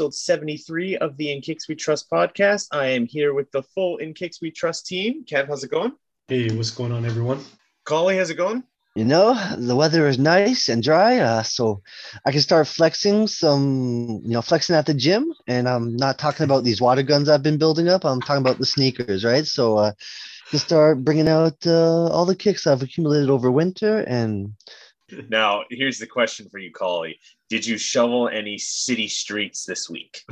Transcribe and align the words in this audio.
Episode 0.00 0.14
73 0.14 0.96
of 0.96 1.14
the 1.18 1.30
In 1.30 1.42
Kix 1.42 1.68
We 1.68 1.74
Trust 1.74 2.10
podcast. 2.10 2.68
I 2.72 2.86
am 2.86 3.04
here 3.04 3.34
with 3.34 3.52
the 3.52 3.62
full 3.62 3.98
In 3.98 4.14
Kix 4.14 4.40
We 4.40 4.50
Trust 4.50 4.86
team. 4.86 5.26
Kev, 5.26 5.46
how's 5.46 5.62
it 5.62 5.70
going? 5.70 5.92
Hey, 6.26 6.48
what's 6.56 6.70
going 6.70 6.90
on, 6.90 7.04
everyone? 7.04 7.44
Collie, 7.84 8.16
how's 8.16 8.30
it 8.30 8.36
going? 8.36 8.64
You 8.94 9.04
know, 9.04 9.34
the 9.58 9.76
weather 9.76 10.08
is 10.08 10.18
nice 10.18 10.70
and 10.70 10.82
dry, 10.82 11.18
uh, 11.18 11.42
so 11.42 11.82
I 12.24 12.32
can 12.32 12.40
start 12.40 12.66
flexing 12.66 13.26
some, 13.26 14.22
you 14.24 14.30
know, 14.30 14.40
flexing 14.40 14.74
at 14.74 14.86
the 14.86 14.94
gym. 14.94 15.34
And 15.46 15.68
I'm 15.68 15.94
not 15.96 16.18
talking 16.18 16.44
about 16.44 16.64
these 16.64 16.80
water 16.80 17.02
guns 17.02 17.28
I've 17.28 17.42
been 17.42 17.58
building 17.58 17.90
up. 17.90 18.06
I'm 18.06 18.22
talking 18.22 18.40
about 18.40 18.56
the 18.56 18.64
sneakers, 18.64 19.22
right? 19.22 19.44
So, 19.44 19.76
uh, 19.76 19.92
to 20.50 20.58
start 20.58 21.04
bringing 21.04 21.28
out 21.28 21.66
uh, 21.66 22.06
all 22.06 22.24
the 22.24 22.34
kicks 22.34 22.66
I've 22.66 22.82
accumulated 22.82 23.28
over 23.28 23.50
winter. 23.50 23.98
And 23.98 24.54
Now, 25.28 25.64
here's 25.70 25.98
the 25.98 26.06
question 26.06 26.48
for 26.50 26.58
you, 26.58 26.72
Collie. 26.72 27.18
Did 27.48 27.66
you 27.66 27.78
shovel 27.78 28.28
any 28.28 28.58
city 28.58 29.08
streets 29.08 29.64
this 29.64 29.88
week? 29.88 30.22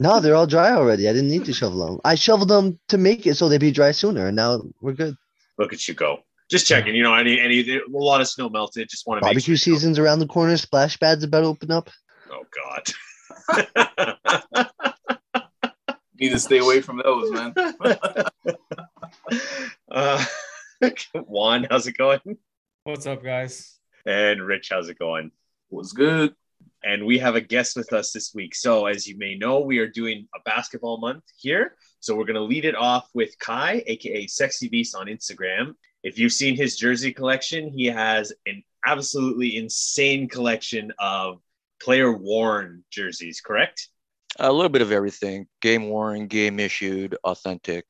no, 0.00 0.20
they're 0.20 0.34
all 0.34 0.46
dry 0.46 0.72
already. 0.72 1.08
I 1.08 1.12
didn't 1.12 1.30
need 1.30 1.44
to 1.46 1.52
shovel 1.52 1.86
them. 1.86 2.00
I 2.04 2.14
shoveled 2.14 2.48
them 2.48 2.78
to 2.88 2.98
make 2.98 3.26
it 3.26 3.34
so 3.34 3.48
they'd 3.48 3.60
be 3.60 3.70
dry 3.70 3.92
sooner. 3.92 4.26
And 4.26 4.36
now 4.36 4.62
we're 4.80 4.92
good. 4.92 5.16
Look 5.58 5.72
at 5.72 5.86
you 5.86 5.94
go. 5.94 6.20
Just 6.50 6.66
checking. 6.66 6.94
You 6.94 7.02
know, 7.02 7.14
any, 7.14 7.40
any, 7.40 7.76
a 7.76 7.80
lot 7.88 8.20
of 8.20 8.28
snow 8.28 8.48
melted. 8.48 8.88
Just 8.90 9.06
want 9.06 9.20
to 9.20 9.26
make 9.26 9.34
Barbecue 9.34 9.56
sure. 9.56 9.74
season's 9.74 9.98
around 9.98 10.18
the 10.18 10.26
corner. 10.26 10.56
Splash 10.56 10.98
pads 10.98 11.24
about 11.24 11.40
to 11.40 11.46
open 11.46 11.70
up. 11.70 11.90
Oh, 12.30 12.44
God. 12.54 12.88
Need 16.18 16.30
to 16.30 16.38
stay 16.38 16.58
away 16.58 16.80
from 16.80 17.02
those, 17.02 17.30
man. 17.32 17.52
uh, 19.90 20.24
Juan, 21.14 21.66
how's 21.70 21.86
it 21.86 21.96
going? 21.96 22.20
What's 22.84 23.06
up, 23.06 23.22
guys? 23.22 23.78
And 24.06 24.42
Rich, 24.42 24.68
how's 24.70 24.88
it 24.88 24.98
going? 24.98 25.30
What's 25.68 25.92
good? 25.92 26.34
and 26.84 27.04
we 27.06 27.18
have 27.18 27.36
a 27.36 27.40
guest 27.40 27.76
with 27.76 27.92
us 27.92 28.12
this 28.12 28.34
week. 28.34 28.54
So, 28.54 28.86
as 28.86 29.06
you 29.06 29.16
may 29.16 29.36
know, 29.36 29.60
we 29.60 29.78
are 29.78 29.88
doing 29.88 30.28
a 30.34 30.40
basketball 30.40 30.98
month 30.98 31.24
here. 31.36 31.76
So, 32.00 32.14
we're 32.14 32.24
going 32.24 32.34
to 32.34 32.42
lead 32.42 32.64
it 32.64 32.76
off 32.76 33.08
with 33.14 33.38
Kai, 33.38 33.82
aka 33.86 34.26
Sexy 34.26 34.68
Beast 34.68 34.94
on 34.94 35.06
Instagram. 35.06 35.74
If 36.02 36.18
you've 36.18 36.32
seen 36.32 36.56
his 36.56 36.76
jersey 36.76 37.12
collection, 37.12 37.68
he 37.68 37.86
has 37.86 38.32
an 38.46 38.62
absolutely 38.84 39.56
insane 39.56 40.28
collection 40.28 40.92
of 40.98 41.40
player 41.80 42.12
worn 42.12 42.84
jerseys, 42.90 43.40
correct? 43.40 43.88
A 44.38 44.52
little 44.52 44.68
bit 44.68 44.82
of 44.82 44.90
everything. 44.90 45.46
Game 45.60 45.88
worn, 45.88 46.26
game 46.26 46.58
issued, 46.58 47.16
authentics. 47.24 47.82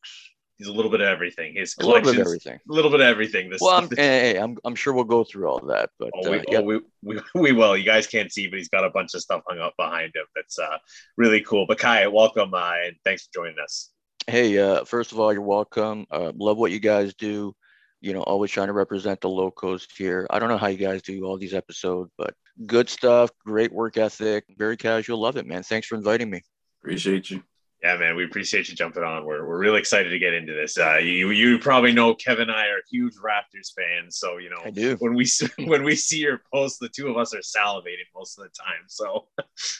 He's 0.58 0.69
a 0.69 0.72
little 0.72 0.91
bit 0.91 1.00
of 1.00 1.08
everything. 1.08 1.55
His 1.56 1.75
A 1.78 1.81
little 1.81 1.95
bit 1.95 2.03
collection, 2.03 2.20
of 2.20 2.27
everything. 2.27 2.61
a 2.69 2.72
little 2.72 2.91
bit 2.91 3.00
of 3.00 3.06
everything. 3.06 3.50
This, 3.50 3.61
Well, 3.61 3.70
I'm, 3.72 3.89
hey, 3.97 4.33
hey, 4.33 4.39
I'm, 4.39 4.56
I'm 4.64 4.75
sure 4.75 4.92
we'll 4.92 5.05
go 5.05 5.25
through 5.25 5.48
all 5.48 5.61
that, 5.67 5.91
but 5.98 6.11
Oh, 6.14 6.28
uh, 6.28 6.31
we, 6.31 6.45
yeah, 6.48 6.58
oh, 6.58 6.62
we, 6.62 6.81
we, 7.03 7.20
we 7.34 7.53
will. 7.53 7.77
You 7.77 7.84
guys 7.84 8.06
can't 8.06 8.33
see, 8.33 8.47
but 8.47 8.58
he's 8.58 8.69
got 8.69 8.84
a 8.84 8.91
bunch 8.91 9.14
of 9.14 9.23
stuff 9.23 9.42
hung 9.48 9.58
up 9.58 9.75
behind 9.77 10.12
him. 10.14 10.25
That's 10.36 10.58
uh, 10.58 10.78
really 11.17 11.41
cool. 11.41 11.67
But 11.67 11.78
Kai, 11.78 12.06
welcome 12.06 12.55
uh, 12.55 12.73
and 12.84 12.97
thanks 13.05 13.27
for 13.27 13.30
joining 13.34 13.56
us. 13.62 13.91
hey, 14.27 14.58
uh, 14.58 14.84
first 14.84 15.12
of 15.12 15.19
all, 15.19 15.33
you're 15.33 15.42
welcome. 15.42 16.06
Uh, 16.11 16.33
love 16.36 16.58
what 16.58 16.70
you 16.70 16.80
guys 16.80 17.14
do. 17.14 17.55
You 18.00 18.12
know, 18.12 18.23
always 18.23 18.50
trying 18.50 18.67
to 18.67 18.73
represent 18.73 19.20
the 19.20 19.29
locals 19.29 19.86
here. 19.96 20.27
I 20.29 20.39
don't 20.39 20.48
know 20.48 20.58
how 20.58 20.67
you 20.67 20.77
guys 20.77 21.02
do 21.02 21.24
all 21.24 21.39
these 21.39 21.55
episodes, 21.55 22.11
but 22.19 22.34
good 22.67 22.89
stuff, 22.89 23.30
great 23.45 23.73
work 23.73 23.96
ethic, 23.96 24.45
very 24.58 24.77
casual. 24.77 25.20
Love 25.20 25.36
it, 25.36 25.46
man. 25.46 25.63
Thanks 25.63 25.86
for 25.86 25.95
inviting 25.95 26.29
me. 26.29 26.42
Appreciate 26.83 27.30
you. 27.30 27.42
Yeah, 27.83 27.97
man, 27.97 28.15
we 28.15 28.25
appreciate 28.25 28.69
you 28.69 28.77
jumping 28.77 29.03
on. 29.03 29.25
We're, 29.25 29.45
we're 29.45 29.59
really 29.59 29.81
excited 29.81 30.11
to 30.11 30.19
get 30.19 30.35
into 30.35 30.53
this. 30.53 30.79
Uh, 30.79 30.98
you 30.98 31.31
you 31.31 31.59
probably 31.59 31.93
know 31.93 32.15
Kevin 32.15 32.48
and 32.48 32.53
I 32.53 32.67
are 32.67 32.81
huge 32.89 33.15
Raptors 33.17 33.73
fans, 33.77 34.19
so 34.19 34.39
you 34.39 34.51
know 34.51 34.97
when 35.01 35.15
we 35.15 35.27
when 35.67 35.83
we 35.83 35.97
see 35.97 36.19
your 36.19 36.43
posts, 36.53 36.79
the 36.79 36.89
two 36.89 37.09
of 37.09 37.17
us 37.17 37.35
are 37.35 37.39
salivating 37.39 38.07
most 38.15 38.39
of 38.39 38.45
the 38.45 38.51
time. 38.51 38.85
So 38.87 39.27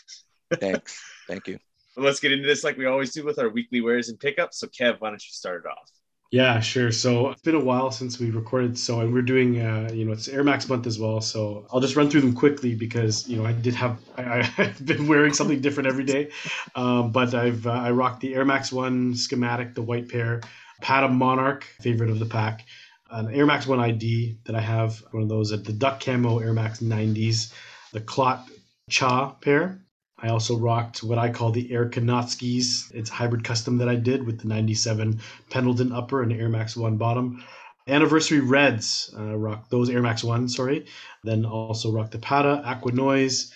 Thanks. 0.61 1.01
Thank 1.29 1.47
you. 1.47 1.59
let's 1.97 2.21
get 2.21 2.33
into 2.33 2.47
this 2.47 2.65
like 2.65 2.77
we 2.77 2.87
always 2.87 3.13
do 3.13 3.25
with 3.25 3.39
our 3.39 3.49
weekly 3.49 3.81
wares 3.81 4.09
and 4.09 4.19
pickups. 4.19 4.59
So 4.59 4.67
Kev, 4.67 5.01
why 5.01 5.11
don't 5.11 5.23
you 5.23 5.33
start 5.33 5.65
it 5.65 5.69
off? 5.69 5.91
Yeah, 6.33 6.61
sure. 6.61 6.93
So 6.93 7.29
it's 7.29 7.43
been 7.43 7.55
a 7.55 7.61
while 7.63 7.91
since 7.91 8.19
we 8.19 8.31
recorded. 8.31 8.79
So, 8.79 9.01
and 9.01 9.13
we're 9.13 9.21
doing, 9.21 9.61
uh, 9.61 9.91
you 9.93 10.07
know, 10.07 10.13
it's 10.13 10.29
Air 10.29 10.43
Max 10.43 10.67
month 10.67 10.87
as 10.87 10.99
well. 10.99 11.21
So 11.21 11.67
I'll 11.71 11.81
just 11.81 11.95
run 11.95 12.09
through 12.09 12.23
them 12.23 12.33
quickly 12.33 12.75
because, 12.75 13.29
you 13.29 13.37
know, 13.37 13.45
I 13.45 13.53
did 13.53 13.75
have, 13.75 13.99
I, 14.17 14.51
I've 14.57 14.85
been 14.85 15.07
wearing 15.09 15.35
something 15.35 15.61
different 15.61 15.89
every 15.89 16.05
day. 16.05 16.31
Um, 16.75 17.13
but 17.13 17.35
I've, 17.35 17.67
uh, 17.67 17.73
I 17.73 17.91
rocked 17.91 18.21
the 18.21 18.35
Air 18.35 18.47
Max 18.47 18.73
1 18.73 19.15
schematic, 19.15 19.75
the 19.75 19.83
white 19.83 20.09
pair, 20.09 20.41
Patta 20.81 21.09
Monarch, 21.09 21.65
favorite 21.81 22.09
of 22.09 22.19
the 22.19 22.25
pack, 22.25 22.65
an 23.11 23.31
Air 23.35 23.45
Max 23.45 23.67
1 23.67 23.79
ID 23.79 24.39
that 24.47 24.57
I 24.57 24.61
have, 24.63 25.05
one 25.11 25.23
of 25.23 25.29
those 25.29 25.53
at 25.53 25.65
the 25.65 25.73
Duck 25.75 26.01
Camo 26.01 26.39
Air 26.39 26.55
Max 26.55 26.81
90s, 26.81 27.53
the 27.93 28.01
Clot 28.01 28.49
Cha 28.89 29.33
pair. 29.33 29.85
I 30.23 30.29
also 30.29 30.57
rocked 30.57 31.03
what 31.03 31.19
I 31.19 31.31
call 31.31 31.51
the 31.51 31.73
Air 31.73 31.89
Kanatskis. 31.89 32.95
It's 32.95 33.11
a 33.11 33.15
hybrid 33.15 33.43
custom 33.43 33.79
that 33.79 33.89
I 33.89 33.97
did 33.97 34.25
with 34.25 34.41
the 34.41 34.49
97 34.49 35.21
Pendleton 35.51 35.91
upper 35.91 36.23
and 36.23 36.33
Air 36.33 36.49
Max 36.49 36.77
1 36.77 36.97
bottom. 36.97 37.43
Anniversary 37.89 38.39
Reds, 38.39 39.13
uh, 39.19 39.37
rock 39.37 39.69
those 39.69 39.91
Air 39.91 40.01
Max 40.01 40.23
1, 40.23 40.49
sorry. 40.49 40.87
Then 41.25 41.45
also 41.45 41.91
rocked 41.91 42.13
the 42.13 42.19
Patta, 42.19 42.63
Aqua 42.65 42.93
Noise. 42.93 43.53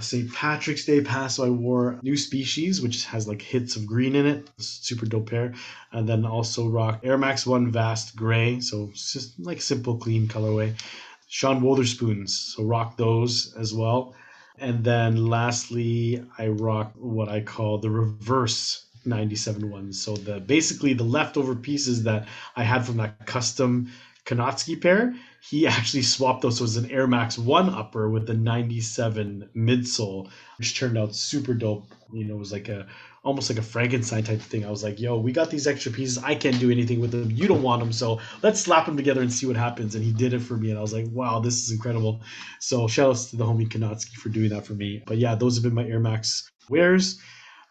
St. 0.00 0.32
Patrick's 0.32 0.84
Day 0.84 1.00
pass, 1.00 1.36
so 1.36 1.44
I 1.44 1.50
wore 1.50 2.00
New 2.02 2.16
Species, 2.16 2.80
which 2.80 3.04
has 3.06 3.28
like 3.28 3.42
hits 3.42 3.76
of 3.76 3.86
green 3.86 4.16
in 4.16 4.26
it. 4.26 4.50
Super 4.58 5.06
dope 5.06 5.30
pair. 5.30 5.54
And 5.92 6.08
then 6.08 6.24
also 6.24 6.68
rock 6.68 7.00
Air 7.04 7.18
Max 7.18 7.46
1 7.46 7.70
Vast 7.72 8.14
Gray, 8.14 8.60
so 8.60 8.90
just 8.94 9.38
like 9.40 9.60
simple, 9.60 9.96
clean 9.96 10.28
colorway. 10.28 10.74
Sean 11.28 11.60
Wotherspoons, 11.60 12.54
so 12.54 12.64
rock 12.64 12.96
those 12.96 13.54
as 13.56 13.74
well. 13.74 14.14
And 14.58 14.84
then 14.84 15.26
lastly, 15.26 16.24
I 16.38 16.48
rock 16.48 16.92
what 16.96 17.28
I 17.28 17.40
call 17.40 17.78
the 17.78 17.90
reverse 17.90 18.86
97 19.04 19.70
ones. 19.70 20.00
So 20.00 20.16
the 20.16 20.40
basically 20.40 20.94
the 20.94 21.04
leftover 21.04 21.54
pieces 21.54 22.04
that 22.04 22.28
I 22.56 22.62
had 22.62 22.86
from 22.86 22.96
that 22.98 23.26
custom 23.26 23.90
Kanatsky 24.24 24.80
pair, 24.80 25.14
he 25.42 25.66
actually 25.66 26.02
swapped 26.02 26.42
those. 26.42 26.58
So 26.58 26.62
it 26.62 26.64
was 26.64 26.76
an 26.76 26.90
Air 26.90 27.06
Max 27.06 27.36
1 27.36 27.68
upper 27.68 28.08
with 28.08 28.26
the 28.26 28.34
97 28.34 29.50
midsole, 29.54 30.30
which 30.58 30.78
turned 30.78 30.96
out 30.96 31.14
super 31.14 31.54
dope. 31.54 31.86
You 32.12 32.24
know, 32.24 32.34
it 32.34 32.38
was 32.38 32.52
like 32.52 32.68
a 32.68 32.86
almost 33.24 33.48
like 33.48 33.58
a 33.58 33.62
Frankenstein 33.62 34.22
type 34.22 34.40
thing. 34.40 34.64
I 34.64 34.70
was 34.70 34.84
like, 34.84 35.00
yo, 35.00 35.16
we 35.18 35.32
got 35.32 35.50
these 35.50 35.66
extra 35.66 35.90
pieces. 35.90 36.22
I 36.22 36.34
can't 36.34 36.60
do 36.60 36.70
anything 36.70 37.00
with 37.00 37.10
them. 37.10 37.30
You 37.30 37.48
don't 37.48 37.62
want 37.62 37.80
them. 37.80 37.92
So 37.92 38.20
let's 38.42 38.60
slap 38.60 38.86
them 38.86 38.96
together 38.96 39.22
and 39.22 39.32
see 39.32 39.46
what 39.46 39.56
happens. 39.56 39.94
And 39.94 40.04
he 40.04 40.12
did 40.12 40.34
it 40.34 40.40
for 40.40 40.56
me. 40.56 40.70
And 40.70 40.78
I 40.78 40.82
was 40.82 40.92
like, 40.92 41.06
wow, 41.10 41.40
this 41.40 41.54
is 41.64 41.70
incredible. 41.70 42.20
So 42.60 42.86
shout 42.86 43.08
outs 43.08 43.30
to 43.30 43.36
the 43.36 43.44
homie 43.44 43.68
Kanatsky 43.68 44.14
for 44.14 44.28
doing 44.28 44.50
that 44.50 44.66
for 44.66 44.74
me. 44.74 45.02
But 45.06 45.18
yeah, 45.18 45.34
those 45.34 45.56
have 45.56 45.64
been 45.64 45.74
my 45.74 45.86
Air 45.86 46.00
Max 46.00 46.50
wears. 46.68 47.18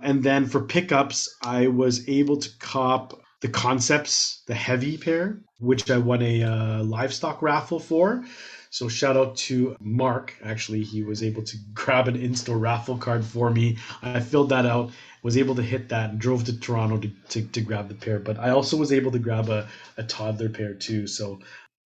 And 0.01 0.23
then 0.23 0.47
for 0.47 0.61
pickups, 0.61 1.33
I 1.43 1.67
was 1.67 2.07
able 2.09 2.37
to 2.37 2.49
cop 2.57 3.21
the 3.41 3.47
Concepts, 3.47 4.41
the 4.47 4.55
heavy 4.55 4.97
pair, 4.97 5.39
which 5.59 5.91
I 5.91 5.97
won 5.97 6.21
a 6.21 6.43
uh, 6.43 6.83
livestock 6.83 7.41
raffle 7.41 7.79
for. 7.79 8.23
So 8.69 8.87
shout 8.89 9.15
out 9.15 9.35
to 9.37 9.75
Mark. 9.79 10.33
Actually, 10.43 10.83
he 10.83 11.03
was 11.03 11.21
able 11.21 11.43
to 11.43 11.57
grab 11.73 12.07
an 12.07 12.15
in-store 12.15 12.57
raffle 12.57 12.97
card 12.97 13.23
for 13.23 13.51
me. 13.51 13.77
I 14.01 14.19
filled 14.19 14.49
that 14.49 14.65
out, 14.65 14.91
was 15.23 15.37
able 15.37 15.55
to 15.55 15.63
hit 15.63 15.89
that, 15.89 16.11
and 16.11 16.19
drove 16.19 16.43
to 16.43 16.59
Toronto 16.59 16.97
to, 16.99 17.09
to, 17.29 17.41
to 17.47 17.61
grab 17.61 17.87
the 17.87 17.95
pair. 17.95 18.19
But 18.19 18.37
I 18.37 18.49
also 18.49 18.77
was 18.77 18.91
able 18.91 19.11
to 19.11 19.19
grab 19.19 19.49
a, 19.49 19.67
a 19.97 20.03
toddler 20.03 20.49
pair 20.49 20.73
too. 20.73 21.07
So 21.07 21.39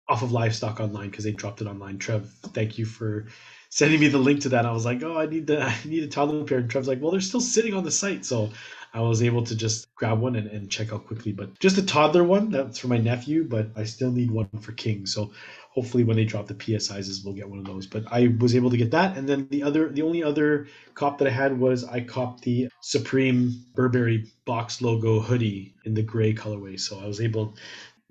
off 0.09 0.23
of 0.23 0.31
livestock 0.31 0.79
online 0.79 1.09
because 1.09 1.23
they 1.23 1.31
dropped 1.31 1.61
it 1.61 1.67
online. 1.67 1.97
Trev, 1.97 2.29
thank 2.53 2.77
you 2.77 2.85
for 2.85 3.27
sending 3.69 3.99
me 3.99 4.07
the 4.07 4.17
link 4.17 4.41
to 4.41 4.49
that. 4.49 4.65
I 4.65 4.71
was 4.71 4.85
like, 4.85 5.03
oh, 5.03 5.17
I 5.17 5.25
need 5.25 5.47
the 5.47 5.61
I 5.63 5.75
need 5.85 6.03
a 6.03 6.07
toddler 6.07 6.43
pair. 6.43 6.59
And 6.59 6.69
Trev's 6.69 6.87
like, 6.87 7.01
well, 7.01 7.11
they're 7.11 7.21
still 7.21 7.41
sitting 7.41 7.73
on 7.73 7.83
the 7.83 7.91
site, 7.91 8.25
so 8.25 8.49
I 8.93 9.01
was 9.01 9.21
able 9.21 9.43
to 9.43 9.55
just 9.55 9.93
grab 9.95 10.19
one 10.19 10.35
and, 10.35 10.47
and 10.47 10.69
check 10.69 10.93
out 10.93 11.07
quickly. 11.07 11.31
But 11.31 11.59
just 11.59 11.77
a 11.77 11.85
toddler 11.85 12.23
one, 12.23 12.49
that's 12.49 12.79
for 12.79 12.87
my 12.87 12.97
nephew, 12.97 13.43
but 13.43 13.69
I 13.75 13.83
still 13.83 14.11
need 14.11 14.31
one 14.31 14.49
for 14.61 14.71
King. 14.71 15.05
So 15.05 15.31
hopefully 15.71 16.03
when 16.03 16.17
they 16.17 16.25
drop 16.25 16.47
the 16.47 16.55
PS 16.55 16.87
sizes, 16.87 17.23
we'll 17.23 17.33
get 17.33 17.49
one 17.49 17.59
of 17.59 17.65
those. 17.65 17.85
But 17.85 18.05
I 18.11 18.35
was 18.39 18.55
able 18.55 18.71
to 18.71 18.77
get 18.77 18.91
that. 18.91 19.17
And 19.17 19.27
then 19.27 19.47
the 19.49 19.63
other 19.63 19.89
the 19.89 20.01
only 20.01 20.23
other 20.23 20.67
cop 20.95 21.19
that 21.19 21.27
I 21.27 21.31
had 21.31 21.59
was 21.59 21.83
I 21.83 22.01
copped 22.01 22.41
the 22.41 22.69
Supreme 22.81 23.63
Burberry 23.75 24.31
box 24.45 24.81
logo 24.81 25.19
hoodie 25.19 25.75
in 25.85 25.93
the 25.93 26.03
gray 26.03 26.33
colorway. 26.33 26.79
So 26.79 26.99
I 26.99 27.05
was 27.05 27.21
able 27.21 27.55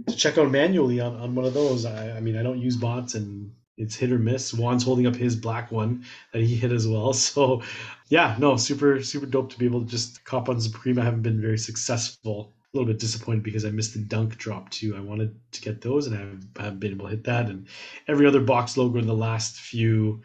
to 0.07 0.17
check 0.17 0.39
out 0.39 0.51
manually 0.51 1.01
on, 1.01 1.17
on 1.17 1.35
one 1.35 1.47
of 1.47 1.55
those. 1.55 1.85
I, 1.85 2.17
I 2.17 2.21
mean 2.21 2.37
I 2.37 2.43
don't 2.43 2.61
use 2.61 2.77
bots 2.77 3.15
and 3.15 3.53
it's 3.77 3.97
hit 3.97 4.13
or 4.13 4.19
miss. 4.19 4.53
Juan's 4.53 4.85
holding 4.85 5.07
up 5.07 5.17
his 5.17 5.37
black 5.37 5.71
one 5.71 6.05
that 6.33 6.43
he 6.43 6.57
hit 6.57 6.73
as 6.73 6.87
well. 6.87 7.13
So, 7.27 7.63
yeah, 8.09 8.37
no, 8.39 8.57
super 8.57 9.03
super 9.03 9.27
dope 9.27 9.51
to 9.51 9.59
be 9.59 9.67
able 9.67 9.81
to 9.81 9.87
just 9.87 10.25
cop 10.25 10.49
on 10.49 10.61
Supreme. 10.61 10.99
I 10.99 11.05
haven't 11.05 11.23
been 11.23 11.41
very 11.41 11.59
successful. 11.59 12.53
A 12.73 12.77
little 12.77 12.93
bit 12.93 13.01
disappointed 13.01 13.43
because 13.43 13.65
I 13.65 13.71
missed 13.71 13.95
the 13.95 14.01
dunk 14.01 14.37
drop 14.37 14.71
too. 14.71 14.97
I 14.97 15.01
wanted 15.01 15.35
to 15.53 15.61
get 15.61 15.81
those 15.81 16.07
and 16.07 16.17
I 16.17 16.19
haven't, 16.63 16.81
been 16.81 16.93
able 16.93 17.07
to 17.07 17.11
hit 17.11 17.25
that. 17.25 17.49
And 17.49 17.69
every 18.07 18.27
other 18.27 18.41
box 18.41 18.77
logo 18.77 18.99
in 18.99 19.07
the 19.07 19.15
last 19.15 19.57
few 19.57 20.23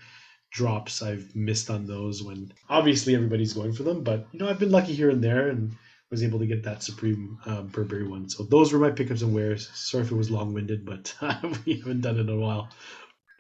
drops 0.52 1.02
I've 1.02 1.34
missed 1.36 1.70
on 1.70 1.86
those 1.86 2.22
when 2.22 2.52
obviously 2.70 3.16
everybody's 3.16 3.54
going 3.54 3.74
for 3.74 3.84
them. 3.84 4.04
But 4.04 4.28
you 4.32 4.40
know, 4.40 4.50
I've 4.50 4.60
been 4.60 4.72
lucky 4.72 4.94
here 4.94 5.10
and 5.10 5.24
there 5.24 5.50
and 5.50 5.76
was 6.10 6.24
able 6.24 6.40
to 6.40 6.46
get 6.46 6.64
that 6.64 6.84
Supreme 6.84 7.40
uh, 7.46 7.62
Burberry 7.64 8.08
one. 8.08 8.30
So 8.30 8.44
those 8.44 8.72
were 8.72 8.80
my 8.80 8.92
pickups 8.92 9.22
and 9.22 9.34
wears. 9.34 9.70
Sorry 9.74 10.04
if 10.04 10.12
it 10.12 10.16
was 10.16 10.30
long 10.30 10.54
winded, 10.54 10.86
but 10.86 11.16
we 11.66 11.78
haven't 11.78 12.02
done 12.02 12.18
it 12.18 12.22
in 12.22 12.30
a 12.30 12.36
while. 12.36 12.70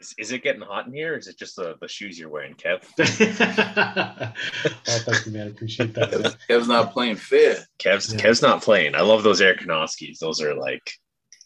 Is, 0.01 0.15
is 0.18 0.31
it 0.31 0.44
getting 0.44 0.62
hot 0.62 0.88
in 0.88 0.94
here? 0.94 1.13
Or 1.13 1.18
is 1.18 1.27
it 1.27 1.38
just 1.38 1.56
the, 1.56 1.75
the 1.80 1.88
shoes 1.88 2.18
you're 2.18 2.30
wearing, 2.30 2.56
Kev? 2.56 2.81
oh, 4.88 5.00
thank 5.06 5.25
you, 5.25 5.31
man. 5.31 5.48
I 5.48 5.50
appreciate 5.51 5.94
that. 5.94 6.12
man. 6.12 6.31
Kev's 6.50 6.68
not 6.68 6.92
playing 6.92 7.15
fair. 7.18 7.57
Kev's 7.80 8.13
Yeah. 8.13 8.19
Kev's 8.19 8.42
not 8.42 8.62
playing. 8.63 8.95
I 8.95 9.01
love 9.01 9.24
those 9.24 9.42
Air 9.42 9.56
Kanoskis. 9.56 10.19
Those 10.19 10.42
are 10.42 10.56
like, 10.56 10.92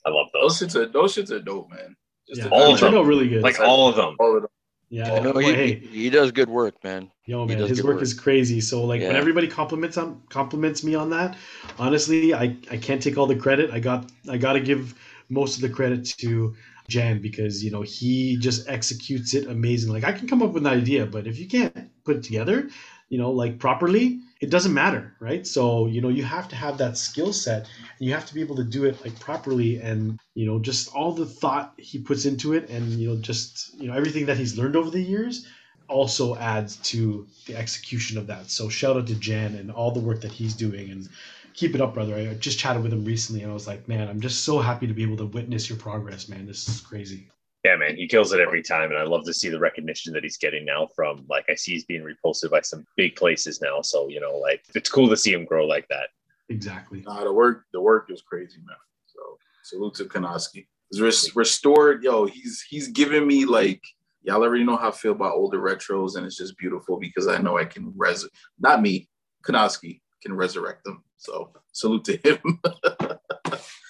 I 0.06 0.10
love 0.10 0.28
Those 0.34 0.60
those. 0.60 0.70
shits 0.70 0.76
are 0.76 0.86
those 0.88 1.16
shits 1.16 1.32
are 1.32 1.40
dope, 1.40 1.70
man. 1.70 1.96
Just 2.28 2.42
Yeah, 2.42 2.48
All 2.50 2.74
of 2.74 2.80
turned 2.80 2.94
them. 2.94 3.02
out 3.02 3.06
really 3.08 3.28
good. 3.28 3.44
Like 3.44 3.60
all 3.60 3.90
of 3.90 3.96
them. 3.96 4.16
all 4.20 4.36
of 4.36 4.42
them. 4.44 4.52
yeah, 4.90 5.12
Oh, 5.12 5.22
No, 5.22 5.34
boy, 5.34 5.42
he, 5.44 5.54
hey, 5.54 5.74
he, 5.76 5.88
he 6.04 6.10
does 6.10 6.32
good 6.32 6.50
work, 6.50 6.82
man. 6.84 7.12
Yo, 7.26 7.46
man, 7.46 7.58
his 7.58 7.84
work 7.84 7.96
work. 7.96 8.04
is 8.04 8.14
crazy. 8.14 8.62
So 8.62 8.86
like 8.86 9.02
when 9.02 9.16
everybody 9.16 9.48
compliments 9.48 9.98
on 9.98 10.22
compliments 10.30 10.84
me 10.84 10.96
on 10.96 11.10
that, 11.10 11.36
honestly, 11.78 12.34
I 12.34 12.56
I 12.72 12.78
can't 12.78 13.02
take 13.02 13.18
all 13.18 13.26
the 13.28 13.36
credit. 13.36 13.72
I 13.72 13.80
got 13.80 14.10
I 14.30 14.38
got 14.38 14.54
to 14.54 14.60
give 14.60 14.94
most 15.30 15.56
of 15.56 15.62
the 15.62 15.70
credit 15.70 16.06
to 16.20 16.56
Jan 16.88 17.22
because 17.22 17.64
you 17.64 17.72
know 17.72 17.82
he 17.82 18.38
just 18.38 18.68
executes 18.70 19.34
it 19.34 19.48
amazing. 19.48 19.92
Like 19.92 20.04
I 20.04 20.12
can 20.12 20.28
come 20.28 20.42
up 20.42 20.52
with 20.54 20.66
an 20.66 20.72
idea, 20.72 21.06
but 21.06 21.28
if 21.28 21.40
you 21.40 21.48
can't 21.48 21.76
put 22.04 22.18
it 22.18 22.24
together, 22.24 22.70
you 23.10 23.18
know, 23.18 23.32
like 23.32 23.60
properly, 23.60 24.20
it 24.42 24.50
doesn't 24.50 24.74
matter, 24.74 25.16
right? 25.20 25.46
So 25.46 25.88
you 25.88 26.02
know 26.02 26.10
you 26.10 26.24
have 26.24 26.48
to 26.50 26.56
have 26.56 26.78
that 26.78 26.98
skill 26.98 27.34
set. 27.34 27.68
And 27.98 28.08
you 28.08 28.14
have 28.14 28.26
to 28.26 28.34
be 28.34 28.42
able 28.42 28.56
to 28.58 28.64
do 28.64 28.86
it 28.86 29.02
like 29.04 29.20
properly, 29.20 29.80
and 29.80 30.20
you 30.34 30.46
know 30.46 30.60
just 30.60 30.94
all 30.94 31.12
the 31.14 31.26
thought 31.26 31.74
he 31.78 32.00
puts 32.00 32.26
into 32.26 32.54
it, 32.54 32.70
and 32.70 32.94
you 32.94 33.10
know 33.10 33.22
just 33.22 33.80
you 33.80 33.88
know 33.88 33.96
everything 33.96 34.26
that 34.28 34.38
he's 34.38 34.58
learned 34.58 34.76
over 34.76 34.90
the 34.90 35.02
years 35.02 35.48
also 35.88 36.36
adds 36.36 36.78
to 36.78 37.28
the 37.46 37.56
execution 37.56 38.18
of 38.18 38.28
that. 38.28 38.50
So 38.50 38.70
shout 38.70 38.98
out 38.98 39.08
to 39.08 39.16
Jan 39.16 39.56
and 39.56 39.72
all 39.72 39.92
the 39.92 40.00
work 40.00 40.22
that 40.22 40.32
he's 40.32 40.56
doing 40.56 40.90
and 40.90 41.08
keep 41.56 41.74
it 41.74 41.82
up, 41.82 41.94
brother. 41.94 42.16
I 42.16 42.34
just 42.36 42.60
chatted 42.60 42.84
with 42.84 42.94
him 42.94 43.06
recently 43.06 43.42
and 43.42 43.52
I 43.52 43.54
was 43.54 43.68
like, 43.68 43.88
man, 43.88 44.08
I'm 44.08 44.20
just 44.20 44.44
so 44.44 44.60
happy 44.60 44.88
to 44.88 44.94
be 44.94 45.04
able 45.04 45.18
to 45.18 45.26
witness 45.26 45.70
your 45.70 45.78
progress, 45.78 46.28
man. 46.28 46.46
This 46.46 46.68
is 46.68 46.82
crazy. 46.82 47.30
Yeah, 47.64 47.78
man, 47.78 47.96
he 47.96 48.08
kills 48.08 48.32
it 48.32 48.40
every 48.40 48.62
time, 48.62 48.92
and 48.92 49.00
I 49.00 49.06
love 49.06 49.26
to 49.26 49.34
see 49.34 49.50
the 49.50 49.58
recognition 49.58 50.14
that 50.14 50.22
he's 50.22 50.38
getting 50.38 50.66
now 50.66 50.88
from 50.96 51.26
like 51.28 51.46
I 51.50 51.56
see 51.56 51.72
he's 51.72 51.84
being 51.84 52.04
reposted 52.04 52.52
by 52.52 52.62
some 52.62 52.86
big 52.96 53.16
places 53.16 53.60
now. 53.60 53.82
So 53.82 54.08
you 54.08 54.20
know, 54.20 54.38
like 54.38 54.64
it's 54.76 54.88
cool 54.88 55.10
to 55.10 55.18
see 55.18 55.34
him 55.34 55.46
grow 55.46 55.66
like 55.66 55.88
that. 55.88 56.10
Exactly. 56.50 57.02
Nah, 57.02 57.24
the 57.24 57.34
work 57.34 57.64
the 57.74 57.82
work 57.82 58.12
is 58.12 58.22
crazy, 58.22 58.60
man. 58.68 58.76
So 59.08 59.20
salute 59.64 59.96
to 59.96 60.06
Kanoski. 60.06 60.68
He's 60.92 61.02
res- 61.02 61.36
restored, 61.36 62.04
yo. 62.04 62.28
He's 62.28 62.62
he's 62.62 62.90
giving 62.90 63.26
me 63.26 63.46
like 63.46 63.82
y'all 64.22 64.44
already 64.44 64.64
know 64.64 64.78
how 64.78 64.90
I 64.90 64.92
feel 64.92 65.14
about 65.14 65.34
older 65.34 65.60
retros, 65.60 66.18
and 66.18 66.26
it's 66.28 66.38
just 66.38 66.60
beautiful 66.60 67.00
because 67.00 67.28
I 67.28 67.40
know 67.40 67.58
I 67.58 67.66
can 67.66 67.92
res 67.98 68.28
not 68.60 68.84
me, 68.84 69.10
Kanoski 69.44 70.02
can 70.22 70.36
resurrect 70.36 70.84
them. 70.84 71.04
So 71.26 71.52
salute 71.72 72.04
to 72.06 72.18
him. 72.18 72.60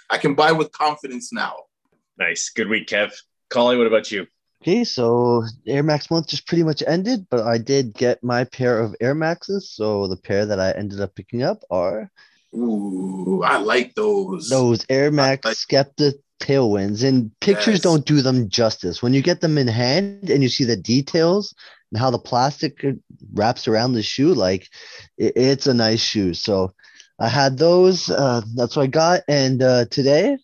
I 0.09 0.17
can 0.17 0.35
buy 0.35 0.51
with 0.53 0.71
confidence 0.71 1.33
now. 1.33 1.55
Nice, 2.17 2.49
good 2.49 2.69
week, 2.69 2.87
Kev. 2.87 3.11
Collie, 3.49 3.77
what 3.77 3.87
about 3.87 4.09
you? 4.11 4.27
Okay, 4.61 4.83
so 4.85 5.43
Air 5.67 5.83
Max 5.83 6.09
month 6.09 6.27
just 6.27 6.47
pretty 6.47 6.63
much 6.63 6.81
ended, 6.87 7.27
but 7.29 7.41
I 7.41 7.57
did 7.57 7.93
get 7.93 8.23
my 8.23 8.45
pair 8.45 8.79
of 8.79 8.95
Air 9.01 9.13
Maxes. 9.13 9.69
So 9.71 10.07
the 10.07 10.15
pair 10.17 10.45
that 10.45 10.59
I 10.59 10.71
ended 10.71 11.01
up 11.01 11.13
picking 11.13 11.43
up 11.43 11.59
are 11.69 12.09
Ooh, 12.55 13.43
I 13.43 13.57
like 13.57 13.93
those. 13.95 14.49
those 14.49 14.85
Air 14.89 15.11
Max 15.11 15.45
like- 15.45 15.57
Skepta 15.57 16.13
tailwinds, 16.41 17.03
and 17.03 17.31
pictures 17.41 17.75
Yes. 17.75 17.81
don't 17.81 18.05
do 18.05 18.21
them 18.21 18.49
justice. 18.49 19.01
When 19.01 19.13
you 19.13 19.21
get 19.21 19.41
them 19.41 19.57
in 19.57 19.67
hand 19.67 20.29
and 20.29 20.41
you 20.43 20.49
see 20.49 20.63
the 20.63 20.75
details 20.77 21.53
and 21.91 21.99
how 21.99 22.11
the 22.11 22.19
plastic 22.19 22.83
wraps 23.33 23.67
around 23.67 23.93
the 23.93 24.03
shoe, 24.03 24.33
like 24.33 24.67
it, 25.17 25.33
it's 25.35 25.67
a 25.67 25.73
nice 25.73 26.01
shoe. 26.01 26.33
So 26.33 26.73
I 27.19 27.29
had 27.29 27.57
those. 27.57 28.09
Uh, 28.09 28.41
that's 28.56 28.75
what 28.75 28.83
I 28.83 28.88
got. 28.88 29.21
And 29.27 29.62
uh, 29.62 29.85
today 29.85 30.38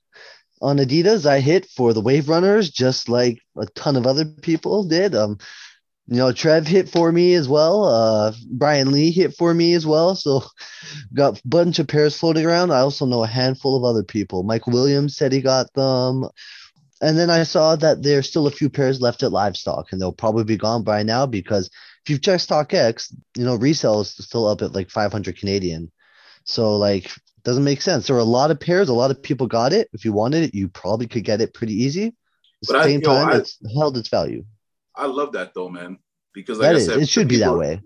on 0.62 0.78
Adidas, 0.78 1.26
I 1.26 1.40
hit 1.40 1.66
for 1.66 1.94
the 1.94 2.02
Wave 2.02 2.30
Runners, 2.30 2.70
just 2.70 3.10
like 3.10 3.40
a 3.58 3.66
ton 3.68 3.96
of 3.96 4.08
other 4.08 4.26
people 4.26 4.84
did. 4.86 5.16
Um, 5.16 5.38
you 6.08 6.18
know, 6.18 6.32
Trev 6.32 6.68
hit 6.68 6.90
for 6.90 7.12
me 7.12 7.36
as 7.36 7.48
well. 7.48 7.86
Uh, 7.86 8.34
Brian 8.50 8.92
Lee 8.92 9.12
hit 9.12 9.36
for 9.36 9.54
me 9.54 9.74
as 9.74 9.86
well. 9.86 10.16
So 10.16 10.44
got 11.14 11.40
a 11.40 11.42
bunch 11.48 11.80
of 11.80 11.88
pairs 11.88 12.18
floating 12.18 12.46
around. 12.46 12.72
I 12.72 12.80
also 12.80 13.06
know 13.06 13.24
a 13.24 13.28
handful 13.28 13.78
of 13.78 13.84
other 13.84 14.04
people. 14.04 14.44
Mike 14.44 14.68
Williams 14.68 15.16
said 15.16 15.32
he 15.32 15.42
got 15.42 15.74
them. 15.74 16.26
And 17.02 17.18
then 17.18 17.30
I 17.30 17.44
saw 17.44 17.76
that 17.78 18.04
there's 18.04 18.28
still 18.28 18.46
a 18.46 18.52
few 18.52 18.70
pairs 18.70 19.02
left 19.02 19.24
at 19.24 19.32
livestock, 19.32 19.92
and 19.92 20.00
they'll 20.00 20.12
probably 20.12 20.44
be 20.44 20.58
gone 20.58 20.84
by 20.84 21.02
now 21.02 21.26
because 21.26 21.68
if 22.04 22.10
you've 22.10 22.22
checked 22.22 22.48
StockX, 22.48 23.14
you 23.36 23.44
know, 23.44 23.56
resale 23.56 24.02
is 24.02 24.12
still 24.12 24.48
up 24.48 24.62
at 24.62 24.74
like 24.74 24.90
500 24.90 25.38
Canadian. 25.38 25.92
So, 26.44 26.76
like, 26.78 27.12
doesn't 27.44 27.64
make 27.64 27.82
sense. 27.82 28.08
There 28.08 28.16
were 28.16 28.22
a 28.22 28.26
lot 28.26 28.52
of 28.52 28.60
pairs, 28.60 28.90
a 28.90 28.94
lot 28.94 29.12
of 29.12 29.22
people 29.22 29.48
got 29.48 29.74
it. 29.74 29.90
If 29.94 30.06
you 30.06 30.14
wanted 30.14 30.44
it, 30.44 30.56
you 30.56 30.68
probably 30.70 31.08
could 31.08 31.24
get 31.24 31.42
it 31.42 31.54
pretty 31.54 31.74
easy. 31.74 32.14
But 32.68 32.68
at 32.68 32.68
the 32.68 32.74
But 32.74 32.80
I- 32.80 32.84
same 32.86 33.02
yo, 33.02 33.08
time, 33.10 33.28
I- 33.30 33.38
it's 33.38 33.58
held 33.76 33.98
its 33.98 34.10
value. 34.10 34.46
I 34.96 35.06
love 35.08 35.32
that 35.34 35.54
though, 35.54 35.70
man. 35.70 35.98
Because 36.34 36.60
like 36.60 36.68
That 36.70 36.76
I 36.76 36.80
is, 36.80 36.86
said, 36.86 37.00
it 37.00 37.10
should 37.10 37.28
be 37.28 37.38
that 37.38 37.56
way. 37.58 37.82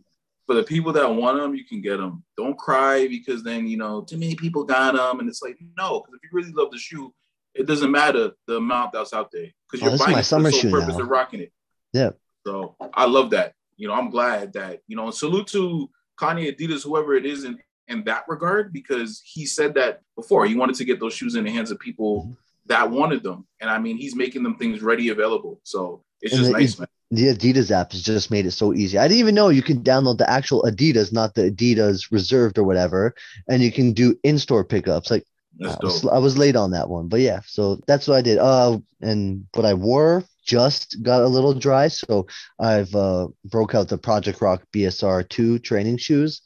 For 0.47 0.53
the 0.55 0.63
people 0.63 0.93
that 0.93 1.09
want 1.15 1.39
them, 1.39 1.55
you 1.55 1.65
can 1.65 1.81
get 1.81 1.97
them. 1.97 2.23
Don't 2.37 2.57
cry 2.57 3.07
because 3.07 3.41
then 3.43 3.67
you 3.67 3.77
know 3.77 4.01
too 4.01 4.17
many 4.17 4.35
people 4.35 4.63
got 4.63 4.93
them, 4.95 5.19
and 5.19 5.27
it's 5.29 5.41
like 5.41 5.57
no. 5.77 6.01
Because 6.01 6.13
if 6.15 6.21
you 6.23 6.29
really 6.31 6.51
love 6.51 6.69
the 6.71 6.77
shoe, 6.77 7.13
it 7.55 7.65
doesn't 7.65 7.89
matter 7.89 8.31
the 8.47 8.57
amount 8.57 8.91
that's 8.93 9.13
out 9.13 9.31
there 9.31 9.47
because 9.71 9.81
Oh, 9.81 9.85
you're 9.85 9.93
is 9.95 9.99
buying 9.99 10.11
my 10.11 10.19
it 10.19 10.21
for 10.21 10.25
summer 10.27 10.49
the 10.49 10.51
sole 10.51 10.61
shoe 10.61 10.71
purpose 10.71 10.97
now. 10.97 11.03
of 11.03 11.09
rocking 11.09 11.39
it. 11.39 11.51
Yeah. 11.93 12.11
So 12.45 12.75
I 12.93 13.05
love 13.05 13.31
that. 13.31 13.53
You 13.77 13.87
know, 13.87 13.93
I'm 13.95 14.09
glad 14.11 14.53
that 14.53 14.81
you 14.87 14.95
know. 14.95 15.05
And 15.05 15.13
salute 15.15 15.47
to 15.47 15.89
Kanye, 16.19 16.55
Adidas, 16.55 16.83
whoever 16.83 17.15
it 17.15 17.25
is, 17.25 17.43
in 17.43 17.57
in 17.87 18.03
that 18.05 18.23
regard, 18.27 18.73
because 18.73 19.21
he 19.23 19.45
said 19.45 19.73
that 19.75 20.01
before. 20.15 20.45
He 20.45 20.55
wanted 20.55 20.75
to 20.77 20.85
get 20.85 20.99
those 20.99 21.13
shoes 21.13 21.35
in 21.35 21.43
the 21.43 21.51
hands 21.51 21.71
of 21.71 21.79
people 21.79 22.23
Mm-hmm. 22.23 22.33
that 22.67 22.89
wanted 22.89 23.21
them, 23.23 23.45
and 23.61 23.69
I 23.69 23.77
mean, 23.77 23.97
he's 23.97 24.15
making 24.15 24.41
them 24.43 24.55
things 24.57 24.81
ready 24.81 25.09
available. 25.09 25.59
So 25.63 26.03
it's 26.21 26.33
And 26.33 26.39
just 26.41 26.51
the- 26.51 26.57
nice, 26.59 26.79
man. 26.79 26.87
the 27.11 27.27
Adidas 27.27 27.69
app 27.69 27.91
has 27.91 28.01
just 28.01 28.31
made 28.31 28.45
it 28.47 28.51
so 28.51 28.73
easy. 28.73 28.97
I 28.97 29.07
didn't 29.07 29.19
even 29.19 29.35
know 29.35 29.49
you 29.49 29.61
can 29.61 29.83
download 29.83 30.17
the 30.17 30.27
actual 30.29 30.63
Adidas, 30.63 31.13
not 31.13 31.35
the 31.35 31.51
Adidas 31.51 32.11
reserved 32.11 32.57
or 32.57 32.63
whatever, 32.63 33.13
and 33.47 33.61
you 33.61 33.71
can 33.71 33.93
do 33.93 34.17
in-store 34.23 34.63
pickups. 34.65 35.11
Like 35.11 35.23
That's 35.59 35.75
I 35.75 35.85
was. 35.85 36.05
I 36.07 36.17
was 36.17 36.37
late 36.39 36.55
on 36.55 36.71
that 36.71 36.89
one, 36.89 37.07
but 37.07 37.19
yeah, 37.19 37.41
so 37.45 37.79
that's 37.85 38.07
what 38.07 38.15
I 38.17 38.21
did. 38.21 38.39
Uh, 38.39 38.79
and 39.01 39.45
what 39.53 39.65
I 39.65 39.75
wore 39.75 40.23
just 40.45 41.01
got 41.03 41.23
a 41.23 41.27
little 41.27 41.53
dry, 41.53 41.87
so 41.89 42.27
I've 42.59 42.93
uh 42.95 43.27
broke 43.45 43.75
out 43.75 43.89
the 43.89 43.97
Project 43.97 44.41
Rock 44.41 44.63
BSR 44.73 45.27
two 45.27 45.59
training 45.59 45.97
shoes. 45.97 46.41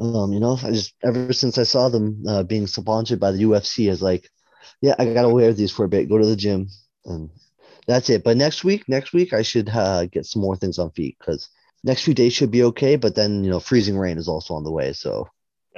Um, 0.00 0.32
you 0.32 0.40
know, 0.40 0.58
I 0.62 0.70
just 0.70 0.94
ever 1.04 1.32
since 1.32 1.58
I 1.58 1.64
saw 1.64 1.88
them 1.88 2.22
uh, 2.28 2.42
being 2.44 2.66
sponsored 2.66 3.20
by 3.20 3.32
the 3.32 3.42
UFC, 3.42 3.88
I 3.88 3.90
was 3.90 4.02
like, 4.02 4.30
yeah, 4.80 4.94
I 4.98 5.12
gotta 5.12 5.28
wear 5.30 5.52
these 5.52 5.72
for 5.72 5.84
a 5.84 5.88
bit, 5.88 6.08
go 6.08 6.18
to 6.18 6.26
the 6.26 6.36
gym, 6.36 6.68
and 7.06 7.30
that's 7.86 8.10
it. 8.10 8.22
But 8.24 8.36
next 8.36 8.64
week, 8.64 8.88
next 8.88 9.12
week 9.12 9.32
I 9.32 9.42
should 9.42 9.68
uh, 9.70 10.06
get 10.06 10.26
some 10.26 10.42
more 10.42 10.56
things 10.56 10.78
on 10.78 10.90
feet 10.92 11.16
because 11.18 11.48
next 11.84 12.02
few 12.04 12.14
days 12.14 12.32
should 12.34 12.50
be 12.50 12.64
okay. 12.64 12.96
But 12.96 13.14
then 13.14 13.44
you 13.44 13.50
know, 13.50 13.60
freezing 13.60 13.98
rain 13.98 14.18
is 14.18 14.28
also 14.28 14.54
on 14.54 14.64
the 14.64 14.72
way, 14.72 14.92
so 14.92 15.28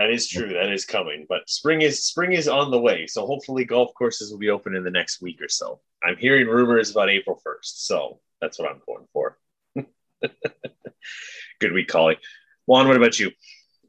That 0.01 0.09
is 0.09 0.27
true. 0.27 0.49
That 0.49 0.73
is 0.73 0.87
coming. 0.87 1.27
But 1.29 1.47
spring 1.47 1.83
is 1.83 2.03
spring 2.03 2.33
is 2.33 2.49
on 2.49 2.71
the 2.71 2.81
way. 2.81 3.07
So 3.07 3.27
hopefully 3.27 3.67
golf 3.67 3.93
courses 3.93 4.31
will 4.31 4.39
be 4.39 4.49
open 4.49 4.75
in 4.75 4.83
the 4.83 4.91
next 4.91 5.21
week 5.21 5.43
or 5.43 5.49
so. 5.49 5.79
I'm 6.03 6.17
hearing 6.17 6.47
rumors 6.47 6.91
about 6.91 7.11
April 7.11 7.39
1st. 7.47 7.85
So 7.85 8.19
that's 8.41 8.59
what 8.59 8.71
I'm 8.71 8.81
going 8.87 9.07
for. 9.13 9.37
Good 11.61 11.73
week, 11.73 11.89
Collie. 11.89 12.17
Juan, 12.65 12.89
what 12.89 12.97
about 12.97 13.21
you? 13.21 13.31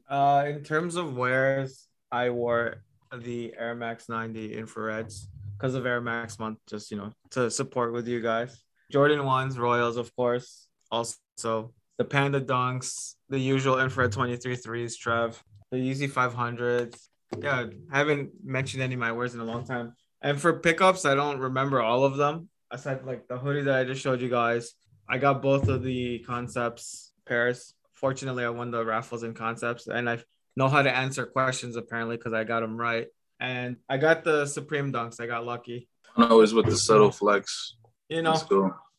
Uh, 0.06 0.44
in 0.48 0.62
terms 0.62 0.96
of 0.96 1.16
wears, 1.16 1.88
I 2.10 2.28
wore 2.28 2.82
the 3.16 3.54
Air 3.58 3.74
Max 3.74 4.10
90 4.10 4.54
infrareds 4.54 5.28
because 5.56 5.74
of 5.74 5.86
Air 5.86 6.02
Max 6.02 6.38
month, 6.38 6.58
just 6.68 6.90
you 6.90 6.98
know, 6.98 7.12
to 7.30 7.50
support 7.50 7.94
with 7.94 8.06
you 8.06 8.20
guys. 8.20 8.62
Jordan 8.90 9.24
ones, 9.24 9.58
Royals, 9.58 9.96
of 9.96 10.14
course. 10.14 10.68
Also 10.90 11.72
the 11.96 12.04
Panda 12.04 12.40
Dunks, 12.40 13.14
the 13.30 13.38
usual 13.38 13.80
infrared 13.80 14.12
23 14.12 14.56
threes, 14.56 14.98
Trev, 14.98 15.42
the 15.72 15.78
Yeezy 15.78 16.08
500s. 16.08 17.08
Yeah, 17.40 17.66
I 17.90 17.98
haven't 17.98 18.30
mentioned 18.44 18.82
any 18.82 18.94
of 18.94 19.00
my 19.00 19.10
wears 19.10 19.34
in 19.34 19.40
a 19.40 19.44
long 19.44 19.64
time. 19.64 19.94
And 20.20 20.40
for 20.40 20.60
pickups, 20.60 21.04
I 21.06 21.14
don't 21.14 21.38
remember 21.38 21.80
all 21.80 22.04
of 22.04 22.16
them. 22.16 22.50
Aside 22.70 23.04
like 23.04 23.26
the 23.26 23.38
hoodie 23.38 23.62
that 23.62 23.74
I 23.74 23.84
just 23.84 24.02
showed 24.02 24.20
you 24.20 24.28
guys, 24.28 24.74
I 25.08 25.18
got 25.18 25.42
both 25.42 25.68
of 25.68 25.82
the 25.82 26.20
concepts 26.20 27.12
pairs. 27.26 27.74
Fortunately, 27.94 28.44
I 28.44 28.50
won 28.50 28.70
the 28.70 28.84
raffles 28.84 29.22
and 29.22 29.34
concepts, 29.34 29.86
and 29.86 30.08
I 30.08 30.18
know 30.56 30.68
how 30.68 30.82
to 30.82 30.94
answer 30.94 31.24
questions 31.24 31.76
apparently 31.76 32.16
because 32.16 32.34
I 32.34 32.44
got 32.44 32.60
them 32.60 32.76
right. 32.76 33.06
And 33.40 33.76
I 33.88 33.96
got 33.96 34.24
the 34.24 34.46
Supreme 34.46 34.92
Dunks. 34.92 35.20
I 35.20 35.26
got 35.26 35.44
lucky. 35.46 35.88
I 36.16 36.28
know 36.28 36.40
it's 36.42 36.52
with 36.52 36.66
the 36.66 36.76
subtle 36.76 37.10
flex. 37.10 37.76
You 38.08 38.22
know. 38.22 38.36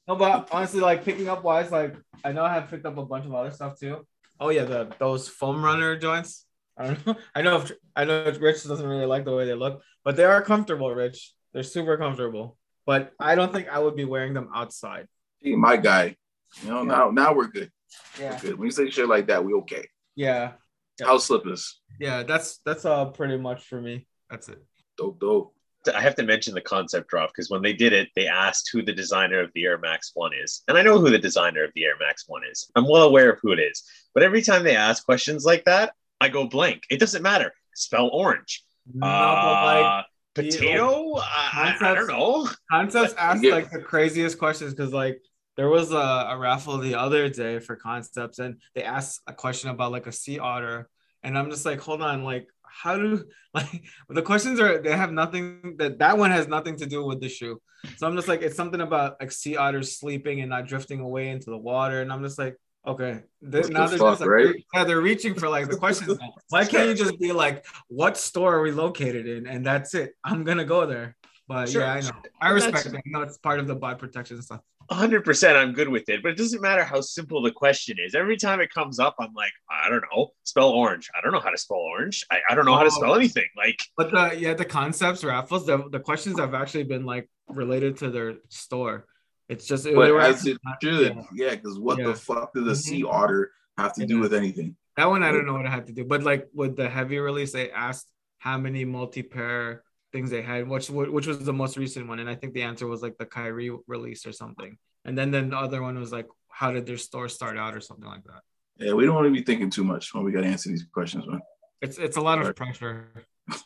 No, 0.07 0.15
but 0.15 0.49
honestly, 0.51 0.81
like 0.81 1.05
picking 1.05 1.29
up 1.29 1.43
wise, 1.43 1.71
like 1.71 1.95
I 2.25 2.31
know 2.31 2.43
I 2.43 2.53
have 2.53 2.69
picked 2.69 2.85
up 2.85 2.97
a 2.97 3.05
bunch 3.05 3.25
of 3.25 3.33
other 3.33 3.51
stuff 3.51 3.79
too. 3.79 4.05
Oh 4.39 4.49
yeah, 4.49 4.65
the 4.65 4.91
those 4.99 5.29
foam 5.29 5.63
runner 5.63 5.95
joints. 5.95 6.45
I 6.77 6.87
don't 6.87 7.05
know. 7.05 7.15
I 7.35 7.41
know. 7.41 7.57
If, 7.57 7.71
I 7.95 8.05
know 8.05 8.23
Rich 8.39 8.63
doesn't 8.63 8.85
really 8.85 9.05
like 9.05 9.25
the 9.25 9.35
way 9.35 9.45
they 9.45 9.53
look, 9.53 9.81
but 10.03 10.15
they 10.15 10.25
are 10.25 10.41
comfortable. 10.41 10.93
Rich, 10.93 11.33
they're 11.53 11.63
super 11.63 11.97
comfortable. 11.97 12.57
But 12.85 13.13
I 13.19 13.35
don't 13.35 13.53
think 13.53 13.69
I 13.69 13.79
would 13.79 13.95
be 13.95 14.05
wearing 14.05 14.33
them 14.33 14.49
outside. 14.53 15.07
Hey, 15.41 15.55
my 15.55 15.77
guy. 15.77 16.17
You 16.61 16.69
know, 16.69 16.83
now 16.83 17.09
now 17.11 17.33
we're 17.33 17.47
good. 17.47 17.71
Yeah. 18.19 18.33
We're 18.33 18.39
good. 18.39 18.59
When 18.59 18.67
you 18.67 18.71
say 18.71 18.89
shit 18.89 19.07
like 19.07 19.27
that, 19.27 19.43
we 19.43 19.53
okay. 19.53 19.87
Yeah. 20.15 20.53
Yeah. 20.99 21.05
House 21.07 21.25
slippers. 21.25 21.79
Yeah. 21.99 22.23
That's 22.23 22.59
that's 22.65 22.85
uh 22.85 23.05
pretty 23.05 23.37
much 23.37 23.63
for 23.63 23.81
me. 23.81 24.07
That's 24.29 24.49
it. 24.49 24.63
Dope, 24.97 25.19
dope. 25.19 25.53
I 25.93 26.01
have 26.01 26.15
to 26.15 26.23
mention 26.23 26.53
the 26.53 26.61
concept 26.61 27.09
drop 27.09 27.31
because 27.31 27.49
when 27.49 27.61
they 27.61 27.73
did 27.73 27.93
it, 27.93 28.09
they 28.15 28.27
asked 28.27 28.69
who 28.71 28.81
the 28.81 28.93
designer 28.93 29.41
of 29.41 29.51
the 29.53 29.65
Air 29.65 29.77
Max 29.77 30.11
1 30.13 30.31
is. 30.41 30.63
And 30.67 30.77
I 30.77 30.81
know 30.81 30.97
who 30.97 31.09
the 31.09 31.19
designer 31.19 31.63
of 31.65 31.71
the 31.75 31.83
Air 31.83 31.95
Max 31.99 32.23
1 32.27 32.41
is. 32.49 32.71
I'm 32.75 32.87
well 32.87 33.03
aware 33.03 33.31
of 33.31 33.39
who 33.41 33.51
it 33.51 33.59
is. 33.59 33.83
But 34.13 34.23
every 34.23 34.41
time 34.41 34.63
they 34.63 34.77
ask 34.77 35.03
questions 35.03 35.43
like 35.43 35.65
that, 35.65 35.93
I 36.19 36.29
go 36.29 36.47
blank. 36.47 36.83
It 36.89 36.99
doesn't 36.99 37.21
matter. 37.21 37.53
Spell 37.73 38.09
orange. 38.11 38.63
No, 38.93 39.07
like 39.07 39.85
Uh, 39.85 40.03
potato? 40.35 41.15
I, 41.17 41.75
I, 41.79 41.93
don't 41.95 42.07
know. 42.07 42.49
Concepts 42.71 43.13
asked 43.17 43.45
like 43.45 43.71
the 43.71 43.79
craziest 43.79 44.37
questions 44.37 44.73
because 44.73 44.93
like 44.93 45.21
there 45.55 45.69
was 45.69 45.91
a, 45.91 45.95
a 45.95 46.37
raffle 46.37 46.77
the 46.77 46.95
other 46.95 47.29
day 47.29 47.59
for 47.59 47.75
concepts 47.75 48.39
and 48.39 48.59
they 48.75 48.83
asked 48.83 49.21
a 49.27 49.33
question 49.33 49.69
about 49.69 49.91
like 49.91 50.07
a 50.07 50.11
sea 50.11 50.39
otter 50.39 50.89
and 51.23 51.37
I'm 51.37 51.49
just 51.49 51.65
like 51.65 51.79
hold 51.79 52.01
on 52.01 52.23
like 52.23 52.47
how 52.63 52.97
do 52.97 53.23
like 53.53 53.83
the 54.09 54.21
questions 54.21 54.59
are 54.59 54.81
they 54.81 54.95
have 54.95 55.11
nothing 55.11 55.75
that 55.77 55.99
that 55.99 56.17
one 56.17 56.31
has 56.31 56.47
nothing 56.47 56.75
to 56.77 56.85
do 56.85 57.05
with 57.05 57.21
the 57.21 57.29
shoe 57.29 57.61
so 57.97 58.07
I'm 58.07 58.15
just 58.15 58.27
like 58.27 58.41
it's 58.41 58.55
something 58.55 58.81
about 58.81 59.17
like 59.19 59.31
sea 59.31 59.57
otters 59.57 59.97
sleeping 59.99 60.41
and 60.41 60.49
not 60.49 60.67
drifting 60.67 60.99
away 60.99 61.29
into 61.29 61.51
the 61.51 61.57
water 61.57 62.01
and 62.01 62.11
I'm 62.11 62.23
just 62.23 62.39
like 62.39 62.55
okay 62.85 63.21
Th- 63.51 63.63
What 63.65 63.73
now 63.73 63.87
fuck, 63.87 63.99
just 63.99 64.21
like 64.21 64.29
right? 64.29 64.55
yeah 64.73 64.83
they're 64.83 65.01
reaching 65.01 65.33
for 65.35 65.47
like 65.49 65.69
the 65.69 65.77
questions 65.77 66.17
now. 66.19 66.33
why 66.49 66.65
can't 66.65 66.89
you 66.89 66.95
just 66.95 67.19
be 67.19 67.31
like 67.31 67.65
what 67.87 68.17
store 68.17 68.55
are 68.55 68.61
we 68.61 68.71
located 68.71 69.25
in 69.27 69.47
and 69.47 69.65
that's 69.65 69.93
it 69.95 70.13
I'm 70.23 70.43
gonna 70.43 70.65
go 70.65 70.85
there 70.85 71.15
but 71.47 71.69
Sure. 71.69 71.81
yeah 71.81 71.93
I 71.93 71.99
know 72.01 72.11
I 72.41 72.53
That's- 72.53 72.73
respect 72.73 72.91
that. 72.93 72.97
I 72.97 73.09
know 73.09 73.21
it's 73.21 73.37
part 73.37 73.59
of 73.59 73.67
the 73.67 73.75
bot 73.75 73.99
protection 73.99 74.41
stuff. 74.41 74.61
100% 74.91 75.55
I'm 75.55 75.71
good 75.71 75.87
with 75.87 76.09
it, 76.09 76.21
but 76.21 76.33
it 76.33 76.37
doesn't 76.37 76.61
matter 76.61 76.83
how 76.83 76.99
simple 76.99 77.41
the 77.41 77.51
question 77.51 77.95
is. 78.05 78.13
Every 78.15 78.35
time 78.35 78.59
it 78.59 78.69
comes 78.73 78.99
up, 78.99 79.15
I'm 79.17 79.33
like, 79.33 79.53
I 79.71 79.89
don't 79.89 80.03
know, 80.13 80.33
spell 80.43 80.69
orange. 80.69 81.09
I 81.17 81.21
don't 81.21 81.31
know 81.31 81.39
how 81.39 81.51
to 81.51 81.57
spell 81.57 81.77
orange. 81.77 82.25
I, 82.29 82.39
I 82.49 82.53
don't 82.55 82.65
know 82.65 82.75
how 82.75 82.81
to 82.83 82.87
Oh. 82.87 82.99
spell 82.99 83.15
anything. 83.15 83.47
Like, 83.55 83.79
But 83.95 84.11
the 84.11 84.37
yeah, 84.37 84.53
the 84.55 84.65
concepts 84.65 85.23
raffles, 85.23 85.65
the, 85.65 85.87
the 85.89 86.01
questions 86.01 86.37
have 86.37 86.53
actually 86.53 86.83
been 86.83 87.05
like 87.05 87.29
related 87.47 87.95
to 87.99 88.09
their 88.09 88.35
store. 88.49 89.05
It's 89.53 89.67
just 89.67 89.83
they 89.83 89.93
But 89.93 90.11
were 90.11 90.19
as 90.21 90.45
it 90.47 90.57
should, 90.81 91.15
yeah. 91.15 91.23
yeah, 91.33 91.51
because 91.55 91.77
what 91.79 91.99
Yeah. 91.99 92.07
the 92.07 92.15
fuck 92.15 92.53
did 92.53 92.65
the 92.65 92.71
Mhm. 92.71 92.85
sea 92.87 93.03
otter 93.03 93.51
have 93.77 93.93
to 93.99 94.05
do 94.05 94.15
Yeah. 94.15 94.21
with 94.21 94.33
anything? 94.33 94.75
that 94.95 95.09
one 95.09 95.23
I 95.23 95.31
don't 95.31 95.47
know 95.47 95.53
what 95.53 95.65
I 95.65 95.71
had 95.71 95.87
to 95.87 95.93
do. 95.93 96.03
But 96.05 96.21
like 96.21 96.49
with 96.53 96.75
the 96.75 96.87
heavy 96.87 97.17
release, 97.17 97.51
they 97.51 97.71
asked 97.71 98.07
how 98.37 98.57
many 98.59 98.85
multi-pair 98.85 99.83
things 100.11 100.29
they 100.29 100.43
had, 100.43 100.67
which 100.69 100.87
which 100.89 101.25
was 101.31 101.39
the 101.49 101.53
most 101.63 101.77
recent 101.77 102.07
one, 102.07 102.19
and 102.19 102.29
I 102.29 102.35
think 102.35 102.53
the 102.53 102.61
answer 102.63 102.85
was 102.87 103.01
like 103.05 103.17
the 103.17 103.25
Kyrie 103.25 103.71
release 103.87 104.25
or 104.27 104.31
something. 104.31 104.77
And 105.05 105.17
then 105.17 105.29
then 105.31 105.49
the 105.49 105.57
other 105.57 105.81
one 105.81 105.95
was 105.99 106.11
like, 106.11 106.27
how 106.49 106.71
did 106.71 106.85
their 106.85 106.97
store 107.07 107.27
start 107.29 107.57
out 107.57 107.73
or 107.75 107.81
something 107.81 108.05
like 108.15 108.23
that. 108.25 108.41
Yeah, 108.77 108.93
we 108.93 109.05
don't 109.05 109.15
want 109.15 109.27
to 109.27 109.31
be 109.39 109.41
thinking 109.49 109.69
too 109.71 109.83
much 109.83 110.13
when 110.13 110.23
we 110.23 110.31
got 110.31 110.41
to 110.41 110.47
answer 110.55 110.69
these 110.69 110.85
questions, 110.97 111.25
man. 111.27 111.41
It's 111.81 111.97
it's 111.97 112.17
a 112.17 112.21
lot 112.29 112.37
of 112.39 112.55
pressure. 112.55 112.95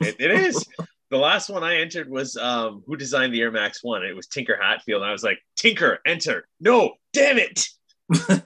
it, 0.01 0.15
it 0.25 0.31
is. 0.31 0.55
The 1.09 1.17
last 1.17 1.49
one 1.49 1.63
I 1.63 1.77
entered 1.77 2.09
was 2.09 2.35
um, 2.35 2.83
who 2.85 2.97
designed 2.97 3.33
the 3.33 3.41
Air 3.41 3.51
Max 3.51 3.83
1? 3.83 4.03
It 4.03 4.15
was 4.15 4.27
Tinker 4.27 4.57
Hatfield. 4.61 5.01
And 5.01 5.09
I 5.09 5.13
was 5.13 5.23
like, 5.23 5.39
Tinker, 5.55 5.99
enter. 6.05 6.47
No, 6.59 6.93
damn 7.13 7.37
it. 7.37 7.67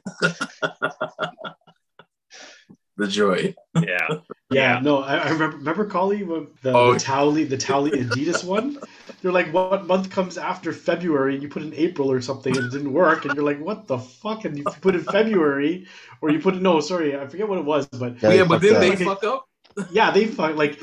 The 2.97 3.07
joy. 3.07 3.55
Yeah. 3.75 3.81
Yeah, 4.09 4.17
Yeah. 4.51 4.79
no, 4.83 5.01
I, 5.01 5.15
I 5.15 5.29
remember 5.31 5.57
remember 5.57 5.85
Collie 5.85 6.21
when 6.23 6.47
the, 6.61 6.71
Oh. 6.73 6.93
the 6.93 6.99
Towley 6.99 7.45
the 7.45 7.57
Towley 7.57 7.89
Adidas 8.03 8.43
one. 8.43 8.77
They're 9.21 9.31
like, 9.31 9.51
what 9.51 9.87
month 9.87 10.11
comes 10.11 10.37
after 10.37 10.71
February? 10.71 11.33
And 11.33 11.41
you 11.41 11.49
put 11.49 11.63
in 11.63 11.73
April 11.73 12.11
or 12.11 12.21
something, 12.21 12.55
and 12.55 12.65
it 12.67 12.69
didn't 12.71 12.93
work, 12.93 13.25
and 13.25 13.33
you're 13.33 13.45
like, 13.45 13.59
what 13.59 13.87
the 13.87 13.97
fuck? 13.97 14.45
And 14.45 14.55
you 14.57 14.63
put 14.81 14.93
in 14.93 15.03
February, 15.03 15.87
or 16.21 16.29
you 16.29 16.39
put 16.39 16.55
in 16.55 16.61
no, 16.61 16.79
sorry, 16.79 17.17
I 17.17 17.25
forget 17.27 17.47
what 17.47 17.57
it 17.57 17.65
was, 17.65 17.87
but 17.87 18.21
Yeah, 18.21 18.33
yeah, 18.33 18.43
but 18.43 18.61
then 18.61 18.79
they 18.79 18.91
Okay. 18.91 19.05
fuck 19.05 19.23
up. 19.23 19.47
yeah, 19.89 20.11
they 20.11 20.27
fuck 20.27 20.55
like. 20.55 20.79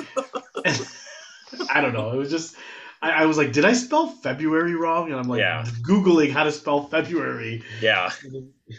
I 1.73 1.81
don't 1.81 1.93
know. 1.93 2.11
It 2.13 2.17
was 2.17 2.31
just. 2.31 2.57
I, 3.01 3.23
I 3.23 3.27
was 3.27 3.39
like, 3.39 3.53
did 3.53 3.65
I 3.65 3.75
spell 3.75 4.09
February 4.09 4.75
wrong? 4.75 5.11
And 5.11 5.21
I'm 5.21 5.29
like, 5.29 5.39
Yeah. 5.39 5.65
googling 5.83 6.33
how 6.33 6.43
to 6.43 6.51
spell 6.51 6.89
February. 6.89 7.63
Yeah. 7.81 8.11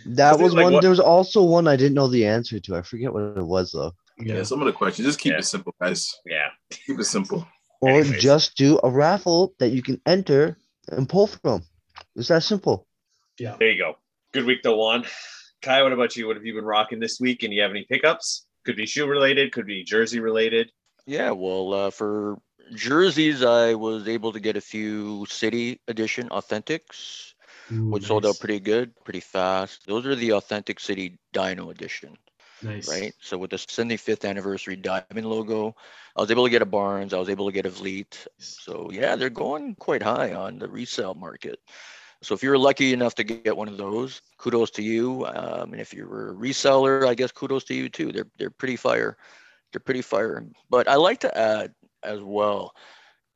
That 0.07 0.35
Is 0.35 0.41
it 0.41 0.43
was 0.43 0.53
like 0.53 0.63
one. 0.65 0.73
what- 0.73 0.81
There 0.81 0.89
was 0.89 0.99
also 0.99 1.41
one 1.43 1.67
I 1.69 1.77
didn't 1.77 1.93
know 1.93 2.07
the 2.07 2.25
answer 2.25 2.59
to. 2.59 2.75
I 2.75 2.81
forget 2.81 3.13
what 3.13 3.37
it 3.37 3.45
was 3.45 3.71
though. 3.71 3.93
Yeah, 4.17 4.43
some 4.43 4.59
of 4.59 4.65
the 4.65 4.73
questions. 4.73 5.07
Just 5.07 5.19
keep 5.19 5.31
Yeah. 5.31 5.39
it 5.39 5.45
simple, 5.45 5.73
guys. 5.81 6.13
Yeah. 6.25 6.49
Keep 6.69 6.99
it 6.99 7.05
simple. 7.05 7.47
Or 7.79 7.91
Anyways. 7.91 8.21
just 8.21 8.57
do 8.57 8.77
a 8.83 8.89
raffle 8.89 9.53
that 9.59 9.69
you 9.69 9.81
can 9.81 10.01
enter 10.05 10.57
and 10.89 11.07
pull 11.07 11.27
from. 11.27 11.63
It's 12.17 12.27
that 12.27 12.43
simple. 12.43 12.85
Yeah. 13.39 13.55
There 13.57 13.69
you 13.71 13.77
go. 13.77 13.95
Good 14.33 14.43
week, 14.43 14.63
though, 14.63 14.75
Juan. 14.75 15.05
Kai, 15.61 15.81
what 15.81 15.93
about 15.93 16.17
you? 16.17 16.27
What 16.27 16.35
have 16.35 16.45
you 16.45 16.53
been 16.55 16.65
rocking 16.65 16.99
this 16.99 17.21
week? 17.21 17.43
And 17.43 17.53
you 17.53 17.61
have 17.61 17.71
any 17.71 17.85
pickups? 17.89 18.45
Could 18.65 18.75
be 18.75 18.85
shoe 18.85 19.07
related, 19.07 19.53
could 19.53 19.65
be 19.65 19.85
jersey 19.85 20.19
related. 20.19 20.69
Yeah, 21.05 21.31
well, 21.31 21.73
uh, 21.73 21.89
for 21.89 22.37
jerseys, 22.73 23.43
I 23.43 23.73
was 23.73 24.07
able 24.07 24.33
to 24.33 24.39
get 24.39 24.57
a 24.57 24.61
few 24.61 25.25
City 25.29 25.79
Edition 25.87 26.29
Authentics, 26.29 27.33
Ooh, 27.71 27.89
which 27.89 28.05
sold 28.05 28.25
out 28.25 28.39
pretty 28.39 28.59
good, 28.59 28.93
pretty 29.03 29.19
fast. 29.19 29.85
Those 29.87 30.05
are 30.05 30.15
the 30.15 30.33
Authentic 30.33 30.79
City 30.79 31.17
Dino 31.33 31.69
Edition, 31.69 32.17
nice. 32.61 32.89
right? 32.89 33.13
So 33.21 33.37
with 33.37 33.51
the 33.51 33.57
75th 33.57 34.27
anniversary 34.27 34.75
diamond 34.75 35.25
logo, 35.25 35.75
I 36.15 36.21
was 36.21 36.31
able 36.31 36.45
to 36.45 36.49
get 36.49 36.61
a 36.61 36.65
Barnes, 36.65 37.13
I 37.13 37.19
was 37.19 37.29
able 37.29 37.47
to 37.47 37.53
get 37.53 37.65
a 37.65 37.69
Vliet. 37.69 38.27
So 38.37 38.89
yeah, 38.91 39.15
they're 39.15 39.29
going 39.29 39.75
quite 39.75 40.03
high 40.03 40.33
on 40.33 40.59
the 40.59 40.67
resale 40.67 41.13
market. 41.13 41.59
So 42.21 42.35
if 42.35 42.43
you're 42.43 42.57
lucky 42.57 42.91
enough 42.91 43.15
to 43.15 43.23
get 43.23 43.55
one 43.55 43.69
of 43.69 43.77
those, 43.77 44.21
kudos 44.37 44.71
to 44.71 44.83
you. 44.83 45.25
Um, 45.25 45.71
and 45.71 45.81
if 45.81 45.93
you're 45.93 46.31
a 46.31 46.33
reseller, 46.33 47.07
I 47.07 47.13
guess 47.13 47.31
kudos 47.31 47.63
to 47.65 47.73
you 47.73 47.87
too. 47.87 48.11
They're 48.11 48.27
they're 48.37 48.49
pretty 48.49 48.75
fire. 48.75 49.17
They're 49.71 49.79
pretty 49.79 50.01
fire. 50.01 50.43
But 50.69 50.87
I 50.89 50.95
like 50.95 51.21
to 51.21 51.37
add 51.37 51.73
as 52.03 52.21
well, 52.21 52.73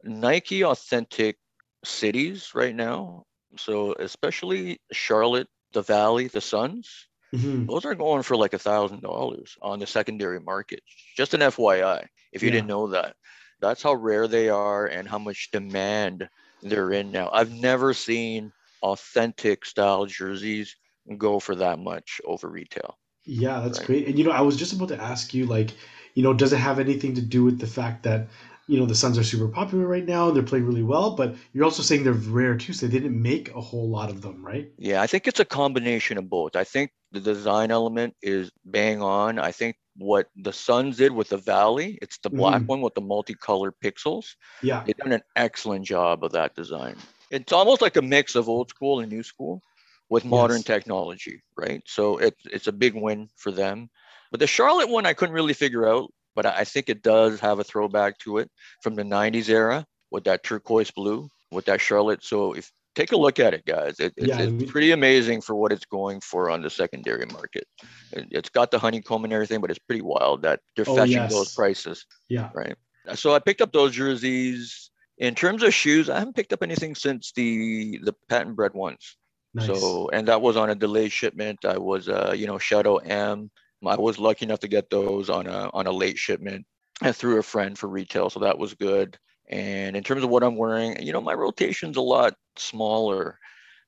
Nike 0.04 0.64
authentic 0.64 1.38
cities 1.84 2.52
right 2.56 2.76
now. 2.76 3.26
So 3.58 3.94
especially 4.00 4.80
Charlotte, 4.92 5.48
the 5.74 5.82
Valley, 5.82 6.28
the 6.28 6.42
Suns, 6.42 7.08
Mhm. 7.34 7.68
those 7.68 7.86
are 7.86 7.96
going 7.96 8.24
for 8.24 8.36
like 8.38 8.54
a 8.54 8.60
thousand 8.60 9.02
dollars 9.02 9.58
on 9.62 9.80
the 9.80 9.88
secondary 9.88 10.40
market. 10.40 10.82
Just 11.16 11.34
an 11.34 11.42
FYI, 11.42 12.08
if 12.32 12.44
you 12.44 12.50
Yeah. 12.50 12.52
didn't 12.52 12.68
know 12.68 12.88
that. 12.90 13.16
That's 13.62 13.82
how 13.84 13.94
rare 13.96 14.28
they 14.28 14.50
are 14.50 14.88
and 14.88 15.08
how 15.08 15.20
much 15.20 15.52
demand 15.52 16.30
they're 16.62 16.92
in 16.92 17.12
now. 17.12 17.30
I've 17.32 17.52
never 17.52 17.94
seen 17.94 18.52
authentic 18.82 19.66
style 19.66 20.06
jerseys 20.06 20.76
go 21.18 21.40
for 21.40 21.56
that 21.56 21.80
much 21.80 22.22
over 22.26 22.50
retail. 22.50 22.98
Yeah, 23.26 23.60
that's 23.62 23.80
Right. 23.80 23.88
great. 23.88 24.08
And 24.08 24.18
you 24.18 24.24
know, 24.26 24.32
I 24.32 24.42
was 24.42 24.58
just 24.58 24.74
about 24.74 24.90
to 24.90 25.02
ask 25.02 25.34
you, 25.34 25.46
like, 25.46 25.72
you 26.14 26.24
know, 26.24 26.34
does 26.34 26.54
it 26.54 26.58
have 26.58 26.80
anything 26.80 27.14
to 27.16 27.22
do 27.22 27.44
with 27.44 27.60
the 27.60 27.68
fact 27.68 28.04
that, 28.04 28.28
you 28.68 28.80
know, 28.80 28.86
the 28.86 28.96
Suns 28.96 29.18
are 29.18 29.24
super 29.24 29.48
popular 29.50 29.88
right 29.88 30.06
now 30.06 30.32
they're 30.32 30.44
playing 30.44 30.66
really 30.66 30.84
well, 30.84 31.16
but 31.16 31.36
you're 31.54 31.66
also 31.66 31.84
saying 31.84 32.04
they're 32.04 32.14
rare 32.14 32.58
too, 32.58 32.74
so 32.74 32.88
they 32.88 32.92
didn't 33.00 33.22
make 33.22 33.50
a 33.54 33.62
whole 33.62 33.90
lot 33.90 34.10
of 34.10 34.22
them, 34.22 34.46
right? 34.46 34.72
Yeah, 34.78 35.02
I 35.02 35.08
think 35.08 35.28
it's 35.28 35.40
a 35.40 35.46
combination 35.46 36.18
of 36.18 36.30
both. 36.30 36.56
I 36.56 36.64
think 36.64 36.92
the 37.12 37.20
design 37.20 37.72
element 37.72 38.16
is 38.22 38.52
bang 38.66 39.02
on. 39.02 39.38
I 39.40 39.52
think 39.52 39.78
what 39.96 40.28
the 40.36 40.52
Suns 40.52 40.98
did 40.98 41.12
with 41.12 41.30
the 41.30 41.38
Valley, 41.38 42.00
it's 42.02 42.18
the 42.18 42.30
black 42.32 42.64
Mhm. 42.64 42.68
one 42.68 42.82
with 42.82 42.96
the 42.96 43.02
multicolored 43.02 43.76
pixels. 43.84 44.26
Yeah. 44.62 44.84
They've 44.86 44.98
done 44.98 45.12
an 45.14 45.22
excellent 45.36 45.86
job 45.86 46.24
of 46.24 46.32
that 46.32 46.56
design. 46.56 46.96
It's 47.30 47.54
almost 47.54 47.82
like 47.82 47.98
a 47.98 48.02
mix 48.02 48.36
of 48.36 48.50
old 48.50 48.70
school 48.70 49.00
and 49.00 49.12
new 49.12 49.24
school 49.24 49.62
with 50.10 50.26
modern 50.26 50.58
Yes. 50.58 50.64
technology, 50.64 51.42
right? 51.56 51.82
So 51.86 52.18
it's 52.18 52.42
it's 52.46 52.68
a 52.68 52.72
big 52.72 52.96
win 52.96 53.30
for 53.38 53.52
them. 53.52 53.90
But 54.32 54.40
the 54.40 54.48
Charlotte 54.48 54.90
one, 54.90 55.06
I 55.06 55.14
couldn't 55.14 55.36
really 55.36 55.54
figure 55.54 55.88
out, 55.88 56.12
but 56.36 56.46
I 56.46 56.64
think 56.64 56.90
it 56.90 57.02
does 57.02 57.40
have 57.40 57.60
a 57.60 57.64
throwback 57.64 58.18
to 58.20 58.38
it 58.40 58.50
from 58.82 58.96
the 58.96 59.04
'90s 59.04 59.50
era 59.50 59.86
with 60.12 60.24
that 60.26 60.44
turquoise 60.44 60.92
blue 60.92 61.30
with 61.52 61.66
that 61.66 61.82
Charlotte. 61.82 62.24
So 62.24 62.54
if 62.54 62.72
take 62.96 63.12
a 63.12 63.18
look 63.18 63.40
at 63.40 63.54
it, 63.54 63.66
guys, 63.66 64.00
it, 64.00 64.14
it's, 64.18 64.28
Yeah, 64.28 64.42
it's 64.42 64.72
pretty 64.72 64.92
amazing 64.92 65.42
for 65.42 65.56
what 65.56 65.72
it's 65.72 65.86
going 65.86 66.22
for 66.22 66.50
on 66.50 66.62
the 66.62 66.70
secondary 66.70 67.26
market. 67.28 67.66
It, 68.12 68.28
it's 68.32 68.50
got 68.50 68.72
the 68.72 68.80
honeycomb 68.80 69.24
and 69.24 69.34
everything, 69.34 69.62
but 69.62 69.70
it's 69.72 69.80
pretty 69.80 70.02
wild 70.02 70.44
that 70.44 70.60
they're 70.76 70.86
Oh, 70.88 70.96
fetching 70.96 71.14
yes. 71.14 71.32
those 71.32 71.54
prices. 71.54 72.06
Yeah. 72.30 72.50
Right. 72.54 72.76
So 73.16 73.34
I 73.34 73.40
picked 73.40 73.62
up 73.62 73.72
those 73.72 73.94
jerseys. 73.94 74.90
In 75.20 75.36
terms 75.36 75.62
of 75.62 75.74
shoes, 75.74 76.10
I 76.10 76.18
haven't 76.20 76.36
picked 76.36 76.54
up 76.54 76.64
anything 76.64 76.96
since 76.96 77.32
the 77.36 78.00
the 78.04 78.14
patent 78.30 78.56
bred 78.56 78.74
ones. 78.74 79.18
Nice. 79.54 79.68
So 79.68 80.10
and 80.10 80.28
that 80.28 80.42
was 80.42 80.58
on 80.58 80.72
a 80.72 80.76
delayed 80.76 81.12
shipment. 81.12 81.66
I 81.66 81.78
was 81.78 82.10
uh, 82.10 82.34
you 82.36 82.48
know, 82.48 82.58
Shadow 82.58 82.98
M. 82.98 83.52
I 83.88 83.96
was 83.98 84.20
lucky 84.20 84.46
enough 84.46 84.60
to 84.62 84.68
get 84.68 84.90
those 84.90 85.30
on 85.30 85.48
a 85.48 85.70
on 85.74 85.88
a 85.88 85.92
late 85.92 86.18
shipment 86.18 86.66
and 87.02 87.16
through 87.16 87.40
a 87.40 87.44
friend 87.44 87.78
for 87.78 87.88
retail. 87.88 88.30
So 88.30 88.40
that 88.42 88.58
was 88.58 88.74
good. 88.74 89.18
And 89.50 89.96
in 89.96 90.04
terms 90.04 90.24
of 90.24 90.30
what 90.30 90.44
I'm 90.44 90.56
wearing, 90.56 91.02
you 91.02 91.12
know, 91.14 91.22
my 91.22 91.34
rotation's 91.34 91.98
a 91.98 92.02
lot 92.02 92.36
smaller. 92.58 93.40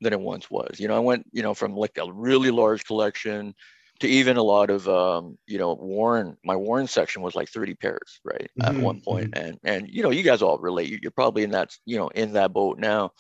than 0.01 0.13
it 0.13 0.19
once 0.19 0.49
was. 0.51 0.79
You 0.79 0.87
know, 0.87 0.95
I 0.95 0.99
went, 0.99 1.25
you 1.31 1.41
know, 1.41 1.53
from 1.53 1.75
like 1.75 1.97
a 1.97 2.11
really 2.11 2.51
large 2.51 2.83
collection 2.85 3.55
to 3.99 4.07
even 4.07 4.35
a 4.37 4.43
lot 4.43 4.69
of 4.69 4.87
um, 4.89 5.37
you 5.47 5.57
know 5.57 5.73
Warren. 5.73 6.37
My 6.43 6.55
Warren 6.55 6.87
section 6.87 7.21
was 7.21 7.35
like 7.35 7.49
30 7.49 7.75
pairs, 7.75 8.19
right, 8.25 8.49
at 8.61 8.75
Mhm, 8.75 8.81
one 8.81 8.99
point. 9.01 9.29
And 9.33 9.57
and 9.63 9.87
you 9.89 10.03
know, 10.03 10.11
you 10.11 10.23
guys 10.23 10.41
all 10.41 10.57
relate. 10.59 10.89
You- 10.89 10.99
You're 11.01 11.11
probably 11.11 11.43
in 11.43 11.51
that 11.51 11.71
you 11.85 11.97
know 11.97 12.09
in 12.09 12.33
that 12.33 12.53
boat 12.53 12.77
now. 12.79 13.11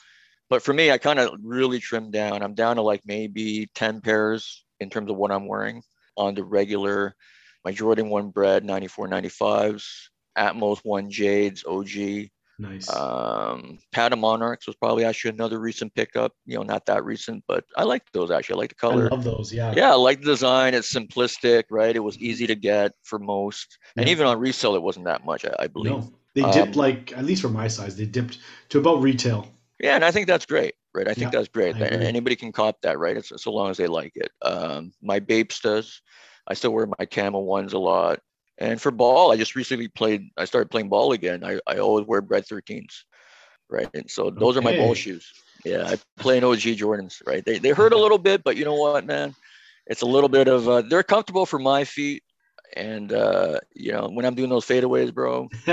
But 0.49 0.63
for 0.63 0.73
me, 0.73 0.91
I 0.91 0.97
kind 0.97 1.19
of 1.19 1.37
really 1.43 1.79
trimmed 1.79 2.13
down. 2.13 2.41
I'm 2.43 2.55
down 2.55 2.75
to 2.77 2.81
like 2.81 3.01
maybe 3.05 3.67
10 3.75 4.01
pairs 4.01 4.65
in 4.79 4.89
terms 4.89 5.09
of 5.11 5.17
what 5.17 5.31
I'm 5.31 5.47
wearing 5.47 5.81
on 6.17 6.35
the 6.35 6.43
regular. 6.43 7.15
My 7.63 7.71
Jordan 7.71 8.09
1 8.09 8.29
Bred 8.29 8.63
94 8.63 9.07
95s, 9.07 9.83
Atmos 10.37 10.79
1 10.83 11.09
Jades 11.09 11.63
OG, 11.65 12.29
Nice. 12.57 12.89
um, 12.95 13.79
Patta 13.91 14.15
Monarchs 14.15 14.67
was 14.67 14.75
probably 14.77 15.03
actually 15.03 15.31
another 15.31 15.59
recent 15.59 15.93
pickup. 15.95 16.31
You 16.45 16.57
know, 16.57 16.63
not 16.63 16.85
that 16.85 17.03
recent, 17.03 17.43
but 17.47 17.65
I 17.75 17.83
like 17.83 18.03
those 18.13 18.31
actually. 18.31 18.55
I 18.55 18.59
like 18.59 18.69
the 18.69 18.75
color. 18.75 19.07
I 19.11 19.15
love 19.15 19.23
those. 19.23 19.51
Yeah. 19.51 19.73
Yeah, 19.75 19.91
I 19.91 19.95
like 19.95 20.19
the 20.21 20.27
design. 20.27 20.73
It's 20.73 20.93
simplistic, 20.93 21.63
right? 21.69 21.95
It 21.95 21.99
was 21.99 22.17
easy 22.19 22.47
to 22.47 22.55
get 22.55 22.93
for 23.03 23.19
most, 23.19 23.77
and 23.97 24.07
even 24.07 24.27
on 24.27 24.39
resale, 24.39 24.75
it 24.75 24.81
wasn't 24.83 25.05
that 25.05 25.25
much. 25.25 25.43
I, 25.43 25.53
I 25.59 25.67
believe. 25.67 25.91
No, 25.93 26.13
they 26.33 26.43
dipped 26.51 26.73
Um, 26.77 26.79
like 26.79 27.17
at 27.17 27.25
least 27.25 27.41
for 27.41 27.49
my 27.49 27.67
size, 27.67 27.97
they 27.97 28.05
dipped 28.05 28.37
to 28.69 28.79
about 28.79 29.01
retail. 29.01 29.47
Yeah, 29.79 29.95
and 29.95 30.05
I 30.05 30.11
think 30.11 30.27
that's 30.27 30.45
great, 30.45 30.75
right? 30.95 31.07
I 31.07 31.13
think 31.13 31.31
Yeah, 31.31 31.39
that's 31.39 31.49
great. 31.49 31.75
I 31.75 31.79
that 31.79 31.93
agree. 31.93 32.05
Anybody 32.05 32.35
can 32.35 32.51
cop 32.51 32.81
that, 32.81 32.97
right? 32.99 33.17
It's 33.17 33.31
so 33.35 33.51
long 33.51 33.69
as 33.69 33.77
they 33.77 33.87
like 33.87 34.13
it. 34.15 34.31
Um, 34.41 34.91
my 35.01 35.19
does. 35.19 36.01
I 36.47 36.53
still 36.53 36.71
wear 36.71 36.87
my 36.99 37.05
Camel 37.05 37.45
ones 37.45 37.73
a 37.73 37.79
lot. 37.79 38.19
And 38.57 38.81
for 38.81 38.91
ball, 38.91 39.31
I 39.31 39.37
just 39.37 39.55
recently 39.55 39.87
played. 39.87 40.29
I 40.37 40.45
started 40.45 40.71
playing 40.71 40.89
ball 40.89 41.11
again. 41.11 41.43
I, 41.43 41.59
I 41.67 41.77
always 41.77 42.05
wear 42.07 42.21
Bred 42.21 42.45
13s, 42.45 43.03
right? 43.69 43.89
And 43.93 44.09
so 44.09 44.29
those 44.29 44.55
are 44.55 44.61
my 44.61 44.71
ball 44.77 44.93
shoes. 44.93 45.31
Yeah, 45.65 45.87
I 45.87 45.97
play 46.17 46.37
in 46.37 46.43
OG 46.43 46.59
Jordans, 46.59 47.25
right? 47.25 47.43
They 47.43 47.57
they 47.57 47.69
hurt 47.69 47.91
a 47.91 47.97
little 47.97 48.17
bit, 48.17 48.43
but 48.43 48.55
you 48.55 48.63
know 48.63 48.75
what, 48.75 49.05
man? 49.05 49.35
It's 49.87 50.01
a 50.01 50.05
little 50.05 50.29
bit 50.29 50.47
of 50.47 50.69
uh, 50.69 50.81
they're 50.81 51.03
comfortable 51.03 51.45
for 51.45 51.59
my 51.59 51.83
feet. 51.83 52.23
And 52.77 53.13
uh, 53.13 53.59
you 53.73 53.93
know, 53.93 54.09
when 54.09 54.25
I'm 54.25 54.35
doing 54.35 54.49
those 54.49 54.65
fadeaways, 54.65 55.13
bro, 55.13 55.47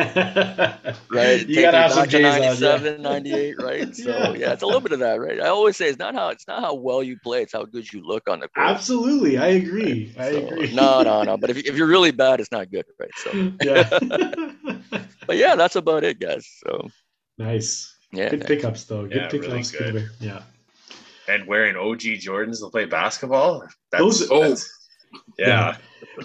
right? 1.11 1.47
You 1.49 1.61
gotta 1.63 1.77
have 1.79 1.93
some 1.93 2.03
back 2.03 2.11
to 2.11 2.17
on. 2.25 2.41
97, 2.41 3.03
yeah. 3.03 3.03
98, 3.11 3.63
right? 3.63 3.97
So 3.97 4.11
Yeah. 4.11 4.33
yeah. 4.35 4.53
it's 4.53 4.63
a 4.63 4.67
little 4.67 4.81
bit 4.81 4.93
of 4.93 5.01
that, 5.01 5.15
right? 5.21 5.41
I 5.41 5.49
always 5.49 5.77
say 5.77 5.89
it's 5.89 5.99
not 5.99 6.15
how 6.15 6.29
it's 6.29 6.47
not 6.47 6.61
how 6.61 6.75
well 6.75 7.03
you 7.03 7.19
play, 7.19 7.43
it's 7.43 7.53
how 7.53 7.65
good 7.65 7.93
you 7.93 8.07
look 8.07 8.29
on 8.29 8.39
the 8.41 8.49
court. 8.49 8.67
Absolutely, 8.69 9.37
I 9.37 9.49
agree. 9.49 10.15
I 10.19 10.31
So, 10.31 10.47
agree. 10.47 10.73
No, 10.75 11.03
no, 11.03 11.23
no. 11.25 11.37
But 11.37 11.51
if, 11.51 11.57
if 11.59 11.77
you're 11.77 11.89
really 11.89 12.13
bad, 12.13 12.39
it's 12.39 12.53
not 12.53 12.71
good, 12.71 12.85
right? 13.01 13.11
So, 13.17 13.53
yeah. 13.63 13.89
but 15.27 15.37
yeah, 15.37 15.57
that's 15.57 15.75
about 15.77 16.05
it, 16.05 16.21
guys. 16.21 16.47
So 16.65 16.89
nice. 17.37 17.97
yeah, 18.13 18.29
Good 18.31 18.47
pickups 18.47 18.85
though. 18.85 19.03
Good 19.09 19.17
Yeah, 19.17 19.29
pickups. 19.29 19.71
good. 19.73 19.93
Good. 19.95 20.11
Yeah. 20.21 20.43
And 21.29 21.47
wearing 21.49 21.75
OG 21.77 22.01
Jordans 22.23 22.61
to 22.61 22.71
play 22.71 22.85
basketball. 22.85 23.65
That's, 23.91 24.03
Those- 24.03 24.31
Oh. 24.31 24.41
that's- 24.41 24.69
yeah. 25.39 25.77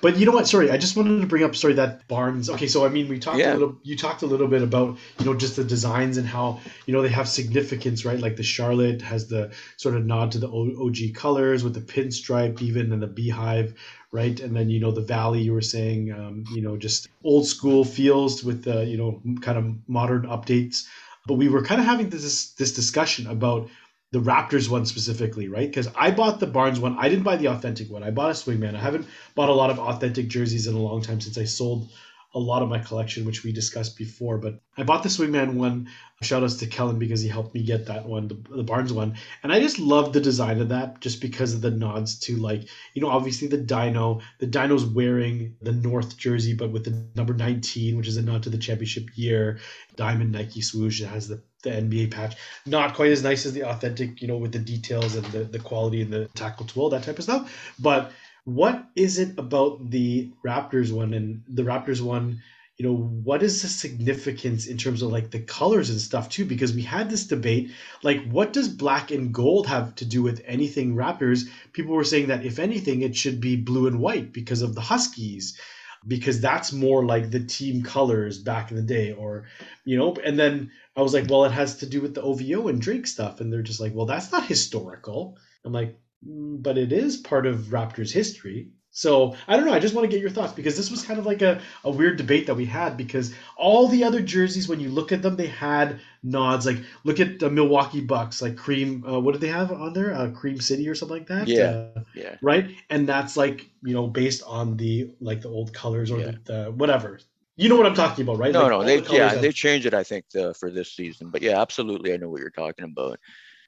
But 0.01 0.17
you 0.17 0.25
know 0.25 0.33
what? 0.33 0.47
Sorry, 0.47 0.69
I 0.69 0.77
just 0.77 0.97
wanted 0.97 1.21
to 1.21 1.27
bring 1.27 1.43
up. 1.43 1.55
Sorry, 1.55 1.73
that 1.73 2.07
Barnes. 2.07 2.49
Okay, 2.49 2.67
so 2.67 2.85
I 2.85 2.89
mean, 2.89 3.07
we 3.07 3.19
talked 3.19 3.39
Yeah. 3.39 3.53
a 3.53 3.53
little. 3.53 3.77
You 3.83 3.95
talked 3.95 4.21
a 4.21 4.25
little 4.25 4.47
bit 4.47 4.61
about 4.61 4.97
you 5.19 5.25
know 5.25 5.33
just 5.33 5.55
the 5.55 5.63
designs 5.63 6.17
and 6.17 6.27
how 6.27 6.59
you 6.85 6.93
know 6.93 7.01
they 7.01 7.09
have 7.09 7.27
significance, 7.27 8.03
right? 8.03 8.19
Like 8.19 8.35
the 8.35 8.43
Charlotte 8.43 9.01
has 9.01 9.27
the 9.27 9.51
sort 9.77 9.95
of 9.95 10.05
nod 10.05 10.31
to 10.33 10.39
the 10.39 10.49
OG 10.49 11.13
colors 11.15 11.63
with 11.63 11.73
the 11.73 11.79
pinstripe, 11.81 12.61
even 12.61 12.91
and 12.91 13.01
the 13.01 13.07
beehive, 13.07 13.75
right? 14.11 14.37
And 14.39 14.55
then 14.55 14.69
you 14.69 14.79
know 14.79 14.91
the 14.91 15.01
Valley. 15.01 15.41
You 15.41 15.53
were 15.53 15.61
saying, 15.61 16.11
um, 16.11 16.43
you 16.53 16.61
know, 16.61 16.75
just 16.75 17.07
old 17.23 17.47
school 17.47 17.85
feels 17.85 18.43
with 18.43 18.63
the 18.63 18.83
you 18.85 18.97
know 18.97 19.21
kind 19.41 19.57
of 19.57 19.65
modern 19.87 20.23
updates. 20.23 20.85
But 21.27 21.35
we 21.35 21.47
were 21.49 21.63
kind 21.63 21.79
of 21.79 21.87
having 21.87 22.09
this 22.09 22.51
this 22.53 22.73
discussion 22.73 23.27
about 23.27 23.69
the 24.11 24.19
Raptors 24.19 24.69
one 24.69 24.85
specifically, 24.85 25.49
right? 25.49 25.67
Because 25.67 25.89
I 25.95 26.11
bought 26.11 26.39
the 26.39 26.47
Barnes 26.47 26.79
one. 26.79 26.97
I 26.97 27.09
didn't 27.09 27.23
buy 27.23 27.35
the 27.35 27.47
authentic 27.47 27.89
one. 27.89 28.03
I 28.03 28.11
bought 28.11 28.29
a 28.29 28.33
Swingman. 28.33 28.75
I 28.75 28.79
haven't 28.79 29.07
bought 29.35 29.49
a 29.49 29.53
lot 29.53 29.69
of 29.69 29.79
authentic 29.79 30.27
jerseys 30.29 30.67
in 30.67 30.75
a 30.75 30.79
long 30.79 31.01
time 31.01 31.19
since 31.19 31.37
I 31.37 31.43
sold 31.43 31.89
a 32.33 32.39
lot 32.39 32.61
of 32.61 32.69
my 32.69 32.77
collection, 32.79 33.25
which 33.25 33.43
we 33.43 33.51
discussed 33.51 33.97
before. 33.97 34.37
But 34.37 34.61
I 34.77 34.83
bought 34.83 35.03
the 35.03 35.09
Swingman 35.09 35.55
one. 35.55 35.89
Shout 36.21 36.43
outs 36.43 36.55
to 36.57 36.67
Kellen 36.67 36.99
because 36.99 37.21
he 37.21 37.29
helped 37.29 37.53
me 37.53 37.63
get 37.63 37.87
that 37.87 38.05
one, 38.05 38.27
the, 38.27 38.35
the 38.55 38.63
Barnes 38.63 38.93
one. 38.93 39.15
And 39.43 39.51
I 39.51 39.59
just 39.59 39.79
love 39.79 40.13
the 40.13 40.21
design 40.21 40.61
of 40.61 40.69
that 40.69 40.99
just 40.99 41.21
because 41.21 41.53
of 41.53 41.61
the 41.61 41.71
nods 41.71 42.19
to 42.19 42.35
like, 42.37 42.67
you 42.93 43.01
know, 43.01 43.09
obviously 43.09 43.47
the 43.47 43.57
Dino. 43.57 44.21
The 44.39 44.47
Dino's 44.47 44.85
wearing 44.85 45.55
the 45.61 45.71
North 45.71 46.17
jersey, 46.17 46.53
but 46.53 46.71
with 46.71 46.85
the 46.85 47.07
number 47.15 47.33
19, 47.33 47.97
which 47.97 48.07
is 48.07 48.17
a 48.17 48.21
nod 48.21 48.43
to 48.43 48.49
the 48.49 48.57
championship 48.57 49.09
year. 49.15 49.59
Diamond 49.95 50.31
Nike 50.31 50.61
swoosh. 50.61 51.01
It 51.01 51.07
has 51.07 51.27
the, 51.27 51.41
the 51.63 51.69
NBA 51.71 52.11
patch. 52.11 52.35
Not 52.65 52.93
quite 52.93 53.11
as 53.11 53.23
nice 53.23 53.45
as 53.45 53.53
the 53.53 53.63
authentic, 53.63 54.21
you 54.21 54.27
know, 54.27 54.37
with 54.37 54.51
the 54.51 54.59
details 54.59 55.15
and 55.15 55.25
the, 55.27 55.43
the 55.43 55.59
quality 55.59 56.01
and 56.01 56.11
the 56.11 56.25
tackle 56.35 56.65
twill, 56.65 56.89
that 56.89 57.03
type 57.03 57.17
of 57.17 57.23
stuff. 57.23 57.73
But 57.79 58.11
what 58.45 58.85
is 58.95 59.19
it 59.19 59.37
about 59.37 59.89
the 59.89 60.31
Raptors 60.45 60.91
one 60.91 61.13
and 61.13 61.43
the 61.49 61.63
Raptors 61.63 61.99
one? 61.99 62.41
You 62.77 62.85
know, 62.85 62.95
what 62.95 63.41
is 63.41 63.61
the 63.61 63.67
significance 63.67 64.67
in 64.67 64.77
terms 64.77 65.01
of 65.01 65.11
like 65.11 65.31
the 65.31 65.39
colors 65.39 65.89
and 65.89 65.99
stuff 65.99 66.29
too? 66.29 66.45
Because 66.45 66.73
we 66.73 66.83
had 66.83 67.09
this 67.09 67.25
debate, 67.25 67.71
like, 68.03 68.23
what 68.29 68.53
does 68.53 68.69
black 68.69 69.09
and 69.09 69.33
gold 69.33 69.65
have 69.67 69.95
to 69.95 70.05
do 70.05 70.21
with 70.21 70.43
anything 70.45 70.95
Raptors? 70.95 71.49
People 71.73 71.95
were 71.95 72.03
saying 72.03 72.27
that 72.27 72.45
if 72.45 72.59
anything, 72.59 73.01
it 73.01 73.15
should 73.15 73.41
be 73.41 73.55
blue 73.55 73.87
and 73.87 73.99
white 73.99 74.31
because 74.31 74.61
of 74.61 74.75
the 74.75 74.81
Huskies, 74.81 75.59
because 76.07 76.39
that's 76.39 76.71
more 76.71 77.03
like 77.03 77.31
the 77.31 77.43
team 77.43 77.81
colors 77.81 78.37
back 78.37 78.69
in 78.69 78.77
the 78.77 78.83
day, 78.83 79.11
or, 79.11 79.45
you 79.83 79.97
know, 79.97 80.15
and 80.23 80.37
then 80.37 80.71
I 80.97 81.01
was 81.01 81.13
like, 81.13 81.29
well, 81.29 81.45
it 81.45 81.51
has 81.51 81.77
to 81.77 81.85
do 81.85 82.01
with 82.01 82.15
the 82.15 82.23
OVO 82.23 82.67
and 82.67 82.81
Drake 82.81 83.05
stuff. 83.07 83.39
And 83.39 83.53
they're 83.53 83.61
just 83.61 83.79
like, 83.79 83.93
well, 83.93 84.07
that's 84.07 84.31
not 84.31 84.45
historical. 84.47 85.37
I'm 85.63 85.71
like, 85.71 85.97
"Mm, 86.27 86.63
but 86.63 86.77
it 86.77 86.91
is 86.91 87.17
part 87.17 87.45
of 87.45 87.67
Raptors 87.69 88.11
history. 88.11 88.71
So 88.89 89.35
I 89.47 89.55
don't 89.55 89.67
know. 89.67 89.73
I 89.73 89.79
just 89.79 89.93
want 89.93 90.05
to 90.05 90.11
get 90.11 90.21
your 90.21 90.31
thoughts 90.31 90.53
because 90.53 90.75
this 90.75 90.89
was 90.89 91.03
kind 91.03 91.19
of 91.19 91.25
like 91.27 91.43
a, 91.43 91.61
a 91.83 91.91
weird 91.91 92.17
debate 92.17 92.47
that 92.47 92.55
we 92.55 92.65
had 92.65 92.97
because 92.97 93.31
all 93.55 93.87
the 93.87 94.03
other 94.05 94.21
jerseys, 94.21 94.67
when 94.67 94.79
you 94.79 94.89
look 94.89 95.11
at 95.11 95.21
them, 95.21 95.35
they 95.35 95.45
had 95.45 95.99
nods. 96.23 96.65
Like 96.65 96.79
look 97.03 97.19
at 97.19 97.37
the 97.37 97.51
Milwaukee 97.51 98.01
Bucks, 98.01 98.41
like 98.41 98.55
cream. 98.55 99.05
Uh, 99.05 99.19
what 99.19 99.33
did 99.33 99.41
they 99.41 99.49
have 99.49 99.71
on 99.71 99.93
there? 99.93 100.15
Uh, 100.15 100.31
cream 100.31 100.59
City 100.59 100.89
or 100.89 100.95
something 100.95 101.17
like 101.19 101.27
that. 101.27 101.47
Yeah. 101.47 101.89
Uh, 101.95 102.03
yeah. 102.15 102.35
right. 102.41 102.71
And 102.89 103.07
that's 103.07 103.37
like 103.37 103.69
you 103.83 103.93
know 103.93 104.07
based 104.07 104.41
on 104.47 104.77
the 104.77 105.11
like 105.21 105.41
the 105.41 105.49
old 105.49 105.73
colors 105.73 106.09
or 106.09 106.19
Yeah. 106.19 106.31
the, 106.45 106.53
the 106.53 106.71
whatever. 106.71 107.19
You 107.57 107.69
know 107.69 107.75
what 107.75 107.85
I'm 107.87 107.95
talking 107.95 108.23
about, 108.23 108.37
right? 108.37 108.51
No, 108.53 108.61
Like, 108.61 108.69
no, 108.71 108.83
they 108.83 108.99
the 108.99 109.13
yeah 109.13 109.33
they 109.35 109.51
changed 109.51 109.85
it. 109.87 109.93
I 109.93 110.03
think 110.03 110.25
the, 110.31 110.53
for 110.53 110.69
this 110.71 110.93
season, 110.93 111.29
but 111.31 111.41
yeah, 111.41 111.59
absolutely, 111.59 112.13
I 112.13 112.17
know 112.17 112.29
what 112.29 112.39
you're 112.39 112.51
talking 112.51 112.85
about. 112.85 113.19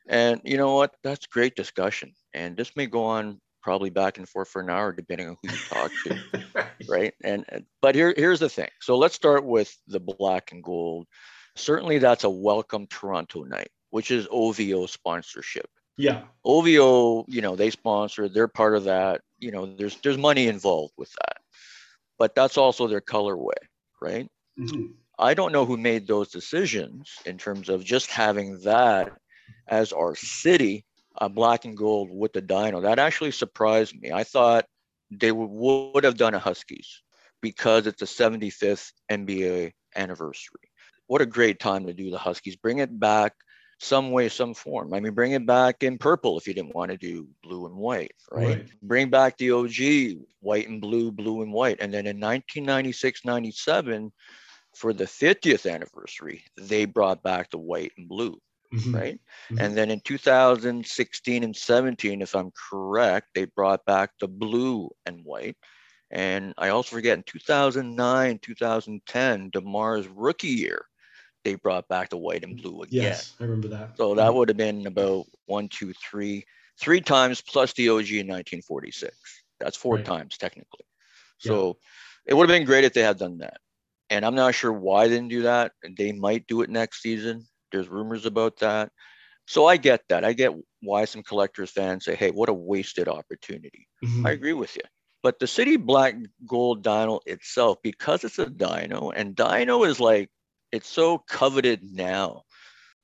And 0.07 0.39
you 0.45 0.57
know 0.57 0.75
what? 0.75 0.95
That's 1.03 1.25
great 1.27 1.55
discussion, 1.55 2.13
and 2.33 2.55
this 2.55 2.75
may 2.75 2.85
go 2.85 3.03
on 3.03 3.41
probably 3.61 3.89
back 3.89 4.17
and 4.17 4.29
forth 4.29 4.47
for 4.47 4.61
an 4.61 4.69
hour, 4.69 4.93
depending 4.93 5.27
on 5.29 5.37
who 5.43 5.49
you 5.51 5.57
talk 5.69 5.91
to. 6.05 6.67
right? 6.87 7.13
And 7.23 7.43
and- 7.49 7.65
but 7.81 7.95
here 7.95 8.13
here's 8.15 8.39
the 8.39 8.49
thing. 8.49 8.69
So 8.79 8.95
let's 8.97 9.15
start 9.15 9.43
with 9.43 9.75
the 9.87 9.99
black 9.99 10.51
and 10.51 10.63
gold. 10.63 11.07
Certainly, 11.55 11.97
that's 11.97 12.23
a 12.23 12.29
welcome 12.29 12.85
Toronto 12.87 13.43
night, 13.43 13.69
which 13.89 14.11
is 14.11 14.27
OVO 14.31 14.85
sponsorship. 14.85 15.67
yeah. 15.97 16.21
OVO, 16.45 17.25
you 17.27 17.41
know, 17.41 17.55
they 17.55 17.69
sponsor. 17.71 18.29
They're 18.29 18.47
part 18.47 18.75
of 18.75 18.83
that. 18.85 19.21
You 19.39 19.51
know, 19.51 19.65
there's 19.65 19.95
there's 19.97 20.17
money 20.17 20.47
involved 20.47 20.93
with 20.97 21.11
that, 21.13 21.37
but 22.17 22.33
that's 22.35 22.57
also 22.57 22.87
their 22.87 23.01
colorway, 23.01 23.59
right? 24.01 24.27
Mhm. 24.57 24.93
I 25.19 25.33
don't 25.33 25.51
know 25.51 25.65
who 25.65 25.77
made 25.77 26.07
those 26.07 26.29
decisions 26.29 27.21
in 27.25 27.37
terms 27.37 27.69
of 27.69 27.83
just 27.83 28.11
having 28.11 28.59
that 28.63 29.11
as 29.67 29.91
our 29.91 30.15
city, 30.15 30.85
uh, 31.17 31.27
black 31.29 31.65
and 31.65 31.77
gold 31.77 32.09
with 32.11 32.33
the 32.33 32.41
dino. 32.41 32.81
That 32.81 32.99
actually 32.99 33.31
surprised 33.31 33.95
me. 33.99 34.11
I 34.11 34.23
thought 34.23 34.65
they 35.11 35.31
would, 35.31 35.49
would 35.49 35.83
have 35.83 35.93
done 35.93 36.11
a 36.11 36.15
Huskies 36.15 36.79
because 37.19 37.65
it's 37.65 37.77
the 37.77 37.85
75th 37.85 38.79
NBA 38.95 39.73
anniversary. 39.95 40.71
What 41.07 41.21
a 41.21 41.25
great 41.25 41.59
time 41.59 41.85
to 41.87 41.93
do 41.93 42.09
the 42.09 42.17
Huskies. 42.17 42.55
Bring 42.55 42.79
it 42.79 42.99
back 42.99 43.33
some 43.79 44.11
way, 44.11 44.29
some 44.29 44.53
form. 44.53 44.93
I 44.93 44.99
mean, 44.99 45.13
bring 45.13 45.31
it 45.33 45.45
back 45.45 45.83
in 45.83 45.97
purple 45.97 46.37
if 46.37 46.47
you 46.47 46.53
didn't 46.53 46.75
want 46.75 46.91
to 46.91 46.97
do 46.97 47.27
blue 47.43 47.65
and 47.65 47.75
white, 47.77 48.11
right? 48.31 48.59
Right. 48.59 48.69
Bring 48.83 49.09
back 49.09 49.37
the 49.37 49.51
OG, 49.51 50.19
white 50.41 50.67
and 50.67 50.81
blue, 50.81 51.11
blue 51.11 51.41
and 51.41 51.53
white. 51.53 51.77
And 51.81 51.93
then 51.93 52.07
in 52.07 52.19
1996, 52.19 53.25
97, 53.25 54.11
for 54.75 54.93
the 54.93 55.07
50th 55.07 55.65
anniversary, 55.65 56.43
they 56.57 56.85
brought 56.85 57.23
back 57.23 57.51
the 57.51 57.57
white 57.57 57.93
and 57.97 58.07
blue, 58.09 58.39
Mhm. 58.71 58.93
right? 58.93 59.19
Mhm. 59.49 59.59
And 59.59 59.77
then 59.77 59.91
in 59.91 60.01
2016 60.01 61.43
and 61.43 61.55
17, 61.55 62.21
if 62.21 62.35
I'm 62.35 62.51
correct, 62.69 63.27
they 63.33 63.45
brought 63.45 63.85
back 63.85 64.11
the 64.19 64.27
blue 64.27 64.89
and 65.05 65.23
white. 65.23 65.57
And 66.11 66.53
I 66.57 66.69
also 66.69 66.95
forget 66.95 67.17
in 67.17 67.23
2009, 67.23 68.39
2010, 68.39 69.51
DeMar's 69.51 70.07
rookie 70.09 70.49
year, 70.49 70.85
they 71.43 71.55
brought 71.55 71.87
back 71.87 72.09
the 72.09 72.17
white 72.17 72.43
and 72.43 72.55
blue 72.55 72.81
again. 72.81 72.95
Yes, 73.03 73.35
I 73.39 73.43
remember 73.43 73.67
that. 73.69 73.97
So 73.97 74.15
that 74.15 74.33
would 74.33 74.49
have 74.49 74.57
been 74.57 74.87
about 74.87 75.25
one, 75.45 75.67
two, 75.69 75.93
three, 75.93 76.45
three 76.79 77.01
times 77.01 77.41
plus 77.41 77.73
the 77.73 77.89
OG 77.89 78.19
in 78.19 78.27
1946. 78.27 79.15
That's 79.59 79.77
four 79.77 79.95
Right. 79.95 80.05
times 80.05 80.37
technically. 80.37 80.85
So 81.37 81.77
it 82.25 82.33
would 82.33 82.49
have 82.49 82.55
been 82.57 82.65
great 82.65 82.83
if 82.85 82.93
they 82.93 83.01
had 83.01 83.17
done 83.17 83.39
that. 83.39 83.57
And 84.09 84.25
I'm 84.25 84.35
not 84.35 84.55
sure 84.55 84.71
why 84.73 85.07
they 85.07 85.15
didn't 85.15 85.29
do 85.29 85.43
that. 85.43 85.73
They 85.97 86.11
might 86.11 86.47
do 86.47 86.61
it 86.61 86.69
next 86.69 87.01
season. 87.01 87.47
There's 87.71 87.87
rumors 87.87 88.25
about 88.25 88.57
that. 88.59 88.91
So 89.47 89.65
I 89.65 89.77
get 89.77 90.01
that. 90.09 90.23
I 90.23 90.33
get 90.33 90.53
why 90.81 91.05
some 91.05 91.23
collectors 91.23 91.71
fans 91.71 92.05
say, 92.05 92.15
hey, 92.15 92.31
what 92.31 92.49
a 92.49 92.53
wasted 92.53 93.07
opportunity. 93.07 93.87
Mhm. 94.03 94.25
I 94.25 94.31
agree 94.31 94.53
with 94.53 94.75
you. 94.75 94.83
But 95.23 95.39
the 95.39 95.47
City 95.47 95.77
Black 95.77 96.15
Gold 96.45 96.83
Dino 96.83 97.19
itself, 97.25 97.79
because 97.83 98.23
it's 98.23 98.39
a 98.39 98.49
dino, 98.49 99.11
and 99.11 99.35
dino 99.35 99.83
is 99.83 99.99
like, 99.99 100.29
it's 100.71 100.89
so 100.89 101.17
coveted 101.17 101.81
now, 101.83 102.43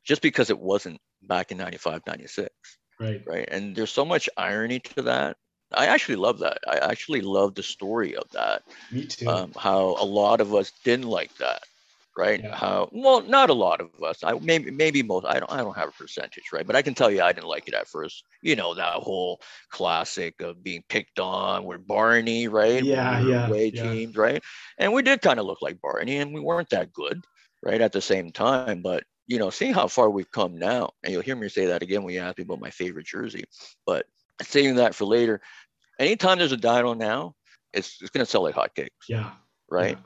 just 0.04 0.22
because 0.22 0.50
it 0.50 0.60
wasn't 0.60 1.00
back 1.22 1.52
in 1.52 1.58
95, 1.58 2.02
96, 2.06 2.50
right. 3.00 3.22
right? 3.26 3.48
And 3.50 3.76
there's 3.76 3.92
so 3.92 4.06
much 4.06 4.30
irony 4.38 4.80
to 4.80 5.04
that. 5.04 5.38
I 5.74 5.88
actually 5.88 6.18
love 6.18 6.40
that. 6.40 6.60
I 6.68 6.78
actually 6.78 7.22
love 7.22 7.56
the 7.56 7.64
story 7.64 8.16
of 8.16 8.30
that. 8.32 8.64
Me 8.92 9.06
too. 9.06 9.28
Um, 9.28 9.52
how 9.58 9.96
a 10.00 10.06
lot 10.06 10.42
of 10.42 10.54
us 10.54 10.72
didn't 10.84 11.08
like 11.08 11.36
that, 11.38 11.64
right? 12.16 12.42
Yeah. 12.42 12.56
How 12.56 12.90
well, 12.92 13.22
not 13.22 13.50
a 13.50 13.54
lot 13.54 13.82
of 13.82 13.90
us. 14.04 14.24
I 14.24 14.34
maybe 14.34 14.70
maybe 14.70 15.02
most. 15.02 15.26
I 15.26 15.40
don't. 15.40 15.52
I 15.52 15.58
don't 15.58 15.76
have 15.76 15.90
a 15.90 15.94
percentage, 15.94 16.52
right? 16.54 16.66
But 16.66 16.76
I 16.76 16.82
can 16.84 16.94
tell 16.94 17.10
you, 17.10 17.22
I 17.22 17.34
didn't 17.34 17.48
like 17.48 17.68
it 17.68 17.74
at 17.74 17.88
first. 17.88 18.24
You 18.42 18.56
know 18.56 18.76
that 18.76 18.94
whole 18.94 19.42
classic 19.70 20.40
of 20.42 20.64
being 20.64 20.84
picked 20.88 21.20
on 21.20 21.66
with 21.66 21.86
Barney, 21.86 22.48
right? 22.48 22.84
Yeah, 22.84 23.20
yeah, 23.22 23.48
away 23.48 23.72
yeah. 23.74 23.92
teams, 23.92 24.16
right? 24.16 24.44
And 24.78 24.94
we 24.94 25.02
did 25.02 25.22
kind 25.22 25.40
of 25.40 25.48
look 25.48 25.62
like 25.62 25.82
Barney, 25.82 26.18
and 26.18 26.34
we 26.34 26.42
weren't 26.42 26.70
that 26.70 26.94
good, 26.94 27.24
right? 27.66 27.82
At 27.82 27.92
the 27.92 28.02
same 28.02 28.32
time, 28.32 28.82
but 28.82 29.04
you 29.28 29.40
know, 29.40 29.50
seeing 29.50 29.74
how 29.74 29.88
far 29.88 30.10
we've 30.10 30.30
come 30.30 30.58
now, 30.58 30.92
and 31.04 31.12
you'll 31.12 31.24
hear 31.24 31.36
me 31.36 31.50
say 31.50 31.66
that 31.66 31.82
again 31.82 32.04
when 32.04 32.14
you 32.14 32.20
ask 32.22 32.38
me 32.38 32.44
about 32.44 32.62
my 32.62 32.70
favorite 32.70 33.08
jersey. 33.08 33.44
But 33.86 34.06
saving 34.44 34.76
that 34.76 34.96
for 34.96 35.06
later. 35.06 35.42
Anytime 36.00 36.38
there's 36.38 36.52
a 36.52 36.58
dino 36.58 36.94
now, 36.94 37.34
it's 37.74 37.98
it's 38.02 38.10
gonna 38.10 38.26
sell 38.26 38.44
like 38.44 38.56
hotcakes 38.56 38.90
yeah. 39.10 39.32
right? 39.70 39.98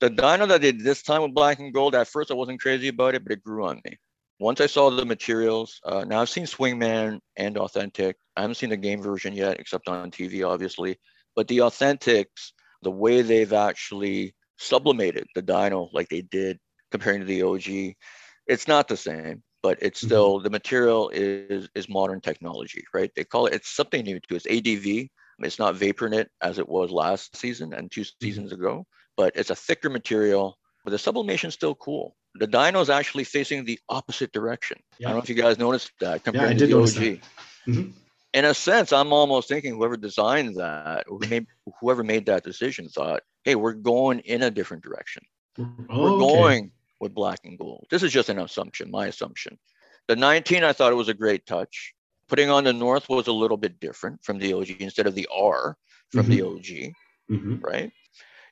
The 0.00 0.10
dino 0.10 0.46
that 0.46 0.60
did 0.60 0.80
this 0.80 1.02
time 1.02 1.22
with 1.22 1.34
black 1.34 1.58
and 1.58 1.74
gold, 1.74 1.94
at 1.94 2.08
first 2.08 2.30
I 2.30 2.34
wasn't 2.34 2.60
crazy 2.60 2.88
about 2.88 3.14
it, 3.14 3.24
but 3.24 3.32
it 3.32 3.42
grew 3.42 3.66
on 3.66 3.80
me. 3.84 3.98
Once 4.38 4.60
I 4.60 4.66
saw 4.66 4.90
the 4.90 5.04
materials, 5.04 5.80
uh, 5.84 6.04
now 6.04 6.20
I've 6.20 6.28
seen 6.28 6.44
Swingman 6.44 7.18
and 7.36 7.58
Authentic. 7.58 8.16
I 8.36 8.42
haven't 8.42 8.54
seen 8.54 8.70
the 8.70 8.76
game 8.76 9.02
version 9.02 9.32
yet, 9.32 9.58
except 9.58 9.88
on 9.88 10.12
TV, 10.12 10.48
obviously. 10.48 10.96
But 11.34 11.48
the 11.48 11.58
Authentics, 11.58 12.52
the 12.82 12.90
way 12.92 13.22
they've 13.22 13.52
actually 13.52 14.36
sublimated 14.56 15.26
the 15.34 15.42
dino 15.42 15.90
like 15.92 16.08
they 16.08 16.22
did 16.22 16.60
comparing 16.90 17.20
to 17.20 17.26
the 17.26 17.42
OG, 17.42 17.96
it's 18.46 18.68
not 18.68 18.88
the 18.88 18.96
same, 18.96 19.42
but 19.62 19.78
it's 19.80 20.02
Mhm. 20.02 20.06
still 20.06 20.40
the 20.40 20.50
material 20.50 21.10
is 21.10 21.68
is 21.74 21.88
modern 21.88 22.20
technology, 22.20 22.84
right? 22.94 23.10
They 23.14 23.24
call 23.24 23.46
it 23.46 23.54
it's 23.54 23.70
something 23.70 24.04
new 24.04 24.20
to. 24.20 24.34
It's 24.36 24.46
ADV. 24.46 25.10
It's 25.40 25.58
not 25.58 25.76
VaporKnit 25.76 26.26
as 26.42 26.58
it 26.58 26.68
was 26.68 26.90
last 26.90 27.36
season 27.36 27.72
and 27.72 27.90
two 27.90 28.04
seasons 28.20 28.52
ago, 28.52 28.86
but 29.16 29.32
it's 29.36 29.50
a 29.50 29.54
thicker 29.54 29.90
material. 29.90 30.58
But 30.84 30.90
the 30.92 30.98
sublimation's 30.98 31.54
still 31.54 31.74
cool. 31.74 32.16
The 32.34 32.46
dino 32.46 32.80
is 32.80 32.90
actually 32.90 33.24
facing 33.24 33.64
the 33.64 33.78
opposite 33.88 34.32
direction. 34.32 34.78
I 35.00 35.04
don't 35.04 35.12
know 35.14 35.22
if 35.22 35.28
you 35.28 35.34
guys 35.34 35.58
noticed 35.58 35.92
that 36.00 36.24
compared 36.24 36.50
I 36.50 36.54
to 36.54 36.66
the 36.66 36.74
OG. 36.74 37.20
Mhm. 37.66 37.92
In 38.34 38.44
a 38.44 38.54
sense, 38.54 38.92
I'm 38.92 39.12
almost 39.12 39.48
thinking 39.48 39.74
whoever 39.74 39.96
designed 39.96 40.56
that, 40.56 41.04
who 41.06 41.18
made, 41.18 41.46
whoever 41.80 42.04
made 42.04 42.26
that 42.26 42.44
decision, 42.44 42.88
thought, 42.88 43.22
"Hey, 43.44 43.54
we're 43.54 43.72
going 43.72 44.20
in 44.20 44.42
a 44.42 44.50
different 44.50 44.82
direction." 44.82 45.22
Oh, 45.58 45.64
we're 45.90 46.12
okay. 46.12 46.70
With 47.00 47.14
black 47.14 47.40
and 47.44 47.58
gold. 47.58 47.86
This 47.90 48.02
is 48.02 48.12
just 48.12 48.28
an 48.28 48.38
assumption, 48.38 48.90
my 48.90 49.06
assumption. 49.06 49.58
The 50.08 50.16
19, 50.16 50.64
I 50.64 50.72
thought 50.72 50.92
it 50.92 50.96
was 50.96 51.08
a 51.08 51.14
great 51.14 51.46
touch. 51.46 51.94
Putting 52.28 52.50
on 52.50 52.64
the 52.64 52.72
North 52.72 53.08
was 53.08 53.26
a 53.26 53.32
little 53.32 53.56
bit 53.56 53.80
different 53.80 54.22
from 54.24 54.38
the 54.38 54.52
OG 54.52 54.76
instead 54.80 55.06
of 55.06 55.14
the 55.14 55.28
R 55.34 55.76
from 56.12 56.28
the 56.28 56.42
OG, 56.42 56.94
Mhm. 57.30 57.62
right? 57.62 57.90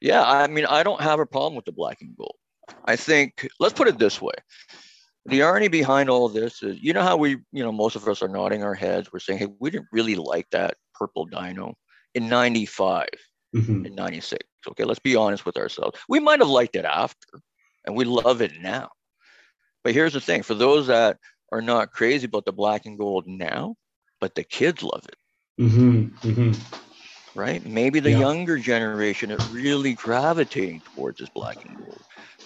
Yeah, 0.00 0.22
I 0.22 0.46
mean, 0.46 0.66
I 0.66 0.82
don't 0.82 1.00
have 1.00 1.20
a 1.20 1.26
problem 1.26 1.54
with 1.54 1.64
the 1.64 1.72
black 1.72 1.98
and 2.00 2.16
gold. 2.16 2.37
I 2.85 2.96
think, 2.96 3.48
let's 3.61 3.74
put 3.74 3.88
it 3.88 3.98
this 3.98 4.20
way. 4.20 4.35
The 5.26 5.42
irony 5.42 5.68
behind 5.68 6.09
all 6.09 6.28
this 6.28 6.62
is, 6.62 6.78
you 6.80 6.92
know 6.92 7.02
how 7.02 7.16
we, 7.16 7.30
you 7.52 7.64
know, 7.64 7.72
most 7.72 7.96
of 7.96 8.06
us 8.06 8.22
are 8.22 8.28
nodding 8.28 8.62
our 8.62 8.74
heads. 8.74 9.12
We're 9.12 9.18
saying, 9.18 9.40
hey, 9.40 9.48
we 9.59 9.70
didn't 9.70 9.88
really 9.92 10.14
like 10.14 10.48
that 10.50 10.76
purple 10.94 11.24
dino 11.24 11.74
in 12.14 12.28
95 12.28 13.09
Mhm. 13.54 13.87
in 13.87 13.94
96. 13.94 14.46
Okay, 14.68 14.85
let's 14.85 15.00
be 15.00 15.16
honest 15.16 15.44
with 15.46 15.56
ourselves. 15.56 15.98
We 16.09 16.20
might 16.20 16.40
have 16.40 16.48
liked 16.48 16.76
it 16.76 16.85
after, 16.85 17.40
and 17.87 17.96
we 17.96 18.05
love 18.05 18.42
it 18.42 18.61
now. 18.61 18.90
But 19.85 19.94
here's 19.94 20.12
the 20.14 20.20
thing 20.20 20.42
for 20.42 20.55
those 20.55 20.88
that 20.88 21.18
are 21.53 21.62
not 21.62 21.92
crazy 21.92 22.27
about 22.27 22.44
the 22.44 22.53
black 22.53 22.87
and 22.87 22.99
gold 22.99 23.27
now, 23.27 23.77
but 24.20 24.35
the 24.35 24.44
kids 24.44 24.83
love 24.83 25.05
it, 25.09 25.16
Mhm. 25.62 26.11
Mhm. 26.22 26.55
right? 27.35 27.64
Maybe 27.64 28.01
the 28.01 28.11
Yeah. 28.11 28.18
younger 28.18 28.59
generation 28.59 29.31
is 29.31 29.44
really 29.46 29.94
gravitating 29.94 30.83
towards 30.83 31.20
this 31.20 31.31
black 31.31 31.59
and 31.64 31.77
gold. 31.77 32.05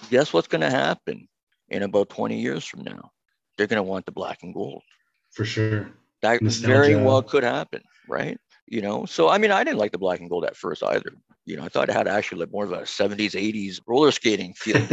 Guess 0.09 0.33
what's 0.33 0.47
going 0.47 0.61
to 0.61 0.69
happen 0.69 1.27
in 1.69 1.83
about 1.83 2.09
20 2.09 2.41
years 2.41 2.65
from 2.65 2.83
now? 2.83 3.11
They're 3.57 3.67
going 3.67 3.77
to 3.83 3.89
want 3.89 4.05
the 4.05 4.11
black 4.11 4.43
and 4.43 4.53
gold. 4.53 4.83
For 5.31 5.45
sure. 5.45 5.91
That 6.21 6.41
very 6.43 6.95
well 6.95 7.23
could 7.23 7.43
happen, 7.43 7.81
right? 8.07 8.37
You 8.71 8.81
know, 8.81 9.05
so 9.05 9.27
I 9.27 9.37
mean, 9.37 9.51
I 9.51 9.65
didn't 9.65 9.79
like 9.79 9.91
the 9.91 9.97
black 9.97 10.21
and 10.21 10.29
gold 10.29 10.45
at 10.45 10.55
first 10.55 10.81
either. 10.81 11.11
You 11.45 11.57
know, 11.57 11.63
I 11.65 11.67
thought 11.67 11.89
it 11.89 11.93
had 11.93 12.07
actually 12.07 12.39
like 12.39 12.53
more 12.53 12.63
of 12.63 12.71
a 12.71 12.85
70s, 12.85 13.35
80s 13.35 13.81
roller 13.85 14.11
skating 14.11 14.53
feel, 14.53 14.77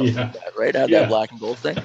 yeah. 0.00 0.32
that, 0.32 0.52
right? 0.58 0.74
Had 0.74 0.90
Yeah. 0.90 1.00
that 1.00 1.08
black 1.08 1.30
and 1.30 1.38
gold 1.38 1.58
thing. 1.58 1.78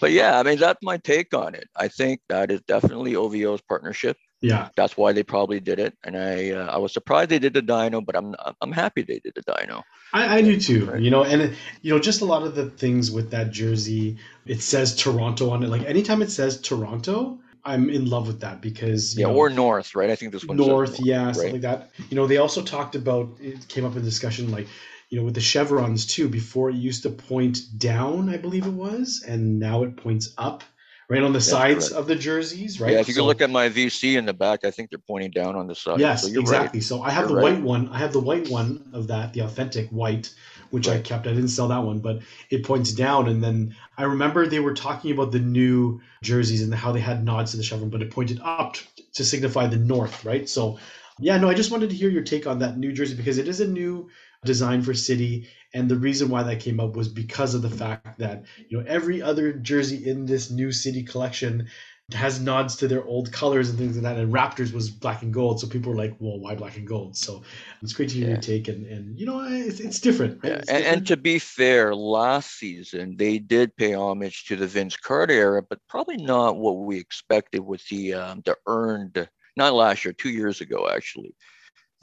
But 0.00 0.12
yeah, 0.12 0.38
I 0.38 0.42
mean, 0.42 0.58
that's 0.58 0.82
my 0.82 0.96
take 0.96 1.34
on 1.34 1.54
it. 1.54 1.68
I 1.76 1.88
think 1.88 2.20
that 2.30 2.50
is 2.50 2.62
definitely 2.62 3.12
OVO's 3.16 3.60
partnership. 3.68 4.16
Yeah. 4.40 4.70
That's 4.74 4.96
why 4.96 5.12
they 5.12 5.22
probably 5.22 5.60
did 5.60 5.78
it. 5.78 5.94
And 6.04 6.16
I, 6.16 6.50
uh, 6.52 6.66
I 6.74 6.78
was 6.78 6.92
surprised 6.94 7.28
they 7.30 7.38
did 7.38 7.52
the 7.54 7.62
Dino, 7.62 8.00
but 8.00 8.16
I'm, 8.16 8.34
I'm 8.62 8.72
happy 8.72 9.02
they 9.02 9.20
did 9.22 9.34
the 9.36 9.42
Dino. 9.42 9.82
I, 10.14 10.38
I 10.38 10.42
do 10.42 10.58
too. 10.58 10.86
Right. 10.86 11.00
You 11.02 11.10
know, 11.10 11.22
and 11.24 11.54
you 11.82 11.92
know, 11.92 12.00
just 12.00 12.22
a 12.22 12.24
lot 12.24 12.42
of 12.44 12.54
the 12.54 12.70
things 12.70 13.10
with 13.10 13.30
that 13.32 13.50
jersey, 13.52 14.16
it 14.46 14.62
says 14.62 14.96
Toronto 14.96 15.50
on 15.50 15.62
it. 15.62 15.68
Like 15.68 15.84
anytime 15.84 16.22
it 16.22 16.30
says 16.30 16.60
Toronto, 16.60 17.38
I'm 17.64 17.88
in 17.90 18.06
love 18.06 18.26
with 18.26 18.40
that 18.40 18.60
because 18.60 19.16
Yeah, 19.16 19.26
know, 19.26 19.36
or 19.36 19.48
North, 19.48 19.94
right? 19.94 20.10
I 20.10 20.16
think 20.16 20.32
this 20.32 20.44
one 20.44 20.58
says 20.58 20.66
North, 20.66 21.00
yeah, 21.00 21.32
something 21.32 21.52
like 21.52 21.62
that. 21.62 21.90
You 22.10 22.16
know, 22.16 22.26
they 22.26 22.38
also 22.38 22.62
talked 22.62 22.94
about 22.94 23.38
it 23.40 23.68
came 23.68 23.84
up 23.84 23.96
in 23.96 24.02
discussion 24.02 24.50
like, 24.50 24.66
you 25.08 25.18
know, 25.18 25.24
with 25.24 25.34
the 25.34 25.40
chevrons 25.40 26.06
too. 26.06 26.28
Before 26.28 26.70
it 26.70 26.76
used 26.76 27.04
to 27.04 27.10
point 27.10 27.58
down, 27.78 28.28
I 28.28 28.36
believe 28.36 28.66
it 28.66 28.72
was, 28.72 29.24
and 29.26 29.58
now 29.60 29.84
it 29.84 29.96
points 29.96 30.34
up, 30.38 30.64
right 31.08 31.22
on 31.22 31.32
the 31.32 31.40
sides 31.40 31.88
correct. 31.88 32.00
of 32.00 32.06
the 32.06 32.16
jerseys, 32.16 32.80
right? 32.80 32.92
Yeah, 32.92 33.00
if 33.00 33.08
you 33.08 33.14
So- 33.14 33.20
can 33.20 33.26
look 33.26 33.40
at 33.40 33.50
my 33.50 33.68
VC 33.68 34.16
in 34.16 34.24
the 34.26 34.32
back, 34.32 34.64
I 34.64 34.70
think 34.70 34.90
they're 34.90 34.98
pointing 34.98 35.30
down 35.30 35.56
on 35.56 35.66
the 35.66 35.74
side. 35.74 36.00
Yes, 36.00 36.22
so 36.22 36.28
you're 36.28 36.40
exactly. 36.40 36.80
So 36.80 37.02
I 37.02 37.10
have 37.10 37.28
You're 37.28 37.28
the 37.28 37.34
right. 37.46 37.54
white 37.54 37.62
one. 37.62 37.88
I 37.90 37.98
have 37.98 38.12
the 38.12 38.20
white 38.20 38.48
one 38.48 38.90
of 38.92 39.08
that, 39.08 39.32
the 39.32 39.40
authentic 39.40 39.88
white, 39.90 40.32
which 40.70 40.88
I 40.88 40.98
kept. 41.00 41.26
I 41.26 41.30
didn't 41.30 41.48
sell 41.48 41.68
that 41.68 41.82
one, 41.84 41.98
but 41.98 42.20
it 42.50 42.64
points 42.64 42.92
down. 42.92 43.28
And 43.28 43.42
then 43.44 43.74
I 43.98 44.04
remember 44.04 44.46
they 44.46 44.60
were 44.60 44.74
talking 44.74 45.12
about 45.12 45.32
the 45.32 45.38
new 45.38 46.00
jerseys 46.22 46.62
and 46.62 46.74
how 46.74 46.92
they 46.92 47.00
had 47.00 47.24
nods 47.24 47.50
to 47.50 47.56
the 47.58 47.62
chevron, 47.62 47.90
but 47.90 48.00
it 48.02 48.10
pointed 48.10 48.40
up 48.42 48.76
to 49.14 49.24
signify 49.24 49.66
the 49.66 49.76
north, 49.76 50.24
right? 50.24 50.48
So, 50.48 50.78
yeah, 51.20 51.36
no, 51.36 51.48
I 51.50 51.54
just 51.54 51.70
wanted 51.70 51.90
to 51.90 51.96
hear 51.96 52.08
your 52.08 52.22
take 52.22 52.46
on 52.46 52.60
that 52.60 52.78
new 52.78 52.92
jersey 52.92 53.14
because 53.14 53.36
it 53.36 53.46
is 53.48 53.60
a 53.60 53.68
new 53.68 54.08
design 54.44 54.82
for 54.82 54.94
City, 54.94 55.48
and 55.74 55.88
the 55.88 55.96
reason 55.96 56.28
why 56.28 56.42
that 56.42 56.60
came 56.60 56.80
up 56.80 56.96
was 56.96 57.08
because 57.08 57.54
of 57.54 57.62
the 57.62 57.70
fact 57.70 58.18
that 58.18 58.44
you 58.68 58.78
know 58.78 58.84
every 58.86 59.22
other 59.22 59.52
jersey 59.52 60.08
in 60.08 60.26
this 60.26 60.50
new 60.50 60.72
City 60.72 61.02
collection 61.02 61.68
has 62.12 62.40
nods 62.40 62.76
to 62.76 62.88
their 62.88 63.04
old 63.04 63.32
colors 63.32 63.70
and 63.70 63.78
things 63.78 63.96
like 63.96 64.02
that. 64.02 64.18
And 64.18 64.32
Raptors 64.32 64.72
was 64.72 64.90
black 64.90 65.22
and 65.22 65.32
gold, 65.32 65.60
so 65.60 65.66
people 65.68 65.92
were 65.92 65.98
like, 65.98 66.14
"Well, 66.18 66.38
why 66.40 66.54
black 66.54 66.76
and 66.76 66.86
gold?" 66.86 67.16
So 67.16 67.42
it's 67.82 67.92
great 67.92 68.08
to 68.10 68.16
hear 68.16 68.24
Yeah. 68.24 68.30
your 68.30 68.40
take, 68.40 68.68
and 68.68 68.86
and 68.86 69.18
you 69.18 69.26
know, 69.26 69.44
it's, 69.44 69.80
it's 69.80 70.00
different. 70.00 70.42
Right? 70.42 70.52
Yeah, 70.52 70.58
It's 70.58 70.68
and, 70.70 70.84
and 70.84 70.84
different. 70.84 71.06
to 71.08 71.16
be 71.16 71.38
fair, 71.38 71.94
last 71.94 72.58
season 72.58 73.16
they 73.16 73.38
did 73.38 73.76
pay 73.76 73.94
homage 73.94 74.46
to 74.46 74.56
the 74.56 74.66
Vince 74.66 74.96
Carter 74.96 75.34
era, 75.34 75.62
but 75.62 75.78
probably 75.88 76.16
not 76.16 76.56
what 76.56 76.78
we 76.78 76.98
expected 76.98 77.60
with 77.60 77.86
the 77.88 78.14
um, 78.14 78.42
the 78.44 78.56
earned. 78.66 79.28
Not 79.56 79.74
last 79.74 80.04
year, 80.04 80.14
two 80.14 80.30
years 80.30 80.60
ago 80.62 80.88
actually. 80.92 81.34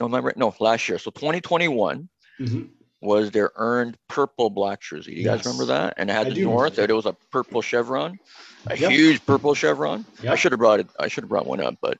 No, 0.00 0.06
remember? 0.06 0.32
No, 0.36 0.54
last 0.60 0.88
year. 0.88 0.98
So 0.98 1.10
2021 1.10 2.08
Mhm. 2.40 2.70
was 3.02 3.30
their 3.30 3.50
earned 3.56 3.96
purple 4.08 4.50
black 4.50 4.80
jersey. 4.82 5.12
You 5.14 5.24
guys 5.24 5.38
Yes. 5.38 5.46
remember 5.46 5.66
that? 5.66 5.94
And 5.96 6.10
it 6.10 6.12
had 6.12 6.26
I 6.26 6.30
the 6.30 6.34
do 6.36 6.44
North. 6.44 6.72
remember. 6.72 6.82
and 6.82 6.90
It 6.90 6.94
was 6.94 7.06
a 7.06 7.16
purple 7.30 7.62
chevron, 7.62 8.18
a 8.66 8.76
Yep. 8.76 8.90
huge 8.90 9.24
purple 9.26 9.54
chevron. 9.54 10.04
I 10.20 10.24
Yep. 10.24 10.38
should 10.38 10.52
have 10.52 10.58
brought 10.58 10.80
it. 10.80 10.88
I 10.98 11.08
should 11.08 11.24
have 11.24 11.28
brought 11.30 11.46
one 11.46 11.60
up, 11.60 11.76
but 11.80 11.98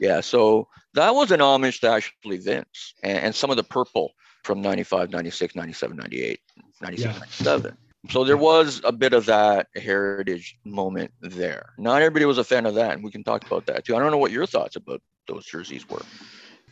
yeah. 0.00 0.20
So 0.20 0.68
that 0.94 1.14
was 1.14 1.30
an 1.32 1.40
homage 1.42 1.80
to 1.80 1.90
actually 1.90 2.38
Vince 2.38 2.94
and, 3.02 3.18
and 3.18 3.34
some 3.34 3.50
of 3.50 3.56
the 3.56 3.64
purple 3.64 4.12
from 4.44 4.62
95, 4.62 5.10
96, 5.10 5.54
97, 5.54 5.96
98, 5.98 6.40
96, 6.80 7.14
Yeah. 7.14 7.18
97. 7.20 7.76
So 8.10 8.24
there 8.24 8.36
was 8.38 8.80
a 8.84 8.92
bit 8.92 9.12
of 9.12 9.26
that 9.26 9.66
heritage 9.76 10.56
moment 10.64 11.10
there. 11.20 11.74
Not 11.78 12.00
everybody 12.00 12.24
was 12.24 12.38
a 12.38 12.44
fan 12.44 12.64
of 12.64 12.74
that, 12.76 12.92
and 12.92 13.02
we 13.04 13.10
can 13.10 13.22
talk 13.24 13.44
about 13.44 13.66
that 13.66 13.84
too. 13.84 13.96
I 13.96 13.98
don't 13.98 14.12
know 14.12 14.18
what 14.18 14.30
your 14.32 14.46
thoughts 14.46 14.76
about 14.76 15.02
those 15.26 15.44
jerseys 15.44 15.86
were. 15.90 16.00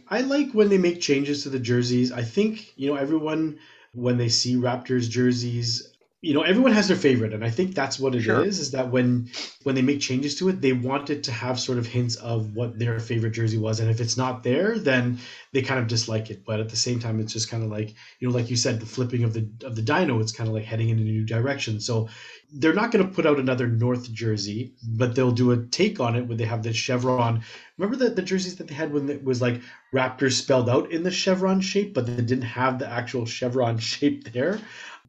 I 0.08 0.20
like 0.20 0.52
when 0.52 0.68
they 0.68 0.78
make 0.78 1.00
changes 1.00 1.42
to 1.42 1.50
the 1.50 1.58
jerseys. 1.58 2.12
I 2.12 2.22
think 2.22 2.72
you 2.76 2.88
know 2.88 2.96
everyone 2.96 3.58
when 3.92 4.18
they 4.18 4.28
see 4.28 4.56
Raptors 4.56 5.08
jerseys, 5.08 5.96
you 6.26 6.34
know 6.34 6.42
everyone 6.42 6.72
has 6.72 6.88
their 6.88 6.96
favorite 6.96 7.32
and 7.32 7.44
i 7.44 7.50
think 7.50 7.74
that's 7.74 8.00
what 8.00 8.14
it 8.14 8.18
is. 8.18 8.24
Sure. 8.24 8.44
is 8.44 8.70
that 8.72 8.90
when 8.90 9.30
when 9.62 9.74
they 9.74 9.82
make 9.82 10.00
changes 10.00 10.34
to 10.34 10.48
it 10.48 10.60
they 10.60 10.72
want 10.72 11.08
it 11.10 11.22
to 11.24 11.30
have 11.30 11.60
sort 11.60 11.78
of 11.78 11.86
hints 11.86 12.16
of 12.16 12.56
what 12.56 12.78
their 12.78 12.98
favorite 12.98 13.30
jersey 13.30 13.58
was 13.58 13.80
and 13.80 13.90
if 13.90 14.00
it's 14.00 14.16
not 14.16 14.42
there 14.42 14.78
then 14.78 15.18
they 15.52 15.62
kind 15.62 15.78
of 15.78 15.86
dislike 15.86 16.30
it 16.30 16.44
but 16.44 16.58
at 16.58 16.68
the 16.68 16.76
same 16.76 16.98
time 16.98 17.20
it's 17.20 17.32
just 17.32 17.50
kind 17.50 17.62
of 17.62 17.70
like 17.70 17.94
you 18.18 18.28
know 18.28 18.34
like 18.34 18.50
you 18.50 18.56
said 18.56 18.80
the 18.80 18.86
flipping 18.86 19.24
of 19.24 19.34
the 19.34 19.48
of 19.64 19.76
the 19.76 19.82
dino 19.82 20.18
it's 20.18 20.32
kind 20.32 20.48
of 20.48 20.54
like 20.54 20.64
heading 20.64 20.88
in 20.88 20.98
a 20.98 21.02
new 21.02 21.24
direction 21.24 21.78
so 21.80 22.08
they're 22.54 22.74
not 22.74 22.90
going 22.90 23.06
to 23.06 23.14
put 23.14 23.26
out 23.26 23.38
another 23.38 23.68
north 23.68 24.10
jersey 24.10 24.72
but 24.82 25.14
they'll 25.14 25.32
do 25.32 25.52
a 25.52 25.66
take 25.66 26.00
on 26.00 26.16
it 26.16 26.26
where 26.26 26.36
they 26.36 26.44
have 26.44 26.62
the 26.62 26.72
chevron 26.72 27.42
remember 27.78 27.96
the, 27.96 28.10
the 28.10 28.22
jerseys 28.22 28.56
that 28.56 28.68
they 28.68 28.74
had 28.74 28.92
when 28.92 29.08
it 29.08 29.22
was 29.24 29.40
like 29.42 29.60
raptors 29.94 30.32
spelled 30.32 30.68
out 30.68 30.90
in 30.90 31.02
the 31.02 31.10
chevron 31.10 31.60
shape 31.60 31.94
but 31.94 32.06
they 32.06 32.16
didn't 32.16 32.42
have 32.42 32.78
the 32.78 32.88
actual 32.88 33.26
chevron 33.26 33.78
shape 33.92 34.32
there 34.32 34.58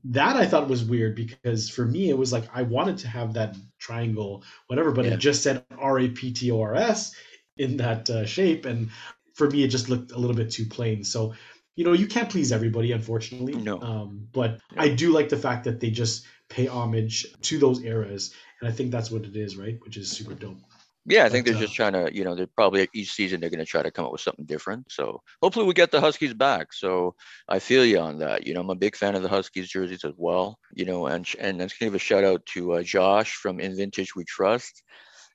that 0.03 0.35
I 0.37 0.45
thought 0.45 0.69
was 0.69 0.83
weird 0.83 1.15
because 1.15 1.69
for 1.69 1.85
me 1.85 2.09
it 2.09 2.17
was 2.17 2.31
like 2.31 2.45
I 2.53 2.61
wanted 2.61 2.97
to 2.99 3.07
have 3.07 3.33
that 3.33 3.55
triangle, 3.79 4.43
whatever, 4.67 4.91
but 4.91 5.05
Yeah. 5.05 5.13
it 5.13 5.17
just 5.19 5.43
said 5.43 5.63
R 5.77 5.99
A 5.99 6.09
P 6.09 6.31
T 6.31 6.51
O 6.51 6.61
R 6.61 6.75
S 6.75 7.13
in 7.57 7.77
that 7.77 8.09
uh, 8.09 8.25
shape, 8.25 8.65
and 8.65 8.89
for 9.33 9.49
me 9.49 9.63
it 9.63 9.69
just 9.69 9.89
looked 9.89 10.11
a 10.11 10.17
little 10.17 10.35
bit 10.35 10.51
too 10.51 10.65
plain. 10.65 11.03
So 11.03 11.33
you 11.75 11.83
know 11.83 11.93
you 11.93 12.07
can't 12.07 12.29
please 12.29 12.51
everybody, 12.51 12.91
unfortunately. 12.91 13.55
No. 13.55 13.81
Um, 13.81 14.27
but 14.31 14.59
Yeah. 14.73 14.83
I 14.83 14.89
do 14.89 15.11
like 15.11 15.29
the 15.29 15.37
fact 15.37 15.65
that 15.65 15.79
they 15.79 15.89
just 15.89 16.25
pay 16.49 16.67
homage 16.67 17.25
to 17.41 17.57
those 17.57 17.83
eras, 17.83 18.33
and 18.61 18.69
I 18.69 18.71
think 18.73 18.91
that's 18.91 19.11
what 19.11 19.25
it 19.25 19.35
is, 19.35 19.57
right? 19.57 19.77
Which 19.83 19.97
is 19.97 20.09
super 20.09 20.33
dope. 20.35 20.59
Yeah, 21.07 21.25
I 21.25 21.29
think 21.29 21.45
But, 21.45 21.47
they're 21.47 21.53
uh, 21.53 21.65
just 21.65 21.73
trying 21.73 21.93
to, 21.93 22.13
you 22.13 22.23
know, 22.23 22.35
they're 22.35 22.47
probably 22.47 22.87
each 22.93 23.13
season 23.13 23.39
they're 23.39 23.49
going 23.49 23.59
to 23.59 23.65
try 23.65 23.81
to 23.81 23.91
come 23.91 24.05
up 24.05 24.11
with 24.11 24.21
something 24.21 24.45
different. 24.45 24.91
So 24.91 25.21
hopefully 25.41 25.65
we 25.65 25.73
get 25.73 25.91
the 25.91 26.01
Huskies 26.01 26.33
back. 26.33 26.73
So 26.73 27.15
I 27.47 27.59
feel 27.59 27.85
you 27.85 27.99
on 27.99 28.19
that. 28.19 28.45
You 28.45 28.53
know, 28.53 28.61
I'm 28.61 28.69
a 28.69 28.75
big 28.75 28.95
fan 28.95 29.15
of 29.15 29.23
the 29.23 29.29
Huskies 29.29 29.69
jerseys 29.69 30.03
as 30.03 30.13
well. 30.17 30.59
You 30.73 30.85
know, 30.85 31.07
and 31.07 31.25
and 31.39 31.59
let's 31.59 31.77
give 31.77 31.95
a 31.95 31.99
shout 31.99 32.25
out 32.25 32.45
to 32.47 32.73
uh, 32.73 32.83
Josh 32.83 33.33
from 33.35 33.59
In 33.59 33.75
Vintage 33.75 34.15
We 34.15 34.25
Trust. 34.25 34.83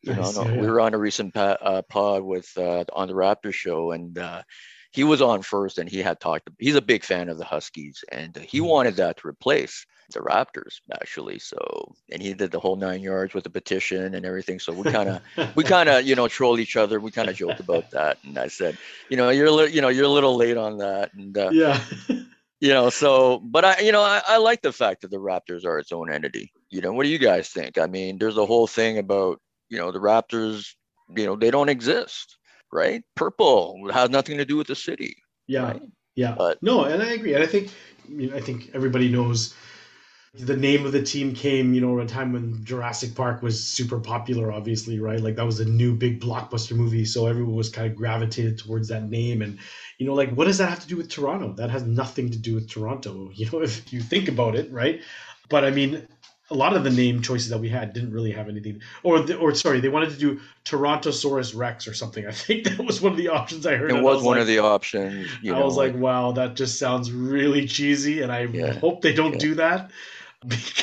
You 0.02 0.14
Nice, 0.14 0.38
know, 0.38 0.48
yeah, 0.48 0.52
we 0.54 0.68
were 0.68 0.80
on 0.80 0.94
a 0.94 0.98
recent 0.98 1.34
pa- 1.34 1.58
uh, 1.60 1.82
pod 1.82 2.22
with 2.22 2.50
uh, 2.58 2.84
on 2.92 3.08
the 3.08 3.14
Raptor 3.14 3.52
show, 3.54 3.92
and 3.92 4.18
uh, 4.18 4.42
he 4.92 5.04
was 5.04 5.22
on 5.22 5.42
first, 5.42 5.78
and 5.78 5.88
he 5.88 6.02
had 6.02 6.20
talked. 6.20 6.50
He's 6.58 6.74
a 6.76 6.82
big 6.82 7.04
fan 7.04 7.28
of 7.28 7.38
the 7.38 7.44
Huskies, 7.44 8.04
and 8.10 8.36
he 8.36 8.60
Mhm. 8.60 8.60
wanted 8.60 8.96
that 8.96 9.18
to 9.18 9.28
replace 9.28 9.86
the 10.10 10.20
Raptors 10.20 10.80
actually. 11.00 11.38
So, 11.38 11.94
and 12.10 12.20
he 12.22 12.34
did 12.34 12.50
the 12.50 12.60
whole 12.60 12.76
nine 12.76 13.02
yards 13.02 13.34
with 13.34 13.44
the 13.44 13.50
petition 13.50 14.14
and 14.14 14.26
everything. 14.26 14.58
So 14.58 14.72
we 14.72 14.90
kind 14.90 15.08
of 15.08 15.22
we 15.56 15.64
kind 15.64 15.88
of 15.88 16.04
you 16.04 16.14
know 16.14 16.28
troll 16.28 16.58
each 16.58 16.76
other 16.76 17.00
we 17.00 17.10
kind 17.10 17.28
of 17.28 17.36
joked 17.36 17.60
about 17.60 17.90
that 17.90 18.18
and 18.24 18.38
i 18.38 18.48
said 18.48 18.76
you 19.08 19.16
know 19.16 19.30
you're 19.30 19.46
a 19.46 19.50
little 19.50 19.68
you 19.68 19.80
know 19.80 19.88
you're 19.88 20.04
a 20.04 20.08
little 20.08 20.36
late 20.36 20.56
on 20.56 20.78
that 20.78 21.12
and 21.14 21.36
uh, 21.36 21.50
yeah. 21.52 21.80
you 22.60 22.68
know 22.68 22.90
so 22.90 23.38
but 23.38 23.64
i 23.64 23.80
you 23.80 23.92
know 23.92 24.02
I, 24.02 24.22
I 24.26 24.36
like 24.38 24.62
the 24.62 24.72
fact 24.72 25.02
that 25.02 25.10
the 25.10 25.18
raptors 25.18 25.64
are 25.64 25.78
its 25.78 25.92
own 25.92 26.12
entity 26.12 26.52
you 26.70 26.80
know 26.80 26.92
what 26.92 27.04
do 27.04 27.08
you 27.08 27.18
guys 27.18 27.48
think 27.48 27.78
i 27.78 27.86
mean 27.86 28.18
there's 28.18 28.38
a 28.38 28.46
whole 28.46 28.66
thing 28.66 28.98
about 28.98 29.40
you 29.68 29.78
know 29.78 29.92
the 29.92 30.00
raptors 30.00 30.74
you 31.16 31.26
know 31.26 31.36
they 31.36 31.50
don't 31.50 31.68
exist 31.68 32.36
right 32.72 33.02
purple 33.14 33.78
has 33.92 34.10
nothing 34.10 34.38
to 34.38 34.44
do 34.44 34.56
with 34.56 34.66
the 34.66 34.76
city 34.76 35.16
Yeah. 35.46 35.64
right 35.64 35.82
Yeah. 36.14 36.34
But- 36.36 36.62
no, 36.62 36.84
and 36.84 37.02
I 37.02 37.12
agree. 37.12 37.34
And 37.34 37.42
I 37.42 37.46
think 37.46 37.70
I, 38.06 38.10
mean, 38.12 38.34
I 38.34 38.40
think 38.40 38.70
everybody 38.74 39.08
knows 39.08 39.54
the 40.34 40.56
name 40.56 40.86
of 40.86 40.92
the 40.92 41.02
team 41.02 41.34
came, 41.34 41.74
you 41.74 41.80
know, 41.82 41.98
at 42.00 42.06
a 42.06 42.08
time 42.08 42.32
when 42.32 42.64
Jurassic 42.64 43.14
Park 43.14 43.42
was 43.42 43.62
super 43.62 44.00
popular, 44.00 44.50
obviously, 44.50 44.98
right? 44.98 45.20
Like 45.20 45.36
that 45.36 45.44
was 45.44 45.60
a 45.60 45.64
new 45.66 45.94
big 45.94 46.20
blockbuster 46.22 46.74
movie, 46.74 47.04
so 47.04 47.26
everyone 47.26 47.54
was 47.54 47.68
kind 47.68 47.86
of 47.90 47.94
gravitated 47.94 48.58
towards 48.58 48.88
that 48.88 49.10
name. 49.10 49.42
And 49.42 49.58
you 49.98 50.06
know, 50.06 50.14
like 50.14 50.30
what 50.32 50.46
does 50.46 50.56
that 50.58 50.70
have 50.70 50.80
to 50.80 50.88
do 50.88 50.96
with 50.96 51.10
Toronto? 51.10 51.52
That 51.52 51.68
has 51.68 51.82
nothing 51.82 52.30
to 52.30 52.38
do 52.38 52.54
with 52.54 52.70
Toronto, 52.70 53.30
you 53.34 53.50
know, 53.50 53.60
if 53.60 53.92
you 53.92 54.00
think 54.00 54.28
about 54.28 54.54
it, 54.54 54.72
right? 54.72 55.02
But 55.50 55.66
I 55.66 55.70
mean, 55.70 56.08
a 56.50 56.54
lot 56.54 56.74
of 56.74 56.82
the 56.84 56.90
name 56.90 57.20
choices 57.20 57.50
that 57.50 57.58
we 57.58 57.68
had 57.68 57.92
didn't 57.92 58.12
really 58.12 58.32
have 58.32 58.48
anything, 58.48 58.80
or 59.02 59.20
the, 59.20 59.36
or 59.36 59.54
sorry, 59.54 59.80
they 59.80 59.90
wanted 59.90 60.10
to 60.10 60.16
do 60.16 60.40
Torontosaurus 60.64 61.54
Rex 61.54 61.86
or 61.86 61.92
something. 61.92 62.26
I 62.28 62.32
think 62.32 62.64
that 62.64 62.78
was 62.82 63.02
one 63.02 63.12
of 63.12 63.18
the 63.18 63.28
options 63.28 63.66
I 63.66 63.76
heard. 63.76 63.90
it 63.90 63.96
I 63.96 64.00
was 64.00 64.22
one 64.22 64.32
like, 64.36 64.40
of 64.40 64.46
the 64.46 64.60
options 64.60 65.30
you 65.42 65.52
I 65.54 65.58
know 65.58 65.66
was 65.66 65.76
like, 65.76 65.94
wow, 65.94 66.32
that 66.32 66.56
just 66.56 66.78
sounds 66.78 67.12
really 67.12 67.66
cheesy, 67.66 68.22
and 68.22 68.32
I 68.32 68.44
Yeah. 68.44 68.72
hope 68.78 69.02
they 69.02 69.12
don't 69.12 69.34
Yeah. 69.34 69.38
do 69.38 69.54
that. 69.56 69.90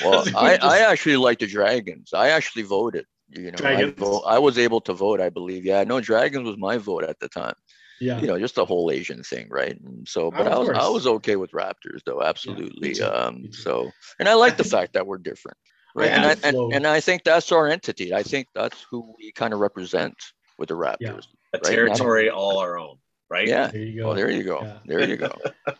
Well 0.04 0.26
I, 0.36 0.52
would 0.52 0.63
I 0.63 0.80
actually 0.80 1.17
like 1.17 1.39
the 1.39 1.48
dragons 1.48 2.13
i 2.13 2.30
actually 2.30 2.63
voted 2.63 3.06
you 3.30 3.52
know 3.52 3.58
I, 3.58 3.76
Dragons? 3.76 3.93
vo- 3.98 4.22
I 4.22 4.39
was 4.39 4.58
able 4.58 4.82
to 4.82 4.93
vote 4.93 5.22
i 5.22 5.30
believe 5.30 5.65
yeah 5.65 5.84
no 5.84 6.00
dragons 6.00 6.48
was 6.48 6.58
my 6.58 6.78
vote 6.78 7.04
at 7.04 7.19
the 7.19 7.30
time 7.30 7.56
yeah, 8.00 8.17
you 8.19 8.28
know, 8.28 8.39
just 8.39 8.56
the 8.56 8.65
whole 8.65 8.91
Asian 8.91 9.24
thing, 9.24 9.48
right? 9.50 9.78
And 9.80 10.08
so, 10.08 10.32
but 10.32 10.48
of 10.48 10.54
I 10.54 10.58
was 10.58 10.69
I 10.69 10.88
was 10.88 11.06
okay 11.06 11.36
with 11.36 11.52
Raptors 11.52 12.02
though, 12.06 12.24
absolutely. 12.24 12.93
too, 12.93 13.04
um, 13.04 13.52
so, 13.52 13.91
and 14.19 14.30
I 14.30 14.36
like 14.36 14.56
the 14.56 14.63
fact 14.63 14.93
that 14.93 15.06
we're 15.06 15.17
different, 15.17 15.58
right? 15.95 16.10
think 16.10 16.15
And 16.15 16.26
I 16.26 16.48
and, 16.48 16.74
and 16.76 16.88
I 16.88 17.02
think 17.02 17.24
that's 17.24 17.52
our 17.52 17.67
entity. 17.67 18.13
I 18.13 18.24
think 18.24 18.48
that's 18.56 18.86
who 18.89 19.13
we 19.17 19.32
kind 19.34 19.54
of 19.54 19.60
represent 19.60 20.15
with 20.58 20.69
the 20.69 20.76
Raptors. 20.76 21.26
A 21.54 21.58
Right. 21.58 21.63
territory 21.63 22.30
all 22.30 22.60
our 22.60 22.78
own, 22.78 22.98
right? 23.30 23.48
Yeah. 23.48 23.67
there 23.67 23.82
you 23.82 24.02
go. 24.02 24.12
Oh, 24.12 24.13
there 24.13 24.32
you 24.32 24.43
go. 24.43 24.62
Yeah. 24.62 24.78
There 24.86 25.10
you 25.10 25.17
go. 25.17 25.38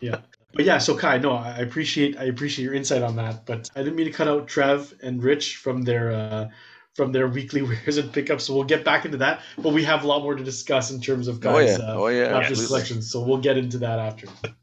But 0.52 0.64
yeah, 0.64 0.78
so 0.78 0.96
Kai, 0.96 1.18
no, 1.18 1.32
I 1.32 1.56
I 1.56 1.58
appreciate 1.58 2.18
I 2.18 2.24
appreciate 2.24 2.64
your 2.64 2.74
insight 2.74 3.02
on 3.02 3.16
that, 3.16 3.46
but 3.46 3.70
I 3.76 3.82
didn't 3.82 3.96
mean 3.96 4.06
to 4.06 4.12
cut 4.12 4.28
out 4.28 4.48
Trev 4.48 4.92
and 5.02 5.22
Rich 5.22 5.56
from 5.56 5.82
their 5.82 6.10
uh, 6.12 6.48
from 6.94 7.12
their 7.12 7.28
weekly 7.38 7.62
wares 7.62 7.96
and 7.96 8.12
pickups. 8.12 8.44
So 8.44 8.54
we'll 8.54 8.64
get 8.64 8.84
back 8.84 9.04
into 9.04 9.18
that, 9.18 9.42
but 9.58 9.72
we 9.72 9.84
have 9.84 10.04
a 10.04 10.06
lot 10.06 10.22
more 10.22 10.34
to 10.34 10.44
discuss 10.44 10.90
in 10.90 11.00
terms 11.00 11.28
of 11.28 11.36
Oh 11.36 11.38
guys' 11.38 11.78
yeah. 11.78 11.84
uh, 11.84 11.94
Oh 11.94 12.08
yeah. 12.08 12.26
Raptors 12.26 12.34
absolutely. 12.42 12.66
collections. 12.66 13.10
So 13.12 13.22
we'll 13.22 13.38
get 13.38 13.56
into 13.56 13.78
that 13.78 13.98
after. 13.98 14.26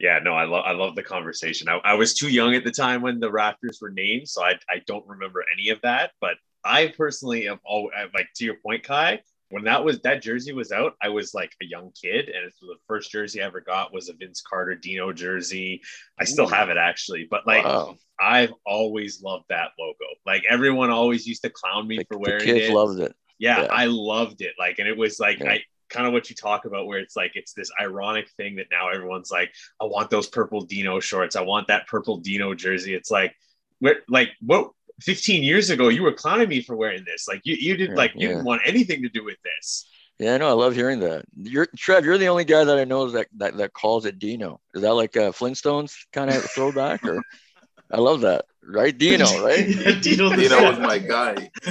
Yeah, 0.00 0.18
no, 0.18 0.32
I 0.32 0.44
love 0.44 0.64
I 0.64 0.72
love 0.72 0.94
the 0.96 1.02
conversation. 1.02 1.68
I, 1.68 1.78
I 1.84 1.92
was 1.92 2.14
too 2.14 2.30
young 2.30 2.54
at 2.54 2.64
the 2.64 2.70
time 2.70 3.02
when 3.02 3.20
the 3.20 3.30
Raptors 3.30 3.82
were 3.82 3.90
named, 3.90 4.28
so 4.28 4.42
I 4.42 4.52
I 4.70 4.80
don't 4.86 5.06
remember 5.06 5.44
any 5.54 5.68
of 5.68 5.78
that. 5.82 6.12
But 6.22 6.36
I 6.64 6.94
personally 6.96 7.46
am 7.48 7.60
all 7.64 7.90
like 8.14 8.28
to 8.36 8.44
your 8.46 8.54
point, 8.64 8.82
Kai. 8.82 9.20
When 9.50 9.64
that 9.64 9.84
was 9.84 10.00
that 10.02 10.22
jersey 10.22 10.52
was 10.52 10.70
out, 10.72 10.94
I 11.02 11.08
was 11.08 11.34
like 11.34 11.52
a 11.60 11.66
young 11.66 11.90
kid, 12.00 12.28
and 12.28 12.46
it's 12.46 12.58
the 12.60 12.76
first 12.86 13.10
jersey 13.10 13.42
I 13.42 13.46
ever 13.46 13.60
got 13.60 13.92
was 13.92 14.08
a 14.08 14.12
Vince 14.14 14.40
Carter 14.48 14.74
Dino 14.76 15.12
jersey. 15.12 15.82
I 16.18 16.24
still 16.24 16.46
have 16.46 16.70
it 16.70 16.76
actually, 16.76 17.26
but 17.30 17.46
like 17.46 17.64
Wow. 17.64 17.96
I've 18.20 18.52
always 18.64 19.22
loved 19.22 19.46
that 19.48 19.70
logo. 19.78 20.04
Like 20.24 20.44
everyone 20.48 20.90
always 20.90 21.26
used 21.26 21.42
to 21.42 21.50
clown 21.50 21.88
me 21.88 21.98
The, 21.98 22.04
for 22.04 22.14
the 22.14 22.18
wearing 22.20 22.44
kids 22.44 22.68
it. 22.68 22.72
loved 22.72 23.00
it. 23.00 23.14
yeah, 23.38 23.62
Yeah. 23.62 23.68
I 23.70 23.86
loved 23.86 24.40
it. 24.40 24.54
Like, 24.58 24.78
and 24.78 24.86
it 24.88 24.96
was 24.96 25.18
like 25.18 25.40
Yeah. 25.40 25.50
I 25.52 25.64
kind 25.88 26.06
of 26.06 26.12
what 26.12 26.30
you 26.30 26.36
talk 26.36 26.64
about, 26.66 26.86
where 26.86 27.00
it's 27.00 27.16
like 27.16 27.32
it's 27.34 27.52
this 27.52 27.70
ironic 27.80 28.30
thing 28.36 28.54
that 28.56 28.66
now 28.70 28.88
everyone's 28.88 29.30
like, 29.32 29.52
I 29.80 29.86
want 29.86 30.10
those 30.10 30.28
purple 30.28 30.60
Dino 30.60 31.00
shorts. 31.00 31.34
I 31.34 31.40
want 31.42 31.66
that 31.66 31.88
purple 31.88 32.18
Dino 32.18 32.54
jersey. 32.54 32.94
It's 32.94 33.10
like, 33.10 33.34
where, 33.80 33.96
like, 34.08 34.30
what? 34.40 34.70
15 35.00 35.42
years 35.42 35.70
ago, 35.70 35.88
you 35.88 36.02
were 36.02 36.12
clowning 36.12 36.48
me 36.48 36.62
for 36.62 36.76
wearing 36.76 37.04
this. 37.04 37.26
Like, 37.28 37.40
you, 37.44 37.56
you 37.58 37.76
did 37.76 37.90
Yeah, 37.90 37.96
like 37.96 38.12
you 38.14 38.28
yeah. 38.28 38.28
didn't 38.28 38.44
want 38.44 38.62
anything 38.64 39.02
to 39.02 39.08
do 39.08 39.24
with 39.24 39.38
this. 39.42 39.88
Yeah, 40.18 40.36
no, 40.36 40.48
I 40.48 40.52
love 40.52 40.74
hearing 40.74 41.00
that. 41.00 41.24
You're 41.34 41.66
Trev. 41.76 42.04
You're 42.04 42.18
the 42.18 42.28
only 42.28 42.44
guy 42.44 42.64
that 42.64 42.78
I 42.78 42.84
know 42.84 43.08
that 43.10 43.28
that, 43.38 43.56
that 43.56 43.72
calls 43.72 44.04
it 44.04 44.18
Dino. 44.18 44.60
Is 44.74 44.82
that 44.82 44.92
like 44.92 45.16
a 45.16 45.32
Flintstones 45.32 45.94
kind 46.12 46.30
of 46.30 46.44
throwback, 46.44 47.04
or? 47.06 47.22
I 47.92 47.98
love 47.98 48.20
that, 48.20 48.44
right? 48.74 48.96
Dino, 48.96 49.24
right? 49.44 49.68
yeah, 49.68 50.00
Dino, 50.00 50.34
Dino 50.34 50.62
was 50.70 50.78
my 50.78 50.98
guy. 50.98 51.50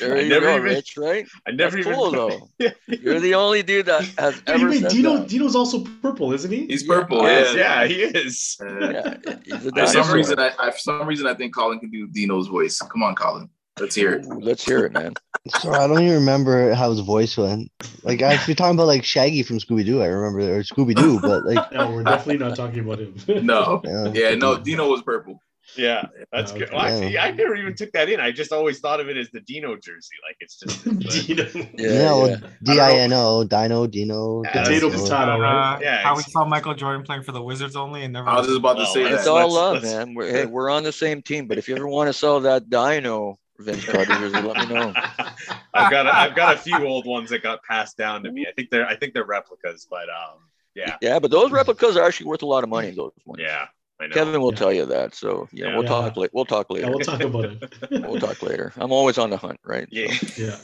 There 0.00 0.16
I 0.16 0.20
you 0.20 0.28
never 0.28 0.46
go, 0.46 0.52
even- 0.56 0.62
Rich. 0.62 0.96
Right? 0.96 1.26
I 1.46 1.50
never 1.50 1.76
That's 1.76 1.86
even 1.86 1.94
cool, 1.98 2.10
put- 2.12 2.58
though. 2.58 2.70
You're 2.86 3.20
the 3.20 3.34
only 3.34 3.62
dude 3.62 3.86
that 3.86 4.04
has 4.18 4.36
Wait, 4.36 4.42
ever 4.48 4.68
wait, 4.68 4.80
said 4.82 4.90
Dino, 4.92 5.16
that. 5.18 5.28
Dino's 5.28 5.56
also 5.56 5.84
purple, 6.02 6.32
isn't 6.32 6.50
he? 6.50 6.66
He's 6.66 6.86
Yeah. 6.86 6.94
purple. 6.94 7.22
Yes, 7.22 7.54
Yeah. 7.54 7.82
yeah, 7.82 7.86
he 7.88 7.94
is. 8.02 8.56
Yeah, 8.60 9.16
he's 9.44 9.66
a 9.66 9.70
For 9.72 9.86
some 9.88 10.12
reason, 10.12 10.38
I, 10.38 10.52
I 10.58 10.70
for 10.70 10.78
some 10.78 11.06
reason 11.06 11.26
I 11.26 11.34
think 11.34 11.54
Colin 11.54 11.80
can 11.80 11.90
do 11.90 12.06
Dino's 12.08 12.46
voice. 12.48 12.78
Come 12.80 13.02
on, 13.02 13.14
Colin. 13.14 13.48
Let's 13.80 13.94
hear 13.94 14.14
it. 14.14 14.26
Ooh, 14.26 14.40
let's 14.40 14.64
hear 14.64 14.84
it, 14.86 14.92
man. 14.92 15.14
So 15.60 15.70
I 15.70 15.86
don't 15.86 16.02
even 16.02 16.14
remember 16.14 16.74
how 16.74 16.90
his 16.90 16.98
voice 17.00 17.36
went. 17.36 17.70
Like 18.02 18.20
if 18.20 18.48
you're 18.48 18.56
talking 18.56 18.76
about 18.76 18.88
like 18.88 19.04
Shaggy 19.04 19.44
from 19.44 19.58
Scooby 19.58 19.84
Doo, 19.86 20.02
I 20.02 20.06
remember 20.06 20.40
or 20.58 20.62
Scooby 20.64 20.96
Doo, 20.96 21.20
but 21.20 21.44
like 21.44 21.70
No, 21.72 21.90
we're 21.92 22.02
definitely 22.02 22.38
not 22.44 22.56
talking 22.56 22.80
about 22.80 22.98
him. 22.98 23.14
No. 23.46 23.80
yeah, 23.84 24.08
Yeah, 24.12 24.34
no, 24.34 24.58
Dino 24.58 24.88
was 24.88 25.02
purple. 25.02 25.40
Yeah, 25.76 26.06
that's 26.32 26.52
Oh, 26.52 26.58
good. 26.58 26.70
Well, 26.72 26.80
actually, 26.80 27.18
I 27.18 27.30
never 27.30 27.54
even 27.54 27.74
took 27.74 27.92
that 27.92 28.08
in. 28.08 28.20
I 28.20 28.32
just 28.32 28.52
always 28.52 28.80
thought 28.80 29.00
of 29.00 29.08
it 29.08 29.16
as 29.16 29.30
the 29.30 29.40
Dino 29.40 29.76
jersey. 29.76 30.16
Like 30.26 30.36
it's 30.40 30.58
just 30.58 30.84
Dino. 31.26 31.44
Yeah, 31.54 31.92
yeah, 31.92 32.12
well. 32.12 32.40
D 32.62 32.80
I 32.80 32.92
N 33.00 33.12
O, 33.12 33.44
Dino, 33.44 33.86
Dino, 33.86 34.42
Yeah, 34.44 34.62
Potato, 34.64 34.90
potato, 34.90 35.38
right? 35.38 35.76
Uh, 35.76 35.78
Yeah, 35.82 35.98
how 36.02 36.16
we 36.16 36.22
saw 36.22 36.44
Michael 36.46 36.74
Jordan 36.74 37.02
playing 37.04 37.22
for 37.22 37.32
the 37.32 37.42
Wizards 37.42 37.76
only 37.76 38.02
and 38.04 38.12
never. 38.14 38.28
I 38.28 38.38
was 38.38 38.46
just 38.46 38.58
about 38.58 38.74
to 38.74 38.78
Well, 38.80 38.92
say 38.94 39.02
let's- 39.04 39.14
It's 39.16 39.24
that. 39.24 39.30
all 39.30 39.52
love, 39.52 39.74
let's- 39.82 39.84
man. 39.86 40.14
We're, 40.14 40.30
hey, 40.30 40.46
we're 40.46 40.70
on 40.70 40.82
the 40.84 40.92
same 40.92 41.20
team. 41.22 41.46
But 41.46 41.58
if 41.58 41.68
you 41.68 41.76
ever 41.76 41.86
want 41.86 42.08
to 42.08 42.12
sell 42.14 42.40
that 42.40 42.70
Dino 42.70 43.36
Vince 43.58 43.84
Carter 43.84 44.14
jersey, 44.14 44.40
let 44.40 44.56
me 44.68 44.74
know. 44.74 44.94
I've 45.74 45.90
got 45.90 46.06
a, 46.06 46.16
I've 46.16 46.34
got 46.34 46.54
a 46.54 46.58
few 46.58 46.86
old 46.86 47.06
ones 47.06 47.30
that 47.30 47.42
got 47.42 47.62
passed 47.62 47.96
down 47.96 48.22
to 48.24 48.32
me. 48.32 48.46
I 48.48 48.52
think 48.52 48.70
they're 48.70 48.86
I 48.86 48.96
think 48.96 49.12
they're 49.14 49.24
replicas, 49.24 49.86
but 49.90 50.08
um, 50.08 50.38
yeah, 50.74 50.96
Yeah, 51.02 51.18
but 51.18 51.30
those 51.30 51.50
replicas 51.50 51.96
are 51.96 52.04
actually 52.04 52.26
worth 52.26 52.42
a 52.42 52.46
lot 52.46 52.64
of 52.64 52.70
money. 52.70 52.90
Those 52.90 53.12
ones. 53.26 53.40
yeah, 53.42 53.56
I 53.56 53.64
know. 53.64 53.68
Kevin 54.12 54.40
will 54.40 54.52
Yeah. 54.52 54.58
tell 54.58 54.72
you 54.72 54.86
that. 54.86 55.14
So 55.14 55.48
yeah, 55.52 55.66
Yeah. 55.66 55.74
we'll 55.74 55.82
Yeah. 55.84 55.88
talk. 55.88 56.16
La- 56.16 56.26
we'll 56.32 56.44
talk 56.44 56.66
Yeah, 56.70 56.74
later. 56.76 56.90
we'll 56.90 56.98
talk 57.00 57.20
about 57.20 57.44
it. 57.46 57.72
we'll 57.90 58.20
talk 58.20 58.42
later. 58.42 58.72
I'm 58.76 58.92
always 58.92 59.18
on 59.18 59.30
the 59.30 59.36
hunt, 59.36 59.58
right? 59.64 59.88
yeah. 59.90 60.12
yeah. 60.36 60.58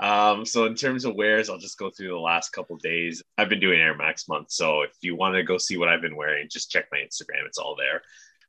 Um, 0.00 0.46
so 0.46 0.64
in 0.64 0.74
terms 0.74 1.04
of 1.04 1.14
wears, 1.14 1.50
I'll 1.50 1.58
just 1.58 1.78
go 1.78 1.90
through 1.90 2.08
the 2.08 2.16
last 2.18 2.50
couple 2.50 2.76
days. 2.78 3.22
I've 3.36 3.50
been 3.50 3.60
doing 3.60 3.80
Air 3.80 3.94
Max 3.96 4.28
month, 4.28 4.50
so 4.50 4.80
if 4.82 4.92
you 5.02 5.14
want 5.14 5.34
to 5.34 5.42
go 5.42 5.58
see 5.58 5.76
what 5.76 5.88
I've 5.88 6.00
been 6.00 6.16
wearing, 6.16 6.48
just 6.50 6.70
check 6.70 6.86
my 6.90 6.98
Instagram. 6.98 7.44
It's 7.46 7.58
all 7.58 7.76
there. 7.76 8.02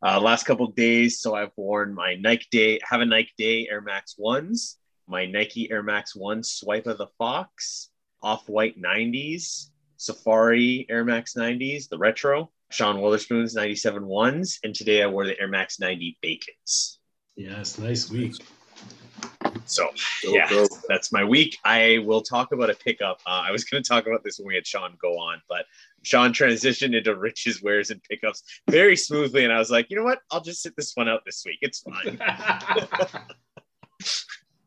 Uh, 0.04 0.19
last 0.19 0.45
couple 0.45 0.65
of 0.65 0.76
days, 0.76 1.19
so 1.19 1.36
I've 1.36 1.52
worn 1.58 1.93
my 1.93 2.15
Nike 2.15 2.47
Day, 2.52 2.80
have 2.89 3.02
a 3.02 3.06
Nike 3.06 3.32
Day 3.38 3.67
Air 3.69 3.82
Max 3.82 4.17
ones, 4.17 4.78
my 5.08 5.26
Nike 5.26 5.69
Air 5.69 5.84
Max 5.84 6.15
One 6.15 6.41
Swipe 6.41 6.88
of 6.88 6.97
the 6.97 7.08
Fox, 7.17 7.89
Off 8.24 8.47
White 8.47 8.82
90s, 8.82 9.71
Safari 9.97 10.86
Air 10.89 11.04
Max 11.04 11.36
90s, 11.36 11.89
the 11.89 11.97
retro, 11.97 12.50
Sean 12.72 13.02
Wotherspoon's 13.02 13.54
97 13.54 14.06
ones, 14.06 14.60
and 14.64 14.74
today 14.74 15.04
I 15.04 15.08
wore 15.08 15.26
the 15.26 15.40
Air 15.40 15.50
Max 15.50 15.80
90 15.80 16.18
Bacons. 16.22 17.00
Yes, 17.36 17.78
nice 17.78 18.10
week. 18.10 18.36
So 19.66 19.90
Dope, 20.24 20.34
yeah, 20.34 20.48
dope. 20.48 20.70
that's 20.88 21.12
my 21.12 21.24
week. 21.24 21.58
I 21.66 22.00
will 22.06 22.22
talk 22.22 22.54
about 22.54 22.70
a 22.70 22.74
pickup. 22.74 23.20
Uh, 23.28 23.44
I 23.46 23.52
was 23.52 23.66
going 23.66 23.84
to 23.84 23.88
talk 23.88 24.08
about 24.08 24.24
this 24.24 24.40
when 24.40 24.48
we 24.48 24.56
had 24.56 24.66
Sean 24.66 24.98
go 25.02 25.18
on, 25.18 25.42
but 25.50 25.66
Sean 26.04 26.32
transitioned 26.32 26.96
into 26.96 27.16
Rich's 27.16 27.62
wares 27.62 27.90
and 27.92 28.02
pickups 28.04 28.44
very 28.70 28.96
smoothly, 28.96 29.44
and 29.44 29.52
I 29.52 29.60
was 29.60 29.70
like, 29.70 29.88
you 29.90 29.98
know 29.98 30.04
what? 30.04 30.20
I'll 30.32 30.42
just 30.42 30.62
sit 30.62 30.76
this 30.78 30.94
one 30.96 31.10
out 31.10 31.22
this 31.26 31.44
week. 31.46 31.60
It's 31.62 31.82
fine. 31.82 32.20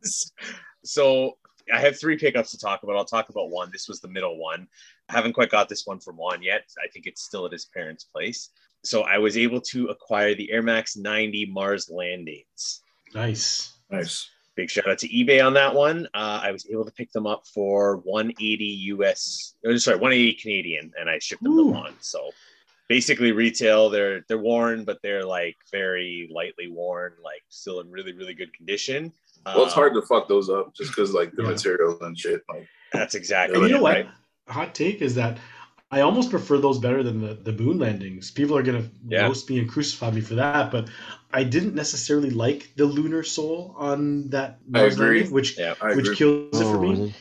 so 0.84 1.38
I 1.72 1.80
have 1.80 1.98
three 1.98 2.16
pickups 2.16 2.50
to 2.50 2.58
talk 2.58 2.82
about. 2.82 2.96
I'll 2.96 3.04
talk 3.04 3.28
about 3.28 3.50
one. 3.50 3.70
This 3.72 3.88
was 3.88 4.00
the 4.00 4.08
middle 4.08 4.38
one. 4.38 4.68
I 5.08 5.14
haven't 5.14 5.32
quite 5.32 5.50
got 5.50 5.68
this 5.68 5.86
one 5.86 6.00
from 6.00 6.16
Juan 6.16 6.42
yet. 6.42 6.70
I 6.82 6.88
think 6.88 7.06
it's 7.06 7.22
still 7.22 7.46
at 7.46 7.52
his 7.52 7.64
parents' 7.66 8.04
place. 8.04 8.50
So 8.82 9.02
I 9.02 9.18
was 9.18 9.36
able 9.36 9.60
to 9.62 9.86
acquire 9.86 10.34
the 10.34 10.50
Air 10.52 10.62
Max 10.62 10.96
90 10.96 11.46
Mars 11.46 11.88
Landings. 11.90 12.82
nice. 13.14 13.78
Nice. 13.90 14.30
Big 14.56 14.70
shout 14.70 14.88
out 14.88 14.98
to 14.98 15.08
eBay 15.08 15.44
on 15.44 15.54
that 15.54 15.74
one. 15.74 16.06
Uh, 16.14 16.40
I 16.42 16.52
was 16.52 16.66
able 16.70 16.84
to 16.84 16.92
pick 16.92 17.10
them 17.10 17.26
up 17.26 17.44
for 17.46 17.96
180 17.98 18.64
US, 18.64 19.54
or 19.64 19.76
sorry, 19.78 19.96
180 19.96 20.34
Canadian, 20.34 20.92
and 20.98 21.10
I 21.10 21.18
shipped 21.18 21.42
them 21.42 21.52
Ooh. 21.52 21.64
to 21.66 21.72
Juan. 21.72 21.94
So 22.00 22.30
basically 22.88 23.32
retail, 23.32 23.90
they're 23.90 24.24
they're 24.28 24.38
worn, 24.38 24.84
but 24.84 25.00
they're 25.02 25.24
like 25.24 25.56
very 25.72 26.30
lightly 26.32 26.68
worn, 26.68 27.14
like 27.22 27.42
still 27.48 27.80
in 27.80 27.90
really 27.90 28.12
really 28.12 28.34
good 28.34 28.52
condition. 28.52 29.12
Well, 29.46 29.64
it's 29.64 29.72
Um, 29.74 29.80
hard 29.82 29.94
to 29.94 30.02
fuck 30.02 30.28
those 30.28 30.48
up 30.48 30.74
just 30.74 30.90
because 30.90 31.12
like 31.12 31.32
the 31.34 31.42
Yeah. 31.42 31.50
material 31.50 31.98
and 32.02 32.18
shit. 32.18 32.42
Like, 32.48 32.66
That's 32.92 33.14
exactly 33.14 33.56
And 33.56 33.66
you 33.68 33.74
know 33.74 33.82
what? 33.82 33.94
right? 33.94 34.08
Hot 34.48 34.74
take 34.74 35.02
is 35.02 35.14
that 35.16 35.38
I 35.90 36.00
almost 36.00 36.30
prefer 36.30 36.58
those 36.58 36.78
better 36.78 37.02
than 37.02 37.20
the, 37.20 37.34
the 37.34 37.52
moon 37.52 37.78
landings. 37.78 38.30
People 38.30 38.56
are 38.56 38.62
gonna 38.62 38.84
Yeah. 39.08 39.26
roast 39.26 39.48
me 39.50 39.58
and 39.58 39.68
crucify 39.68 40.10
me 40.10 40.20
for 40.20 40.34
that, 40.34 40.70
but 40.70 40.88
I 41.32 41.44
didn't 41.44 41.74
necessarily 41.74 42.30
like 42.30 42.70
the 42.76 42.84
lunar 42.84 43.22
sole 43.22 43.74
on 43.78 44.28
that 44.30 44.58
I 44.74 44.78
Mars 44.78 44.98
landing, 44.98 45.30
which 45.30 45.58
Yeah. 45.58 45.74
Which 45.94 46.06
agree. 46.06 46.16
kills 46.16 46.60
it 46.60 46.64
for 46.64 46.78
Oh, 46.78 46.80
me. 46.80 47.14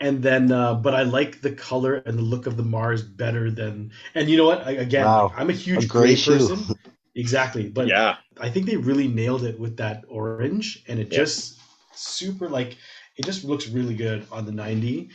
And 0.00 0.22
then, 0.22 0.52
uh, 0.52 0.74
but 0.74 0.94
I 0.94 1.04
like 1.04 1.40
the 1.40 1.52
color 1.52 1.96
and 2.04 2.18
the 2.18 2.22
look 2.22 2.46
of 2.46 2.56
the 2.56 2.62
Mars 2.62 3.02
better 3.02 3.50
than. 3.50 3.92
And 4.14 4.28
you 4.28 4.36
know 4.36 4.44
what? 4.46 4.66
I, 4.66 4.72
again, 4.72 5.04
Wow. 5.06 5.32
I'm 5.36 5.48
a 5.50 5.54
huge 5.54 5.84
A 5.84 5.88
gray 5.88 6.14
gray 6.14 6.38
person. 6.38 6.76
Exactly, 7.14 7.68
but 7.68 7.88
yeah, 7.88 8.16
I 8.38 8.50
think 8.50 8.66
they 8.66 8.76
really 8.76 9.08
nailed 9.08 9.44
it 9.44 9.58
with 9.58 9.78
that 9.78 10.04
orange, 10.08 10.84
and 10.86 11.00
it 11.00 11.10
Yeah. 11.10 11.20
just 11.20 11.58
super 11.96 12.48
like 12.48 12.76
it 13.16 13.24
just 13.24 13.44
looks 13.44 13.68
really 13.68 13.94
good 13.94 14.26
on 14.30 14.44
the 14.46 14.52
90. 14.52 15.10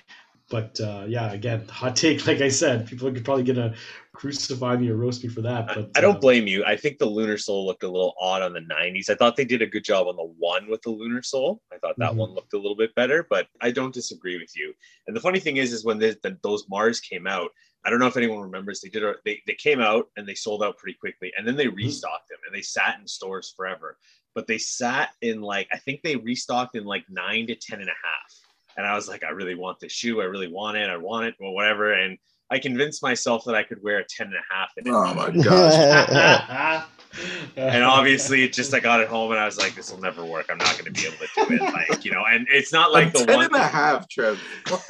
But 0.50 0.78
uh, 0.82 1.06
yeah, 1.08 1.32
again, 1.32 1.66
hot 1.70 1.96
take. 1.96 2.28
Like 2.28 2.42
I 2.42 2.50
said, 2.50 2.86
people 2.86 3.08
are 3.08 3.22
probably 3.22 3.44
gonna 3.44 3.74
crucify 4.14 4.76
me 4.76 4.90
or 4.90 4.98
roast 4.98 5.24
me 5.24 5.30
for 5.30 5.42
that. 5.44 5.70
I- 5.70 5.76
But 5.76 5.92
I 5.96 6.02
don't 6.02 6.18
uh, 6.18 6.20
blame 6.20 6.46
you. 6.46 6.66
I 6.66 6.76
think 6.76 6.98
the 6.98 7.06
Lunar 7.06 7.38
Sole 7.38 7.66
looked 7.66 7.84
a 7.84 7.88
little 7.90 8.14
odd 8.20 8.42
on 8.42 8.52
the 8.52 8.60
90s. 8.60 9.10
I 9.10 9.16
thought 9.16 9.38
they 9.38 9.46
did 9.46 9.62
a 9.62 9.66
good 9.68 9.86
job 9.86 10.08
on 10.08 10.18
the 10.18 10.34
one 10.38 10.70
with 10.70 10.82
the 10.82 10.90
Lunar 10.90 11.24
Sole. 11.24 11.62
I 11.72 11.78
thought 11.78 11.96
that 12.00 12.12
Mhm. 12.14 12.18
one 12.18 12.32
looked 12.32 12.54
a 12.54 12.58
little 12.58 12.76
bit 12.76 12.94
better, 12.96 13.26
but 13.30 13.48
I 13.62 13.72
don't 13.72 13.94
disagree 13.94 14.38
with 14.38 14.52
you. 14.58 14.74
And 15.08 15.16
the 15.16 15.22
funny 15.22 15.40
thing 15.40 15.56
is, 15.58 15.72
is 15.72 15.86
when 15.86 16.00
the, 16.00 16.18
the, 16.22 16.38
those 16.44 16.66
Mars 16.70 17.00
came 17.00 17.28
out, 17.28 17.52
I 17.86 17.90
don't 17.90 18.00
know 18.00 18.08
if 18.08 18.18
anyone 18.18 18.42
remembers. 18.42 18.82
They 18.82 18.90
did. 18.90 19.04
A, 19.04 19.16
they 19.26 19.42
they 19.48 19.56
came 19.56 19.80
out 19.80 20.06
and 20.16 20.28
they 20.28 20.36
sold 20.36 20.62
out 20.64 20.78
pretty 20.78 20.98
quickly, 21.00 21.32
and 21.38 21.48
then 21.48 21.56
they 21.56 21.68
restocked 21.68 22.28
them 22.30 22.38
and 22.46 22.54
they 22.54 22.62
sat 22.62 23.00
in 23.00 23.08
stores 23.08 23.54
forever. 23.58 23.98
But 24.34 24.48
they 24.48 24.58
sat 24.58 25.10
in 25.22 25.42
like 25.42 25.68
I 25.74 25.78
think 25.78 26.02
they 26.04 26.16
restocked 26.16 26.76
in 26.76 26.86
like 26.86 27.06
nine 27.10 27.48
to 27.48 27.56
ten 27.56 27.80
and 27.80 27.90
a 27.90 27.94
half. 28.04 28.40
And 28.78 28.86
I 28.86 28.96
was 28.96 29.10
like, 29.10 29.24
I 29.24 29.30
really 29.30 29.56
want 29.56 29.80
this 29.80 29.92
shoe. 29.92 30.22
I 30.22 30.26
really 30.26 30.48
want 30.48 30.78
it. 30.78 30.90
I 30.90 30.98
want 30.98 31.26
it. 31.26 31.36
Well, 31.40 31.52
whatever. 31.52 31.92
And 31.94 32.18
I 32.50 32.60
convinced 32.60 33.02
myself 33.04 33.44
that 33.46 33.56
I 33.56 33.64
could 33.64 33.82
wear 33.84 34.00
a 34.00 34.04
10 34.04 34.28
and 34.28 34.36
a 34.36 34.54
half 34.54 34.72
in 34.78 34.88
it. 34.88 34.92
oh 34.92 35.14
my 35.14 35.30
gosh. 35.44 36.86
and 37.56 37.84
obviously 37.84 38.44
it 38.44 38.54
just 38.54 38.74
I 38.74 38.80
got 38.80 39.00
it 39.00 39.08
home 39.08 39.32
and 39.32 39.40
I 39.40 39.46
was 39.46 39.58
like, 39.58 39.76
this 39.76 39.92
will 39.92 40.00
never 40.00 40.24
work. 40.24 40.48
I'm 40.50 40.58
not 40.58 40.78
gonna 40.78 40.92
be 40.92 41.06
able 41.06 41.18
to 41.18 41.28
do 41.48 41.56
it. 41.56 41.62
Like, 41.62 42.06
you 42.06 42.12
know, 42.12 42.24
and 42.26 42.48
it's 42.50 42.72
not 42.72 42.92
like 42.92 43.10
a 43.10 43.20
the 43.20 43.26
10 43.26 43.36
one 43.36 43.46
and 43.46 43.56
a 43.56 43.60
half, 43.60 44.08
Trev. 44.10 44.40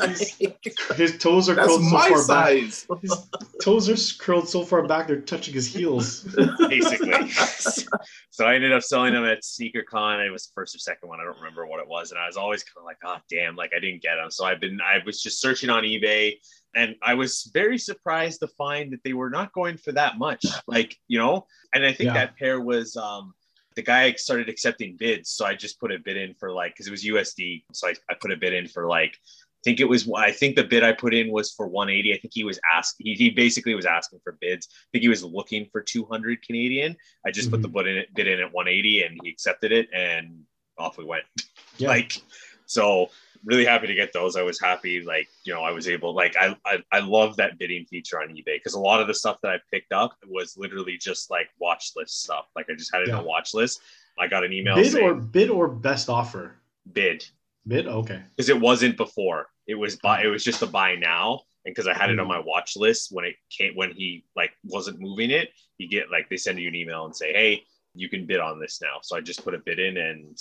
his 0.96 1.18
toes 1.18 1.50
are 1.50 1.56
That's 1.56 1.68
curled 1.68 1.84
so 1.84 1.90
my 1.90 2.10
far 2.10 2.28
back. 2.28 2.48
size. 2.48 2.88
His 3.02 3.28
toes 3.62 3.90
are 3.90 4.24
curled 4.24 4.48
so 4.48 4.64
far 4.64 4.84
back 4.88 5.08
they're 5.08 5.22
touching 5.22 5.54
his 5.54 5.68
heels. 5.74 6.24
basically. 6.70 7.30
so 8.30 8.46
I 8.46 8.56
ended 8.56 8.72
up 8.72 8.84
selling 8.84 9.14
them 9.14 9.26
at 9.26 9.44
Sneaker 9.44 9.84
Con. 9.84 10.22
It 10.22 10.30
was 10.30 10.48
the 10.48 10.52
first 10.56 10.76
or 10.76 10.80
second 10.80 11.10
one. 11.10 11.20
I 11.20 11.24
don't 11.24 11.38
remember 11.38 11.66
what 11.66 11.80
it 11.80 11.88
was. 11.88 12.12
And 12.12 12.20
I 12.20 12.28
was 12.28 12.38
always 12.38 12.64
kind 12.64 12.78
of 12.78 12.86
like, 12.86 12.98
oh 13.04 13.18
damn, 13.30 13.56
like 13.56 13.72
I 13.76 13.80
didn't 13.80 14.02
get 14.02 14.16
them. 14.16 14.32
So 14.32 14.46
I've 14.46 14.60
been 14.60 14.80
I 14.82 15.04
was 15.06 15.22
just 15.22 15.42
searching 15.42 15.70
on 15.70 15.84
eBay 15.84 16.36
and 16.76 16.96
I 17.02 17.14
was 17.16 17.50
very 17.54 17.78
surprised 17.78 18.40
to 18.42 18.48
find 18.48 18.92
that 18.94 19.04
they 19.04 19.14
were 19.14 19.30
not 19.30 19.52
going 19.54 19.78
for 19.78 19.92
that 19.94 20.18
much. 20.18 20.46
Like, 20.68 20.98
you 21.08 21.20
know, 21.20 21.46
and 21.76 21.86
I 21.86 21.92
think 21.94 22.08
Yeah. 22.08 22.14
that 22.14 22.38
pair 22.38 22.62
was 22.62 22.96
um 22.98 23.34
the 23.76 23.82
guy 23.82 24.12
started 24.14 24.50
accepting 24.50 24.98
bids. 24.98 25.30
So 25.32 25.46
I 25.46 25.56
just 25.56 25.80
put 25.80 25.92
a 25.92 26.00
bid 26.00 26.18
in 26.18 26.34
for 26.36 26.52
like 26.52 26.74
because 26.74 26.88
it 26.88 26.92
was 26.92 27.04
USD. 27.06 27.64
So 27.74 27.88
I, 27.88 27.94
I 28.10 28.14
put 28.20 28.32
a 28.32 28.38
bid 28.38 28.54
in 28.54 28.68
for 28.68 28.88
like 28.88 29.14
I 29.16 29.62
think 29.64 29.80
it 29.80 29.86
was 29.88 30.10
I 30.16 30.32
think 30.32 30.56
the 30.56 30.64
bid 30.64 30.84
I 30.84 30.92
put 30.92 31.14
in 31.14 31.32
was 31.32 31.52
for 31.52 31.68
180. 31.68 32.14
I 32.14 32.18
think 32.18 32.34
he 32.34 32.44
was 32.44 32.60
asking 32.74 33.06
he, 33.08 33.14
he 33.16 33.30
basically 33.30 33.76
was 33.76 33.86
asking 33.86 34.20
for 34.24 34.38
bids. 34.42 34.68
I 34.72 34.88
think 34.92 35.04
he 35.04 35.08
was 35.10 35.24
looking 35.24 35.68
for 35.72 35.82
200 35.82 36.42
Canadian. 36.46 36.98
I 37.26 37.32
just 37.32 37.52
put 37.52 37.62
the 37.62 37.68
bid 37.68 37.88
in 37.88 38.06
bid 38.16 38.28
in 38.28 38.40
at 38.40 38.52
180 38.54 39.04
and 39.04 39.20
he 39.24 39.30
accepted 39.30 39.72
it 39.72 39.88
and 39.94 40.42
off 40.78 40.98
we 40.98 41.06
went. 41.06 41.24
Yeah. 41.78 41.88
Like 41.90 42.22
so 42.66 43.10
really 43.46 43.66
happy 43.66 43.88
to 43.88 43.96
get 43.96 44.14
those. 44.14 44.36
I 44.36 44.42
was 44.44 44.60
happy 44.60 45.02
like, 45.04 45.28
you 45.46 45.54
know, 45.54 45.62
I 45.62 45.72
was 45.72 45.88
able 45.88 46.14
like 46.14 46.36
I 46.40 46.56
I, 46.66 46.84
I 46.92 47.00
love 47.00 47.38
that 47.38 47.58
bidding 47.58 47.86
feature 47.86 48.22
on 48.22 48.30
eBay 48.30 48.56
because 48.58 48.74
a 48.74 48.80
lot 48.80 49.02
of 49.02 49.08
the 49.08 49.14
stuff 49.14 49.38
that 49.44 49.52
I 49.52 49.58
picked 49.72 49.92
up 49.94 50.16
was 50.28 50.56
literally 50.58 50.98
just 50.98 51.30
like 51.32 51.50
watch 51.60 51.92
list 51.96 52.24
stuff. 52.24 52.46
Like 52.56 52.68
I 52.70 52.76
just 52.76 52.94
had 52.94 53.02
it 53.02 53.10
in 53.10 53.16
Yeah. 53.16 53.22
a 53.22 53.26
watch 53.26 53.54
list. 53.54 53.82
I 54.20 54.28
got 54.28 54.44
an 54.44 54.54
email 54.54 54.76
bid 54.76 54.92
saying 54.92 55.06
or 55.06 55.16
bid 55.16 55.50
or 55.50 55.68
best 55.68 56.10
offer. 56.10 56.56
bid 56.92 57.26
Bid. 57.68 57.88
Okay. 57.88 58.22
because 58.36 58.50
it 58.50 58.60
wasn't 58.60 58.98
before. 58.98 59.48
It 59.68 59.76
was 59.76 59.96
buy. 59.98 60.24
It 60.24 60.28
was 60.28 60.44
just 60.44 60.62
a 60.64 60.68
buy 60.68 60.96
now, 60.96 61.42
and 61.66 61.74
because 61.74 61.88
I 61.88 61.94
had 61.94 62.10
it 62.10 62.20
on 62.20 62.28
my 62.28 62.40
watch 62.40 62.76
list 62.76 63.10
when 63.12 63.24
it 63.24 63.36
came 63.56 63.74
when 63.76 63.92
he 63.92 64.26
like 64.36 64.52
wasn't 64.64 65.00
moving 65.00 65.30
it, 65.32 65.50
you 65.78 65.88
get 65.88 66.10
like 66.12 66.28
they 66.30 66.38
send 66.38 66.60
you 66.60 66.68
an 66.68 66.76
email 66.76 67.06
and 67.06 67.16
say, 67.16 67.32
"Hey, 67.32 67.64
you 67.94 68.10
can 68.10 68.26
bid 68.26 68.40
on 68.40 68.60
this 68.60 68.82
now." 68.82 68.98
So 69.04 69.16
I 69.16 69.22
just 69.22 69.44
put 69.44 69.54
a 69.54 69.60
bid 69.60 69.80
in 69.80 69.98
and 69.98 70.38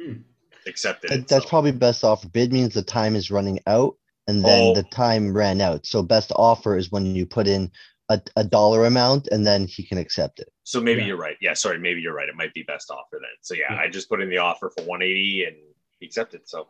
Hmm. 0.00 0.22
Accepted 0.66 1.10
That- 1.10 1.28
That's 1.28 1.44
so. 1.44 1.48
probably 1.48 1.72
best 1.72 2.04
offer. 2.04 2.28
Bid 2.28 2.52
means 2.52 2.74
the 2.74 2.82
time 2.82 3.16
is 3.16 3.30
running 3.30 3.60
out 3.66 3.96
and 4.26 4.44
then 4.44 4.62
Oh. 4.62 4.74
the 4.74 4.82
time 4.84 5.34
ran 5.36 5.60
out. 5.60 5.86
So 5.86 6.02
best 6.02 6.32
offer 6.34 6.76
is 6.76 6.90
when 6.90 7.14
you 7.14 7.26
put 7.26 7.46
in 7.46 7.70
a, 8.08 8.20
a 8.36 8.44
dollar 8.44 8.84
amount 8.84 9.28
and 9.28 9.46
then 9.46 9.66
he 9.66 9.82
can 9.82 9.98
accept 9.98 10.38
it. 10.40 10.48
So 10.64 10.80
maybe 10.80 11.00
Yeah. 11.00 11.08
you're 11.08 11.16
right. 11.16 11.36
Yeah, 11.40 11.54
sorry, 11.54 11.78
maybe 11.78 12.00
you're 12.00 12.14
right. 12.14 12.28
It 12.28 12.34
might 12.36 12.52
be 12.54 12.62
best 12.62 12.90
offer 12.90 13.18
then. 13.20 13.36
So 13.42 13.54
yeah, 13.54 13.72
Yeah. 13.72 13.78
I 13.78 13.88
just 13.88 14.08
put 14.08 14.20
in 14.20 14.28
the 14.28 14.38
offer 14.38 14.70
for 14.76 14.82
180 14.84 15.44
and 15.44 15.56
he 16.00 16.06
accepted. 16.06 16.42
So 16.48 16.68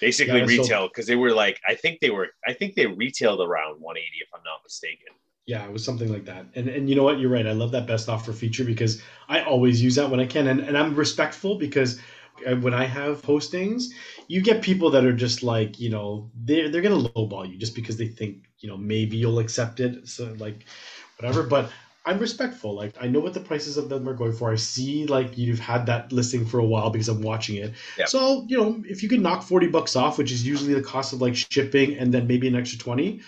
basically 0.00 0.38
Yeah, 0.40 0.46
retail 0.46 0.88
because 0.88 1.06
they 1.06 1.16
were 1.16 1.32
like 1.32 1.60
I 1.66 1.74
think 1.74 2.00
they 2.00 2.10
were 2.10 2.28
I 2.46 2.52
think 2.52 2.74
they 2.74 2.86
retailed 2.86 3.40
around 3.40 3.80
180 3.80 4.06
if 4.22 4.28
I'm 4.34 4.42
not 4.44 4.60
mistaken. 4.64 5.08
Yeah, 5.46 5.64
it 5.64 5.72
was 5.72 5.84
something 5.84 6.12
like 6.12 6.24
that. 6.26 6.46
And 6.54 6.68
and 6.68 6.88
you 6.88 6.94
know 6.94 7.02
what? 7.02 7.18
You're 7.18 7.30
right. 7.30 7.46
I 7.46 7.52
love 7.52 7.72
that 7.72 7.86
best 7.86 8.08
offer 8.08 8.32
feature 8.32 8.64
because 8.64 9.02
I 9.28 9.42
always 9.42 9.82
use 9.82 9.96
that 9.96 10.08
when 10.10 10.20
I 10.20 10.26
can. 10.26 10.46
And, 10.46 10.60
and 10.60 10.76
I'm 10.78 10.94
respectful 10.94 11.56
because 11.56 12.00
Uh, 12.46 12.56
when 12.56 12.74
I 12.74 12.84
have 12.84 13.22
postings, 13.22 13.88
you 14.28 14.40
get 14.40 14.62
people 14.62 14.90
that 14.90 15.04
are 15.04 15.12
just 15.12 15.42
like, 15.42 15.78
you 15.78 15.90
know, 15.90 16.30
they're, 16.34 16.68
they're 16.68 16.82
going 16.82 17.04
to 17.04 17.10
lowball 17.10 17.50
you 17.50 17.58
just 17.58 17.74
because 17.74 17.96
they 17.96 18.06
think, 18.06 18.48
you 18.58 18.68
know, 18.68 18.76
maybe 18.76 19.16
you'll 19.16 19.38
accept 19.38 19.80
it. 19.80 20.08
So, 20.08 20.34
like, 20.38 20.64
whatever. 21.18 21.42
But 21.42 21.70
I'm 22.06 22.18
respectful. 22.18 22.74
Like, 22.74 22.94
I 23.00 23.06
know 23.06 23.20
what 23.20 23.34
the 23.34 23.40
prices 23.40 23.76
of 23.76 23.88
them 23.88 24.08
are 24.08 24.14
going 24.14 24.32
for. 24.32 24.50
I 24.50 24.56
see, 24.56 25.06
like, 25.06 25.36
you've 25.36 25.58
had 25.58 25.86
that 25.86 26.12
listing 26.12 26.46
for 26.46 26.58
a 26.58 26.64
while 26.64 26.90
because 26.90 27.08
I'm 27.08 27.22
watching 27.22 27.56
it. 27.56 27.72
Yep. 27.98 28.08
So, 28.08 28.46
you 28.48 28.56
know, 28.56 28.82
if 28.88 29.02
you 29.02 29.08
could 29.08 29.20
knock 29.20 29.42
40 29.42 29.68
bucks 29.68 29.96
off, 29.96 30.16
which 30.16 30.32
is 30.32 30.46
usually 30.46 30.74
the 30.74 30.82
cost 30.82 31.12
of 31.12 31.20
like 31.20 31.36
shipping 31.36 31.96
and 31.96 32.12
then 32.12 32.26
maybe 32.26 32.48
an 32.48 32.54
extra 32.54 32.78
20, 32.78 33.20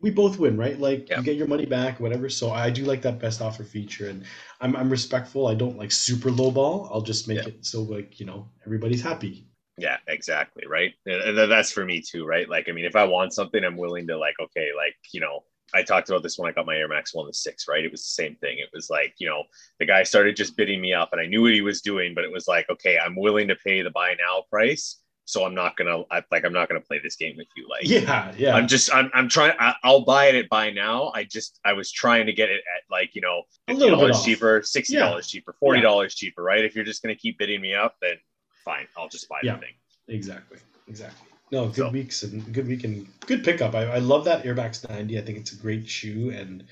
we 0.00 0.10
both 0.10 0.38
win, 0.38 0.56
right? 0.56 0.78
Like 0.78 1.08
Yeah. 1.10 1.18
you 1.18 1.22
get 1.22 1.36
your 1.36 1.46
money 1.46 1.66
back, 1.66 2.00
whatever. 2.00 2.28
So 2.28 2.50
I 2.50 2.70
do 2.70 2.84
like 2.84 3.02
that 3.02 3.18
best 3.18 3.40
offer 3.42 3.64
feature, 3.64 4.08
and 4.08 4.24
I'm 4.60 4.76
I'm 4.76 4.90
respectful. 4.90 5.46
I 5.46 5.54
don't 5.54 5.76
like 5.76 5.92
super 5.92 6.30
low 6.30 6.50
ball. 6.50 6.88
I'll 6.92 7.02
just 7.02 7.28
make 7.28 7.38
Yeah. 7.38 7.48
it 7.48 7.64
so 7.66 7.82
like 7.82 8.20
you 8.20 8.26
know 8.26 8.48
everybody's 8.66 9.02
happy. 9.02 9.46
Yeah, 9.78 9.96
exactly. 10.08 10.64
Right. 10.66 10.92
That's 11.06 11.72
for 11.72 11.84
me 11.84 12.02
too, 12.02 12.26
right? 12.26 12.48
Like, 12.48 12.68
I 12.68 12.72
mean, 12.72 12.84
if 12.84 12.96
I 12.96 13.04
want 13.04 13.32
something, 13.32 13.64
I'm 13.64 13.76
willing 13.78 14.06
to 14.08 14.18
like, 14.18 14.34
okay, 14.40 14.68
like, 14.76 14.96
you 15.12 15.20
know, 15.20 15.44
I 15.72 15.82
talked 15.82 16.10
about 16.10 16.22
this 16.22 16.36
when 16.38 16.50
I 16.50 16.52
got 16.54 16.66
my 16.66 16.76
Air 16.76 16.88
Max 16.88 17.14
One 17.14 17.26
to 17.26 17.32
Six, 17.32 17.66
right? 17.68 17.84
It 17.84 17.90
was 17.92 18.02
the 18.02 18.22
same 18.22 18.34
thing. 18.36 18.58
It 18.58 18.68
was 18.74 18.90
like, 18.90 19.14
you 19.18 19.28
know, 19.28 19.44
the 19.78 19.86
guy 19.86 20.02
started 20.02 20.36
just 20.36 20.56
bidding 20.56 20.80
me 20.80 20.92
up 20.92 21.10
and 21.12 21.20
I 21.20 21.26
knew 21.26 21.42
what 21.42 21.54
he 21.54 21.62
was 21.62 21.80
doing, 21.80 22.14
but 22.14 22.24
it 22.24 22.32
was 22.32 22.46
like, 22.48 22.68
okay, 22.68 22.98
I'm 22.98 23.16
willing 23.16 23.48
to 23.48 23.56
pay 23.56 23.80
the 23.80 23.90
buy 23.90 24.14
now 24.18 24.42
price 24.50 24.99
so 25.30 25.44
I'm 25.44 25.54
not 25.54 25.76
gonna 25.76 26.02
I, 26.10 26.22
like 26.30 26.44
I'm 26.44 26.52
not 26.52 26.68
gonna 26.68 26.80
play 26.80 26.98
this 27.02 27.16
game 27.16 27.36
with 27.36 27.46
you. 27.56 27.68
Like, 27.68 27.82
Yeah, 27.88 28.32
yeah. 28.36 28.54
I'm 28.54 28.66
just 28.68 28.92
I'm 28.94 29.10
I'm 29.14 29.28
trying. 29.28 29.52
I, 29.58 29.74
I'll 29.84 30.04
buy 30.04 30.26
it 30.26 30.34
at 30.34 30.48
buy 30.48 30.70
now. 30.70 31.10
I 31.14 31.24
just 31.24 31.60
I 31.64 31.72
was 31.72 31.90
trying 31.92 32.26
to 32.26 32.32
get 32.32 32.48
it 32.50 32.62
at 32.76 32.90
like 32.90 33.14
you 33.14 33.20
know 33.20 33.42
A 33.68 33.72
fifty 33.72 33.80
little 33.84 33.98
bit 33.98 34.08
dollars 34.08 34.24
cheaper, 34.24 34.62
sixty 34.62 34.96
dollars 34.96 35.28
cheaper, 35.28 35.54
forty 35.60 35.80
dollars 35.80 36.14
cheaper. 36.14 36.42
Right? 36.42 36.64
If 36.64 36.74
you're 36.74 36.84
just 36.84 37.02
gonna 37.02 37.14
keep 37.14 37.38
bidding 37.38 37.60
me 37.60 37.74
up, 37.74 37.96
then 38.02 38.14
fine, 38.64 38.86
I'll 38.96 39.08
just 39.08 39.28
buy 39.28 39.38
Yeah. 39.42 39.54
the 39.54 39.60
thing. 39.60 39.74
Exactly. 40.08 40.58
Exactly. 40.88 41.28
No, 41.52 41.66
good 41.66 41.76
So- 41.76 41.90
weeks 41.90 42.22
and 42.22 42.52
good 42.52 42.66
week 42.68 42.84
and 42.84 43.06
good 43.26 43.42
pickup. 43.44 43.74
I, 43.74 43.84
I 43.84 43.98
love 43.98 44.24
that 44.26 44.44
Air 44.46 44.54
Max 44.54 44.88
90. 44.88 45.18
I 45.18 45.22
think 45.22 45.38
it's 45.38 45.52
a 45.52 45.56
great 45.56 45.88
shoe 45.88 46.30
and 46.30 46.64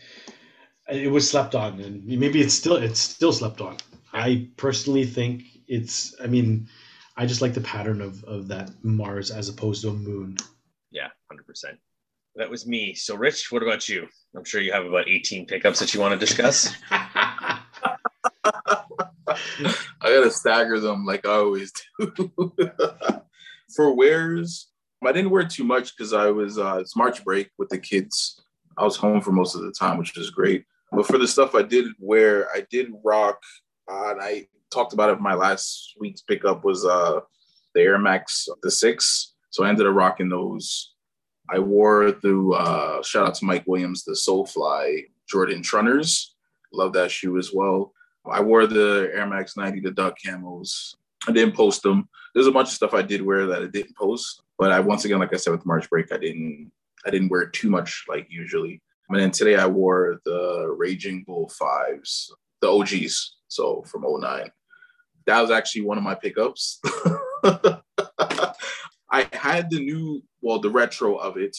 it 0.88 1.10
was 1.10 1.28
slept 1.28 1.54
on 1.54 1.80
and 1.80 2.04
maybe 2.06 2.40
it's 2.40 2.54
still 2.54 2.76
it's 2.76 3.00
still 3.00 3.32
slept 3.32 3.60
on. 3.60 3.76
I 4.12 4.48
personally 4.56 5.04
think 5.04 5.42
it's 5.66 6.14
I 6.22 6.26
mean, 6.28 6.68
I 7.18 7.26
just 7.26 7.42
like 7.42 7.52
the 7.52 7.60
pattern 7.60 8.00
of, 8.00 8.22
of 8.24 8.46
that 8.46 8.70
Mars 8.84 9.32
as 9.32 9.48
opposed 9.48 9.82
to 9.82 9.88
a 9.88 9.92
moon. 9.92 10.36
Yeah, 10.92 11.08
hundred 11.28 11.48
percent. 11.48 11.78
That 12.36 12.48
was 12.48 12.64
me. 12.64 12.94
So, 12.94 13.16
Rich, 13.16 13.50
what 13.50 13.64
about 13.64 13.88
you? 13.88 14.06
I'm 14.36 14.44
sure 14.44 14.60
you 14.60 14.72
have 14.72 14.86
about 14.86 15.08
18 15.08 15.44
pickups 15.46 15.80
that 15.80 15.92
you 15.92 16.00
want 16.00 16.12
to 16.12 16.18
discuss. 16.18 16.72
I 16.90 17.64
gotta 20.00 20.30
stagger 20.30 20.78
them 20.78 21.04
like 21.04 21.26
I 21.26 21.32
always 21.32 21.72
do. 21.98 22.32
For 23.74 23.92
wears, 23.96 24.68
I 25.04 25.10
didn't 25.10 25.32
wear 25.32 25.44
too 25.44 25.64
much 25.64 25.96
because 25.96 26.12
I 26.12 26.30
was 26.30 26.56
uh, 26.56 26.78
it's 26.80 26.96
March 26.96 27.24
break 27.24 27.50
with 27.58 27.68
the 27.68 27.78
kids. 27.78 28.40
I 28.76 28.84
was 28.84 28.96
home 28.96 29.20
for 29.20 29.32
most 29.32 29.56
of 29.56 29.62
the 29.62 29.72
time, 29.72 29.98
which 29.98 30.16
was 30.16 30.30
great. 30.30 30.64
But 30.92 31.06
for 31.06 31.18
the 31.18 31.26
stuff 31.26 31.56
I 31.56 31.62
did 31.62 31.86
wear, 31.98 32.48
I 32.54 32.64
did 32.70 32.92
rock. 33.04 33.42
Uh, 33.90 34.12
and 34.12 34.22
I 34.22 34.46
talked 34.70 34.92
about 34.92 35.10
it. 35.10 35.20
My 35.20 35.34
last 35.34 35.94
week's 35.98 36.22
pickup 36.22 36.64
was 36.64 36.84
uh, 36.84 37.20
the 37.74 37.80
Air 37.80 37.98
Max 37.98 38.48
the 38.62 38.70
six, 38.70 39.34
so 39.50 39.64
I 39.64 39.68
ended 39.68 39.86
up 39.86 39.94
rocking 39.94 40.28
those. 40.28 40.94
I 41.50 41.58
wore 41.58 42.12
the 42.12 42.50
uh, 42.58 43.02
shout 43.02 43.26
out 43.26 43.34
to 43.36 43.44
Mike 43.44 43.64
Williams 43.66 44.04
the 44.04 44.12
Soulfly 44.12 45.06
Jordan 45.28 45.62
Trunners. 45.62 46.34
Love 46.72 46.92
that 46.92 47.10
shoe 47.10 47.38
as 47.38 47.52
well. 47.52 47.92
I 48.30 48.40
wore 48.40 48.66
the 48.66 49.10
Air 49.14 49.26
Max 49.26 49.56
90, 49.56 49.80
the 49.80 49.90
duck 49.90 50.16
camos. 50.24 50.94
I 51.26 51.32
didn't 51.32 51.56
post 51.56 51.82
them. 51.82 52.08
There's 52.34 52.46
a 52.46 52.52
bunch 52.52 52.68
of 52.68 52.74
stuff 52.74 52.94
I 52.94 53.02
did 53.02 53.22
wear 53.22 53.46
that 53.46 53.62
I 53.62 53.66
didn't 53.66 53.96
post, 53.96 54.42
but 54.58 54.70
I 54.70 54.80
once 54.80 55.04
again, 55.04 55.18
like 55.18 55.32
I 55.32 55.38
said 55.38 55.52
with 55.52 55.66
March 55.66 55.88
break, 55.88 56.12
I 56.12 56.18
didn't 56.18 56.70
I 57.06 57.10
didn't 57.10 57.28
wear 57.28 57.46
too 57.46 57.70
much 57.70 58.04
like 58.08 58.26
usually. 58.28 58.82
And 59.08 59.18
then 59.18 59.30
today 59.30 59.56
I 59.56 59.66
wore 59.66 60.20
the 60.24 60.74
Raging 60.76 61.24
Bull 61.26 61.48
fives, 61.48 62.32
the 62.60 62.68
OGs, 62.68 63.36
so 63.48 63.82
from 63.82 64.04
09. 64.06 64.50
That 65.28 65.42
was 65.42 65.50
actually 65.50 65.82
one 65.82 65.98
of 65.98 66.04
my 66.04 66.14
pickups. 66.14 66.80
I 69.10 69.26
had 69.30 69.68
the 69.68 69.78
new, 69.78 70.22
well, 70.40 70.58
the 70.58 70.70
retro 70.70 71.16
of 71.16 71.36
it, 71.36 71.54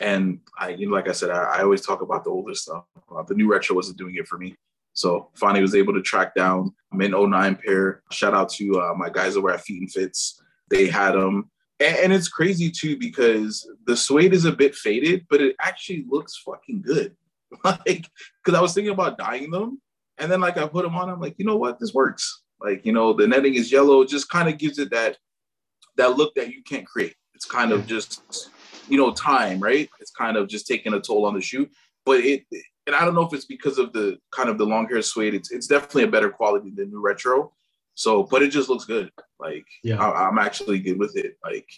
and 0.00 0.38
I, 0.56 0.68
you 0.70 0.88
know, 0.88 0.94
like 0.94 1.08
I 1.08 1.12
said, 1.12 1.30
I, 1.30 1.42
I 1.42 1.62
always 1.62 1.84
talk 1.84 2.02
about 2.02 2.22
the 2.22 2.30
older 2.30 2.54
stuff. 2.54 2.84
Uh, 3.12 3.24
the 3.24 3.34
new 3.34 3.50
retro 3.50 3.74
wasn't 3.74 3.98
doing 3.98 4.14
it 4.14 4.28
for 4.28 4.38
me. 4.38 4.54
So 4.92 5.28
finally 5.34 5.60
was 5.60 5.74
able 5.74 5.92
to 5.94 6.02
track 6.02 6.36
down 6.36 6.72
Min 6.92 7.10
09 7.10 7.56
pair. 7.56 8.00
Shout 8.12 8.32
out 8.32 8.48
to 8.50 8.80
uh, 8.80 8.94
my 8.96 9.10
guys 9.10 9.36
over 9.36 9.50
at 9.50 9.62
Feet 9.62 9.80
and 9.80 9.90
Fits. 9.90 10.40
They 10.70 10.86
had 10.86 11.14
them. 11.14 11.50
And, 11.80 11.96
and 11.96 12.12
it's 12.12 12.28
crazy 12.28 12.70
too 12.70 12.96
because 12.96 13.68
the 13.86 13.96
suede 13.96 14.34
is 14.34 14.44
a 14.44 14.52
bit 14.52 14.76
faded, 14.76 15.26
but 15.28 15.40
it 15.40 15.56
actually 15.60 16.04
looks 16.08 16.40
fucking 16.46 16.82
good. 16.82 17.16
like, 17.64 18.08
because 18.44 18.56
I 18.56 18.60
was 18.60 18.72
thinking 18.72 18.92
about 18.92 19.18
dyeing 19.18 19.50
them. 19.50 19.80
And 20.16 20.30
then 20.30 20.40
like 20.40 20.58
I 20.58 20.68
put 20.68 20.84
them 20.84 20.94
on, 20.94 21.10
I'm 21.10 21.20
like, 21.20 21.34
you 21.38 21.44
know 21.44 21.56
what? 21.56 21.80
This 21.80 21.92
works. 21.92 22.44
Like, 22.60 22.84
you 22.84 22.92
know, 22.92 23.12
the 23.12 23.26
netting 23.26 23.54
is 23.54 23.72
yellow, 23.72 24.04
just 24.04 24.28
kind 24.28 24.48
of 24.48 24.58
gives 24.58 24.78
it 24.78 24.90
that 24.90 25.16
that 25.96 26.16
look 26.16 26.34
that 26.34 26.50
you 26.50 26.62
can't 26.62 26.86
create. 26.86 27.14
It's 27.34 27.46
kind 27.46 27.72
of 27.72 27.86
just, 27.86 28.50
you 28.88 28.96
know, 28.96 29.12
time, 29.12 29.60
right? 29.60 29.88
It's 30.00 30.10
kind 30.10 30.36
of 30.36 30.48
just 30.48 30.66
taking 30.66 30.94
a 30.94 31.00
toll 31.00 31.26
on 31.26 31.34
the 31.34 31.40
shoe. 31.40 31.68
But 32.04 32.20
it 32.20 32.44
and 32.86 32.96
I 32.96 33.04
don't 33.04 33.14
know 33.14 33.26
if 33.26 33.32
it's 33.32 33.44
because 33.44 33.78
of 33.78 33.92
the 33.92 34.18
kind 34.30 34.48
of 34.48 34.58
the 34.58 34.64
long 34.64 34.88
hair 34.88 35.02
suede. 35.02 35.34
It's 35.34 35.50
it's 35.50 35.66
definitely 35.66 36.04
a 36.04 36.08
better 36.08 36.30
quality 36.30 36.70
than 36.70 36.90
new 36.90 37.00
retro. 37.00 37.52
So, 37.94 38.24
but 38.24 38.42
it 38.42 38.48
just 38.48 38.68
looks 38.68 38.84
good. 38.84 39.10
Like 39.38 39.66
Yeah. 39.82 40.02
I, 40.02 40.28
I'm 40.28 40.38
actually 40.38 40.80
good 40.80 40.98
with 40.98 41.16
it. 41.16 41.36
Like 41.44 41.68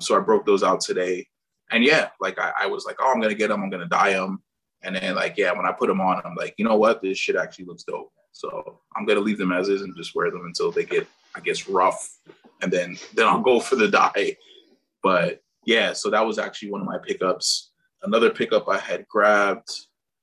so, 0.00 0.16
I 0.16 0.20
broke 0.20 0.46
those 0.46 0.62
out 0.62 0.80
today, 0.80 1.26
and 1.70 1.84
yeah, 1.84 2.08
like 2.20 2.38
I, 2.38 2.52
I 2.62 2.66
was 2.66 2.84
like, 2.84 2.96
oh, 3.00 3.12
I'm 3.12 3.20
gonna 3.20 3.34
get 3.34 3.48
them. 3.48 3.62
I'm 3.62 3.70
gonna 3.70 3.86
dye 3.86 4.12
them, 4.14 4.42
and 4.82 4.96
then 4.96 5.14
like 5.14 5.36
yeah, 5.36 5.52
when 5.52 5.66
I 5.66 5.72
put 5.72 5.88
them 5.88 6.00
on, 6.00 6.22
I'm 6.24 6.34
like, 6.34 6.54
you 6.56 6.64
know 6.64 6.76
what, 6.76 7.02
this 7.02 7.18
shit 7.18 7.36
actually 7.36 7.66
looks 7.66 7.84
dope. 7.84 8.12
So 8.32 8.80
I'm 8.96 9.06
gonna 9.06 9.20
leave 9.20 9.38
them 9.38 9.52
as 9.52 9.68
is 9.68 9.82
and 9.82 9.96
just 9.96 10.14
wear 10.14 10.30
them 10.30 10.46
until 10.46 10.70
they 10.70 10.84
get, 10.84 11.06
I 11.34 11.40
guess, 11.40 11.68
rough, 11.68 12.18
and 12.60 12.72
then 12.72 12.98
then 13.14 13.26
I'll 13.26 13.42
go 13.42 13.60
for 13.60 13.76
the 13.76 13.88
dye. 13.88 14.36
But 15.02 15.42
yeah, 15.64 15.92
so 15.92 16.10
that 16.10 16.26
was 16.26 16.38
actually 16.38 16.70
one 16.70 16.80
of 16.80 16.86
my 16.86 16.98
pickups. 16.98 17.70
Another 18.02 18.30
pickup 18.30 18.68
I 18.68 18.78
had 18.78 19.06
grabbed. 19.08 19.70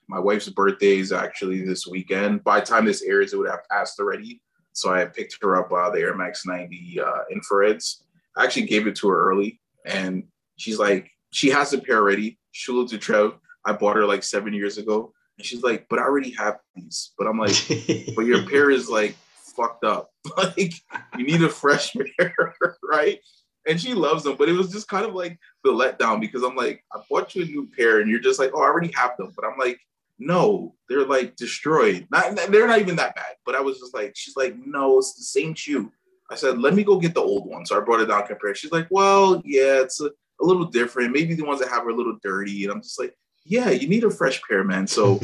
My 0.08 0.20
wife's 0.20 0.50
birthday 0.50 0.98
is 0.98 1.12
actually 1.12 1.64
this 1.64 1.88
weekend. 1.88 2.44
By 2.44 2.60
the 2.60 2.66
time 2.66 2.86
this 2.86 3.04
airs, 3.04 3.32
it 3.32 3.38
would 3.38 3.50
have 3.50 3.68
passed 3.70 4.00
already. 4.00 4.42
So 4.74 4.94
I 4.94 5.06
picked 5.06 5.38
her 5.42 5.56
up 5.58 5.72
uh, 5.72 5.90
the 5.92 6.00
Air 6.00 6.16
Max 6.16 6.46
90 6.46 7.00
uh, 7.00 7.12
infrareds. 7.34 8.04
I 8.36 8.44
actually 8.44 8.66
gave 8.66 8.88
it 8.88 8.96
to 8.98 9.10
her 9.10 9.30
early, 9.30 9.60
and 9.86 10.24
she's 10.58 10.80
like, 10.80 11.12
she 11.32 11.50
has 11.50 11.74
a 11.74 11.80
pair 11.80 11.98
already. 11.98 12.38
To 12.66 12.98
Trev. 12.98 13.34
I 13.66 13.74
bought 13.74 13.96
her 13.96 14.06
like 14.06 14.24
seven 14.24 14.54
years 14.54 14.78
ago, 14.78 15.14
and 15.38 15.46
she's 15.46 15.64
like, 15.64 15.88
but 15.90 16.00
I 16.00 16.04
already 16.04 16.32
have 16.32 16.60
these. 16.76 17.12
But 17.18 17.28
I'm 17.28 17.38
like, 17.38 17.56
but 18.16 18.26
your 18.26 18.48
pair 18.48 18.70
is 18.70 18.90
like 18.90 19.16
fucked 19.56 19.84
up. 19.84 20.12
like 20.38 20.74
you 21.18 21.26
need 21.26 21.42
a 21.44 21.50
fresh 21.50 21.96
pair, 22.20 22.56
right? 22.84 23.20
And 23.68 23.80
she 23.80 23.94
loves 23.94 24.24
them, 24.24 24.36
but 24.38 24.50
it 24.50 24.54
was 24.54 24.72
just 24.72 24.88
kind 24.88 25.06
of 25.06 25.14
like 25.14 25.38
the 25.64 25.72
letdown 25.72 26.22
because 26.22 26.44
I'm 26.44 26.56
like, 26.56 26.84
I 26.94 27.02
bought 27.10 27.36
you 27.36 27.44
a 27.44 27.46
new 27.46 27.70
pair, 27.76 28.00
and 28.00 28.10
you're 28.10 28.20
just 28.20 28.40
like, 28.40 28.52
oh, 28.54 28.62
I 28.62 28.66
already 28.66 28.92
have 28.96 29.18
them. 29.18 29.32
But 29.36 29.46
I'm 29.46 29.58
like, 29.58 29.80
no, 30.20 30.76
they're 30.88 31.06
like 31.06 31.36
destroyed. 31.36 32.08
Not, 32.12 32.36
they're 32.50 32.68
not 32.68 32.80
even 32.80 32.98
that 32.98 33.16
bad. 33.16 33.36
But 33.46 33.56
I 33.56 33.62
was 33.62 33.80
just 33.80 33.94
like, 33.94 34.14
she's 34.16 34.36
like, 34.36 34.56
no, 34.66 34.98
it's 34.98 35.16
the 35.16 35.24
same 35.24 35.54
shoe. 35.54 35.92
I 36.30 36.36
said, 36.36 36.60
let 36.60 36.76
me 36.76 36.84
go 36.84 37.00
get 37.00 37.14
the 37.14 37.22
old 37.22 37.48
one. 37.48 37.66
So 37.66 37.78
I 37.78 37.84
brought 37.84 38.02
it 38.02 38.08
down, 38.08 38.28
compared. 38.28 38.58
She's 38.58 38.72
like, 38.72 38.88
well, 38.92 39.42
yeah, 39.46 39.82
it's 39.82 40.00
a, 40.02 40.06
a 40.06 40.46
little 40.46 40.66
different. 40.66 41.14
Maybe 41.14 41.34
the 41.34 41.46
ones 41.46 41.60
that 41.60 41.70
have 41.70 41.86
are 41.86 41.90
a 41.90 41.96
little 41.96 42.18
dirty. 42.22 42.64
And 42.64 42.72
I'm 42.72 42.82
just 42.82 43.00
like, 43.00 43.16
yeah, 43.50 43.72
you 43.72 43.90
need 43.90 44.04
a 44.04 44.12
fresh 44.12 44.40
pair, 44.48 44.64
man. 44.64 44.86
So 44.86 45.20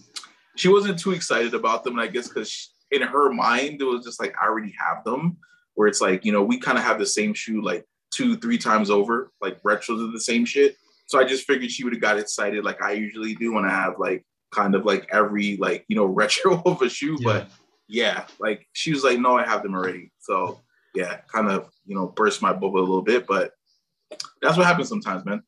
she 0.56 0.68
wasn't 0.68 0.98
too 0.98 1.10
excited 1.10 1.54
about 1.54 1.82
them. 1.82 1.94
And 1.94 2.00
I 2.00 2.06
guess 2.06 2.28
because 2.28 2.72
in 2.92 3.02
her 3.02 3.32
mind, 3.32 3.82
it 3.82 3.84
was 3.84 4.04
just 4.04 4.20
like, 4.20 4.34
I 4.40 4.46
already 4.46 4.72
have 4.78 5.04
them. 5.04 5.36
Where 5.74 5.88
it's 5.88 6.00
like, 6.00 6.24
you 6.24 6.30
know, 6.30 6.44
we 6.44 6.60
kind 6.60 6.78
of 6.78 6.84
have 6.84 7.00
the 7.00 7.06
same 7.06 7.34
shoe 7.34 7.60
like 7.60 7.84
two, 8.12 8.36
three 8.36 8.58
times 8.58 8.90
over, 8.90 9.32
like 9.42 9.60
retros 9.64 10.02
of 10.02 10.12
the 10.12 10.20
same 10.20 10.44
shit. 10.44 10.76
So 11.06 11.18
I 11.18 11.24
just 11.24 11.48
figured 11.48 11.68
she 11.68 11.82
would 11.82 11.92
have 11.92 12.00
got 12.00 12.16
excited 12.16 12.64
like 12.64 12.80
I 12.80 12.92
usually 12.92 13.34
do 13.34 13.52
when 13.52 13.64
I 13.64 13.70
have 13.70 13.98
like 13.98 14.24
kind 14.52 14.76
of 14.76 14.84
like 14.84 15.08
every 15.10 15.56
like, 15.56 15.84
you 15.88 15.96
know, 15.96 16.04
retro 16.20 16.62
of 16.64 16.80
a 16.80 16.88
shoe. 16.88 17.18
But 17.24 17.48
yeah, 17.88 18.26
like 18.38 18.68
she 18.72 18.92
was 18.92 19.02
like, 19.02 19.18
no, 19.18 19.36
I 19.36 19.44
have 19.44 19.64
them 19.64 19.74
already. 19.74 20.12
So 20.20 20.60
yeah, 20.94 21.18
kind 21.26 21.50
of, 21.50 21.70
you 21.86 21.96
know, 21.96 22.06
burst 22.06 22.40
my 22.40 22.52
bubble 22.52 22.78
a 22.78 22.80
little 22.80 23.02
bit. 23.02 23.26
But 23.26 23.50
that's 24.40 24.56
what 24.56 24.64
happens 24.64 24.88
sometimes, 24.88 25.24
man. 25.24 25.42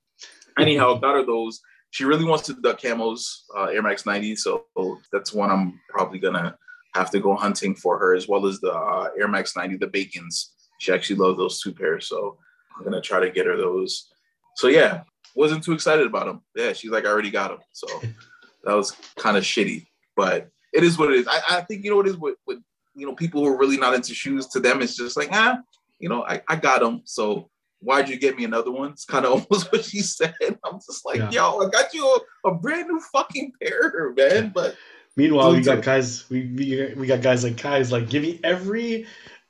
Anyhow, 0.58 0.94
got 1.00 1.14
her 1.14 1.24
those. 1.24 1.60
She 1.96 2.04
really 2.04 2.26
wants 2.26 2.46
the 2.46 2.52
duck 2.52 2.78
camos, 2.78 3.44
uh, 3.56 3.68
Air 3.72 3.80
Max 3.80 4.04
90. 4.04 4.36
So 4.36 4.66
that's 5.10 5.32
one 5.32 5.50
I'm 5.50 5.80
probably 5.88 6.18
gonna 6.18 6.54
have 6.94 7.10
to 7.12 7.20
go 7.20 7.34
hunting 7.34 7.74
for 7.74 7.98
her, 7.98 8.14
as 8.14 8.28
well 8.28 8.44
as 8.44 8.60
the 8.60 8.70
uh, 8.70 9.08
Air 9.18 9.28
Max 9.28 9.56
90, 9.56 9.78
the 9.78 9.86
Bacons. 9.86 10.52
She 10.78 10.92
actually 10.92 11.16
loves 11.16 11.38
those 11.38 11.58
two 11.58 11.72
pairs, 11.72 12.06
so 12.06 12.36
I'm 12.76 12.84
gonna 12.84 13.00
try 13.00 13.18
to 13.20 13.30
get 13.30 13.46
her 13.46 13.56
those. 13.56 14.10
So 14.56 14.68
yeah, 14.68 15.04
wasn't 15.34 15.64
too 15.64 15.72
excited 15.72 16.06
about 16.06 16.26
them. 16.26 16.42
Yeah, 16.54 16.74
she's 16.74 16.90
like, 16.90 17.06
I 17.06 17.08
already 17.08 17.30
got 17.30 17.48
them. 17.48 17.60
So 17.72 17.86
that 18.64 18.74
was 18.74 18.90
kind 19.18 19.38
of 19.38 19.44
shitty, 19.44 19.86
but 20.16 20.50
it 20.74 20.84
is 20.84 20.98
what 20.98 21.10
it 21.10 21.20
is. 21.20 21.26
I, 21.26 21.40
I 21.48 21.60
think 21.62 21.82
you 21.82 21.88
know 21.88 21.96
what 21.96 22.08
it 22.08 22.10
is 22.10 22.18
with, 22.18 22.36
with 22.46 22.58
you 22.94 23.06
know 23.06 23.14
people 23.14 23.42
who 23.42 23.50
are 23.50 23.56
really 23.56 23.78
not 23.78 23.94
into 23.94 24.12
shoes. 24.12 24.48
To 24.48 24.60
them, 24.60 24.82
it's 24.82 24.96
just 24.96 25.16
like 25.16 25.30
ah, 25.32 25.60
you 25.98 26.10
know, 26.10 26.26
I, 26.26 26.42
I 26.46 26.56
got 26.56 26.80
them. 26.80 27.00
So 27.06 27.48
why'd 27.80 28.08
you 28.08 28.16
get 28.18 28.36
me 28.36 28.44
another 28.44 28.70
one? 28.70 28.90
It's 28.92 29.04
kind 29.04 29.24
of 29.26 29.32
almost 29.50 29.72
what 29.72 29.84
she 29.84 30.00
said. 30.00 30.34
I'm 30.64 30.78
just 30.78 31.04
like, 31.04 31.18
Yeah. 31.18 31.30
yo, 31.30 31.60
I 31.66 31.70
got 31.70 31.92
you 31.94 32.04
a, 32.44 32.48
a 32.48 32.54
brand 32.54 32.88
new 32.88 33.00
fucking 33.12 33.52
pair, 33.62 34.12
man. 34.16 34.52
But 34.54 34.76
Meanwhile, 35.16 35.52
we 35.52 35.62
got 35.62 35.82
guys. 35.82 36.28
We, 36.28 36.46
we 36.46 36.92
we 36.94 37.06
got 37.06 37.22
guys 37.22 37.42
like 37.42 37.60
guys 37.60 37.90
like 37.90 38.10
give 38.10 38.22
me 38.22 38.38
every 38.44 39.06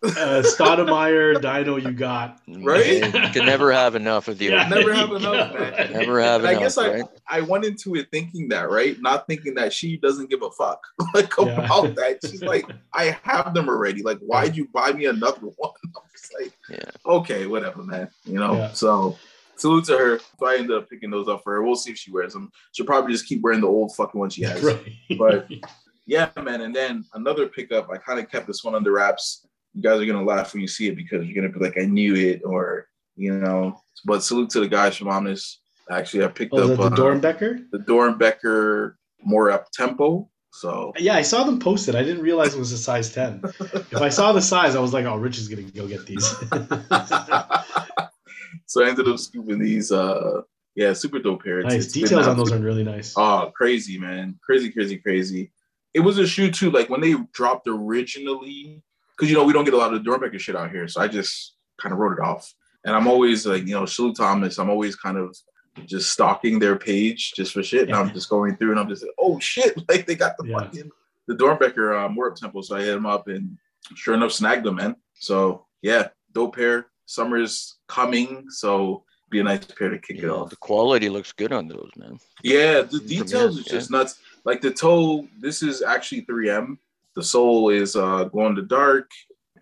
uh, 0.07 0.43
Stoudemire 0.43 1.41
Dino 1.41 1.77
you 1.77 1.93
got. 1.93 2.41
Right? 2.49 3.05
You 3.05 3.11
can 3.31 3.47
never 3.47 3.73
have 3.73 3.95
enough 3.95 4.29
of 4.29 4.39
the 4.39 4.47
Yeah. 4.47 4.69
never 4.69 4.93
have 4.93 5.11
enough, 5.13 5.55
man. 5.55 5.93
Never 5.93 6.21
have 6.21 6.45
And 6.45 6.49
I 6.57 6.59
guess 6.59 6.79
I, 6.79 6.95
right? 6.95 7.05
I 7.29 7.41
went 7.41 7.65
into 7.65 7.95
it 7.97 8.09
thinking 8.11 8.49
that, 8.49 8.71
right? 8.71 9.01
Not 9.01 9.27
thinking 9.27 9.55
that 9.55 9.73
she 9.73 9.97
doesn't 9.97 10.31
give 10.31 10.43
a 10.43 10.51
fuck 10.51 10.81
like 11.15 11.33
Yeah. 11.39 11.65
about 11.65 11.95
that. 11.97 12.19
She's 12.23 12.43
like, 12.43 12.67
I 12.93 13.17
have 13.23 13.55
them 13.55 13.69
already. 13.69 14.03
Like, 14.03 14.19
why'd 14.19 14.57
you 14.57 14.69
buy 14.73 14.93
me 14.93 15.07
another 15.07 15.41
one? 15.57 15.73
I'm 15.85 16.03
just 16.13 16.33
like, 16.41 16.53
Yeah. 16.69 16.91
okay, 17.05 17.47
whatever, 17.47 17.83
man. 17.83 18.09
You 18.25 18.39
know. 18.39 18.55
Yeah. 18.55 18.73
So 18.73 19.17
salute 19.57 19.85
to 19.87 19.97
her. 19.99 20.19
So 20.39 20.47
I 20.47 20.57
ended 20.57 20.77
up 20.77 20.89
picking 20.91 21.11
those 21.11 21.29
up 21.29 21.43
for 21.43 21.55
her. 21.55 21.63
We'll 21.63 21.77
see 21.77 21.91
if 21.91 21.97
she 21.99 22.11
wears 22.11 22.33
them. 22.33 22.51
She'll 22.73 22.87
probably 22.87 23.13
just 23.13 23.27
keep 23.27 23.41
wearing 23.43 23.61
the 23.61 23.69
old 23.69 23.95
fucking 23.97 24.19
one 24.19 24.31
she 24.31 24.43
has. 24.43 24.63
Right. 24.63 24.93
But 25.19 25.49
yeah, 26.07 26.31
man. 26.43 26.61
And 26.61 26.75
then 26.77 27.05
another 27.15 27.49
pickup. 27.49 27.89
I 27.91 27.97
kind 27.97 28.21
of 28.21 28.31
kept 28.31 28.47
this 28.47 28.63
one 28.63 28.75
under 28.75 28.93
wraps. 28.93 29.47
You 29.77 29.83
guys 29.83 30.01
are 30.01 30.07
gonna 30.07 30.25
laugh 30.25 30.55
when 30.55 30.63
you 30.63 30.69
see 30.69 30.89
it 30.89 30.97
because 30.97 31.27
you're 31.27 31.35
gonna 31.35 31.53
be 31.53 31.61
like, 31.63 31.77
I 31.79 31.85
knew 31.85 32.15
it, 32.17 32.41
or 32.45 32.89
you 33.15 33.35
know. 33.35 33.79
But 34.07 34.23
salute 34.25 34.49
to 34.51 34.61
the 34.61 34.69
guys 34.69 34.97
from 34.97 35.09
Omnis. 35.09 35.61
Actually, 35.91 36.25
I 36.25 36.29
picked 36.29 36.55
Oh, 36.55 36.73
up 36.73 36.79
the 36.79 36.83
uh, 36.85 36.91
Doernbecher? 36.91 37.67
the 37.71 37.79
Doernbecher 37.79 38.95
more 39.23 39.51
up 39.51 39.71
tempo. 39.73 40.31
So 40.51 40.95
Yeah, 40.97 41.17
I 41.17 41.23
saw 41.23 41.45
them 41.45 41.59
posted. 41.59 41.95
I 41.95 42.03
didn't 42.03 42.23
realize 42.23 42.55
it 42.55 42.59
was 42.59 42.73
a 42.73 42.79
size 42.79 43.13
10. 43.13 43.43
if 43.45 44.01
I 44.01 44.09
saw 44.09 44.33
the 44.33 44.41
size, 44.41 44.75
I 44.75 44.81
was 44.81 44.95
like, 44.95 45.05
oh, 45.05 45.17
Rich 45.17 45.37
is 45.37 45.49
to 45.49 45.57
go 45.63 45.87
get 45.87 46.07
these. 46.07 46.27
so 48.67 48.83
I 48.83 48.89
ended 48.89 49.07
up 49.09 49.19
scooping 49.19 49.59
these. 49.59 49.93
Uh, 49.93 50.41
yeah, 50.75 50.95
super 50.95 51.19
dope 51.19 51.45
pair. 51.45 51.63
Nice. 51.63 51.85
it's 51.85 51.93
Details 51.93 52.27
on 52.27 52.39
those 52.39 52.53
are 52.53 52.59
really 52.59 52.85
nice. 52.85 53.13
Oh, 53.17 53.53
crazy, 53.55 53.99
man. 53.99 54.39
Crazy, 54.43 54.71
crazy, 54.71 54.97
crazy. 54.97 55.53
It 55.95 56.01
was 56.01 56.17
a 56.19 56.27
shoe 56.27 56.51
too. 56.51 56.71
Like 56.71 56.89
when 56.91 57.01
they 57.03 57.15
dropped 57.33 57.69
originally, 57.69 58.83
because 59.17 59.31
you 59.31 59.37
know, 59.37 59.45
we 59.45 59.53
don't 59.53 59.65
get 59.65 59.75
a 59.75 59.77
lot 59.79 59.93
of 59.95 60.03
the 60.05 60.11
Doernbecher 60.11 60.39
shit 60.39 60.57
out 60.57 60.71
here. 60.71 60.87
So 60.89 61.01
I 61.01 61.09
just 61.09 61.55
kind 61.79 61.93
of 61.93 61.99
wrote 61.99 62.13
it 62.19 62.21
off. 62.23 62.53
And 62.85 62.95
I'm 62.95 63.07
always 63.07 63.47
like, 63.47 63.67
you 63.67 63.75
know, 63.75 63.87
Salute 63.87 64.17
Thomas, 64.17 64.59
I'm 64.59 64.71
always 64.71 64.95
kind 64.97 65.17
of 65.19 65.37
just 65.87 66.11
stalking 66.13 66.59
their 66.59 66.77
page 66.77 67.33
just 67.35 67.53
for 67.53 67.63
shit. 67.63 67.89
And 67.89 67.95
I'm 67.95 68.13
just 68.13 68.29
going 68.31 68.57
through 68.57 68.71
and 68.73 68.81
I'm 68.81 68.89
just 68.89 69.03
like, 69.03 69.13
oh 69.19 69.39
shit, 69.41 69.77
like 69.89 70.07
they 70.07 70.15
got 70.15 70.37
the 70.39 70.47
Yeah. 70.47 70.59
fucking 70.61 70.91
the 71.29 71.35
Doernbecher 71.35 72.05
um 72.05 72.15
more 72.15 72.31
up 72.31 72.37
tempo. 72.37 72.61
So 72.63 72.77
I 72.77 72.81
hit 72.83 72.95
him 72.97 73.07
up 73.07 73.27
and 73.29 73.59
sure 73.95 74.15
enough 74.15 74.33
snagged 74.33 74.65
them, 74.65 74.77
man. 74.77 74.97
So 75.15 75.67
yeah, 75.83 76.09
dope 76.33 76.55
pair. 76.57 76.87
Summer's 77.07 77.77
coming, 77.89 78.47
so 78.51 79.05
be 79.31 79.41
a 79.41 79.45
nice 79.45 79.65
pair 79.65 79.91
to 79.91 79.99
kick 79.99 80.19
it 80.19 80.29
off. 80.29 80.51
the 80.51 80.57
quality 80.57 81.09
looks 81.09 81.33
good 81.33 81.53
on 81.53 81.67
those, 81.69 81.91
man. 81.97 82.19
Yeah, 82.43 82.83
the 82.83 82.99
From 82.99 83.07
details 83.07 83.55
here, 83.55 83.61
is 83.61 83.65
just 83.65 83.91
nuts. 83.91 84.19
Like 84.45 84.61
the 84.61 84.71
toe, 84.73 85.27
this 85.41 85.63
is 85.63 85.83
actually 85.83 86.23
3M. 86.23 86.79
The 87.17 87.23
sole 87.23 87.71
is 87.71 87.97
uh 87.97 88.29
in 88.33 88.55
the 88.55 88.63
dark. 88.63 89.11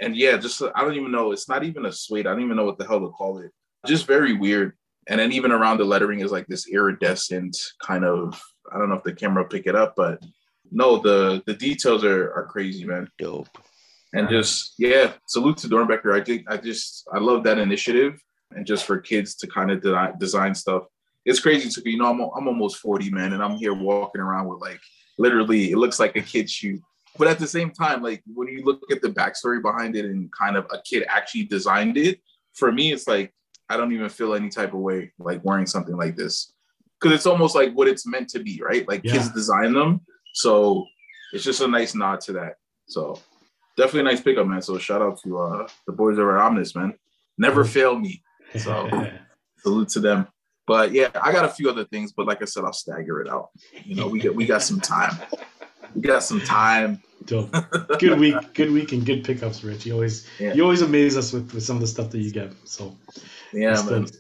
And 0.01 0.17
yeah, 0.17 0.37
just 0.37 0.61
I 0.75 0.83
don't 0.83 0.95
even 0.95 1.13
know. 1.13 1.33
It's 1.33 1.49
not 1.49 1.65
even 1.65 1.87
a 1.87 1.93
suede. 1.93 2.27
I 2.27 2.33
don't 2.33 2.43
even 2.43 2.57
know 2.57 2.65
what 2.65 2.79
the 2.79 2.87
hell 2.87 3.01
to 3.01 3.09
call 3.09 3.39
it. 3.39 3.53
Just 3.87 4.07
very 4.07 4.35
weird. 4.35 4.73
And 5.07 5.21
then 5.21 5.33
even 5.33 5.53
around 5.53 5.79
the 5.79 5.85
lettering 5.85 6.21
is 6.21 6.33
like 6.33 6.47
this 6.47 6.69
iridescent 6.69 7.57
kind 7.81 8.05
of. 8.05 8.41
I 8.73 8.79
don't 8.79 8.89
know 8.89 8.97
if 8.97 9.05
the 9.05 9.13
camera 9.13 9.43
will 9.43 9.51
pick 9.51 9.67
it 9.67 9.77
up, 9.77 9.95
but 9.97 10.21
no, 10.71 10.99
the 10.99 11.43
the 11.47 11.55
details 11.55 12.05
are 12.05 12.33
are 12.33 12.47
crazy, 12.47 12.85
man. 12.85 13.09
Dope. 13.19 13.49
And 14.13 14.29
just 14.29 14.75
yeah, 14.79 15.13
salute 15.27 15.59
to 15.59 15.69
Doernbecher. 15.69 16.19
I 16.21 16.25
think 16.25 16.51
I 16.51 16.57
just 16.57 17.07
I 17.13 17.19
love 17.19 17.45
that 17.45 17.59
initiative 17.59 18.21
and 18.51 18.67
just 18.67 18.87
for 18.87 18.99
kids 18.99 19.35
to 19.37 19.47
kind 19.47 19.71
of 19.71 19.83
de- 19.83 20.15
design 20.19 20.55
stuff. 20.55 20.85
It's 21.25 21.41
crazy 21.41 21.69
to 21.71 21.81
be, 21.81 21.93
you 21.93 21.99
know, 21.99 22.11
I'm, 22.11 22.21
I'm 22.21 22.49
almost 22.49 22.77
40, 22.79 23.11
man, 23.11 23.33
and 23.33 23.43
I'm 23.43 23.57
here 23.57 23.75
walking 23.75 24.21
around 24.21 24.47
with 24.47 24.61
like 24.61 24.81
literally 25.19 25.71
it 25.71 25.79
looks 25.79 25.99
like 25.99 26.17
a 26.17 26.21
kid's 26.21 26.53
shoe. 26.53 26.81
But 27.17 27.29
at 27.29 27.39
the 27.39 27.47
same 27.47 27.71
time, 27.71 28.03
like 28.03 28.23
when 28.27 28.49
you 28.49 28.65
look 28.65 28.83
at 28.91 29.01
the 29.01 29.09
backstory 29.09 29.63
behind 29.63 29.97
it 29.97 30.05
and 30.05 30.33
kind 30.33 30.57
of 30.57 30.67
a 30.73 30.83
kid 30.83 31.05
actually 31.09 31.45
designed 31.45 31.97
it, 31.97 32.21
for 32.55 32.73
me, 32.73 32.93
it's 32.93 33.07
like 33.07 33.33
I 33.69 33.77
don't 33.77 33.93
even 33.93 34.09
feel 34.09 34.35
any 34.35 34.49
type 34.49 34.75
of 34.75 34.81
way 34.81 35.13
like 35.19 35.45
wearing 35.45 35.67
something 35.67 35.97
like 35.97 36.17
this. 36.17 36.53
Cause 37.01 37.13
it's 37.13 37.27
almost 37.27 37.55
like 37.55 37.73
what 37.75 37.89
it's 37.89 38.07
meant 38.07 38.31
to 38.31 38.39
be, 38.39 38.63
right? 38.65 38.89
Like 38.89 39.03
kids 39.03 39.29
design 39.31 39.75
them. 39.75 40.01
So 40.33 40.87
it's 41.33 41.45
just 41.45 41.61
a 41.61 41.69
nice 41.69 41.95
nod 41.95 42.21
to 42.23 42.33
that. 42.35 42.55
So 42.89 43.21
definitely 43.77 44.01
a 44.01 44.15
nice 44.15 44.21
pickup, 44.23 44.47
man. 44.47 44.63
So 44.63 44.79
shout 44.79 45.03
out 45.03 45.21
to 45.23 45.39
uh 45.39 45.69
the 45.87 45.93
boys 45.93 46.19
over 46.19 46.39
at 46.39 46.45
Omnis, 46.45 46.75
man. 46.75 46.95
Never 47.37 47.65
fail 47.65 47.99
me. 47.99 48.23
So 48.57 48.89
salute 49.59 49.89
to 49.91 50.01
them. 50.01 50.29
But 50.67 50.93
yeah, 50.93 51.09
I 51.21 51.33
got 51.33 51.45
a 51.45 51.49
few 51.49 51.69
other 51.69 51.85
things, 51.85 52.13
but 52.13 52.27
like 52.27 52.41
I 52.41 52.47
said, 52.47 52.65
I'll 52.65 52.73
stagger 52.73 53.21
it 53.21 53.29
out. 53.29 53.51
You 53.85 53.97
know, 53.97 54.09
we 54.09 54.19
get 54.19 54.35
we 54.35 54.47
got 54.47 54.63
some 54.63 54.81
time. 54.81 55.15
Got 56.01 56.23
some 56.23 56.41
time. 56.41 57.01
Dope. 57.27 57.55
Good 57.99 58.19
week. 58.19 58.35
Good 58.55 58.71
week 58.71 58.93
and 58.93 59.05
good 59.07 59.25
pickups, 59.25 59.65
Rich. 59.65 59.87
You 59.87 59.95
always 59.95 60.27
Yeah. 60.39 60.53
you 60.55 60.63
always 60.63 60.83
amaze 60.83 61.17
us 61.17 61.33
with, 61.33 61.53
with 61.55 61.63
some 61.63 61.77
of 61.77 61.81
the 61.81 61.87
stuff 61.87 62.11
that 62.11 62.19
you 62.19 62.31
get. 62.31 62.53
So 62.65 62.95
Yeah, 63.53 63.71
That's 63.75 63.91
man. 63.91 64.03
good. 64.05 64.17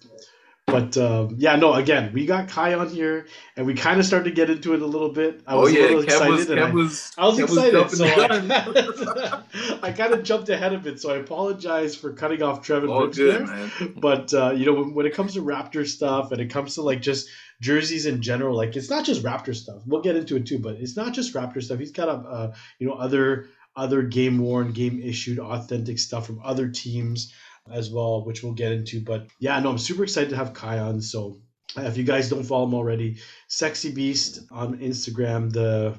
But 0.66 0.96
um, 0.96 1.36
yeah, 1.38 1.56
no. 1.56 1.74
Again, 1.74 2.12
we 2.14 2.24
got 2.26 2.48
Kai 2.48 2.74
on 2.74 2.88
here, 2.88 3.26
and 3.56 3.66
we 3.66 3.74
kind 3.74 4.00
of 4.00 4.06
started 4.06 4.24
to 4.24 4.30
get 4.34 4.48
into 4.48 4.72
it 4.74 4.80
a 4.80 4.86
little 4.86 5.10
bit. 5.10 5.42
I 5.46 5.54
Oh 5.54 5.60
was 5.60 5.72
yeah, 5.72 5.80
a 5.80 5.82
little 5.82 6.00
Kev 6.02 6.04
excited, 6.04 6.30
was, 6.30 6.50
and 6.50 6.60
I, 6.60 6.70
was 6.70 7.12
I 7.18 7.26
was 7.26 7.38
excited, 7.38 7.72
jumping 7.72 7.96
so. 7.96 8.06
I, 8.06 9.42
I 9.82 9.92
kind 9.92 10.14
of 10.14 10.22
jumped 10.24 10.48
ahead 10.48 10.72
of 10.72 10.86
it. 10.86 11.00
So 11.00 11.12
I 11.12 11.18
apologize 11.18 11.94
for 11.94 12.14
cutting 12.14 12.42
off 12.42 12.66
Trevin 12.66 12.88
All 12.90 13.06
Rich 13.06 13.16
good, 13.16 13.46
there. 13.46 13.46
man. 13.46 13.70
But 13.96 14.32
uh, 14.32 14.52
you 14.52 14.64
know, 14.64 14.72
when, 14.72 14.94
when 14.94 15.06
it 15.06 15.14
comes 15.14 15.34
to 15.34 15.42
Raptor 15.42 15.86
stuff, 15.86 16.32
and 16.32 16.40
it 16.40 16.48
comes 16.50 16.76
to 16.76 16.82
like 16.82 17.02
just 17.02 17.28
jerseys 17.60 18.06
in 18.06 18.22
general, 18.22 18.56
like 18.56 18.74
it's 18.74 18.90
not 18.90 19.04
just 19.04 19.22
Raptor 19.22 19.54
stuff. 19.54 19.82
We'll 19.86 20.02
get 20.02 20.16
into 20.16 20.34
it 20.36 20.46
too, 20.46 20.58
but 20.58 20.76
it's 20.76 20.96
not 20.96 21.12
just 21.12 21.34
Raptor 21.34 21.62
stuff. 21.62 21.78
He's 21.78 21.92
got 21.92 22.08
a 22.08 22.12
uh, 22.12 22.54
you 22.78 22.86
know 22.86 22.94
other 22.94 23.48
other 23.76 24.02
game 24.02 24.38
worn, 24.38 24.72
game 24.72 25.00
issued, 25.02 25.38
authentic 25.38 25.98
stuff 25.98 26.26
from 26.26 26.40
other 26.42 26.68
teams 26.68 27.32
as 27.72 27.90
well, 27.90 28.24
which 28.24 28.42
we'll 28.42 28.52
get 28.52 28.72
into. 28.72 29.00
But 29.00 29.28
yeah, 29.38 29.58
no, 29.60 29.70
I'm 29.70 29.78
super 29.78 30.04
excited 30.04 30.30
to 30.30 30.36
have 30.36 30.54
Kai 30.54 30.78
on. 30.78 31.00
So 31.00 31.40
uh, 31.76 31.82
if 31.82 31.96
you 31.96 32.04
guys 32.04 32.28
don't 32.28 32.44
follow 32.44 32.66
him 32.66 32.74
already, 32.74 33.18
Sexy 33.48 33.92
Beast 33.92 34.40
on 34.50 34.78
Instagram, 34.78 35.52
the 35.52 35.96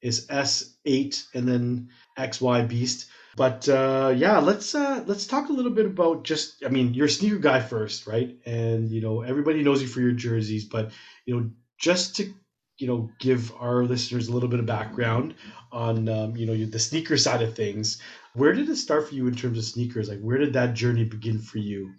is 0.00 0.26
S8 0.28 1.24
and 1.34 1.48
then 1.48 1.88
XY 2.16 2.68
Beast. 2.68 3.06
But 3.36 3.68
uh, 3.68 4.14
yeah, 4.16 4.38
let's 4.38 4.74
uh, 4.74 5.04
let's 5.06 5.26
talk 5.26 5.48
a 5.48 5.52
little 5.52 5.70
bit 5.70 5.86
about 5.86 6.24
just. 6.24 6.64
I 6.64 6.68
mean, 6.70 6.94
you're 6.94 7.06
a 7.06 7.10
sneaker 7.10 7.38
guy 7.38 7.60
first, 7.60 8.06
right? 8.06 8.36
And 8.44 8.90
you 8.90 9.00
know 9.00 9.22
everybody 9.22 9.62
knows 9.62 9.80
you 9.80 9.86
for 9.86 10.00
your 10.00 10.12
jerseys, 10.12 10.64
but 10.64 10.90
you 11.24 11.36
know 11.36 11.50
just 11.78 12.16
to 12.16 12.32
you 12.78 12.88
know 12.88 13.10
give 13.20 13.52
our 13.60 13.84
listeners 13.84 14.26
a 14.26 14.32
little 14.32 14.48
bit 14.48 14.58
of 14.58 14.66
background 14.66 15.36
on 15.70 16.08
um, 16.08 16.36
you 16.36 16.46
know 16.46 16.66
the 16.66 16.80
sneaker 16.80 17.16
side 17.16 17.42
of 17.42 17.54
things. 17.54 18.02
Where 18.38 18.52
did 18.52 18.68
it 18.68 18.76
start 18.76 19.08
for 19.08 19.14
you 19.14 19.26
in 19.26 19.34
terms 19.34 19.58
of 19.58 19.64
sneakers? 19.64 20.08
Like, 20.08 20.20
where 20.20 20.38
did 20.38 20.52
that 20.52 20.74
journey 20.74 21.02
begin 21.02 21.40
for 21.40 21.58
you? 21.58 21.92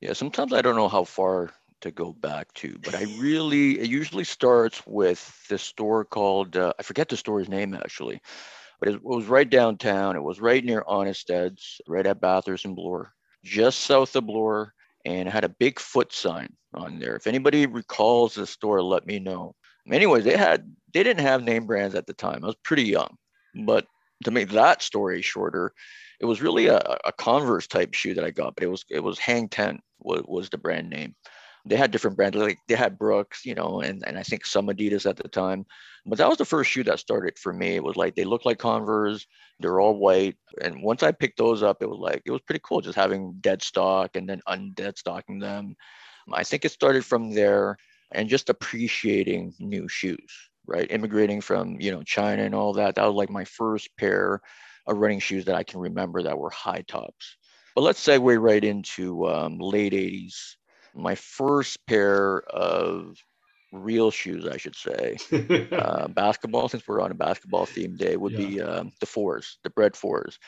Yeah, 0.00 0.12
sometimes 0.12 0.52
I 0.52 0.60
don't 0.60 0.74
know 0.74 0.88
how 0.88 1.04
far 1.04 1.50
to 1.82 1.92
go 1.92 2.12
back 2.12 2.52
to, 2.54 2.76
but 2.82 2.96
I 2.96 3.04
really, 3.20 3.78
it 3.78 3.88
usually 3.88 4.24
starts 4.24 4.82
with 4.86 5.46
this 5.48 5.62
store 5.62 6.04
called, 6.04 6.56
uh, 6.56 6.72
I 6.78 6.82
forget 6.82 7.08
the 7.08 7.16
store's 7.16 7.48
name 7.48 7.74
actually, 7.74 8.20
but 8.80 8.88
it 8.88 9.04
was 9.04 9.26
right 9.26 9.48
downtown. 9.48 10.16
It 10.16 10.22
was 10.22 10.40
right 10.40 10.64
near 10.64 10.82
Honest 10.86 11.30
Ed's, 11.30 11.80
right 11.86 12.06
at 12.06 12.20
Bathurst 12.20 12.64
and 12.64 12.74
Bloor, 12.74 13.12
just 13.44 13.82
south 13.82 14.16
of 14.16 14.26
Bloor, 14.26 14.74
and 15.04 15.28
it 15.28 15.32
had 15.32 15.44
a 15.44 15.48
big 15.48 15.78
foot 15.78 16.12
sign 16.12 16.48
on 16.74 16.98
there. 16.98 17.14
If 17.14 17.28
anybody 17.28 17.66
recalls 17.66 18.34
the 18.34 18.48
store, 18.48 18.82
let 18.82 19.06
me 19.06 19.20
know. 19.20 19.54
Anyways, 19.88 20.24
they 20.24 20.36
had, 20.36 20.74
they 20.92 21.04
didn't 21.04 21.24
have 21.24 21.44
name 21.44 21.66
brands 21.66 21.94
at 21.94 22.06
the 22.06 22.14
time. 22.14 22.42
I 22.42 22.46
was 22.46 22.56
pretty 22.64 22.84
young, 22.84 23.16
but 23.64 23.86
to 24.24 24.30
make 24.30 24.50
that 24.50 24.82
story 24.82 25.22
shorter, 25.22 25.72
it 26.20 26.26
was 26.26 26.42
really 26.42 26.66
a, 26.66 26.78
a 27.04 27.12
Converse 27.12 27.66
type 27.66 27.94
shoe 27.94 28.14
that 28.14 28.24
I 28.24 28.30
got, 28.30 28.54
but 28.56 28.64
it 28.64 28.70
was 28.70 28.84
it 28.90 29.00
was 29.00 29.18
Hang 29.18 29.48
Ten 29.48 29.80
was, 30.00 30.22
was 30.26 30.50
the 30.50 30.58
brand 30.58 30.90
name. 30.90 31.14
They 31.66 31.76
had 31.76 31.90
different 31.90 32.16
brands, 32.16 32.36
like 32.36 32.58
they 32.68 32.74
had 32.74 32.98
Brooks, 32.98 33.46
you 33.46 33.54
know, 33.54 33.80
and, 33.80 34.06
and 34.06 34.18
I 34.18 34.22
think 34.22 34.44
some 34.44 34.66
Adidas 34.66 35.08
at 35.08 35.16
the 35.16 35.28
time. 35.28 35.64
But 36.04 36.18
that 36.18 36.28
was 36.28 36.36
the 36.36 36.44
first 36.44 36.70
shoe 36.70 36.84
that 36.84 36.98
started 36.98 37.38
for 37.38 37.54
me. 37.54 37.76
It 37.76 37.82
was 37.82 37.96
like 37.96 38.14
they 38.14 38.24
looked 38.24 38.44
like 38.44 38.58
Converse, 38.58 39.26
they're 39.60 39.80
all 39.80 39.96
white. 39.96 40.36
And 40.60 40.82
once 40.82 41.02
I 41.02 41.12
picked 41.12 41.38
those 41.38 41.62
up, 41.62 41.82
it 41.82 41.88
was 41.88 41.98
like 41.98 42.22
it 42.26 42.30
was 42.30 42.42
pretty 42.42 42.60
cool 42.62 42.82
just 42.82 42.96
having 42.96 43.36
dead 43.40 43.62
stock 43.62 44.14
and 44.14 44.28
then 44.28 44.42
undead 44.46 44.98
stocking 44.98 45.38
them. 45.38 45.74
I 46.32 46.44
think 46.44 46.64
it 46.64 46.72
started 46.72 47.04
from 47.04 47.32
there 47.32 47.78
and 48.12 48.28
just 48.28 48.50
appreciating 48.50 49.54
new 49.58 49.88
shoes, 49.88 50.50
right? 50.66 50.90
Immigrating 50.90 51.40
from, 51.40 51.80
you 51.80 51.90
know, 51.90 52.02
China 52.02 52.42
and 52.42 52.54
all 52.54 52.74
that. 52.74 52.94
That 52.94 53.06
was 53.06 53.14
like 53.14 53.30
my 53.30 53.44
first 53.44 53.88
pair 53.96 54.40
of 54.86 54.96
running 54.96 55.20
shoes 55.20 55.46
that 55.46 55.54
I 55.54 55.62
can 55.62 55.80
remember 55.80 56.22
that 56.22 56.38
were 56.38 56.50
high 56.50 56.82
tops. 56.86 57.36
But 57.74 57.82
let's 57.82 58.04
segue 58.04 58.40
right 58.40 58.62
into 58.62 59.26
um, 59.28 59.58
late 59.58 59.92
80s. 59.92 60.56
My 60.94 61.16
first 61.16 61.84
pair 61.86 62.42
of 62.42 63.16
real 63.72 64.10
shoes, 64.10 64.46
I 64.46 64.56
should 64.56 64.76
say, 64.76 65.16
uh, 65.72 66.08
basketball, 66.08 66.68
since 66.68 66.86
we're 66.86 67.00
on 67.00 67.10
a 67.10 67.14
basketball 67.14 67.66
theme 67.66 67.96
day, 67.96 68.16
would 68.16 68.36
be 68.36 68.60
um, 68.60 68.92
the 69.00 69.06
fours, 69.06 69.58
the 69.64 69.70
Bred 69.70 69.96
fours. 69.96 70.38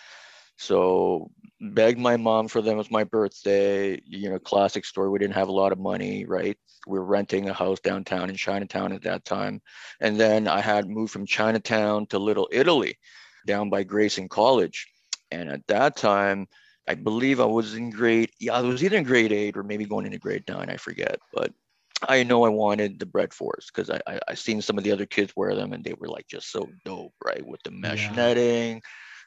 So 0.57 1.31
begged 1.61 1.99
my 1.99 2.17
mom 2.17 2.49
for 2.49 2.61
them. 2.61 2.75
It 2.75 2.79
was 2.79 2.91
my 2.91 3.05
birthday. 3.05 4.01
You 4.07 4.31
know, 4.31 4.39
classic 4.39 4.85
story. 4.85 5.11
We 5.11 5.19
didn't 5.19 5.35
have 5.35 5.49
a 5.49 5.53
lot 5.53 5.73
of 5.73 5.79
money, 5.79 6.25
right? 6.27 6.57
We 6.87 6.99
were 6.99 7.05
renting 7.05 7.49
a 7.49 7.53
house 7.53 7.81
downtown 7.81 8.31
in 8.31 8.37
Chinatown 8.37 8.93
at 8.93 9.03
that 9.03 9.25
time. 9.25 9.61
And 10.01 10.19
then 10.19 10.49
I 10.49 10.61
had 10.61 10.89
moved 10.89 11.13
from 11.13 11.27
Chinatown 11.27 12.07
to 12.07 12.19
Little 12.19 12.49
Italy 12.53 12.99
down 13.47 13.71
by 13.71 13.83
Grayson 13.85 14.29
College. 14.29 14.87
And 15.31 15.49
at 15.51 15.67
that 15.69 15.97
time, 15.97 16.47
I 16.89 16.95
believe 16.95 17.41
I 17.41 17.47
was 17.47 17.75
in 17.75 17.91
grade, 17.91 18.31
yeah, 18.39 18.55
I 18.55 18.61
was 18.61 18.83
either 18.85 18.97
in 18.97 19.05
grade 19.05 19.33
eight 19.33 19.57
or 19.57 19.63
maybe 19.65 19.85
going 19.85 20.07
into 20.07 20.19
grade 20.19 20.45
nine, 20.49 20.71
I 20.71 20.77
forget. 20.77 21.19
But 21.33 21.53
I 22.07 22.23
know 22.23 22.45
I 22.45 22.49
wanted 22.51 22.99
the 22.99 23.07
Bred 23.07 23.33
fours 23.33 23.71
because 23.73 23.91
I, 23.91 24.01
I 24.07 24.21
I 24.29 24.35
seen 24.35 24.61
some 24.63 24.79
of 24.79 24.85
the 24.85 24.93
other 24.93 25.07
kids 25.07 25.33
wear 25.35 25.55
them 25.55 25.73
and 25.73 25.83
they 25.83 25.95
were 25.95 26.09
like 26.09 26.27
just 26.29 26.51
so 26.51 26.69
dope, 26.85 27.15
right? 27.25 27.45
With 27.45 27.63
the 27.65 27.71
mesh 27.71 28.11
Yeah. 28.11 28.17
netting, 28.17 28.83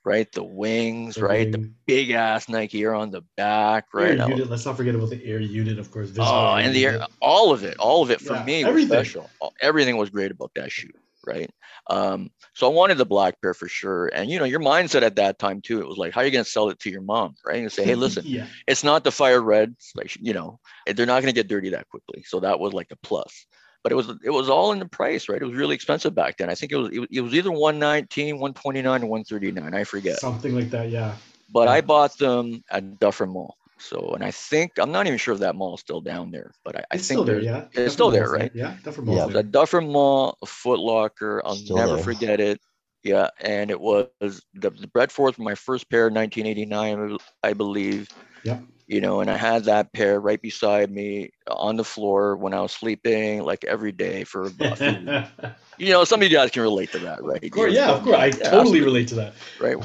right? 0.06 0.32
The 0.32 0.44
wings, 0.44 1.16
The 1.16 1.24
right? 1.24 1.52
The 1.52 1.72
big 1.86 2.12
ass 2.12 2.48
Nike 2.50 2.82
Air 2.84 2.96
on 2.96 3.12
the 3.12 3.22
back, 3.38 3.86
right? 3.94 4.20
Air 4.20 4.30
unit. 4.30 4.50
Let's 4.50 4.66
not 4.66 4.78
forget 4.78 4.96
about 4.96 5.10
the 5.10 5.24
air 5.26 5.40
unit, 5.40 5.80
of 5.80 5.92
course. 5.92 6.12
Oh, 6.18 6.56
and 6.56 6.74
the 6.76 6.86
air, 6.86 7.06
all 7.22 7.52
of 7.52 7.64
it, 7.64 7.78
all 7.78 8.04
of 8.04 8.12
it 8.12 8.22
for 8.22 8.36
Yeah, 8.36 8.44
me 8.46 8.64
everything. 8.64 8.98
was 8.98 9.08
special. 9.10 9.30
Everything 9.62 9.98
was 9.98 10.10
great 10.10 10.32
about 10.32 10.52
that 10.56 10.72
shoe. 10.72 10.90
right? 11.28 11.50
Um, 11.90 12.30
so 12.54 12.70
I 12.70 12.74
wanted 12.74 12.98
the 12.98 13.06
black 13.06 13.42
pair 13.42 13.54
for 13.54 13.68
sure. 13.68 14.08
And 14.14 14.30
you 14.30 14.40
know, 14.40 14.46
your 14.46 14.62
mindset 14.62 15.02
at 15.04 15.18
that 15.18 15.38
time 15.38 15.62
too, 15.62 15.80
it 15.82 15.88
was 15.88 15.98
like, 15.98 16.14
how 16.14 16.22
are 16.22 16.26
you 16.26 16.32
going 16.32 16.46
to 16.46 16.50
sell 16.50 16.70
it 16.70 16.80
to 16.80 16.90
your 16.90 17.02
mom, 17.02 17.36
right? 17.46 17.58
And 17.62 17.72
say, 17.72 17.84
hey, 17.84 17.96
listen, 17.96 18.24
yeah. 18.28 18.46
it's 18.68 18.84
not 18.84 19.04
the 19.04 19.12
fire 19.12 19.42
red, 19.42 19.76
like 19.96 20.16
you 20.22 20.34
know, 20.34 20.60
they're 20.88 21.06
not 21.06 21.22
going 21.22 21.34
to 21.34 21.40
get 21.40 21.48
dirty 21.50 21.70
that 21.72 21.90
quickly. 21.90 22.24
So 22.26 22.40
that 22.40 22.60
was 22.60 22.74
like 22.74 22.88
a 22.92 22.96
plus. 23.04 23.46
But 23.84 23.92
it 23.94 23.96
was 23.96 24.10
it 24.24 24.30
was 24.30 24.50
all 24.50 24.72
in 24.74 24.80
the 24.80 24.86
price, 24.88 25.30
right? 25.30 25.42
It 25.42 25.46
was 25.46 25.56
really 25.56 25.76
expensive 25.76 26.14
back 26.14 26.38
then. 26.38 26.50
I 26.50 26.56
think 26.56 26.72
it 26.72 26.76
was 26.78 26.90
it, 26.92 27.00
was- 27.00 27.10
it 27.12 27.22
was 27.22 27.34
either 27.34 27.52
119, 27.52 28.36
129, 28.40 29.04
or 29.04 29.06
139. 29.08 29.74
I 29.74 29.84
forget. 29.86 30.20
Something 30.20 30.54
like 30.56 30.70
that. 30.72 30.90
Yeah. 30.90 31.16
But 31.52 31.66
Yeah. 31.68 31.72
I 31.76 31.82
bought 31.82 32.18
them 32.18 32.64
at 32.70 33.00
Dufferin 33.00 33.30
Mall. 33.32 33.56
So, 33.82 34.12
and 34.14 34.22
I 34.26 34.32
think 34.32 34.74
I'm 34.78 34.92
not 34.92 35.08
even 35.08 35.18
sure 35.18 35.34
if 35.34 35.40
that 35.40 35.56
mall 35.56 35.76
is 35.76 35.80
still 35.80 36.02
down 36.02 36.32
there, 36.32 36.52
but 36.66 36.76
I, 36.76 36.84
I 36.92 36.96
think 36.96 37.04
still 37.06 37.24
there. 37.24 37.40
Yeah. 37.40 37.60
it's 37.72 37.72
Dufferin 37.76 37.90
still 37.92 38.12
there, 38.12 38.24
Mall's 38.28 38.34
right? 38.42 38.52
Yeah. 38.54 38.76
Dufferin 38.84 39.06
Mall. 39.06 39.16
Yeah. 39.16 39.22
Mall's 39.22 39.30
it 39.30 39.34
there. 39.36 39.40
at 39.40 39.52
Dufferin 39.52 39.88
Mall, 39.90 40.38
a 40.42 40.46
Foot 40.46 40.80
Locker. 40.82 41.42
I'll 41.46 41.56
Still 41.56 41.78
never 41.78 41.96
there. 41.96 42.04
forget 42.04 42.40
it. 42.42 42.60
Yeah, 43.04 43.30
and 43.40 43.72
it 43.72 43.80
was 43.80 44.10
the, 44.20 44.70
the 44.72 44.88
Bred 44.88 45.12
Fours 45.12 45.38
were 45.38 45.44
my 45.44 45.56
first 45.56 45.90
pair 45.90 46.08
in 46.08 46.14
1989, 46.14 47.18
I 47.44 47.54
believe. 47.54 48.10
Yeah. 48.44 48.60
You 48.88 49.02
know, 49.02 49.22
and 49.22 49.30
I 49.30 49.38
had 49.38 49.66
that 49.66 49.94
pair 49.94 50.20
right 50.20 50.42
beside 50.42 50.92
me 50.92 51.30
on 51.48 51.78
the 51.78 51.84
floor 51.84 52.36
when 52.36 52.54
I 52.54 52.62
was 52.62 52.72
sleeping, 52.72 53.44
like 53.44 53.64
every 53.64 53.92
day 53.92 54.24
for 54.24 54.44
a 54.44 54.48
about. 54.48 54.82
you 55.78 55.92
know, 55.92 56.04
some 56.04 56.22
of 56.22 56.28
you 56.28 56.36
guys 56.36 56.52
can 56.52 56.64
relate 56.64 56.92
to 56.94 57.00
that, 57.00 57.24
right? 57.24 57.44
Of 57.44 57.52
course, 57.52 57.74
yeah, 57.74 57.92
of 57.92 58.04
course. 58.04 58.18
I 58.18 58.32
totally 58.32 58.82
relate 58.82 59.08
to 59.10 59.16
that. 59.16 59.34
right? 59.60 59.78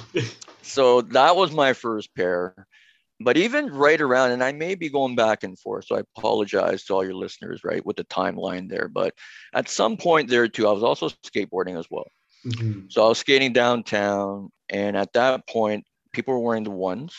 so 0.62 1.02
that 1.02 1.36
was 1.36 1.52
my 1.52 1.74
first 1.74 2.14
pair. 2.14 2.66
But 3.20 3.36
even 3.36 3.66
right 3.66 4.00
around, 4.00 4.32
and 4.32 4.42
I 4.42 4.52
may 4.52 4.74
be 4.74 4.88
going 4.88 5.14
back 5.14 5.44
and 5.44 5.56
forth, 5.58 5.84
so 5.86 5.96
I 5.96 6.02
apologize 6.16 6.84
to 6.84 6.94
all 6.94 7.04
your 7.04 7.14
listeners, 7.14 7.62
right, 7.62 7.84
with 7.86 7.96
the 7.96 8.04
timeline 8.04 8.68
there. 8.68 8.88
But 8.88 9.14
at 9.52 9.68
some 9.68 9.96
point 9.96 10.28
there 10.28 10.48
too, 10.48 10.66
I 10.66 10.72
was 10.72 10.82
also 10.82 11.10
skateboarding 11.24 11.78
as 11.78 11.86
well. 11.90 12.06
Mhm. 12.44 12.90
So 12.92 13.04
I 13.04 13.08
was 13.08 13.18
skating 13.18 13.52
downtown, 13.52 14.50
and 14.68 14.96
at 14.96 15.12
that 15.14 15.46
point, 15.48 15.84
people 16.12 16.34
were 16.34 16.40
wearing 16.40 16.64
the 16.64 16.70
ones, 16.70 17.14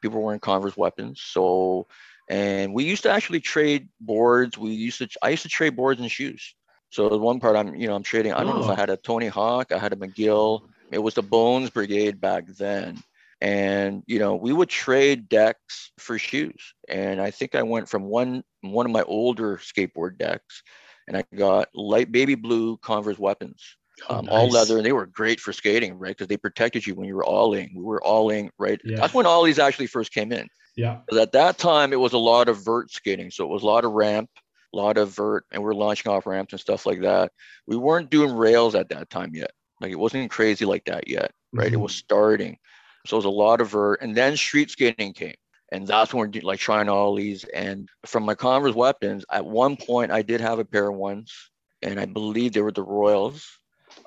people 0.00 0.18
were 0.18 0.24
wearing 0.26 0.40
Converse 0.40 0.76
weapons. 0.76 1.20
So, 1.22 1.86
and 2.28 2.72
we 2.74 2.84
used 2.84 3.02
to 3.04 3.10
actually 3.10 3.40
trade 3.40 3.88
boards. 4.00 4.56
We 4.58 4.70
used 4.72 4.98
to, 4.98 5.08
I 5.22 5.30
used 5.30 5.42
to 5.42 5.48
trade 5.48 5.76
boards 5.76 6.00
and 6.00 6.10
shoes. 6.10 6.54
So 6.90 7.08
the 7.08 7.18
one 7.18 7.40
part 7.40 7.56
I'm, 7.56 7.74
you 7.74 7.86
know, 7.88 7.94
I'm 7.94 8.02
trading. 8.02 8.32
I 8.32 8.42
don't 8.44 8.54
know 8.56 8.62
if 8.62 8.68
Oh. 8.68 8.72
I 8.72 8.76
had 8.76 8.90
a 8.90 8.96
Tony 8.96 9.28
Hawk, 9.28 9.72
I 9.72 9.78
had 9.78 9.92
a 9.92 9.96
McGill. 9.96 10.62
It 10.90 10.98
was 10.98 11.14
the 11.14 11.22
Bones 11.22 11.70
Brigade 11.70 12.20
back 12.20 12.46
then, 12.46 12.98
and 13.40 14.02
you 14.06 14.18
know, 14.18 14.36
we 14.36 14.52
would 14.52 14.68
trade 14.68 15.28
decks 15.28 15.92
for 15.98 16.18
shoes. 16.18 16.74
And 16.88 17.20
I 17.20 17.30
think 17.30 17.54
I 17.54 17.62
went 17.62 17.88
from 17.88 18.04
one 18.04 18.44
one 18.62 18.86
of 18.86 18.92
my 18.92 19.02
older 19.02 19.56
skateboard 19.56 20.18
decks, 20.18 20.62
and 21.08 21.16
I 21.16 21.24
got 21.24 21.60
light 21.74 22.12
baby 22.12 22.34
blue 22.34 22.76
Converse 22.78 23.18
weapons 23.18 23.76
Oh, 24.08 24.16
um, 24.18 24.28
all 24.30 24.48
leather, 24.48 24.76
and 24.76 24.86
they 24.86 24.92
were 24.92 25.06
great 25.06 25.40
for 25.40 25.52
skating, 25.52 25.98
right? 25.98 26.10
Because 26.16 26.28
they 26.28 26.36
protected 26.36 26.86
you 26.86 26.94
when 26.94 27.06
you 27.06 27.14
were 27.16 27.24
alling. 27.24 27.72
We 27.74 27.82
were 27.82 28.02
alling, 28.02 28.50
right? 28.58 28.80
Yeah. 28.84 28.96
That's 29.00 29.14
when 29.14 29.26
ollies 29.26 29.58
actually 29.58 29.86
first 29.86 30.12
came 30.12 30.32
in. 30.32 30.48
Yeah. 30.76 31.00
'Cause 31.08 31.18
at 31.18 31.32
that 31.32 31.58
time, 31.58 31.92
it 31.92 32.00
was 32.00 32.12
a 32.12 32.18
lot 32.18 32.48
of 32.48 32.64
vert 32.64 32.90
skating, 32.90 33.30
so 33.30 33.44
it 33.44 33.48
was 33.50 33.62
a 33.62 33.66
lot 33.66 33.84
of 33.84 33.92
ramp, 33.92 34.30
a 34.72 34.76
lot 34.76 34.96
of 34.98 35.10
vert, 35.10 35.44
and 35.52 35.62
we 35.62 35.68
are 35.70 35.74
launching 35.74 36.10
off 36.10 36.26
ramps 36.26 36.52
and 36.52 36.60
stuff 36.60 36.86
like 36.86 37.00
that. 37.02 37.32
We 37.66 37.76
weren't 37.76 38.10
doing 38.10 38.32
rails 38.32 38.74
at 38.74 38.88
that 38.90 39.10
time 39.10 39.34
yet. 39.34 39.52
Like 39.80 39.92
it 39.92 39.98
wasn't 39.98 40.30
crazy 40.30 40.64
like 40.64 40.84
that 40.86 41.08
yet, 41.08 41.32
right? 41.52 41.72
It 41.72 41.76
Mhm. 41.76 41.82
was 41.82 41.94
starting, 41.94 42.58
so 43.06 43.16
it 43.16 43.18
was 43.18 43.24
a 43.26 43.30
lot 43.30 43.60
of 43.60 43.68
vert, 43.70 44.00
and 44.02 44.16
then 44.16 44.36
street 44.36 44.70
skating 44.70 45.12
came. 45.12 45.34
And 45.72 45.86
that's 45.86 46.12
when 46.14 46.30
we're 46.30 46.40
like 46.42 46.60
trying 46.60 46.88
ollies. 46.88 47.44
And 47.54 47.88
from 48.06 48.24
my 48.24 48.34
Converse 48.34 48.74
weapons, 48.74 49.24
at 49.30 49.44
one 49.46 49.76
point 49.76 50.12
I 50.12 50.22
did 50.22 50.40
have 50.40 50.58
a 50.58 50.64
pair 50.64 50.88
of 50.90 50.96
ones, 50.96 51.50
and 51.82 51.98
I 52.00 52.04
believe 52.06 52.52
they 52.52 52.60
were 52.62 52.72
the 52.72 52.82
Royals. 52.82 53.58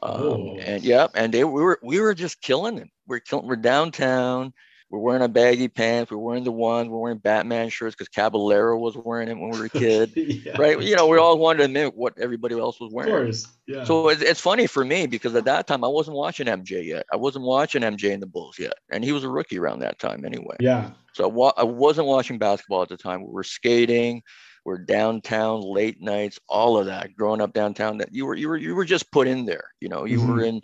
Um, 0.01 0.21
Oh. 0.21 0.57
and 0.59 0.83
yeah, 0.83 1.07
and 1.15 1.33
they 1.33 1.43
we 1.43 1.61
were 1.61 1.79
we 1.83 1.99
were 1.99 2.13
just 2.13 2.41
killing 2.41 2.77
it. 2.77 2.89
We're 3.07 3.19
killing. 3.19 3.47
We're 3.47 3.55
downtown. 3.57 4.53
We're 4.91 4.99
wearing 4.99 5.23
our 5.23 5.27
baggy 5.27 5.67
pants. 5.67 6.11
We're 6.11 6.17
wearing 6.19 6.43
the 6.43 6.51
ones. 6.51 6.89
We're 6.89 6.99
wearing 6.99 7.17
Batman 7.17 7.69
shirts 7.69 7.95
because 7.95 8.07
Caballero 8.07 8.77
was 8.77 8.95
wearing 8.95 9.27
it 9.29 9.33
when 9.37 9.49
we 9.49 9.59
were 9.59 9.65
a 9.65 9.69
kid, 9.69 10.11
yeah. 10.15 10.55
right? 10.59 10.79
You 10.79 10.95
know, 10.95 11.07
we 11.07 11.17
all 11.17 11.39
wanted 11.39 11.63
to 11.63 11.67
mimic 11.69 11.95
what 11.95 12.13
everybody 12.19 12.57
else 12.57 12.79
was 12.79 12.91
Of 12.91 12.93
wearing. 12.93 13.11
course. 13.25 13.47
Yeah. 13.67 13.83
So 13.83 14.09
it's, 14.09 14.21
it's 14.21 14.39
funny 14.39 14.67
for 14.67 14.85
me 14.85 15.07
because 15.07 15.33
at 15.35 15.45
that 15.45 15.65
time 15.65 15.83
I 15.83 15.87
wasn't 15.87 16.15
watching 16.17 16.45
MJ 16.45 16.85
yet. 16.85 17.05
I 17.11 17.15
wasn't 17.15 17.45
watching 17.45 17.81
MJ 17.81 18.13
and 18.13 18.21
the 18.21 18.27
Bulls 18.27 18.59
yet, 18.59 18.73
and 18.91 19.03
he 19.03 19.11
was 19.11 19.23
a 19.23 19.29
rookie 19.29 19.57
around 19.57 19.79
that 19.79 19.97
time 19.99 20.23
anyway. 20.23 20.55
yeah. 20.59 20.91
So 21.13 21.23
I, 21.23 21.27
wa- 21.27 21.53
I 21.57 21.63
wasn't 21.63 22.07
watching 22.07 22.37
basketball 22.37 22.83
at 22.83 22.89
the 22.89 22.97
time. 22.97 23.21
We 23.21 23.31
were 23.33 23.43
skating, 23.43 24.21
we're 24.65 24.79
downtown, 24.79 25.61
late 25.61 26.01
nights, 26.01 26.39
all 26.49 26.77
of 26.77 26.87
that. 26.87 27.15
Growing 27.15 27.39
up 27.39 27.53
downtown, 27.53 27.99
that 27.99 28.13
you 28.13 28.25
were 28.25 28.35
you 28.35 28.49
were 28.49 28.57
you 28.57 28.75
were 28.75 28.85
just 28.85 29.11
put 29.11 29.27
in 29.27 29.45
there. 29.45 29.71
You 29.79 29.89
know, 29.89 30.05
you 30.05 30.19
were 30.19 30.35
mm-hmm. 30.37 30.55
in 30.57 30.61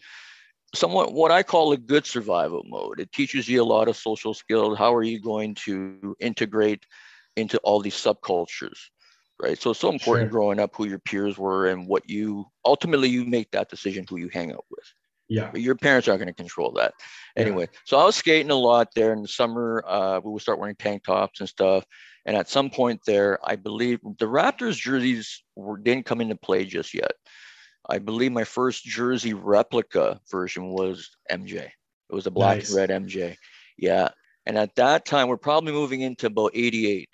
somewhat 0.73 1.13
what 1.13 1.31
I 1.31 1.43
call 1.43 1.71
a 1.71 1.77
good 1.77 2.05
survival 2.05 2.63
mode. 2.65 2.99
It 2.99 3.11
teaches 3.11 3.47
you 3.47 3.61
a 3.61 3.63
lot 3.63 3.87
of 3.87 3.95
social 3.95 4.33
skills. 4.33 4.77
How 4.77 4.93
are 4.95 5.03
you 5.03 5.21
going 5.21 5.55
to 5.65 6.15
integrate 6.19 6.85
into 7.37 7.57
all 7.59 7.79
these 7.79 7.95
subcultures? 7.95 8.77
Right. 9.41 9.59
So 9.59 9.71
it's 9.71 9.79
so 9.79 9.91
important 9.91 10.25
Sure. 10.25 10.39
growing 10.39 10.59
up 10.59 10.75
who 10.75 10.85
your 10.85 10.99
peers 10.99 11.37
were 11.37 11.67
and 11.67 11.87
what 11.87 12.07
you 12.07 12.45
ultimately 12.63 13.09
you 13.09 13.25
make 13.25 13.49
that 13.51 13.69
decision 13.69 14.05
who 14.07 14.17
you 14.17 14.29
hang 14.29 14.51
out 14.51 14.65
with 14.69 14.83
Yeah. 15.31 15.49
but 15.51 15.61
your 15.61 15.75
parents 15.75 16.07
aren't 16.07 16.19
going 16.19 16.33
to 16.35 16.43
control 16.43 16.71
that 16.73 16.93
Yeah. 17.35 17.43
anyway 17.43 17.67
so 17.85 17.97
i 17.97 18.03
was 18.05 18.15
skating 18.17 18.51
a 18.51 18.55
lot 18.55 18.89
there 18.95 19.13
in 19.13 19.21
the 19.21 19.27
summer 19.27 19.83
uh, 19.87 20.19
we 20.23 20.31
would 20.31 20.41
start 20.41 20.59
wearing 20.59 20.75
tank 20.75 21.03
tops 21.05 21.39
and 21.39 21.47
stuff 21.49 21.85
and 22.25 22.35
at 22.35 22.49
some 22.49 22.69
point 22.69 22.99
there 23.07 23.39
i 23.43 23.55
believe 23.55 23.99
the 24.19 24.25
raptors 24.25 24.75
jerseys 24.75 25.43
were, 25.55 25.77
didn't 25.77 26.05
come 26.05 26.19
into 26.21 26.35
play 26.35 26.65
just 26.65 26.93
yet 26.93 27.13
i 27.89 27.97
believe 27.97 28.31
my 28.31 28.43
first 28.43 28.83
jersey 28.83 29.33
replica 29.33 30.19
version 30.29 30.65
was 30.79 31.09
mj 31.31 31.55
it 31.55 32.15
was 32.19 32.27
a 32.27 32.31
black 32.31 32.57
Nice. 32.57 32.69
and 32.69 32.77
red 32.77 32.89
mj 32.89 33.35
yeah 33.77 34.09
and 34.45 34.57
at 34.57 34.75
that 34.75 35.05
time 35.05 35.27
we're 35.29 35.37
probably 35.37 35.71
moving 35.71 36.01
into 36.01 36.27
about 36.27 36.51
88 36.53 37.07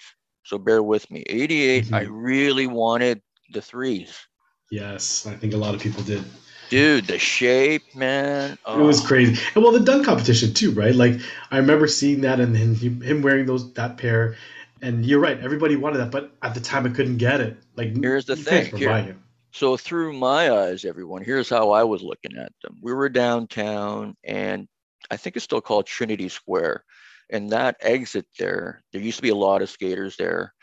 so 0.43 0.57
bear 0.57 0.81
with 0.81 1.09
me 1.11 1.23
88 1.27 1.93
i 1.93 2.05
Mhm. 2.05 2.09
really 2.11 2.67
wanted 2.67 3.21
the 3.53 3.61
threes 3.61 4.17
Yes. 4.69 5.25
I 5.25 5.33
think 5.33 5.53
a 5.53 5.57
lot 5.57 5.73
of 5.75 5.79
people 5.81 6.03
did. 6.03 6.25
Dude 6.69 7.07
the 7.07 7.19
shape 7.19 7.95
man 7.95 8.57
It 8.67 8.77
was 8.77 9.03
oh. 9.03 9.07
crazy. 9.07 9.41
And 9.55 9.63
well, 9.63 9.73
the 9.73 9.79
dunk 9.79 10.05
competition 10.05 10.53
too, 10.53 10.71
right? 10.71 10.95
Like 10.95 11.19
I 11.51 11.57
remember 11.57 11.87
seeing 11.87 12.21
that 12.21 12.39
and 12.39 12.55
then 12.55 12.75
him 12.75 13.21
wearing 13.21 13.45
those 13.45 13.71
that 13.73 13.97
pair. 13.97 14.35
And 14.81 15.05
you're 15.05 15.19
right, 15.19 15.39
everybody 15.39 15.75
wanted 15.75 15.97
that, 15.97 16.11
but 16.11 16.31
at 16.43 16.53
the 16.53 16.59
time 16.59 16.85
I 16.85 16.89
couldn't 16.89 17.17
get 17.17 17.41
it. 17.41 17.57
Like 17.75 17.97
Here's 17.97 18.25
the 18.25 18.35
thing, 18.35 18.75
here- 18.75 18.89
So 19.51 19.75
through 19.75 20.13
my 20.13 20.51
eyes, 20.51 20.85
everyone, 20.85 21.23
here's 21.23 21.49
how 21.49 21.71
I 21.71 21.83
was 21.83 22.03
looking 22.03 22.37
at 22.37 22.51
them. 22.61 22.77
We 22.79 22.93
were 22.93 23.09
downtown, 23.09 24.15
and 24.23 24.67
I 25.09 25.17
think 25.17 25.35
it's 25.35 25.45
still 25.45 25.61
called 25.61 25.87
Trinity 25.87 26.29
Square. 26.29 26.83
And 27.31 27.49
that 27.49 27.75
exit 27.81 28.27
there, 28.37 28.83
there 28.93 29.01
used 29.01 29.17
to 29.17 29.23
be 29.23 29.29
a 29.29 29.35
lot 29.35 29.63
of 29.63 29.69
skaters 29.69 30.15
there. 30.15 30.53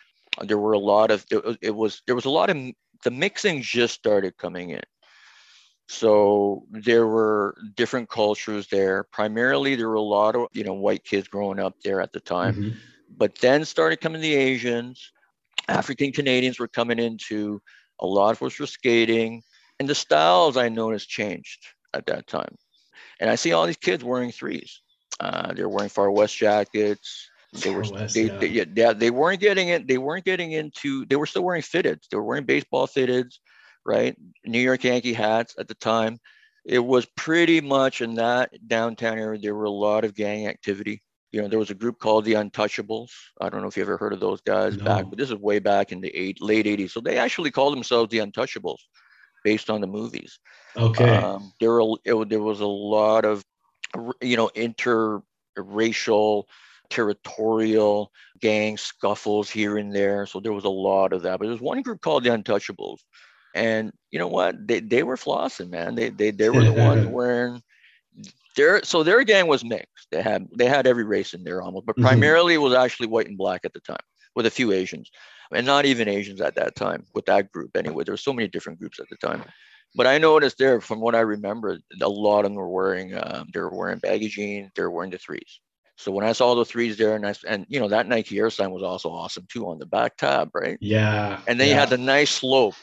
There 0.42 0.58
were 0.58 0.72
a 0.72 0.78
lot 0.78 1.10
of 1.10 1.26
it 1.60 1.74
was 1.74 2.02
there 2.06 2.14
was 2.14 2.24
a 2.24 2.30
lot 2.30 2.50
of 2.50 2.56
the 3.04 3.10
mixing 3.10 3.62
just 3.62 3.94
started 3.94 4.36
coming 4.36 4.70
in. 4.70 4.82
So 5.88 6.64
there 6.70 7.06
were 7.06 7.56
different 7.76 8.08
cultures 8.08 8.68
there. 8.68 9.04
Primarily, 9.04 9.74
there 9.76 9.88
were 9.88 9.94
a 9.94 10.00
lot 10.00 10.34
of 10.34 10.48
you 10.52 10.64
know 10.64 10.74
white 10.74 11.04
kids 11.04 11.28
growing 11.28 11.58
up 11.58 11.74
there 11.84 12.00
at 12.00 12.12
the 12.12 12.20
time 12.20 12.54
Mhm. 12.54 12.74
but 13.16 13.36
then 13.38 13.64
started 13.64 14.00
coming 14.00 14.20
the 14.20 14.34
Asians, 14.34 15.12
African 15.68 16.10
Canadians 16.12 16.58
were 16.58 16.68
coming 16.68 16.98
into, 16.98 17.60
a 18.00 18.06
lot 18.06 18.32
of 18.32 18.42
us 18.42 18.58
were 18.58 18.66
skating, 18.66 19.42
and 19.78 19.88
the 19.88 19.94
styles 19.94 20.56
I 20.56 20.68
noticed 20.68 21.08
changed 21.08 21.66
at 21.92 22.06
that 22.06 22.26
time. 22.26 22.56
And 23.20 23.30
I 23.30 23.36
see 23.36 23.52
all 23.52 23.66
these 23.66 23.76
kids 23.76 24.02
wearing 24.02 24.32
threes. 24.32 24.80
Uh, 25.20 25.52
they're 25.52 25.68
wearing 25.68 25.90
Far 25.90 26.10
West 26.10 26.36
jackets. 26.36 27.30
They 27.52 27.70
were 27.70 27.82
West, 27.82 28.14
they, 28.14 28.24
yeah. 28.24 28.38
they, 28.38 28.46
yeah, 28.48 28.92
they 28.92 29.10
weren't 29.10 29.38
getting 29.40 29.68
it. 29.68 29.86
They 29.86 29.98
weren't 29.98 30.24
getting 30.24 30.52
into. 30.52 31.04
They 31.06 31.14
were 31.16 31.26
still 31.26 31.44
wearing 31.44 31.62
fitteds. 31.62 32.08
They 32.08 32.16
were 32.16 32.24
wearing 32.24 32.44
baseball 32.44 32.88
fitteds, 32.88 33.38
right? 33.84 34.16
New 34.44 34.60
York 34.60 34.84
Yankee 34.84 35.12
hats 35.12 35.54
at 35.58 35.68
the 35.68 35.74
time. 35.74 36.18
It 36.64 36.78
was 36.78 37.06
pretty 37.16 37.60
much 37.60 38.00
in 38.00 38.14
that 38.14 38.50
downtown 38.66 39.18
area. 39.18 39.38
There 39.40 39.54
were 39.54 39.64
a 39.64 39.70
lot 39.70 40.04
of 40.04 40.14
gang 40.14 40.46
activity 40.46 41.02
you 41.34 41.42
know, 41.42 41.48
there 41.48 41.58
was 41.58 41.70
a 41.70 41.74
group 41.74 41.98
called 41.98 42.24
the 42.24 42.34
Untouchables. 42.34 43.10
I 43.40 43.48
don't 43.48 43.60
know 43.60 43.66
if 43.66 43.76
you 43.76 43.82
ever 43.82 43.96
heard 43.96 44.12
of 44.12 44.20
those 44.20 44.40
guys 44.42 44.76
back, 44.76 45.06
but 45.08 45.18
this 45.18 45.30
is 45.30 45.34
way 45.34 45.58
back 45.58 45.90
in 45.90 46.00
the 46.00 46.16
eight, 46.16 46.40
late 46.40 46.64
80s. 46.64 46.92
So 46.92 47.00
they 47.00 47.18
actually 47.18 47.50
called 47.50 47.74
themselves 47.74 48.12
the 48.12 48.18
Untouchables 48.18 48.78
based 49.42 49.68
on 49.68 49.80
the 49.80 49.88
movies. 49.88 50.38
Okay. 50.76 51.16
Um, 51.16 51.52
there, 51.58 51.72
were, 51.72 51.98
it, 52.04 52.28
there 52.28 52.40
was 52.40 52.60
a 52.60 52.66
lot 52.66 53.24
of, 53.24 53.44
you 54.20 54.36
know, 54.36 54.48
interracial, 54.54 56.44
territorial 56.88 58.12
gang 58.40 58.76
scuffles 58.76 59.50
here 59.50 59.76
and 59.76 59.92
there. 59.92 60.26
So 60.26 60.38
there 60.38 60.52
was 60.52 60.62
a 60.62 60.68
lot 60.68 61.12
of 61.12 61.22
that. 61.22 61.40
But 61.40 61.48
there's 61.48 61.60
one 61.60 61.82
group 61.82 62.00
called 62.00 62.22
the 62.22 62.30
Untouchables. 62.30 62.98
And 63.54 63.92
you 64.10 64.18
know 64.18 64.28
what? 64.28 64.66
They, 64.66 64.80
they 64.80 65.02
were 65.02 65.16
flossing, 65.16 65.70
man. 65.70 65.94
They, 65.94 66.10
they, 66.10 66.30
they 66.30 66.50
were 66.50 66.64
the 66.64 66.72
ones 66.88 67.06
wearing 67.06 67.62
their 68.56 68.82
so 68.84 69.02
their 69.02 69.24
gang 69.24 69.46
was 69.46 69.64
mixed. 69.64 70.08
They 70.10 70.22
had 70.22 70.46
they 70.56 70.66
had 70.66 70.86
every 70.86 71.04
race 71.04 71.34
in 71.34 71.44
there 71.44 71.62
almost, 71.62 71.86
but 71.86 71.96
Mhm. 71.96 72.02
primarily 72.02 72.54
it 72.54 72.58
was 72.58 72.74
actually 72.74 73.08
white 73.08 73.28
and 73.28 73.38
black 73.38 73.62
at 73.64 73.72
the 73.72 73.80
time, 73.80 74.04
with 74.34 74.46
a 74.46 74.50
few 74.50 74.72
Asians, 74.72 75.10
and 75.52 75.66
not 75.66 75.86
even 75.86 76.08
Asians 76.08 76.40
at 76.40 76.54
that 76.56 76.76
time 76.76 77.04
with 77.14 77.26
that 77.26 77.50
group. 77.52 77.76
Anyway, 77.76 78.04
there 78.04 78.12
were 78.12 78.18
so 78.18 78.32
many 78.32 78.48
different 78.48 78.78
groups 78.78 79.00
at 79.00 79.08
the 79.10 79.16
time, 79.16 79.44
But 79.96 80.06
I 80.06 80.18
noticed 80.18 80.58
there, 80.58 80.80
from 80.80 81.00
what 81.00 81.14
I 81.14 81.20
remember, 81.20 81.78
a 82.00 82.08
lot 82.08 82.40
of 82.40 82.44
them 82.44 82.54
were 82.54 82.68
wearing 82.68 83.14
um, 83.16 83.48
they 83.52 83.60
were 83.60 83.74
wearing 83.74 83.98
baggy 83.98 84.28
jeans. 84.28 84.70
They 84.74 84.82
were 84.82 84.90
wearing 84.90 85.10
the 85.10 85.18
threes. 85.18 85.60
So 85.96 86.10
when 86.10 86.24
I 86.24 86.32
saw 86.32 86.54
the 86.54 86.64
threes 86.64 86.96
there, 86.96 87.14
and 87.14 87.26
I, 87.26 87.34
and 87.46 87.66
you 87.68 87.78
know 87.80 87.88
that 87.88 88.08
Nike 88.08 88.38
Air 88.38 88.50
sign 88.50 88.70
was 88.72 88.82
also 88.82 89.10
awesome 89.10 89.46
too 89.48 89.66
on 89.68 89.78
the 89.78 89.86
back 89.86 90.16
tab, 90.16 90.50
right? 90.54 90.76
Yeah. 90.80 91.40
And 91.46 91.58
then 91.60 91.68
yeah. 91.68 91.74
you 91.74 91.80
had 91.80 91.90
the 91.90 91.98
nice 91.98 92.30
slope, 92.30 92.74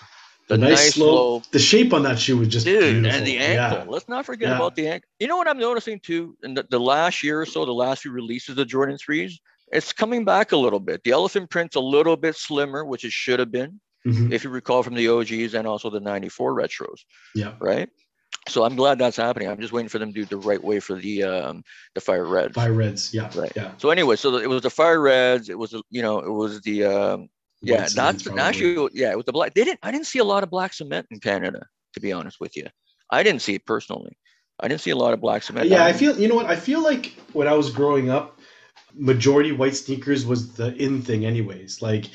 the, 0.52 0.58
The 0.58 0.70
nice, 0.70 0.94
slope, 0.96 1.44
The 1.52 1.60
shape 1.60 1.94
on 1.94 2.04
that 2.04 2.20
shoe 2.20 2.38
was 2.38 2.48
just 2.50 2.66
dude, 2.66 2.80
beautiful. 2.82 3.18
and 3.18 3.26
the 3.28 3.38
ankle. 3.38 3.80
Yeah. 3.80 3.92
Let's 3.92 4.08
not 4.10 4.26
forget 4.26 4.50
Yeah. 4.50 4.56
about 4.58 4.76
the 4.76 4.88
ankle. 4.88 5.08
You 5.20 5.28
know 5.28 5.38
what 5.38 5.48
I'm 5.48 5.60
noticing 5.60 6.00
too? 6.00 6.36
In 6.44 6.54
the, 6.54 6.66
the 6.70 6.80
last 6.80 7.24
year 7.24 7.42
or 7.42 7.46
so, 7.46 7.66
the 7.66 7.72
last 7.74 8.02
few 8.04 8.12
releases 8.12 8.58
of 8.58 8.68
Jordan 8.68 8.98
threes, 8.98 9.40
it's 9.72 9.94
coming 9.94 10.26
back 10.26 10.52
a 10.52 10.58
little 10.58 10.80
bit. 10.80 11.04
The 11.04 11.12
elephant 11.12 11.50
print's 11.50 11.76
a 11.76 11.80
little 11.80 12.18
bit 12.18 12.36
slimmer, 12.36 12.84
which 12.84 13.06
it 13.06 13.12
should 13.12 13.40
have 13.40 13.52
been, 13.52 13.80
Mhm. 14.06 14.34
if 14.34 14.44
you 14.44 14.50
recall 14.50 14.84
from 14.84 14.96
the 14.96 15.08
OGs 15.08 15.54
and 15.54 15.66
also 15.68 15.90
the 15.90 16.00
'94 16.02 16.54
retros, 16.54 17.00
Yeah. 17.36 17.54
right? 17.60 17.90
So 18.50 18.64
I'm 18.64 18.76
glad 18.76 18.98
that's 18.98 19.18
happening. 19.18 19.48
I'm 19.50 19.62
just 19.62 19.72
waiting 19.72 19.90
for 19.90 20.00
them 20.00 20.12
to 20.14 20.20
do 20.22 20.26
the 20.26 20.38
right 20.38 20.62
way 20.64 20.80
for 20.80 20.96
the 20.96 21.24
um, 21.24 21.64
the 21.96 22.02
fire 22.02 22.26
reds. 22.26 22.56
Fire 22.56 22.74
Reds. 22.74 23.14
Yeah. 23.14 23.30
Right. 23.36 23.52
Yeah. 23.56 23.72
So 23.78 23.90
anyway, 23.92 24.16
so 24.16 24.36
it 24.38 24.50
was 24.50 24.64
the 24.64 24.70
fire 24.70 25.00
reds. 25.00 25.48
It 25.50 25.58
was 25.58 25.74
you 25.92 26.02
know 26.02 26.20
it 26.20 26.32
was 26.32 26.60
the 26.62 26.86
um, 26.86 27.30
yeah 27.62 27.90
that's 27.94 28.28
actually 28.38 28.90
yeah 28.94 29.16
with 29.16 29.26
the 29.26 29.32
black. 29.32 29.54
They 29.54 29.64
didn't 29.64 29.80
I 29.84 29.92
didn't 29.92 30.08
see 30.08 30.20
a 30.20 30.24
lot 30.24 30.44
of 30.44 30.50
black 30.50 30.74
cement 30.74 31.08
in 31.12 31.20
Canada 31.20 31.66
to 31.94 32.00
be 32.00 32.12
honest 32.12 32.40
with 32.40 32.56
you. 32.58 32.68
I 33.10 33.24
didn't 33.24 33.42
see 33.42 33.56
it 33.56 33.66
personally. 33.66 34.18
I 34.60 34.68
didn't 34.68 34.82
see 34.82 34.92
a 34.92 34.96
lot 34.96 35.14
of 35.14 35.22
black 35.22 35.44
cement. 35.44 35.68
Yeah, 35.68 35.84
I 35.86 35.94
Um, 35.94 35.98
feel 35.98 36.18
you 36.20 36.28
know 36.28 36.36
what 36.36 36.46
I 36.48 36.56
feel 36.56 36.82
like 36.82 37.08
when 37.34 37.48
I 37.48 37.54
was 37.54 37.70
growing 37.72 38.10
up, 38.10 38.40
majority 38.96 39.52
white 39.52 39.76
sneakers 39.76 40.26
was 40.26 40.54
the 40.54 40.76
in 40.76 41.02
thing, 41.02 41.26
anyways. 41.26 41.82
Like 41.82 42.06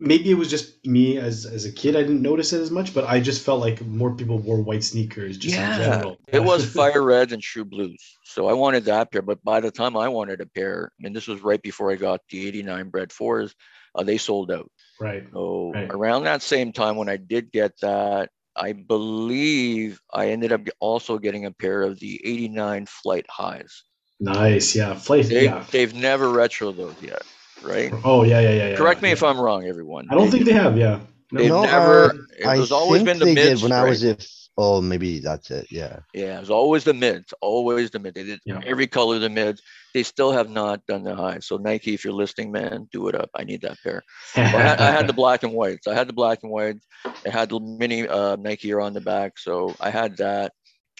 maybe 0.00 0.30
it 0.30 0.34
was 0.34 0.50
just 0.50 0.86
me 0.86 1.18
as 1.18 1.46
as 1.46 1.64
a 1.66 1.72
kid, 1.72 1.96
I 1.96 2.02
didn't 2.02 2.22
notice 2.22 2.52
it 2.52 2.60
as 2.62 2.70
much, 2.70 2.94
but 2.94 3.04
I 3.04 3.20
just 3.20 3.44
felt 3.44 3.60
like 3.60 3.82
more 3.86 4.14
people 4.14 4.38
wore 4.38 4.62
white 4.62 4.84
sneakers 4.84 5.38
just 5.38 5.58
in 5.58 5.64
yeah, 5.64 5.72
general. 5.72 6.20
it 6.32 6.40
was 6.40 6.64
fire 6.66 7.02
reds 7.02 7.32
and 7.32 7.42
true 7.42 7.64
blues. 7.64 8.02
So 8.24 8.46
I 8.48 8.52
wanted 8.52 8.84
that 8.84 9.10
pair, 9.10 9.22
but 9.22 9.42
by 9.42 9.60
the 9.60 9.70
time 9.70 9.96
I 9.96 10.08
wanted 10.08 10.40
a 10.40 10.46
pair, 10.46 10.92
and 11.02 11.14
this 11.14 11.26
was 11.26 11.40
right 11.40 11.60
before 11.62 11.90
I 11.90 11.96
got 11.96 12.20
the 12.30 12.46
'89 12.46 12.90
Bred 12.90 13.12
Fours, 13.12 13.54
uh, 13.94 14.02
they 14.02 14.18
sold 14.18 14.50
out. 14.50 14.70
right. 15.00 15.24
So 15.32 15.72
Right. 15.74 15.88
around 15.90 16.24
that 16.24 16.42
same 16.42 16.72
time 16.72 16.96
when 16.96 17.08
I 17.08 17.16
did 17.16 17.52
get 17.52 17.72
that, 17.80 18.30
I 18.56 18.72
believe 18.72 20.00
I 20.12 20.28
ended 20.30 20.52
up 20.52 20.62
also 20.80 21.18
getting 21.18 21.46
a 21.46 21.50
pair 21.52 21.82
of 21.82 21.98
the 22.00 22.20
89 22.24 22.86
flight 22.86 23.26
highs. 23.30 23.84
Nice. 24.18 24.74
Yeah. 24.76 24.94
Flight. 24.94 25.26
They, 25.26 25.44
yeah. 25.44 25.64
They've 25.70 25.94
never 25.94 26.28
retro 26.30 26.72
those 26.72 26.96
yet, 27.00 27.22
right? 27.62 27.92
Oh 28.04 28.22
yeah, 28.24 28.40
yeah, 28.40 28.50
yeah. 28.50 28.68
yeah 28.70 28.76
Correct 28.76 29.00
me 29.02 29.08
yeah. 29.08 29.14
if 29.14 29.22
I'm 29.22 29.40
wrong, 29.40 29.64
everyone. 29.66 30.08
I 30.10 30.14
don't 30.14 30.30
think 30.30 30.44
they 30.44 30.52
have. 30.52 30.76
Yeah. 30.76 31.00
No. 31.32 31.40
They've 31.40 31.48
No, 31.48 31.62
never. 31.62 32.04
uh, 32.10 32.14
it 32.38 32.46
I 32.46 32.58
was 32.58 32.72
always 32.72 33.02
think 33.02 33.08
been 33.08 33.18
the 33.20 33.24
they 33.26 33.34
mids. 33.34 33.60
did 33.60 33.70
when 33.70 33.72
I 33.72 33.84
was 33.88 34.02
if. 34.02 34.26
Oh, 34.62 34.82
maybe 34.82 35.20
that's 35.20 35.50
it. 35.50 35.72
Yeah. 35.72 36.00
Yeah, 36.12 36.36
it 36.36 36.40
was 36.40 36.50
always 36.50 36.84
the 36.84 36.92
mids, 36.92 37.32
always 37.40 37.90
the 37.90 37.98
mid. 37.98 38.12
They 38.14 38.24
did 38.24 38.40
Yeah. 38.44 38.60
every 38.66 38.86
color 38.86 39.14
of 39.14 39.22
the 39.22 39.30
mids. 39.30 39.62
They 39.94 40.02
still 40.02 40.32
have 40.32 40.50
not 40.50 40.84
done 40.86 41.02
the 41.02 41.14
highs. 41.14 41.46
So 41.46 41.56
Nike, 41.56 41.94
if 41.94 42.04
you're 42.04 42.12
listening, 42.12 42.52
man, 42.52 42.86
do 42.92 43.08
it 43.08 43.14
up. 43.14 43.30
I 43.34 43.44
need 43.44 43.62
that 43.62 43.78
pair. 43.82 44.02
I, 44.36 44.40
had, 44.40 44.80
I 44.80 44.90
had 44.90 45.06
the 45.06 45.12
black 45.22 45.44
and 45.44 45.54
whites. 45.54 45.86
I 45.86 45.94
had 45.94 46.08
the 46.08 46.12
black 46.12 46.40
and 46.42 46.52
whites. 46.52 46.86
It 47.24 47.30
had 47.32 47.48
the 47.48 47.58
mini 47.58 48.06
uh, 48.06 48.36
Nike 48.36 48.68
Air 48.70 48.82
on 48.82 48.92
the 48.92 49.00
back, 49.00 49.38
so 49.38 49.74
I 49.80 49.88
had 49.88 50.18
that. 50.18 50.52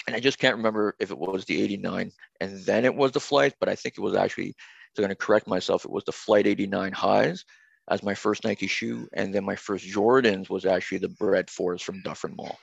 And 0.06 0.16
I 0.16 0.20
just 0.20 0.38
can't 0.38 0.56
remember 0.56 0.96
if 0.98 1.11
it 1.11 1.18
was 1.18 1.44
the 1.44 1.61
89 1.62 2.11
and 2.40 2.64
then 2.64 2.86
it 2.86 2.94
was 2.94 3.12
the 3.12 3.20
flight, 3.20 3.52
but 3.61 3.68
I 3.68 3.74
think 3.74 3.96
it 3.98 4.00
was 4.00 4.16
actually. 4.16 4.54
So 4.96 5.02
I'm 5.02 5.04
going 5.04 5.11
to 5.11 5.14
correct 5.26 5.46
myself. 5.46 5.84
It 5.84 5.90
was 5.90 6.04
the 6.04 6.11
Flight 6.12 6.46
89 6.48 6.92
highs 6.92 7.44
as 7.90 8.02
my 8.02 8.14
first 8.14 8.42
Nike 8.44 8.66
shoe, 8.66 9.06
and 9.12 9.32
then 9.34 9.44
my 9.44 9.54
first 9.54 9.86
Jordans 9.86 10.48
was 10.48 10.64
actually 10.64 10.98
the 10.98 11.11
Bred 11.11 11.50
Fours 11.50 11.82
from 11.82 12.00
Dufferin 12.02 12.34
Mall. 12.36 12.58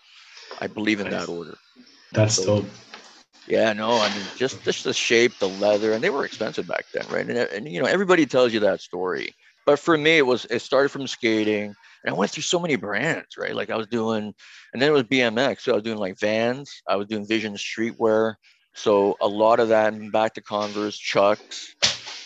I 0.59 0.67
believe 0.67 0.99
in 0.99 1.09
that 1.09 1.29
order. 1.29 1.57
That's 2.11 2.43
dope. 2.43 2.65
Yeah, 3.47 3.71
no, 3.73 3.91
I 3.91 4.09
mean 4.09 4.25
just 4.35 4.63
just 4.63 4.83
the 4.83 4.93
shape, 4.93 5.37
the 5.39 5.47
leather, 5.47 5.93
and 5.93 6.03
they 6.03 6.09
were 6.09 6.25
expensive 6.25 6.67
back 6.67 6.85
then, 6.93 7.05
right? 7.09 7.27
And, 7.27 7.37
and 7.37 7.67
you 7.67 7.81
know 7.81 7.87
everybody 7.87 8.25
tells 8.25 8.53
you 8.53 8.59
that 8.61 8.81
story, 8.81 9.33
but 9.65 9.79
for 9.79 9.97
me 9.97 10.17
it 10.17 10.25
was 10.25 10.45
it 10.49 10.59
started 10.59 10.89
from 10.89 11.07
skating, 11.07 11.73
and 12.03 12.13
I 12.13 12.17
went 12.17 12.31
through 12.31 12.43
so 12.43 12.59
many 12.59 12.75
brands, 12.75 13.37
right? 13.37 13.55
Like 13.55 13.69
I 13.69 13.77
was 13.77 13.87
doing, 13.87 14.33
and 14.73 14.81
then 14.81 14.89
it 14.89 14.93
was 14.93 15.03
BMX, 15.03 15.61
so 15.61 15.71
I 15.71 15.75
was 15.75 15.83
doing 15.83 15.97
like 15.97 16.19
Vans, 16.19 16.69
I 16.89 16.97
was 16.97 17.07
doing 17.07 17.25
Vision 17.25 17.53
Streetwear, 17.53 18.35
so 18.75 19.15
a 19.21 19.27
lot 19.27 19.59
of 19.59 19.69
that, 19.69 19.93
and 19.93 20.11
back 20.11 20.33
to 20.33 20.41
Converse, 20.41 20.97
Chucks. 20.97 21.73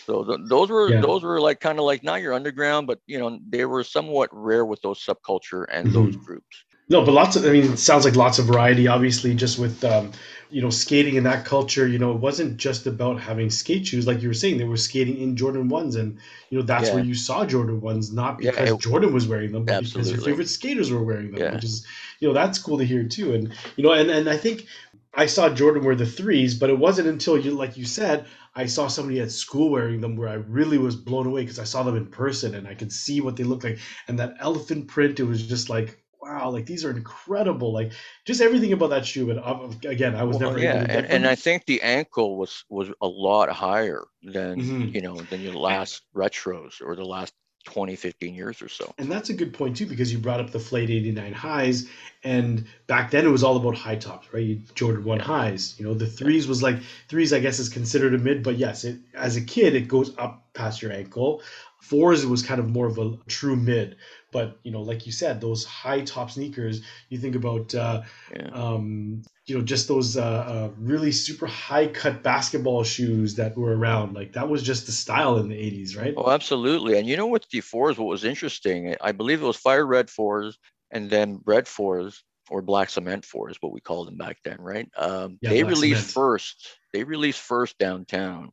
So 0.06 0.24
th- 0.24 0.40
those 0.48 0.70
were 0.70 0.90
Yeah. 0.90 1.00
those 1.00 1.22
were 1.22 1.40
like 1.40 1.60
kind 1.60 1.78
of 1.78 1.84
like 1.84 2.02
not 2.02 2.20
your 2.20 2.34
underground, 2.34 2.88
but 2.88 2.98
you 3.06 3.20
know 3.20 3.38
they 3.48 3.64
were 3.64 3.84
somewhat 3.84 4.28
rare 4.32 4.64
with 4.64 4.80
those 4.82 5.04
subculture 5.04 5.66
and 5.70 5.86
mm-hmm. 5.86 5.94
those 5.94 6.16
groups. 6.16 6.64
No, 6.92 7.02
but 7.04 7.12
lots 7.12 7.36
of. 7.36 7.46
I 7.46 7.50
mean, 7.50 7.72
it 7.72 7.78
sounds 7.78 8.04
like 8.04 8.16
lots 8.16 8.38
of 8.38 8.44
variety. 8.44 8.86
Obviously, 8.86 9.34
just 9.34 9.58
with 9.58 9.82
um, 9.82 10.12
you 10.50 10.60
know 10.60 10.68
skating 10.68 11.14
in 11.16 11.24
that 11.24 11.46
culture, 11.46 11.86
you 11.88 11.98
know, 11.98 12.12
it 12.12 12.18
wasn't 12.18 12.58
just 12.58 12.86
about 12.86 13.18
having 13.18 13.48
skate 13.48 13.86
shoes, 13.86 14.06
like 14.06 14.20
you 14.20 14.28
were 14.28 14.34
saying. 14.34 14.58
They 14.58 14.64
were 14.64 14.76
skating 14.76 15.16
in 15.16 15.34
Jordan 15.34 15.68
ones, 15.70 15.96
and 15.96 16.18
you 16.50 16.58
know 16.58 16.64
that's 16.64 16.88
Yeah. 16.88 16.96
where 16.96 17.04
you 17.04 17.14
saw 17.14 17.46
Jordan 17.46 17.80
ones, 17.80 18.12
not 18.12 18.42
Yeah, 18.42 18.50
because 18.50 18.70
it- 18.72 18.80
Jordan 18.80 19.14
was 19.14 19.26
wearing 19.26 19.52
them, 19.52 19.64
but 19.64 19.84
because 19.84 20.10
your 20.10 20.20
favorite 20.20 20.48
skaters 20.50 20.90
were 20.92 21.02
wearing 21.02 21.30
them, 21.30 21.40
Yeah. 21.40 21.54
which 21.54 21.64
is 21.64 21.86
you 22.20 22.28
know 22.28 22.34
that's 22.34 22.58
cool 22.58 22.76
to 22.76 22.84
hear 22.84 23.04
too. 23.04 23.32
And 23.32 23.52
you 23.76 23.84
know, 23.84 23.92
and 23.92 24.10
and 24.10 24.28
I 24.28 24.36
think 24.36 24.66
I 25.14 25.24
saw 25.26 25.48
Jordan 25.48 25.84
wear 25.84 25.94
the 25.94 26.04
threes, 26.06 26.54
but 26.54 26.68
it 26.68 26.78
wasn't 26.78 27.08
until 27.08 27.38
you, 27.38 27.52
like 27.52 27.78
you 27.78 27.86
said, 27.86 28.26
I 28.54 28.66
saw 28.66 28.88
somebody 28.88 29.18
at 29.20 29.30
school 29.30 29.70
wearing 29.70 30.02
them 30.02 30.16
where 30.16 30.28
I 30.28 30.34
really 30.34 30.76
was 30.76 30.94
blown 30.96 31.26
away 31.26 31.40
because 31.42 31.58
I 31.58 31.64
saw 31.64 31.82
them 31.84 31.96
in 31.96 32.06
person 32.06 32.54
and 32.54 32.68
I 32.68 32.74
could 32.74 32.92
see 32.92 33.22
what 33.22 33.36
they 33.36 33.44
looked 33.44 33.64
like. 33.64 33.78
And 34.08 34.18
that 34.18 34.34
elephant 34.40 34.88
print, 34.88 35.20
it 35.20 35.24
was 35.24 35.42
just 35.46 35.70
like, 35.70 36.01
wow, 36.22 36.50
like 36.50 36.66
these 36.66 36.84
are 36.84 36.90
incredible. 36.90 37.72
Like 37.72 37.92
just 38.24 38.40
everything 38.40 38.72
about 38.72 38.90
that 38.90 39.06
shoe. 39.06 39.26
But 39.26 39.38
uh, 39.38 39.70
again, 39.88 40.14
I 40.14 40.24
was 40.24 40.38
Well, 40.40 40.40
never 40.40 40.58
yeah, 40.58 40.60
able 40.60 40.80
to 40.80 40.86
and, 40.88 41.06
and. 41.06 41.26
I 41.26 41.34
think 41.36 41.64
the 41.66 41.82
ankle 41.82 42.36
was 42.36 42.64
was 42.68 42.90
a 43.00 43.06
lot 43.06 43.48
higher 43.50 44.04
than 44.22 44.64
Mhm. 44.64 44.92
you 44.92 45.00
know 45.00 45.24
than 45.24 45.40
your 45.40 45.54
last 45.54 46.02
retros 46.14 46.80
or 46.80 46.96
the 46.96 47.04
last 47.04 47.32
20 47.64 47.94
15 47.96 48.34
years 48.34 48.62
or 48.62 48.68
so 48.68 48.94
And 48.98 49.10
that's 49.10 49.30
a 49.30 49.34
good 49.34 49.54
point 49.54 49.76
too, 49.76 49.86
because 49.86 50.12
you 50.12 50.18
brought 50.18 50.40
up 50.40 50.50
the 50.50 50.60
Flight 50.60 50.90
89 50.90 51.32
highs, 51.32 51.88
and 52.24 52.66
back 52.86 53.10
then 53.10 53.24
it 53.24 53.30
was 53.30 53.42
all 53.42 53.56
about 53.56 53.74
high 53.76 53.96
tops, 53.96 54.32
right? 54.32 54.44
You 54.44 54.62
Jordan 54.74 55.04
one 55.04 55.18
highs. 55.18 55.78
You 55.78 55.86
know, 55.86 55.94
the 55.94 56.06
threes 56.06 56.46
was 56.46 56.62
like 56.62 56.78
threes, 57.08 57.32
I 57.32 57.40
guess, 57.40 57.58
is 57.58 57.68
considered 57.68 58.14
a 58.14 58.18
mid, 58.18 58.42
but 58.42 58.56
yes, 58.58 58.84
it 58.84 58.98
as 59.14 59.36
a 59.36 59.40
kid 59.40 59.74
it 59.74 59.88
goes 59.88 60.16
up 60.18 60.46
past 60.52 60.82
your 60.82 60.92
ankle. 60.92 61.42
Fours 61.80 62.24
was 62.26 62.42
kind 62.42 62.60
of 62.60 62.68
more 62.68 62.86
of 62.86 62.98
a 62.98 63.16
true 63.28 63.56
mid, 63.56 63.96
but 64.32 64.58
you 64.64 64.72
know, 64.72 64.82
like 64.82 65.06
you 65.06 65.12
said, 65.12 65.40
those 65.40 65.64
high 65.64 66.02
top 66.02 66.30
sneakers. 66.30 66.82
You 67.10 67.18
think 67.18 67.36
about, 67.36 67.74
uh, 67.74 68.02
yeah 68.30 68.52
um, 68.52 69.22
you 69.46 69.56
know, 69.58 69.64
just 69.64 69.88
those 69.88 70.16
uh, 70.16 70.22
uh, 70.22 70.70
really 70.76 71.12
super 71.12 71.46
high 71.46 71.86
cut 71.88 72.22
basketball 72.22 72.84
shoes 72.84 73.36
that 73.36 73.56
were 73.56 73.76
around. 73.76 74.14
Like 74.14 74.32
that 74.34 74.48
was 74.48 74.62
just 74.62 74.86
the 74.86 74.92
style 74.92 75.38
in 75.38 75.48
the 75.48 75.56
80s, 75.56 75.96
right? 75.96 76.16
oh 76.16 76.30
absolutely 76.30 76.98
and 76.98 77.06
you 77.06 77.16
know 77.16 77.26
with 77.26 77.48
the 77.50 77.60
fours 77.60 77.98
what 77.98 78.06
was 78.08 78.24
interesting 78.24 78.94
i 79.00 79.12
believe 79.12 79.42
it 79.42 79.46
was 79.46 79.56
fire 79.56 79.86
red 79.86 80.10
fours 80.10 80.58
and 80.90 81.10
then 81.10 81.40
red 81.46 81.66
fours 81.66 82.24
or 82.50 82.60
black 82.60 82.90
cement 82.90 83.24
fours 83.24 83.56
what 83.60 83.72
we 83.72 83.80
called 83.80 84.08
them 84.08 84.16
back 84.16 84.38
then 84.44 84.60
right 84.60 84.88
um, 84.96 85.38
Yeah, 85.40 85.52
they 85.52 85.64
released 85.64 86.02
cement. 86.02 86.12
first 86.12 86.78
they 86.92 87.04
released 87.04 87.40
first 87.40 87.78
downtown 87.78 88.50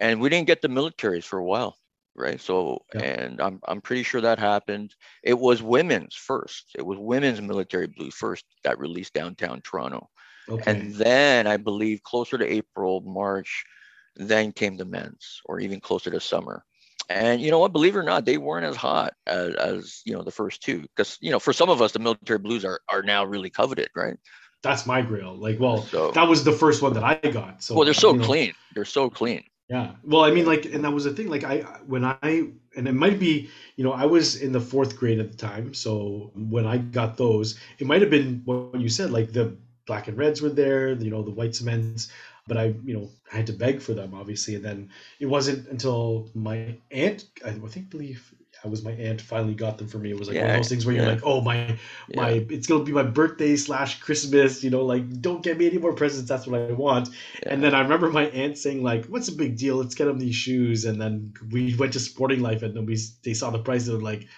and 0.00 0.20
we 0.20 0.28
didn't 0.28 0.48
get 0.48 0.62
the 0.62 0.68
militaries 0.68 1.24
for 1.24 1.38
a 1.38 1.44
while 1.44 1.76
right? 2.14 2.40
So 2.40 2.84
Yeah. 2.94 3.02
and 3.02 3.40
i'm 3.40 3.60
i'm 3.66 3.80
pretty 3.80 4.02
sure 4.02 4.20
that 4.20 4.38
happened. 4.38 4.94
It 5.22 5.38
was 5.38 5.62
women's 5.62 6.14
first. 6.14 6.70
It 6.74 6.84
was 6.84 6.98
women's 6.98 7.40
military 7.40 7.86
blue 7.86 8.10
first 8.10 8.44
that 8.64 8.78
released 8.78 9.14
downtown 9.14 9.60
toronto. 9.62 10.08
Okay. 10.48 10.72
and 10.72 10.92
then 10.94 11.46
i 11.46 11.56
believe 11.56 12.02
closer 12.02 12.36
to 12.36 12.44
april 12.44 13.00
march 13.02 13.64
then 14.16 14.52
came 14.52 14.76
the 14.76 14.84
men's 14.84 15.40
or 15.46 15.60
even 15.60 15.80
closer 15.80 16.10
to 16.10 16.20
summer. 16.20 16.64
And 17.08 17.40
you 17.40 17.50
know 17.50 17.58
what? 17.58 17.72
Believe 17.72 17.96
it 17.96 17.98
or 17.98 18.02
not 18.02 18.24
they 18.24 18.38
weren't 18.38 18.64
as 18.64 18.76
hot 18.76 19.14
as, 19.26 19.54
as 19.54 20.02
you 20.04 20.14
know 20.14 20.22
the 20.22 20.30
first 20.30 20.62
two 20.62 20.82
because 20.82 21.18
you 21.20 21.30
know 21.30 21.38
for 21.38 21.52
some 21.52 21.68
of 21.68 21.82
us 21.82 21.92
the 21.92 21.98
military 21.98 22.38
blues 22.38 22.64
are 22.64 22.80
are 22.88 23.02
now 23.02 23.24
really 23.24 23.50
coveted 23.50 23.88
right? 23.94 24.16
That's 24.62 24.86
my 24.86 25.02
grill. 25.02 25.34
Like, 25.34 25.58
well, 25.58 25.82
so 25.82 26.12
that 26.12 26.28
was 26.28 26.44
the 26.44 26.52
first 26.52 26.82
one 26.82 26.92
that 26.94 27.02
I 27.02 27.14
got. 27.30 27.62
So 27.62 27.74
well 27.74 27.84
they're 27.84 27.94
so 27.94 28.12
you 28.12 28.18
know, 28.20 28.24
clean. 28.24 28.52
They're 28.72 28.84
so 28.84 29.10
clean 29.10 29.42
Yeah. 29.72 29.92
Well, 30.04 30.22
I 30.22 30.30
mean, 30.30 30.44
like, 30.44 30.66
and 30.66 30.84
that 30.84 30.92
was 30.92 31.04
the 31.04 31.12
thing. 31.14 31.28
Like, 31.28 31.44
I 31.44 31.60
when 31.86 32.04
I 32.04 32.48
and 32.76 32.88
it 32.88 32.92
might 32.92 33.18
be, 33.18 33.48
you 33.76 33.84
know, 33.84 33.92
I 33.92 34.04
was 34.04 34.36
in 34.42 34.52
the 34.52 34.60
fourth 34.60 34.96
grade 34.96 35.18
at 35.18 35.30
the 35.30 35.36
time, 35.36 35.72
so 35.74 36.30
when 36.34 36.66
I 36.66 36.78
got 36.78 37.16
those, 37.16 37.58
it 37.78 37.86
might 37.86 38.02
have 38.02 38.10
been 38.10 38.42
what 38.44 38.80
you 38.80 38.88
said, 38.90 39.10
like 39.10 39.32
the 39.32 39.56
black 39.86 40.08
and 40.08 40.18
reds 40.18 40.42
were 40.42 40.50
there, 40.50 40.92
you 40.92 41.10
know, 41.10 41.22
the 41.22 41.30
white 41.30 41.54
cements. 41.54 42.12
But 42.46 42.56
I, 42.58 42.74
you 42.84 42.94
know, 42.94 43.10
I 43.32 43.36
had 43.36 43.46
to 43.46 43.52
beg 43.54 43.80
for 43.80 43.94
them, 43.94 44.14
obviously, 44.14 44.56
and 44.56 44.64
then 44.64 44.90
it 45.20 45.26
wasn't 45.26 45.68
until 45.68 46.28
my 46.34 46.76
aunt, 46.90 47.24
I 47.44 47.52
think, 47.52 47.90
believe. 47.90 48.34
It 48.64 48.70
was 48.70 48.84
my 48.84 48.92
aunt 48.92 49.20
finally 49.20 49.54
got 49.54 49.78
them 49.78 49.88
for 49.88 49.98
me. 49.98 50.10
It 50.10 50.18
was 50.18 50.28
like 50.28 50.38
one 50.38 50.50
of 50.50 50.56
those 50.56 50.68
things 50.68 50.86
where 50.86 50.94
you're 50.94 51.04
yeah. 51.04 51.12
like, 51.12 51.22
oh 51.24 51.40
my, 51.40 51.76
my, 52.14 52.30
yeah, 52.30 52.40
it's 52.50 52.66
gonna 52.66 52.84
be 52.84 52.92
my 52.92 53.02
birthday 53.02 53.56
slash 53.56 54.00
Christmas. 54.00 54.62
You 54.62 54.70
know, 54.70 54.84
like 54.84 55.20
don't 55.20 55.42
get 55.42 55.58
me 55.58 55.66
any 55.66 55.78
more 55.78 55.92
presents. 55.94 56.28
That's 56.28 56.46
what 56.46 56.60
I 56.60 56.72
want. 56.72 57.08
yeah. 57.42 57.52
And 57.52 57.62
then 57.62 57.74
I 57.74 57.80
remember 57.80 58.10
my 58.10 58.26
aunt 58.26 58.58
saying 58.58 58.82
like, 58.82 59.06
"What's 59.06 59.26
the 59.28 59.36
big 59.36 59.56
deal? 59.56 59.76
Let's 59.76 59.94
get 59.94 60.08
him 60.08 60.18
these 60.18 60.36
shoes." 60.36 60.84
And 60.84 61.00
then 61.00 61.32
we 61.50 61.74
went 61.76 61.92
to 61.94 62.00
Sporting 62.00 62.40
Life, 62.40 62.62
and 62.62 62.76
then 62.76 62.86
we 62.86 62.96
they 63.24 63.34
saw 63.34 63.50
the 63.50 63.58
price 63.58 63.88
and 63.88 64.02
like, 64.02 64.28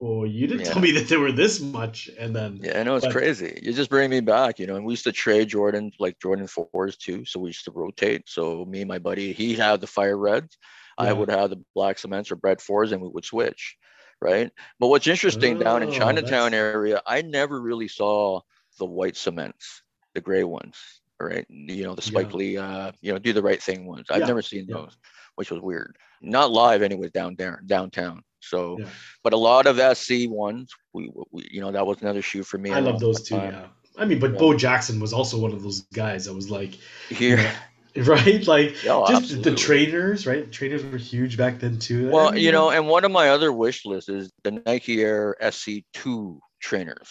oh, 0.00 0.24
you 0.24 0.46
didn't 0.46 0.66
Yeah. 0.66 0.72
tell 0.72 0.82
me 0.82 0.92
that 0.92 1.08
there 1.08 1.20
were 1.20 1.32
this 1.32 1.60
much, 1.60 2.08
and 2.18 2.34
then 2.34 2.60
Yeah, 2.62 2.80
I 2.80 2.82
know 2.84 2.96
it's 2.96 3.04
But- 3.06 3.14
crazy. 3.14 3.58
You 3.62 3.72
just 3.72 3.90
bring 3.90 4.10
me 4.10 4.20
back, 4.20 4.58
you 4.58 4.66
know. 4.66 4.76
And 4.76 4.84
we 4.84 4.92
used 4.92 5.04
to 5.04 5.12
trade 5.12 5.48
Jordan 5.48 5.90
like 5.98 6.18
Jordan 6.20 6.46
fours 6.46 6.96
too, 6.96 7.24
so 7.24 7.40
we 7.40 7.48
used 7.48 7.64
to 7.64 7.72
rotate. 7.72 8.22
So 8.28 8.64
me 8.64 8.80
and 8.82 8.88
my 8.88 8.98
buddy, 8.98 9.32
he 9.32 9.54
had 9.54 9.80
the 9.80 9.86
fire 9.86 10.16
reds, 10.16 10.56
I 10.98 11.12
would 11.12 11.30
have 11.30 11.50
the 11.50 11.62
black 11.74 11.98
cements 11.98 12.30
or 12.30 12.36
Bred 12.36 12.60
fours, 12.60 12.92
and 12.92 13.00
we 13.00 13.08
would 13.08 13.24
switch, 13.24 13.76
right? 14.20 14.50
But 14.80 14.88
what's 14.88 15.06
interesting 15.06 15.58
down 15.58 15.82
in 15.82 15.88
Oh, 15.90 15.92
Chinatown 15.92 16.52
that's- 16.52 16.74
area, 16.74 17.00
I 17.06 17.22
never 17.22 17.60
really 17.60 17.88
saw 17.88 18.40
the 18.78 18.84
white 18.84 19.16
cements, 19.16 19.82
the 20.14 20.20
gray 20.20 20.44
ones, 20.44 20.76
right? 21.20 21.46
You 21.48 21.84
know, 21.84 21.94
the 21.94 22.02
Spike 22.02 22.30
Yeah. 22.30 22.36
Lee, 22.36 22.56
uh, 22.58 22.92
you 23.00 23.12
know, 23.12 23.18
do 23.18 23.32
the 23.32 23.42
right 23.42 23.62
thing 23.62 23.86
ones. 23.86 24.06
I've 24.10 24.20
Yeah, 24.20 24.26
never 24.26 24.42
seen 24.42 24.66
yeah. 24.68 24.74
those, 24.76 24.96
which 25.36 25.50
was 25.50 25.60
weird. 25.60 25.96
Not 26.20 26.50
live, 26.50 26.82
anyway, 26.82 27.10
down 27.10 27.36
there 27.36 27.62
downtown. 27.66 28.22
So, 28.40 28.78
Yeah. 28.78 28.86
but 29.24 29.32
a 29.32 29.36
lot 29.36 29.66
of 29.66 29.78
SC 29.80 30.26
ones, 30.28 30.72
we, 30.92 31.10
we, 31.32 31.48
you 31.50 31.60
know, 31.60 31.72
that 31.72 31.86
was 31.86 32.00
another 32.02 32.22
shoe 32.22 32.42
for 32.44 32.58
me. 32.58 32.70
I 32.72 32.78
love 32.80 33.00
those 33.00 33.22
too. 33.22 33.36
time. 33.36 33.52
Yeah. 33.52 33.66
I 33.96 34.04
mean, 34.04 34.20
but 34.20 34.32
Yeah. 34.32 34.38
Bo 34.38 34.54
Jackson 34.56 35.00
was 35.00 35.12
also 35.12 35.38
one 35.38 35.52
of 35.52 35.62
those 35.62 35.80
guys 35.92 36.24
that 36.26 36.34
was 36.34 36.50
like, 36.50 36.74
Here, 37.08 37.52
right? 37.96 38.46
Like 38.46 38.74
just 38.74 39.10
absolutely. 39.10 39.50
the 39.50 39.56
trainers, 39.56 40.26
right? 40.26 40.50
Trainers 40.50 40.84
were 40.84 40.98
huge 40.98 41.36
back 41.36 41.58
then 41.58 41.78
too. 41.78 42.10
well, 42.10 42.28
And, 42.28 42.38
you 42.38 42.52
know, 42.52 42.70
and 42.70 42.86
one 42.88 43.04
of 43.04 43.10
my 43.10 43.30
other 43.30 43.52
wish 43.52 43.84
lists 43.84 44.08
is 44.08 44.30
the 44.44 44.62
Nike 44.66 45.02
Air 45.02 45.36
SC2 45.42 46.38
trainers 46.60 47.08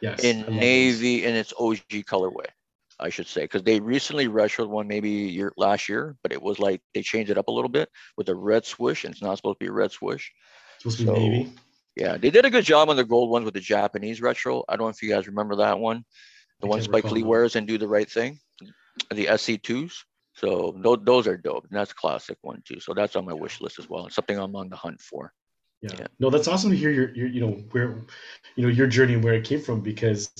yes, 0.00 0.20
in 0.20 0.44
I 0.44 0.50
navy 0.50 1.24
in 1.24 1.34
its 1.34 1.52
OG 1.58 1.88
colorway, 2.06 2.46
I 2.98 3.08
should 3.10 3.26
say, 3.26 3.42
because 3.42 3.62
they 3.62 3.80
recently 3.80 4.28
retroed 4.28 4.68
one 4.68 4.88
maybe 4.88 5.10
year 5.10 5.52
last 5.56 5.88
year, 5.88 6.16
but 6.22 6.32
it 6.32 6.42
was 6.42 6.58
like 6.58 6.82
they 6.94 7.02
changed 7.02 7.30
it 7.30 7.38
up 7.38 7.48
a 7.48 7.52
little 7.52 7.70
bit 7.70 7.88
with 8.16 8.28
a 8.28 8.34
red 8.34 8.64
swoosh, 8.64 9.04
and 9.04 9.12
it's 9.12 9.22
not 9.22 9.36
supposed 9.36 9.58
to 9.60 9.64
be 9.64 9.68
a 9.68 9.72
red 9.72 9.92
swoosh. 9.92 10.28
supposed 10.78 10.98
to 10.98 11.04
be 11.04 11.08
so- 11.08 11.14
navy. 11.14 11.52
Yeah, 11.96 12.16
they 12.16 12.30
did 12.30 12.44
a 12.44 12.50
good 12.50 12.64
job 12.64 12.88
on 12.88 12.96
the 12.96 13.04
gold 13.04 13.30
ones 13.30 13.44
with 13.44 13.52
the 13.52 13.60
Japanese 13.60 14.22
retro. 14.22 14.64
I 14.68 14.76
don't 14.76 14.86
know 14.86 14.90
if 14.90 15.02
you 15.02 15.08
guys 15.08 15.26
remember 15.26 15.56
that 15.56 15.78
one, 15.78 16.04
the 16.60 16.66
I 16.66 16.70
one 16.70 16.82
Spike 16.82 17.10
Lee 17.10 17.24
wears 17.24 17.56
and 17.56 17.66
do 17.66 17.78
the 17.78 17.88
right 17.88 18.08
thing, 18.08 18.38
the 19.12 19.26
SC2s. 19.26 19.92
So 20.34 20.74
those, 20.82 20.98
those 21.02 21.26
are 21.26 21.36
dope. 21.36 21.66
And 21.70 21.78
that's 21.78 21.92
a 21.92 21.94
classic 21.94 22.38
one 22.42 22.62
too. 22.64 22.80
So 22.80 22.94
that's 22.94 23.16
on 23.16 23.24
my 23.24 23.34
wish 23.34 23.60
list 23.60 23.78
as 23.78 23.88
well. 23.88 24.06
It's 24.06 24.14
something 24.14 24.38
I'm 24.38 24.56
on 24.56 24.68
the 24.68 24.76
hunt 24.76 25.00
for. 25.00 25.32
Yeah. 25.82 25.90
Yeah. 25.98 26.06
No, 26.18 26.30
that's 26.30 26.48
awesome 26.48 26.70
to 26.70 26.76
hear 26.76 26.90
your, 26.90 27.14
your, 27.14 27.26
you 27.28 27.40
know, 27.40 27.52
where, 27.72 28.02
you 28.56 28.62
know, 28.62 28.68
your 28.68 28.86
journey 28.86 29.14
and 29.14 29.24
where 29.24 29.34
it 29.34 29.44
came 29.44 29.60
from 29.60 29.80
because 29.80 30.30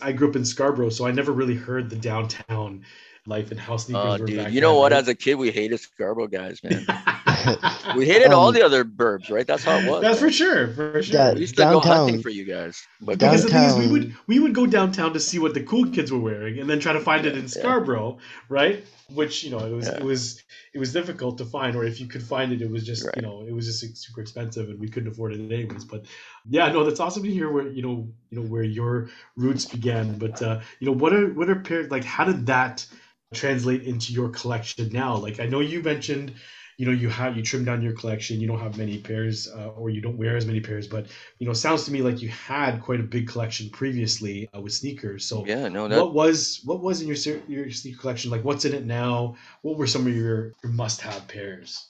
I 0.00 0.12
grew 0.12 0.28
up 0.28 0.36
in 0.36 0.44
Scarborough, 0.44 0.90
so 0.90 1.06
I 1.06 1.10
never 1.10 1.32
really 1.32 1.54
heard 1.54 1.90
the 1.90 1.96
downtown 1.96 2.84
life 3.26 3.50
and 3.50 3.60
how 3.60 3.76
sneakers 3.76 4.02
Oh, 4.02 4.18
were 4.18 4.26
dude, 4.26 4.44
back 4.44 4.52
you 4.52 4.60
know 4.60 4.72
then, 4.72 4.80
what? 4.80 4.92
As 4.92 5.08
a 5.08 5.14
kid, 5.14 5.34
we 5.34 5.50
hated 5.50 5.78
Scarborough 5.80 6.26
guys, 6.28 6.60
man. 6.64 6.86
We 7.96 8.06
hated 8.06 8.32
all 8.32 8.48
Um, 8.48 8.54
the 8.54 8.62
other 8.62 8.84
burbs, 8.84 9.30
right? 9.30 9.46
That's 9.46 9.64
how 9.64 9.78
it 9.78 9.90
was. 9.90 10.02
That's 10.02 10.20
for 10.20 10.30
sure, 10.30 10.68
for 10.68 11.02
sure. 11.02 11.14
Yeah, 11.14 11.32
We 11.34 11.40
used 11.40 11.56
to 11.56 11.62
go 11.62 11.80
hunting 11.80 12.22
for 12.22 12.28
you 12.30 12.44
guys. 12.44 12.82
But 13.00 13.18
because 13.18 13.42
the 13.44 13.50
thing 13.50 13.64
is, 13.64 13.76
we 13.76 13.86
would 13.88 14.14
we 14.26 14.38
would 14.38 14.54
go 14.54 14.66
downtown 14.66 15.12
to 15.14 15.20
see 15.20 15.38
what 15.38 15.54
the 15.54 15.62
cool 15.62 15.86
kids 15.90 16.12
were 16.12 16.18
wearing, 16.18 16.58
and 16.58 16.68
then 16.68 16.80
try 16.80 16.92
to 16.92 17.00
find 17.00 17.26
it 17.26 17.34
in 17.34 17.42
Yeah. 17.42 17.48
Scarborough, 17.48 18.18
right? 18.48 18.84
Which 19.14 19.42
you 19.44 19.50
know 19.50 19.58
it 19.58 19.72
was 19.72 19.86
Yeah. 19.86 19.96
it 19.98 20.04
was 20.04 20.42
it 20.72 20.78
was 20.78 20.92
difficult 20.92 21.38
to 21.38 21.44
find, 21.44 21.74
or 21.76 21.84
if 21.84 22.00
you 22.00 22.06
could 22.06 22.22
find 22.22 22.52
it, 22.52 22.62
it 22.62 22.70
was 22.70 22.84
just 22.86 23.04
Right. 23.04 23.16
you 23.16 23.22
know 23.22 23.44
it 23.48 23.52
was 23.52 23.66
just 23.66 23.80
super 23.96 24.20
expensive, 24.20 24.68
and 24.70 24.78
we 24.78 24.88
couldn't 24.88 25.10
afford 25.10 25.32
it 25.34 25.40
anyways. 25.40 25.84
But 25.84 26.06
yeah, 26.48 26.70
no, 26.72 26.84
that's 26.84 27.00
awesome 27.00 27.24
to 27.24 27.30
hear 27.30 27.50
where 27.50 27.68
you 27.68 27.82
know 27.82 28.08
you 28.30 28.38
know 28.38 28.46
where 28.46 28.62
your 28.62 29.10
roots 29.36 29.64
began. 29.66 30.18
But 30.18 30.40
uh, 30.42 30.60
you 30.78 30.86
know 30.86 30.92
what 31.02 31.12
are 31.12 31.28
what 31.34 31.50
are 31.50 31.56
pairs 31.56 31.90
like? 31.90 32.04
How 32.04 32.24
did 32.24 32.46
that 32.46 32.86
translate 33.34 33.82
into 33.84 34.12
your 34.12 34.28
collection 34.28 34.88
now? 34.92 35.16
Like 35.16 35.40
I 35.40 35.46
know 35.46 35.60
you 35.60 35.82
mentioned. 35.82 36.32
You 36.80 36.86
know, 36.86 36.92
you 36.92 37.10
have 37.10 37.36
you 37.36 37.42
trim 37.42 37.66
down 37.66 37.82
your 37.82 37.92
collection. 37.92 38.40
You 38.40 38.48
don't 38.48 38.58
have 38.58 38.78
many 38.78 38.96
pairs, 38.96 39.46
uh, 39.54 39.68
or 39.76 39.90
you 39.90 40.00
don't 40.00 40.16
wear 40.16 40.34
as 40.38 40.46
many 40.46 40.60
pairs. 40.60 40.88
But 40.88 41.08
you 41.38 41.44
know, 41.44 41.52
it 41.52 41.56
sounds 41.56 41.84
to 41.84 41.92
me 41.92 42.00
like 42.00 42.22
you 42.22 42.30
had 42.30 42.80
quite 42.80 43.00
a 43.00 43.02
big 43.02 43.28
collection 43.28 43.68
previously 43.68 44.48
uh, 44.56 44.62
with 44.62 44.72
sneakers. 44.72 45.26
So, 45.26 45.44
yeah, 45.44 45.68
no, 45.68 45.88
that, 45.88 46.00
what 46.00 46.14
was 46.14 46.62
what 46.64 46.80
was 46.80 47.02
in 47.02 47.08
your 47.08 47.18
your 47.48 47.70
sneaker 47.70 48.00
collection? 48.00 48.30
Like, 48.30 48.44
what's 48.44 48.64
in 48.64 48.72
it 48.72 48.86
now? 48.86 49.36
What 49.60 49.76
were 49.76 49.86
some 49.86 50.06
of 50.06 50.16
your, 50.16 50.54
your 50.62 50.72
must-have 50.72 51.28
pairs? 51.28 51.86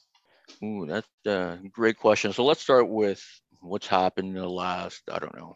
Ooh, 0.64 0.86
that's 0.86 1.07
a 1.24 1.61
great 1.70 1.97
question. 1.97 2.32
So 2.32 2.45
let's 2.45 2.61
start 2.61 2.88
with 2.88 3.24
what's 3.61 3.86
happened 3.86 4.30
in 4.30 4.43
the 4.43 4.49
last, 4.49 5.03
I 5.09 5.20
don't 5.20 5.36
know, 5.36 5.55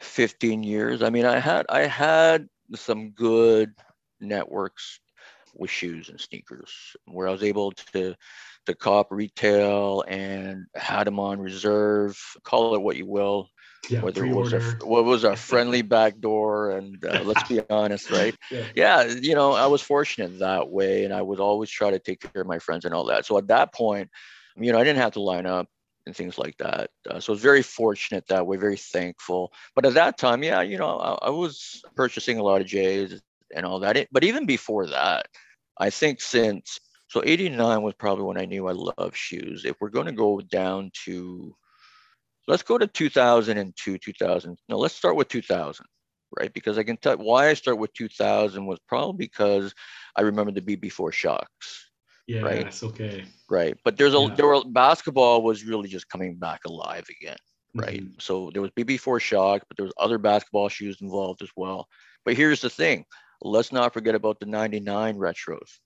15 0.00 0.62
years. 0.62 1.02
I 1.02 1.08
mean, 1.08 1.24
I 1.24 1.38
had 1.38 1.64
I 1.70 1.86
had 1.86 2.50
some 2.74 3.12
good 3.12 3.72
networks 4.20 5.00
with 5.54 5.70
shoes 5.70 6.08
and 6.08 6.20
sneakers 6.20 6.96
where 7.06 7.28
I 7.28 7.32
was 7.32 7.42
able 7.42 7.72
to 7.72 8.14
to 8.66 8.74
cop 8.74 9.08
retail 9.10 10.04
and 10.08 10.66
had 10.74 11.06
them 11.06 11.18
on 11.20 11.40
reserve, 11.40 12.18
call 12.44 12.74
it 12.74 12.82
what 12.82 12.96
you 12.96 13.06
will, 13.06 13.48
Yeah, 13.90 14.02
whether 14.02 14.22
it 14.24 14.28
was 14.28 14.52
a 14.52 14.60
what 14.84 15.04
was 15.04 15.24
a 15.24 15.36
friendly 15.36 15.82
backdoor 15.82 16.72
and 16.72 17.04
uh, 17.04 17.22
let's 17.24 17.44
be 17.44 17.60
honest, 17.60 18.10
right? 18.10 18.36
Yeah. 18.50 18.68
yeah, 18.74 19.04
you 19.04 19.34
know, 19.34 19.52
I 19.52 19.66
was 19.66 19.82
fortunate 19.82 20.38
that 20.40 20.68
way, 20.70 21.04
and 21.04 21.12
I 21.14 21.22
would 21.22 21.40
always 21.40 21.70
try 21.70 21.90
to 21.90 21.98
take 21.98 22.20
care 22.20 22.34
of 22.36 22.40
my 22.40 22.52
friends 22.52 22.76
and 22.78 22.86
all 22.86 23.06
that. 23.06 23.18
So 23.18 23.30
at 23.38 23.40
that 23.42 23.66
point, 23.66 24.04
you 24.56 24.72
know, 24.72 24.78
I 24.78 24.84
didn't 24.84 24.98
have 24.98 25.12
to 25.12 25.20
line 25.20 25.46
up 25.46 25.68
and 26.06 26.14
things 26.14 26.38
like 26.38 26.56
that. 26.58 26.90
Uh, 27.08 27.20
so 27.20 27.32
I 27.32 27.34
was 27.34 27.42
very 27.42 27.62
fortunate 27.62 28.26
that 28.28 28.46
way, 28.46 28.56
very 28.56 28.76
thankful. 28.76 29.52
But 29.74 29.86
at 29.86 29.94
that 29.94 30.18
time, 30.18 30.42
yeah, 30.42 30.62
you 30.62 30.78
know, 30.78 30.98
I, 30.98 31.26
I 31.26 31.30
was 31.30 31.82
purchasing 31.96 32.38
a 32.38 32.42
lot 32.42 32.60
of 32.60 32.66
J's 32.66 33.20
and 33.54 33.66
all 33.66 33.80
that. 33.80 34.06
But 34.12 34.24
even 34.24 34.46
before 34.46 34.86
that, 34.88 35.26
I 35.78 35.90
think 35.90 36.20
since 36.20 36.78
so 37.08 37.22
89 37.24 37.82
was 37.82 37.94
probably 37.94 38.24
when 38.24 38.38
I 38.38 38.46
knew 38.46 38.68
I 38.68 38.72
love 38.72 39.08
shoes. 39.08 39.58
If 39.58 39.70
we're 39.72 39.82
going 39.82 39.98
to 39.98 40.04
go 40.04 40.32
down 40.34 40.84
to, 41.04 41.54
let's 42.46 42.62
go 42.62 42.78
to 42.78 42.86
2002, 42.86 43.98
2000. 43.98 44.58
No, 44.68 44.78
let's 44.78 44.94
start 44.94 45.16
with 45.16 45.28
2000 45.28 45.86
right? 46.38 46.52
Because 46.52 46.78
I 46.78 46.82
can 46.84 46.96
tell 46.96 47.16
why 47.18 47.48
I 47.48 47.54
start 47.54 47.78
with 47.78 47.92
2000 47.94 48.66
was 48.66 48.78
probably 48.88 49.16
because 49.18 49.74
I 50.16 50.22
remember 50.22 50.52
the 50.52 50.62
BB4 50.62 51.10
Shox, 51.12 51.46
Yes, 52.26 52.82
okay. 52.82 53.24
right? 53.50 53.76
But 53.84 53.96
there's 53.96 54.14
a 54.14 54.26
Yeah. 54.26 54.36
there 54.36 54.46
were 54.46 54.62
basketball 54.66 55.42
was 55.42 55.64
really 55.64 55.88
just 55.88 56.08
coming 56.08 56.36
back 56.36 56.60
alive 56.66 57.04
again, 57.10 57.36
right? 57.76 58.02
Mhm. 58.02 58.14
So 58.18 58.50
there 58.52 58.62
was 58.62 58.70
BB4 58.72 59.20
shock, 59.20 59.62
but 59.68 59.76
there 59.76 59.84
was 59.84 59.94
other 59.98 60.18
basketball 60.18 60.68
shoes 60.68 61.00
involved 61.00 61.42
as 61.42 61.50
well. 61.56 61.86
But 62.24 62.34
here's 62.36 62.60
the 62.60 62.70
thing: 62.70 63.04
let's 63.42 63.72
not 63.72 63.92
forget 63.92 64.14
about 64.14 64.40
the 64.40 64.46
'99 64.46 65.16
retros, 65.16 65.78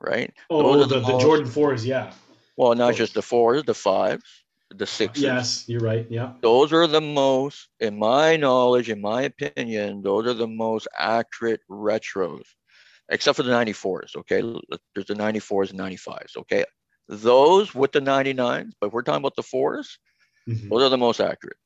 right? 0.00 0.32
Oh, 0.50 0.62
Those 0.62 0.84
are 0.86 0.88
the, 0.88 1.00
the 1.00 1.12
the 1.12 1.18
Jordan 1.18 1.46
fours, 1.46 1.86
yeah. 1.86 2.12
Well, 2.56 2.74
not 2.74 2.94
just 2.94 3.14
the 3.14 3.22
fours, 3.22 3.64
the 3.64 3.74
fives, 3.74 4.44
the 4.70 4.86
sixes. 4.86 5.22
Yes, 5.24 5.64
you're 5.68 5.80
right. 5.80 6.06
Yeah. 6.10 6.32
those 6.42 6.72
are 6.72 6.86
the 6.86 7.00
most, 7.00 7.68
in 7.80 7.98
my 7.98 8.36
knowledge, 8.36 8.90
in 8.90 9.00
my 9.00 9.22
opinion, 9.22 10.02
those 10.02 10.26
are 10.26 10.34
the 10.34 10.46
most 10.46 10.86
accurate 10.96 11.60
retros, 11.70 12.42
except 13.08 13.36
for 13.36 13.42
the 13.42 13.50
94s. 13.52 14.14
Okay. 14.16 14.42
There's 14.94 15.06
the 15.06 15.14
94s 15.14 15.70
and 15.70 15.78
95s. 15.78 16.36
Okay. 16.36 16.64
Those 17.08 17.74
with 17.74 17.92
the 17.92 18.00
99s, 18.00 18.72
but 18.80 18.88
if 18.88 18.92
we're 18.92 19.02
talking 19.02 19.22
about 19.22 19.36
the 19.36 19.42
fours, 19.42 19.98
Mhm. 20.48 20.68
those 20.70 20.82
are 20.82 20.88
the 20.90 20.98
most 20.98 21.20
accurate. 21.20 21.56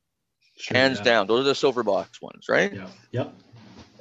Sure, 0.57 0.77
Hands 0.77 0.99
yeah. 0.99 1.05
down. 1.05 1.27
Those 1.27 1.41
are 1.41 1.49
the 1.49 1.55
silver 1.55 1.83
box 1.83 2.21
ones, 2.23 2.47
right? 2.49 2.73
Yeah. 2.73 2.89
Yep. 3.13 3.35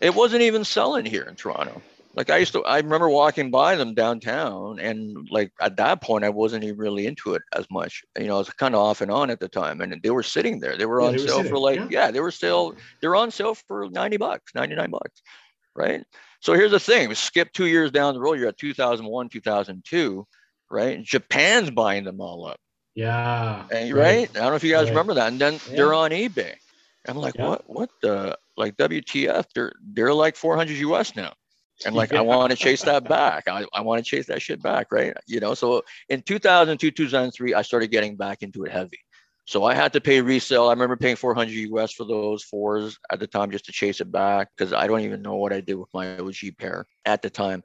It 0.04 0.14
wasn't 0.14 0.44
even 0.44 0.64
selling 0.64 1.06
here 1.06 1.24
in 1.24 1.36
Toronto. 1.36 1.82
Like 2.16 2.30
I 2.30 2.38
used 2.38 2.54
to, 2.54 2.64
I 2.64 2.78
remember 2.78 3.10
walking 3.10 3.50
by 3.50 3.76
them 3.76 3.96
downtown, 3.96 4.80
and 4.80 5.28
like 5.32 5.52
at 5.60 5.78
that 5.78 6.02
point, 6.02 6.24
I 6.24 6.30
wasn't 6.30 6.64
even 6.64 6.78
really 6.78 7.08
into 7.08 7.34
it 7.34 7.42
as 7.56 7.66
much. 7.72 8.04
You 8.20 8.28
know, 8.28 8.36
I 8.36 8.38
was 8.40 8.50
kind 8.52 8.76
of 8.76 8.82
off 8.82 9.02
and 9.02 9.10
on 9.10 9.32
at 9.32 9.40
the 9.40 9.48
time, 9.48 9.82
and 9.82 10.00
they 10.04 10.12
were 10.12 10.22
sitting 10.22 10.60
there. 10.60 10.78
They 10.78 10.86
were 10.86 11.02
Yeah, 11.02 11.08
on 11.08 11.14
they 11.14 11.22
were 11.22 11.28
sale 11.28 11.38
sitting, 11.38 11.52
for 11.52 11.58
like, 11.58 11.80
yeah. 11.80 11.88
yeah. 11.90 12.12
they 12.12 12.20
were 12.20 12.30
still, 12.30 12.76
they're 13.02 13.16
on 13.16 13.32
sale 13.32 13.56
for 13.56 13.90
ninety 13.90 14.18
bucks, 14.18 14.54
ninety 14.54 14.76
nine 14.76 14.92
bucks, 14.92 15.24
right? 15.76 16.04
So 16.42 16.54
here's 16.54 16.72
the 16.72 16.80
thing: 16.80 17.12
skip 17.16 17.52
two 17.54 17.66
years 17.66 17.90
down 17.90 18.14
the 18.14 18.20
road. 18.22 18.38
You're 18.38 18.50
at 18.50 18.60
2001, 18.60 19.30
2002, 19.30 20.28
right? 20.70 21.02
Japan's 21.04 21.72
buying 21.72 22.04
them 22.04 22.22
all 22.22 22.46
up. 22.46 22.60
Yeah. 22.94 23.64
And, 23.72 23.92
right? 23.96 24.30
I 24.30 24.40
don't 24.40 24.50
know 24.52 24.56
if 24.56 24.64
you 24.64 24.72
guys 24.72 24.84
Right. 24.84 24.90
remember 24.92 25.16
that. 25.16 25.30
And 25.30 25.42
then 25.42 25.54
Yeah. 25.54 25.76
they're 25.78 25.94
on 25.96 26.12
eBay. 26.12 26.54
I'm 27.08 27.18
like, 27.18 27.36
Yeah. 27.36 27.48
what? 27.50 27.64
What 27.68 27.90
the? 28.04 28.38
Like 28.58 28.76
WTF? 28.78 29.46
They're 29.54 29.74
they're 29.94 30.14
like 30.14 30.36
400 30.36 30.78
US 30.78 31.16
now. 31.16 31.34
And 31.86 31.96
like, 31.96 32.12
Yeah. 32.12 32.20
I 32.20 32.22
want 32.22 32.52
to 32.52 32.58
chase 32.58 32.84
that 32.84 33.08
back. 33.10 33.48
I, 33.48 33.66
I 33.74 33.82
want 33.82 34.04
to 34.04 34.10
chase 34.10 34.28
that 34.28 34.42
shit 34.42 34.62
back, 34.62 34.92
right? 34.92 35.14
You 35.28 35.40
know. 35.40 35.54
So 35.54 35.84
in 36.10 36.22
2002, 36.22 36.92
2003, 36.92 37.54
I 37.54 37.62
started 37.62 37.88
getting 37.88 38.16
back 38.16 38.44
into 38.44 38.64
it 38.64 38.72
heavy. 38.72 39.00
So 39.46 39.66
I 39.66 39.74
had 39.74 39.92
to 39.94 40.02
pay 40.02 40.22
resale. 40.22 40.68
I 40.68 40.72
remember 40.72 40.96
paying 40.96 41.18
400 41.18 41.52
US 41.52 41.92
for 41.92 42.06
those 42.06 42.44
fours 42.44 42.98
at 43.12 43.20
the 43.20 43.28
time 43.28 43.52
just 43.52 43.66
to 43.66 43.72
chase 43.72 44.00
it 44.00 44.12
back 44.12 44.50
because 44.56 44.72
I 44.72 44.88
don't 44.88 45.02
even 45.02 45.22
know 45.22 45.36
what 45.36 45.52
I 45.52 45.60
did 45.60 45.76
with 45.76 45.90
my 45.94 46.18
OG 46.18 46.58
pair 46.58 46.86
at 47.06 47.22
the 47.22 47.30
time. 47.30 47.64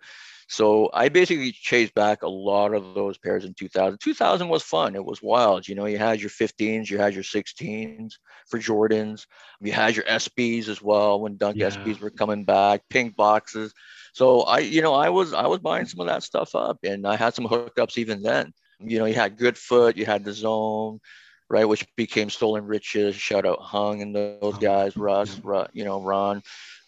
So 0.48 0.90
I 0.94 1.08
basically 1.08 1.52
chased 1.52 1.94
back 1.94 2.22
a 2.22 2.28
lot 2.28 2.74
of 2.74 2.84
those 2.84 3.18
pairs 3.18 3.44
in 3.44 3.54
2000. 3.54 3.90
2000 3.92 4.48
was 4.48 4.62
fun. 4.62 4.94
It 4.96 5.04
was 5.04 5.22
wild. 5.22 5.68
You 5.68 5.74
know, 5.74 5.86
you 5.86 5.98
had 5.98 6.20
your 6.20 6.30
15s, 6.30 6.90
you 6.90 6.98
had 6.98 7.14
your 7.14 7.24
16s 7.24 8.18
for 8.48 8.58
Jordans. 8.58 9.26
You 9.60 9.72
had 9.72 9.96
your 9.96 10.04
SBs 10.06 10.68
as 10.68 10.80
well 10.82 11.20
when 11.20 11.36
Dunk 11.36 11.58
Yeah. 11.58 11.60
SBs 11.60 12.00
were 12.00 12.10
coming 12.10 12.44
back, 12.44 12.82
pink 12.88 13.16
boxes. 13.16 13.72
So 14.12 14.42
I, 14.42 14.58
you 14.60 14.82
know, 14.82 14.94
I 14.94 15.10
was 15.10 15.32
I 15.34 15.46
was 15.46 15.60
buying 15.60 15.86
some 15.86 16.00
of 16.00 16.06
that 16.06 16.22
stuff 16.24 16.54
up, 16.54 16.78
and 16.84 17.06
I 17.06 17.16
had 17.16 17.34
some 17.34 17.46
hookups 17.46 17.86
even 17.86 18.10
then. 18.10 18.42
You 18.72 18.90
know, 18.90 18.96
you 18.96 19.14
had 19.14 19.36
Goodfoot, 19.36 19.96
you 19.96 20.04
had 20.06 20.24
the 20.24 20.32
Zone, 20.32 20.98
right? 21.48 21.64
Which 21.64 21.86
became 21.96 22.30
Stolen 22.30 22.64
Riches. 22.66 23.14
Shout 23.16 23.46
out 23.46 23.60
Hung 23.60 24.02
and 24.02 24.14
those 24.14 24.36
guys, 24.36 24.76
Russ, 24.76 25.18
Ru- 25.42 25.46
you 25.52 25.62
know, 25.62 25.82
Ron, 25.82 26.42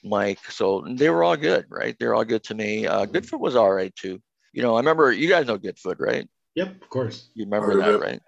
Mike. 0.05 0.39
So 0.51 0.85
they 0.89 1.11
were 1.11 1.23
all 1.23 1.37
good, 1.37 1.67
right? 1.69 1.97
They're 1.99 2.15
all 2.15 2.25
good 2.25 2.45
to 2.45 2.55
me. 2.55 2.87
Uh, 2.87 3.07
Goodfoot 3.07 3.41
was 3.41 3.57
all 3.57 3.73
right 3.73 3.95
too. 3.95 4.21
You 4.53 4.63
know, 4.63 4.75
I 4.75 4.79
remember 4.79 5.13
you 5.13 5.29
guys 5.29 5.47
know 5.47 5.59
Goodfoot, 5.59 5.99
right? 6.01 6.29
Yep, 6.55 6.83
of 6.83 6.89
course. 6.89 7.29
You 7.35 7.45
remember 7.45 7.77
that, 7.79 7.95
it. 7.95 8.01
right? 8.01 8.23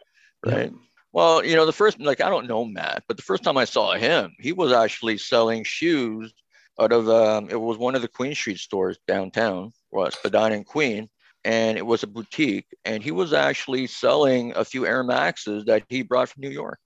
Yeah. 0.47 0.55
Right. 0.55 0.73
Well, 1.13 1.45
you 1.45 1.57
know, 1.57 1.67
the 1.67 1.73
first, 1.73 2.01
like, 2.01 2.21
I 2.23 2.31
don't 2.31 2.47
know 2.47 2.65
Matt, 2.65 3.05
but 3.07 3.17
the 3.17 3.23
first 3.23 3.43
time 3.43 3.59
I 3.59 3.65
saw 3.65 3.95
him, 3.95 4.35
he 4.41 4.53
was 4.53 4.73
actually 4.73 5.19
selling 5.19 5.63
shoes 5.63 6.33
out 6.81 6.93
of, 6.93 7.09
um, 7.09 7.51
it 7.51 7.61
was 7.61 7.77
one 7.77 7.95
of 7.95 8.03
the 8.03 8.09
Queen 8.09 8.35
Street 8.35 8.59
stores 8.59 8.99
downtown, 9.07 9.73
was 9.91 10.15
Spadina 10.15 10.55
and 10.55 10.65
Queen, 10.65 11.11
and 11.45 11.77
it 11.77 11.85
was 11.85 12.03
a 12.03 12.07
boutique. 12.07 12.67
And 12.87 13.03
he 13.03 13.11
was 13.11 13.35
actually 13.35 13.89
selling 13.89 14.55
a 14.57 14.65
few 14.65 14.87
Air 14.87 15.05
Maxes 15.05 15.67
that 15.67 15.83
he 15.91 16.03
brought 16.03 16.31
from 16.31 16.41
New 16.41 16.51
York. 16.51 16.79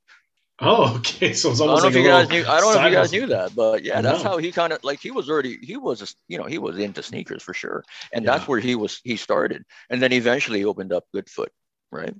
Oh, 0.60 0.96
okay. 0.96 1.32
So 1.34 1.50
it's 1.50 1.60
I 1.60 1.66
don't 1.66 1.68
almost 1.76 1.82
know 1.84 1.88
like 1.88 1.96
if 1.96 2.02
you 2.04 2.08
guys 2.10 2.28
knew. 2.30 2.44
I 2.48 2.60
don't 2.60 2.74
know 2.74 2.80
if 2.80 2.90
you 2.90 2.96
guys 2.96 3.12
knew 3.12 3.26
that, 3.26 3.54
but 3.54 3.82
yeah, 3.84 4.00
that's 4.00 4.22
No. 4.22 4.30
how 4.30 4.38
he 4.38 4.52
kind 4.52 4.72
of 4.72 4.82
like 4.84 5.00
he 5.00 5.10
was 5.10 5.28
already 5.28 5.58
he 5.62 5.76
was 5.76 6.14
you 6.28 6.38
know 6.38 6.44
he 6.44 6.58
was 6.58 6.78
into 6.78 7.02
sneakers 7.02 7.42
for 7.42 7.52
sure, 7.54 7.84
and 8.12 8.24
that's 8.26 8.48
where 8.48 8.60
he 8.60 8.74
was 8.74 9.00
he 9.04 9.16
started, 9.16 9.64
and 9.90 10.02
then 10.02 10.12
eventually 10.12 10.64
opened 10.64 10.92
up 10.92 11.04
Goodfoot, 11.14 11.50
right? 11.92 12.14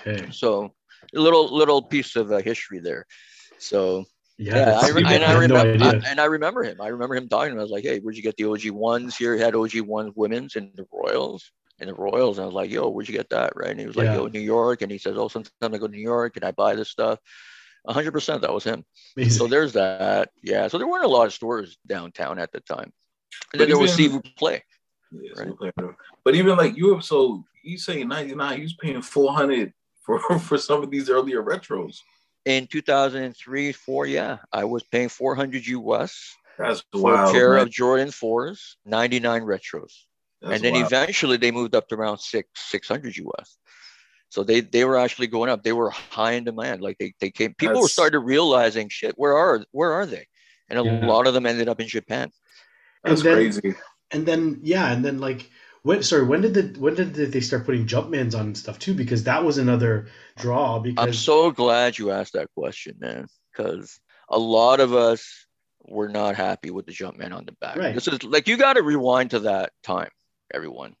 Okay. 0.00 0.30
So 0.30 0.72
a 1.14 1.18
little 1.20 1.54
little 1.54 1.82
piece 1.82 2.14
of 2.16 2.30
uh, 2.30 2.38
history 2.38 2.78
there. 2.78 3.06
So 3.58 4.04
Yeah, 4.38 4.56
yeah, 4.70 4.78
I, 4.78 4.88
re- 4.88 5.04
I 5.04 5.14
and 5.14 5.24
I 5.24 5.32
no 5.34 5.40
remember 5.40 5.74
idea. 5.74 6.00
I- 6.00 6.10
and 6.10 6.20
I 6.20 6.24
remember 6.26 6.62
him. 6.62 6.80
I 6.80 6.88
remember 6.88 7.16
him 7.16 7.28
talking. 7.28 7.50
to 7.50 7.54
me. 7.56 7.60
I 7.60 7.62
was 7.64 7.72
like, 7.72 7.84
"Hey, 7.84 7.98
where'd 7.98 8.16
you 8.16 8.22
get 8.22 8.36
the 8.36 8.44
OG 8.46 8.70
ones 8.70 9.16
here?" 9.16 9.34
He 9.34 9.42
had 9.42 9.54
OG 9.54 9.80
ones 9.80 10.12
women's 10.14 10.54
in 10.56 10.70
the 10.76 10.86
Royals. 10.92 11.50
In 11.80 11.88
the 11.88 11.94
Royals, 11.94 12.38
and 12.38 12.44
I 12.44 12.46
was 12.46 12.54
like, 12.54 12.70
"Yo, 12.70 12.88
where'd 12.88 13.08
you 13.08 13.16
get 13.16 13.30
that?" 13.30 13.52
Right? 13.56 13.70
And 13.70 13.80
he 13.80 13.86
was 13.86 13.96
like, 13.96 14.06
Yeah. 14.06 14.14
"Yo, 14.16 14.26
New 14.28 14.40
York." 14.40 14.82
And 14.82 14.92
he 14.92 14.98
says, 14.98 15.16
"Oh, 15.16 15.28
sometimes 15.28 15.74
I 15.74 15.78
go 15.78 15.88
to 15.88 15.92
New 15.92 16.00
York 16.14 16.36
and 16.36 16.44
I 16.44 16.52
buy 16.52 16.74
this 16.76 16.90
stuff." 16.90 17.18
100% 17.88 18.40
that 18.42 18.52
was 18.52 18.64
him. 18.64 18.84
So 19.28 19.46
there's 19.46 19.72
that. 19.74 20.30
Yeah. 20.42 20.68
So 20.68 20.78
there 20.78 20.86
weren't 20.86 21.04
a 21.04 21.08
lot 21.08 21.26
of 21.26 21.32
stores 21.32 21.78
downtown 21.86 22.38
at 22.38 22.52
the 22.52 22.60
time. 22.60 22.92
And 23.52 23.60
then 23.60 23.68
there 23.68 23.78
was 23.78 23.92
Steve 23.92 24.20
Play. 24.36 24.62
Yeah, 25.12 25.30
Right. 25.36 25.72
so 25.78 25.94
But 26.24 26.34
even 26.36 26.56
like 26.56 26.76
you 26.76 26.94
have 26.94 27.04
so 27.04 27.44
you 27.64 27.78
say 27.78 28.04
99, 28.04 28.56
you 28.58 28.62
was 28.64 28.74
paying 28.74 29.02
400 29.02 29.72
for 30.02 30.20
for 30.38 30.56
some 30.58 30.82
of 30.82 30.90
these 30.90 31.10
earlier 31.10 31.42
retros. 31.42 31.98
In 32.46 32.66
2003, 32.66 33.72
four, 33.72 34.06
yeah, 34.06 34.38
I 34.52 34.64
was 34.64 34.82
paying 34.84 35.08
400 35.08 35.66
US 35.66 36.34
That's 36.58 36.82
for 36.92 37.02
wild. 37.02 37.30
a 37.30 37.32
pair 37.32 37.54
man. 37.54 37.62
of 37.62 37.70
Jordan 37.70 38.08
4s, 38.08 38.76
99 38.86 39.42
retros. 39.42 39.92
That's 40.40 40.54
and 40.54 40.64
then 40.64 40.72
wild. 40.74 40.86
eventually 40.86 41.36
they 41.36 41.50
moved 41.50 41.74
up 41.74 41.88
to 41.88 41.96
around 41.96 42.18
six, 42.18 42.48
600 42.70 43.16
US. 43.16 43.58
So 44.30 44.42
they, 44.44 44.60
they 44.60 44.84
were 44.84 44.96
actually 44.96 45.26
going 45.26 45.50
up. 45.50 45.62
They 45.62 45.72
were 45.72 45.90
high 45.90 46.32
in 46.32 46.44
demand. 46.44 46.80
Like 46.80 46.96
they, 46.98 47.12
they 47.20 47.30
came, 47.30 47.52
people 47.54 47.74
That's- 47.74 47.92
started 47.92 48.20
realizing 48.20 48.88
shit, 48.88 49.14
where 49.16 49.36
are, 49.36 49.64
where 49.72 49.92
are 49.92 50.06
they? 50.06 50.26
And 50.68 50.78
a 50.78 50.84
Yeah. 50.84 51.04
lot 51.06 51.26
of 51.26 51.34
them 51.34 51.46
ended 51.46 51.68
up 51.68 51.80
in 51.80 51.88
Japan. 51.88 52.30
That's 53.04 53.20
and 53.20 53.26
then- 53.28 53.34
crazy. 53.36 53.74
and 54.12 54.24
then 54.26 54.60
yeah, 54.62 54.92
and 54.92 55.04
then 55.04 55.18
like 55.18 55.50
when 55.82 56.02
sorry, 56.02 56.24
when 56.26 56.42
did 56.42 56.54
the 56.54 56.78
when 56.78 56.94
did 56.94 57.14
they 57.14 57.40
start 57.40 57.64
putting 57.66 57.86
Jumpmans 57.86 58.34
on 58.34 58.46
and 58.46 58.56
stuff 58.58 58.78
too? 58.78 58.94
Because 58.94 59.24
that 59.24 59.42
was 59.42 59.58
another 59.58 60.08
draw. 60.36 60.78
Because 60.78 61.06
I'm 61.06 61.12
so 61.14 61.50
glad 61.50 61.98
you 61.98 62.10
asked 62.10 62.34
that 62.34 62.48
question, 62.54 62.96
man, 63.00 63.26
because 63.50 63.98
a 64.28 64.38
lot 64.38 64.78
of 64.80 64.94
us 64.94 65.46
were 65.88 66.08
not 66.08 66.36
happy 66.36 66.70
with 66.70 66.86
the 66.86 66.92
Jumpman 66.92 67.32
on 67.32 67.46
the 67.46 67.52
back. 67.60 67.76
Right. 67.76 67.94
This 67.94 68.06
is 68.06 68.22
like 68.22 68.46
you 68.46 68.56
got 68.58 68.74
to 68.74 68.82
rewind 68.82 69.30
to 69.30 69.40
that 69.40 69.72
time, 69.82 70.10
everyone. 70.52 70.94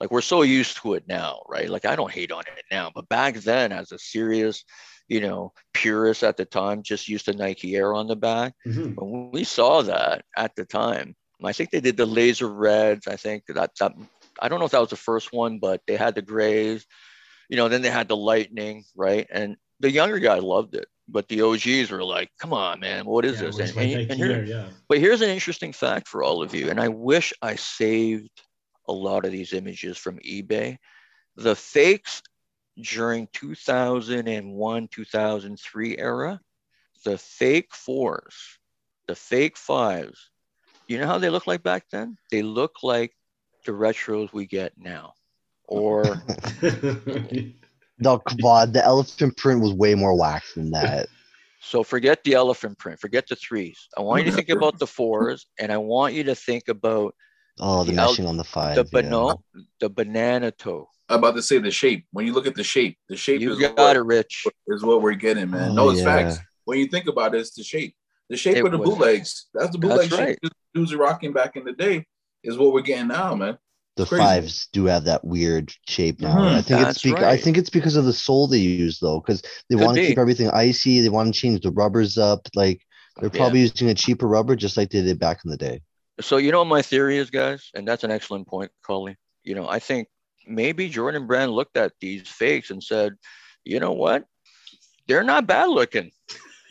Like 0.00 0.10
we're 0.10 0.20
so 0.20 0.42
used 0.42 0.76
to 0.78 0.94
it 0.94 1.04
now, 1.08 1.42
right? 1.48 1.68
Like 1.70 1.84
I 1.84 1.96
don't 1.96 2.10
hate 2.10 2.32
on 2.32 2.42
it 2.46 2.64
now, 2.70 2.90
but 2.94 3.08
back 3.08 3.36
then, 3.36 3.72
as 3.72 3.92
a 3.92 3.98
serious, 3.98 4.64
you 5.08 5.20
know, 5.20 5.52
purist 5.72 6.22
at 6.22 6.36
the 6.36 6.44
time, 6.44 6.82
just 6.82 7.08
used 7.08 7.26
to 7.26 7.32
Nike 7.32 7.76
Air 7.76 7.94
on 7.94 8.06
the 8.08 8.16
back. 8.16 8.54
Mhm. 8.66 8.94
When 8.96 9.30
we 9.30 9.44
saw 9.44 9.82
that 9.82 10.24
at 10.36 10.54
the 10.56 10.64
time, 10.64 11.14
I 11.42 11.52
think 11.52 11.70
they 11.70 11.80
did 11.80 11.96
the 11.96 12.06
laser 12.06 12.48
reds. 12.48 13.06
I 13.06 13.16
think 13.16 13.44
that, 13.48 13.70
that 13.78 13.92
I 14.40 14.48
don't 14.48 14.58
know 14.60 14.64
if 14.64 14.72
that 14.72 14.80
was 14.80 14.90
the 14.90 14.96
first 14.96 15.32
one, 15.32 15.58
but 15.58 15.82
they 15.86 15.96
had 15.96 16.14
the 16.14 16.22
grays. 16.22 16.86
You 17.50 17.56
know, 17.56 17.68
then 17.68 17.82
they 17.82 17.90
had 17.90 18.08
the 18.08 18.16
lightning, 18.16 18.84
right? 18.96 19.26
And 19.30 19.56
the 19.80 19.90
younger 19.90 20.18
guy 20.18 20.38
loved 20.38 20.74
it, 20.74 20.86
but 21.06 21.28
the 21.28 21.42
OGs 21.42 21.90
were 21.90 22.02
like, 22.02 22.30
"Come 22.40 22.54
on, 22.54 22.80
man, 22.80 23.04
what 23.04 23.24
is 23.26 23.40
Yeah, 23.40 23.50
this?" 23.50 23.76
And, 23.76 24.10
and, 24.10 24.18
here, 24.18 24.42
yeah. 24.44 24.68
but 24.88 24.98
here's 24.98 25.20
an 25.20 25.28
interesting 25.28 25.72
fact 25.72 26.08
for 26.08 26.22
all 26.22 26.42
of 26.42 26.54
you, 26.54 26.70
and 26.70 26.80
I 26.80 26.88
wish 26.88 27.34
I 27.42 27.56
saved 27.56 28.30
a 28.88 28.92
lot 28.92 29.24
of 29.24 29.32
these 29.32 29.52
images 29.52 29.96
from 29.96 30.18
eBay. 30.18 30.78
The 31.36 31.56
fakes 31.56 32.22
during 32.80 33.28
2001, 33.32 34.88
2003 34.88 35.98
era, 35.98 36.40
the 37.04 37.18
fake 37.18 37.74
fours, 37.74 38.34
the 39.06 39.14
fake 39.14 39.56
fives, 39.56 40.30
you 40.86 40.98
know 40.98 41.06
how 41.06 41.18
they 41.18 41.30
look 41.30 41.46
like 41.46 41.62
back 41.62 41.84
then? 41.90 42.16
They 42.30 42.42
look 42.42 42.82
like 42.82 43.12
the 43.64 43.72
retros 43.72 44.32
we 44.32 44.46
get 44.46 44.72
now. 44.76 45.14
Or 45.66 46.22
No, 47.98 48.18
come 48.18 48.38
on. 48.44 48.72
The 48.72 48.84
elephant 48.84 49.36
print 49.36 49.60
was 49.60 49.72
way 49.72 49.94
more 49.94 50.18
wax 50.18 50.54
than 50.54 50.70
that. 50.72 51.08
so 51.60 51.82
forget 51.82 52.22
the 52.24 52.34
elephant 52.34 52.78
print, 52.78 53.00
forget 53.00 53.26
the 53.28 53.36
threes. 53.36 53.88
I 53.96 54.02
want 54.02 54.24
you 54.24 54.30
to 54.30 54.36
think 54.36 54.50
about 54.50 54.78
the 54.78 54.86
fours, 54.86 55.46
and 55.58 55.72
I 55.72 55.78
want 55.78 56.14
you 56.14 56.24
to 56.24 56.34
think 56.34 56.68
about 56.68 57.14
Oh, 57.60 57.84
the 57.84 57.92
The 57.92 57.98
el- 58.00 58.14
meshing 58.14 58.26
on 58.28 58.36
the 58.36 58.44
five. 58.44 58.74
the 58.76 58.82
yeah. 58.84 59.00
banana, 59.02 59.34
the 59.80 59.88
banana 59.90 60.50
toe. 60.50 60.88
I'm 61.08 61.18
about 61.18 61.34
to 61.36 61.42
say 61.42 61.58
the 61.58 61.70
shape. 61.70 62.06
When 62.12 62.26
you 62.26 62.32
look 62.32 62.46
at 62.46 62.54
the 62.54 62.64
shape, 62.64 62.98
the 63.08 63.16
shape 63.16 63.40
You 63.40 63.52
is 63.52 63.58
got 63.58 63.76
what, 63.76 63.96
it, 63.96 64.00
Rich. 64.00 64.46
is 64.68 64.82
what 64.82 65.02
we're 65.02 65.12
getting, 65.14 65.50
man. 65.50 65.70
Oh, 65.72 65.74
no, 65.74 65.90
it's 65.90 66.00
yeah. 66.00 66.04
facts. 66.30 66.38
When 66.64 66.78
you 66.78 66.86
think 66.86 67.06
about 67.08 67.34
it, 67.34 67.38
it's 67.40 67.54
the 67.54 67.62
shape. 67.62 67.94
The 68.30 68.36
shape 68.38 68.56
It 68.56 68.64
of 68.64 68.72
the 68.72 68.78
was- 68.78 68.88
bootlegs. 68.88 69.46
That's 69.52 69.70
the 69.70 69.78
bootleg 69.78 70.08
That's 70.08 70.20
right. 70.20 70.38
shape 70.42 70.52
dudes 70.74 70.92
are 70.92 70.96
rocking 70.96 71.32
back 71.32 71.56
in 71.56 71.64
the 71.64 71.72
day 71.72 72.04
is 72.42 72.56
what 72.58 72.72
we're 72.72 72.80
getting 72.80 73.08
now, 73.08 73.34
man. 73.34 73.58
The 73.96 74.06
fives 74.06 74.68
do 74.72 74.86
have 74.86 75.04
that 75.04 75.24
weird 75.24 75.72
shape 75.86 76.20
now. 76.20 76.34
Mhm. 76.36 76.54
I 76.54 76.62
think 76.62 76.80
That's 76.80 76.96
it's 76.96 77.02
because 77.04 77.22
I 77.22 77.36
think 77.36 77.56
it's 77.58 77.70
because 77.70 77.94
of 77.94 78.06
the 78.06 78.12
sole 78.12 78.48
they 78.48 78.58
use 78.58 78.98
though, 78.98 79.20
because 79.20 79.40
they 79.70 79.76
Could 79.76 79.84
want 79.84 79.94
to 79.96 80.00
be. 80.02 80.08
keep 80.08 80.18
everything 80.18 80.50
icy. 80.50 81.00
They 81.00 81.10
want 81.10 81.32
to 81.32 81.40
change 81.40 81.60
the 81.60 81.70
rubbers 81.70 82.18
up. 82.18 82.48
Like 82.56 82.80
they're 83.20 83.30
Yeah. 83.32 83.38
probably 83.38 83.60
using 83.60 83.90
a 83.90 83.94
cheaper 83.94 84.26
rubber, 84.26 84.56
just 84.56 84.76
like 84.76 84.90
they 84.90 85.00
did 85.02 85.20
back 85.20 85.42
in 85.44 85.50
the 85.52 85.56
day. 85.56 85.82
So 86.20 86.36
you 86.36 86.52
know 86.52 86.58
what 86.60 86.68
my 86.68 86.82
theory 86.82 87.18
is, 87.18 87.30
guys, 87.30 87.70
and 87.74 87.86
that's 87.86 88.04
an 88.04 88.10
excellent 88.10 88.46
point, 88.46 88.70
Coley. 88.86 89.16
You 89.42 89.54
know, 89.54 89.68
I 89.68 89.78
think 89.80 90.08
maybe 90.46 90.88
Jordan 90.88 91.26
Brand 91.26 91.52
looked 91.52 91.76
at 91.76 91.92
these 92.00 92.28
fakes 92.28 92.70
and 92.70 92.82
said, 92.82 93.14
you 93.64 93.80
know 93.80 93.92
what? 93.92 94.24
They're 95.08 95.24
not 95.24 95.46
bad 95.46 95.68
looking. 95.70 96.10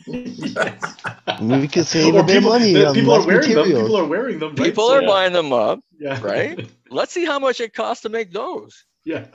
I 0.06 1.38
we 1.40 1.68
could 1.68 1.86
save 1.94 2.14
Or 2.14 2.20
a 2.20 2.24
bit 2.24 2.34
people- 2.36 2.50
money 2.50 2.72
the- 2.72 2.88
on 2.88 2.94
people 2.94 3.12
are 3.12 3.18
less 3.18 3.26
wearing 3.26 3.48
them. 3.50 3.58
materials. 3.58 3.82
People 3.82 3.96
are 3.96 4.04
wearing 4.06 4.38
them. 4.38 4.48
Right? 4.54 4.64
People 4.66 4.88
So, 4.88 4.94
are 4.94 5.02
yeah. 5.02 5.08
buying 5.08 5.32
them 5.32 5.52
up. 5.52 5.80
Yeah. 5.98 6.20
right? 6.22 6.68
Let's 6.90 7.12
see 7.12 7.24
how 7.24 7.38
much 7.38 7.60
it 7.60 7.74
costs 7.74 8.02
to 8.02 8.08
make 8.08 8.32
those. 8.32 8.84
yeah. 9.04 9.26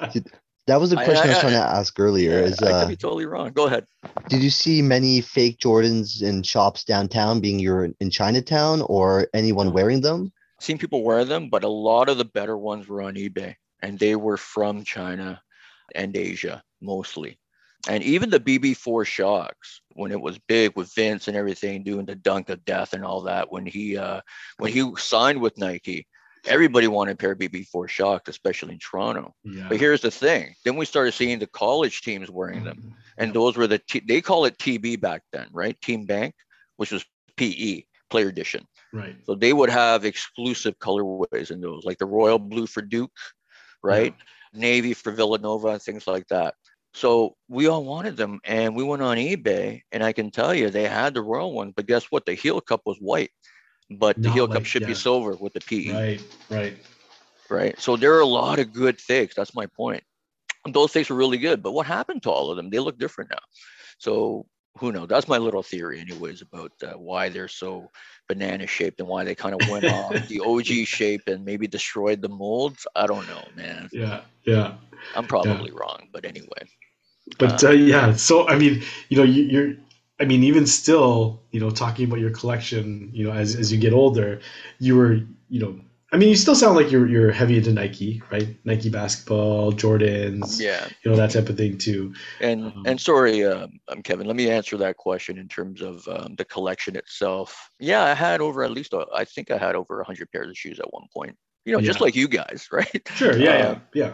That 0.70 0.80
was 0.80 0.92
the 0.92 0.98
question 0.98 1.18
I, 1.18 1.24
I- 1.24 1.28
was 1.30 1.40
trying 1.40 1.54
to 1.54 1.60
ask 1.60 2.00
earlier. 2.00 2.40
Is 2.40 2.62
I 2.62 2.72
uh, 2.72 2.82
could 2.82 2.90
be 2.90 2.96
totally 2.96 3.26
wrong. 3.26 3.52
Go 3.52 3.66
ahead. 3.66 3.88
did 4.28 4.44
you 4.44 4.52
see 4.52 4.84
many 4.84 5.20
fake 5.20 5.58
Jordans 5.58 6.22
in 6.22 6.44
shops 6.44 6.84
downtown, 6.84 7.40
being 7.40 7.58
you're 7.58 7.90
in 8.00 8.10
Chinatown, 8.12 8.84
or 8.84 9.28
anyone 9.34 9.74
wearing 9.74 10.02
them? 10.02 10.32
Seen 10.60 10.78
people 10.78 11.04
wear 11.04 11.26
them, 11.26 11.50
but 11.50 11.64
a 11.64 11.70
lot 11.70 12.08
of 12.08 12.20
the 12.20 12.26
better 12.26 12.56
ones 12.56 12.88
were 12.88 13.02
on 13.02 13.16
eBay, 13.16 13.56
and 13.82 13.98
they 13.98 14.16
were 14.16 14.38
from 14.38 14.84
China 14.84 15.42
and 15.96 16.16
Asia 16.16 16.62
mostly. 16.82 17.40
And 17.88 18.04
even 18.04 18.30
the 18.30 18.40
BB4 18.40 19.06
Shox, 19.06 19.54
when 19.94 20.12
it 20.12 20.22
was 20.22 20.38
big 20.38 20.76
with 20.76 20.94
Vince 20.94 21.28
and 21.28 21.36
everything, 21.36 21.82
doing 21.82 22.06
the 22.06 22.16
dunk 22.16 22.50
of 22.50 22.64
death 22.64 22.94
and 22.94 23.04
all 23.04 23.22
that, 23.22 23.52
when 23.52 23.66
he 23.66 23.98
uh, 23.98 24.22
when 24.58 24.72
he 24.72 24.88
signed 24.98 25.42
with 25.42 25.58
Nike, 25.58 26.06
everybody 26.46 26.88
wanted 26.88 27.14
a 27.14 27.16
pair 27.16 27.32
of 27.32 27.40
BB4 27.40 27.88
Shox, 27.88 28.28
especially 28.28 28.74
in 28.74 28.80
Toronto. 28.80 29.34
Yeah. 29.44 29.68
But 29.70 29.80
here's 29.80 30.02
the 30.02 30.12
thing: 30.12 30.56
then 30.66 30.76
we 30.76 30.86
started 30.86 31.14
seeing 31.14 31.40
the 31.40 31.48
college 31.48 32.02
teams 32.02 32.30
wearing 32.30 32.64
them. 32.64 32.78
Mm-hmm. 32.78 32.92
and 33.18 33.34
those 33.34 33.58
were 33.58 33.68
the 33.68 33.80
T- 33.80 34.04
they 34.08 34.22
call 34.22 34.46
it 34.46 34.58
TB 34.58 35.02
back 35.02 35.24
then, 35.32 35.48
right? 35.52 35.80
Team 35.82 36.06
Bank, 36.06 36.34
which 36.78 36.92
was 36.92 37.06
PE 37.38 37.84
Player 38.10 38.30
Edition. 38.30 38.66
Right. 38.94 39.16
So 39.26 39.36
they 39.36 39.54
would 39.54 39.70
have 39.70 40.06
exclusive 40.06 40.78
colorways 40.80 41.52
in 41.52 41.62
those, 41.62 41.84
like 41.86 41.98
the 42.00 42.06
royal 42.06 42.40
blue 42.40 42.66
for 42.68 42.82
Duke, 42.82 43.12
right? 43.84 44.16
Navy 44.54 44.94
for 44.94 45.12
Villanova 45.12 45.68
and 45.70 45.82
things 45.82 46.08
like 46.08 46.28
that. 46.30 46.56
So 46.96 47.36
we 47.48 47.68
all 47.68 47.84
wanted 47.86 48.18
them, 48.18 48.40
and 48.44 48.76
we 48.76 48.84
went 48.84 49.04
on 49.04 49.18
eBay, 49.18 49.82
and 49.92 50.04
I 50.04 50.12
can 50.12 50.32
tell 50.32 50.56
you 50.56 50.70
they 50.70 50.88
had 50.88 51.14
the 51.14 51.22
royal 51.22 51.54
one, 51.54 51.72
but 51.76 51.86
guess 51.86 52.06
what? 52.06 52.26
The 52.26 52.34
heel 52.34 52.60
cup 52.62 52.82
was 52.86 52.98
white, 52.98 53.30
but 53.90 54.16
the 54.18 54.28
Not 54.30 54.34
heel 54.34 54.46
like- 54.46 54.54
cup 54.54 54.66
should 54.66 54.84
yeah. 54.84 54.90
be 54.90 54.94
silver 54.96 55.36
with 55.36 55.54
the 55.54 55.62
PE 55.62 55.92
Right. 55.94 56.22
Right. 56.50 56.78
right? 57.50 57.80
So 57.80 57.96
there 57.98 58.14
are 58.16 58.20
a 58.22 58.26
lot 58.26 58.60
of 58.60 58.72
good 58.74 59.00
fakes. 59.02 59.36
That's 59.36 59.56
my 59.56 59.66
point. 59.66 60.04
And 60.66 60.74
those 60.74 60.92
fakes 60.92 61.10
were 61.10 61.16
really 61.16 61.38
good, 61.38 61.64
but 61.64 61.72
what 61.72 61.86
happened 61.86 62.24
to 62.24 62.30
all 62.32 62.52
of 62.52 62.58
them? 62.58 62.70
They 62.70 62.80
look 62.80 63.00
different 63.00 63.30
now. 63.32 63.40
So 63.98 64.46
who 64.78 64.92
knows? 64.92 65.08
That's 65.08 65.28
my 65.28 65.38
little 65.38 65.64
theory, 65.64 66.00
anyways, 66.00 66.42
about 66.42 66.72
uh, 66.84 66.94
why 66.98 67.30
they're 67.30 67.48
so 67.48 67.90
banana 68.28 68.68
shaped 68.68 69.00
and 69.00 69.10
why 69.10 69.24
they 69.24 69.36
kind 69.36 69.60
of 69.60 69.68
went 69.70 69.86
off 69.98 70.28
the 70.28 70.40
OG 70.42 70.86
shape 70.86 71.22
and 71.28 71.44
maybe 71.44 71.66
destroyed 71.68 72.22
the 72.22 72.30
molds. 72.30 72.86
I 72.96 73.08
don't 73.08 73.28
know, 73.28 73.44
man. 73.56 73.90
Yeah. 73.92 74.22
Yeah. 74.46 74.76
I'm 75.16 75.26
probably 75.26 75.72
wrong, 75.72 76.10
but 76.14 76.26
anyway. 76.26 76.64
But 77.38 77.64
uh, 77.64 77.72
yeah, 77.72 78.14
so 78.14 78.48
I 78.48 78.58
mean, 78.58 78.84
you 79.10 79.18
know, 79.18 79.24
you, 79.24 79.44
you're. 79.44 79.74
I 80.20 80.26
mean, 80.26 80.44
even 80.44 80.66
still, 80.66 81.42
you 81.52 81.60
know, 81.60 81.70
talking 81.70 82.06
about 82.06 82.20
your 82.20 82.32
collection, 82.32 83.10
you 83.14 83.24
know, 83.26 83.32
as, 83.32 83.56
as 83.56 83.72
you 83.72 83.80
get 83.80 83.94
older, 83.94 84.42
you 84.80 84.96
were, 84.98 85.14
you 85.50 85.60
know, 85.60 85.80
I 86.12 86.18
mean, 86.18 86.30
you 86.30 86.36
still 86.36 86.56
sound 86.56 86.76
like 86.76 86.92
you're 86.92 87.08
you're 87.08 87.32
heavy 87.32 87.58
into 87.58 87.72
Nike, 87.72 88.22
right? 88.32 88.58
Nike 88.66 88.90
basketball, 88.90 89.72
Jordans, 89.72 90.60
Yeah. 90.60 90.88
you 91.04 91.12
know, 91.12 91.16
that 91.18 91.30
type 91.30 91.50
of 91.50 91.56
thing 91.58 91.78
too. 91.78 92.14
And 92.42 92.66
Um, 92.66 92.84
and 92.88 93.00
sorry, 93.00 93.46
um, 93.46 93.80
um, 93.88 94.02
Kevin. 94.02 94.26
Let 94.26 94.36
me 94.36 94.50
answer 94.50 94.76
that 94.78 94.98
question 94.98 95.38
in 95.38 95.48
terms 95.48 95.82
of 95.82 96.08
um, 96.08 96.34
the 96.36 96.46
collection 96.46 96.96
itself. 96.96 97.70
Yeah, 97.80 98.04
I 98.04 98.16
had 98.16 98.42
over 98.42 98.64
at 98.64 98.72
least 98.72 98.94
uh, 98.96 99.06
I 99.14 99.24
think 99.24 99.52
I 99.52 99.58
had 99.60 99.76
over 99.76 100.02
hundred 100.04 100.32
pairs 100.32 100.50
of 100.50 100.58
shoes 100.58 100.80
at 100.80 100.92
one 100.92 101.06
point. 101.14 101.38
You 101.66 101.74
know, 101.74 101.82
just 101.82 102.02
like 102.02 102.16
you 102.16 102.28
guys, 102.28 102.68
right? 102.72 103.08
Sure, 103.14 103.38
yeah, 103.38 103.58
yeah, 103.58 103.68
Um, 103.70 103.82
yeah. 103.94 104.12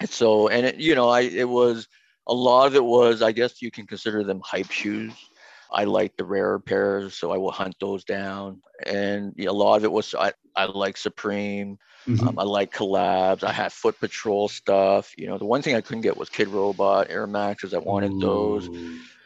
And 0.00 0.08
so, 0.08 0.48
and 0.48 0.64
it, 0.66 0.76
you 0.76 0.94
know, 0.94 1.10
I 1.10 1.20
it 1.20 1.48
was 1.48 1.88
a 2.26 2.32
lot 2.34 2.66
of 2.66 2.74
it 2.74 2.84
was 2.84 3.20
I 3.20 3.32
guess 3.32 3.60
you 3.60 3.70
can 3.70 3.86
consider 3.86 4.24
them 4.24 4.40
hype 4.42 4.70
shoes. 4.70 5.12
I 5.74 5.84
like 5.84 6.16
the 6.16 6.24
rarer 6.24 6.60
pairs, 6.60 7.16
so 7.16 7.32
I 7.32 7.38
will 7.38 7.50
hunt 7.52 7.76
those 7.80 8.04
down. 8.04 8.62
And 8.86 9.32
you 9.36 9.46
know, 9.46 9.52
a 9.52 9.54
lot 9.54 9.76
of 9.76 9.84
it 9.84 9.92
was 9.92 10.14
I, 10.14 10.32
I 10.56 10.66
like 10.66 10.96
Supreme. 10.96 11.78
Mhm. 12.06 12.28
Um, 12.28 12.38
I 12.38 12.44
like 12.44 12.72
collabs. 12.72 13.42
I 13.44 13.52
had 13.52 13.72
Foot 13.72 14.00
Patrol 14.00 14.48
stuff. 14.48 15.12
You 15.18 15.26
know, 15.26 15.38
the 15.38 15.46
one 15.46 15.62
thing 15.62 15.74
I 15.76 15.80
couldn't 15.82 16.02
get 16.02 16.16
was 16.16 16.30
Kid 16.30 16.48
Robot, 16.48 17.08
Air 17.10 17.26
Maxes. 17.26 17.74
I 17.74 17.78
wanted 17.78 18.14
those. 18.20 18.70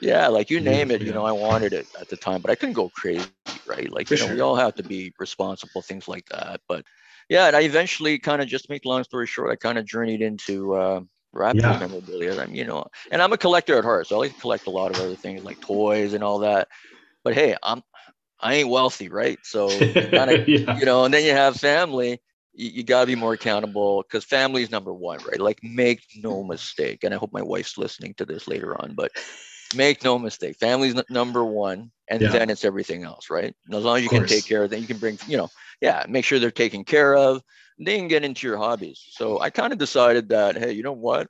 Yeah, 0.01 0.29
like 0.29 0.51
you 0.51 0.61
Yeah, 0.61 0.61
name 0.61 0.91
it, 0.91 1.03
you 1.03 1.13
yeah. 1.13 1.15
know, 1.15 1.25
I 1.25 1.33
wanted 1.33 1.73
it 1.75 1.89
at 2.01 2.09
the 2.09 2.17
time, 2.17 2.41
but 2.43 2.51
I 2.51 2.55
couldn't 2.55 2.75
go 2.75 2.91
crazy, 2.91 3.35
right? 3.67 3.91
Like, 3.91 4.09
For 4.09 4.15
you 4.15 4.19
know, 4.19 4.29
we 4.29 4.41
all 4.41 4.55
have 4.57 4.75
to 4.77 4.85
be 4.85 5.13
responsible, 5.19 5.83
things 5.83 6.07
like 6.09 6.27
that. 6.31 6.61
But 6.69 6.85
yeah, 7.29 7.47
and 7.49 7.57
I 7.57 7.63
eventually 7.63 8.19
kind 8.19 8.41
of 8.41 8.49
just 8.49 8.69
make 8.71 8.85
long 8.85 9.03
story 9.05 9.27
short, 9.27 9.51
I 9.51 9.57
kind 9.57 9.79
of 9.79 9.87
journeyed 9.87 10.23
into 10.23 10.75
uh, 10.75 11.01
Raptors 11.39 11.79
Yeah. 11.79 11.81
memorabilia. 11.81 12.37
I'm, 12.37 12.55
you 12.55 12.65
know, 12.65 12.87
and 13.11 13.23
I'm 13.23 13.33
a 13.33 13.39
collector 13.39 13.79
at 13.79 13.85
heart, 13.85 14.07
so 14.09 14.17
I 14.17 14.21
like 14.21 14.31
to 14.33 14.37
collect 14.41 14.67
a 14.67 14.71
lot 14.73 14.91
of 14.93 14.99
other 14.99 15.17
things 15.17 15.45
like 15.45 15.61
toys 15.61 16.15
and 16.15 16.25
all 16.25 16.41
that. 16.41 16.69
But 17.25 17.35
hey, 17.35 17.57
I'm 17.63 17.83
I 18.41 18.55
ain't 18.57 18.69
wealthy, 18.71 19.09
right? 19.09 19.39
So 19.45 19.89
kinda, 20.15 20.39
yeah. 20.47 20.75
you 20.75 20.87
know, 20.87 21.05
and 21.05 21.13
then 21.15 21.25
you 21.25 21.33
have 21.33 21.57
family. 21.57 22.21
You, 22.55 22.71
you 22.71 22.85
got 22.85 23.03
to 23.03 23.07
be 23.07 23.15
more 23.17 23.35
accountable 23.35 24.03
because 24.03 24.25
family 24.25 24.63
is 24.63 24.71
number 24.71 24.93
one, 24.95 25.21
right? 25.23 25.41
Like, 25.41 25.61
make 25.63 26.03
no 26.17 26.45
mistake. 26.45 27.05
And 27.05 27.15
I 27.15 27.19
hope 27.19 27.33
my 27.33 27.43
wife's 27.43 27.79
listening 27.79 28.15
to 28.17 28.27
this 28.27 28.49
later 28.49 28.81
on, 28.81 28.95
but 28.95 29.13
make 29.73 30.03
no 30.05 30.19
mistake, 30.19 30.57
family's 30.59 30.97
n- 30.97 31.05
number 31.11 31.45
one, 31.45 31.91
and 32.09 32.31
Yeah. 32.31 32.31
then 32.31 32.51
it's 32.51 32.65
everything 32.65 33.05
else, 33.05 33.31
right? 33.31 33.55
And 33.67 33.75
as 33.75 33.85
long 33.85 33.99
as 33.99 34.03
you 34.03 34.11
can 34.11 34.25
take 34.25 34.47
care 34.47 34.65
of 34.65 34.71
them, 34.71 34.81
you 34.81 34.87
can 34.89 34.99
bring, 34.99 35.19
you 35.27 35.37
know, 35.37 35.51
yeah, 35.81 36.05
make 36.09 36.25
sure 36.25 36.39
they're 36.39 36.51
taken 36.51 36.85
care 36.85 37.15
of. 37.17 37.43
They 37.79 37.97
can 37.97 38.09
get 38.09 38.25
into 38.25 38.47
your 38.47 38.57
hobbies. 38.57 39.05
So 39.11 39.41
I 39.41 39.51
kind 39.51 39.73
of 39.73 39.79
decided 39.79 40.31
that, 40.31 40.57
hey, 40.57 40.73
you 40.73 40.83
know 40.83 40.93
what? 40.93 41.29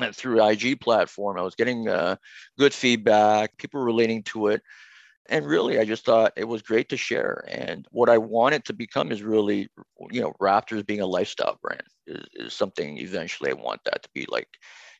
And 0.00 0.14
through 0.14 0.44
IG 0.44 0.80
platform, 0.80 1.38
I 1.38 1.42
was 1.42 1.54
getting 1.54 1.88
uh, 1.88 2.16
good 2.58 2.74
feedback, 2.74 3.56
people 3.56 3.80
relating 3.80 4.22
to 4.24 4.48
it. 4.48 4.62
And 5.30 5.44
really, 5.46 5.78
I 5.78 5.84
just 5.84 6.04
thought 6.04 6.32
it 6.36 6.44
was 6.44 6.62
great 6.62 6.88
to 6.88 6.96
share. 6.96 7.44
And 7.48 7.86
what 7.90 8.08
I 8.08 8.16
wanted 8.16 8.64
to 8.66 8.72
become 8.72 9.12
is 9.12 9.22
really, 9.22 9.68
you 10.10 10.20
know, 10.22 10.32
Raptors 10.40 10.86
being 10.86 11.00
a 11.00 11.06
lifestyle 11.06 11.58
brand 11.62 11.82
is, 12.06 12.24
is 12.34 12.54
something 12.54 12.98
eventually 12.98 13.50
I 13.50 13.54
want 13.54 13.80
that 13.84 14.02
to 14.02 14.08
be 14.14 14.26
like, 14.30 14.48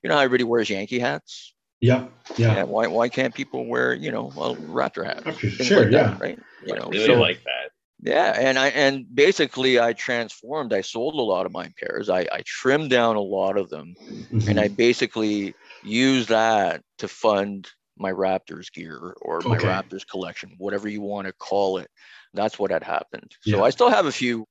you 0.03 0.09
know, 0.09 0.17
how 0.17 0.23
everybody 0.23 0.45
wears 0.45 0.69
Yankee 0.69 0.99
hats. 0.99 1.55
yeah, 1.81 2.07
Yeah. 2.37 2.57
yeah. 2.57 2.63
why 2.65 2.89
why 2.89 3.09
can't 3.09 3.35
people 3.35 3.67
wear, 3.67 3.95
you 3.95 4.11
know, 4.11 4.29
a 4.29 4.55
Raptor 4.55 5.05
hat? 5.07 5.23
Sure, 5.39 5.85
like 5.85 5.93
yeah. 5.93 6.03
that, 6.09 6.21
right? 6.21 6.39
You 6.67 6.75
know, 6.75 6.89
really 6.91 7.07
so 7.07 7.15
like 7.15 7.43
that. 7.45 7.71
Yeah, 8.01 8.35
and 8.39 8.59
I 8.59 8.69
and 8.69 9.07
basically 9.15 9.81
I 9.81 9.93
transformed. 9.93 10.73
I 10.73 10.81
sold 10.83 11.15
a 11.15 11.23
lot 11.23 11.47
of 11.47 11.53
my 11.53 11.73
pairs. 11.79 12.09
I 12.09 12.21
I 12.33 12.43
trimmed 12.47 12.91
down 12.91 13.17
a 13.17 13.21
lot 13.21 13.59
of 13.59 13.71
them, 13.71 13.97
Mhm. 14.31 14.41
and 14.47 14.61
I 14.61 14.69
basically 14.69 15.57
used 15.83 16.29
that 16.29 16.83
to 16.99 17.09
fund 17.09 17.69
my 17.97 18.13
Raptors 18.13 18.73
gear 18.73 19.15
or 19.23 19.43
my 19.43 19.59
Okay. 19.59 19.59
Raptors 19.59 20.07
collection, 20.09 20.55
whatever 20.59 20.89
you 20.89 21.01
want 21.03 21.27
to 21.27 21.33
call 21.35 21.79
it. 21.79 21.91
That's 22.35 22.59
what 22.59 22.71
had 22.71 22.85
happened. 22.85 23.37
So 23.43 23.63
Yeah. 23.63 23.65
I 23.65 23.71
still 23.71 23.91
have 23.91 24.07
a 24.07 24.13
few 24.13 24.47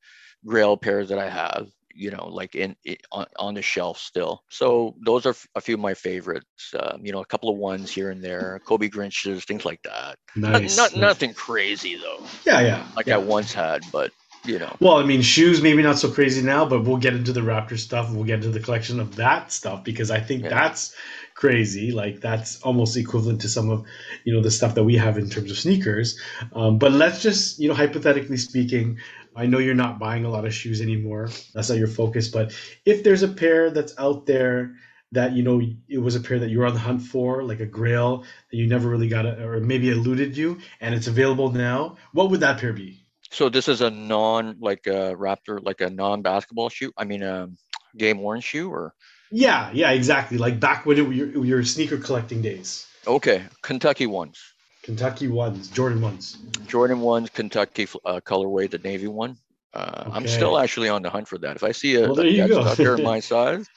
Grail 0.45 0.77
pairs 0.77 1.09
that 1.09 1.19
I 1.19 1.29
have, 1.29 1.67
you 1.97 2.11
know, 2.11 2.27
like 2.27 2.55
in, 2.55 2.75
i 2.87 2.97
on, 3.11 3.25
on 3.37 3.53
the 3.55 3.61
shelf 3.61 3.97
still. 3.99 4.43
So 4.49 4.95
those 5.05 5.25
are 5.25 5.31
f- 5.31 5.47
a 5.55 5.61
few 5.61 5.75
of 5.75 5.81
my 5.81 5.93
favorites. 5.93 6.73
Um, 6.79 7.01
you 7.05 7.11
know, 7.11 7.21
a 7.21 7.25
couple 7.25 7.49
of 7.49 7.57
ones 7.57 7.91
here 7.91 8.11
and 8.11 8.23
there, 8.23 8.59
Kobe 8.65 8.87
Grinches, 8.89 9.43
things 9.45 9.65
like 9.65 9.81
that. 9.83 10.17
Not- 10.35 10.61
not 10.61 10.61
nice. 10.61 10.95
nothing 10.95 11.33
crazy 11.33 11.95
though, 11.97 12.23
Yeah, 12.45 12.61
yeah. 12.61 12.87
like 12.95 13.07
yeah. 13.07 13.15
I 13.15 13.17
once 13.17 13.53
had, 13.53 13.83
but 13.91 14.11
you 14.45 14.59
know. 14.59 14.73
Well, 14.79 14.97
I 14.97 15.03
mean, 15.03 15.21
shoes 15.21 15.61
maybe 15.61 15.81
not 15.81 15.97
so 15.97 16.09
crazy 16.11 16.41
now, 16.41 16.63
but 16.65 16.83
we'll 16.83 16.97
get 16.97 17.13
into 17.15 17.33
the 17.33 17.41
Raptor 17.41 17.77
stuff. 17.77 18.13
We'll 18.13 18.23
get 18.23 18.35
into 18.35 18.49
the 18.49 18.59
collection 18.61 18.99
of 18.99 19.15
that 19.17 19.51
stuff 19.51 19.83
because 19.83 20.09
I 20.11 20.19
think 20.21 20.43
Yeah. 20.43 20.49
that's 20.49 20.95
crazy. 21.33 21.91
Like 21.91 22.21
that's 22.21 22.61
almost 22.61 22.97
equivalent 22.97 23.41
to 23.41 23.49
some 23.49 23.69
of 23.69 23.85
you 24.23 24.33
know 24.33 24.41
the 24.41 24.51
stuff 24.51 24.75
that 24.75 24.83
we 24.83 24.95
have 24.97 25.17
in 25.17 25.29
terms 25.29 25.51
of 25.51 25.57
sneakers. 25.57 26.19
Um, 26.53 26.77
but 26.77 26.91
let's 26.91 27.21
just 27.21 27.59
you 27.59 27.67
know 27.67 27.73
hypothetically 27.75 28.37
speaking, 28.37 28.99
I 29.37 29.45
know 29.45 29.59
you're 29.59 29.75
not 29.75 29.99
buying 29.99 30.25
a 30.25 30.29
lot 30.29 30.45
of 30.45 30.53
shoes 30.53 30.81
anymore. 30.81 31.29
That's 31.53 31.69
not 31.69 31.77
your 31.77 31.87
focus. 31.87 32.27
But 32.27 32.53
if 32.85 33.03
there's 33.03 33.23
a 33.23 33.27
pair 33.27 33.69
that's 33.69 33.93
out 33.97 34.25
there 34.25 34.75
that 35.11 35.33
you 35.33 35.43
know 35.43 35.61
it 35.87 35.99
was 35.99 36.15
a 36.15 36.19
pair 36.19 36.39
that 36.39 36.49
you 36.49 36.59
were 36.59 36.65
on 36.65 36.73
the 36.73 36.79
hunt 36.79 37.01
for, 37.01 37.43
like 37.43 37.59
a 37.61 37.65
Grail 37.65 38.25
that 38.51 38.57
you 38.57 38.67
never 38.67 38.89
really 38.89 39.07
got, 39.07 39.25
a, 39.25 39.47
or 39.47 39.59
maybe 39.61 39.89
eluded 39.89 40.35
you, 40.35 40.57
and 40.81 40.93
it's 40.95 41.07
available 41.07 41.51
now, 41.51 41.95
what 42.11 42.29
would 42.31 42.41
that 42.41 42.59
pair 42.59 42.73
be? 42.73 43.05
So 43.29 43.49
this 43.49 43.67
is 43.67 43.81
a 43.81 43.89
non 43.89 44.57
like 44.59 44.87
a 44.87 45.15
Raptor, 45.15 45.63
like 45.63 45.81
a 45.81 45.89
non 45.89 46.21
basketball 46.23 46.69
shoe. 46.69 46.91
I 46.97 47.05
mean, 47.05 47.23
a 47.23 47.49
game 47.95 48.19
worn 48.19 48.41
shoe 48.41 48.69
or 48.71 48.93
Yeah, 49.31 49.69
yeah, 49.73 49.91
exactly. 49.91 50.37
Like 50.37 50.59
back 50.59 50.85
when 50.85 50.97
it 50.97 51.01
were 51.01 51.13
your, 51.13 51.45
your 51.45 51.63
sneaker 51.63 51.97
collecting 51.97 52.41
days. 52.41 52.87
okay, 53.05 53.43
Kentucky 53.61 54.07
ones, 54.07 54.39
Kentucky 54.87 55.27
ones, 55.27 55.67
Jordan 55.67 55.99
ones. 55.99 56.37
Jordan 56.65 57.01
ones, 57.01 57.29
Kentucky 57.29 57.89
uh, 58.05 58.21
colorway, 58.21 58.69
the 58.69 58.77
navy 58.77 59.07
one. 59.07 59.35
Uh, 59.73 60.09
I'm 60.13 60.25
still 60.27 60.57
actually 60.57 60.87
on 60.87 61.01
the 61.01 61.09
hunt 61.09 61.27
for 61.27 61.37
that. 61.39 61.57
If 61.57 61.63
I 61.63 61.73
see 61.73 61.95
a, 61.95 62.03
Well, 62.03 62.15
there 62.15 62.25
a 62.25 62.47
that's 62.47 62.53
out 62.53 62.77
there 62.77 62.95
in 62.95 63.03
my 63.03 63.19
size, 63.33 63.67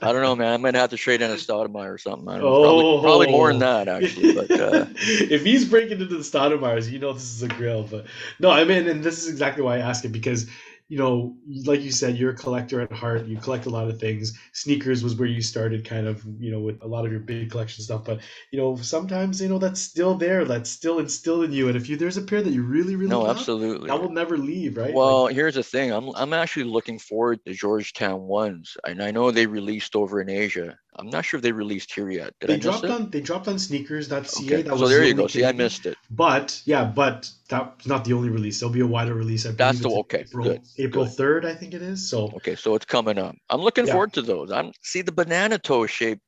I 0.00 0.12
don't 0.12 0.22
know, 0.22 0.36
man. 0.36 0.52
I'm 0.52 0.62
gonna 0.62 0.78
have 0.78 0.90
to 0.90 0.96
trade 0.96 1.20
in 1.20 1.32
a 1.32 1.34
Stoudamire 1.34 1.92
or 1.92 1.98
something. 1.98 2.28
I 2.28 2.38
don't 2.38 2.42
know. 2.42 2.62
Probably, 2.62 3.02
probably 3.02 3.26
more 3.32 3.50
than 3.50 3.58
that 3.58 3.88
actually. 3.88 4.34
But 4.34 4.52
uh, 4.52 4.86
if 4.98 5.42
he's 5.42 5.64
breaking 5.64 6.00
into 6.00 6.04
the 6.04 6.18
Stoudamire's, 6.18 6.88
you 6.88 7.00
know 7.00 7.12
this 7.12 7.24
is 7.24 7.42
a 7.42 7.48
grill. 7.48 7.82
But 7.82 8.06
no, 8.38 8.52
I 8.52 8.62
mean, 8.62 8.86
and 8.86 9.02
this 9.02 9.18
is 9.18 9.28
exactly 9.28 9.64
why 9.64 9.78
I 9.78 9.80
ask 9.80 10.04
it 10.04 10.12
because 10.12 10.48
you 10.88 10.98
know, 10.98 11.36
like 11.64 11.80
you 11.80 11.90
said, 11.90 12.16
you're 12.16 12.30
a 12.30 12.36
collector 12.36 12.80
at 12.80 12.92
heart. 12.92 13.26
You 13.26 13.38
collect 13.38 13.66
a 13.66 13.70
lot 13.70 13.88
of 13.88 13.98
things. 13.98 14.38
Sneakers 14.52 15.02
was 15.02 15.14
where 15.16 15.28
you 15.28 15.40
started, 15.40 15.84
kind 15.84 16.06
of, 16.06 16.22
you 16.38 16.50
know, 16.50 16.60
with 16.60 16.82
a 16.82 16.86
lot 16.86 17.06
of 17.06 17.10
your 17.10 17.20
big 17.20 17.50
collection 17.50 17.82
stuff. 17.82 18.04
But 18.04 18.20
you 18.50 18.58
know, 18.60 18.76
sometimes 18.76 19.40
you 19.40 19.48
know 19.48 19.58
that's 19.58 19.80
still 19.80 20.14
there. 20.14 20.44
That's 20.44 20.70
still 20.70 20.98
instilled 20.98 21.44
in 21.44 21.52
you. 21.52 21.68
And 21.68 21.76
if 21.76 21.88
you 21.88 21.96
there's 21.96 22.16
a 22.18 22.22
pair 22.22 22.42
that 22.42 22.52
you 22.52 22.62
really, 22.62 22.96
really 22.96 23.10
no, 23.10 23.22
love, 23.22 23.38
absolutely. 23.38 23.88
that 23.88 24.00
will 24.00 24.10
never 24.10 24.36
leave, 24.38 24.76
right? 24.76 24.94
Well, 24.94 25.24
Like, 25.24 25.34
here's 25.34 25.54
the 25.54 25.62
thing. 25.62 25.90
I'm 25.92 26.10
I'm 26.14 26.32
actually 26.32 26.64
looking 26.64 26.98
forward 26.98 27.44
to 27.44 27.52
Georgetown 27.54 28.22
ones, 28.22 28.76
and 28.86 29.02
I 29.02 29.10
know 29.10 29.30
they 29.30 29.46
released 29.46 29.96
over 29.96 30.20
in 30.20 30.28
Asia. 30.30 30.78
I'm 30.96 31.10
not 31.10 31.24
sure 31.24 31.38
if 31.38 31.42
they 31.42 31.52
released 31.52 31.92
here 31.92 32.08
yet. 32.10 32.34
Did 32.40 32.50
they 32.50 32.54
I 32.54 32.58
dropped 32.58 32.84
on 32.84 33.10
they 33.10 33.20
dropped 33.20 33.48
on 33.48 33.58
sneakers.ca. 33.58 34.18
Okay. 34.44 34.62
That 34.62 34.74
So 34.74 34.80
was 34.80 34.90
there 34.90 35.00
the 35.00 35.08
you 35.08 35.14
go. 35.14 35.26
See, 35.26 35.44
I 35.44 35.52
missed 35.52 35.86
it. 35.86 35.96
But 36.10 36.60
yeah, 36.64 36.84
but 36.84 37.28
that's 37.48 37.86
not 37.86 38.04
the 38.04 38.12
only 38.12 38.28
release. 38.28 38.60
There'll 38.60 38.72
be 38.72 38.80
a 38.80 38.86
wider 38.86 39.14
release. 39.14 39.44
I 39.46 39.50
That's 39.52 39.80
the- 39.80 39.88
okay, 39.90 40.20
April, 40.20 40.44
good, 40.44 40.60
April 40.78 41.06
third, 41.06 41.44
I 41.44 41.54
think 41.54 41.74
it 41.74 41.82
is. 41.82 42.08
So 42.08 42.30
Okay, 42.36 42.54
so 42.54 42.74
it's 42.74 42.84
coming 42.84 43.18
up. 43.18 43.34
I'm 43.50 43.60
looking 43.60 43.86
Yeah. 43.86 43.92
forward 43.92 44.12
to 44.14 44.22
those. 44.22 44.50
I'm 44.52 44.72
see 44.82 45.02
the 45.02 45.12
banana 45.12 45.58
toe 45.58 45.86
shape. 45.86 46.20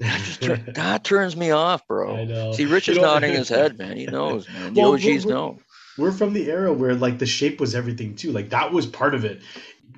That 0.00 0.18
just 0.20 0.40
tur- 0.42 0.56
that 0.74 1.04
turns 1.04 1.36
me 1.36 1.50
off, 1.50 1.86
bro. 1.86 2.16
I 2.16 2.24
know. 2.24 2.52
See, 2.52 2.66
Rich 2.66 2.88
You 2.88 2.92
is 2.92 2.96
know- 2.98 3.04
nodding 3.14 3.32
his 3.32 3.48
head, 3.48 3.78
man. 3.78 3.96
He 3.96 4.06
knows, 4.06 4.48
man. 4.48 4.74
The 4.74 4.80
Well, 4.80 4.92
OGs 4.94 5.04
we're- 5.04 5.34
know. 5.34 5.58
we're 5.98 6.12
from 6.12 6.32
the 6.34 6.50
era 6.50 6.72
where 6.72 6.94
like 6.94 7.18
the 7.18 7.26
shape 7.26 7.58
was 7.60 7.74
everything 7.74 8.16
too. 8.16 8.32
Like 8.32 8.50
that 8.50 8.72
was 8.72 8.86
part 8.86 9.14
of 9.14 9.24
it. 9.24 9.40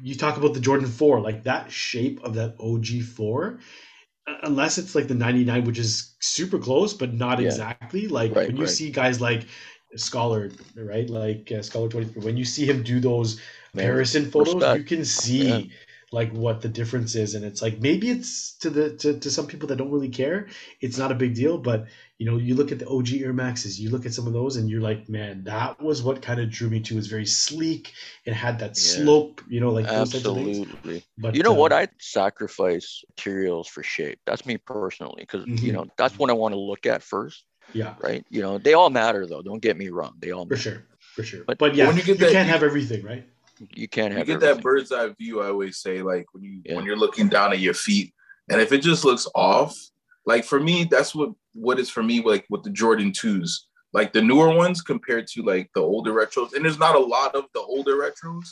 You 0.04 0.16
talk 0.16 0.36
about 0.36 0.54
the 0.54 0.58
Jordan 0.60 0.88
4, 0.88 1.20
like 1.20 1.44
that 1.44 1.70
shape 1.70 2.24
of 2.24 2.34
that 2.34 2.56
OG 2.58 3.02
4, 3.02 3.58
uh, 3.58 3.58
unless 4.42 4.78
it's 4.78 4.94
like 4.94 5.08
the 5.08 5.14
99, 5.14 5.64
which 5.64 5.78
is 5.78 6.14
super 6.20 6.58
close, 6.58 6.92
but 6.94 7.14
not 7.14 7.40
Yeah. 7.40 7.46
exactly. 7.46 8.08
Like 8.08 8.32
Right, 8.34 8.46
when 8.46 8.56
you 8.56 8.64
right. 8.64 8.68
see 8.68 8.90
guys 8.90 9.20
like 9.20 9.46
Scholar, 9.96 10.50
right? 10.76 11.08
Like 11.08 11.52
uh, 11.52 11.62
Scholar 11.62 11.88
23, 11.88 12.22
when 12.22 12.36
you 12.36 12.44
see 12.44 12.64
him 12.66 12.82
do 12.82 13.00
those 13.00 13.40
comparison 13.72 14.30
photos, 14.30 14.54
respect. 14.54 14.74
you 14.74 14.84
can 14.84 15.04
see 15.04 15.44
Yeah. 15.44 15.76
Like 16.12 16.32
what 16.32 16.60
the 16.60 16.68
difference 16.68 17.14
is. 17.14 17.34
And 17.34 17.44
it's 17.44 17.62
like 17.62 17.80
maybe 17.80 18.10
it's 18.10 18.52
to 18.58 18.70
the 18.70 18.94
to, 18.96 19.18
to 19.18 19.30
some 19.30 19.46
people 19.46 19.68
that 19.68 19.76
don't 19.76 19.90
really 19.90 20.10
care, 20.10 20.48
it's 20.80 20.98
not 20.98 21.10
a 21.12 21.14
big 21.14 21.34
deal, 21.34 21.58
but 21.58 21.86
you 22.18 22.30
know, 22.30 22.36
you 22.38 22.54
look 22.54 22.70
at 22.70 22.78
the 22.78 22.86
OG 22.88 23.14
Air 23.14 23.32
Maxes, 23.32 23.80
you 23.80 23.90
look 23.90 24.06
at 24.06 24.14
some 24.14 24.28
of 24.28 24.32
those, 24.32 24.56
and 24.56 24.70
you're 24.70 24.80
like, 24.80 25.08
man, 25.08 25.42
that 25.44 25.80
was 25.82 26.02
what 26.04 26.22
kind 26.22 26.38
of 26.40 26.50
drew 26.50 26.70
me 26.70 26.78
to. 26.80 26.94
It 26.94 26.96
was 26.96 27.08
very 27.08 27.26
sleek. 27.26 27.92
It 28.24 28.32
had 28.32 28.60
that 28.60 28.70
Yeah. 28.78 29.04
slope, 29.04 29.42
you 29.48 29.58
know, 29.60 29.70
like 29.72 29.88
those 29.88 30.12
types 30.12 30.24
of 30.24 30.36
things. 30.36 30.58
Absolutely. 30.60 31.04
But 31.18 31.34
You 31.34 31.42
know 31.42 31.52
what? 31.52 31.72
uh, 31.72 31.76
I'd 31.78 31.90
sacrifice 31.98 33.04
materials 33.16 33.68
for 33.68 33.82
shape. 33.82 34.20
That's 34.26 34.46
me 34.46 34.56
personally, 34.56 35.22
because 35.22 35.44
Mhm. 35.46 35.62
you 35.62 35.72
know 35.72 35.86
that's 35.96 36.18
what 36.18 36.30
I 36.30 36.34
want 36.34 36.52
to 36.54 36.60
look 36.60 36.86
at 36.86 37.02
first, 37.02 37.44
yeah, 37.72 37.94
right? 38.00 38.24
You 38.30 38.42
know, 38.42 38.58
they 38.58 38.74
all 38.74 38.90
matter 38.90 39.26
though. 39.26 39.42
Don't 39.42 39.60
get 39.62 39.76
me 39.76 39.88
wrong. 39.88 40.14
They 40.20 40.30
all 40.30 40.46
for 40.46 40.56
sure, 40.56 40.84
for 41.16 41.22
sure. 41.24 41.44
But- 41.44 41.58
But, 41.58 41.74
yeah, 41.74 41.88
when 41.88 41.96
you, 41.96 42.02
you 42.04 42.14
that- 42.14 42.30
can't 42.32 42.46
you- 42.46 42.52
have 42.52 42.62
everything, 42.62 43.02
right? 43.02 43.26
You 43.74 43.88
can't 43.88 44.12
you 44.12 44.24
get 44.24 44.30
everything. 44.36 44.40
that 44.56 44.62
bird's 44.62 44.92
eye 44.92 45.08
view. 45.18 45.40
I 45.42 45.46
always 45.48 45.78
say, 45.78 46.02
like 46.02 46.26
when 46.32 46.42
you 46.42 46.62
Yeah. 46.64 46.76
when 46.76 46.84
you're 46.84 46.96
looking 46.96 47.28
down 47.28 47.52
at 47.52 47.60
your 47.60 47.74
feet, 47.74 48.12
and 48.50 48.60
if 48.60 48.72
it 48.72 48.78
just 48.78 49.04
looks 49.04 49.26
off, 49.34 49.76
Like 50.24 50.44
for 50.44 50.60
me, 50.60 50.84
that's 50.84 51.14
what 51.14 51.30
what 51.54 51.78
is 51.80 51.90
for 51.90 52.02
me 52.02 52.20
like 52.22 52.46
with 52.48 52.62
the 52.62 52.70
Jordan 52.70 53.12
twos, 53.12 53.66
like 53.92 54.12
the 54.12 54.22
newer 54.22 54.54
ones 54.54 54.80
compared 54.80 55.26
to 55.28 55.42
like 55.42 55.68
the 55.74 55.80
older 55.82 56.12
retros. 56.12 56.54
And 56.54 56.64
there's 56.64 56.78
not 56.78 56.94
a 56.94 56.98
lot 57.16 57.34
of 57.34 57.46
the 57.54 57.60
older 57.60 57.96
retros. 57.96 58.46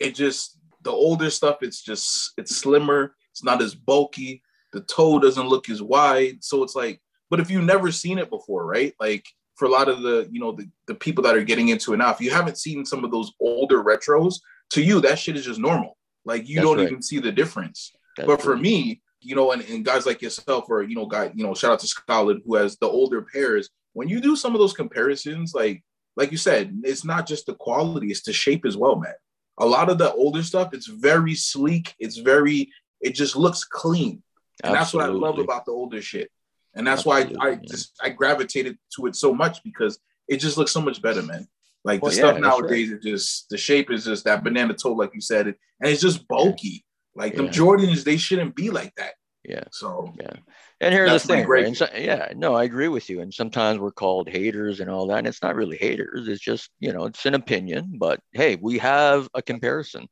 It 0.00 0.14
just 0.16 0.58
the 0.82 0.90
older 0.90 1.30
stuff. 1.30 1.58
It's 1.62 1.80
just 1.82 2.32
it's 2.36 2.56
slimmer. 2.56 3.14
It's 3.30 3.44
not 3.44 3.62
as 3.62 3.74
bulky. 3.74 4.42
The 4.72 4.80
toe 4.82 5.20
doesn't 5.20 5.48
look 5.48 5.68
as 5.70 5.80
wide. 5.80 6.42
So 6.42 6.62
it's 6.64 6.74
like, 6.74 7.00
but 7.30 7.38
if 7.40 7.50
you've 7.50 7.64
never 7.64 7.92
seen 7.92 8.18
it 8.18 8.28
before, 8.30 8.66
right? 8.66 8.92
Like 8.98 9.24
for 9.54 9.66
a 9.66 9.70
lot 9.70 9.88
of 9.88 10.02
the 10.02 10.28
you 10.32 10.40
know 10.40 10.52
the, 10.52 10.68
the 10.88 10.94
people 10.96 11.22
that 11.24 11.36
are 11.36 11.44
getting 11.44 11.68
into 11.68 11.92
it 11.94 11.98
now, 11.98 12.10
if 12.10 12.20
you 12.20 12.32
haven't 12.32 12.58
seen 12.58 12.84
some 12.84 13.04
of 13.04 13.12
those 13.12 13.30
older 13.38 13.82
retros, 13.84 14.40
to 14.72 14.82
you 14.82 15.00
that 15.00 15.18
shit 15.18 15.36
is 15.36 15.44
just 15.44 15.60
normal. 15.60 15.96
Like 16.24 16.48
you 16.48 16.56
That's 16.56 16.66
don't 16.66 16.78
right. 16.78 16.86
even 16.86 17.02
see 17.02 17.18
the 17.18 17.32
difference. 17.32 17.92
That's 18.16 18.26
but 18.26 18.40
for 18.42 18.54
true. 18.54 18.62
me, 18.62 19.02
you 19.20 19.34
know, 19.34 19.52
and, 19.52 19.62
and 19.62 19.84
guys 19.84 20.06
like 20.06 20.22
yourself, 20.22 20.66
or 20.68 20.82
you 20.82 20.94
know, 20.94 21.06
guy, 21.06 21.30
you 21.34 21.44
know, 21.44 21.54
shout 21.54 21.72
out 21.72 21.80
to 21.80 21.86
Scarlett 21.86 22.42
who 22.44 22.56
has 22.56 22.76
the 22.76 22.88
older 22.88 23.22
pairs. 23.22 23.68
When 23.92 24.08
you 24.08 24.20
do 24.20 24.36
some 24.36 24.54
of 24.54 24.60
those 24.60 24.72
comparisons, 24.72 25.54
like 25.54 25.82
like 26.16 26.30
you 26.30 26.38
said, 26.38 26.80
it's 26.84 27.04
not 27.04 27.26
just 27.26 27.46
the 27.46 27.54
quality, 27.54 28.08
it's 28.08 28.22
the 28.22 28.32
shape 28.32 28.64
as 28.66 28.76
well, 28.76 28.96
man. 28.96 29.14
A 29.58 29.66
lot 29.66 29.88
of 29.88 29.98
the 29.98 30.12
older 30.12 30.42
stuff, 30.42 30.74
it's 30.74 30.86
very 30.86 31.34
sleek, 31.34 31.94
it's 31.98 32.18
very, 32.18 32.70
it 33.00 33.14
just 33.14 33.36
looks 33.36 33.64
clean. 33.64 34.22
And 34.62 34.74
that's 34.74 34.92
what 34.92 35.04
I 35.04 35.08
love 35.08 35.38
about 35.38 35.64
the 35.64 35.72
older 35.72 36.02
shit. 36.02 36.30
And 36.74 36.86
that's 36.86 37.04
why 37.04 37.20
I, 37.20 37.48
I 37.48 37.54
just 37.56 37.92
I 38.02 38.10
gravitated 38.10 38.78
to 38.96 39.06
it 39.06 39.16
so 39.16 39.34
much 39.34 39.62
because 39.62 39.98
it 40.28 40.38
just 40.38 40.56
looks 40.56 40.72
so 40.72 40.80
much 40.80 41.02
better, 41.02 41.22
man. 41.22 41.46
Like 41.84 42.02
Well, 42.02 42.10
the 42.10 42.16
yeah, 42.16 42.22
stuff 42.22 42.34
that's 42.34 42.42
nowadays, 42.60 42.92
it 42.92 43.02
just 43.02 43.48
the 43.48 43.58
shape 43.58 43.90
is 43.90 44.04
just 44.04 44.24
that 44.24 44.44
banana 44.44 44.74
toe, 44.74 44.92
like 44.92 45.14
you 45.14 45.20
said, 45.20 45.46
and 45.46 45.56
it's 45.80 46.00
just 46.02 46.26
bulky. 46.28 46.84
Like 47.14 47.34
them 47.34 47.46
Yeah. 47.46 47.52
Jordans, 47.52 48.04
they 48.04 48.16
shouldn't 48.16 48.54
be 48.54 48.70
like 48.70 48.94
that. 48.96 49.14
Yeah. 49.44 49.64
So 49.72 50.12
Yeah. 50.20 50.34
And 50.80 50.92
here's 50.94 51.10
the 51.12 51.18
thing, 51.20 51.44
gripe. 51.44 51.48
right? 51.62 51.66
And 51.66 51.76
so, 51.76 51.86
yeah, 51.94 52.32
no, 52.34 52.54
I 52.54 52.64
agree 52.64 52.88
with 52.88 53.08
you. 53.08 53.20
And 53.20 53.32
sometimes 53.32 53.78
we're 53.78 53.92
called 53.92 54.28
haters 54.28 54.80
and 54.80 54.90
all 54.90 55.06
that. 55.08 55.18
And 55.18 55.26
it's 55.28 55.42
not 55.42 55.54
really 55.54 55.76
haters. 55.76 56.26
It's 56.26 56.40
just, 56.40 56.70
you 56.80 56.92
know, 56.92 57.04
it's 57.04 57.24
an 57.26 57.34
opinion. 57.34 57.92
But 57.98 58.18
hey, 58.32 58.56
we 58.60 58.78
have 58.78 59.28
a 59.34 59.42
comparison. 59.42 60.08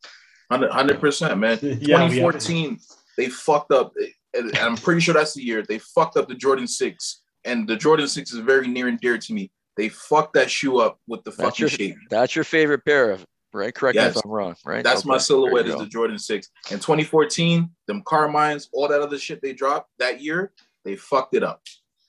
hundred 0.50 1.00
percent, 1.00 1.38
man. 1.38 1.58
Yeah, 1.62 1.68
we 2.08 2.18
have- 2.20 2.34
2014, 2.34 2.78
they 3.16 3.28
fucked 3.28 3.72
up. 3.72 3.92
And 4.34 4.56
I'm 4.58 4.76
pretty 4.76 5.00
sure 5.00 5.12
that's 5.14 5.34
the 5.34 5.42
year 5.42 5.62
they 5.62 5.78
fucked 5.78 6.16
up 6.16 6.28
the 6.28 6.34
Jordan 6.36 6.68
Six, 6.68 7.22
and 7.44 7.68
the 7.68 7.74
Jordan 7.76 8.06
Six 8.06 8.32
is 8.32 8.38
very 8.38 8.68
near 8.68 8.86
and 8.86 9.00
dear 9.00 9.18
to 9.18 9.32
me. 9.32 9.50
They 9.76 9.88
fucked 9.88 10.34
that 10.34 10.50
shoe 10.50 10.78
up 10.78 10.98
with 11.06 11.22
the 11.24 11.30
That's 11.30 11.42
fucking 11.42 11.62
your, 11.62 11.68
shape. 11.70 11.96
that's 12.10 12.34
your 12.34 12.44
favorite 12.44 12.84
pair 12.84 13.10
of, 13.12 13.24
right? 13.52 13.74
Correct 13.74 13.96
me 13.96 14.02
if 14.04 14.16
I'm 14.24 14.30
wrong, 14.30 14.54
right? 14.64 14.84
That's 14.84 15.00
Okay, 15.00 15.08
my 15.08 15.18
silhouette 15.18 15.66
is 15.66 15.76
the 15.76 15.86
Jordan 15.86 16.18
6. 16.18 16.48
In 16.70 16.78
2014, 16.78 17.70
them 17.86 18.02
Carmines, 18.04 18.68
all 18.72 18.88
that 18.88 19.00
other 19.00 19.18
shit 19.18 19.40
they 19.42 19.52
dropped 19.52 19.90
that 19.98 20.20
year, 20.20 20.52
they 20.84 20.96
fucked 20.96 21.34
it 21.34 21.42
up. 21.42 21.62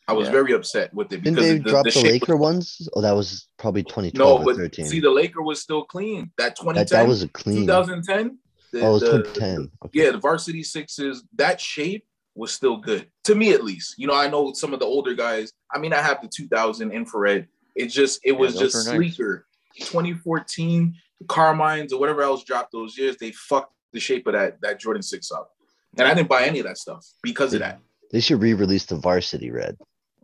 I 0.08 0.14
was 0.14 0.28
Yeah. 0.28 0.32
very 0.34 0.54
upset 0.54 0.94
with 0.94 1.14
it 1.14 1.22
Didn't 1.24 1.36
because 1.36 1.50
they 1.50 1.58
the, 1.60 1.70
drop 1.70 1.86
the 1.86 1.92
the, 1.92 2.02
Laker 2.04 2.36
was, 2.36 2.42
ones? 2.54 2.90
Oh, 2.94 3.02
that 3.02 3.12
was 3.14 3.48
probably 3.58 3.84
2012 3.84 4.18
No, 4.42 4.44
or 4.44 4.46
but 4.46 4.56
13. 4.58 4.86
see, 4.88 5.00
the 5.00 5.10
Laker 5.12 5.42
was 5.42 5.62
still 5.62 5.86
clean. 5.86 6.32
That 6.38 6.56
2010, 6.58 6.76
that, 6.76 6.90
that 6.90 7.08
was 7.08 7.24
a 7.24 7.30
clean. 7.30 7.62
2010, 7.62 8.38
the, 8.74 8.82
oh, 8.82 8.90
it 8.90 8.92
was 8.94 9.02
the- 9.02 9.08
2010. 9.24 9.72
Okay. 9.86 10.04
yeah, 10.04 10.12
the 10.12 10.18
varsity 10.18 10.64
sixes, 10.64 11.24
that 11.36 11.62
shape 11.62 12.06
was 12.36 12.54
still 12.54 12.78
good 12.78 13.08
to 13.26 13.36
me 13.36 13.52
at 13.52 13.64
least. 13.64 13.96
You 13.98 14.08
know, 14.08 14.16
I 14.16 14.28
know 14.30 14.54
some 14.54 14.74
of 14.74 14.80
the 14.80 14.86
older 14.86 15.14
guys. 15.14 15.52
I 15.74 15.80
mean, 15.80 15.94
I 15.94 16.02
have 16.02 16.22
the 16.22 16.28
2000 16.28 16.92
infrared. 16.92 17.48
It 17.76 17.88
just 17.88 18.20
it 18.24 18.32
was 18.34 18.54
those 18.54 18.74
just 18.74 18.88
were 18.88 18.94
nice. 18.94 19.16
sleeker. 19.16 19.46
2014, 19.80 20.96
the 21.20 21.26
Carmines 21.28 21.94
or 21.94 22.00
whatever 22.00 22.22
else 22.22 22.44
dropped 22.44 22.72
those 22.72 22.98
years, 22.98 23.18
they 23.18 23.32
fucked 23.32 23.74
the 23.94 24.00
shape 24.00 24.28
of 24.28 24.34
that 24.34 24.60
that 24.62 24.80
Jordan 24.80 25.02
six 25.02 25.32
up, 25.32 25.52
and 25.98 26.08
I 26.08 26.14
didn't 26.14 26.30
buy 26.30 26.46
any 26.46 26.60
of 26.60 26.66
that 26.66 26.78
stuff 26.78 27.06
because 27.24 27.54
of 27.54 27.60
that. 27.60 27.80
They 28.12 28.20
should 28.20 28.42
re-release 28.42 28.86
the 28.86 28.96
varsity 28.98 29.52
red. 29.52 29.78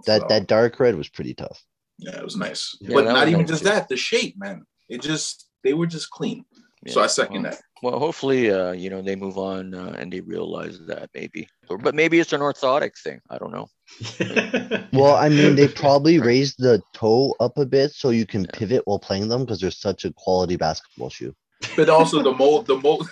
That 0.06 0.22
So, 0.22 0.28
that 0.30 0.48
dark 0.48 0.80
red 0.80 0.96
was 0.96 1.08
pretty 1.10 1.34
tough. 1.34 1.62
yeah, 1.98 2.18
it 2.18 2.24
was 2.24 2.36
nice, 2.36 2.78
Yeah, 2.82 2.94
but 2.94 3.06
not 3.06 3.28
even 3.28 3.42
nice 3.42 3.50
just 3.50 3.64
too. 3.64 3.70
that. 3.70 3.88
The 3.88 3.98
shape, 3.98 4.36
man, 4.38 4.66
it 4.90 5.02
just 5.02 5.50
they 5.64 5.74
were 5.74 5.88
just 5.88 6.10
clean. 6.10 6.46
So 6.86 7.02
I 7.02 7.08
second 7.08 7.44
well, 7.44 7.52
that. 7.52 7.62
Well, 7.82 8.00
hopefully, 8.00 8.52
uh, 8.52 8.72
you 8.72 8.90
know, 8.90 9.02
they 9.02 9.16
move 9.16 9.38
on 9.38 9.74
uh, 9.74 9.96
and 9.98 10.12
they 10.14 10.22
realize 10.22 10.80
that 10.88 11.10
maybe, 11.14 11.48
or, 11.70 11.78
but 11.78 11.96
maybe 11.96 12.20
it's 12.20 12.34
an 12.34 12.42
orthotic 12.42 12.98
thing. 13.02 13.20
I 13.30 13.38
don't 13.38 13.52
know. 13.52 13.68
Well, 14.94 15.16
I 15.16 15.30
mean, 15.30 15.56
they 15.56 15.68
probably 15.84 16.18
Right. 16.18 16.28
raised 16.28 16.60
the 16.60 16.82
toe 16.94 17.36
up 17.40 17.58
a 17.58 17.66
bit 17.66 17.92
so 17.92 18.10
you 18.10 18.26
can 18.26 18.42
Yeah. 18.44 18.52
pivot 18.54 18.82
while 18.86 19.00
playing 19.00 19.28
them 19.28 19.42
because 19.44 19.60
they're 19.60 19.72
such 19.72 20.06
a 20.06 20.14
quality 20.14 20.56
basketball 20.56 21.10
shoe. 21.10 21.36
But 21.76 21.90
also 21.90 22.24
the 22.24 22.32
mold, 22.32 22.68
the 22.68 22.78
mold, 22.78 23.10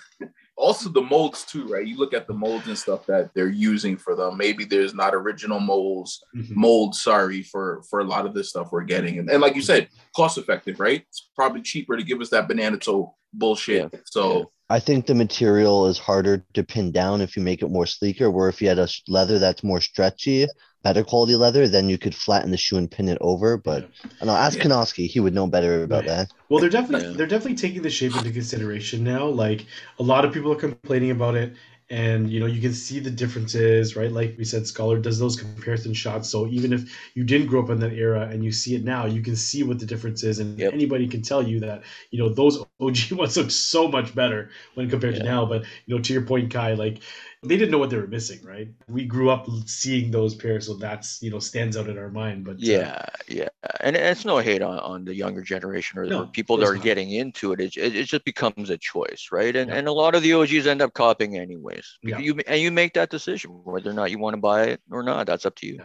also 0.58 0.90
the 0.90 1.02
molds 1.02 1.44
too, 1.44 1.68
right? 1.68 1.86
You 1.86 1.98
look 1.98 2.14
at 2.14 2.28
the 2.28 2.34
molds 2.34 2.68
and 2.68 2.78
stuff 2.78 3.06
that 3.08 3.32
they're 3.34 3.50
using 3.50 3.98
for 3.98 4.16
them. 4.16 4.38
Maybe 4.38 4.64
there's 4.66 4.94
not 4.94 5.14
original 5.14 5.60
molds, 5.60 6.24
Mhm. 6.36 6.56
molds, 6.56 7.02
sorry, 7.02 7.44
for 7.44 7.84
for 7.90 8.00
a 8.00 8.04
lot 8.06 8.26
of 8.26 8.34
this 8.34 8.50
stuff 8.50 8.70
we're 8.72 8.84
getting. 8.84 9.20
And, 9.20 9.30
and 9.30 9.42
like 9.42 9.56
you 9.56 9.62
said, 9.62 9.90
cost 10.16 10.38
effective, 10.38 10.80
right? 10.80 11.04
It's 11.10 11.30
probably 11.36 11.62
cheaper 11.62 11.98
to 11.98 12.04
give 12.04 12.22
us 12.22 12.30
that 12.30 12.48
banana 12.48 12.78
toe 12.78 13.16
bullshit. 13.34 13.94
So 14.06 14.52
I 14.70 14.80
think 14.80 15.06
the 15.06 15.14
material 15.14 15.88
is 15.88 16.00
harder 16.00 16.44
to 16.54 16.64
pin 16.64 16.92
down 16.92 17.22
if 17.22 17.36
you 17.38 17.44
make 17.44 17.62
it 17.62 17.70
more 17.70 17.86
sleeker. 17.86 18.32
Where 18.32 18.50
if 18.50 18.62
you 18.62 18.70
had 18.70 18.80
a 18.80 18.88
leather 19.08 19.38
that's 19.40 19.64
more 19.64 19.82
stretchy, 19.82 20.48
better 20.86 21.04
quality 21.04 21.36
leather, 21.38 21.68
then 21.70 21.90
you 21.90 22.00
could 22.00 22.16
flatten 22.16 22.52
the 22.52 22.58
shoe 22.58 22.78
and 22.78 22.92
pin 22.92 23.10
it 23.10 23.20
over. 23.22 23.58
But 23.58 23.86
I 24.22 24.26
don't 24.26 24.36
know, 24.36 24.40
ask 24.40 24.60
Yeah. 24.60 24.62
Kanowski, 24.62 25.08
he 25.10 25.20
would 25.22 25.36
know 25.36 25.48
better 25.48 25.84
about 25.84 26.06
Right. 26.06 26.08
that. 26.08 26.30
Well, 26.50 26.60
they're 26.60 26.70
definitely 26.70 27.10
Yeah. 27.10 27.14
they're 27.14 27.28
definitely 27.28 27.56
taking 27.58 27.82
the 27.82 27.90
shape 27.90 28.16
into 28.16 28.32
consideration 28.32 29.04
now. 29.04 29.28
Like 29.28 29.66
a 30.00 30.04
lot 30.04 30.26
of 30.26 30.34
people 30.34 30.52
are 30.52 30.56
complaining 30.56 31.12
about 31.12 31.36
it, 31.36 31.54
and 31.90 32.30
you 32.32 32.40
know 32.40 32.46
you 32.48 32.62
can 32.62 32.74
see 32.74 33.00
the 33.00 33.12
differences, 33.12 33.96
right? 33.96 34.12
Like 34.12 34.36
we 34.38 34.46
said, 34.46 34.68
Scholar 34.68 35.00
does 35.00 35.20
those 35.20 35.36
comparison 35.36 35.94
shots. 35.94 36.30
So 36.30 36.48
even 36.48 36.74
if 36.74 37.12
you 37.16 37.24
didn't 37.24 37.48
grow 37.48 37.64
up 37.64 37.70
in 37.72 37.80
that 37.82 37.94
era 37.94 38.28
and 38.32 38.44
you 38.44 38.52
see 38.52 38.76
it 38.76 38.84
now, 38.84 39.06
you 39.06 39.22
can 39.22 39.36
see 39.36 39.64
what 39.64 39.80
the 39.80 39.86
difference 39.88 40.24
is, 40.24 40.40
and 40.40 40.60
Yep. 40.60 40.72
anybody 40.72 41.08
can 41.08 41.22
tell 41.22 41.44
you 41.48 41.60
that 41.62 41.84
you 42.12 42.20
know 42.20 42.30
those 42.30 42.64
OG 42.80 43.12
ones 43.12 43.38
look 43.38 43.52
so 43.52 43.88
much 43.88 44.14
better 44.16 44.50
when 44.76 44.90
compared 44.90 45.16
to 45.16 45.22
now. 45.22 45.46
But 45.46 45.64
you 45.88 45.96
know, 45.96 46.02
to 46.02 46.14
your 46.14 46.24
point, 46.24 46.52
Kai, 46.52 46.74
like 46.74 47.00
they 47.48 47.58
didn't 47.58 47.72
know 47.72 47.78
what 47.78 47.90
they 47.90 47.98
were 47.98 48.08
missing, 48.08 48.40
right? 48.44 48.68
We 48.88 49.06
grew 49.06 49.30
up 49.30 49.48
seeing 49.66 50.12
those 50.12 50.36
pairs, 50.36 50.68
so 50.68 50.74
that's 50.76 51.22
you 51.22 51.32
know 51.32 51.40
stands 51.40 51.78
out 51.78 51.88
in 51.90 51.98
our 51.98 52.10
mind. 52.10 52.46
But 52.46 52.54
uh, 52.56 52.58
Yeah, 52.60 53.06
yeah, 53.28 53.48
and 53.82 53.96
it's 53.96 54.26
no 54.26 54.38
hate 54.40 54.62
on, 54.62 54.80
on 54.80 55.06
the 55.06 55.16
younger 55.16 55.42
generation 55.42 56.00
or, 56.00 56.06
No, 56.06 56.26
people 56.28 56.58
that 56.58 56.68
are 56.68 56.76
not. 56.76 56.84
getting 56.84 57.12
into 57.12 57.54
it. 57.54 57.60
It, 57.60 57.78
it. 57.78 58.06
just 58.06 58.26
becomes 58.26 58.70
a 58.70 58.78
choice, 58.78 59.30
right? 59.32 59.56
And 59.56 59.70
Yeah. 59.70 59.76
and 59.78 59.88
a 59.88 59.92
lot 59.94 60.16
of 60.16 60.24
the 60.24 60.34
OGs 60.34 60.68
end 60.68 60.82
up 60.82 60.94
copying 60.94 61.38
anyways. 61.38 61.98
Yeah. 62.04 62.20
You 62.20 62.40
and 62.48 62.60
you 62.62 62.72
make 62.72 62.94
that 62.94 63.10
decision 63.10 63.52
whether 63.64 63.90
or 63.90 63.94
not 63.94 64.12
you 64.12 64.20
want 64.20 64.34
to 64.36 64.42
buy 64.42 64.64
it 64.66 64.82
or 64.92 65.04
not. 65.04 65.28
That's 65.28 65.46
up 65.46 65.56
to 65.58 65.68
you. 65.68 65.82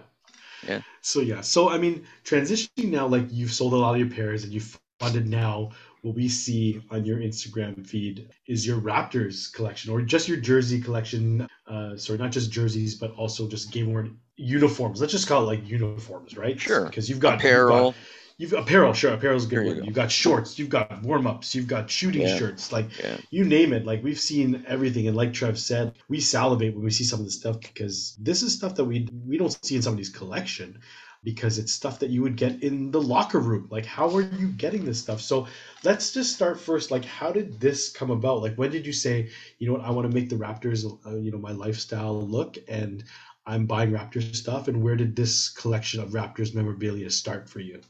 Yeah. 0.67 0.83
So 1.01 1.21
yeah, 1.21 1.41
so 1.41 1.71
I 1.71 1.79
mean, 1.79 2.05
transitioning 2.25 2.91
now, 2.91 3.07
like 3.07 3.27
you've 3.31 3.53
sold 3.53 3.73
a 3.73 3.77
lot 3.77 3.95
of 3.95 4.01
your 4.01 4.11
pairs 4.11 4.45
and 4.45 4.53
you've 4.53 4.79
funded 4.99 5.27
now. 5.27 5.71
What 6.03 6.15
we 6.15 6.29
see 6.29 6.81
on 6.91 7.05
your 7.05 7.19
Instagram 7.19 7.87
feed 7.87 8.31
is 8.47 8.67
your 8.67 8.81
Raptors 8.81 9.53
collection, 9.53 9.93
or 9.93 10.01
just 10.03 10.29
your 10.29 10.39
jersey 10.39 10.81
collection. 10.81 11.47
Uh, 11.67 11.97
sorry, 11.97 12.19
not 12.19 12.33
just 12.33 12.51
jerseys, 12.51 12.95
but 12.95 13.13
also 13.17 13.47
just 13.49 13.71
game 13.71 13.93
worn 13.93 14.19
uniforms. 14.37 15.01
Let's 15.01 15.13
just 15.13 15.29
call 15.29 15.43
it 15.43 15.47
like 15.47 15.69
uniforms, 15.69 16.37
right? 16.37 16.59
Sure. 16.59 16.87
Because 16.87 17.09
you've 17.09 17.21
got 17.21 17.35
Apparel. 17.35 17.95
You've 18.39 18.53
got, 18.53 18.61
you've 18.61 18.67
apparel, 18.67 18.95
sure, 18.95 19.13
apparel's 19.13 19.45
good 19.45 19.67
You 19.67 19.75
go. 19.75 19.83
You've 19.83 19.95
got 19.95 20.11
shorts, 20.11 20.59
you've 20.59 20.71
got 20.71 21.03
warm 21.03 21.27
ups, 21.27 21.55
you've 21.55 21.67
got 21.67 21.91
shooting 21.91 22.23
Yeah. 22.23 22.39
shirts, 22.39 22.73
like 22.73 22.89
Yeah. 22.99 23.19
you 23.31 23.45
name 23.45 23.75
it. 23.75 23.85
Like 23.85 24.03
we've 24.03 24.19
seen 24.19 24.65
everything, 24.67 25.07
and 25.09 25.15
like 25.17 25.35
Trev 25.35 25.59
said, 25.59 25.93
we 26.09 26.21
salivate 26.21 26.75
when 26.75 26.83
we 26.83 26.91
see 26.91 27.05
some 27.05 27.19
of 27.21 27.27
this 27.27 27.37
stuff 27.37 27.61
because 27.61 28.17
this 28.19 28.41
is 28.43 28.55
stuff 28.55 28.77
that 28.77 28.85
we 28.85 29.07
we 29.27 29.37
don't 29.37 29.55
see 29.63 29.77
in 29.77 29.83
somebody's 29.83 30.09
collection 30.09 30.79
because 31.23 31.59
it's 31.59 31.73
stuff 31.73 31.99
that 31.99 32.11
you 32.11 32.23
would 32.23 32.37
get 32.37 32.63
in 32.63 32.91
the 32.91 33.01
locker 33.01 33.41
room. 33.41 33.69
Like, 33.71 33.85
how 33.85 34.15
are 34.15 34.23
you 34.23 34.49
getting 34.49 34.85
this 34.85 35.01
stuff? 35.01 35.21
So 35.21 35.47
let's 35.85 36.13
just 36.13 36.35
start 36.35 36.59
first. 36.59 36.91
Like, 36.91 37.05
how 37.05 37.31
did 37.31 37.61
this 37.61 37.93
come 37.93 38.11
about? 38.11 38.43
Like, 38.43 38.57
when 38.57 38.71
did 38.71 38.87
you 38.87 38.93
say, 38.93 39.31
you 39.59 39.67
know 39.67 39.75
what, 39.75 39.85
I 39.85 39.91
want 39.91 40.11
to 40.11 40.15
make 40.15 40.29
the 40.29 40.37
Raptors, 40.37 40.85
uh, 41.07 41.17
you 41.17 41.31
know, 41.31 41.39
my 41.39 41.53
lifestyle 41.53 42.21
look, 42.21 42.57
and 42.69 43.05
I'm 43.47 43.67
buying 43.67 43.91
Raptors 43.91 44.35
stuff? 44.35 44.69
And 44.69 44.83
where 44.83 44.97
did 44.97 45.15
this 45.15 45.51
collection 45.51 46.01
of 46.01 46.11
Raptors 46.11 46.55
memorabilia 46.55 47.11
start 47.11 47.49
for 47.49 47.61
you? 47.61 47.81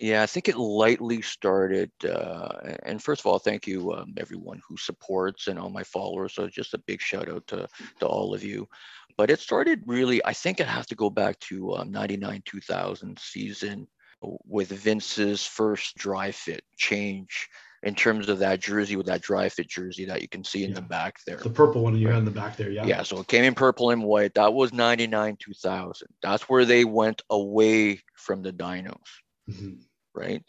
Yeah, 0.00 0.22
I 0.22 0.26
think 0.26 0.48
it 0.48 0.56
lightly 0.56 1.20
started. 1.20 1.90
Uh, 2.02 2.74
and 2.84 3.02
first 3.02 3.20
of 3.20 3.26
all, 3.26 3.38
thank 3.38 3.66
you, 3.66 3.92
um, 3.92 4.14
everyone 4.16 4.62
who 4.66 4.78
supports 4.78 5.46
and 5.46 5.58
all 5.58 5.68
my 5.68 5.84
followers. 5.84 6.32
So 6.32 6.48
just 6.48 6.72
a 6.72 6.78
big 6.78 7.02
shout 7.02 7.28
out 7.28 7.46
to, 7.48 7.68
to 7.98 8.06
all 8.06 8.32
of 8.32 8.42
you. 8.42 8.66
But 9.20 9.28
it 9.30 9.38
started 9.38 9.82
really, 9.84 10.24
I 10.24 10.32
think 10.32 10.60
it 10.60 10.66
has 10.66 10.86
to 10.86 10.94
go 10.94 11.10
back 11.10 11.38
to 11.40 11.74
um, 11.74 11.90
99 11.90 12.40
2000 12.46 13.18
season 13.18 13.86
with 14.46 14.70
Vince's 14.70 15.44
first 15.44 15.94
dry 15.98 16.30
fit 16.30 16.64
change 16.78 17.50
in 17.82 17.94
terms 17.94 18.30
of 18.30 18.38
that 18.38 18.60
jersey 18.60 18.96
with 18.96 19.04
that 19.08 19.20
dry 19.20 19.50
fit 19.50 19.68
jersey 19.68 20.06
that 20.06 20.22
you 20.22 20.28
can 20.28 20.42
see 20.42 20.64
in 20.64 20.72
the 20.72 20.80
back 20.80 21.18
there. 21.26 21.36
The 21.36 21.50
purple 21.50 21.82
one 21.82 21.98
you 21.98 22.08
had 22.08 22.16
in 22.20 22.24
the 22.24 22.30
back 22.30 22.56
there, 22.56 22.70
yeah. 22.70 22.86
Yeah, 22.86 23.02
so 23.02 23.20
it 23.20 23.26
came 23.26 23.44
in 23.44 23.54
purple 23.54 23.90
and 23.90 24.04
white. 24.04 24.32
That 24.36 24.54
was 24.54 24.72
99 24.72 25.36
2000. 25.38 26.08
That's 26.22 26.48
where 26.48 26.64
they 26.64 26.86
went 26.86 27.20
away 27.28 28.00
from 28.16 28.40
the 28.40 28.54
dinos 28.54 28.96
Mhm. 29.50 29.82
right? 30.14 30.42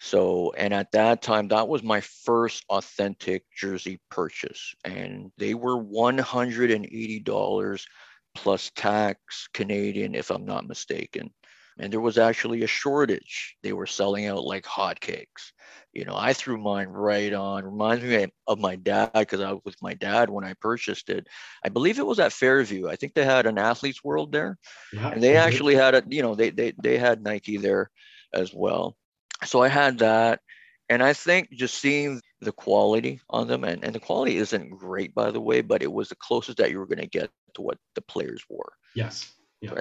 So, 0.00 0.52
and 0.56 0.72
at 0.72 0.92
that 0.92 1.20
time, 1.20 1.48
that 1.48 1.68
was 1.68 1.82
my 1.82 2.00
first 2.00 2.64
authentic 2.70 3.44
jersey 3.54 4.00
purchase, 4.10 4.74
and 4.82 5.30
they 5.36 5.52
were 5.52 5.76
$180 5.76 7.86
plus 8.34 8.70
tax 8.74 9.48
Canadian, 9.52 10.14
if 10.14 10.30
I'm 10.30 10.46
not 10.46 10.66
mistaken. 10.66 11.30
And 11.78 11.92
there 11.92 12.00
was 12.00 12.16
actually 12.18 12.62
a 12.62 12.66
shortage. 12.66 13.56
They 13.62 13.74
were 13.74 13.86
selling 13.86 14.26
out 14.26 14.44
like 14.44 14.64
hotcakes. 14.64 15.52
You 15.92 16.06
know, 16.06 16.16
I 16.16 16.32
threw 16.32 16.58
mine 16.58 16.88
right 16.88 17.32
on. 17.32 17.64
Reminds 17.64 18.04
me 18.04 18.26
of 18.46 18.58
my 18.58 18.76
dad 18.76 19.10
because 19.14 19.40
I 19.40 19.52
was 19.52 19.62
with 19.64 19.76
my 19.82 19.94
dad 19.94 20.30
when 20.30 20.44
I 20.44 20.54
purchased 20.60 21.10
it. 21.10 21.26
I 21.64 21.68
believe 21.68 21.98
it 21.98 22.06
was 22.06 22.20
at 22.20 22.32
Fairview. 22.32 22.88
I 22.88 22.96
think 22.96 23.14
they 23.14 23.24
had 23.24 23.46
an 23.46 23.58
athletes 23.58 24.04
world 24.04 24.32
there. 24.32 24.58
Yeah, 24.92 25.10
And 25.10 25.22
they 25.22 25.36
actually 25.36 25.74
had 25.74 25.94
a, 25.94 26.02
you 26.08 26.22
know, 26.22 26.34
they 26.34 26.50
they 26.50 26.72
they 26.82 26.98
had 26.98 27.22
Nike 27.22 27.56
there 27.56 27.90
as 28.34 28.52
well. 28.54 28.96
So 29.44 29.62
I 29.62 29.68
had 29.68 29.98
that. 29.98 30.40
And 30.88 31.02
I 31.02 31.12
think 31.12 31.50
just 31.52 31.76
seeing 31.78 32.20
the 32.40 32.52
quality 32.52 33.20
on 33.30 33.46
them, 33.48 33.64
and, 33.64 33.84
and 33.84 33.94
the 33.94 34.00
quality 34.00 34.36
isn't 34.36 34.70
great, 34.70 35.14
by 35.14 35.30
the 35.30 35.40
way, 35.40 35.60
but 35.62 35.82
it 35.82 35.92
was 35.92 36.08
the 36.08 36.16
closest 36.16 36.58
that 36.58 36.70
you 36.70 36.78
were 36.78 36.86
going 36.86 36.98
to 36.98 37.06
get 37.06 37.30
to 37.32 37.40
what 37.42 37.58
the 37.74 37.80
players 37.82 38.22
were, 38.28 38.48
Yes. 38.94 39.32
Yeah. 39.46 39.60
right? 39.60 39.78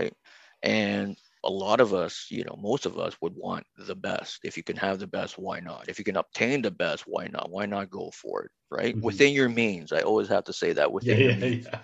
And 0.62 1.16
a 1.44 1.50
lot 1.50 1.80
of 1.80 1.94
us, 1.94 2.28
you 2.30 2.44
know, 2.44 2.56
most 2.60 2.86
of 2.86 2.98
us 2.98 3.16
would 3.22 3.34
want 3.36 3.66
the 3.78 3.96
best. 3.96 4.40
If 4.44 4.58
you 4.58 4.64
can 4.64 4.76
have 4.78 5.00
the 5.00 5.08
best, 5.08 5.38
why 5.38 5.60
not? 5.60 5.88
If 5.88 5.98
you 6.00 6.04
can 6.06 6.18
obtain 6.18 6.62
the 6.62 6.72
best, 6.72 7.04
why 7.08 7.28
not? 7.28 7.50
Why 7.50 7.66
not 7.66 7.90
go 7.90 8.12
for 8.12 8.44
it, 8.44 8.52
right? 8.70 8.96
Mhm. 8.96 9.02
Within 9.02 9.34
your 9.34 9.50
means. 9.50 9.92
I 9.92 10.02
always 10.02 10.28
have 10.30 10.46
to 10.46 10.54
say 10.54 10.74
that 10.74 10.92
Yeah. 11.02 11.16
within 11.16 11.20
your 11.22 11.34
Yeah. 11.34 11.36
means 11.36 11.68
yeah. 11.68 11.80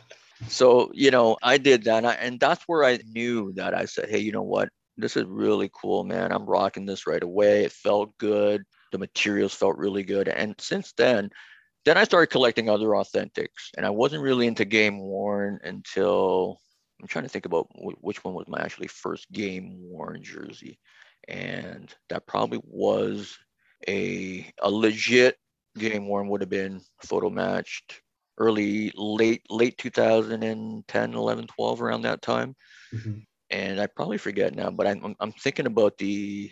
so 0.47 0.89
you 0.93 1.11
know 1.11 1.38
i 1.43 1.57
did 1.57 1.84
that 1.84 1.97
and, 1.97 2.07
I, 2.07 2.14
and 2.14 2.39
that's 2.39 2.64
where 2.68 2.84
i 2.84 2.99
knew 3.06 3.53
that 3.53 3.73
i 3.73 3.85
said 3.85 4.10
hey 4.10 4.19
you 4.19 4.31
know 4.31 4.43
what 4.43 4.69
this 4.97 5.17
is 5.17 5.26
really 5.26 5.69
cool 5.73 6.03
man. 6.03 6.31
I'm 6.31 6.45
rocking 6.45 6.85
this 6.85 7.07
right 7.07 7.23
away. 7.23 7.63
It 7.65 7.72
felt 7.72 8.17
good. 8.17 8.63
The 8.91 8.97
materials 8.97 9.53
felt 9.53 9.77
really 9.77 10.03
good. 10.03 10.27
And 10.27 10.55
since 10.59 10.93
then 10.93 11.30
then 11.85 11.97
i 11.97 12.03
started 12.03 12.31
collecting 12.31 12.69
other 12.69 12.88
authentics. 12.89 13.72
And 13.77 13.85
i 13.85 13.89
wasn't 13.89 14.23
really 14.23 14.47
into 14.47 14.65
game 14.65 14.99
worn 14.99 15.59
until 15.63 16.59
i'm 17.01 17.07
trying 17.07 17.26
to 17.26 17.30
think 17.30 17.45
about 17.45 17.67
wh- 17.76 18.03
which 18.03 18.23
one 18.23 18.34
was 18.34 18.47
my 18.47 18.59
actually 18.61 18.88
first 18.88 19.31
game 19.31 19.77
worn 19.81 20.23
jersey. 20.23 20.80
And 21.27 21.93
that 22.09 22.27
probably 22.27 22.59
was 22.63 23.38
a 23.88 24.51
a 24.61 24.69
legit 24.69 25.38
game 25.77 26.07
worn 26.07 26.27
would 26.30 26.41
have 26.41 26.49
been 26.49 26.81
photo 27.03 27.30
matched 27.30 28.01
early 28.38 28.91
late 28.95 29.41
late 29.49 29.77
2010 29.77 31.13
11 31.13 31.47
12 31.47 31.81
around 31.81 32.01
that 32.03 32.22
time. 32.22 32.55
Mhm. 32.93 33.26
And 33.51 33.80
i 33.80 33.88
probably 33.88 34.17
forget 34.17 34.55
now 34.55 34.69
but 34.72 34.88
i'm, 34.88 35.15
I'm- 35.19 35.31
thinking 35.34 35.65
about 35.67 35.97
the 35.97 36.51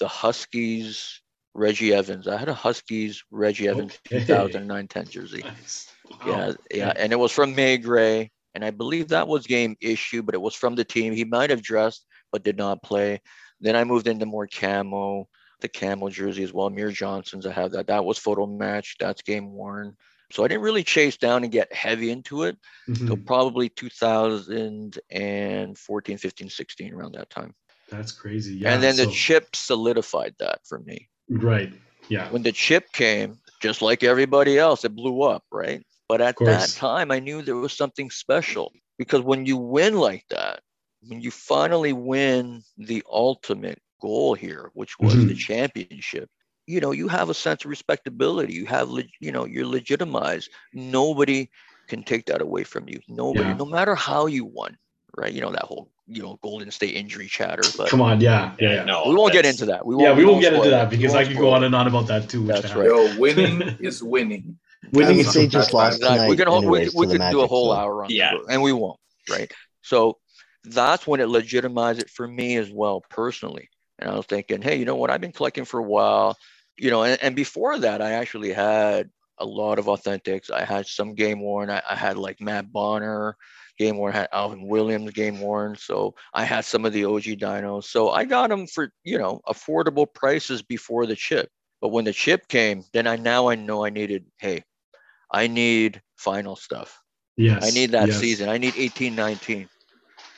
the 0.00 0.08
huskies 0.08 1.20
reggie 1.54 1.92
evans. 1.92 2.28
I 2.28 2.36
had 2.36 2.48
a 2.48 2.54
huskies 2.54 3.22
reggie 3.30 3.68
evans 3.68 3.98
Okay. 4.06 4.18
2009 4.18 4.88
10 4.88 5.06
jersey. 5.06 5.42
Nice. 5.44 5.90
Wow. 6.10 6.16
yeah 6.26 6.52
yeah 6.72 6.92
and 6.96 7.12
it 7.12 7.16
was 7.18 7.32
from 7.32 7.54
MeiGray 7.54 8.28
and 8.54 8.64
i 8.64 8.70
believe 8.70 9.08
that 9.08 9.28
was 9.28 9.46
game 9.46 9.76
issue 9.80 10.22
but 10.22 10.34
it 10.34 10.40
was 10.40 10.54
from 10.54 10.74
the 10.74 10.84
team. 10.84 11.12
He 11.12 11.24
might 11.24 11.50
have 11.50 11.62
dressed 11.62 12.06
but 12.32 12.44
did 12.44 12.56
not 12.56 12.82
play. 12.82 13.20
Then 13.60 13.76
i 13.76 13.84
moved 13.84 14.06
into 14.08 14.26
more 14.26 14.46
camo 14.46 15.28
the 15.60 15.68
camo 15.68 16.08
jersey 16.08 16.42
as 16.44 16.52
well. 16.52 16.66
Amir 16.68 16.90
johnson's 16.90 17.46
i 17.46 17.52
have 17.52 17.72
that. 17.72 17.86
That 17.88 18.04
was 18.04 18.18
photo 18.18 18.46
match 18.46 18.96
that's 18.98 19.22
game 19.22 19.52
worn 19.52 19.96
so 20.32 20.44
i 20.44 20.48
didn't 20.48 20.62
really 20.62 20.84
chase 20.84 21.16
down 21.16 21.42
and 21.44 21.52
get 21.52 21.72
heavy 21.72 22.10
into 22.10 22.42
it 22.44 22.56
till 23.06 23.16
Mhm. 23.16 23.26
probably 23.26 23.68
2014 25.10 26.18
15 26.18 26.48
16 26.50 26.94
around 26.94 27.12
that 27.14 27.30
time 27.30 27.54
That's 27.88 28.12
crazy. 28.12 28.54
Yeah. 28.56 28.72
and 28.74 28.82
then 28.82 28.96
the 28.96 29.06
chip 29.06 29.54
solidified 29.56 30.34
that 30.38 30.60
for 30.66 30.78
me 30.80 31.08
Right. 31.28 31.72
Yeah. 32.08 32.28
when 32.30 32.42
the 32.42 32.50
chip 32.52 32.90
came, 32.92 33.38
just 33.62 33.82
like 33.82 34.02
everybody 34.02 34.58
else, 34.58 34.84
it 34.84 34.96
blew 34.96 35.22
up, 35.22 35.44
right? 35.52 35.86
But 36.08 36.20
at 36.20 36.34
that 36.46 36.70
time, 36.70 37.12
I 37.12 37.20
knew 37.20 37.40
there 37.40 37.54
was 37.54 37.72
something 37.72 38.10
special 38.10 38.72
because 38.98 39.20
when 39.22 39.46
you 39.46 39.56
win 39.56 39.94
like 39.96 40.24
that, 40.30 40.60
when 41.06 41.20
you 41.20 41.30
finally 41.30 41.92
win 41.92 42.64
the 42.78 43.04
ultimate 43.08 43.80
goal 44.00 44.34
here, 44.34 44.70
which 44.74 44.98
was 44.98 45.14
the 45.28 45.34
championship, 45.36 46.28
you 46.70 46.80
know, 46.80 46.92
you 46.92 47.08
have 47.08 47.28
a 47.30 47.34
sense 47.34 47.64
of 47.64 47.70
respectability. 47.70 48.52
You 48.54 48.66
have, 48.66 48.88
you 49.20 49.32
know, 49.32 49.44
you're 49.46 49.66
legitimized. 49.66 50.50
Nobody 50.72 51.50
can 51.88 52.02
take 52.02 52.26
that 52.26 52.40
away 52.40 52.64
from 52.64 52.88
you. 52.88 53.00
Nobody, 53.08 53.48
Yeah. 53.48 53.54
no 53.54 53.64
matter 53.64 53.94
how 53.94 54.26
you 54.26 54.44
won, 54.44 54.76
right? 55.16 55.32
You 55.32 55.40
know, 55.40 55.50
that 55.50 55.62
whole, 55.64 55.90
you 56.06 56.22
know, 56.22 56.38
Golden 56.42 56.70
State 56.70 56.94
injury 56.94 57.26
chatter. 57.26 57.62
But 57.76 57.88
Come 57.88 58.00
on. 58.00 58.20
Yeah. 58.20 58.54
Yeah. 58.60 58.74
yeah. 58.74 58.84
no, 58.84 59.04
we 59.08 59.14
won't 59.14 59.32
get 59.32 59.44
into 59.46 59.66
that. 59.66 59.84
We 59.84 59.96
yeah, 59.96 60.08
won't, 60.10 60.18
we 60.18 60.24
won't 60.24 60.40
get 60.40 60.54
into 60.54 60.68
it. 60.68 60.70
that 60.70 60.90
because 60.90 61.12
I 61.14 61.18
won't 61.18 61.28
could 61.28 61.36
go 61.38 61.50
on 61.50 61.64
and 61.64 61.74
on 61.74 61.86
about 61.86 62.06
that 62.08 62.28
too. 62.28 62.46
That's 62.46 62.74
right. 62.74 62.86
Yo, 62.86 63.16
winning 63.18 63.62
is 63.80 64.02
winning. 64.02 64.58
Winning 64.92 65.18
is 65.18 65.30
State 65.30 65.50
just 65.50 65.70
sometimes 65.70 65.98
lost 65.98 66.00
bad. 66.00 66.14
tonight. 66.16 66.28
we 66.28 66.36
can 66.36 66.46
hold, 66.48 66.64
we, 66.64 66.78
anyways, 66.78 66.90
could- 66.92 66.98
we 67.00 67.06
to 67.06 67.12
the 67.12 67.18
could 67.18 67.30
do 67.30 67.40
a 67.42 67.46
whole 67.46 67.72
so- 67.74 67.78
hour 67.80 68.04
on 68.04 68.10
Yeah. 68.10 68.34
it, 68.36 68.42
and 68.48 68.62
we 68.62 68.72
won't, 68.72 68.98
right? 69.28 69.50
So 69.82 70.18
that's 70.64 71.06
when 71.06 71.20
it 71.20 71.28
legitimized 71.28 72.00
it 72.00 72.10
for 72.10 72.26
me 72.26 72.56
as 72.56 72.70
well 72.70 73.02
personally. 73.10 73.68
And 73.98 74.10
I 74.10 74.14
was 74.16 74.26
thinking, 74.26 74.62
hey, 74.62 74.76
you 74.76 74.84
know 74.86 74.96
what? 74.96 75.10
I've 75.10 75.20
been 75.20 75.32
collecting 75.32 75.64
for 75.66 75.78
a 75.78 75.82
while, 75.82 76.36
you 76.80 76.90
know, 76.90 77.02
and, 77.02 77.22
and 77.22 77.36
before 77.36 77.78
that, 77.78 78.00
I 78.00 78.12
actually 78.12 78.52
had 78.52 79.10
a 79.38 79.44
lot 79.44 79.78
of 79.78 79.86
authentics. 79.86 80.50
I 80.50 80.64
had 80.64 80.86
some 80.86 81.14
game 81.14 81.40
worn. 81.40 81.68
I, 81.70 81.82
I 81.88 81.94
had 81.94 82.16
like 82.16 82.40
Matt 82.40 82.72
Bonner 82.72 83.36
game 83.78 83.98
worn, 83.98 84.12
had 84.14 84.28
Alvin 84.32 84.66
Williams 84.66 85.10
game 85.12 85.40
worn. 85.40 85.76
So 85.76 86.14
I 86.32 86.44
had 86.44 86.64
some 86.64 86.86
of 86.86 86.92
the 86.92 87.04
OG 87.04 87.24
dinos. 87.38 87.84
So 87.84 88.10
I 88.10 88.24
got 88.24 88.48
them 88.48 88.66
for, 88.66 88.90
you 89.04 89.18
know, 89.18 89.40
affordable 89.46 90.06
prices 90.12 90.62
before 90.62 91.06
the 91.06 91.16
chip. 91.16 91.50
But 91.82 91.88
when 91.88 92.04
the 92.04 92.12
chip 92.12 92.48
came, 92.48 92.84
then 92.92 93.06
I 93.06 93.16
now 93.16 93.48
I 93.48 93.56
know 93.56 93.84
I 93.84 93.90
needed, 93.90 94.24
hey, 94.38 94.64
I 95.30 95.46
need 95.46 96.00
final 96.16 96.56
stuff. 96.56 96.98
Yes. 97.36 97.66
I 97.66 97.70
need 97.70 97.92
that 97.92 98.08
yes. 98.08 98.18
season. 98.18 98.48
I 98.48 98.58
need 98.58 98.74
18, 98.76 99.14
19. 99.14 99.68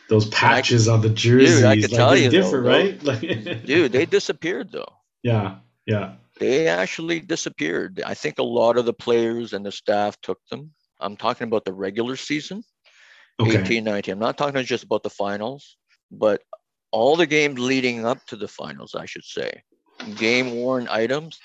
Those 0.08 0.28
patches 0.28 0.88
on 0.88 1.00
the 1.00 1.08
jerseys, 1.08 1.64
I 1.64 1.76
could 1.76 1.90
like, 1.90 1.98
tell 1.98 2.10
they're 2.10 2.18
you, 2.18 2.30
different, 2.30 2.64
though- 3.02 3.12
right? 3.12 3.66
Dude, 3.66 3.92
they 3.92 4.06
disappeared 4.06 4.70
though. 4.72 4.92
yeah, 5.22 5.56
yeah. 5.86 6.14
They 6.38 6.68
actually 6.68 7.20
disappeared. 7.20 8.02
I 8.04 8.14
think 8.14 8.38
a 8.38 8.44
lot 8.44 8.76
of 8.76 8.84
the 8.86 8.92
players 8.92 9.52
and 9.52 9.64
the 9.64 9.72
staff 9.72 10.20
took 10.22 10.38
them. 10.50 10.72
I'm 11.00 11.16
talking 11.16 11.46
about 11.46 11.64
the 11.64 11.72
regular 11.72 12.16
season, 12.16 12.64
Okay. 13.40 13.62
18, 13.62 13.84
19. 13.84 14.12
I'm 14.12 14.18
not 14.18 14.38
talking 14.38 14.62
just 14.64 14.84
about 14.84 15.02
the 15.02 15.10
finals, 15.10 15.76
but 16.10 16.42
all 16.90 17.16
the 17.16 17.26
games 17.26 17.58
leading 17.58 18.04
up 18.06 18.24
to 18.26 18.36
the 18.36 18.48
finals, 18.48 18.94
I 18.94 19.06
should 19.06 19.24
say. 19.24 19.62
Game 20.16 20.54
worn 20.54 20.88
items, 20.88 21.40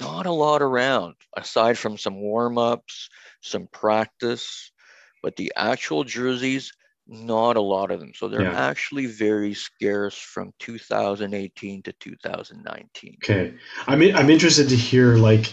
not 0.00 0.26
a 0.26 0.32
lot 0.32 0.62
around, 0.62 1.14
aside 1.36 1.78
from 1.78 1.96
some 1.96 2.20
warm 2.20 2.58
ups, 2.58 3.08
some 3.40 3.66
practice, 3.68 4.72
but 5.22 5.36
the 5.36 5.52
actual 5.56 6.04
jerseys, 6.04 6.72
not 7.08 7.56
a 7.56 7.60
lot 7.60 7.90
of 7.90 8.00
them. 8.00 8.12
So 8.14 8.28
they're 8.28 8.42
Yeah. 8.42 8.52
actually 8.52 9.06
very 9.06 9.54
scarce 9.54 10.16
from 10.16 10.52
2018 10.58 11.82
to 11.82 11.92
2019. 11.94 13.16
Okay. 13.24 13.54
I'm 13.86 14.02
I'm 14.14 14.30
interested 14.30 14.68
to 14.68 14.76
hear 14.76 15.16
like 15.16 15.50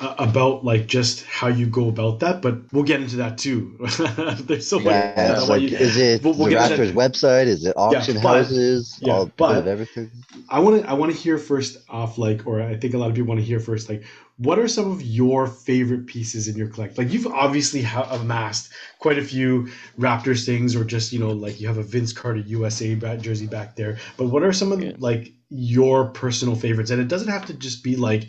uh, 0.00 0.14
about 0.18 0.64
like 0.64 0.86
just 0.86 1.24
how 1.26 1.48
you 1.48 1.66
go 1.66 1.88
about 1.88 2.20
that, 2.20 2.40
but 2.42 2.58
we'll 2.72 2.84
get 2.84 3.00
into 3.00 3.16
that 3.16 3.38
too. 3.38 3.76
There's 4.46 4.66
so 4.68 4.78
much. 4.78 4.92
Yeah, 4.92 5.34
I 5.38 5.44
like, 5.46 5.62
you- 5.62 5.76
is 5.76 5.96
it 5.96 6.22
We'll- 6.22 6.34
we'll 6.34 6.48
the 6.48 6.54
Raptors 6.56 6.92
website? 6.92 7.46
Is 7.46 7.64
it 7.64 7.74
auction 7.76 8.14
but- 8.14 8.22
houses? 8.22 8.98
yeah, 9.02 9.12
all, 9.12 9.30
but- 9.36 9.56
of 9.58 9.66
everything. 9.66 10.10
I 10.48 10.60
want 10.60 10.82
to 10.82 10.88
I 10.88 10.94
want 10.94 11.12
to 11.12 11.18
hear 11.18 11.36
first 11.36 11.78
off 11.88 12.16
like 12.18 12.46
or 12.46 12.62
I 12.62 12.76
think 12.76 12.94
a 12.94 12.98
lot 12.98 13.10
of 13.10 13.14
people 13.16 13.28
want 13.28 13.40
to 13.40 13.44
hear 13.46 13.60
first 13.60 13.88
like 13.88 14.04
what 14.38 14.58
are 14.60 14.68
some 14.68 14.90
of 14.92 15.02
your 15.02 15.48
favorite 15.48 16.06
pieces 16.06 16.46
in 16.46 16.56
your 16.56 16.68
collection? 16.68 17.02
Like 17.04 17.12
you've 17.12 17.26
obviously 17.26 17.82
ha- 17.82 18.08
amassed 18.12 18.70
quite 19.00 19.18
a 19.18 19.22
few 19.24 19.68
Raptors 19.98 20.46
things 20.46 20.76
or 20.76 20.84
just 20.84 21.12
you 21.12 21.18
know 21.18 21.32
like 21.32 21.60
you 21.60 21.66
have 21.66 21.78
a 21.78 21.82
Vince 21.82 22.12
Carter 22.12 22.38
USA 22.40 22.94
ba- 22.94 23.16
jersey 23.18 23.46
back 23.46 23.74
there. 23.76 23.98
But 24.16 24.26
what 24.26 24.42
are 24.44 24.52
some 24.52 24.70
of 24.72 24.82
Yeah. 24.82 24.92
like 24.98 25.32
your 25.50 26.06
personal 26.10 26.54
favorites? 26.54 26.90
And 26.90 27.00
it 27.00 27.08
doesn't 27.08 27.28
have 27.28 27.46
to 27.46 27.54
just 27.54 27.82
be 27.82 27.96
like 27.96 28.28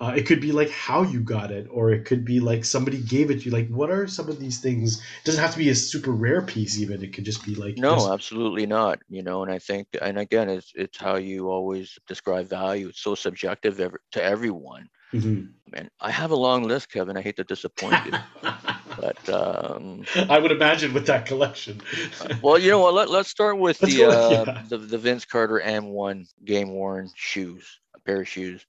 uh, 0.00 0.12
it 0.16 0.26
could 0.26 0.40
be 0.40 0.52
like 0.52 0.70
how 0.70 1.02
you 1.02 1.20
got 1.20 1.50
it, 1.50 1.66
or 1.70 1.90
it 1.90 2.04
could 2.04 2.24
be 2.24 2.38
like 2.40 2.64
somebody 2.64 2.98
gave 2.98 3.30
it 3.30 3.40
to 3.40 3.44
you. 3.46 3.50
Like, 3.50 3.68
what 3.68 3.90
are 3.90 4.06
some 4.06 4.28
of 4.28 4.38
these 4.38 4.60
things? 4.60 4.98
It 4.98 5.24
doesn't 5.24 5.40
have 5.42 5.52
to 5.52 5.58
be 5.58 5.70
a 5.70 5.74
super 5.74 6.12
rare 6.12 6.42
piece, 6.42 6.78
even. 6.78 7.02
It 7.02 7.12
could 7.12 7.24
just 7.24 7.44
be 7.44 7.54
like 7.56 7.76
No, 7.78 7.94
just- 7.96 8.10
absolutely 8.10 8.66
not. 8.66 9.00
You 9.08 9.22
know, 9.22 9.42
and 9.42 9.50
I 9.52 9.58
think, 9.58 9.88
and 10.00 10.18
again, 10.18 10.48
it's 10.48 10.72
it's 10.76 10.98
how 10.98 11.16
you 11.16 11.48
always 11.50 11.98
describe 12.06 12.46
value. 12.46 12.88
It's 12.88 13.00
so 13.02 13.14
subjective 13.16 13.76
to 14.12 14.22
everyone. 14.22 14.88
Mhm. 15.12 15.48
And 15.72 15.90
I 16.00 16.10
have 16.10 16.30
a 16.30 16.36
long 16.36 16.62
list, 16.64 16.92
Kevin. 16.92 17.16
I 17.16 17.22
hate 17.22 17.36
to 17.36 17.44
disappoint 17.44 17.96
you, 18.06 18.12
but 19.00 19.28
um, 19.30 20.04
I 20.28 20.38
would 20.38 20.52
imagine 20.52 20.92
with 20.94 21.06
that 21.06 21.24
collection. 21.26 21.80
well, 22.42 22.58
you 22.58 22.70
know 22.70 22.78
what? 22.80 22.94
Let, 22.94 23.10
let's 23.10 23.28
start 23.30 23.58
with 23.58 23.80
Let's 23.82 23.94
the, 23.94 24.00
go- 24.02 24.10
uh, 24.10 24.44
yeah. 24.46 24.62
the 24.68 24.78
the 24.78 24.98
Vince 24.98 25.24
Carter 25.24 25.60
AND1 25.64 26.26
game 26.44 26.70
worn 26.70 27.10
shoes, 27.16 27.80
a 27.96 28.00
pair 28.00 28.20
of 28.20 28.28
shoes. 28.28 28.64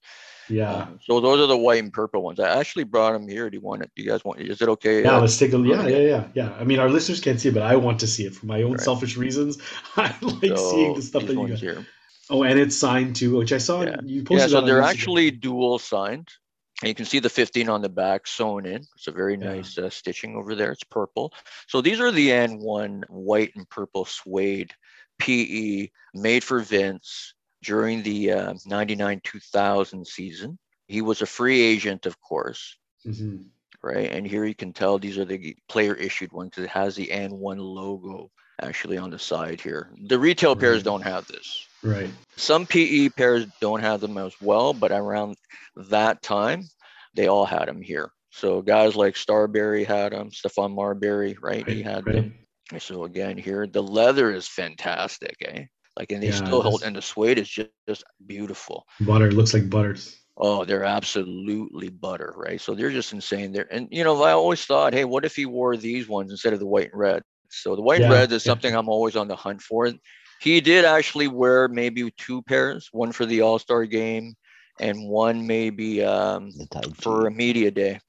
Yeah. 0.50 0.72
Um, 0.74 1.00
so 1.02 1.20
those 1.20 1.40
are 1.40 1.46
the 1.46 1.56
white 1.56 1.82
and 1.82 1.92
purple 1.92 2.22
ones. 2.22 2.40
I 2.40 2.58
actually 2.58 2.84
brought 2.84 3.12
them 3.12 3.28
here. 3.28 3.48
Do 3.48 3.56
you 3.56 3.60
want 3.60 3.82
it? 3.82 3.90
Do 3.94 4.02
you 4.02 4.10
guys 4.10 4.24
want? 4.24 4.40
Is 4.40 4.60
it 4.60 4.68
okay? 4.68 5.02
Yeah, 5.02 5.16
uh, 5.16 5.20
let's 5.20 5.38
take 5.38 5.52
a 5.52 5.58
yeah, 5.58 5.86
yeah. 5.86 5.88
yeah, 5.88 5.98
yeah, 5.98 6.24
yeah. 6.34 6.52
I 6.58 6.64
mean, 6.64 6.78
our 6.78 6.88
listeners 6.90 7.20
can't 7.20 7.40
see 7.40 7.48
it, 7.48 7.54
but 7.54 7.62
I 7.62 7.76
want 7.76 8.00
to 8.00 8.06
see 8.06 8.24
it 8.26 8.34
for 8.34 8.46
my 8.46 8.62
own 8.62 8.72
Right. 8.72 8.80
selfish 8.80 9.16
reasons. 9.16 9.58
I 9.96 10.14
like 10.22 10.56
so 10.56 10.70
seeing 10.70 10.94
the 10.94 11.02
stuff 11.02 11.26
that 11.26 11.36
you 11.36 11.48
got. 11.48 11.58
here. 11.58 11.86
Oh, 12.28 12.42
and 12.44 12.58
it's 12.58 12.76
signed 12.76 13.16
too, 13.16 13.36
which 13.38 13.52
I 13.52 13.58
saw 13.58 13.82
Yeah. 13.82 14.00
you 14.04 14.18
Yeah, 14.20 14.24
posted. 14.24 14.50
so 14.50 14.58
on 14.58 14.66
they're 14.66 14.82
actually 14.82 15.30
dual 15.30 15.78
signed. 15.78 16.28
And 16.82 16.88
you 16.88 16.94
can 16.94 17.04
see 17.04 17.18
the 17.18 17.28
15 17.28 17.68
on 17.68 17.82
the 17.82 17.88
back 17.88 18.26
sewn 18.26 18.64
in. 18.66 18.82
It's 18.96 19.08
a 19.08 19.12
very 19.12 19.36
Yeah. 19.36 19.50
nice 19.54 19.76
uh, 19.76 19.90
stitching 19.90 20.36
over 20.36 20.54
there. 20.54 20.72
It's 20.72 20.84
purple. 20.84 21.34
So 21.66 21.80
these 21.82 22.00
are 22.00 22.10
the 22.12 22.28
AND1 22.30 23.04
white 23.08 23.54
and 23.56 23.68
purple 23.68 24.04
suede 24.04 24.72
PE 25.18 25.90
made 26.14 26.42
for 26.44 26.60
Vince 26.60 27.34
during 27.62 28.02
the 28.02 28.32
uh, 28.32 28.54
99 28.66 29.20
2000 29.24 30.06
season. 30.06 30.58
He 30.88 31.02
was 31.02 31.22
a 31.22 31.26
free 31.26 31.60
agent, 31.60 32.06
of 32.06 32.20
course, 32.20 32.76
Mhm. 33.06 33.46
right? 33.82 34.10
And 34.10 34.26
here 34.26 34.44
you 34.44 34.54
can 34.54 34.72
tell 34.72 34.98
these 34.98 35.18
are 35.18 35.24
the 35.24 35.56
player 35.68 35.94
issued 35.94 36.32
ones. 36.32 36.58
It 36.58 36.68
has 36.68 36.96
the 36.96 37.10
AND1 37.12 37.58
logo 37.58 38.30
actually 38.60 38.98
on 38.98 39.10
the 39.10 39.18
side 39.18 39.60
here. 39.60 39.90
The 40.06 40.18
retail 40.18 40.54
pairs 40.56 40.82
don't 40.82 41.02
have 41.02 41.26
this. 41.28 41.66
Right. 41.82 42.10
Some 42.36 42.66
PE 42.66 43.08
pairs 43.10 43.46
don't 43.60 43.80
have 43.80 44.00
them 44.00 44.18
as 44.18 44.34
well, 44.40 44.74
but 44.74 44.90
around 44.92 45.36
that 45.76 46.22
time, 46.22 46.64
they 47.14 47.28
all 47.28 47.46
had 47.46 47.68
them 47.68 47.80
here. 47.80 48.10
So 48.30 48.60
guys 48.62 48.96
like 48.96 49.16
Starbury 49.16 49.84
had 49.84 50.12
them, 50.12 50.30
Stephon 50.30 50.74
Marbury, 50.74 51.36
right? 51.40 51.66
he 51.66 51.82
had 51.82 52.06
right. 52.06 52.16
them. 52.16 52.34
So 52.78 53.04
again, 53.04 53.36
here 53.38 53.66
the 53.66 53.82
leather 53.82 54.30
is 54.30 54.46
fantastic, 54.46 55.36
eh? 55.42 55.64
Like, 56.00 56.16
and 56.16 56.24
they 56.24 56.32
Yeah, 56.32 56.44
still 56.44 56.62
hold, 56.64 56.84
and 56.84 56.96
the 56.96 57.02
suede 57.02 57.38
is 57.40 57.50
just, 57.50 57.76
just 57.88 58.04
beautiful. 58.26 58.86
Butter 59.00 59.32
looks 59.32 59.54
like 59.54 59.70
butter. 59.70 59.98
Oh, 60.38 60.64
they're 60.64 60.84
absolutely 60.84 61.90
butter, 61.90 62.34
right? 62.36 62.60
So 62.60 62.74
they're 62.74 62.90
just 62.90 63.12
insane. 63.12 63.52
There, 63.52 63.68
and 63.72 63.88
you 63.92 64.04
know, 64.04 64.22
I 64.22 64.32
always 64.32 64.64
thought, 64.64 64.94
hey, 64.94 65.04
what 65.04 65.24
if 65.26 65.36
he 65.36 65.46
wore 65.46 65.76
these 65.76 66.08
ones 66.08 66.30
instead 66.32 66.54
of 66.54 66.60
the 66.60 66.66
white 66.66 66.90
and 66.92 67.00
red? 67.00 67.22
So 67.50 67.76
the 67.76 67.82
white 67.82 68.02
and 68.02 68.10
red 68.10 68.32
is 68.32 68.44
yeah. 68.46 68.52
something 68.52 68.74
I'm 68.74 68.88
always 68.88 69.16
on 69.16 69.28
the 69.28 69.36
hunt 69.36 69.62
for. 69.62 69.90
He 70.40 70.60
did 70.60 70.84
actually 70.84 71.28
wear 71.28 71.68
maybe 71.68 72.10
two 72.16 72.42
pairs, 72.42 72.88
one 72.92 73.12
for 73.12 73.26
the 73.26 73.42
All 73.42 73.58
Star 73.58 73.84
game, 73.86 74.34
and 74.80 75.08
one 75.08 75.46
maybe 75.46 76.04
um, 76.04 76.52
for 76.94 77.26
a 77.26 77.30
media 77.30 77.70
day. 77.70 78.00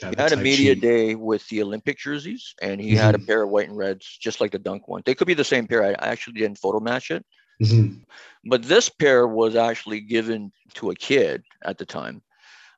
Yeah, 0.00 0.10
He 0.10 0.16
had 0.16 0.32
a 0.32 0.36
media 0.36 0.74
day 0.74 1.14
with 1.14 1.46
the 1.48 1.62
Olympic 1.62 1.98
jerseys, 1.98 2.54
and 2.60 2.80
he 2.80 2.94
had 2.96 3.14
a 3.14 3.18
Mhm. 3.18 3.26
pair 3.26 3.42
of 3.42 3.50
white 3.50 3.68
and 3.68 3.76
reds, 3.76 4.06
just 4.20 4.40
like 4.40 4.50
the 4.52 4.58
dunk 4.58 4.88
one. 4.88 5.02
They 5.04 5.14
could 5.14 5.26
be 5.28 5.34
the 5.34 5.44
same 5.44 5.66
pair. 5.66 5.84
I 5.84 5.90
I 5.92 6.08
actually 6.08 6.40
didn't 6.40 6.58
photo 6.58 6.80
match 6.80 7.10
it, 7.10 7.24
Mhm. 7.62 8.02
but 8.44 8.62
this 8.62 8.88
pair 8.88 9.26
was 9.26 9.54
actually 9.56 10.00
given 10.00 10.52
to 10.74 10.90
a 10.90 10.94
kid 10.94 11.44
at 11.64 11.78
the 11.78 11.86
time 11.86 12.22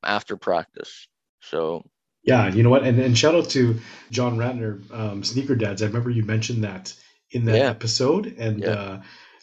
after 0.03 0.37
practice. 0.37 1.09
So 1.41 1.85
Yeah, 2.23 2.49
you 2.53 2.63
know 2.63 2.71
what? 2.71 2.83
And 2.85 2.99
and 3.01 3.17
shout 3.17 3.35
out 3.35 3.49
to 3.51 3.81
John 4.11 4.37
Ratner, 4.37 4.83
um, 4.93 5.23
Sneaker 5.25 5.55
Dads. 5.55 5.83
I 5.83 5.87
remember 5.87 6.11
you 6.11 6.25
mentioned 6.25 6.65
that 6.65 6.93
in 7.31 7.45
that 7.47 7.57
Yeah. 7.57 7.71
episode, 7.71 8.35
and 8.39 8.61
Yeah. 8.63 8.71
uh, 8.73 9.03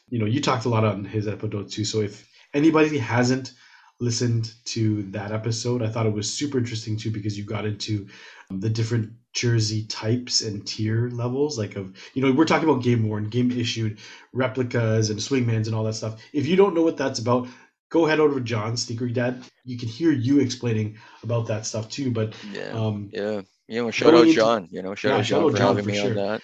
you 0.10 0.20
know 0.20 0.26
you 0.26 0.42
talked 0.42 0.66
a 0.66 0.70
lot 0.70 0.84
on 0.86 1.06
his 1.06 1.28
episode 1.28 1.72
too. 1.72 1.86
So 1.86 2.02
if 2.02 2.28
anybody 2.54 2.98
hasn't 2.98 3.54
listened 4.00 4.54
to 4.66 5.04
that 5.12 5.32
episode, 5.32 5.82
I 5.82 5.90
thought 5.90 6.06
it 6.06 6.14
was 6.14 6.32
super 6.32 6.58
interesting 6.58 6.98
too 6.98 7.12
because 7.12 7.38
you 7.38 7.46
got 7.46 7.66
into 7.66 8.08
um, 8.50 8.60
the 8.60 8.70
different 8.70 9.12
jersey 9.34 9.86
types 9.86 10.42
and 10.42 10.66
tier 10.68 11.10
levels. 11.10 11.58
Like 11.58 11.76
of 11.76 11.96
you 12.14 12.22
know 12.22 12.32
we're 12.32 12.46
talking 12.46 12.70
about 12.70 12.84
game 12.84 13.08
worn, 13.08 13.30
game 13.30 13.52
issued, 13.52 14.00
replicas, 14.34 15.10
and 15.10 15.20
swingmans 15.20 15.68
and 15.68 15.76
all 15.76 15.84
that 15.86 15.94
stuff. 15.94 16.22
If 16.34 16.46
you 16.48 16.56
don't 16.56 16.74
know 16.76 16.84
what 16.84 16.98
that's 16.98 17.20
about, 17.20 17.48
go 17.90 18.06
head 18.06 18.20
over 18.20 18.36
to 18.40 18.42
John 18.46 18.76
Sneaker 18.76 19.08
Dad. 19.08 19.44
You 19.64 19.78
can 19.78 19.88
hear 19.88 20.12
you 20.12 20.40
explaining 20.40 20.98
about 21.24 21.48
that 21.48 21.66
stuff 21.66 21.90
too. 21.90 22.12
But 22.12 22.34
yeah. 22.52 22.72
um, 22.72 23.10
Yeah, 23.14 23.42
you 23.68 23.84
know, 23.84 23.92
shout 23.92 24.14
out 24.14 24.22
into- 24.22 24.34
John. 24.34 24.68
You 24.72 24.82
know, 24.82 24.96
shout 24.96 25.12
Yeah, 25.12 25.18
out 25.20 25.26
John 25.26 25.52
for 25.52 25.58
John 25.58 25.68
having 25.68 25.84
for 25.86 25.90
me 25.92 25.98
sure. 25.98 26.10
on 26.10 26.16
that. 26.16 26.42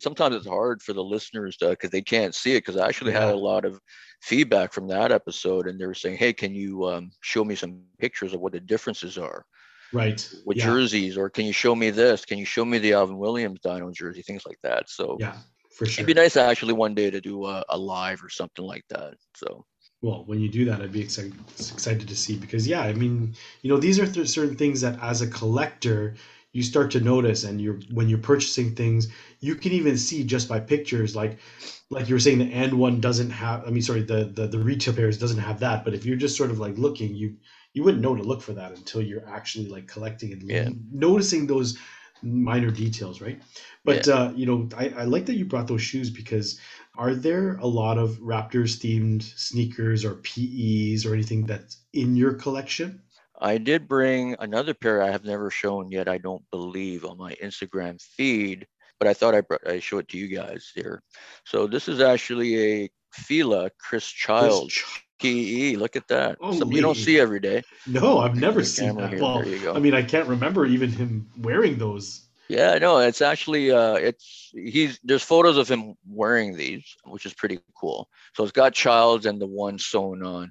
Sometimes 0.00 0.34
it's 0.34 0.46
hard 0.48 0.82
for 0.82 0.92
the 0.92 1.02
listeners 1.04 1.56
to 1.58 1.70
because 1.70 1.90
they 1.90 2.02
can't 2.02 2.34
see 2.34 2.52
it 2.56 2.64
because 2.64 2.76
I 2.76 2.88
actually 2.88 3.12
had 3.12 3.28
a 3.28 3.36
lot 3.36 3.64
of 3.64 3.78
feedback 4.22 4.72
from 4.72 4.88
that 4.88 5.12
episode, 5.12 5.66
and 5.68 5.78
they 5.80 5.86
were 5.86 5.94
saying, 5.94 6.16
"Hey, 6.16 6.32
can 6.32 6.54
you 6.54 6.86
um, 6.86 7.10
show 7.20 7.44
me 7.44 7.54
some 7.56 7.82
pictures 7.98 8.32
of 8.34 8.40
what 8.40 8.52
the 8.52 8.60
differences 8.60 9.18
are 9.18 9.44
right. 9.92 10.28
with 10.46 10.58
yeah. 10.58 10.64
jerseys, 10.66 11.16
or 11.18 11.28
can 11.30 11.44
you 11.44 11.52
show 11.52 11.74
me 11.74 11.90
this? 11.90 12.24
Can 12.24 12.38
you 12.38 12.44
show 12.46 12.64
me 12.64 12.78
the 12.78 12.94
Alvin 12.94 13.18
Williams 13.18 13.60
Dino 13.60 13.90
jersey, 13.90 14.22
things 14.22 14.44
like 14.46 14.58
that?" 14.62 14.88
So 14.88 15.18
Yeah, 15.18 15.36
for 15.70 15.86
sure. 15.86 16.02
it'd 16.04 16.06
be 16.06 16.14
nice 16.14 16.36
actually 16.36 16.74
one 16.74 16.94
day 16.94 17.10
to 17.10 17.20
do 17.20 17.46
a, 17.46 17.64
a 17.68 17.78
live 17.78 18.22
or 18.24 18.30
something 18.30 18.64
like 18.64 18.84
that. 18.90 19.14
So 19.34 19.66
Well, 20.02 20.24
when 20.26 20.40
you 20.40 20.48
do 20.48 20.64
that, 20.66 20.80
I'd 20.80 20.92
be 20.92 21.00
excited 21.00 21.34
excited 21.58 22.08
to 22.08 22.16
see 22.16 22.36
because 22.36 22.66
yeah, 22.66 22.82
I 22.82 22.92
mean, 22.92 23.34
you 23.62 23.70
know, 23.70 23.78
these 23.78 23.98
are 24.00 24.06
th- 24.06 24.28
certain 24.28 24.56
things 24.56 24.80
that 24.80 24.98
as 25.00 25.22
a 25.22 25.28
collector 25.28 26.14
you 26.52 26.62
start 26.62 26.90
to 26.92 27.00
notice, 27.00 27.44
and 27.44 27.60
you're 27.60 27.80
when 27.92 28.08
you're 28.08 28.18
purchasing 28.18 28.74
things, 28.74 29.08
you 29.40 29.54
can 29.54 29.72
even 29.72 29.96
see 29.96 30.24
just 30.24 30.48
by 30.48 30.60
pictures, 30.60 31.16
like 31.16 31.38
like 31.90 32.08
you 32.08 32.14
were 32.14 32.20
saying, 32.20 32.38
the 32.38 32.52
and 32.52 32.74
one 32.78 33.00
doesn't 33.00 33.30
have. 33.30 33.66
I 33.66 33.70
mean, 33.70 33.82
sorry, 33.82 34.02
the 34.02 34.24
the 34.24 34.46
the 34.46 34.58
retail 34.58 34.94
pairs 34.94 35.18
doesn't 35.18 35.38
have 35.38 35.60
that, 35.60 35.84
but 35.84 35.94
if 35.94 36.04
you're 36.04 36.16
just 36.16 36.36
sort 36.36 36.50
of 36.50 36.58
like 36.58 36.76
looking, 36.78 37.14
you 37.14 37.36
you 37.74 37.82
wouldn't 37.82 38.02
know 38.02 38.14
to 38.14 38.22
look 38.22 38.42
for 38.42 38.52
that 38.54 38.72
until 38.72 39.02
you're 39.02 39.26
actually 39.28 39.68
like 39.68 39.86
collecting 39.86 40.32
and 40.32 40.42
Yeah. 40.48 40.68
noticing 40.90 41.46
those 41.46 41.78
minor 42.22 42.70
details, 42.70 43.20
right? 43.20 43.40
But 43.84 44.06
uh, 44.08 44.32
you 44.34 44.46
know, 44.46 44.68
I, 44.76 44.88
I 44.90 45.04
like 45.04 45.26
that 45.26 45.34
you 45.36 45.44
brought 45.44 45.66
those 45.68 45.82
shoes 45.82 46.10
because 46.10 46.58
are 46.96 47.14
there 47.14 47.56
a 47.56 47.66
lot 47.66 47.98
of 47.98 48.18
Raptors 48.20 48.78
themed 48.78 49.22
sneakers 49.22 50.04
or 50.04 50.16
PEs 50.16 51.06
or 51.06 51.14
anything 51.14 51.46
that's 51.46 51.78
in 51.92 52.16
your 52.16 52.34
collection? 52.34 53.02
I 53.42 53.58
did 53.58 53.88
bring 53.88 54.36
another 54.38 54.72
pair 54.72 55.02
I 55.02 55.10
have 55.10 55.24
never 55.24 55.50
shown 55.50 55.90
yet. 55.90 56.08
I 56.08 56.18
don't 56.18 56.48
believe 56.52 57.04
on 57.04 57.18
my 57.18 57.34
Instagram 57.42 58.00
feed, 58.00 58.68
but 59.00 59.08
I 59.08 59.14
thought 59.14 59.34
I 59.34 59.40
brought, 59.40 59.66
I 59.66 59.80
show 59.80 59.98
it 59.98 60.06
to 60.08 60.18
you 60.18 60.28
guys 60.28 60.70
here. 60.72 61.02
So 61.44 61.66
this 61.66 61.88
is 61.88 62.00
actually 62.00 62.82
a 62.84 62.90
Fila 63.10 63.70
Chris 63.78 64.06
Child 64.06 64.70
PE. 65.20 65.74
Look 65.74 65.96
at 65.96 66.06
that. 66.06 66.38
Something 66.40 66.70
you 66.70 66.82
don't 66.82 66.96
see 66.96 67.18
every 67.18 67.40
day. 67.40 67.62
No, 67.84 68.18
I've 68.18 68.36
never 68.36 68.62
seen 68.62 68.94
that. 68.96 69.10
here, 69.10 69.20
Well, 69.20 69.42
there 69.42 69.48
you 69.48 69.58
go. 69.58 69.74
I 69.74 69.80
mean, 69.80 69.94
I 69.94 70.02
can't 70.02 70.28
remember 70.28 70.64
even 70.64 70.92
him 70.92 71.28
wearing 71.36 71.78
those. 71.78 72.28
Yeah, 72.48 72.78
no, 72.78 72.98
it's 72.98 73.22
actually 73.22 73.70
uh 73.72 73.94
it's 73.94 74.50
he's 74.52 75.00
there's 75.02 75.22
photos 75.22 75.56
of 75.56 75.68
him 75.68 75.94
wearing 76.06 76.56
these, 76.56 76.84
which 77.04 77.26
is 77.26 77.32
pretty 77.32 77.58
cool. 77.74 78.08
So 78.34 78.44
it's 78.44 78.52
got 78.52 78.74
Childs 78.74 79.26
and 79.26 79.40
the 79.40 79.46
one 79.46 79.78
sewn 79.78 80.22
on, 80.22 80.50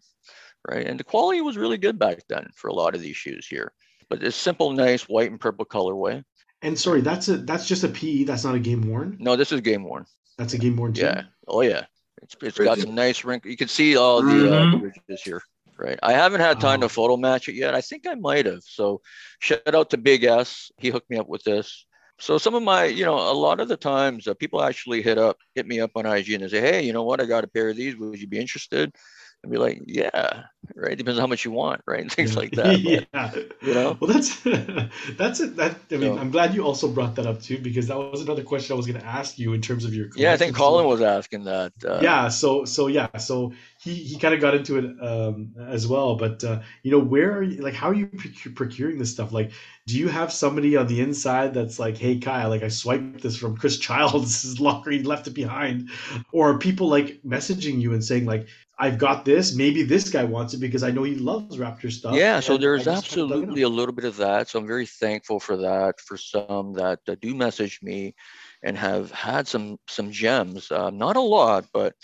right? 0.67 0.85
And 0.85 0.99
the 0.99 1.03
quality 1.03 1.41
was 1.41 1.57
really 1.57 1.77
good 1.77 1.97
back 1.99 2.19
then 2.29 2.47
for 2.55 2.67
a 2.69 2.73
lot 2.73 2.95
of 2.95 3.01
these 3.01 3.15
shoes 3.15 3.47
here. 3.47 3.71
But 4.09 4.19
this 4.19 4.35
simple, 4.35 4.71
nice 4.71 5.03
white 5.03 5.31
and 5.31 5.39
purple 5.39 5.65
colorway. 5.65 6.23
And 6.61 6.77
sorry, 6.77 7.01
that's 7.01 7.27
a 7.27 7.37
that's 7.37 7.67
just 7.67 7.83
a 7.83 7.87
PE. 7.87 8.23
That's 8.25 8.43
not 8.43 8.55
a 8.55 8.59
game 8.59 8.81
worn. 8.81 9.17
No, 9.19 9.35
this 9.35 9.51
is 9.51 9.61
game 9.61 9.83
worn. 9.83 10.05
That's 10.37 10.53
a 10.53 10.57
game 10.57 10.75
worn 10.75 10.93
too. 10.93 11.01
Yeah. 11.03 11.23
Oh 11.47 11.61
yeah. 11.61 11.85
It's 12.21 12.35
it's 12.41 12.57
got 12.59 12.77
some 12.77 12.93
nice 12.93 13.23
wrinkles. 13.23 13.49
You 13.49 13.57
can 13.57 13.67
see 13.67 13.97
all 13.97 14.21
the 14.21 14.29
uh, 14.53 14.65
Mhm. 14.65 14.81
ridges 14.81 15.21
here. 15.23 15.41
Right. 15.79 15.97
I 16.03 16.11
haven't 16.13 16.41
had 16.41 16.59
time 16.59 16.79
Oh. 16.79 16.87
to 16.87 16.89
photo 16.89 17.17
match 17.17 17.49
it 17.49 17.55
yet. 17.55 17.73
I 17.73 17.81
think 17.81 18.05
I 18.05 18.13
might 18.13 18.45
have. 18.45 18.61
So 18.63 19.01
shout 19.39 19.73
out 19.73 19.89
to 19.91 19.97
Big 19.97 20.23
S. 20.23 20.71
He 20.77 20.89
hooked 20.89 21.09
me 21.09 21.17
up 21.17 21.27
with 21.27 21.43
this. 21.43 21.85
So 22.19 22.37
some 22.37 22.53
of 22.53 22.61
my, 22.61 22.83
you 22.85 23.03
know, 23.03 23.15
a 23.17 23.33
lot 23.33 23.59
of 23.59 23.67
the 23.67 23.77
times 23.77 24.27
uh, 24.27 24.35
people 24.35 24.61
actually 24.61 25.01
hit 25.01 25.17
up, 25.17 25.37
hit 25.55 25.65
me 25.65 25.79
up 25.79 25.89
on 25.95 26.05
IG 26.05 26.33
and 26.33 26.43
they 26.43 26.49
say, 26.49 26.61
hey, 26.61 26.83
you 26.85 26.93
know 26.93 27.01
what? 27.01 27.19
I 27.19 27.25
got 27.25 27.43
a 27.43 27.47
pair 27.47 27.69
of 27.69 27.77
these. 27.77 27.95
Would 27.97 28.19
you 28.19 28.27
be 28.27 28.37
interested? 28.37 28.93
I'd 29.43 29.49
be 29.49 29.57
like, 29.57 29.81
yeah, 29.87 30.43
right. 30.75 30.95
Depends 30.95 31.17
on 31.17 31.21
how 31.21 31.27
much 31.27 31.45
you 31.45 31.51
want, 31.51 31.81
right? 31.87 32.01
And 32.01 32.11
things 32.11 32.35
like 32.35 32.51
that. 32.51 32.65
But, 32.65 32.79
yeah. 33.13 33.31
you 33.61 33.73
know? 33.73 33.97
Well, 33.99 34.11
that's 34.13 34.39
that's 35.17 35.39
it. 35.39 35.55
That 35.55 35.77
I 35.91 35.95
mean, 35.97 36.13
So- 36.13 36.19
I'm 36.19 36.29
glad 36.29 36.53
you 36.53 36.63
also 36.63 36.87
brought 36.87 37.15
that 37.15 37.25
up 37.25 37.41
too 37.41 37.57
because 37.57 37.87
that 37.87 37.97
was 37.97 38.21
another 38.21 38.43
question 38.43 38.73
I 38.73 38.77
was 38.77 38.85
going 38.85 38.99
to 38.99 39.05
ask 39.05 39.39
you 39.39 39.53
in 39.53 39.61
terms 39.61 39.83
of 39.83 39.95
your. 39.95 40.09
yeah, 40.15 40.33
I 40.33 40.37
think. 40.37 40.55
Colin 40.55 40.85
was 40.85 41.01
asking 41.01 41.45
that. 41.45 41.73
Uh, 41.83 41.99
yeah 42.03 42.27
so 42.29 42.65
so 42.65 42.87
yeah 42.87 43.17
so 43.17 43.51
he 43.79 43.95
he 43.95 44.19
kind 44.19 44.33
of 44.33 44.41
got 44.41 44.53
into 44.53 44.77
it 44.77 44.85
um 45.01 45.53
as 45.67 45.87
well 45.87 46.15
but 46.15 46.43
uh 46.43 46.59
you 46.83 46.91
know 46.91 46.99
where 46.99 47.31
are 47.37 47.41
you 47.43 47.61
like 47.61 47.73
how 47.73 47.89
are 47.89 47.93
you 47.93 48.07
procuring 48.55 48.99
this 48.99 49.11
stuff 49.11 49.31
like 49.31 49.51
do 49.87 49.97
you 49.97 50.07
have 50.07 50.31
somebody 50.31 50.77
on 50.77 50.85
the 50.87 51.01
inside 51.01 51.53
that's 51.53 51.79
like 51.79 51.97
hey 51.97 52.19
kyle 52.19 52.49
like 52.49 52.63
i 52.63 52.67
swiped 52.67 53.21
this 53.21 53.35
from 53.37 53.57
chris 53.57 53.77
childs 53.77 54.59
locker 54.59 54.91
he 54.91 55.01
left 55.03 55.27
it 55.27 55.33
behind 55.33 55.89
or 56.31 56.51
are 56.51 56.57
people 56.59 56.87
like 56.87 57.19
messaging 57.25 57.81
you 57.81 57.93
and 57.93 58.03
saying 58.03 58.25
like 58.25 58.47
i've 58.81 58.97
got 58.97 59.23
this 59.23 59.55
maybe 59.55 59.83
this 59.83 60.09
guy 60.09 60.23
wants 60.23 60.53
it 60.53 60.57
because 60.57 60.83
i 60.83 60.91
know 60.91 61.03
he 61.03 61.15
loves 61.15 61.57
raptor 61.57 61.91
stuff 61.91 62.13
Yeah, 62.15 62.39
so 62.39 62.57
there's 62.57 62.83
just 62.83 63.11
haven't 63.11 63.29
dug 63.29 63.43
it 63.43 63.49
absolutely 63.49 63.61
a 63.61 63.69
little 63.69 63.93
bit 63.93 64.05
of 64.05 64.17
that. 64.17 64.49
So 64.49 64.59
I'm 64.59 64.67
very 64.67 64.85
thankful 64.85 65.39
for 65.39 65.57
that. 65.57 65.99
For 66.01 66.17
some 66.17 66.73
that 66.73 66.99
uh, 67.07 67.15
do 67.21 67.33
message 67.35 67.79
me 67.81 68.15
and 68.63 68.77
have 68.77 69.11
had 69.11 69.47
some 69.47 69.77
some 69.87 70.11
gems. 70.11 70.71
Uh, 70.71 70.89
not 70.89 71.15
a 71.15 71.21
lot, 71.21 71.65
but 71.73 71.95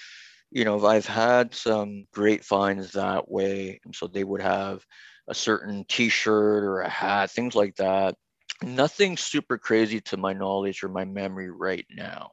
you 0.51 0.63
know, 0.63 0.85
I've 0.85 1.05
had 1.05 1.53
some 1.53 2.05
great 2.13 2.45
finds 2.45 2.93
that 2.93 3.29
way. 3.29 3.79
And 3.85 3.93
so 3.95 4.07
they 4.07 4.23
would 4.23 4.41
have 4.41 4.85
a 5.27 5.35
certain 5.35 5.85
T-shirt 5.89 6.63
or 6.63 6.81
a 6.81 6.89
hat, 6.89 7.31
things 7.31 7.55
like 7.55 7.75
that. 7.77 8.15
Nothing 8.63 9.17
super 9.17 9.57
crazy 9.57 9.99
to 10.01 10.17
my 10.17 10.33
knowledge 10.33 10.83
or 10.83 10.89
my 10.89 11.05
memory 11.05 11.51
right 11.51 11.85
now. 11.91 12.31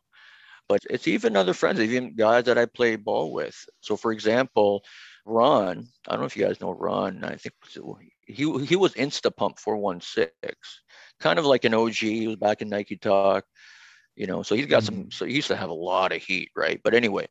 But 0.69 0.82
it's 0.91 1.07
even 1.09 1.36
other 1.36 1.53
friends, 1.55 1.81
even 1.81 2.15
guys 2.15 2.45
that 2.45 2.59
I 2.59 2.66
play 2.66 2.97
ball 2.97 3.32
with. 3.32 3.57
So, 3.81 3.97
for 3.97 4.12
example, 4.12 4.85
Ron, 5.27 5.86
I 6.09 6.12
don't 6.12 6.20
know 6.20 6.27
if 6.27 6.36
you 6.36 6.45
guys 6.45 6.61
know 6.61 6.73
Ron. 6.73 7.24
I 7.24 7.36
think 7.36 7.55
he 8.27 8.45
he 8.65 8.77
was 8.77 8.95
Insta 8.95 9.35
Pump 9.35 9.59
416, 9.59 10.39
kind 11.20 11.39
of 11.39 11.45
like 11.47 11.65
an 11.65 11.74
OG. 11.74 11.95
He 11.95 12.27
was 12.28 12.36
back 12.36 12.62
in 12.62 12.69
Nike 12.70 12.97
Talk, 12.97 13.45
you 14.16 14.27
know. 14.27 14.43
So 14.43 14.55
he's 14.55 14.66
got 14.66 14.85
some. 14.85 15.11
So 15.11 15.24
he 15.27 15.35
used 15.35 15.49
to 15.49 15.57
have 15.57 15.70
a 15.70 15.74
lot 15.74 16.12
of 16.12 16.23
heat, 16.23 16.51
right? 16.57 16.81
But 16.82 16.95
anyway, 16.95 17.27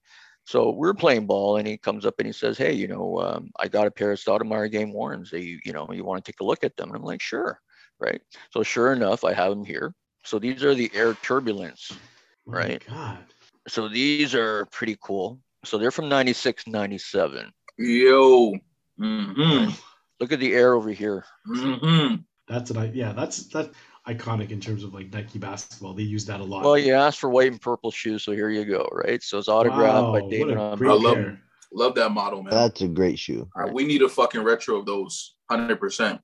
So 0.46 0.72
we're 0.72 0.94
playing 0.94 1.26
ball, 1.28 1.58
and 1.58 1.68
he 1.68 1.78
comes 1.78 2.06
up 2.06 2.16
and 2.20 2.28
he 2.28 2.34
says, 2.34 2.58
"Hey, 2.58 2.74
you 2.74 2.88
know, 2.88 3.20
um, 3.20 3.52
I 3.60 3.68
got 3.68 3.88
a 3.88 3.92
pair 3.92 4.12
of 4.12 4.20
Stoudamire 4.20 4.72
game 4.72 4.94
warrants. 4.94 5.32
That 5.32 5.44
you, 5.44 5.60
you 5.66 5.74
know, 5.74 5.90
you 5.92 6.04
want 6.04 6.24
to 6.24 6.32
take 6.32 6.42
a 6.42 6.46
look 6.46 6.64
at 6.64 6.76
them?" 6.78 6.90
And 6.90 6.98
I'm 6.98 7.04
like, 7.04 7.22
"Sure." 7.22 7.60
Right. 8.00 8.22
So 8.52 8.64
sure 8.64 8.94
enough, 8.94 9.24
I 9.24 9.34
have 9.34 9.52
them 9.52 9.66
here. 9.66 9.94
So 10.24 10.40
these 10.40 10.64
are 10.64 10.76
the 10.76 10.92
Air 10.94 11.16
Turbulence. 11.16 12.02
My 12.46 12.58
Right. 12.58 12.84
God. 12.88 13.20
So 13.68 13.88
these 13.88 14.36
are 14.36 14.66
pretty 14.68 14.98
cool. 15.02 15.40
So 15.66 15.78
they're 15.78 15.92
from 15.92 16.10
96, 16.10 16.68
97. 16.68 17.52
Yo. 17.78 18.54
Mm-hmm. 19.00 19.72
Look 20.20 20.32
at 20.32 20.40
the 20.40 20.54
air 20.54 20.74
over 20.74 20.92
here. 20.92 21.26
Mm-hmm. 21.48 22.16
That's 22.48 22.72
an 22.72 22.92
yeah, 22.94 23.14
that's 23.14 23.48
that 23.48 23.72
iconic 24.08 24.52
in 24.52 24.60
terms 24.60 24.84
of 24.84 24.94
like 24.94 25.12
Nike 25.14 25.40
basketball. 25.40 25.94
They 25.94 26.04
use 26.04 26.26
that 26.26 26.42
a 26.42 26.44
lot. 26.44 26.64
Well, 26.64 26.78
you 26.78 26.94
asked 26.94 27.20
for 27.20 27.30
white 27.30 27.52
and 27.52 27.62
purple 27.62 27.90
shoes, 27.90 28.24
so 28.24 28.34
here 28.34 28.50
you 28.50 28.66
go, 28.66 28.88
right? 28.92 29.24
So 29.24 29.38
it's 29.38 29.48
autographed 29.48 30.04
Wow, 30.04 30.12
by 30.12 30.30
David 30.30 30.58
on 30.58 30.86
I 30.86 30.94
love 30.94 31.16
pair. 31.16 31.42
Love 31.72 31.96
that 31.96 32.10
model, 32.10 32.44
man. 32.44 32.54
That's 32.54 32.82
a 32.82 32.88
great 32.88 33.18
shoe. 33.18 33.50
All 33.56 33.64
right, 33.64 33.74
we 33.74 33.86
need 33.86 34.02
a 34.04 34.10
fucking 34.10 34.44
retro 34.44 34.76
of 34.78 34.86
those. 34.86 35.36
Hundred 35.50 35.80
percent. 35.80 36.22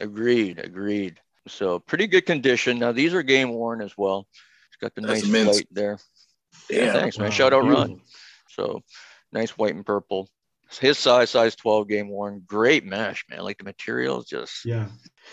Agreed, 0.00 0.58
agreed. 0.58 1.20
So 1.48 1.78
pretty 1.78 2.06
good 2.06 2.26
condition. 2.26 2.78
Now 2.78 2.92
these 2.92 3.14
are 3.14 3.22
game 3.22 3.50
worn 3.50 3.80
as 3.80 3.96
well. 3.96 4.26
It's 4.80 4.94
got 4.94 4.94
the 4.94 5.06
That's 5.06 5.22
nice 5.22 5.30
mint. 5.30 5.48
white 5.48 5.68
there. 5.70 5.98
Yeah, 6.70 6.86
Damn. 6.86 6.94
thanks, 6.94 7.18
man. 7.18 7.26
Wow, 7.26 7.30
Shout 7.30 7.52
out 7.52 7.64
Ron. 7.64 8.00
So 8.48 8.82
nice 9.32 9.50
white 9.50 9.74
and 9.74 9.84
purple. 9.84 10.28
His 10.80 10.98
size, 10.98 11.30
size 11.30 11.56
12 11.56 11.88
game 11.88 12.08
worn. 12.08 12.42
Great 12.46 12.84
mesh, 12.84 13.24
man. 13.28 13.40
Like 13.40 13.58
the 13.58 13.64
material 13.64 14.20
is 14.20 14.26
just 14.26 14.64
Yeah. 14.64 14.86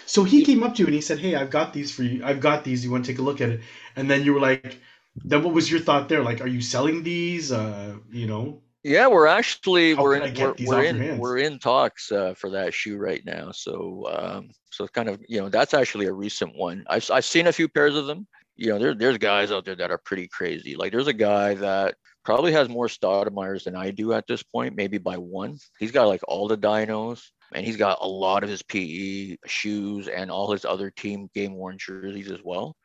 So 0.06 0.24
he 0.24 0.44
came 0.44 0.64
up 0.64 0.76
to 0.76 0.80
you 0.82 0.88
and 0.88 0.95
he 0.95 1.02
said, 1.02 1.19
"Hey, 1.19 1.36
I've 1.36 1.49
got 1.49 1.74
these 1.74 1.91
for 1.91 2.03
you. 2.03 2.26
I've 2.26 2.41
got 2.41 2.64
these. 2.64 2.84
You 2.84 2.91
want 2.91 3.06
to 3.06 3.11
take 3.11 3.19
a 3.19 3.22
look 3.22 3.40
at 3.40 3.49
it?" 3.49 3.61
And 3.95 4.10
then 4.10 4.24
you 4.24 4.34
were 4.34 4.40
like, 4.40 4.80
"Then 5.24 5.44
what 5.44 5.53
was 5.53 5.72
your 5.72 5.80
thought 5.80 6.10
there? 6.10 6.24
Like, 6.24 6.41
are 6.41 6.48
you 6.48 6.61
selling 6.61 7.03
these? 7.03 7.52
Uh, 7.52 7.98
you 8.11 8.28
know?" 8.28 8.61
Yeah, 8.84 9.07
we're 9.07 9.28
actually 9.28 9.95
How 9.95 10.03
we're 10.03 10.15
in 10.15 10.34
we're, 10.34 10.56
we're 10.65 10.84
in 10.84 11.18
we're 11.18 11.38
in 11.38 11.60
talks 11.60 12.11
uh, 12.11 12.34
for 12.36 12.49
that 12.52 12.74
shoe 12.74 12.98
right 12.98 13.24
now. 13.26 13.52
So 13.52 14.07
um, 14.11 14.49
so 14.72 14.88
kind 14.88 15.10
of 15.10 15.22
you 15.28 15.40
know 15.40 15.49
that's 15.49 15.74
actually 15.74 16.07
a 16.07 16.14
recent 16.14 16.56
one. 16.56 16.84
I've 16.88 17.10
I've 17.11 17.26
seen 17.26 17.48
a 17.48 17.53
few 17.53 17.68
pairs 17.68 17.95
of 17.95 18.07
them. 18.07 18.28
You 18.58 18.70
know, 18.72 18.80
there 18.80 18.94
there's 18.96 19.18
guys 19.18 19.52
out 19.52 19.66
there 19.66 19.76
that 19.76 19.92
are 19.92 19.98
pretty 20.00 20.28
crazy. 20.28 20.76
Like 20.76 20.92
there's 20.92 21.08
a 21.08 21.14
guy 21.14 21.54
that 21.56 21.96
probably 22.26 22.52
has 22.52 22.68
more 22.70 22.88
Stoudamire's 22.88 23.64
than 23.64 23.76
I 23.76 23.92
do 23.92 24.14
at 24.14 24.28
this 24.28 24.44
point, 24.44 24.76
maybe 24.76 24.98
by 24.98 25.18
one. 25.18 25.58
He's 25.80 25.92
got 25.92 26.08
like 26.08 26.22
all 26.28 26.48
the 26.48 26.58
dinos. 26.58 27.22
And 27.54 27.66
he's 27.66 27.78
got 27.78 28.00
a 28.02 28.06
lot 28.08 28.44
of 28.44 28.50
his 28.50 28.62
PE 28.62 29.38
shoes 29.46 30.10
and 30.10 30.30
all 30.30 30.52
his 30.52 30.66
other 30.66 30.92
team 30.92 31.30
game 31.34 31.54
worn 31.54 31.78
jerseys 31.78 32.30
as 32.30 32.40
well. 32.44 32.76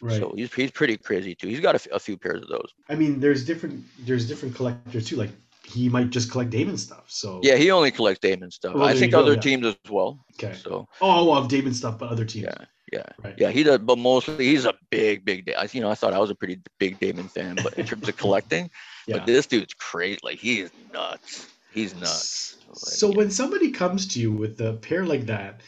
Right. 0.00 0.18
So 0.18 0.32
he's, 0.34 0.50
he's 0.54 0.70
pretty 0.70 0.96
crazy 0.96 1.34
too. 1.34 1.48
He's 1.48 1.60
got 1.60 1.74
a, 1.74 1.76
f- 1.76 1.88
a 1.92 1.98
few 2.00 2.16
pairs 2.16 2.40
of 2.42 2.48
those. 2.48 2.72
I 2.88 2.94
mean, 2.94 3.20
there's 3.20 3.44
different 3.44 3.84
there's 4.06 4.26
different 4.26 4.54
collectors 4.54 5.04
too. 5.06 5.16
Like 5.16 5.32
he 5.66 5.90
might 5.90 6.08
just 6.08 6.30
collect 6.30 6.48
Damon 6.48 6.78
stuff. 6.78 7.04
So 7.08 7.40
Yeah, 7.42 7.56
he 7.56 7.70
only 7.70 7.90
collects 7.90 8.20
Damon 8.20 8.50
stuff. 8.50 8.74
Well, 8.74 8.84
I 8.86 8.94
think 8.94 9.12
go, 9.12 9.20
other 9.20 9.34
yeah. 9.34 9.40
teams 9.40 9.66
as 9.66 9.76
well. 9.90 10.24
Okay. 10.42 10.54
So 10.54 10.88
Oh, 11.02 11.30
well, 11.30 11.44
Damon 11.46 11.74
stuff, 11.74 11.98
but 11.98 12.08
other 12.08 12.24
teams. 12.24 12.46
yeah, 12.46 12.64
yeah, 12.92 13.02
Right. 13.22 13.34
yeah. 13.38 13.50
He 13.50 13.62
does, 13.62 13.78
but 13.78 13.98
mostly 13.98 14.46
he's 14.46 14.64
a 14.64 14.74
big, 14.90 15.24
big. 15.24 15.52
I, 15.56 15.68
you 15.72 15.80
know, 15.80 15.90
I 15.90 15.94
thought 15.94 16.12
I 16.14 16.18
was 16.18 16.30
a 16.30 16.34
pretty 16.34 16.60
big 16.78 16.98
Damon 17.00 17.28
fan, 17.28 17.56
but 17.62 17.74
in 17.74 17.86
terms 17.86 18.08
of 18.08 18.16
collecting, 18.24 18.70
Yeah. 19.06 19.18
but 19.18 19.26
this 19.26 19.46
dude's 19.46 19.74
great. 19.74 20.22
Like 20.22 20.38
he 20.38 20.60
is 20.60 20.70
nuts. 20.92 21.48
He's 21.72 21.94
nuts. 21.94 22.56
Like, 22.68 22.76
So 22.76 23.10
when 23.10 23.30
somebody 23.30 23.70
comes 23.70 24.06
to 24.08 24.20
you 24.20 24.32
with 24.32 24.60
a 24.60 24.74
pair 24.74 25.04
like 25.04 25.26
that, 25.26 25.60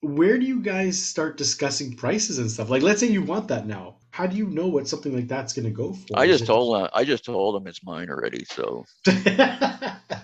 where 0.00 0.38
do 0.38 0.44
you 0.46 0.60
guys 0.60 1.00
start 1.02 1.36
discussing 1.36 1.96
prices 1.96 2.38
and 2.38 2.50
stuff? 2.50 2.68
Like, 2.68 2.82
let's 2.82 3.00
say 3.00 3.06
you 3.08 3.22
want 3.22 3.48
that 3.48 3.66
now. 3.66 3.96
How 4.16 4.26
do 4.26 4.34
you 4.34 4.46
know 4.48 4.66
what 4.66 4.88
something 4.88 5.14
like 5.14 5.28
that's 5.28 5.52
going 5.52 5.66
to 5.66 5.70
go 5.70 5.92
for? 5.92 6.18
I 6.18 6.26
just 6.26 6.44
it- 6.44 6.46
told 6.46 6.80
him. 6.80 6.88
I 6.94 7.04
just 7.04 7.22
told 7.22 7.54
him 7.54 7.66
it's 7.66 7.84
mine 7.84 8.08
already. 8.08 8.46
So 8.46 8.86
you, 9.06 9.14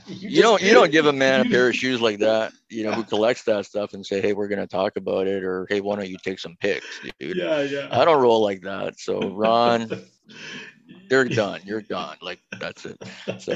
you 0.06 0.40
don't 0.40 0.62
you 0.62 0.72
don't 0.72 0.90
give 0.90 1.04
a 1.04 1.12
man 1.24 1.46
a 1.46 1.50
pair 1.50 1.68
of 1.68 1.76
shoes 1.76 2.00
like 2.00 2.18
that, 2.20 2.52
you 2.70 2.84
know, 2.84 2.92
who 2.92 3.04
collects 3.14 3.42
that 3.42 3.66
stuff 3.66 3.92
and 3.92 4.04
say, 4.04 4.22
hey, 4.22 4.32
we're 4.32 4.48
gonna 4.48 4.66
talk 4.66 4.96
about 4.96 5.26
it, 5.26 5.44
or 5.44 5.66
hey, 5.68 5.82
why 5.82 5.96
don't 5.96 6.08
you 6.08 6.16
take 6.24 6.38
some 6.38 6.56
pics, 6.58 6.86
dude? 7.20 7.36
Yeah, 7.36 7.60
yeah. 7.60 7.88
I 7.90 8.06
don't 8.06 8.18
roll 8.18 8.40
like 8.40 8.62
that. 8.62 8.98
So 8.98 9.28
Ron, 9.28 9.90
they're 11.10 11.28
done. 11.28 11.60
You're 11.66 11.82
done. 11.82 12.16
Like 12.22 12.40
that's 12.58 12.86
it. 12.86 12.96
So 13.40 13.52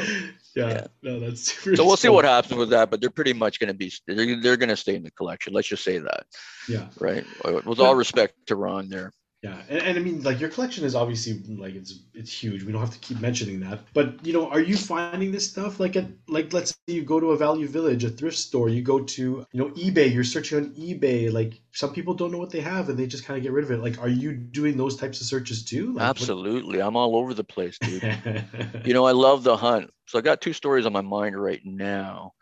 yeah, 0.54 0.68
yeah. 0.68 0.86
no, 1.02 1.18
that's 1.18 1.50
super. 1.50 1.76
So 1.76 1.86
we'll 1.86 1.96
see 1.96 2.10
what 2.10 2.26
happens 2.26 2.58
with 2.58 2.68
that, 2.70 2.90
but 2.90 3.00
they're 3.00 3.08
pretty 3.08 3.32
much 3.32 3.58
going 3.58 3.68
to 3.68 3.74
be 3.74 3.90
they're, 4.06 4.38
they're 4.38 4.58
going 4.58 4.68
to 4.68 4.76
stay 4.76 4.96
in 4.96 5.02
the 5.02 5.10
collection. 5.12 5.54
Let's 5.54 5.68
just 5.68 5.82
say 5.82 5.96
that, 5.96 6.26
Yeah, 6.68 6.88
right? 7.00 7.24
With 7.64 7.80
all 7.80 7.94
respect 7.94 8.34
to 8.48 8.56
Ron 8.56 8.90
there. 8.90 9.14
Yeah, 9.46 9.62
and, 9.68 9.82
and 9.82 9.98
I 9.98 10.02
mean, 10.02 10.22
like 10.22 10.40
your 10.40 10.50
collection 10.50 10.84
is 10.84 10.94
obviously 10.94 11.42
like 11.56 11.74
it's 11.74 12.00
it's 12.14 12.32
huge. 12.32 12.64
We 12.64 12.72
don't 12.72 12.80
have 12.80 12.92
to 12.94 12.98
keep 12.98 13.20
mentioning 13.20 13.60
that, 13.60 13.80
but 13.94 14.24
you 14.26 14.32
know, 14.32 14.48
are 14.50 14.60
you 14.60 14.76
finding 14.76 15.30
this 15.32 15.48
stuff 15.50 15.78
like 15.80 15.96
at 15.96 16.06
like 16.28 16.52
let's 16.52 16.70
say 16.70 16.94
you 16.94 17.02
go 17.04 17.20
to 17.20 17.30
a 17.32 17.36
Value 17.36 17.68
Village, 17.68 18.04
a 18.04 18.10
thrift 18.10 18.38
store, 18.38 18.68
you 18.68 18.82
go 18.82 19.00
to 19.04 19.22
you 19.52 19.58
know 19.60 19.68
eBay, 19.70 20.12
you're 20.12 20.24
searching 20.24 20.58
on 20.58 20.74
eBay. 20.74 21.32
Like 21.32 21.60
some 21.72 21.92
people 21.92 22.14
don't 22.14 22.32
know 22.32 22.38
what 22.38 22.50
they 22.50 22.60
have 22.60 22.88
and 22.88 22.98
they 22.98 23.06
just 23.06 23.24
kind 23.24 23.36
of 23.36 23.42
get 23.42 23.52
rid 23.52 23.64
of 23.64 23.70
it. 23.70 23.78
Like, 23.80 23.98
are 24.00 24.08
you 24.08 24.32
doing 24.34 24.76
those 24.76 24.96
types 24.96 25.20
of 25.20 25.26
searches 25.26 25.64
too? 25.64 25.92
Like, 25.92 26.18
what- 26.18 26.32
Absolutely, 26.32 26.80
I'm 26.80 26.96
all 26.96 27.16
over 27.16 27.34
the 27.34 27.44
place, 27.44 27.78
dude. 27.78 28.02
you 28.84 28.94
know, 28.94 29.06
I 29.06 29.12
love 29.12 29.44
the 29.44 29.56
hunt. 29.56 29.90
So 30.06 30.18
I 30.18 30.22
got 30.22 30.40
two 30.40 30.52
stories 30.54 30.86
on 30.86 30.92
my 30.92 31.02
mind 31.02 31.40
right 31.40 31.60
now. 31.64 32.32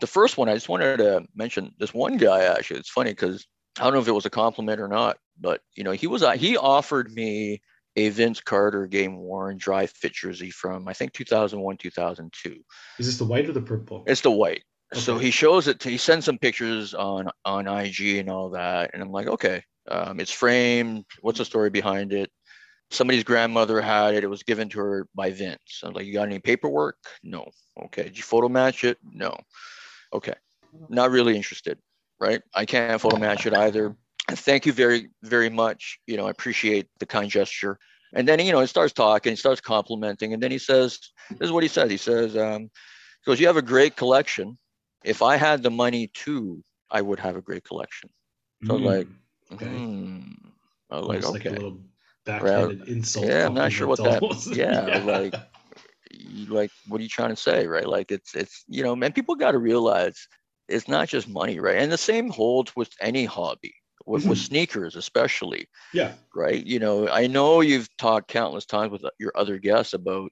The 0.00 0.06
first 0.06 0.36
one, 0.38 0.48
I 0.48 0.54
just 0.54 0.68
wanted 0.68 0.98
to 0.98 1.26
mention 1.34 1.74
this 1.78 1.92
one 1.94 2.16
guy. 2.16 2.44
Actually, 2.44 2.80
it's 2.80 2.90
funny 2.90 3.10
because 3.12 3.46
I 3.78 3.84
don't 3.84 3.94
know 3.94 4.00
if 4.00 4.08
it 4.08 4.12
was 4.12 4.26
a 4.26 4.30
compliment 4.30 4.80
or 4.80 4.88
not, 4.88 5.18
but 5.40 5.60
you 5.74 5.84
know, 5.84 5.92
he 5.92 6.06
was 6.06 6.22
uh, 6.22 6.32
he 6.32 6.56
offered 6.56 7.12
me 7.12 7.62
a 7.96 8.08
Vince 8.10 8.40
Carter 8.40 8.86
game 8.86 9.16
worn 9.16 9.56
dry 9.56 9.86
fit 9.86 10.12
jersey 10.12 10.50
from 10.50 10.88
I 10.88 10.92
think 10.92 11.12
2001 11.12 11.76
2002. 11.76 12.56
Is 12.98 13.06
this 13.06 13.18
the 13.18 13.24
white 13.24 13.48
or 13.48 13.52
the 13.52 13.60
purple? 13.60 14.04
It's 14.06 14.20
the 14.20 14.30
white. 14.30 14.62
So 14.94 15.18
he 15.18 15.30
shows 15.30 15.68
it. 15.68 15.80
To, 15.80 15.90
he 15.90 15.98
sends 15.98 16.24
some 16.24 16.38
pictures 16.38 16.94
on 16.94 17.28
on 17.44 17.68
IG 17.68 18.18
and 18.18 18.30
all 18.30 18.50
that, 18.50 18.90
and 18.94 19.02
I'm 19.02 19.12
like, 19.12 19.26
okay, 19.26 19.62
um, 19.90 20.18
it's 20.20 20.32
framed. 20.32 21.04
What's 21.20 21.38
the 21.38 21.44
story 21.44 21.70
behind 21.70 22.12
it? 22.12 22.30
Somebody's 22.90 23.24
grandmother 23.24 23.82
had 23.82 24.14
it. 24.14 24.24
It 24.24 24.30
was 24.30 24.42
given 24.42 24.70
to 24.70 24.78
her 24.78 25.06
by 25.14 25.30
Vince. 25.30 25.82
I'm 25.82 25.92
like, 25.92 26.06
you 26.06 26.14
got 26.14 26.28
any 26.28 26.38
paperwork? 26.38 26.96
No. 27.22 27.50
Okay. 27.84 28.04
Did 28.04 28.16
you 28.16 28.22
photo 28.22 28.48
match 28.48 28.82
it? 28.82 28.96
No. 29.04 29.36
Okay. 30.12 30.34
Not 30.88 31.10
really 31.10 31.36
interested. 31.36 31.78
Right. 32.18 32.40
I 32.54 32.64
can't 32.64 33.00
photo 33.00 33.18
match 33.18 33.44
it 33.44 33.52
either. 33.52 33.94
Thank 34.30 34.66
you 34.66 34.72
very 34.72 35.08
very 35.22 35.48
much. 35.50 35.98
You 36.06 36.16
know, 36.16 36.26
I 36.26 36.30
appreciate 36.30 36.88
the 36.98 37.06
kind 37.06 37.30
gesture. 37.30 37.78
And 38.14 38.26
then 38.28 38.38
you 38.40 38.52
know, 38.52 38.60
he 38.60 38.66
starts 38.66 38.92
talking. 38.92 39.32
He 39.32 39.36
starts 39.36 39.60
complimenting, 39.60 40.32
and 40.32 40.42
then 40.42 40.50
he 40.50 40.58
says, 40.58 40.98
"This 41.38 41.46
is 41.46 41.52
what 41.52 41.62
he 41.62 41.68
says." 41.68 41.90
He 41.90 41.96
says, 41.96 42.36
um, 42.36 42.62
"He 42.62 43.26
goes, 43.26 43.40
you 43.40 43.46
have 43.46 43.56
a 43.56 43.62
great 43.62 43.96
collection. 43.96 44.58
If 45.04 45.22
I 45.22 45.36
had 45.36 45.62
the 45.62 45.70
money 45.70 46.08
too, 46.08 46.62
I 46.90 47.00
would 47.02 47.20
have 47.20 47.36
a 47.36 47.42
great 47.42 47.64
collection." 47.64 48.10
So 48.66 48.74
Mm, 48.74 48.84
like, 48.84 49.08
Okay. 49.52 49.66
hmm. 49.66 50.20
I 50.90 50.96
was 50.98 51.06
like, 51.06 51.24
almost 51.24 51.32
like 51.32 51.40
okay, 51.46 51.48
a 51.50 51.52
little 51.60 51.80
backhanded 52.24 52.88
insult. 52.88 53.26
yeah, 53.26 53.46
I'm 53.46 53.54
not 53.54 53.72
sure 53.72 53.86
what 53.88 54.02
that. 54.02 54.22
almost. 54.22 54.52
Yeah, 54.54 54.96
like, 54.96 55.34
like, 56.48 56.70
what 56.86 57.00
are 57.00 57.02
you 57.02 57.08
trying 57.08 57.30
to 57.30 57.36
say, 57.36 57.66
right? 57.66 57.86
Like, 57.88 58.10
it's 58.10 58.34
it's 58.34 58.64
you 58.68 58.82
know, 58.82 58.96
man, 58.96 59.12
people 59.12 59.34
got 59.36 59.52
to 59.52 59.58
realize 59.58 60.28
it's 60.68 60.88
not 60.88 61.08
just 61.08 61.28
money, 61.28 61.60
right? 61.60 61.76
And 61.78 61.90
the 61.92 61.98
same 61.98 62.28
holds 62.30 62.74
with 62.76 62.90
any 63.00 63.24
hobby, 63.24 63.74
with, 64.08 64.26
with 64.26 64.38
sneakers 64.50 64.96
especially, 64.96 65.68
yeah, 65.92 66.12
right? 66.34 66.64
You 66.64 66.78
know, 66.78 67.08
I 67.08 67.26
know 67.26 67.60
you've 67.60 67.88
talked 67.96 68.28
countless 68.28 68.66
times 68.66 68.92
with 68.92 69.04
uh, 69.04 69.10
your 69.18 69.32
other 69.34 69.58
guests 69.58 69.92
about, 69.94 70.30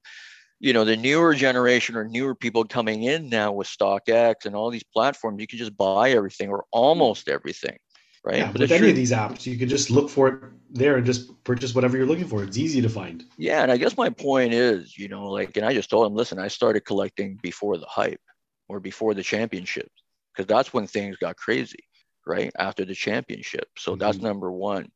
you 0.58 0.72
know, 0.72 0.84
the 0.84 0.96
newer 0.96 1.34
generation 1.34 1.96
or 1.96 2.04
newer 2.04 2.34
people 2.34 2.64
coming 2.64 3.02
in 3.04 3.28
now 3.28 3.52
with 3.52 3.68
StockX 3.68 4.46
and 4.46 4.56
all 4.56 4.70
these 4.70 4.84
platforms. 4.84 5.40
You 5.40 5.46
can 5.46 5.58
just 5.58 5.76
buy 5.76 6.10
everything 6.12 6.48
or 6.48 6.64
almost 6.72 7.28
everything, 7.28 7.76
right? 8.24 8.38
yeah. 8.38 8.52
But 8.52 8.62
With 8.62 8.70
any 8.70 8.78
truth- 8.80 8.90
of 8.90 8.96
these 8.96 9.12
apps, 9.12 9.46
you 9.46 9.56
can 9.58 9.68
just 9.68 9.90
look 9.90 10.08
for 10.08 10.28
it 10.28 10.42
there 10.70 10.96
and 10.96 11.06
just 11.06 11.42
purchase 11.44 11.74
whatever 11.74 11.96
you're 11.96 12.06
looking 12.06 12.26
for. 12.26 12.42
It's 12.42 12.58
easy 12.58 12.80
to 12.82 12.88
find. 12.88 13.24
Yeah, 13.38 13.62
and 13.62 13.70
I 13.70 13.76
guess 13.76 13.96
my 13.96 14.10
point 14.10 14.52
is, 14.52 14.96
you 14.98 15.08
know, 15.08 15.28
like, 15.30 15.56
and 15.56 15.64
I 15.66 15.72
just 15.74 15.90
told 15.90 16.06
him, 16.06 16.14
listen, 16.16 16.38
I 16.38 16.48
started 16.48 16.80
collecting 16.80 17.38
before 17.42 17.76
the 17.78 17.86
hype 17.86 18.20
or 18.68 18.80
before 18.80 19.14
the 19.14 19.22
championships 19.22 19.92
because 20.34 20.46
that's 20.46 20.72
when 20.74 20.86
things 20.86 21.16
got 21.16 21.36
crazy, 21.36 21.78
right? 22.26 22.52
After 22.58 22.84
the 22.84 22.94
championship. 22.94 23.68
So 23.78 23.96
that's 23.96 24.18
Mhm. 24.18 24.22
number 24.22 24.50
one. 24.52 24.90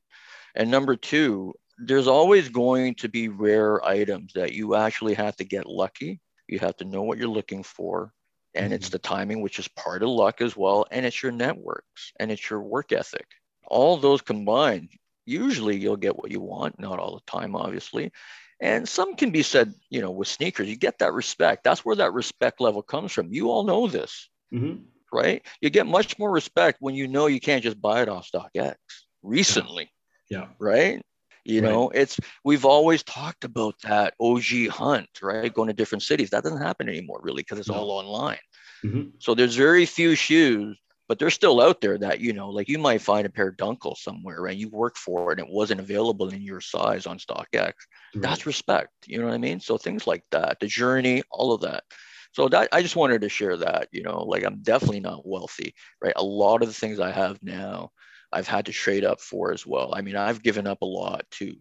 And 0.54 0.70
number 0.70 0.96
two, 0.96 1.54
there's 1.78 2.08
always 2.08 2.48
going 2.48 2.94
to 2.96 3.08
be 3.08 3.28
rare 3.28 3.82
items 3.84 4.32
that 4.34 4.52
you 4.52 4.74
actually 4.74 5.14
have 5.14 5.36
to 5.36 5.44
get 5.44 5.66
lucky. 5.66 6.20
You 6.48 6.58
have 6.58 6.76
to 6.76 6.84
know 6.84 7.02
what 7.02 7.18
you're 7.18 7.28
looking 7.28 7.62
for. 7.62 8.12
And 8.54 8.72
it's 8.72 8.88
Mhm. 8.88 8.92
the 8.92 8.98
timing, 8.98 9.40
which 9.40 9.58
is 9.58 9.68
part 9.68 10.02
of 10.02 10.08
luck 10.10 10.40
as 10.40 10.56
well. 10.56 10.86
And 10.90 11.06
it's 11.06 11.22
your 11.22 11.32
networks 11.32 12.12
and 12.18 12.30
it's 12.30 12.50
your 12.50 12.60
work 12.60 12.92
ethic. 12.92 13.26
All 13.66 13.96
those 13.96 14.20
combined, 14.20 14.90
usually 15.24 15.76
you'll 15.76 15.96
get 15.96 16.16
what 16.16 16.32
you 16.32 16.40
want, 16.40 16.78
not 16.80 16.98
all 16.98 17.14
the 17.14 17.30
time, 17.30 17.54
obviously. 17.54 18.12
And 18.60 18.88
some 18.88 19.14
can 19.14 19.30
be 19.30 19.42
said, 19.42 19.72
you 19.88 20.00
know, 20.02 20.10
with 20.10 20.28
sneakers, 20.28 20.68
you 20.68 20.76
get 20.76 20.98
that 20.98 21.14
respect. 21.14 21.64
That's 21.64 21.84
where 21.84 21.96
that 21.96 22.12
respect 22.12 22.60
level 22.60 22.82
comes 22.82 23.12
from. 23.12 23.32
You 23.32 23.50
all 23.50 23.64
know 23.64 23.86
this, 23.86 24.28
Mhm. 24.52 24.84
Right? 25.12 25.44
You 25.60 25.70
get 25.70 25.86
much 25.86 26.18
more 26.18 26.30
respect 26.30 26.78
when 26.80 26.94
you 26.94 27.08
know 27.08 27.26
you 27.26 27.40
can't 27.40 27.62
just 27.62 27.80
buy 27.80 28.02
it 28.02 28.08
off 28.08 28.28
StockX 28.30 28.76
recently, 29.22 29.90
Yeah. 30.28 30.48
right? 30.58 31.02
You 31.44 31.62
Right. 31.62 31.70
know, 31.70 31.88
it's 31.90 32.18
we've 32.44 32.64
always 32.64 33.02
talked 33.02 33.44
about 33.44 33.74
that 33.82 34.14
OG 34.20 34.68
hunt, 34.68 35.08
right? 35.22 35.52
Going 35.52 35.68
to 35.68 35.74
different 35.74 36.02
cities. 36.02 36.30
That 36.30 36.42
doesn't 36.44 36.60
happen 36.60 36.88
anymore, 36.88 37.20
really, 37.22 37.42
because 37.42 37.58
it's 37.58 37.68
No. 37.68 37.76
all 37.76 37.90
online. 37.90 38.38
Mhm. 38.84 39.12
So 39.18 39.34
there's 39.34 39.56
very 39.56 39.86
few 39.86 40.14
shoes, 40.14 40.78
but 41.08 41.18
they're 41.18 41.30
still 41.30 41.60
out 41.60 41.80
there 41.80 41.98
that 41.98 42.20
you 42.20 42.32
know, 42.34 42.50
like 42.50 42.68
you 42.68 42.78
might 42.78 43.00
find 43.02 43.26
a 43.26 43.30
pair 43.30 43.48
of 43.48 43.56
Dunkel 43.56 43.96
somewhere, 43.96 44.46
and 44.46 44.58
you 44.58 44.68
work 44.68 44.96
for 44.96 45.32
it, 45.32 45.40
and 45.40 45.48
it 45.48 45.52
wasn't 45.52 45.80
available 45.80 46.28
in 46.28 46.42
your 46.42 46.60
size 46.60 47.06
on 47.06 47.18
StockX. 47.18 47.72
That's 48.14 48.46
respect. 48.46 48.92
You 49.06 49.18
know 49.18 49.26
what 49.26 49.34
I 49.34 49.38
mean? 49.38 49.60
So 49.60 49.78
things 49.78 50.06
like 50.06 50.24
that, 50.30 50.60
the 50.60 50.66
journey, 50.66 51.22
all 51.30 51.52
of 51.52 51.62
that. 51.62 51.84
So 52.32 52.48
that 52.48 52.68
I 52.72 52.82
just 52.82 52.96
wanted 52.96 53.22
to 53.22 53.28
share 53.28 53.56
that. 53.58 53.88
You 53.92 54.02
know, 54.02 54.22
like 54.22 54.44
I'm 54.44 54.62
definitely 54.62 55.00
not 55.00 55.26
wealthy, 55.26 55.74
right? 56.02 56.12
A 56.16 56.22
lot 56.24 56.62
of 56.62 56.68
the 56.68 56.74
things 56.74 57.00
I 57.00 57.10
have 57.10 57.42
now, 57.42 57.90
I've 58.32 58.48
had 58.48 58.66
to 58.66 58.72
trade 58.72 59.04
up 59.04 59.20
for 59.20 59.52
as 59.52 59.66
well. 59.66 59.92
I 59.94 60.02
mean, 60.02 60.16
I've 60.16 60.42
given 60.42 60.66
up 60.66 60.82
a 60.82 60.86
lot 60.86 61.24
to 61.32 61.56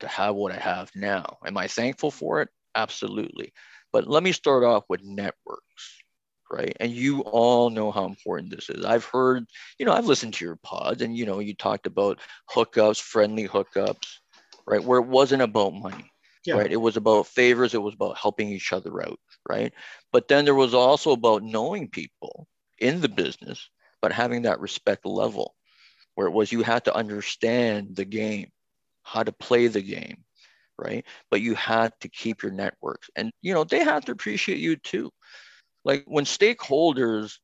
to 0.00 0.08
have 0.08 0.34
what 0.34 0.52
I 0.52 0.58
have 0.58 0.90
now. 0.94 1.38
Am 1.46 1.56
I 1.56 1.68
thankful 1.68 2.10
for 2.10 2.42
it? 2.42 2.48
Absolutely. 2.74 3.52
But 3.92 4.08
let 4.08 4.22
me 4.22 4.32
start 4.32 4.64
off 4.64 4.84
with 4.88 5.02
networks, 5.04 6.02
right? 6.50 6.76
And 6.80 6.92
you 6.92 7.20
all 7.22 7.70
know 7.70 7.90
how 7.92 8.04
important 8.06 8.50
this 8.50 8.68
is. 8.70 8.84
I've 8.84 9.04
heard, 9.04 9.44
you 9.78 9.86
know, 9.86 9.92
I've 9.92 10.06
listened 10.06 10.34
to 10.34 10.44
your 10.44 10.56
pods 10.56 11.02
and, 11.02 11.16
you 11.16 11.26
know, 11.26 11.38
you 11.38 11.54
talked 11.54 11.86
about 11.86 12.20
hookups, 12.50 13.00
friendly 13.00 13.46
hookups, 13.48 14.06
right? 14.66 14.82
Where 14.82 14.98
it 14.98 15.06
wasn't 15.06 15.42
about 15.42 15.74
money, 15.74 16.10
Yeah. 16.44 16.56
right? 16.56 16.70
It 16.72 16.76
was 16.76 16.96
about 16.96 17.26
favors, 17.28 17.74
it 17.74 17.82
was 17.82 17.94
about 17.94 18.18
helping 18.18 18.48
each 18.48 18.72
other 18.72 19.02
out, 19.06 19.18
right? 19.48 19.72
But 20.12 20.28
then 20.28 20.44
there 20.44 20.54
was 20.54 20.74
also 20.74 21.12
about 21.12 21.42
knowing 21.42 21.88
people 21.88 22.46
in 22.78 23.00
the 23.00 23.08
business, 23.08 23.68
but 24.00 24.12
having 24.12 24.42
that 24.42 24.60
respect 24.60 25.06
level 25.06 25.54
where 26.14 26.26
it 26.28 26.32
was 26.32 26.52
you 26.52 26.62
had 26.62 26.84
to 26.86 26.94
understand 26.94 27.96
the 27.96 28.04
game, 28.04 28.50
how 29.02 29.22
to 29.22 29.32
play 29.32 29.66
the 29.68 29.82
game, 29.82 30.24
right? 30.78 31.04
But 31.30 31.40
you 31.40 31.54
had 31.54 31.92
to 32.00 32.08
keep 32.08 32.42
your 32.42 32.52
networks 32.52 33.10
and, 33.16 33.32
you 33.42 33.54
know, 33.54 33.64
they 33.64 33.84
had 33.84 34.06
to 34.06 34.12
appreciate 34.12 34.58
you 34.58 34.76
too. 34.76 35.10
Like 35.84 36.04
when 36.06 36.24
stakeholders, 36.24 37.38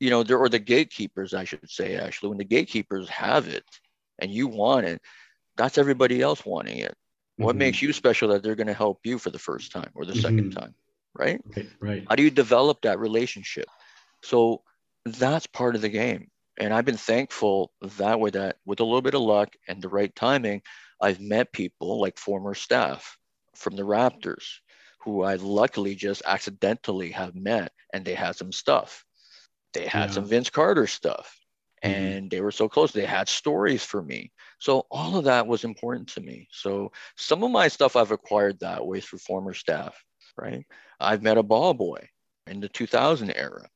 you 0.00 0.10
know, 0.10 0.22
there 0.24 0.38
or 0.38 0.48
the 0.48 0.58
gatekeepers, 0.58 1.34
I 1.34 1.44
should 1.44 1.70
say, 1.70 1.96
actually, 1.96 2.30
when 2.30 2.38
the 2.38 2.44
gatekeepers 2.44 3.08
have 3.08 3.48
it 3.48 3.64
and 4.18 4.30
you 4.32 4.48
want 4.48 4.86
it, 4.86 5.00
that's 5.56 5.78
everybody 5.78 6.22
else 6.22 6.44
wanting 6.44 6.78
it. 6.78 6.94
What 7.38 7.56
Mhm. 7.56 7.56
makes 7.56 7.82
you 7.82 7.92
special 7.92 8.28
that 8.30 8.42
they're 8.42 8.56
going 8.56 8.66
to 8.68 8.74
help 8.74 9.00
you 9.04 9.18
for 9.18 9.30
the 9.30 9.38
first 9.38 9.72
time 9.72 9.90
or 9.94 10.04
the 10.06 10.14
second 10.14 10.50
Mhm. 10.50 10.52
time, 10.52 10.74
right? 11.14 11.40
Right. 11.56 11.70
Right. 11.80 12.04
How 12.08 12.14
do 12.16 12.22
you 12.22 12.30
develop 12.30 12.82
that 12.82 12.98
relationship? 12.98 13.68
So 14.22 14.62
that's 15.04 15.46
part 15.46 15.74
of 15.76 15.82
the 15.82 15.88
game. 15.88 16.30
And 16.58 16.74
I've 16.74 16.84
been 16.84 16.96
thankful 16.96 17.72
that 17.96 18.20
way 18.20 18.30
that 18.30 18.58
with 18.66 18.80
a 18.80 18.84
little 18.84 19.02
bit 19.02 19.14
of 19.14 19.22
luck 19.22 19.54
and 19.68 19.80
the 19.82 19.88
right 19.88 20.14
timing, 20.14 20.62
I've 21.00 21.20
met 21.20 21.52
people 21.52 22.00
like 22.00 22.18
former 22.18 22.54
staff 22.54 23.16
from 23.54 23.76
the 23.76 23.82
Raptors 23.82 24.44
who 25.00 25.22
I 25.22 25.36
luckily 25.36 25.94
just 25.94 26.22
accidentally 26.26 27.10
have 27.12 27.34
met 27.34 27.72
and 27.92 28.04
they 28.04 28.14
had 28.14 28.36
some 28.36 28.52
stuff. 28.52 29.04
They 29.72 29.86
had 29.86 30.10
Yeah. 30.10 30.14
some 30.14 30.26
Vince 30.26 30.50
Carter 30.50 30.86
stuff 30.86 31.38
Mhm. 31.84 32.20
and 32.20 32.30
they 32.30 32.40
were 32.40 32.50
so 32.52 32.68
close. 32.68 32.92
They 32.92 33.06
had 33.06 33.28
stories 33.28 33.84
for 33.84 34.02
me. 34.02 34.32
So 34.58 34.86
all 34.90 35.16
of 35.16 35.24
that 35.24 35.46
was 35.46 35.64
important 35.64 36.08
to 36.10 36.20
me. 36.20 36.48
So 36.52 36.92
some 37.16 37.42
of 37.44 37.50
my 37.50 37.68
stuff 37.68 37.96
I've 37.96 38.10
acquired 38.10 38.60
that 38.60 38.86
way 38.86 39.00
through 39.00 39.20
former 39.20 39.54
staff, 39.54 40.04
right? 40.40 40.66
I've 40.98 41.22
met 41.22 41.38
a 41.38 41.42
ball 41.42 41.74
boy 41.74 42.08
in 42.46 42.60
the 42.60 42.68
2000 42.68 43.30
era 43.30 43.68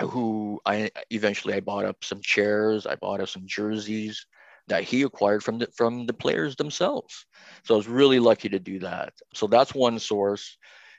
who 0.00 0.60
I 0.64 0.90
eventually 1.10 1.54
I 1.54 1.60
bought 1.60 1.84
up 1.84 2.04
some 2.04 2.20
chairs, 2.22 2.86
I 2.86 2.96
bought 2.96 3.20
up 3.20 3.28
some 3.28 3.46
jerseys 3.46 4.26
that 4.68 4.84
he 4.84 5.02
acquired 5.02 5.42
from 5.42 5.58
the 5.58 5.68
from 5.76 6.06
the 6.06 6.12
players 6.12 6.56
themselves. 6.56 7.26
So 7.64 7.74
I 7.74 7.76
was 7.76 7.88
really 7.88 8.18
lucky 8.18 8.48
to 8.50 8.58
do 8.58 8.78
that. 8.80 9.12
So 9.34 9.46
that's 9.46 9.74
one 9.74 9.98
source. 9.98 10.56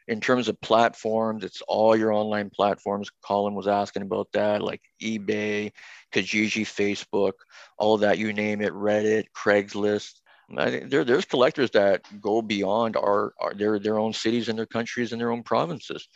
In 0.10 0.20
terms 0.20 0.50
of 0.50 0.60
platforms, 0.60 1.46
it's 1.46 1.62
all 1.66 1.96
your 1.96 2.12
online 2.12 2.50
platforms. 2.50 3.10
Colin 3.24 3.56
was 3.56 3.70
asking 3.70 4.02
about 4.02 4.28
that, 4.34 4.62
like 4.62 4.82
eBay, 5.02 5.72
Kijiji, 6.14 6.64
Facebook, 6.64 7.34
all 7.78 7.98
that, 8.00 8.18
you 8.18 8.34
name 8.34 8.62
it, 8.62 8.74
Reddit, 8.74 9.28
Craigslist. 9.34 10.20
There, 10.50 11.04
there's 11.04 11.26
collectors 11.26 11.72
that 11.72 12.02
go 12.22 12.42
beyond 12.42 12.96
our, 12.98 13.34
our 13.40 13.54
their 13.54 13.80
their 13.80 13.98
own 13.98 14.14
cities 14.14 14.50
and 14.50 14.58
their 14.58 14.66
countries 14.66 15.12
and 15.12 15.22
their 15.22 15.32
own 15.32 15.44
provinces. 15.44 16.08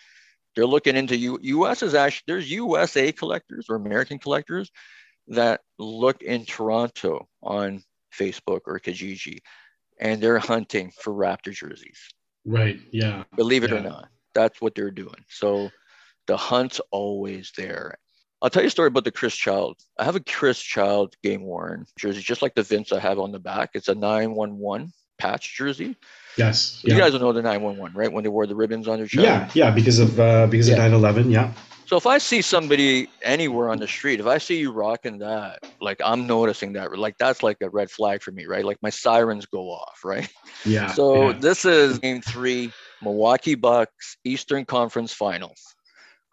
They're 0.56 0.66
looking 0.66 0.95
into 0.95 1.16
U, 1.16 1.40
U.S. 1.41 1.84
is 1.84 1.94
actually 1.94 2.24
there's 2.28 2.52
USA 2.52 3.12
collectors 3.12 3.68
or 3.70 3.76
American 3.76 4.20
collectors 4.20 4.72
that 5.28 5.62
look 5.78 6.22
in 6.24 6.45
Toronto 6.45 7.28
on 7.44 7.84
Facebook 8.18 8.62
or 8.66 8.80
Kijiji, 8.80 9.40
and 9.99 10.22
they're 10.22 10.40
hunting 10.40 10.91
for 10.99 11.14
Raptor 11.14 11.54
jerseys. 11.54 11.99
Right. 12.45 12.80
Yeah. 12.91 13.24
Believe 13.36 13.64
it 13.64 13.74
or 13.74 13.82
not, 13.82 14.10
that's 14.34 14.62
what 14.62 14.74
they're 14.74 14.91
doing. 14.91 15.26
So 15.30 15.70
the 16.28 16.38
hunt's 16.38 16.80
always 16.91 17.52
there. 17.58 17.98
I'll 18.42 18.50
tell 18.50 18.62
you 18.62 18.68
a 18.68 18.72
story 18.72 18.88
about 18.88 19.04
the 19.04 19.12
Chris 19.12 19.36
Child. 19.36 19.78
I 19.98 20.04
have 20.04 20.16
a 20.16 20.20
Chris 20.20 20.60
Child 20.62 21.16
game 21.24 21.42
worn 21.44 21.86
jersey, 21.98 22.22
just 22.22 22.42
like 22.42 22.54
the 22.54 22.64
Vince 22.64 22.92
I 22.92 23.00
have 23.00 23.18
on 23.20 23.32
the 23.32 23.40
back. 23.40 23.72
It's 23.74 23.88
a 23.88 23.96
911 23.96 24.94
patch 25.18 25.56
jersey. 25.58 25.96
Yes. 26.38 26.80
You 26.84 26.94
Yeah. 26.94 27.00
guys 27.00 27.14
will 27.14 27.20
know 27.20 27.34
the 27.34 27.42
911, 27.42 27.98
right? 27.98 28.12
When 28.12 28.24
they 28.24 28.30
wore 28.30 28.46
the 28.46 28.56
ribbons 28.56 28.88
on 28.88 29.00
their 29.00 29.08
chest. 29.08 29.24
Yeah. 29.26 29.50
Yeah. 29.56 29.72
Because 29.72 29.98
of 29.98 30.20
uh, 30.20 30.46
because 30.48 30.70
of 30.70 30.78
Yeah. 30.78 30.88
9/11. 30.90 31.32
Yeah. 31.32 31.54
So 31.88 31.96
if 31.96 32.06
I 32.06 32.18
see 32.18 32.42
somebody 32.42 33.08
anywhere 33.22 33.70
on 33.70 33.80
the 33.80 33.88
street, 33.88 34.20
if 34.20 34.28
I 34.28 34.38
see 34.40 34.58
you 34.60 34.72
rocking 34.74 35.20
that, 35.20 35.60
like 35.80 36.00
I'm 36.04 36.28
noticing 36.28 36.74
that, 36.74 36.96
like 37.00 37.18
that's 37.18 37.42
like 37.44 37.58
a 37.62 37.70
red 37.70 37.90
flag 37.90 38.22
for 38.22 38.32
me, 38.32 38.46
right? 38.46 38.66
Like 38.66 38.78
my 38.84 38.90
sirens 38.90 39.46
go 39.46 39.70
off, 39.72 40.02
right? 40.04 40.30
Yeah. 40.66 40.92
So 40.92 41.30
yeah. 41.30 41.40
this 41.40 41.64
is 41.66 41.98
game 42.00 42.22
three, 42.22 42.74
Milwaukee 43.02 43.56
Bucks 43.56 44.18
Eastern 44.26 44.66
Conference 44.66 45.14
Finals, 45.14 45.76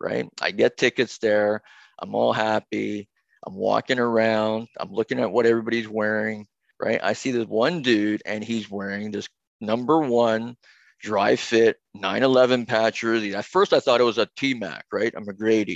right? 0.00 0.28
I 0.42 0.50
get 0.50 0.76
tickets 0.76 1.18
there. 1.18 1.62
I'm 1.98 2.14
all 2.14 2.32
happy. 2.32 3.08
I'm 3.46 3.54
walking 3.54 3.98
around. 3.98 4.68
I'm 4.78 4.92
looking 4.92 5.20
at 5.20 5.30
what 5.30 5.46
everybody's 5.46 5.88
wearing, 5.88 6.46
right? 6.80 7.00
I 7.02 7.12
see 7.12 7.30
this 7.30 7.46
one 7.46 7.82
dude 7.82 8.22
and 8.24 8.42
he's 8.42 8.70
wearing 8.70 9.10
this 9.10 9.28
number 9.60 9.98
one 10.00 10.56
dry 11.00 11.36
fit 11.36 11.76
911 11.94 12.66
patch 12.66 13.00
jersey. 13.00 13.34
At 13.34 13.44
first 13.44 13.72
I 13.72 13.80
thought 13.80 14.00
it 14.00 14.04
was 14.04 14.18
a 14.18 14.28
T-Mac, 14.36 14.86
right? 14.92 15.12
I'm 15.14 15.28
a. 15.28 15.32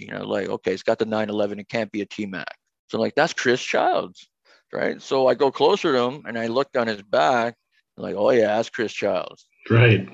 And 0.09 0.17
I 0.17 0.21
was 0.21 0.29
like, 0.29 0.49
okay, 0.49 0.73
it's 0.73 0.83
got 0.83 0.99
the 0.99 1.05
911. 1.05 1.61
It 1.61 1.69
can't 1.69 1.93
be 1.93 2.01
a 2.01 2.07
T-Mac. 2.07 2.49
So 2.89 2.97
I'm 2.97 3.03
like, 3.03 3.15
that's 3.15 3.35
Chris 3.35 3.63
Childs, 3.63 4.29
right? 4.73 5.01
So 5.03 5.27
I 5.27 5.35
go 5.35 5.51
closer 5.51 5.93
to 5.93 5.99
him 5.99 6.23
and 6.27 6.39
I 6.39 6.47
look 6.47 6.69
on 6.77 6.87
his 6.87 7.03
back 7.03 7.55
I'm 7.99 8.05
like, 8.05 8.15
oh 8.17 8.31
yeah, 8.31 8.57
that's 8.57 8.71
Chris 8.71 8.93
Childs, 8.93 9.47
Right. 9.69 10.09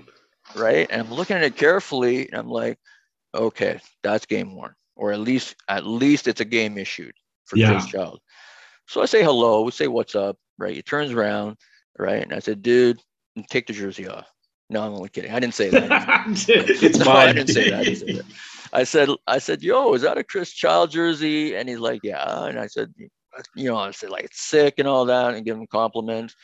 right? 0.56 0.86
And 0.90 1.02
I'm 1.02 1.12
looking 1.12 1.36
at 1.36 1.42
it 1.42 1.56
carefully, 1.56 2.28
and 2.28 2.38
I'm 2.40 2.48
like, 2.48 2.78
okay, 3.34 3.78
that's 4.02 4.24
game 4.24 4.56
worn, 4.56 4.74
or 4.96 5.12
at 5.12 5.20
least 5.20 5.56
at 5.68 5.86
least 5.86 6.28
it's 6.28 6.40
a 6.40 6.44
game 6.44 6.78
issued 6.78 7.14
for 7.46 7.56
Yeah. 7.56 7.70
Chris 7.72 7.86
Child. 7.86 8.20
So 8.86 9.02
I 9.02 9.06
say 9.06 9.22
hello, 9.22 9.62
we 9.62 9.70
say 9.70 9.88
what's 9.88 10.14
up, 10.14 10.36
right? 10.58 10.74
He 10.74 10.82
turns 10.82 11.12
around, 11.12 11.56
right, 11.98 12.22
and 12.22 12.32
I 12.32 12.38
said, 12.38 12.62
dude, 12.62 13.00
take 13.48 13.66
the 13.66 13.72
jersey 13.72 14.06
off. 14.08 14.30
No, 14.70 14.82
I'm 14.82 14.94
only 14.94 15.08
kidding. 15.08 15.32
I 15.32 15.40
didn't 15.40 15.54
say 15.54 15.70
that. 15.70 16.24
it's 16.48 16.98
No, 16.98 17.04
fine. 17.04 17.28
I 17.28 17.32
didn't 17.32 17.50
say 17.50 17.70
that. 17.70 17.80
I 17.80 17.84
didn't 17.84 17.98
say 17.98 18.12
that. 18.14 18.24
I 18.72 18.84
said, 18.84 19.08
I 19.26 19.38
said, 19.38 19.62
yo, 19.62 19.92
is 19.94 20.02
that 20.02 20.18
a 20.18 20.24
Chris 20.24 20.52
Child 20.52 20.90
jersey? 20.90 21.54
And 21.54 21.68
he's 21.68 21.78
like, 21.78 22.00
yeah. 22.02 22.46
And 22.46 22.58
I 22.58 22.66
said, 22.66 22.92
you 23.54 23.68
know, 23.68 23.76
I 23.76 23.90
said 23.92 24.10
like 24.10 24.24
it's 24.24 24.40
sick 24.40 24.74
and 24.78 24.88
all 24.88 25.04
that, 25.06 25.34
and 25.34 25.44
give 25.44 25.56
him 25.56 25.66
compliments. 25.66 26.34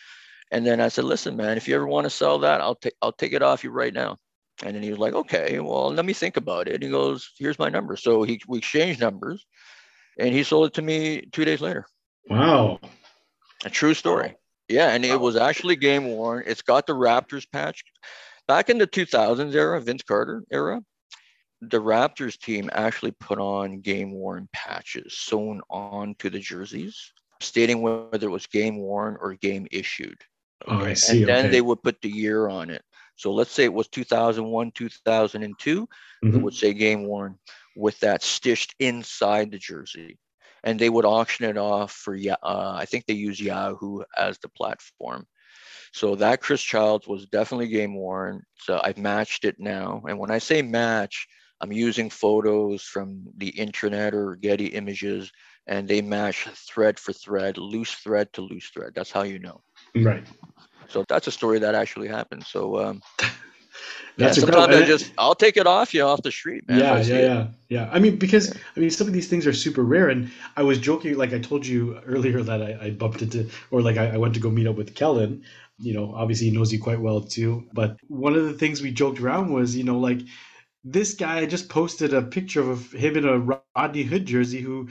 And 0.51 0.67
then 0.67 0.81
I 0.81 0.89
said, 0.89 1.05
listen, 1.05 1.37
man, 1.37 1.57
if 1.57 1.69
you 1.69 1.75
ever 1.77 1.87
want 1.87 2.05
to 2.05 2.11
sell 2.11 2.39
that, 2.41 2.61
I'll 2.61 2.75
take 2.75 2.95
I'll 3.03 3.13
take 3.13 3.33
it 3.33 3.43
off 3.43 3.65
you 3.65 3.71
right 3.71 3.93
now. 3.95 4.17
And 4.65 4.75
then 4.75 4.83
he 4.83 4.91
was 4.91 4.99
like, 4.99 5.15
okay, 5.15 5.59
well, 5.61 5.93
let 5.93 6.05
me 6.05 6.13
think 6.13 6.37
about 6.37 6.69
it. 6.69 6.75
And 6.75 6.83
he 6.83 6.91
goes, 6.91 7.31
here's 7.39 7.59
my 7.59 7.69
number. 7.69 7.97
So 7.97 8.23
he 8.23 8.41
we 8.47 8.59
exchanged 8.59 9.01
numbers, 9.01 9.47
and 10.19 10.35
he 10.35 10.43
sold 10.43 10.67
it 10.67 10.75
to 10.75 10.83
me 10.83 11.23
two 11.33 11.45
days 11.45 11.61
later. 11.61 11.87
Wow. 12.29 12.81
A 13.65 13.71
true 13.71 13.95
story. 13.95 14.37
Yeah, 14.69 14.91
and 14.91 15.05
it 15.05 15.21
was 15.21 15.37
actually 15.37 15.77
game 15.77 16.07
worn. 16.07 16.45
It's 16.47 16.63
got 16.63 16.87
the 16.87 16.93
Raptors 16.93 17.47
patch. 17.51 17.83
Back 18.47 18.71
in 18.71 18.79
the 18.79 18.87
2000s 18.87 19.55
era, 19.55 19.81
Vince 19.81 20.03
Carter 20.03 20.45
era, 20.51 20.81
the 21.61 21.81
Raptors 21.81 22.39
team 22.39 22.71
actually 22.73 23.11
put 23.13 23.39
on 23.39 23.81
game 23.81 24.13
worn 24.13 24.49
patches 24.53 25.19
sewn 25.19 25.61
onto 25.69 26.31
the 26.31 26.39
jerseys, 26.39 27.13
stating 27.41 27.83
whether 27.83 28.29
it 28.29 28.31
was 28.31 28.47
game 28.47 28.79
worn 28.79 29.17
or 29.21 29.35
game 29.35 29.67
issued. 29.71 30.21
Oh, 30.67 30.79
I 30.79 30.95
see. 30.95 31.21
And 31.21 31.29
then 31.29 31.39
okay. 31.47 31.49
they 31.49 31.61
would 31.61 31.83
put 31.83 32.01
the 32.01 32.11
year 32.11 32.49
on 32.49 32.71
it. 32.71 32.83
So 33.21 33.33
let's 33.33 33.53
say 33.53 33.65
it 33.65 33.75
was 33.75 33.89
2001, 33.89 34.73
2002, 34.73 35.89
it 36.33 36.39
Mhm. 36.39 36.43
would 36.43 36.55
say 36.55 36.75
game 36.75 37.07
worn 37.07 37.39
with 37.77 38.01
that 38.01 38.23
stitched 38.23 38.75
inside 38.81 39.53
the 39.53 39.59
jersey. 39.59 40.15
And 40.65 40.73
they 40.73 40.83
would 40.83 41.05
auction 41.07 41.47
it 41.47 41.51
off 41.57 41.93
for, 41.93 42.17
uh, 42.17 42.73
I 42.77 42.85
think 42.85 43.07
they 43.07 43.15
use 43.15 43.41
Yahoo 43.41 44.03
as 44.17 44.39
the 44.39 44.49
platform. 44.49 45.27
So 45.93 46.17
that 46.17 46.41
Chris 46.41 46.63
Childs 46.63 47.07
was 47.07 47.27
definitely 47.27 47.69
game 47.69 47.97
worn. 47.97 48.43
So 48.57 48.81
I've 48.83 48.99
matched 48.99 49.45
it 49.45 49.57
now. 49.59 50.03
And 50.09 50.19
when 50.19 50.31
I 50.31 50.39
say 50.39 50.63
match, 50.63 51.27
I'm 51.61 51.73
using 51.73 52.11
photos 52.11 52.83
from 52.83 53.25
the 53.37 53.49
internet 53.51 54.15
or 54.15 54.37
Getty 54.37 54.67
images, 54.67 55.31
and 55.67 55.89
they 55.89 56.03
match 56.03 56.49
thread 56.69 56.99
for 56.99 57.13
thread, 57.13 57.59
loose 57.59 57.95
thread 57.95 58.33
to 58.35 58.43
loose 58.43 58.71
thread. 58.71 58.93
That's 58.95 59.13
how 59.13 59.23
you 59.23 59.39
know. 59.39 59.63
Right. 59.95 60.25
So 60.91 61.05
that's 61.09 61.27
a 61.27 61.33
story 61.33 61.59
that 61.61 61.75
actually 61.75 62.09
happened. 62.09 62.45
So 62.45 62.81
um, 62.81 63.03
yeah, 64.21 64.27
That's 64.27 64.41
sometimes. 64.41 64.75
I 64.75 64.85
just 64.85 65.13
I'll 65.19 65.35
take 65.35 65.57
it 65.57 65.67
off 65.67 65.95
you 65.95 66.03
off 66.03 66.23
the 66.23 66.31
street, 66.31 66.69
man. 66.69 66.79
if 66.79 67.09
yeah, 67.09 67.15
yeah, 67.15 67.21
it. 67.21 67.25
yeah, 67.25 67.47
yeah. 67.69 67.91
I 67.93 67.99
mean, 67.99 68.17
because 68.17 68.55
I 68.77 68.81
mean, 68.81 68.91
some 68.91 69.07
of 69.07 69.13
these 69.13 69.29
things 69.29 69.47
are 69.47 69.53
super 69.53 69.83
rare, 69.83 70.09
and 70.09 70.31
I 70.57 70.63
was 70.63 70.79
joking, 70.79 71.17
like 71.17 71.33
I 71.33 71.39
told 71.39 71.67
you 71.67 71.99
earlier 72.07 72.43
that 72.43 72.63
I, 72.63 72.79
I 72.87 72.91
bumped 72.91 73.23
into, 73.23 73.49
or 73.71 73.83
like 73.83 73.97
I, 73.97 74.11
I 74.11 74.17
went 74.17 74.35
to 74.35 74.41
go 74.41 74.51
meet 74.51 74.67
up 74.67 74.77
with 74.77 74.95
Kellen. 74.95 75.45
You 75.79 75.95
know, 75.95 76.13
obviously 76.15 76.51
he 76.51 76.57
knows 76.57 76.73
you 76.73 76.81
quite 76.81 77.01
well 77.01 77.23
too. 77.23 77.67
But 77.73 77.97
one 78.09 78.35
of 78.35 78.45
the 78.45 78.53
things 78.53 78.83
we 78.83 78.91
joked 78.91 79.21
around 79.21 79.53
was, 79.53 79.75
you 79.75 79.85
know, 79.85 79.99
like 79.99 80.21
this 80.85 81.15
guy 81.15 81.47
just 81.47 81.69
posted 81.69 82.13
a 82.13 82.23
picture 82.23 82.69
of 82.71 82.93
him 82.93 83.17
in 83.17 83.25
a 83.25 83.39
Rodney 83.39 84.03
Hood 84.03 84.27
jersey, 84.27 84.61
who 84.61 84.89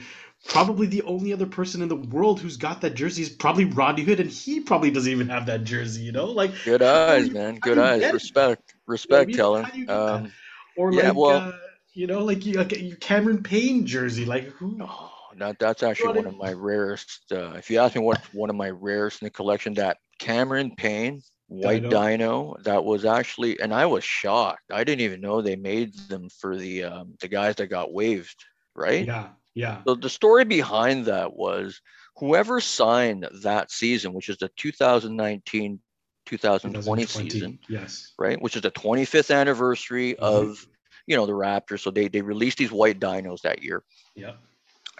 probably 0.48 0.86
the 0.86 1.02
only 1.02 1.32
other 1.32 1.46
person 1.46 1.82
in 1.82 1.88
the 1.88 1.96
world 1.96 2.40
who's 2.40 2.56
got 2.56 2.80
that 2.82 2.94
jersey 2.94 3.22
is 3.22 3.30
probably 3.30 3.64
Rodney 3.66 4.04
Hood, 4.04 4.20
and 4.20 4.30
he 4.30 4.60
probably 4.60 4.90
doesn't 4.90 5.10
even 5.10 5.28
have 5.28 5.46
that 5.46 5.64
jersey. 5.64 6.02
You 6.02 6.12
know, 6.12 6.26
like 6.26 6.52
Good 6.62 6.82
eyes, 6.82 7.20
you- 7.20 7.32
man. 7.32 7.56
Good 7.56 7.78
eyes. 7.78 7.98
Respect, 8.10 8.74
respect, 8.86 9.26
mean? 9.26 9.34
Kellen. 9.34 9.62
How 9.62 9.70
do 9.70 9.78
you? 9.80 9.86
Um, 9.88 10.34
or 10.76 10.92
Yeah, 10.92 11.10
like 11.10 11.14
well- 11.14 11.44
uh, 11.44 11.52
you 11.94 12.06
know 12.06 12.24
like 12.24 12.44
you 12.46 12.54
like 12.54 12.72
your 12.72 12.96
Cameron 12.96 13.42
Payne 13.42 13.86
jersey 13.86 14.24
like 14.24 14.44
who 14.44 14.80
Oh, 14.80 15.10
that, 15.38 15.58
that's 15.58 15.82
actually 15.82 16.12
one 16.12 16.26
of 16.26 16.34
my 16.36 16.52
rarest. 16.52 17.18
Uh, 17.32 17.52
if 17.52 17.70
you 17.70 17.78
ask 17.78 17.94
me 17.94 18.02
what's 18.02 18.20
one 18.32 18.40
of 18.50 18.56
my 18.56 18.70
rarest 18.70 19.20
in 19.22 19.26
the 19.26 19.30
collection, 19.30 19.74
that 19.74 19.96
Cameron 20.18 20.72
Payne 20.76 21.22
White 21.48 21.88
Dino? 21.88 21.90
Dino, 21.90 22.56
that 22.64 22.84
was 22.84 23.04
actually, 23.04 23.60
and 23.60 23.72
I 23.74 23.86
was 23.86 24.04
shocked. 24.04 24.70
I 24.72 24.84
didn't 24.84 25.02
even 25.02 25.20
know 25.20 25.42
they 25.42 25.56
made 25.56 25.94
them 25.94 26.16
for 26.18 26.46
the 26.46 26.72
um, 26.74 27.04
the 27.12 27.16
guys 27.16 27.44
that 27.44 27.56
got 27.56 27.82
waived, 27.82 28.36
right? 28.68 28.98
yeah 28.98 29.28
yeah 29.54 29.82
So 29.86 29.94
the 29.94 30.08
story 30.10 30.44
behind 30.44 31.06
that 31.06 31.34
was 31.34 31.80
whoever 32.16 32.60
signed 32.60 33.28
that 33.42 33.70
season, 33.70 34.12
which 34.14 34.28
is 34.28 34.38
the 34.38 34.48
2019 34.56 35.80
2020 36.26 37.06
season, 37.06 37.58
yes 37.68 38.16
right? 38.18 38.40
Which 38.40 38.56
is 38.56 38.62
the 38.62 38.70
25th 38.70 39.30
anniversary 39.30 40.16
Mhm. 40.18 40.18
of 40.18 40.66
you 41.06 41.16
know 41.16 41.26
the 41.26 41.32
Raptors. 41.32 41.80
So 41.80 41.90
they 41.90 42.08
they 42.08 42.22
released 42.22 42.58
these 42.58 42.72
white 42.72 43.00
dinos 43.00 43.42
that 43.42 43.62
year. 43.62 43.84
yeah 44.14 44.34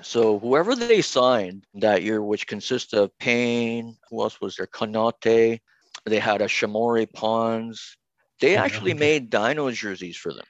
So 0.02 0.39
whoever 0.39 0.74
they 0.77 0.94
signed 0.94 1.59
that 1.68 1.94
year, 2.02 2.14
which 2.22 2.47
consists 2.47 2.86
of 2.93 3.16
Payne, 3.18 3.97
who 4.09 4.22
else 4.22 4.40
was 4.40 4.56
there? 4.56 4.66
Konate. 4.66 5.60
They 6.06 6.18
had 6.18 6.40
a 6.43 6.47
Shamorie 6.47 7.12
Ponds. 7.12 7.97
They 8.40 8.56
actually 8.56 8.94
made 8.94 9.31
dino 9.31 9.70
jerseys 9.70 10.16
for 10.16 10.32
them. 10.35 10.47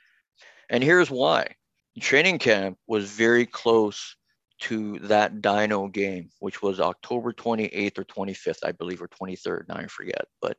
And 0.71 0.83
here's 0.83 1.11
why. 1.11 1.57
Training 2.01 2.39
camp 2.39 2.79
was 2.87 3.11
very 3.11 3.47
close 3.47 4.17
to 4.61 4.99
that 5.01 5.41
dino 5.41 5.89
game, 5.89 6.31
which 6.41 6.63
was 6.63 6.81
October 6.81 7.33
28th 7.33 7.99
or 7.99 8.05
25th, 8.05 8.59
I 8.65 8.73
believe, 8.73 9.01
or 9.03 9.09
23rd. 9.09 9.69
Now 9.69 9.77
I 9.77 9.87
forget, 9.87 10.27
but 10.43 10.57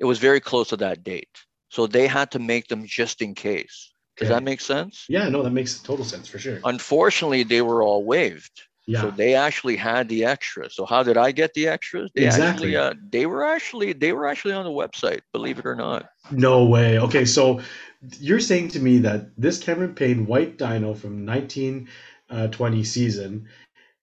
it 0.00 0.04
was 0.04 0.18
very 0.18 0.40
close 0.40 0.68
to 0.70 0.76
that 0.78 1.04
date. 1.04 1.28
So 1.68 1.86
they 1.86 2.06
had 2.06 2.30
to 2.32 2.38
make 2.38 2.68
them 2.68 2.84
just 2.86 3.22
in 3.22 3.34
case. 3.34 3.92
Does 4.16 4.28
Okay. 4.28 4.34
that 4.36 4.42
make 4.42 4.60
sense? 4.60 5.04
yeah 5.08 5.28
no 5.28 5.42
that 5.42 5.52
makes 5.52 5.80
total 5.80 6.04
sense 6.04 6.28
for 6.28 6.38
sure 6.38 6.60
Unfortunately, 6.64 7.42
they 7.42 7.62
were 7.62 7.82
all 7.82 8.04
waived. 8.04 8.62
yeah 8.86 9.00
So 9.02 9.10
they 9.10 9.34
actually 9.34 9.76
had 9.76 10.08
the 10.08 10.24
extras. 10.24 10.74
So 10.76 10.84
how 10.84 11.02
did 11.02 11.16
I 11.16 11.32
get 11.32 11.54
the 11.54 11.68
extras? 11.68 12.10
They 12.14 12.24
Exactly. 12.26 12.76
actually 12.76 12.76
uh, 12.76 12.94
they 13.10 13.26
were 13.26 13.44
actually 13.44 13.92
they 13.94 14.12
were 14.12 14.26
actually 14.26 14.54
on 14.54 14.64
the 14.64 14.70
website, 14.70 15.20
believe 15.32 15.58
it 15.58 15.66
or 15.66 15.74
not. 15.76 16.06
no 16.30 16.64
way 16.64 16.98
okay 16.98 17.24
so 17.24 17.60
you're 18.18 18.40
saying 18.40 18.68
to 18.68 18.80
me 18.80 18.98
that 18.98 19.30
this 19.36 19.62
Cameron 19.62 19.94
Payne 19.94 20.26
white 20.26 20.58
dino 20.58 20.94
from 20.94 21.24
1920 21.26 22.84
season 22.84 23.48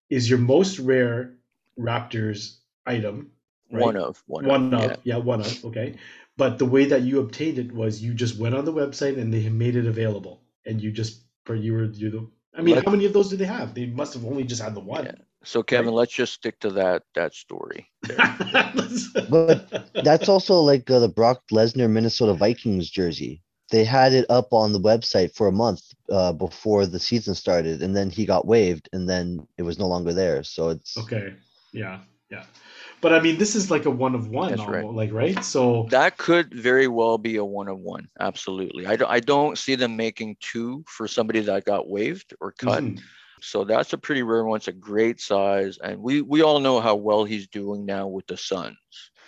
is 0.10 0.30
your 0.30 0.40
most 0.40 0.80
rare 0.80 1.36
Raptors 1.78 2.58
item 2.86 3.32
right? 3.72 3.84
One 3.84 3.98
of 3.98 4.24
one, 4.28 4.46
one 4.46 4.74
of, 4.74 4.82
of 4.82 4.90
yeah. 5.04 5.16
yeah. 5.16 5.18
one 5.18 5.42
of 5.42 5.66
okay 5.66 5.96
but 6.38 6.58
the 6.58 6.66
way 6.66 6.86
that 6.86 7.02
you 7.02 7.20
obtained 7.20 7.60
it 7.60 7.72
was 7.72 8.02
you 8.02 8.14
just 8.14 8.38
went 8.38 8.56
on 8.56 8.66
the 8.66 8.74
website 8.74 9.20
and 9.20 9.34
they 9.34 9.48
made 9.50 9.76
it 9.76 9.86
available 9.86 10.42
and 10.66 10.82
you 10.82 10.92
just 10.92 11.22
per 11.46 11.56
you 11.56 11.74
were 11.74 11.86
you 11.86 12.10
the 12.10 12.28
i 12.58 12.62
mean 12.62 12.76
Let- 12.76 12.86
how 12.86 12.92
many 12.92 13.06
of 13.06 13.14
those 13.14 13.30
do 13.30 13.38
they 13.38 13.46
have 13.46 13.74
they 13.74 13.86
must 13.86 14.14
have 14.14 14.26
only 14.26 14.44
just 14.44 14.62
had 14.62 14.76
the 14.76 14.82
one 14.82 15.06
Yeah. 15.06 15.16
So 15.44 15.64
Kevin, 15.64 15.94
let's 15.94 16.12
just 16.12 16.34
stick 16.34 16.60
to 16.60 16.70
that 16.72 17.04
that 17.16 17.34
story. 17.34 17.90
But 19.30 19.94
That's 20.04 20.28
also 20.28 20.60
like 20.60 20.90
uh, 20.92 21.00
the 21.00 21.08
Brock 21.08 21.42
Lesnar 21.52 21.90
Minnesota 21.90 22.34
Vikings 22.34 22.90
jersey. 22.90 23.42
They 23.72 23.84
had 23.86 24.14
it 24.14 24.26
up 24.30 24.52
on 24.54 24.74
the 24.74 24.80
website 24.80 25.34
for 25.36 25.48
a 25.48 25.52
month 25.52 25.82
uh, 26.10 26.34
before 26.34 26.86
the 26.86 27.00
season 27.00 27.36
started, 27.36 27.82
and 27.84 27.96
then 27.96 28.10
he 28.10 28.26
got 28.26 28.46
waived, 28.48 28.90
and 28.94 29.08
then 29.08 29.48
it 29.58 29.64
was 29.64 29.78
no 29.78 29.88
longer 29.88 30.14
there. 30.14 30.44
So 30.44 30.70
it's 30.70 30.98
okay 30.98 31.34
yeah 31.72 32.00
yeah 32.32 32.46
but 33.00 33.14
i 33.14 33.20
mean 33.20 33.38
this 33.38 33.56
is 33.56 33.70
like 33.70 33.86
a 33.86 33.90
one 33.92 34.16
of 34.16 34.30
one 34.30 34.50
That's 34.50 34.68
right. 34.68 34.84
like 34.86 35.12
right 35.14 35.44
so 35.46 35.86
That 35.92 36.18
could 36.18 36.52
very 36.52 36.88
well 36.88 37.18
be 37.20 37.36
a 37.38 37.46
one 37.46 37.68
of 37.68 37.78
one. 37.80 38.08
Absolutely. 38.20 38.88
I, 38.88 38.96
don't- 38.96 39.10
I 39.12 39.20
don't 39.20 39.56
see 39.58 39.76
them 39.76 39.96
making 39.96 40.38
two 40.40 40.84
for 40.88 41.08
somebody 41.08 41.42
that 41.42 41.66
got 41.66 41.88
waived 41.90 42.34
or 42.42 42.52
cut. 42.52 42.84
Mhm. 42.84 43.00
So 43.42 43.64
that's 43.64 43.94
a 43.94 43.98
pretty 43.98 44.22
rare 44.24 44.44
one. 44.46 44.58
It's 44.58 44.68
a 44.68 44.74
great 44.74 45.22
size. 45.22 45.78
And 45.82 46.02
we, 46.02 46.22
we 46.22 46.42
all 46.42 46.60
know 46.60 46.80
how 46.82 46.96
well 46.96 47.24
he's 47.24 47.48
doing 47.48 47.86
now 47.86 48.08
with 48.08 48.28
the 48.28 48.36
Suns. 48.38 48.78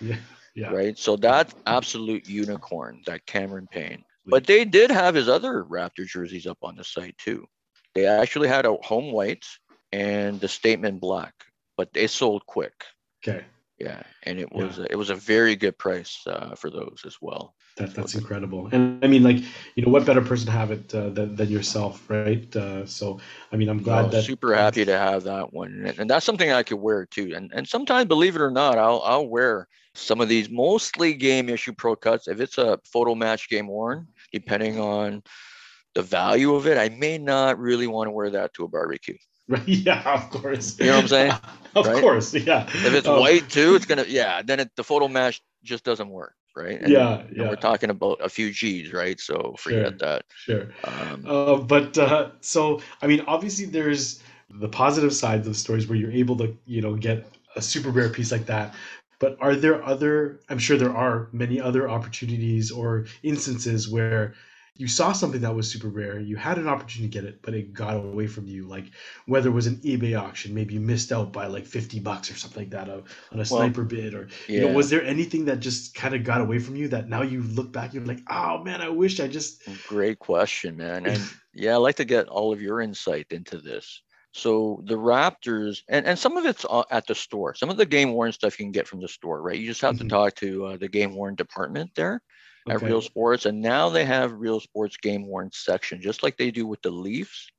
yeah 0.01 0.17
yeah 0.55 0.69
right? 0.71 0.97
So 0.97 1.15
that's 1.15 1.53
absolute 1.65 2.27
unicorn, 2.27 3.01
that 3.05 3.25
Cameron 3.25 3.67
Payne. 3.71 4.03
But 4.25 4.45
they 4.45 4.65
did 4.65 4.91
have 4.91 5.15
his 5.15 5.27
other 5.27 5.63
Raptor 5.63 6.05
jerseys 6.05 6.45
up 6.47 6.59
on 6.61 6.75
the 6.75 6.83
site 6.83 7.17
too. 7.17 7.47
They 7.95 8.05
actually 8.05 8.47
had 8.47 8.65
a 8.65 8.75
home 8.75 9.11
white 9.11 9.45
and 9.91 10.39
the 10.39 10.47
statement 10.47 11.01
black, 11.01 11.33
but 11.77 11.93
they 11.93 12.07
sold 12.07 12.45
quick. 12.45 12.85
okay 13.23 13.45
Yeah, 13.79 14.03
and 14.23 14.39
it 14.39 14.51
was 14.51 14.79
it 14.79 14.95
was 14.95 15.09
a 15.09 15.15
very 15.15 15.55
good 15.55 15.77
price 15.77 16.21
uh, 16.27 16.55
for 16.55 16.69
those 16.69 17.01
as 17.05 17.17
well. 17.21 17.55
That, 17.81 17.95
that's 17.95 18.15
incredible 18.15 18.69
and 18.73 19.03
i 19.03 19.07
mean 19.07 19.23
like 19.23 19.37
you 19.75 19.83
know 19.83 19.91
what 19.91 20.05
better 20.05 20.21
person 20.21 20.45
to 20.47 20.51
have 20.51 20.71
it 20.71 20.93
uh, 20.95 21.09
than, 21.09 21.35
than 21.35 21.49
yourself 21.49 22.09
right 22.09 22.55
uh, 22.55 22.85
so 22.85 23.19
i 23.51 23.55
mean 23.57 23.69
i'm 23.69 23.81
glad 23.81 24.03
No, 24.03 24.09
that 24.11 24.25
super 24.25 24.53
happy 24.55 24.85
to 24.85 24.97
have 24.97 25.23
that 25.23 25.53
one, 25.53 25.83
and, 25.85 25.99
and 25.99 26.09
that's 26.09 26.25
something 26.25 26.51
I 26.51 26.63
could 26.63 26.77
wear 26.79 27.05
too. 27.05 27.33
And 27.35 27.51
and 27.53 27.67
sometimes, 27.67 28.07
believe 28.07 28.35
it 28.35 28.41
or 28.41 28.51
not, 28.51 28.77
I'll 28.77 29.01
I'll 29.03 29.27
wear 29.27 29.67
some 29.95 30.21
of 30.21 30.29
these 30.29 30.49
mostly 30.49 31.13
game 31.15 31.49
issue 31.49 31.73
pro 31.73 31.95
cuts. 31.95 32.27
If 32.27 32.39
it's 32.41 32.57
a 32.57 32.79
photo 32.85 33.15
match 33.15 33.49
game 33.49 33.67
worn, 33.67 34.07
depending 34.31 34.79
on 34.79 35.23
the 35.95 36.03
value 36.03 36.55
of 36.55 36.67
it, 36.67 36.77
I 36.77 36.89
may 36.89 37.17
not 37.17 37.59
really 37.59 37.87
want 37.87 38.07
to 38.07 38.11
wear 38.11 38.29
that 38.31 38.53
to 38.55 38.65
a 38.65 38.67
barbecue. 38.69 39.17
Right? 39.47 39.63
Yeah, 39.67 40.13
of 40.13 40.29
course. 40.29 40.79
You 40.79 40.87
know 40.87 40.95
what 40.95 41.01
I'm 41.01 41.07
saying? 41.07 41.31
of 41.75 41.85
Right? 41.87 42.01
course, 42.01 42.33
yeah. 42.33 42.67
If 42.83 42.93
it's 42.93 43.07
Um, 43.07 43.19
white 43.19 43.49
too, 43.49 43.75
it's 43.75 43.85
gonna 43.89 44.05
yeah. 44.07 44.41
Then 44.43 44.59
it, 44.61 44.71
the 44.75 44.83
photo 44.83 45.07
match 45.07 45.41
just 45.63 45.83
doesn't 45.83 46.09
work, 46.09 46.35
right? 46.55 46.81
And, 46.81 46.91
Yeah, 46.91 47.23
yeah. 47.31 47.49
we're 47.49 47.55
talking 47.55 47.89
about 47.89 48.19
a 48.21 48.29
few 48.29 48.51
G's, 48.51 48.93
right? 48.93 49.19
So 49.19 49.55
forget 49.57 49.93
Sure. 49.93 49.97
that. 49.99 50.25
Sure. 50.33 50.67
Um, 50.83 51.25
Uh, 51.25 51.57
but 51.57 51.97
uh, 51.97 52.31
so, 52.41 52.81
I 53.01 53.07
mean, 53.07 53.21
obviously, 53.27 53.65
there's 53.65 54.21
the 54.49 54.67
positive 54.69 55.13
sides 55.13 55.47
of 55.47 55.55
stories 55.55 55.87
where 55.87 55.97
you're 55.97 56.11
able 56.11 56.37
to, 56.37 56.57
you 56.65 56.81
know, 56.81 56.95
get 56.95 57.27
a 57.55 57.61
super 57.61 57.89
rare 57.89 58.09
piece 58.09 58.31
like 58.31 58.45
that. 58.47 58.75
But 59.19 59.37
are 59.39 59.55
there 59.55 59.83
other? 59.85 60.39
I'm 60.49 60.57
sure 60.59 60.77
there 60.77 60.95
are 60.95 61.29
many 61.31 61.61
other 61.61 61.89
opportunities 61.89 62.71
or 62.71 63.05
instances 63.23 63.87
where 63.89 64.33
you 64.75 64.87
saw 64.87 65.11
something 65.11 65.41
that 65.41 65.53
was 65.53 65.69
super 65.69 65.89
rare, 65.89 66.19
you 66.19 66.37
had 66.37 66.57
an 66.57 66.67
opportunity 66.67 67.09
to 67.09 67.21
get 67.21 67.29
it, 67.29 67.41
but 67.41 67.53
it 67.53 67.73
got 67.73 67.97
away 67.97 68.25
from 68.27 68.47
you. 68.47 68.65
Like 68.67 68.85
whether 69.25 69.49
it 69.49 69.53
was 69.53 69.67
an 69.67 69.77
eBay 69.77 70.19
auction, 70.19 70.53
maybe 70.53 70.73
you 70.75 70.79
missed 70.79 71.11
out 71.11 71.33
by 71.33 71.47
like 71.47 71.65
50 71.65 71.99
bucks 71.99 72.31
or 72.31 72.35
something 72.35 72.63
like 72.63 72.71
that 72.71 72.89
uh, 72.89 73.01
on 73.31 73.39
a 73.39 73.45
sniper 73.45 73.83
bid, 73.83 74.13
or 74.13 74.29
you 74.53 74.61
know, 74.61 74.69
was 74.69 74.89
there 74.89 75.03
anything 75.03 75.45
that 75.45 75.59
just 75.59 75.93
kind 75.93 76.15
of 76.15 76.23
got 76.23 76.41
away 76.41 76.57
from 76.59 76.75
you 76.75 76.87
that 76.89 77.09
now 77.09 77.21
you 77.21 77.41
look 77.43 77.71
back, 77.71 77.93
you're 77.93 78.05
like, 78.05 78.21
oh 78.29 78.63
man, 78.63 78.81
I 78.81 78.89
wish 78.89 79.19
I 79.19 79.27
just. 79.27 79.61
Great 79.83 80.19
question, 80.19 80.77
man. 80.77 81.05
And 81.05 81.29
yeah, 81.53 81.73
I'd 81.75 81.77
like 81.77 81.95
to 81.97 82.05
get 82.05 82.27
all 82.27 82.51
of 82.51 82.61
your 82.61 82.81
insight 82.81 83.27
into 83.29 83.57
this. 83.57 84.01
So 84.33 84.81
the 84.85 84.95
Raptors, 84.95 85.79
and, 85.89 86.05
and 86.05 86.17
some 86.17 86.37
of 86.37 86.45
it's 86.45 86.65
uh, 86.69 86.83
at 86.89 87.05
the 87.07 87.15
store. 87.15 87.53
Some 87.53 87.69
of 87.69 87.77
the 87.77 87.85
game 87.85 88.13
worn 88.13 88.31
stuff 88.31 88.57
you 88.57 88.65
can 88.65 88.71
get 88.71 88.87
from 88.87 89.01
the 89.01 89.07
store, 89.09 89.41
right? 89.41 89.59
You 89.59 89.67
just 89.67 89.81
have 89.81 89.97
Mhm. 89.97 89.97
to 89.97 90.05
talk 90.05 90.35
to 90.35 90.65
uh, 90.67 90.77
the 90.77 90.87
game 90.87 91.13
worn 91.15 91.35
department 91.35 91.91
there 91.95 92.21
at 92.69 92.81
Real 92.81 93.01
Sports, 93.01 93.45
and 93.45 93.61
now 93.61 93.89
they 93.89 94.05
have 94.05 94.31
Real 94.33 94.59
Sports 94.59 94.97
game 94.97 95.27
worn 95.27 95.49
section, 95.53 96.01
just 96.01 96.23
like 96.23 96.37
they 96.37 96.51
do 96.51 96.65
with 96.67 96.81
the 96.81 96.91
Leafs. 96.91 97.51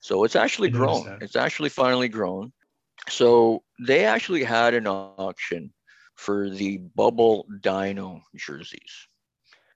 So 0.00 0.24
it's 0.24 0.36
actually 0.36 0.70
grown. 0.70 1.04
that. 1.04 1.20
It's 1.20 1.36
actually 1.36 1.70
finally 1.70 2.08
grown. 2.08 2.52
So 3.08 3.62
they 3.86 4.04
actually 4.06 4.44
had 4.44 4.74
an 4.74 4.86
auction 4.86 5.48
for 5.90 6.26
the 6.26 6.54
bubble 6.58 7.24
dino 7.40 8.04
jerseys. 8.18 8.94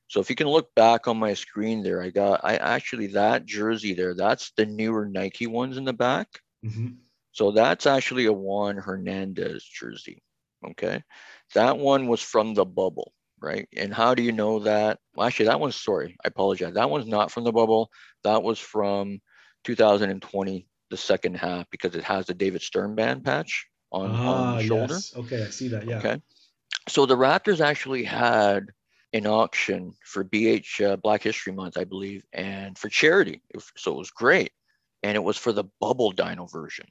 So 0.09 0.21
if 0.21 0.29
you 0.29 0.35
can 0.35 0.47
look 0.49 0.75
back 0.75 1.07
on 1.07 1.17
my 1.19 1.35
screen 1.35 1.83
there, 1.83 2.03
I 2.03 2.11
got 2.11 2.41
I 2.45 2.57
actually 2.57 3.09
that 3.09 3.45
jersey 3.47 3.95
there, 3.95 4.15
that's 4.15 4.51
the 4.53 4.67
newer 4.67 5.07
Nike 5.07 5.47
ones 5.47 5.77
in 5.77 5.85
the 5.85 5.93
back. 5.93 6.41
Mhm. 6.63 6.99
So 7.33 7.53
that's 7.53 7.87
actually 7.87 8.27
a 8.27 8.31
Dewan 8.33 8.77
Hernandez 8.79 9.65
jersey. 9.65 10.23
Okay. 10.65 11.03
That 11.55 11.79
one 11.79 12.07
was 12.09 12.23
from 12.23 12.55
the 12.55 12.65
bubble, 12.65 13.13
right? 13.41 13.69
And 13.77 13.93
how 13.95 14.15
do 14.15 14.23
you 14.23 14.33
know 14.33 14.61
that? 14.61 14.99
Well, 15.15 15.27
actually, 15.27 15.47
that 15.47 15.61
one's 15.61 15.77
sorry, 15.77 16.17
I 16.25 16.29
apologize. 16.29 16.75
That 16.75 16.91
one's 16.91 17.07
not 17.07 17.31
from 17.31 17.45
the 17.45 17.53
bubble. 17.53 17.91
That 18.25 18.43
was 18.43 18.59
from 18.59 19.21
2020, 19.65 20.67
the 20.91 20.97
second 20.97 21.37
half, 21.37 21.69
because 21.71 21.95
it 21.95 22.05
has 22.05 22.27
the 22.27 22.35
David 22.35 22.63
Stern 22.63 22.95
band 22.95 23.25
patch 23.25 23.67
on, 23.93 24.21
on 24.25 24.53
Ah, 24.53 24.57
the 24.57 24.63
shoulder. 24.65 24.95
yes. 24.95 25.15
Okay, 25.17 25.43
I 25.45 25.51
see 25.51 25.69
that. 25.69 25.87
Yeah. 25.87 25.99
Okay. 25.99 26.21
so 26.89 27.07
the 27.07 27.17
Raptors 27.17 27.61
actually 27.61 28.05
had 28.05 28.67
an 29.13 29.27
auction 29.27 29.95
for 30.05 30.25
BH 30.25 30.81
uh, 30.81 30.97
Black 30.97 31.23
History 31.23 31.53
Month, 31.53 31.77
I 31.79 31.85
believe, 31.85 32.25
and 32.33 32.77
for 32.79 32.89
charity. 32.89 33.43
So 33.77 33.93
it 33.93 33.99
was 33.99 34.11
great. 34.11 34.53
And 35.03 35.17
it 35.17 35.23
was 35.23 35.37
for 35.37 35.53
the 35.53 35.65
bubble 35.81 36.13
dino 36.13 36.47
version. 36.47 36.87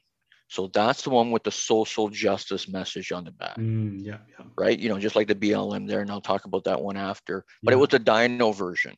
So 0.48 0.68
that's 0.72 1.02
the 1.02 1.10
one 1.10 1.30
with 1.30 1.44
the 1.44 1.50
social 1.52 2.08
justice 2.08 2.68
message 2.68 3.12
on 3.12 3.24
the 3.24 3.30
back, 3.30 3.56
Mm, 3.58 3.98
yeah, 4.02 4.18
yeah. 4.30 4.46
right? 4.56 4.78
You 4.78 4.88
know, 4.88 4.98
just 4.98 5.14
like 5.14 5.28
the 5.28 5.34
BLM 5.34 5.86
there, 5.86 6.00
and 6.00 6.10
I'll 6.10 6.22
talk 6.22 6.46
about 6.46 6.64
that 6.64 6.80
one 6.80 6.96
after. 6.96 7.44
But 7.62 7.74
it 7.74 7.76
was 7.76 7.90
the 7.90 7.98
dino 7.98 8.52
version. 8.52 8.96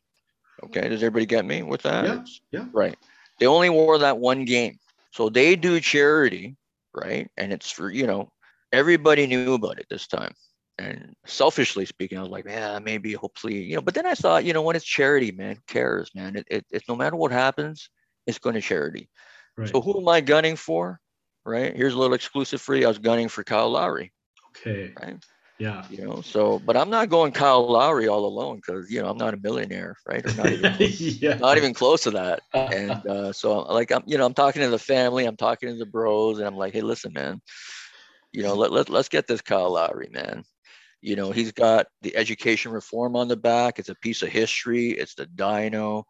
Okay, 0.62 0.88
does 0.88 1.02
everybody 1.02 1.26
get 1.26 1.44
me 1.44 1.62
with 1.62 1.82
that? 1.82 2.04
Yeah, 2.04 2.24
yeah. 2.52 2.66
Right. 2.72 2.96
They 3.40 3.46
only 3.46 3.68
wore 3.70 3.98
that 3.98 4.18
one 4.18 4.44
game. 4.44 4.78
So 5.12 5.28
they 5.28 5.56
do 5.56 5.80
charity, 5.80 6.56
right? 6.94 7.28
And 7.36 7.52
it's 7.52 7.70
for, 7.70 7.90
you 7.90 8.06
know, 8.06 8.28
everybody 8.72 9.26
knew 9.26 9.54
about 9.54 9.80
it 9.80 9.86
this 9.90 10.06
time. 10.06 10.32
And 10.78 11.14
selfishly 11.26 11.84
speaking, 11.84 12.18
I 12.18 12.22
was 12.22 12.30
like, 12.30 12.44
yeah, 12.46 12.78
maybe, 12.78 13.12
hopefully, 13.12 13.60
you 13.62 13.74
know, 13.74 13.82
but 13.82 13.94
then 13.94 14.06
I 14.06 14.14
thought, 14.14 14.44
you 14.44 14.52
know, 14.52 14.62
when 14.62 14.76
it's 14.76 14.84
charity, 14.84 15.32
man, 15.32 15.56
who 15.56 15.62
cares, 15.66 16.10
man? 16.14 16.36
It, 16.36 16.46
it, 16.48 16.66
it's 16.70 16.88
no 16.88 16.94
matter 16.96 17.16
what 17.16 17.32
happens, 17.32 17.90
it's 18.26 18.38
going 18.38 18.54
to 18.54 18.60
charity. 18.60 19.08
Right. 19.56 19.68
So 19.68 19.80
who 19.80 19.98
am 20.00 20.08
I 20.08 20.20
gunning 20.20 20.56
for? 20.56 21.00
Right. 21.44 21.74
Here's 21.74 21.94
a 21.94 21.98
little 21.98 22.14
exclusive 22.14 22.60
for 22.60 22.74
you. 22.74 22.84
I 22.84 22.88
was 22.88 22.98
gunning 22.98 23.28
for 23.28 23.42
Kyle 23.42 23.70
Lowry, 23.70 24.12
okay. 24.50 24.92
right? 25.00 25.16
Yeah. 25.60 25.84
You 25.90 26.06
know, 26.06 26.22
so, 26.22 26.58
but 26.58 26.74
I'm 26.74 26.88
not 26.88 27.10
going 27.10 27.32
Kyle 27.32 27.70
Lowry 27.70 28.08
all 28.08 28.24
alone 28.24 28.56
because, 28.56 28.90
you 28.90 29.02
know, 29.02 29.08
I'm 29.10 29.18
not 29.18 29.34
a 29.34 29.36
millionaire, 29.36 29.94
right? 30.08 30.24
Or 30.24 30.34
not 30.34 30.50
even, 30.50 30.74
yeah. 30.78 31.34
not 31.34 31.58
even 31.58 31.74
close 31.74 32.02
to 32.04 32.10
that. 32.12 32.40
And 32.54 33.06
uh, 33.06 33.32
so, 33.32 33.60
like, 33.60 33.92
I'm, 33.92 34.02
you 34.06 34.16
know, 34.16 34.24
I'm 34.24 34.32
talking 34.32 34.62
to 34.62 34.70
the 34.70 34.78
family, 34.78 35.26
I'm 35.26 35.36
talking 35.36 35.68
to 35.68 35.76
the 35.76 35.84
bros, 35.84 36.38
and 36.38 36.46
I'm 36.46 36.56
like, 36.56 36.72
hey, 36.72 36.80
listen, 36.80 37.12
man, 37.12 37.42
you 38.32 38.42
know, 38.42 38.54
let, 38.54 38.72
let, 38.72 38.88
let's 38.88 39.10
get 39.10 39.26
this 39.26 39.42
Kyle 39.42 39.72
Lowry, 39.72 40.08
man. 40.10 40.44
You 41.02 41.16
know, 41.16 41.30
he's 41.30 41.52
got 41.52 41.86
the 42.00 42.16
education 42.16 42.72
reform 42.72 43.14
on 43.14 43.28
the 43.28 43.36
back. 43.36 43.78
It's 43.78 43.88
a 43.90 43.94
piece 43.94 44.22
of 44.22 44.30
history. 44.30 44.90
It's 44.90 45.14
the 45.14 45.26
dino. 45.26 46.06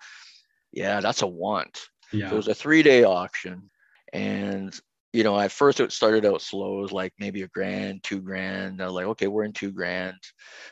Yeah, 0.73 1.01
that's 1.01 1.23
a 1.23 1.27
want. 1.27 1.77
So 2.11 2.16
yeah. 2.19 2.31
it 2.31 2.35
was 2.35 2.48
a 2.48 2.55
three 2.55 2.85
day 2.85 3.02
auction. 3.02 3.70
And, 4.12 4.78
you 5.12 5.24
know, 5.24 5.39
at 5.39 5.51
first 5.53 5.81
it 5.81 5.93
started 5.93 6.24
out 6.24 6.41
slow. 6.41 6.85
It 6.85 6.93
like 6.93 7.12
maybe 7.19 7.43
a 7.43 7.49
grand, 7.49 8.03
two 8.03 8.20
grand. 8.20 8.81
I 8.81 8.87
was 8.87 8.95
like, 8.95 9.07
okay, 9.07 9.27
we're 9.27 9.45
in 9.45 9.53
two 9.53 9.73
grand. 9.73 10.16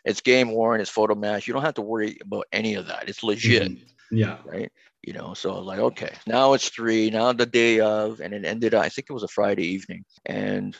It's 0.05 0.20
game 0.20 0.52
worn, 0.52 0.81
it's 0.81 0.90
photo 0.90 1.15
match. 1.15 1.47
You 1.47 1.55
don't 1.55 1.65
have 1.65 1.74
to 1.74 1.82
worry 1.82 2.19
about 2.23 2.47
any 2.52 2.74
of 2.74 2.86
that. 2.86 3.09
It's 3.09 3.23
legit 3.23 3.70
Mhm. 3.73 3.86
Yeah. 4.10 4.39
right? 4.44 4.70
You 5.02 5.12
know, 5.12 5.35
so 5.35 5.52
I 5.52 5.56
was 5.59 5.66
like, 5.66 5.78
okay, 5.78 6.12
now 6.27 6.52
it's 6.52 6.69
three, 6.69 7.10
now 7.10 7.32
the 7.32 7.47
day 7.47 7.81
of, 7.81 8.20
and 8.20 8.32
it 8.35 8.44
ended, 8.44 8.74
I 8.74 8.89
think 8.89 9.06
it 9.09 9.12
was 9.12 9.23
a 9.23 9.28
Friday 9.28 9.66
evening. 9.66 10.05
And 10.27 10.77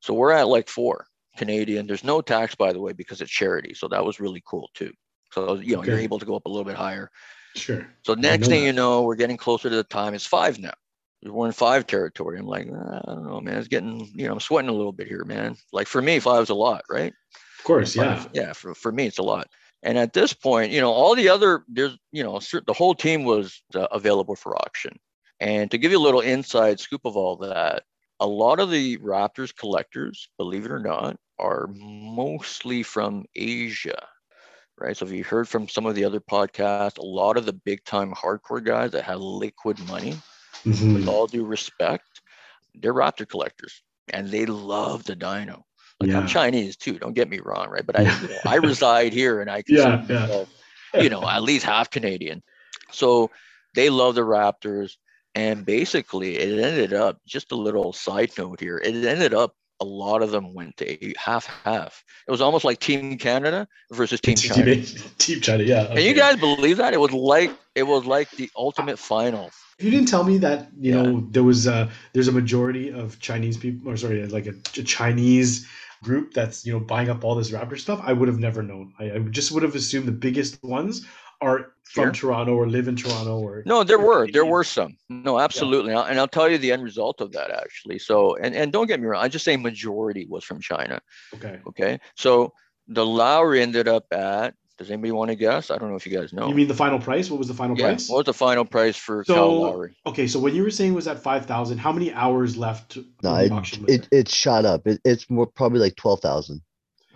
so 0.00 0.14
we're 0.14 0.32
at 0.32 0.48
like 0.48 0.68
four 0.68 1.06
Canadian. 1.36 1.86
There's 1.86 2.04
no 2.04 2.20
tax, 2.20 2.54
by 2.54 2.72
the 2.72 2.80
way, 2.80 2.92
because 2.92 3.20
it's 3.20 3.30
charity. 3.30 3.74
So 3.74 3.88
that 3.88 4.04
was 4.04 4.20
really 4.20 4.42
cool 4.46 4.68
too. 4.74 4.92
So, 5.32 5.54
you 5.54 5.76
know, 5.76 5.84
you're 5.84 5.98
able 5.98 6.18
to 6.18 6.26
go 6.26 6.36
up 6.36 6.46
a 6.46 6.48
little 6.48 6.64
bit 6.64 6.76
higher. 6.76 7.10
Sure. 7.56 7.86
So 8.04 8.14
next 8.14 8.48
thing 8.48 8.60
that. 8.60 8.66
you 8.66 8.72
know, 8.72 9.02
we're 9.02 9.16
getting 9.16 9.36
closer 9.36 9.70
to 9.70 9.76
the 9.76 9.84
time. 9.84 10.14
It's 10.14 10.26
five 10.26 10.58
now. 10.58 10.72
We're 11.24 11.46
in 11.46 11.52
five 11.52 11.86
territory. 11.86 12.38
I'm 12.38 12.46
like, 12.46 12.68
"Ah, 12.74 13.00
I 13.06 13.14
don't 13.14 13.24
know, 13.24 13.40
man. 13.40 13.58
It's 13.58 13.68
getting, 13.68 14.10
you 14.14 14.26
know, 14.26 14.32
I'm 14.32 14.40
sweating 14.40 14.68
a 14.70 14.74
little 14.74 14.92
bit 14.92 15.06
here, 15.08 15.24
man. 15.24 15.56
Like 15.72 15.86
for 15.86 16.02
me, 16.02 16.18
five's 16.18 16.50
a 16.50 16.54
lot, 16.54 16.82
right? 16.90 17.12
Of 17.58 17.64
course. 17.64 17.94
Five- 17.94 18.28
Yeah. 18.32 18.46
yeah. 18.46 18.52
For, 18.52 18.74
for 18.74 18.90
me, 18.90 19.06
it's 19.06 19.18
a 19.18 19.22
lot. 19.22 19.48
And 19.84 19.98
at 19.98 20.12
this 20.12 20.32
point, 20.32 20.72
you 20.72 20.80
know, 20.80 20.92
all 20.92 21.14
the 21.14 21.28
other 21.28 21.64
there's, 21.68 21.96
you 22.12 22.22
know, 22.22 22.40
the 22.66 22.72
whole 22.72 22.94
team 22.94 23.24
was 23.24 23.62
uh, 23.74 23.86
available 23.92 24.36
for 24.36 24.56
auction. 24.56 24.98
And 25.40 25.70
to 25.72 25.78
give 25.78 25.90
you 25.90 25.98
a 25.98 26.06
little 26.06 26.20
inside 26.20 26.78
scoop 26.78 27.00
of 27.04 27.16
all 27.16 27.36
that, 27.38 27.82
a 28.20 28.26
lot 28.26 28.60
of 28.60 28.70
the 28.70 28.98
Raptors 28.98 29.54
collectors, 29.54 30.28
believe 30.38 30.64
it 30.64 30.70
or 30.70 30.78
not, 30.78 31.16
are 31.40 31.68
mostly 31.74 32.84
from 32.84 33.24
Asia. 33.34 34.06
Right. 34.78 34.96
So 34.96 35.04
if 35.06 35.12
you 35.12 35.24
heard 35.24 35.48
from 35.48 35.68
some 35.68 35.86
of 35.86 35.94
the 35.94 36.04
other 36.04 36.20
podcasts, 36.20 36.98
a 36.98 37.02
lot 37.04 37.36
of 37.36 37.44
the 37.46 37.52
big 37.52 37.84
time 37.84 38.12
hardcore 38.12 38.64
guys 38.64 38.92
that 38.92 39.04
have 39.04 39.20
liquid 39.20 39.78
money, 39.88 40.16
Mhm. 40.64 40.94
with 40.94 41.08
all 41.08 41.26
due 41.26 41.44
respect, 41.44 42.20
they're 42.74 42.94
Raptor 42.94 43.28
collectors 43.28 43.82
and 44.12 44.28
they 44.28 44.46
love 44.46 45.04
the 45.04 45.14
dino. 45.16 45.64
Like 46.00 46.10
Yeah. 46.10 46.18
I'm 46.18 46.26
Chinese 46.26 46.76
too, 46.76 46.98
don't 46.98 47.14
get 47.14 47.28
me 47.28 47.40
wrong, 47.40 47.68
right? 47.68 47.86
But 47.86 47.98
I, 47.98 48.02
you 48.02 48.28
know, 48.28 48.38
I 48.46 48.56
reside 48.56 49.12
here 49.12 49.40
and 49.40 49.50
I 49.50 49.62
Yeah, 49.68 50.04
yeah. 50.08 50.20
myself, 50.20 50.48
you 50.94 51.08
know, 51.10 51.26
at 51.28 51.42
least 51.42 51.64
half 51.64 51.90
Canadian. 51.90 52.42
So 52.90 53.30
they 53.74 53.90
love 53.90 54.14
the 54.14 54.22
Raptors. 54.22 54.96
And 55.34 55.64
basically, 55.64 56.36
it 56.36 56.62
ended 56.62 56.92
up 56.92 57.18
just 57.26 57.52
a 57.52 57.56
little 57.56 57.94
side 57.94 58.32
note 58.36 58.60
here. 58.60 58.76
It 58.76 58.94
ended 59.06 59.32
up 59.32 59.54
a 59.80 59.84
lot 59.84 60.22
of 60.22 60.30
them 60.30 60.52
went 60.52 60.76
to 60.76 61.14
half 61.16 61.46
half. 61.64 62.04
It 62.28 62.30
was 62.30 62.42
almost 62.42 62.64
like 62.66 62.78
Team 62.80 63.16
Canada 63.16 63.66
versus 63.90 64.20
Team 64.20 64.36
China. 64.36 64.76
Team 65.18 65.40
China. 65.40 65.62
Yeah. 65.64 65.86
Can 65.86 66.02
you 66.04 66.12
guys 66.14 66.36
believe 66.36 66.76
that? 66.76 66.92
It 66.92 67.00
was 67.00 67.12
like 67.12 67.50
it 67.74 67.84
was 67.84 68.04
like 68.04 68.30
the 68.32 68.50
ultimate 68.54 68.98
final. 68.98 69.50
You 69.82 69.90
didn't 69.90 70.08
tell 70.08 70.24
me 70.24 70.38
that 70.38 70.68
you 70.78 70.94
Yeah. 70.94 71.02
know 71.02 71.26
there 71.30 71.42
was 71.42 71.66
a 71.66 71.90
there's 72.12 72.28
a 72.28 72.32
majority 72.32 72.90
of 72.90 73.18
Chinese 73.18 73.56
people, 73.56 73.90
or 73.90 73.96
sorry, 73.96 74.24
like 74.26 74.46
a, 74.46 74.54
a 74.78 74.82
Chinese 74.82 75.66
group 76.02 76.32
that's 76.34 76.64
you 76.66 76.72
know 76.72 76.80
buying 76.80 77.08
up 77.10 77.24
all 77.24 77.34
this 77.34 77.50
Raptor 77.50 77.78
stuff. 77.78 78.00
I 78.02 78.12
would 78.12 78.28
have 78.28 78.38
never 78.38 78.62
known. 78.62 78.92
I, 78.98 79.04
I 79.12 79.18
just 79.18 79.52
would 79.52 79.62
have 79.62 79.74
assumed 79.74 80.06
the 80.06 80.12
biggest 80.12 80.62
ones 80.62 81.06
are 81.40 81.72
from? 81.84 82.12
Toronto 82.12 82.54
or 82.54 82.68
live 82.68 82.86
in 82.88 82.96
Toronto 82.96 83.38
or 83.40 83.62
No, 83.66 83.82
there 83.84 83.98
or 83.98 84.06
were 84.06 84.28
there 84.30 84.44
were 84.46 84.64
some. 84.64 84.96
No, 85.08 85.38
absolutely, 85.40 85.90
and 85.90 85.98
I'll- 85.98 86.06
and 86.06 86.18
I'll 86.20 86.28
tell 86.28 86.48
you 86.48 86.56
the 86.58 86.72
end 86.72 86.82
result 86.84 87.20
of 87.20 87.32
that 87.32 87.50
actually. 87.50 87.98
So, 87.98 88.36
and 88.36 88.54
and 88.54 88.72
don't 88.72 88.86
get 88.86 89.00
me 89.00 89.06
wrong, 89.06 89.22
I 89.22 89.28
just 89.28 89.44
say 89.44 89.56
majority 89.56 90.26
was 90.28 90.44
from 90.44 90.60
China. 90.60 91.00
Okay. 91.34 91.58
Okay, 91.66 91.98
so 92.16 92.52
the 92.88 93.04
Lowry 93.04 93.60
ended 93.62 93.88
up 93.88 94.06
at. 94.12 94.54
Does 94.82 94.90
anybody 94.90 95.12
want 95.12 95.30
to 95.30 95.36
guess? 95.36 95.70
I 95.70 95.78
don't 95.78 95.90
know 95.90 95.96
if 95.96 96.06
you 96.06 96.16
guys 96.16 96.32
know. 96.32 96.48
You 96.48 96.54
mean 96.54 96.66
the 96.66 96.74
final 96.74 96.98
price? 96.98 97.30
What 97.30 97.38
was 97.38 97.48
the 97.48 97.54
final 97.54 97.78
yeah? 97.78 97.86
price? 97.86 98.08
What 98.08 98.18
was 98.18 98.26
the 98.26 98.34
final 98.34 98.64
price 98.64 98.96
for 98.96 99.24
So- 99.24 99.34
Kyle 99.34 99.62
Lowry? 99.62 99.96
Okay, 100.06 100.26
so 100.26 100.40
when 100.40 100.54
you 100.54 100.62
were 100.64 100.70
saying 100.70 100.94
was 100.94 101.06
at 101.06 101.22
five 101.22 101.46
thousand, 101.46 101.78
how 101.78 101.92
many 101.92 102.12
hours 102.12 102.56
left? 102.56 102.96
No, 103.22 103.32
when 103.32 103.44
it, 103.44 103.48
the 103.48 103.54
auction 103.54 103.84
it, 103.88 104.08
it 104.10 104.28
shot 104.28 104.64
up. 104.64 104.86
It, 104.86 105.00
it's 105.04 105.30
more 105.30 105.46
probably 105.46 105.78
like 105.78 105.94
12,000. 105.96 106.60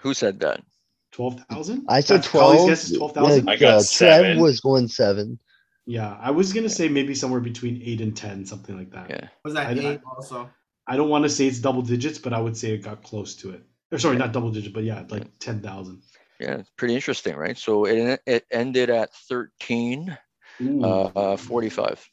Who 0.00 0.14
said 0.14 0.40
that? 0.40 0.62
twelve 1.10 1.40
thousand. 1.48 1.86
I 1.88 2.00
said 2.00 2.22
Collie's 2.24 2.58
12. 2.58 2.68
guess 2.68 2.92
twelve 2.92 3.12
thousand. 3.12 3.46
Yeah, 3.46 3.52
I 3.52 3.56
got 3.56 3.74
uh, 3.74 3.80
seven. 3.80 4.30
Trev 4.32 4.38
was 4.38 4.60
going 4.60 4.88
seven. 4.88 5.38
Yeah, 5.86 6.16
I 6.20 6.30
was 6.30 6.52
gonna 6.52 6.68
say 6.68 6.88
maybe 6.88 7.14
somewhere 7.14 7.40
between 7.40 7.80
eight 7.82 8.00
and 8.00 8.16
ten, 8.16 8.44
something 8.44 8.76
like 8.76 8.90
that. 8.90 9.10
Yeah, 9.10 9.28
Was 9.44 9.54
that 9.54 9.66
I- 9.66 9.70
I- 9.70 9.92
eight 9.94 10.00
also? 10.16 10.50
I 10.86 10.96
don't 10.96 11.08
want 11.08 11.24
to 11.24 11.28
say 11.28 11.46
it's 11.48 11.58
double 11.58 11.82
digits, 11.82 12.18
but 12.18 12.32
I 12.32 12.40
would 12.40 12.56
say 12.56 12.70
it 12.70 12.82
got 12.82 13.02
close 13.02 13.34
to 13.36 13.50
it. 13.50 13.62
Or 13.90 13.98
sorry, 13.98 14.16
not 14.16 14.32
double 14.32 14.50
digit, 14.50 14.72
but 14.72 14.84
yeah, 14.84 15.04
like 15.08 15.38
ten 15.40 15.60
thousand. 15.60 16.02
Yeah, 16.40 16.56
it's 16.58 16.70
pretty 16.76 16.94
interesting, 16.94 17.34
right? 17.36 17.56
So 17.56 17.84
it 17.86 18.20
it 18.26 18.44
ended 18.50 18.90
at 18.90 19.12
thirteen 19.14 20.16
uh, 20.82 21.36
forty 21.36 21.68
five. 21.70 22.04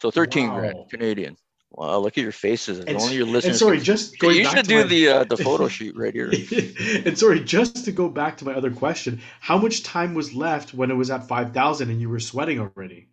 So 0.00 0.10
thirteen 0.10 0.48
Wow. 0.50 0.58
grand 0.58 0.76
Canadian. 0.90 1.36
Wow, 1.70 1.98
look 1.98 2.16
at 2.16 2.22
your 2.22 2.30
faces. 2.30 2.78
And, 2.78 2.96
only 2.96 3.16
your 3.16 3.24
and 3.24 3.32
listeners. 3.32 3.58
sorry, 3.58 3.78
could- 3.78 3.86
just 3.86 4.18
going 4.20 4.36
you 4.36 4.44
should 4.44 4.62
to 4.62 4.62
do 4.62 4.76
my- 4.82 4.82
the 4.84 5.08
uh, 5.08 5.24
the 5.24 5.36
photo 5.48 5.66
shoot 5.68 5.96
right 5.96 6.14
here. 6.14 6.30
and 7.04 7.18
sorry, 7.18 7.40
just 7.40 7.84
to 7.86 7.92
go 7.92 8.08
back 8.08 8.36
to 8.38 8.44
my 8.44 8.54
other 8.54 8.70
question, 8.70 9.20
how 9.40 9.58
much 9.58 9.82
time 9.82 10.14
was 10.14 10.32
left 10.34 10.72
when 10.72 10.90
it 10.90 10.94
was 10.94 11.10
at 11.10 11.26
five 11.26 11.52
thousand 11.52 11.90
and 11.90 12.00
you 12.00 12.08
were 12.08 12.20
sweating 12.20 12.60
already? 12.60 13.08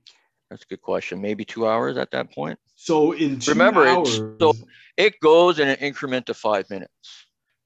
That's 0.51 0.63
a 0.63 0.67
good 0.67 0.81
question. 0.81 1.21
Maybe 1.21 1.43
two 1.45 1.65
hours 1.65 1.97
at 1.97 2.11
that 2.11 2.31
point. 2.33 2.59
So 2.75 3.13
in 3.13 3.39
two 3.39 3.51
Remember, 3.51 3.87
hours, 3.87 4.17
it's 4.19 4.39
so- 4.39 4.53
It 4.97 5.19
goes 5.21 5.57
in 5.59 5.67
an 5.69 5.77
increment 5.77 6.29
of 6.29 6.37
five 6.37 6.69
minutes. 6.69 6.91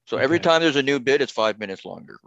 So 0.07 0.18
every 0.18 0.40
time 0.40 0.62
there's 0.62 0.76
a 0.76 0.84
new 0.84 0.99
bid, 0.99 1.22
it's 1.22 1.32
five 1.32 1.57
minutes 1.60 1.84
longer, 1.84 2.20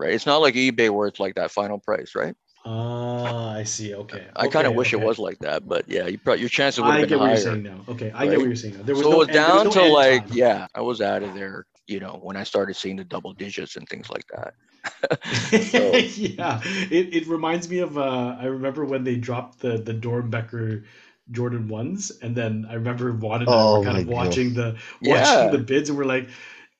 right? 0.00 0.12
It's 0.12 0.26
not 0.26 0.38
like 0.38 0.54
eBay 0.54 0.90
where 0.90 1.06
it's 1.08 1.20
like 1.20 1.34
that 1.36 1.50
final 1.50 1.78
price, 1.78 2.14
right? 2.14 2.34
ah, 2.66 3.54
I 3.54 3.62
see. 3.64 3.94
Okay, 3.94 4.26
I 4.36 4.48
kind 4.48 4.66
of 4.66 4.74
wish 4.74 4.92
okay. 4.92 5.02
it 5.02 5.06
was 5.06 5.18
like 5.18 5.38
that, 5.38 5.66
but 5.66 5.88
yeah, 5.88 6.06
you 6.06 6.18
probably 6.18 6.40
your 6.40 6.48
chances 6.50 6.82
would 6.82 6.86
been 6.88 6.92
higher. 6.92 7.04
I 7.04 7.06
get 7.06 7.18
what 7.18 7.24
higher. 7.26 7.34
you're 7.36 7.44
saying 7.44 7.62
now. 7.62 7.84
Okay, 7.88 8.12
I 8.14 8.26
get 8.26 8.38
what 8.38 8.46
you're 8.46 8.56
saying 8.56 8.76
now. 8.76 8.82
There 8.82 8.94
was 8.94 9.04
so 9.04 9.10
no 9.10 9.16
it 9.16 9.18
was 9.18 9.28
end- 9.28 9.36
there 9.36 9.54
was 9.54 9.62
down 9.62 9.64
no 9.66 9.88
to 9.88 9.92
like, 9.92 10.26
time. 10.28 10.36
yeah, 10.36 10.66
I 10.74 10.80
was 10.80 11.00
out 11.00 11.22
of 11.22 11.34
there, 11.34 11.66
you 11.86 12.00
know, 12.00 12.18
when 12.22 12.36
I 12.36 12.44
started 12.44 12.76
seeing 12.76 12.96
the 12.96 13.04
double 13.04 13.32
digits 13.32 13.76
and 13.76 13.88
things 13.88 14.10
like 14.10 14.24
that. 14.34 14.54
So- 15.70 15.96
yeah, 16.16 16.60
it, 16.90 17.14
it 17.14 17.26
reminds 17.28 17.68
me 17.68 17.78
of 17.78 17.96
uh, 17.98 18.36
I 18.38 18.46
remember 18.46 18.84
when 18.84 19.04
they 19.04 19.16
dropped 19.16 19.60
the 19.60 19.78
the 19.78 19.94
Doernbecher 19.94 20.84
Jordan 21.30 21.68
ones, 21.68 22.10
and 22.22 22.34
then 22.34 22.66
I 22.68 22.74
remember 22.74 23.12
Juan 23.12 23.42
and 23.42 23.50
I 23.50 23.54
Oh 23.54 23.78
were 23.78 23.84
kind 23.84 23.98
of 23.98 24.06
God. 24.06 24.14
watching 24.14 24.54
the 24.54 24.76
Yeah. 25.00 25.44
watching 25.44 25.52
the 25.52 25.64
bids, 25.64 25.88
and 25.88 25.98
we're 25.98 26.04
like, 26.04 26.28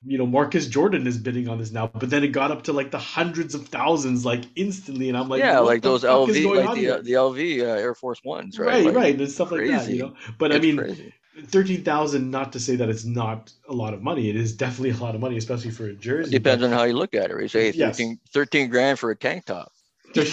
you 0.03 0.17
know, 0.17 0.25
Marcus 0.25 0.65
Jordan 0.67 1.05
is 1.05 1.17
bidding 1.17 1.47
on 1.47 1.59
this 1.59 1.71
now, 1.71 1.87
but 1.87 2.09
then 2.09 2.23
it 2.23 2.29
got 2.29 2.49
up 2.51 2.63
to 2.63 2.73
like 2.73 2.89
the 2.89 2.97
hundreds 2.97 3.53
of 3.53 3.67
thousands, 3.67 4.25
like 4.25 4.43
instantly, 4.55 5.09
and 5.09 5.17
I'm 5.17 5.29
like, 5.29 5.39
yeah, 5.39 5.59
like 5.59 5.83
those 5.83 6.03
LV, 6.03 6.27
like 6.65 6.75
the 6.75 7.01
the 7.03 7.13
LV 7.13 7.59
uh, 7.61 7.65
Air 7.65 7.93
Force 7.93 8.23
Ones, 8.23 8.57
right? 8.57 8.67
right, 8.67 8.85
Like, 8.85 8.95
right, 8.95 9.19
and 9.19 9.29
stuff 9.31 9.51
like 9.51 9.67
that, 9.67 9.89
you 9.89 9.99
know. 9.99 10.13
But 10.39 10.53
I 10.53 10.59
mean, 10.59 10.77
crazy. 10.77 11.13
thirteen 11.45 11.83
thousand. 11.83 12.31
Not 12.31 12.51
to 12.53 12.59
say 12.59 12.75
that 12.77 12.89
it's 12.89 13.05
not 13.05 13.51
a 13.69 13.73
lot 13.73 13.93
of 13.93 14.01
money. 14.01 14.29
It 14.29 14.35
is 14.35 14.53
definitely 14.55 14.89
a 14.91 14.97
lot 14.97 15.13
of 15.13 15.21
money, 15.21 15.37
especially 15.37 15.71
for 15.71 15.85
a 15.85 15.93
jersey. 15.93 16.35
It 16.35 16.39
depends 16.39 16.61
but- 16.61 16.71
on 16.71 16.73
how 16.73 16.83
you 16.85 16.93
look 16.93 17.13
at 17.13 17.29
it. 17.29 17.35
Right? 17.35 17.51
Say 17.51 17.71
Yes. 17.71 17.97
13, 17.97 18.19
13 18.33 18.69
grand 18.69 18.97
for 18.97 19.11
a 19.11 19.15
tank 19.15 19.45
top. 19.45 19.71
yeah, 20.15 20.23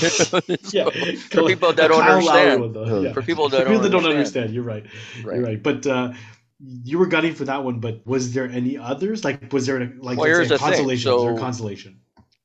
for 1.31 1.47
people 1.47 1.73
that 1.73 1.89
don't 1.89 2.03
understand. 2.03 3.15
For 3.15 3.23
people 3.23 3.49
that 3.51 3.65
don't 3.65 3.75
understand. 3.77 4.07
understand, 4.07 4.51
you're 4.55 4.65
right. 4.65 4.85
You're 5.23 5.41
right. 5.41 5.63
But 5.63 5.87
uh, 5.87 6.15
you 6.61 6.99
were 6.99 7.07
gunning 7.07 7.35
for 7.35 7.45
that 7.45 7.63
one. 7.63 7.81
But 7.81 8.07
was 8.07 8.33
there 8.33 8.49
any 8.49 8.77
others? 8.79 9.25
Like, 9.25 9.53
was 9.53 9.67
there 9.67 9.81
a, 9.81 9.93
like 9.99 10.19
Well, 10.19 10.27
here's 10.27 10.49
the 10.49 10.59
consolation? 10.59 11.11
So- 11.11 11.37
consolation? 11.39 12.01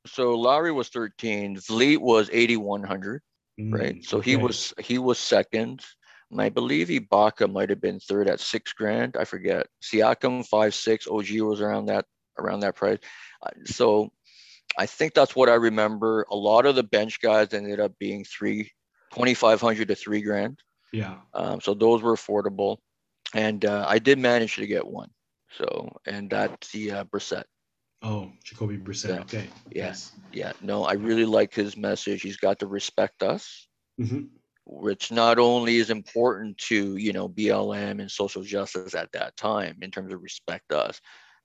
So 0.05 0.33
Lowry 0.35 0.73
was 0.73 0.89
13. 0.89 1.57
Vliet 1.59 2.01
was 2.01 2.29
8100, 2.33 3.21
right? 3.69 3.95
Mm, 3.95 4.05
So 4.05 4.19
he 4.19 4.35
okay. 4.35 4.43
was 4.43 4.73
he 4.79 4.97
was 4.97 5.17
second. 5.17 5.81
And 6.29 6.41
I 6.41 6.49
believe 6.49 6.87
Ibaka 6.89 7.49
might 7.49 7.69
have 7.69 7.79
been 7.79 7.99
third 8.01 8.27
at 8.27 8.41
six 8.41 8.73
grand. 8.73 9.15
I 9.17 9.23
forget. 9.23 9.67
Siakam 9.81 10.45
five 10.45 10.75
six. 10.75 11.07
OG 11.07 11.39
was 11.41 11.61
around 11.61 11.85
that 11.85 12.05
around 12.37 12.61
that 12.61 12.75
price. 12.75 12.97
Uh, 13.41 13.51
So 13.65 14.11
I 14.77 14.87
think 14.87 15.13
that's 15.13 15.35
what 15.35 15.47
I 15.47 15.53
remember. 15.53 16.25
A 16.29 16.35
lot 16.35 16.65
of 16.65 16.75
the 16.75 16.83
bench 16.83 17.21
guys 17.21 17.53
ended 17.53 17.79
up 17.79 17.93
being 17.99 18.25
three, 18.25 18.71
2,500 19.13 19.87
to 19.87 19.95
three 19.95 20.21
grand. 20.21 20.59
Yeah. 20.91 21.17
Um, 21.33 21.61
so 21.61 21.73
those 21.75 22.01
were 22.01 22.15
affordable, 22.15 22.77
and 23.33 23.65
uh, 23.65 23.85
I 23.87 23.99
did 23.99 24.19
manage 24.19 24.55
to 24.55 24.67
get 24.67 24.85
one. 24.85 25.09
So 25.57 25.95
and 26.05 26.29
that's 26.29 26.71
the 26.71 26.91
uh, 26.91 27.03
Brissett. 27.05 27.43
Oh, 28.01 28.31
Jacoby 28.43 28.77
Brissett. 28.77 29.09
Yeah. 29.09 29.21
Okay. 29.21 29.47
Yeah. 29.71 29.85
Yes. 29.85 30.11
Yeah, 30.31 30.51
no, 30.61 30.83
I 30.83 30.93
really 30.93 31.25
like 31.25 31.53
his 31.53 31.77
message. 31.77 32.21
He's 32.21 32.37
got 32.37 32.59
to 32.59 32.67
respect 32.67 33.23
us, 33.23 33.67
hmm 33.97 34.23
which 34.65 35.11
not 35.11 35.39
only 35.39 35.75
is 35.75 35.89
important 35.89 36.57
to 36.57 36.95
you 36.95 37.11
know 37.11 37.27
BLM 37.27 37.99
and 37.99 38.09
social 38.09 38.43
justice 38.43 38.95
at 38.95 39.11
that 39.11 39.35
time 39.35 39.77
in 39.81 39.91
terms 39.91 40.13
of 40.13 40.21
respect 40.21 40.71
us, 40.71 40.99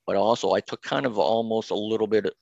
but 0.07 0.17
also 0.17 0.53
I 0.53 0.61
took 0.61 0.83
kind 0.83 1.05
of 1.05 1.19
almost 1.19 1.71
a 1.71 1.75
little 1.75 2.07
bit, 2.07 2.33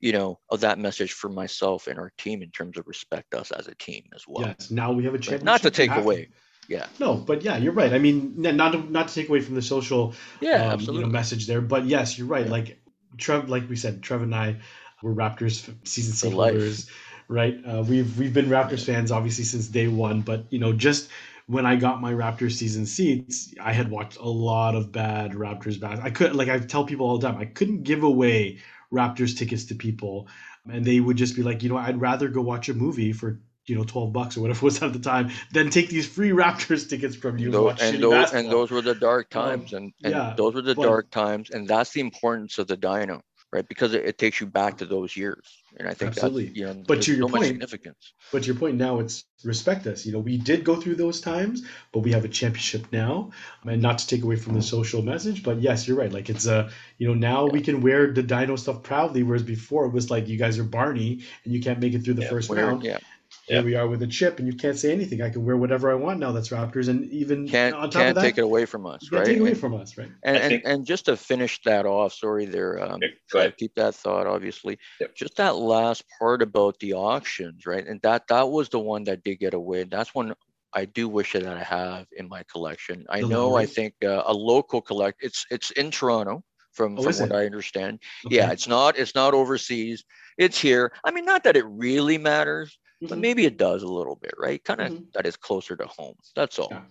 you 0.00 0.12
know, 0.12 0.38
of 0.50 0.60
that 0.60 0.78
message 0.78 1.12
for 1.12 1.28
myself 1.28 1.86
and 1.86 1.98
our 1.98 2.12
team 2.18 2.42
in 2.42 2.50
terms 2.50 2.78
of 2.78 2.86
respect 2.86 3.34
us 3.34 3.50
as 3.50 3.66
a 3.66 3.74
team 3.76 4.04
as 4.14 4.24
well. 4.28 4.54
Yes. 4.58 4.70
Now 4.70 4.92
we 4.92 5.04
have 5.04 5.14
a 5.14 5.18
championship. 5.18 5.44
Not 5.44 5.62
to 5.62 5.70
take 5.70 5.96
away. 5.96 6.28
Yeah. 6.68 6.86
No, 6.98 7.14
but 7.14 7.42
yeah, 7.42 7.56
you're 7.56 7.72
right. 7.72 7.92
I 7.92 7.98
mean, 7.98 8.34
not 8.36 8.72
to, 8.72 8.90
not 8.90 9.08
to 9.08 9.14
take 9.14 9.28
away 9.28 9.40
from 9.40 9.54
the 9.54 9.62
social 9.62 10.14
Yeah, 10.40 10.72
um, 10.72 10.80
you 10.80 11.00
know, 11.00 11.06
message 11.06 11.46
there, 11.46 11.60
but 11.60 11.86
yes, 11.86 12.18
you're 12.18 12.26
right. 12.26 12.46
Yeah. 12.46 12.52
Like 12.52 12.78
Trev, 13.18 13.48
like 13.48 13.68
we 13.68 13.76
said, 13.76 14.02
Trev 14.02 14.22
and 14.22 14.34
I 14.34 14.56
were 15.02 15.14
Raptors 15.14 15.72
season 15.86 16.32
holders, 16.32 16.90
right? 17.28 17.56
Uh, 17.64 17.84
we've 17.86 18.18
we've 18.18 18.34
been 18.34 18.46
Raptors 18.46 18.84
fans 18.84 19.12
obviously 19.12 19.44
since 19.44 19.68
day 19.68 19.88
one, 19.88 20.22
but 20.22 20.44
you 20.50 20.58
know, 20.58 20.72
just 20.72 21.08
when 21.46 21.64
I 21.64 21.76
got 21.76 22.00
my 22.00 22.12
Raptors 22.12 22.52
season 22.52 22.86
seats, 22.86 23.54
I 23.60 23.72
had 23.72 23.90
watched 23.90 24.18
a 24.18 24.28
lot 24.28 24.74
of 24.74 24.90
bad 24.90 25.32
Raptors 25.32 25.78
bad. 25.78 26.00
I 26.00 26.10
could 26.10 26.34
like 26.34 26.48
I 26.48 26.58
tell 26.58 26.84
people 26.84 27.06
all 27.06 27.18
the 27.18 27.28
time, 27.28 27.38
I 27.38 27.44
couldn't 27.44 27.84
give 27.84 28.02
away 28.02 28.58
Raptors 28.92 29.36
tickets 29.36 29.64
to 29.66 29.74
people, 29.74 30.28
and 30.68 30.84
they 30.84 31.00
would 31.00 31.16
just 31.16 31.36
be 31.36 31.42
like, 31.42 31.62
you 31.62 31.68
know, 31.68 31.76
I'd 31.76 32.00
rather 32.00 32.28
go 32.28 32.40
watch 32.40 32.68
a 32.68 32.74
movie 32.74 33.12
for 33.12 33.40
you 33.66 33.76
know 33.76 33.84
12 33.84 34.12
bucks 34.12 34.36
or 34.36 34.40
whatever 34.42 34.58
it 34.58 34.62
was 34.70 34.82
at 34.82 34.92
the 34.92 34.98
time 34.98 35.30
then 35.52 35.70
take 35.70 35.88
these 35.88 36.08
free 36.08 36.30
raptors 36.30 36.88
tickets 36.88 37.16
from 37.16 37.38
you 37.38 37.52
and 37.54 37.64
watch 37.64 37.82
and 37.82 37.96
shitty 37.96 38.00
those 38.00 38.12
basketball. 38.12 38.40
and 38.44 38.52
those 38.52 38.70
were 38.70 38.82
the 38.82 38.94
dark 38.94 39.34
Um, 39.36 39.42
times 39.42 39.72
and, 39.72 39.92
and 40.04 40.12
yeah, 40.14 40.34
those 40.36 40.54
were 40.54 40.62
the 40.62 40.74
but- 40.74 40.82
dark 40.84 41.10
times 41.10 41.50
and 41.50 41.66
that's 41.68 41.90
the 41.92 42.00
importance 42.00 42.58
of 42.58 42.66
the 42.68 42.76
Dino, 42.76 43.22
right 43.52 43.66
because 43.68 43.94
it, 43.94 44.04
it 44.04 44.18
takes 44.18 44.40
you 44.40 44.46
back 44.46 44.78
to 44.78 44.86
those 44.86 45.16
years 45.16 45.46
and 45.78 45.88
i 45.88 45.94
think 45.94 46.12
Absolutely. 46.12 46.46
that's 46.46 46.56
you 46.56 46.66
know 46.66 46.84
But 46.86 47.02
to 47.02 47.14
your 47.14 47.28
so 47.28 47.34
point- 47.34 47.46
significance 47.46 48.12
But 48.32 48.42
to 48.42 48.46
your 48.46 48.56
point 48.56 48.76
now, 48.76 48.98
it's 49.00 49.24
respect 49.44 49.86
us. 49.86 50.04
You 50.06 50.12
know, 50.12 50.18
we 50.18 50.38
did 50.38 50.64
go 50.64 50.74
through 50.80 50.96
those 50.96 51.20
times, 51.20 51.62
but 51.92 52.00
we 52.00 52.10
have 52.12 52.24
a 52.24 52.28
championship 52.28 52.86
now. 52.90 53.30
And 53.64 53.80
not 53.82 53.98
to 53.98 54.06
take 54.06 54.22
away 54.24 54.34
from 54.36 54.54
the 54.54 54.62
social 54.62 55.02
message, 55.02 55.42
but 55.44 55.60
yes, 55.60 55.86
you're 55.86 55.96
right. 55.98 56.10
Like 56.12 56.28
it's 56.30 56.46
a, 56.46 56.70
you 56.98 57.06
know, 57.06 57.14
now 57.14 57.46
we 57.46 57.60
can 57.60 57.80
wear 57.82 58.12
the 58.12 58.22
Dino 58.24 58.56
stuff 58.56 58.82
proudly, 58.82 59.22
whereas 59.22 59.44
before 59.44 59.84
it 59.86 59.92
was 59.92 60.10
like 60.10 60.26
you 60.26 60.38
guys 60.38 60.58
are 60.58 60.64
Barney 60.64 61.20
and 61.44 61.52
you 61.54 61.60
can't 61.60 61.78
make 61.78 61.94
it 61.94 62.02
through 62.02 62.14
the 62.14 62.22
Yeah, 62.22 62.30
first 62.30 62.50
round. 62.50 62.82
yeah 62.82 62.98
Here 63.46 63.62
we 63.62 63.76
are 63.76 63.86
with 63.86 64.02
a 64.02 64.06
chip, 64.06 64.38
and 64.40 64.48
you 64.48 64.54
can't 64.54 64.76
say 64.76 64.92
anything. 64.92 65.22
I 65.22 65.30
can 65.30 65.44
wear 65.44 65.56
whatever 65.56 65.90
I 65.90 65.94
want 65.94 66.18
now. 66.18 66.32
That's 66.32 66.48
Raptors, 66.48 66.88
and 66.88 67.08
even 67.12 67.48
can't 67.48 67.74
on 67.76 67.90
top 67.90 67.92
can't 67.92 68.08
of 68.10 68.14
that, 68.16 68.22
take 68.22 68.38
it 68.38 68.44
away 68.44 68.66
from 68.66 68.86
us 68.86 69.08
right 69.12 69.24
take 69.24 69.36
it 69.36 69.40
away 69.40 69.50
and, 69.50 69.58
from 69.58 69.74
us, 69.74 69.96
right? 69.96 70.10
and, 70.24 70.36
and, 70.36 70.48
think- 70.48 70.62
and 70.66 70.84
just 70.86 71.04
to 71.04 71.16
finish 71.16 71.60
that 71.64 71.86
off 71.86 72.12
sorry 72.12 72.44
there 72.46 72.82
um 72.82 72.96
Okay, 72.96 73.12
go 73.32 73.38
ahead. 73.38 73.56
keep 73.56 73.74
that 73.76 73.94
thought 73.94 74.26
obviously 74.26 74.78
Yep. 75.00 75.14
just 75.14 75.36
that 75.36 75.56
last 75.56 76.02
part 76.18 76.42
about 76.42 76.78
the 76.80 76.94
auctions 76.94 77.66
right 77.66 77.86
and 77.86 78.00
that 78.02 78.26
that 78.28 78.48
was 78.48 78.68
the 78.68 78.78
one 78.80 79.04
that 79.04 79.22
did 79.22 79.36
get 79.38 79.54
away 79.54 79.84
that's 79.84 80.14
one 80.14 80.34
I 80.72 80.84
do 80.84 81.08
wish 81.08 81.32
that 81.32 81.46
I 81.46 81.62
have 81.62 82.06
in 82.16 82.28
my 82.28 82.42
collection. 82.52 83.06
I 83.08 83.20
The 83.22 83.28
know. 83.28 83.54
I 83.56 83.64
think 83.64 83.94
uh, 84.04 84.24
a 84.26 84.34
local 84.34 84.82
collect. 84.82 85.22
It's 85.22 85.46
it's 85.50 85.70
in 85.70 85.90
Toronto, 85.90 86.42
from 86.72 86.98
Oh, 86.98 87.02
from 87.02 87.14
what 87.20 87.30
it? 87.30 87.34
I 87.34 87.46
understand. 87.46 88.00
Yeah, 88.28 88.50
it's 88.50 88.68
not 88.68 88.98
it's 88.98 89.14
not 89.14 89.32
overseas. 89.32 90.04
It's 90.36 90.58
here. 90.60 90.92
I 91.02 91.12
mean, 91.12 91.24
not 91.24 91.44
that 91.44 91.56
it 91.56 91.64
really 91.66 92.18
matters, 92.18 92.76
but 93.02 93.18
Mhm. 93.18 93.20
maybe 93.20 93.44
it 93.46 93.56
does 93.58 93.82
a 93.82 93.88
little 93.88 94.16
bit, 94.16 94.34
right? 94.38 94.62
Kind 94.64 94.80
of 94.80 94.92
Mhm. 94.92 95.12
that 95.14 95.26
is 95.26 95.36
closer 95.36 95.76
to 95.76 95.86
home. 95.86 96.16
That's 96.34 96.58
all. 96.58 96.68
Yeah. 96.70 96.82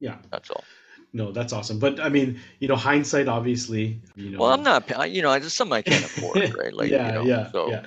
Yeah. 0.00 0.18
That's 0.30 0.50
all. 0.50 0.64
No, 1.12 1.32
that's 1.32 1.52
awesome. 1.52 1.78
But 1.78 2.00
I 2.00 2.08
mean, 2.08 2.38
you 2.60 2.68
know, 2.68 2.76
hindsight, 2.76 3.28
obviously, 3.28 4.00
you 4.16 4.30
know. 4.30 4.38
Well, 4.40 4.52
I'm 4.52 4.62
not. 4.62 5.10
You 5.10 5.22
know, 5.22 5.32
it's 5.32 5.54
something 5.54 5.74
I 5.74 5.82
can't 5.82 6.04
afford, 6.04 6.36
right? 6.58 6.72
Like, 6.72 6.90
yeah, 6.90 7.06
you 7.06 7.12
know, 7.12 7.24
yeah, 7.24 7.50
so 7.50 7.70
yeah. 7.70 7.82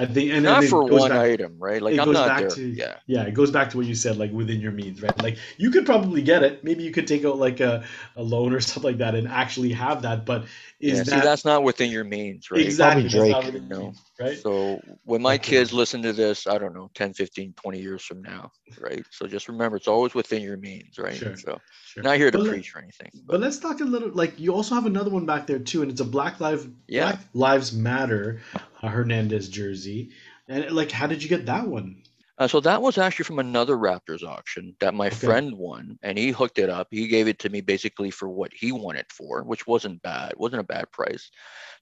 I 0.00 0.06
think, 0.06 0.30
and 0.32 0.44
not 0.44 0.60
then 0.60 0.64
it 0.64 0.70
for 0.70 0.84
one 0.84 1.10
back- 1.10 1.18
item, 1.20 1.56
right? 1.58 1.82
Like, 1.82 1.94
it 1.94 2.00
I'm 2.00 2.06
goes 2.06 2.14
not 2.14 2.28
back 2.28 2.38
there. 2.40 2.50
to 2.50 2.62
yeah. 2.68 2.96
yeah 3.06 3.22
it 3.24 3.34
goes 3.34 3.50
back 3.50 3.70
to 3.70 3.76
what 3.76 3.86
you 3.86 3.94
said 3.94 4.16
like 4.16 4.30
within 4.32 4.60
your 4.60 4.70
means 4.72 5.02
right 5.02 5.20
like 5.20 5.38
you 5.56 5.70
could 5.70 5.84
probably 5.86 6.22
get 6.22 6.42
it 6.44 6.62
maybe 6.62 6.84
you 6.84 6.92
could 6.92 7.06
take 7.08 7.24
out 7.24 7.36
like 7.38 7.58
a, 7.60 7.84
a 8.16 8.22
loan 8.22 8.52
or 8.54 8.60
something 8.68 8.82
like 8.90 8.98
that 8.98 9.14
and 9.16 9.26
actually 9.26 9.72
have 9.72 10.02
that 10.02 10.24
but 10.24 10.44
is 10.80 10.98
yeah. 10.98 11.02
that 11.02 11.06
See, 11.06 11.20
that's 11.20 11.44
not 11.44 11.64
within 11.64 11.90
your 11.90 12.04
means, 12.04 12.50
right? 12.52 12.60
exactly 12.60 13.08
Probably 13.08 13.30
that's 13.32 13.32
not 13.32 13.42
Drake. 13.42 13.54
within 13.54 13.68
your 13.68 13.78
No. 13.78 13.84
means, 13.86 14.00
right 14.20 14.38
So 14.38 14.80
when 15.04 15.20
my 15.22 15.34
Okay. 15.34 15.50
kids 15.50 15.72
listen 15.72 16.02
to 16.02 16.12
this, 16.12 16.46
I 16.46 16.56
don't 16.58 16.72
know, 16.74 16.88
10, 16.94 17.14
15, 17.14 17.52
20 17.54 17.80
years 17.80 18.04
from 18.04 18.22
now, 18.22 18.52
right? 18.80 19.04
So 19.10 19.26
just 19.26 19.48
remember, 19.48 19.76
it's 19.76 19.88
always 19.88 20.14
within 20.14 20.40
your 20.42 20.56
means, 20.56 20.96
right? 20.98 21.16
Sure. 21.16 21.36
So 21.36 21.58
Sure. 21.84 22.02
not 22.04 22.16
here 22.16 22.30
to 22.30 22.38
But 22.38 22.44
let- 22.44 22.52
preach 22.52 22.76
or 22.76 22.78
anything. 22.78 23.10
but 23.26 23.40
let's 23.40 23.58
talk 23.58 23.80
a 23.80 23.84
little 23.84 24.10
like 24.10 24.38
you 24.38 24.54
also 24.54 24.76
have 24.76 24.86
another 24.86 25.10
one 25.10 25.26
back 25.26 25.46
there 25.48 25.58
too 25.58 25.82
and 25.82 25.90
it's 25.90 26.00
a 26.00 26.04
black 26.04 26.38
lives 26.38 26.66
Yeah. 26.86 27.02
black 27.10 27.20
lives 27.34 27.72
matter 27.72 28.40
uh, 28.82 28.88
hernandez 28.88 29.48
jersey 29.48 30.10
and 30.48 30.70
like 30.72 30.90
how 30.90 31.06
did 31.06 31.22
you 31.22 31.28
get 31.28 31.46
that 31.46 31.66
one 31.68 32.02
Uh, 32.38 32.46
so 32.48 32.60
that 32.60 32.80
was 32.82 32.98
actually 32.98 33.24
from 33.24 33.38
another 33.38 33.76
Raptors 33.76 34.22
auction 34.22 34.74
that 34.80 34.94
my 34.94 35.10
Okay. 35.10 35.10
friend 35.10 35.54
won, 35.56 35.98
and 36.02 36.18
he 36.18 36.30
hooked 36.30 36.58
it 36.58 36.68
up. 36.70 36.88
He 36.90 37.06
gave 37.08 37.28
it 37.28 37.38
to 37.40 37.50
me 37.50 37.60
basically 37.60 38.10
for 38.10 38.28
what 38.28 38.52
he 38.52 38.72
wanted 38.72 39.06
for, 39.10 39.42
which 39.44 39.66
wasn't 39.66 40.02
bad. 40.02 40.34
wasn't 40.36 40.60
a 40.60 40.64
bad 40.64 40.90
price. 40.92 41.30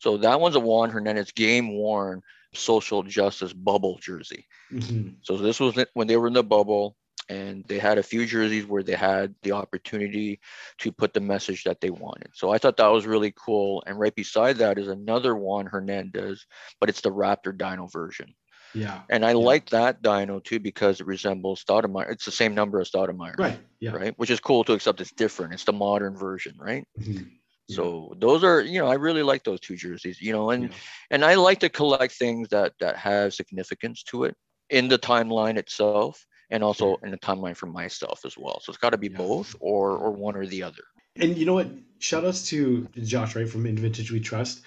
So 0.01 0.19
that 0.19 0.41
one's 0.41 0.57
a 0.57 0.61
Dewan 0.61 0.91
Hernandez 0.91 1.33
game 1.33 1.75
worn 1.75 2.23
social 2.55 3.03
justice 3.03 3.53
bubble 3.53 3.99
jersey. 4.01 4.47
Mhm. 4.71 5.17
So 5.23 5.37
this 5.37 5.61
was 5.61 5.77
when 5.95 6.07
they 6.09 6.17
were 6.17 6.29
in 6.29 6.35
the 6.35 6.43
bubble, 6.45 6.97
and 7.29 7.65
they 7.67 7.79
had 7.79 7.99
a 7.99 8.03
few 8.03 8.27
jerseys 8.27 8.67
where 8.67 8.83
they 8.83 8.95
had 8.95 9.35
the 9.43 9.53
opportunity 9.53 10.41
to 10.79 10.93
put 10.93 11.13
the 11.13 11.21
message 11.21 11.65
that 11.65 11.81
they 11.81 11.91
wanted. 11.91 12.31
So 12.35 12.51
I 12.51 12.59
thought 12.59 12.77
that 12.79 12.87
was 12.89 13.07
really 13.07 13.33
cool. 13.37 13.83
And 13.87 13.99
right 13.99 14.15
beside 14.15 14.57
that 14.59 14.79
is 14.79 14.89
another 14.89 15.35
Dewan 15.35 15.67
Hernandez, 15.67 16.47
but 16.81 16.89
it's 16.89 17.01
the 17.01 17.11
Raptor 17.11 17.57
Dino 17.57 17.87
version. 17.89 18.35
yeah 18.75 19.03
And 19.11 19.25
I 19.25 19.31
Yeah. 19.31 19.37
like 19.37 19.71
that 19.71 20.03
Dino 20.03 20.41
too 20.41 20.61
because 20.61 21.01
it 21.01 21.07
resembles 21.07 21.65
Stoudamire. 21.65 22.11
It's 22.11 22.25
the 22.25 22.31
same 22.33 22.55
number 22.55 22.81
as 22.81 22.91
Stoudamire, 22.91 23.39
right 23.39 23.61
yeah 23.81 23.93
right? 23.93 24.15
Which 24.19 24.31
is 24.31 24.41
cool 24.41 24.65
too, 24.65 24.75
except 24.75 25.01
it's 25.01 25.13
different. 25.13 25.55
It's 25.55 25.65
the 25.65 25.73
modern 25.73 26.17
version, 26.17 26.55
right? 26.59 26.85
Mhm. 26.99 27.31
Yeah. 27.69 27.77
So 27.77 28.15
those 28.21 28.45
are, 28.45 28.61
you 28.61 28.79
know, 28.81 28.87
I 28.89 28.95
really 28.95 29.23
like 29.23 29.45
those 29.45 29.61
two 29.61 29.77
jerseys, 29.77 30.21
you 30.21 30.33
know, 30.33 30.51
and 30.51 30.71
Yeah. 30.71 30.77
and 31.11 31.25
I 31.25 31.35
like 31.35 31.61
to 31.61 31.69
collect 31.69 32.15
things 32.15 32.49
that 32.51 32.75
that 32.81 32.97
have 32.97 33.35
significance 33.35 34.03
to 34.05 34.25
it 34.25 34.37
in 34.71 34.89
the 34.89 34.99
timeline 34.99 35.57
itself 35.59 36.25
and 36.51 36.63
also 36.63 36.97
in 37.03 37.11
the 37.11 37.19
timeline 37.19 37.57
for 37.57 37.67
myself 37.67 38.25
as 38.25 38.37
well. 38.39 38.61
So 38.61 38.71
it's 38.71 38.79
got 38.79 38.91
to 38.91 38.99
be 38.99 39.09
Yeah. 39.09 39.19
both 39.19 39.57
or 39.61 39.97
or 39.97 40.11
one 40.13 40.37
or 40.37 40.47
the 40.47 40.63
other. 40.63 40.83
And 41.17 41.37
you 41.37 41.47
know 41.47 41.55
what? 41.55 41.71
Shout 41.99 42.25
outs 42.25 42.49
to 42.49 42.87
Josh, 42.95 43.37
right, 43.37 43.49
from 43.49 43.65
In 43.67 43.77
Vintage 43.79 44.13
We 44.13 44.21
Trust. 44.21 44.63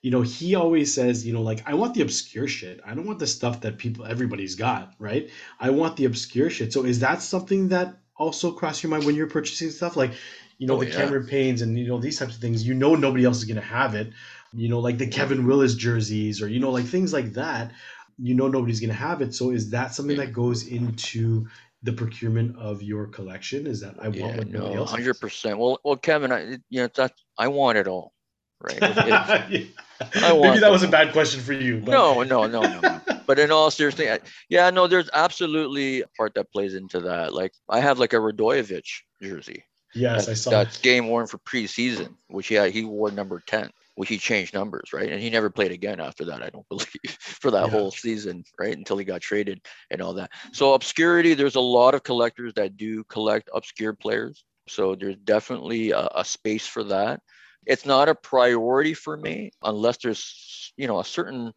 You 0.00 0.12
know, 0.12 0.22
he 0.22 0.54
always 0.54 0.94
says, 0.94 1.26
you 1.26 1.32
know, 1.32 1.42
like, 1.42 1.68
I 1.68 1.74
want 1.74 1.94
the 1.94 2.02
obscure 2.02 2.46
shit. 2.46 2.80
I 2.86 2.94
don't 2.94 3.04
want 3.04 3.18
the 3.18 3.26
stuff 3.26 3.62
that 3.62 3.78
people, 3.78 4.06
everybody's 4.06 4.54
got, 4.54 4.94
right? 5.00 5.28
I 5.58 5.70
want 5.70 5.96
the 5.96 6.04
obscure 6.04 6.50
shit. 6.50 6.72
So 6.72 6.84
is 6.84 7.00
that 7.00 7.20
something 7.20 7.68
that 7.70 7.96
also 8.16 8.52
crossed 8.52 8.84
your 8.84 8.90
mind 8.90 9.06
when 9.06 9.16
you're 9.16 9.26
purchasing 9.26 9.70
stuff? 9.70 9.96
Like, 9.96 10.12
you 10.56 10.68
know, 10.68 10.76
Oh, 10.76 10.80
the 10.80 10.86
yeah. 10.86 10.94
Cameron 10.94 11.26
Paynes 11.26 11.62
and, 11.62 11.76
you 11.76 11.88
know, 11.88 11.98
these 11.98 12.16
types 12.16 12.36
of 12.36 12.40
things, 12.40 12.64
you 12.66 12.74
know, 12.74 12.94
nobody 12.94 13.24
else 13.24 13.38
is 13.38 13.44
going 13.44 13.56
to 13.56 13.60
have 13.60 13.96
it. 13.96 14.12
You 14.52 14.68
know, 14.68 14.78
like 14.78 14.98
the 14.98 15.08
Kevin 15.08 15.46
Willis 15.46 15.74
jerseys 15.74 16.40
or, 16.42 16.48
you 16.48 16.60
know, 16.60 16.70
like 16.70 16.84
things 16.86 17.12
like 17.12 17.32
that. 17.32 17.72
You 18.20 18.34
know, 18.34 18.48
nobody's 18.48 18.80
going 18.80 18.90
to 18.90 18.96
have 18.96 19.22
it. 19.22 19.34
So 19.34 19.50
is 19.50 19.70
that 19.70 19.94
something 19.94 20.16
that 20.16 20.32
goes 20.32 20.66
into 20.66 21.46
the 21.82 21.92
procurement 21.92 22.56
of 22.58 22.82
your 22.82 23.06
collection? 23.06 23.66
Is 23.66 23.80
that 23.80 23.94
I 24.00 24.08
want 24.08 24.16
Yeah, 24.16 24.36
what 24.36 24.48
nobody 24.48 24.74
no, 24.74 24.84
hundred 24.84 25.20
percent. 25.20 25.58
Well, 25.58 25.78
well, 25.84 25.96
Kevin, 25.96 26.32
I, 26.32 26.58
you 26.68 26.82
know, 26.82 26.88
that 26.96 27.12
I 27.38 27.48
want 27.48 27.78
it 27.78 27.86
all, 27.86 28.12
right? 28.60 28.78
It- 28.82 29.52
it- 29.52 29.68
I 30.00 30.32
Maybe 30.32 30.60
that 30.60 30.70
was 30.70 30.84
a 30.84 30.88
bad 30.88 31.12
question 31.12 31.40
for 31.40 31.52
you. 31.52 31.80
But... 31.80 31.90
no, 31.90 32.22
no, 32.22 32.46
no, 32.46 32.62
no. 32.62 33.00
but 33.26 33.38
in 33.38 33.50
all 33.50 33.70
seriousness, 33.70 34.20
I- 34.20 34.28
yeah, 34.48 34.70
no, 34.70 34.86
there's 34.86 35.10
absolutely 35.12 36.02
a 36.02 36.08
part 36.16 36.34
that 36.34 36.52
plays 36.52 36.74
into 36.74 37.00
that. 37.00 37.34
Like 37.34 37.52
I 37.68 37.80
have 37.80 37.98
like 37.98 38.12
a 38.12 38.16
Radojevic 38.16 38.84
jersey. 39.20 39.64
Yes, 39.94 40.26
that's, 40.26 40.28
I 40.28 40.34
saw 40.34 40.50
that's 40.50 40.78
game 40.78 41.08
worn 41.08 41.26
for 41.26 41.38
preseason, 41.38 42.14
which 42.28 42.50
yeah, 42.50 42.66
he 42.66 42.84
wore 42.84 43.10
number 43.10 43.42
10, 43.46 43.70
which 43.98 44.08
he 44.10 44.18
changed 44.18 44.54
numbers, 44.54 44.92
right? 44.92 45.10
And 45.10 45.20
he 45.20 45.28
never 45.28 45.50
played 45.50 45.72
again 45.72 46.00
after 46.00 46.24
that, 46.26 46.42
I 46.42 46.50
don't 46.50 46.68
believe, 46.70 46.86
for 47.18 47.50
that 47.50 47.66
Yeah. 47.66 47.70
whole 47.70 47.90
season, 47.90 48.44
right? 48.58 48.76
Until 48.76 48.96
he 48.98 49.04
got 49.04 49.20
traded 49.20 49.60
and 49.90 50.00
all 50.00 50.14
that. 50.14 50.30
So 50.52 50.74
obscurity, 50.74 51.34
there's 51.34 51.56
a 51.56 51.60
lot 51.60 51.94
of 51.94 52.04
collectors 52.04 52.54
that 52.54 52.76
do 52.76 53.02
collect 53.04 53.50
obscure 53.52 53.94
players. 53.94 54.44
So 54.68 54.94
there's 54.94 55.16
definitely 55.16 55.90
a, 55.90 56.08
a 56.14 56.24
space 56.24 56.66
for 56.66 56.84
that. 56.84 57.20
It's 57.66 57.84
not 57.86 58.08
a 58.08 58.14
priority 58.14 58.94
for 58.94 59.16
me 59.16 59.50
unless 59.62 59.98
there's, 59.98 60.72
you 60.76 60.86
know, 60.86 61.00
a 61.00 61.04
certain 61.04 61.52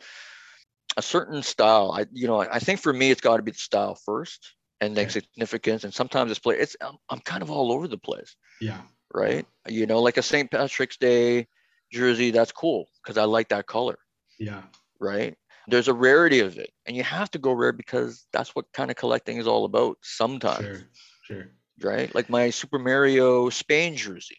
a 0.97 1.01
certain 1.01 1.43
style. 1.43 1.91
I 1.91 2.05
you 2.11 2.27
know 2.27 2.39
I 2.39 2.59
think 2.59 2.79
for 2.81 2.93
me 2.93 3.11
it's 3.11 3.21
got 3.21 3.37
to 3.37 3.43
be 3.43 3.51
the 3.51 3.57
style 3.57 3.95
first, 3.95 4.55
and 4.81 4.95
then 4.97 5.07
Okay. 5.07 5.09
significance, 5.09 5.83
and 5.83 5.93
sometimes 5.93 6.31
it's 6.31 6.39
play. 6.39 6.57
It's 6.57 6.75
I'm, 6.81 6.97
I'm 7.09 7.19
kind 7.19 7.43
of 7.43 7.51
all 7.51 7.71
over 7.71 7.87
the 7.87 7.97
place, 7.97 8.35
Yeah. 8.61 8.81
right? 9.13 9.45
You 9.67 9.85
know, 9.87 10.01
like 10.01 10.17
a 10.17 10.23
St. 10.23 10.51
Patrick's 10.51 10.97
Day 10.97 11.47
jersey, 11.91 12.31
that's 12.31 12.51
cool 12.51 12.87
because 13.03 13.17
I 13.17 13.25
like 13.25 13.49
that 13.49 13.67
color, 13.67 13.97
Yeah. 14.39 14.63
right? 14.99 15.35
There's 15.67 15.87
a 15.87 15.93
rarity 15.93 16.39
of 16.39 16.57
it, 16.57 16.71
and 16.85 16.95
you 16.97 17.03
have 17.03 17.29
to 17.31 17.37
go 17.39 17.51
rare 17.53 17.71
because 17.71 18.25
that's 18.33 18.55
what 18.55 18.65
kind 18.73 18.89
of 18.89 18.97
collecting 18.97 19.37
is 19.37 19.47
all 19.47 19.65
about. 19.65 19.97
Sometimes, 20.01 20.63
Sure. 20.65 20.87
Sure. 21.23 21.51
right? 21.81 22.13
Like 22.15 22.29
my 22.29 22.49
Super 22.49 22.79
Mario 22.79 23.49
Spain 23.49 23.95
jersey. 23.95 24.37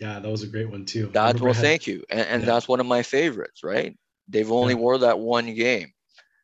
Yeah, 0.00 0.18
that 0.18 0.28
was 0.30 0.42
a 0.42 0.46
great 0.48 0.70
one 0.70 0.84
too. 0.84 1.10
That's 1.12 1.40
well, 1.40 1.52
had- 1.52 1.62
thank 1.62 1.86
you, 1.86 2.04
and, 2.10 2.20
and 2.20 2.42
yeah. 2.42 2.46
that's 2.46 2.66
one 2.66 2.80
of 2.80 2.86
my 2.86 3.02
favorites, 3.02 3.62
right? 3.62 3.96
They've 4.28 4.50
only 4.50 4.74
Yeah. 4.74 4.80
wore 4.80 4.98
that 4.98 5.18
one 5.18 5.54
game. 5.54 5.92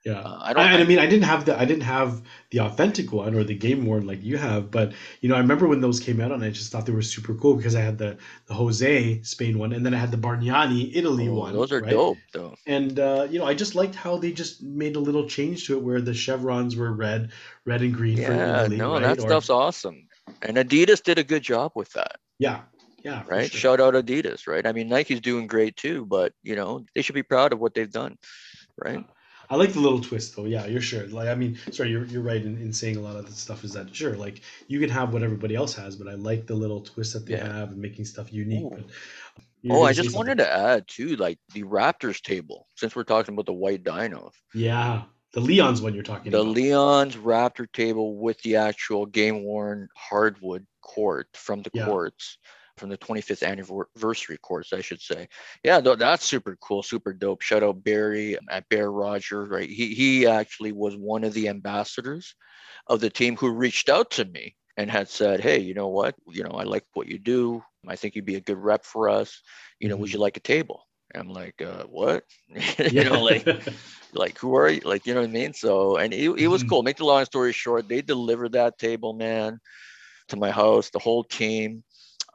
Yeah. 0.09 0.21
Uh, 0.21 0.39
I 0.41 0.53
don't. 0.55 0.65
I, 0.65 0.73
and 0.73 0.83
I 0.83 0.87
mean, 0.87 0.99
I 0.99 1.07
didn't 1.07 1.25
have 1.25 1.45
the 1.45 1.59
I 1.61 1.67
didn't 1.67 1.83
have 1.83 2.23
the 2.51 2.61
authentic 2.61 3.13
one 3.13 3.35
or 3.35 3.45
the 3.45 3.55
game 3.55 3.85
worn 3.85 4.07
like 4.07 4.23
you 4.23 4.39
have, 4.39 4.71
but 4.71 4.93
you 5.21 5.29
know, 5.29 5.35
I 5.35 5.39
remember 5.39 5.69
when 5.69 5.83
those 5.83 6.01
came 6.01 6.19
out, 6.21 6.33
and 6.33 6.43
I 6.43 6.49
just 6.49 6.73
thought 6.73 6.87
they 6.87 6.93
were 6.93 7.03
super 7.03 7.35
cool 7.35 7.57
because 7.57 7.75
I 7.75 7.83
had 7.83 7.99
the 7.99 8.17
the 8.47 8.55
Jose 8.55 9.21
Spain 9.23 9.59
one, 9.59 9.75
and 9.75 9.85
then 9.85 9.93
I 9.93 9.99
had 9.99 10.11
the 10.11 10.17
Bargnani 10.17 10.97
Italy 10.97 11.29
oh, 11.29 11.35
one. 11.35 11.53
those 11.53 11.73
are 11.73 11.81
right? 11.81 11.91
dope, 11.91 12.17
though. 12.33 12.55
And 12.67 12.99
uh, 12.99 13.27
you 13.31 13.39
know, 13.39 13.45
I 13.45 13.53
just 13.53 13.75
liked 13.75 13.95
how 13.95 14.17
they 14.17 14.33
just 14.33 14.63
made 14.63 14.97
a 14.97 15.01
little 15.01 15.29
change 15.29 15.67
to 15.67 15.77
it, 15.77 15.83
where 15.83 16.01
the 16.01 16.15
chevrons 16.15 16.75
were 16.75 16.93
red, 16.93 17.31
red 17.67 17.83
and 17.83 17.93
green 17.93 18.17
for 18.17 18.33
Yeah, 18.33 18.63
Italy, 18.63 18.79
no, 18.79 18.95
right? 18.95 19.03
that 19.03 19.19
Or- 19.19 19.29
stuff's 19.29 19.51
awesome. 19.51 20.09
And 20.41 20.57
Adidas 20.57 21.03
did 21.03 21.19
a 21.19 21.25
good 21.25 21.43
job 21.43 21.73
with 21.75 21.93
that, 21.93 22.17
yeah, 22.39 22.63
yeah, 23.03 23.25
right? 23.27 23.51
sure. 23.51 23.61
Shout 23.61 23.81
out 23.81 23.93
Adidas, 23.93 24.47
right? 24.47 24.67
I 24.67 24.73
mean, 24.73 24.89
Nike's 24.89 25.21
doing 25.21 25.47
great 25.47 25.77
too, 25.77 26.07
but 26.07 26.33
you 26.43 26.57
know, 26.57 26.87
they 26.95 27.03
should 27.03 27.15
be 27.15 27.23
proud 27.23 27.53
of 27.53 27.61
what 27.61 27.75
they've 27.75 27.93
done, 27.93 28.17
right? 28.83 29.05
I 29.51 29.57
like 29.57 29.73
the 29.73 29.81
little 29.81 30.01
twist 30.01 30.37
though. 30.37 30.45
Yeah, 30.45 30.67
you're 30.67 30.81
sure. 30.81 31.07
Like 31.07 31.29
I 31.29 31.35
mean, 31.35 31.59
sorry, 31.71 31.91
you're 31.91 32.05
you're 32.05 32.23
right 32.23 32.43
in, 32.43 32.59
in 32.59 32.73
saying 32.73 32.97
a 32.97 33.01
lot 33.01 33.17
of 33.17 33.27
the 33.27 33.33
stuff 33.33 33.65
is 33.65 33.73
that 33.73 33.95
sure, 33.95 34.15
like 34.17 34.43
you 34.67 34.79
can 34.79 34.91
have 34.91 35.13
what 35.13 35.23
everybody 35.23 35.55
else 35.55 35.75
has, 35.75 35.97
but 35.97 36.09
I 36.09 36.15
like 36.15 36.47
the 36.47 36.55
little 36.55 36.81
twist 36.81 37.15
that 37.15 37.27
they 37.27 37.35
Yeah. 37.35 37.47
have 37.53 37.71
and 37.71 37.79
making 37.79 38.05
stuff 38.05 38.33
unique. 38.33 38.69
But 38.71 38.85
Oh, 39.71 39.83
I 39.83 39.93
just 39.93 40.17
wanted 40.17 40.39
to 40.39 40.51
add 40.51 40.87
too, 40.87 41.17
like 41.17 41.39
the 41.53 41.65
Raptors 41.65 42.23
table, 42.23 42.69
since 42.77 42.95
we're 42.95 43.05
talking 43.05 43.35
about 43.35 43.47
the 43.47 43.53
white 43.53 43.83
dinos. 43.85 44.33
Yeah, 44.55 45.03
the 45.33 45.41
Leon's 45.41 45.83
one 45.83 45.95
you're 45.95 46.03
talking 46.03 46.31
The 46.31 46.39
about. 46.41 46.55
The 46.55 46.61
Leon's 46.61 47.17
Raptor 47.17 47.71
table 47.73 48.17
with 48.17 48.41
the 48.43 48.57
actual 48.57 49.07
game 49.07 49.45
worn 49.45 49.89
hardwood 49.97 50.67
court 50.81 51.29
from 51.35 51.63
the 51.63 51.71
Yeah. 51.75 51.87
courts, 51.87 52.39
from 52.79 52.91
the 52.91 52.97
25th 52.99 53.43
anniversary 53.43 54.39
course, 54.39 54.73
I 54.73 54.81
should 54.83 55.01
say. 55.03 55.29
Yeah, 55.65 55.81
that's 55.81 56.25
super 56.25 56.57
cool, 56.61 56.83
super 56.83 57.13
dope. 57.13 57.43
Shout 57.43 57.63
out 57.63 57.85
Barry 57.85 58.37
at 58.51 58.69
Bear 58.69 58.91
Roger, 58.91 59.45
right? 59.45 59.69
He 59.69 59.95
he 59.95 60.27
actually 60.27 60.73
was 60.73 60.97
one 60.97 61.25
of 61.25 61.35
the 61.35 61.49
ambassadors 61.49 62.35
of 62.89 63.01
the 63.01 63.11
team 63.11 63.37
who 63.37 63.51
reached 63.51 63.89
out 63.89 64.11
to 64.13 64.25
me 64.25 64.57
and 64.77 64.91
had 64.91 65.09
said, 65.09 65.41
Hey, 65.41 65.61
you 65.61 65.75
know 65.75 65.89
what? 65.89 66.15
You 66.29 66.45
know, 66.45 66.51
I 66.53 66.65
like 66.65 66.85
what 66.95 67.09
you 67.09 67.19
do. 67.19 67.63
I 67.89 67.97
think 67.97 68.15
you'd 68.15 68.25
be 68.27 68.37
a 68.37 68.41
good 68.41 68.59
rep 68.59 68.85
for 68.85 69.09
us. 69.09 69.43
You 69.81 69.89
know, 69.89 69.97
would 69.97 70.11
Mhm. 70.11 70.13
you 70.13 70.19
like 70.19 70.37
a 70.37 70.41
table? 70.41 70.83
And 71.13 71.21
I'm 71.23 71.29
like, 71.31 71.61
uh, 71.63 71.85
what? 71.85 72.25
you 72.79 73.05
know, 73.05 73.21
like 73.23 73.47
like 74.13 74.39
who 74.39 74.55
are 74.55 74.69
you 74.69 74.81
like 74.85 75.07
you 75.07 75.15
know 75.15 75.21
what 75.21 75.29
i 75.29 75.33
mean 75.33 75.53
so 75.53 75.97
and 75.97 76.13
it, 76.15 76.29
it 76.39 76.47
was 76.49 76.63
Mhm. 76.63 76.65
cool 76.65 76.83
make 76.83 76.97
the 76.97 77.05
long 77.05 77.25
story 77.25 77.53
short 77.53 77.89
they 77.89 78.01
delivered 78.01 78.53
that 78.53 78.79
table 78.79 79.13
man 79.13 79.59
to 80.29 80.37
my 80.37 80.51
house 80.51 80.91
the 80.91 80.99
whole 80.99 81.25
team 81.25 81.83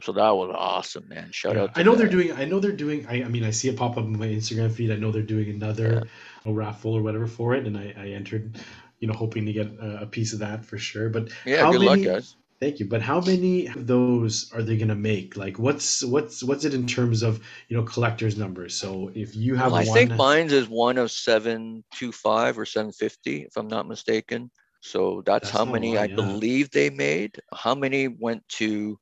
so 0.03 0.11
that 0.11 0.29
was 0.29 0.53
awesome 0.57 1.07
man 1.07 1.29
shout 1.31 1.55
Yeah, 1.55 1.63
out 1.63 1.73
to 1.75 1.79
I 1.79 1.83
know 1.83 1.95
they're 1.95 2.07
doing. 2.09 2.31
I 2.33 2.45
know 2.45 2.59
they're 2.59 2.71
doing. 2.71 3.05
I, 3.07 3.23
I 3.23 3.27
mean, 3.27 3.43
I 3.43 3.51
see 3.51 3.69
it 3.69 3.77
pop 3.77 3.91
up 3.91 4.03
on 4.05 4.17
my 4.17 4.27
Instagram 4.27 4.71
feed. 4.71 4.91
I 4.91 4.95
know 4.95 5.11
they're 5.11 5.21
doing 5.21 5.49
another 5.49 6.03
a 6.45 6.51
raffle 6.51 6.93
or 6.93 7.01
whatever 7.01 7.27
for 7.27 7.53
it, 7.55 7.65
and 7.65 7.77
I, 7.77 7.93
I 7.97 8.07
entered, 8.09 8.57
you 8.99 9.07
know, 9.07 9.13
hoping 9.13 9.45
to 9.45 9.53
get 9.53 9.67
a, 9.79 10.05
piece 10.05 10.33
of 10.33 10.39
that 10.39 10.65
for 10.65 10.77
sure. 10.77 11.09
But 11.09 11.29
yeah 11.45 11.71
good 11.71 11.81
many- 11.81 12.03
luck 12.05 12.13
guys 12.15 12.35
Thank 12.59 12.79
you. 12.79 12.85
But 12.85 13.01
how 13.01 13.19
many 13.19 13.67
of 13.67 13.87
those 13.87 14.49
are 14.53 14.61
they 14.63 14.77
going 14.77 14.87
to 14.87 14.95
make? 14.95 15.35
Like, 15.35 15.59
what's 15.59 16.01
what's 16.01 16.41
what's 16.41 16.63
it 16.63 16.73
in 16.73 16.87
terms 16.87 17.21
of 17.21 17.45
you 17.67 17.75
know 17.75 17.83
collectors 17.83 18.37
numbers? 18.37 18.73
So 18.73 19.11
if 19.13 19.35
you 19.35 19.55
have 19.55 19.73
well, 19.73 19.81
i 19.81 19.85
one, 19.85 19.97
think 19.97 20.11
mine's 20.15 20.53
is 20.53 20.69
one 20.69 20.97
of 20.97 21.11
725 21.11 22.57
or 22.57 22.65
750 22.65 23.41
if 23.43 23.57
i'm 23.57 23.67
not 23.67 23.87
mistaken 23.87 24.49
so 24.79 25.23
that's, 25.25 25.45
That's 25.47 25.57
how 25.57 25.65
many 25.65 25.95
lot, 25.95 26.03
i 26.03 26.05
yeah. 26.05 26.15
believe 26.15 26.71
they 26.71 26.89
made 26.89 27.37
how 27.53 27.75
many 27.75 28.07
went 28.07 28.47
to 28.59 28.97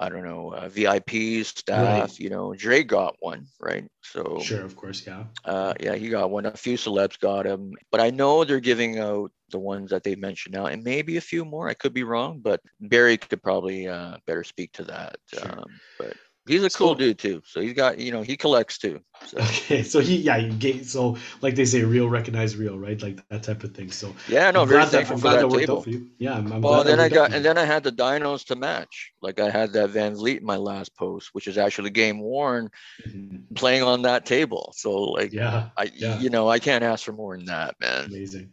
i 0.00 0.08
don't 0.08 0.24
know 0.24 0.52
uh, 0.52 0.68
vips 0.68 1.58
staff 1.58 2.20
you 2.20 2.30
know 2.30 2.54
dre 2.54 2.82
got 2.82 3.14
one 3.20 3.46
right 3.60 3.88
so 4.14 4.38
sure, 4.38 4.64
of 4.64 4.76
course, 4.76 5.04
yeah. 5.06 5.24
Uh, 5.44 5.74
yeah, 5.80 5.94
he 5.94 6.08
got 6.08 6.30
one. 6.30 6.46
A 6.46 6.56
few 6.56 6.76
celebs 6.76 7.18
got 7.18 7.46
him, 7.46 7.72
but 7.90 8.00
I 8.00 8.10
know 8.10 8.44
they're 8.44 8.60
giving 8.60 8.98
out 8.98 9.32
the 9.50 9.58
ones 9.58 9.90
that 9.90 10.04
they 10.04 10.14
mentioned 10.14 10.54
now, 10.54 10.66
and 10.66 10.84
maybe 10.84 11.16
a 11.16 11.22
few 11.22 11.44
more. 11.44 11.68
I 11.68 11.74
could 11.74 11.94
be 11.94 12.04
wrong, 12.04 12.38
but 12.40 12.60
Barry 12.80 13.16
could 13.16 13.42
probably 13.42 13.88
uh, 13.88 14.18
better 14.26 14.44
speak 14.44 14.72
to 14.74 14.84
that. 14.84 15.16
Sure. 15.32 15.50
Um, 15.50 15.64
but 15.98 16.14
he's 16.46 16.62
a 16.62 16.70
cool 16.70 16.88
So- 16.88 16.94
dude 16.94 17.18
too. 17.18 17.42
So 17.46 17.60
he's 17.60 17.72
got, 17.72 17.98
you 17.98 18.12
know, 18.12 18.22
he 18.22 18.36
collects 18.36 18.78
too. 18.78 19.00
So 19.26 19.38
Okay, 19.38 19.82
so 19.82 20.00
he 20.00 20.16
yeah, 20.16 20.36
you 20.36 20.52
get 20.52 20.84
so 20.86 21.16
like 21.40 21.54
they 21.54 21.64
say, 21.64 21.82
real 21.82 22.08
recognize 22.08 22.56
real, 22.56 22.78
right? 22.78 23.00
Like 23.00 23.26
that 23.28 23.42
type 23.44 23.64
of 23.64 23.74
thing. 23.74 23.90
So 23.90 24.14
yeah, 24.28 24.50
no, 24.50 24.62
I'm 24.62 24.68
very 24.68 24.80
glad 24.82 24.90
thankful 24.90 25.18
for 25.18 25.30
that 25.30 25.38
that 25.40 25.48
worked 25.48 25.60
table. 25.60 25.78
out 25.78 25.84
for 25.84 25.90
you. 25.90 26.08
Yeah, 26.18 26.34
I'm, 26.34 26.52
I'm 26.52 26.60
Well, 26.60 26.84
then 26.84 27.00
I 27.00 27.08
got, 27.08 27.32
and 27.32 27.44
then 27.44 27.56
I 27.56 27.64
had 27.64 27.84
the 27.84 27.92
dinos 27.92 28.44
to 28.46 28.56
match. 28.56 29.12
Like 29.22 29.38
I 29.40 29.48
had 29.50 29.72
that 29.74 29.90
VanVleet 29.90 30.38
in 30.40 30.44
my 30.44 30.56
last 30.56 30.94
post, 30.96 31.30
which 31.32 31.46
is 31.46 31.56
actually 31.56 31.90
game 31.90 32.20
worn, 32.20 32.70
Mhm. 33.08 33.54
playing 33.54 33.82
on 33.82 34.02
that 34.02 34.26
table. 34.26 34.72
So 34.76 34.90
like, 35.04 35.32
yeah, 35.32 35.68
I, 35.76 35.90
yeah. 35.94 36.18
you 36.20 36.28
know, 36.28 36.48
I 36.48 36.58
can't 36.58 36.84
ask 36.84 37.04
for 37.04 37.12
more 37.12 37.36
than 37.36 37.46
that, 37.46 37.76
man. 37.80 38.06
amazing. 38.06 38.50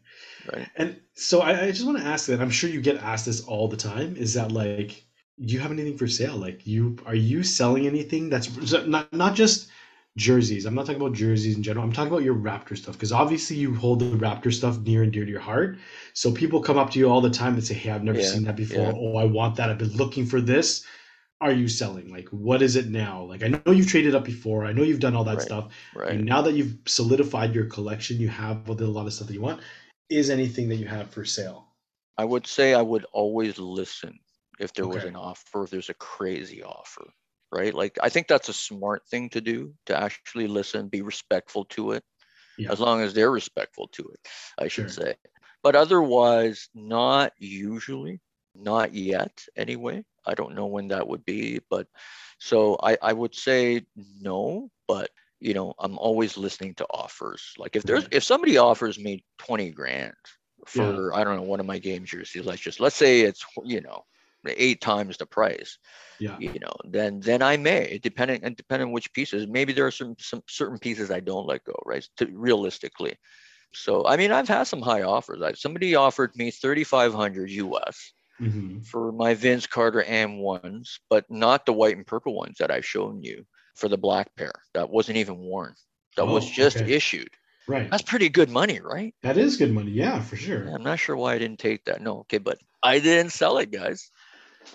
Right. 0.53 0.68
And 0.76 0.99
so 1.15 1.41
I, 1.41 1.65
I 1.65 1.72
just 1.72 1.85
want 1.85 1.97
to 1.97 2.03
ask 2.03 2.27
that. 2.27 2.39
I'm 2.41 2.49
sure 2.49 2.69
you 2.69 2.81
get 2.81 2.97
asked 2.97 3.26
this 3.26 3.41
all 3.41 3.68
the 3.68 3.77
time. 3.77 4.15
Is 4.15 4.34
that 4.35 4.51
like, 4.51 5.03
do 5.45 5.53
you 5.53 5.59
have 5.59 5.72
anything 5.72 5.97
for 5.97 6.07
sale? 6.07 6.35
Like, 6.38 6.65
you 6.68 6.97
are 7.05 7.15
you 7.15 7.43
selling 7.43 7.88
anything 7.88 8.30
that's 8.30 8.49
not 8.88 9.11
not 9.13 9.35
just 9.35 9.69
jerseys? 10.18 10.65
I'm 10.65 10.76
not 10.76 10.85
talking 10.85 11.01
about 11.01 11.13
jerseys 11.13 11.55
in 11.55 11.63
general. 11.63 11.85
I'm 11.85 11.93
talking 11.93 12.11
about 12.11 12.23
your 12.23 12.35
Raptor 12.35 12.77
stuff 12.77 12.95
because 12.95 13.11
obviously 13.11 13.57
you 13.57 13.73
hold 13.76 13.99
the 13.99 14.05
Raptor 14.18 14.53
stuff 14.53 14.80
near 14.81 15.03
and 15.03 15.11
dear 15.11 15.26
to 15.26 15.31
your 15.31 15.39
heart. 15.41 15.77
So 16.13 16.31
people 16.31 16.61
come 16.61 16.77
up 16.77 16.91
to 16.91 16.99
you 16.99 17.09
all 17.09 17.22
the 17.22 17.30
time 17.30 17.53
and 17.55 17.63
say, 17.63 17.73
"Hey, 17.76 17.91
I've 17.91 18.03
never 18.03 18.19
Yeah, 18.19 18.22
seen 18.22 18.43
that 18.43 18.55
before. 18.55 18.91
yeah. 18.91 18.93
Oh, 18.95 19.18
I 19.18 19.26
want 19.26 19.55
that. 19.57 19.69
I've 19.69 19.77
been 19.80 19.95
looking 19.97 20.26
for 20.26 20.41
this." 20.41 20.85
Are 21.41 21.51
you 21.51 21.68
selling? 21.68 22.09
Like, 22.11 22.30
what 22.30 22.61
is 22.61 22.76
it 22.77 22.88
now? 22.89 23.23
Like, 23.23 23.43
I 23.43 23.47
know 23.49 23.72
you've 23.73 23.88
traded 23.88 24.15
up 24.15 24.23
before. 24.23 24.65
I 24.65 24.73
know 24.73 24.84
you've 24.84 24.99
done 24.99 25.15
all 25.15 25.23
that 25.26 25.41
Right, 25.41 25.41
stuff. 25.41 25.73
Right. 25.93 26.18
And 26.18 26.26
now 26.26 26.41
that 26.43 26.53
you've 26.53 26.77
solidified 26.88 27.55
your 27.55 27.65
collection, 27.65 28.19
you 28.19 28.30
have 28.30 28.69
a 28.69 28.73
lot 28.73 29.07
of 29.07 29.13
stuff 29.13 29.27
that 29.27 29.34
you 29.34 29.41
want. 29.41 29.61
Is 30.09 30.30
anything 30.30 30.69
that 30.69 30.76
you 30.77 30.88
have 30.88 31.09
for 31.09 31.26
sale? 31.26 31.69
I 32.18 32.23
would 32.23 32.47
say 32.47 32.73
I 32.73 32.81
would 32.81 33.03
always 33.11 33.59
listen 33.59 34.20
if 34.61 34.73
there 34.73 34.88
was 34.88 35.05
an 35.05 35.17
offer, 35.17 35.63
if 35.65 35.71
there's 35.71 35.89
a 35.89 35.95
crazy 35.95 36.63
offer, 36.63 37.05
right? 37.51 37.73
Like 37.73 37.99
I 38.03 38.09
think 38.09 38.27
that's 38.27 38.49
a 38.49 38.53
smart 38.53 39.07
thing 39.07 39.29
to 39.31 39.41
do 39.41 39.73
to 39.88 39.99
actually 39.99 40.47
listen, 40.47 40.89
be 40.89 41.01
respectful 41.01 41.65
to 41.65 41.91
it, 41.93 42.03
Yeah. 42.57 42.71
as 42.71 42.79
long 42.79 43.01
as 43.01 43.13
they're 43.13 43.31
respectful 43.31 43.88
to 43.89 44.03
it, 44.13 44.19
I 44.59 44.67
should 44.67 44.89
Sure. 44.89 44.91
say. 44.91 45.15
But 45.63 45.75
otherwise, 45.75 46.69
not 46.73 47.33
usually, 47.38 48.21
not 48.55 48.93
yet 48.93 49.45
anyway. 49.55 50.05
I 50.25 50.35
don't 50.35 50.55
know 50.55 50.67
when 50.67 50.89
that 50.89 51.07
would 51.07 51.25
be, 51.25 51.59
but 51.69 51.88
so 52.39 52.77
I, 52.81 52.97
I 53.01 53.13
would 53.13 53.35
say 53.35 53.81
no, 54.21 54.69
but 54.88 55.09
you 55.39 55.53
know, 55.53 55.73
I'm 55.79 55.97
always 55.97 56.38
listening 56.38 56.75
to 56.75 56.85
offers. 56.91 57.53
Like 57.57 57.75
if 57.75 57.85
there's 57.85 58.07
if 58.11 58.23
somebody 58.23 58.57
offers 58.57 58.99
me 58.99 59.23
20 59.39 59.71
grand 59.71 60.13
for 60.65 61.13
I 61.13 61.23
don't 61.23 61.38
know 61.38 61.43
one 61.43 61.59
of 61.59 61.65
my 61.65 61.79
game 61.79 62.05
jerseys, 62.05 62.45
let's 62.45 62.61
just 62.61 62.79
let's 62.79 62.95
say 62.95 63.21
it's 63.21 63.45
you 63.63 63.81
know 63.81 64.03
eight 64.47 64.81
times 64.81 65.18
the 65.18 65.26
price, 65.26 65.77
Yeah. 66.19 66.39
you 66.39 66.59
know, 66.59 66.73
then 66.85 67.19
then 67.22 67.41
I 67.41 67.57
may 67.57 67.99
depending 68.01 68.43
and 68.43 68.55
depending 68.55 68.88
on 68.89 68.93
which 68.93 69.13
pieces. 69.13 69.47
Maybe 69.47 69.73
there 69.73 69.88
are 69.88 69.91
some 69.91 70.15
some 70.19 70.43
certain 70.49 70.80
pieces 70.80 71.11
I 71.11 71.19
don't 71.22 71.47
let 71.47 71.63
go, 71.65 71.76
right? 71.85 72.07
To, 72.18 72.27
realistically. 72.34 73.18
So 73.73 74.05
I 74.07 74.18
mean, 74.18 74.31
I've 74.31 74.47
had 74.47 74.63
some 74.63 74.81
high 74.81 75.03
offers. 75.03 75.41
I, 75.41 75.53
somebody 75.53 75.95
offered 75.95 76.35
me 76.35 76.51
3,500 76.51 77.49
US 77.51 78.13
hmm 78.39 78.84
for 78.84 79.11
my 79.11 79.34
Vince 79.34 79.68
Carter 79.68 80.03
M1s, 80.03 80.99
but 81.09 81.30
not 81.30 81.65
the 81.65 81.73
white 81.73 81.97
and 81.97 82.07
purple 82.07 82.35
ones 82.35 82.57
that 82.59 82.72
I've 82.72 82.85
shown 82.85 83.23
you 83.23 83.45
for 83.76 83.88
the 83.89 83.97
black 83.97 84.35
pair. 84.35 84.53
That 84.73 84.89
wasn't 84.89 85.18
even 85.18 85.38
worn. 85.39 85.76
That 86.18 86.27
was 86.27 86.45
Oh, 86.45 86.49
just 86.49 86.81
okay. 86.81 86.85
issued. 86.85 87.30
Right. 87.68 87.91
That's 87.91 88.03
pretty 88.03 88.30
good 88.30 88.49
money, 88.49 88.81
right? 88.81 89.15
That 89.23 89.35
is 89.38 89.57
good 89.57 89.72
money. 89.72 89.89
Yeah, 89.93 90.22
for 90.22 90.35
sure. 90.35 90.68
Yeah, 90.68 90.76
I'm 90.76 90.84
not 90.84 90.99
sure 90.99 91.15
why 91.15 91.34
I 91.35 91.39
didn't 91.39 91.59
take 91.59 91.85
that. 91.85 92.01
No, 92.01 92.19
okay, 92.22 92.38
but 92.38 92.59
I 92.84 92.99
didn't 92.99 93.31
sell 93.31 93.57
it, 93.59 93.72
guys. 93.72 94.11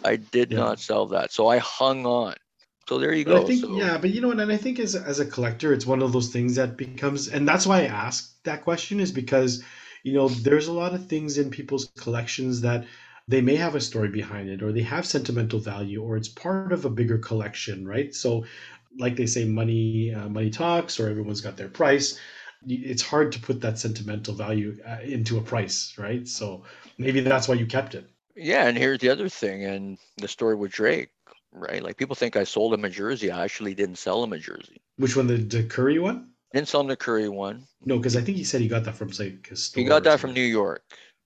I 0.05 0.17
did 0.17 0.51
Yeah. 0.51 0.57
not 0.57 0.81
sell 0.81 1.07
that. 1.09 1.33
So 1.33 1.49
I 1.49 1.59
hung 1.59 2.07
on. 2.07 2.35
So 2.89 2.99
there 2.99 3.13
you 3.15 3.25
But 3.25 3.33
go. 3.33 3.43
I 3.43 3.45
think, 3.45 3.63
So- 3.63 3.77
yeah, 3.77 3.99
but 3.99 4.11
you 4.11 4.21
know 4.21 4.29
what? 4.29 4.41
And 4.41 4.53
I 4.53 4.57
think 4.57 4.79
as, 4.79 4.95
as 4.95 5.19
a 5.21 5.27
collector, 5.27 5.73
it's 5.73 5.87
one 5.87 6.03
of 6.03 6.13
those 6.13 6.29
things 6.31 6.55
that 6.57 6.77
becomes, 6.77 7.29
and 7.29 7.47
that's 7.49 7.67
why 7.67 7.81
I 7.83 7.87
asked 7.87 8.45
that 8.45 8.63
question 8.63 9.01
is 9.01 9.11
because, 9.13 9.63
you 10.05 10.13
know, 10.15 10.29
there's 10.29 10.69
a 10.69 10.73
lot 10.73 10.95
of 10.95 11.07
things 11.07 11.37
in 11.39 11.51
people's 11.51 11.91
collections 11.99 12.61
that 12.61 12.87
they 13.29 13.41
may 13.41 13.57
have 13.57 13.75
a 13.75 13.81
story 13.81 14.09
behind 14.09 14.49
it 14.49 14.63
or 14.63 14.73
they 14.73 14.83
have 14.83 15.05
sentimental 15.05 15.59
value 15.59 16.03
or 16.03 16.17
it's 16.17 16.29
part 16.29 16.73
of 16.73 16.85
a 16.85 16.91
bigger 16.91 17.19
collection, 17.19 17.87
right? 17.87 18.15
So, 18.15 18.45
like 18.99 19.17
they 19.17 19.27
say, 19.27 19.45
money, 19.45 20.15
uh, 20.15 20.29
money 20.29 20.51
talks 20.51 21.01
or 21.01 21.09
everyone's 21.09 21.41
got 21.41 21.57
their 21.57 21.69
price. 21.69 22.19
it's 22.69 23.03
hard 23.03 23.33
to 23.33 23.41
put 23.41 23.61
that 23.61 23.79
sentimental 23.79 24.35
value 24.35 24.79
uh, 24.89 24.99
into 25.03 25.39
a 25.39 25.43
price, 25.43 25.95
right? 25.99 26.27
So 26.27 26.65
maybe 26.99 27.21
that's 27.21 27.49
why 27.49 27.55
you 27.57 27.67
kept 27.67 27.95
it. 27.95 28.09
Yeah, 28.37 28.67
and 28.69 28.77
here's 28.77 28.99
the 29.01 29.09
other 29.09 29.29
thing, 29.29 29.65
and 29.65 29.99
the 30.19 30.29
story 30.29 30.55
with 30.55 30.73
Drake, 30.73 31.09
right? 31.53 31.83
Like 31.83 31.97
people 31.97 32.15
think 32.15 32.37
I 32.37 32.45
sold 32.45 32.75
him 32.75 32.85
a 32.85 32.91
jersey. 32.91 33.31
I 33.31 33.45
actually 33.45 33.75
didn't 33.75 33.97
sell 33.97 34.23
him 34.23 34.33
a 34.33 34.39
jersey. 34.39 34.81
Which 34.99 35.17
one? 35.17 35.27
The, 35.27 35.37
the 35.39 35.65
Curry 35.65 35.99
one? 35.99 36.29
I 36.55 36.59
didn't 36.59 36.69
sell 36.69 36.81
him 36.83 36.87
the 36.89 36.97
Curry 36.97 37.29
one. 37.29 37.67
No, 37.85 37.97
because 37.97 38.17
I 38.17 38.21
think 38.21 38.37
he 38.37 38.45
said 38.45 38.61
he 38.61 38.69
got 38.69 38.85
that 38.85 38.95
from 38.97 39.09
like 39.19 39.49
a 39.51 39.57
store. 39.57 39.83
He 39.83 39.89
got 39.89 40.05
that 40.05 40.21
from. 40.21 40.33
New 40.35 40.41
York. 40.43 40.83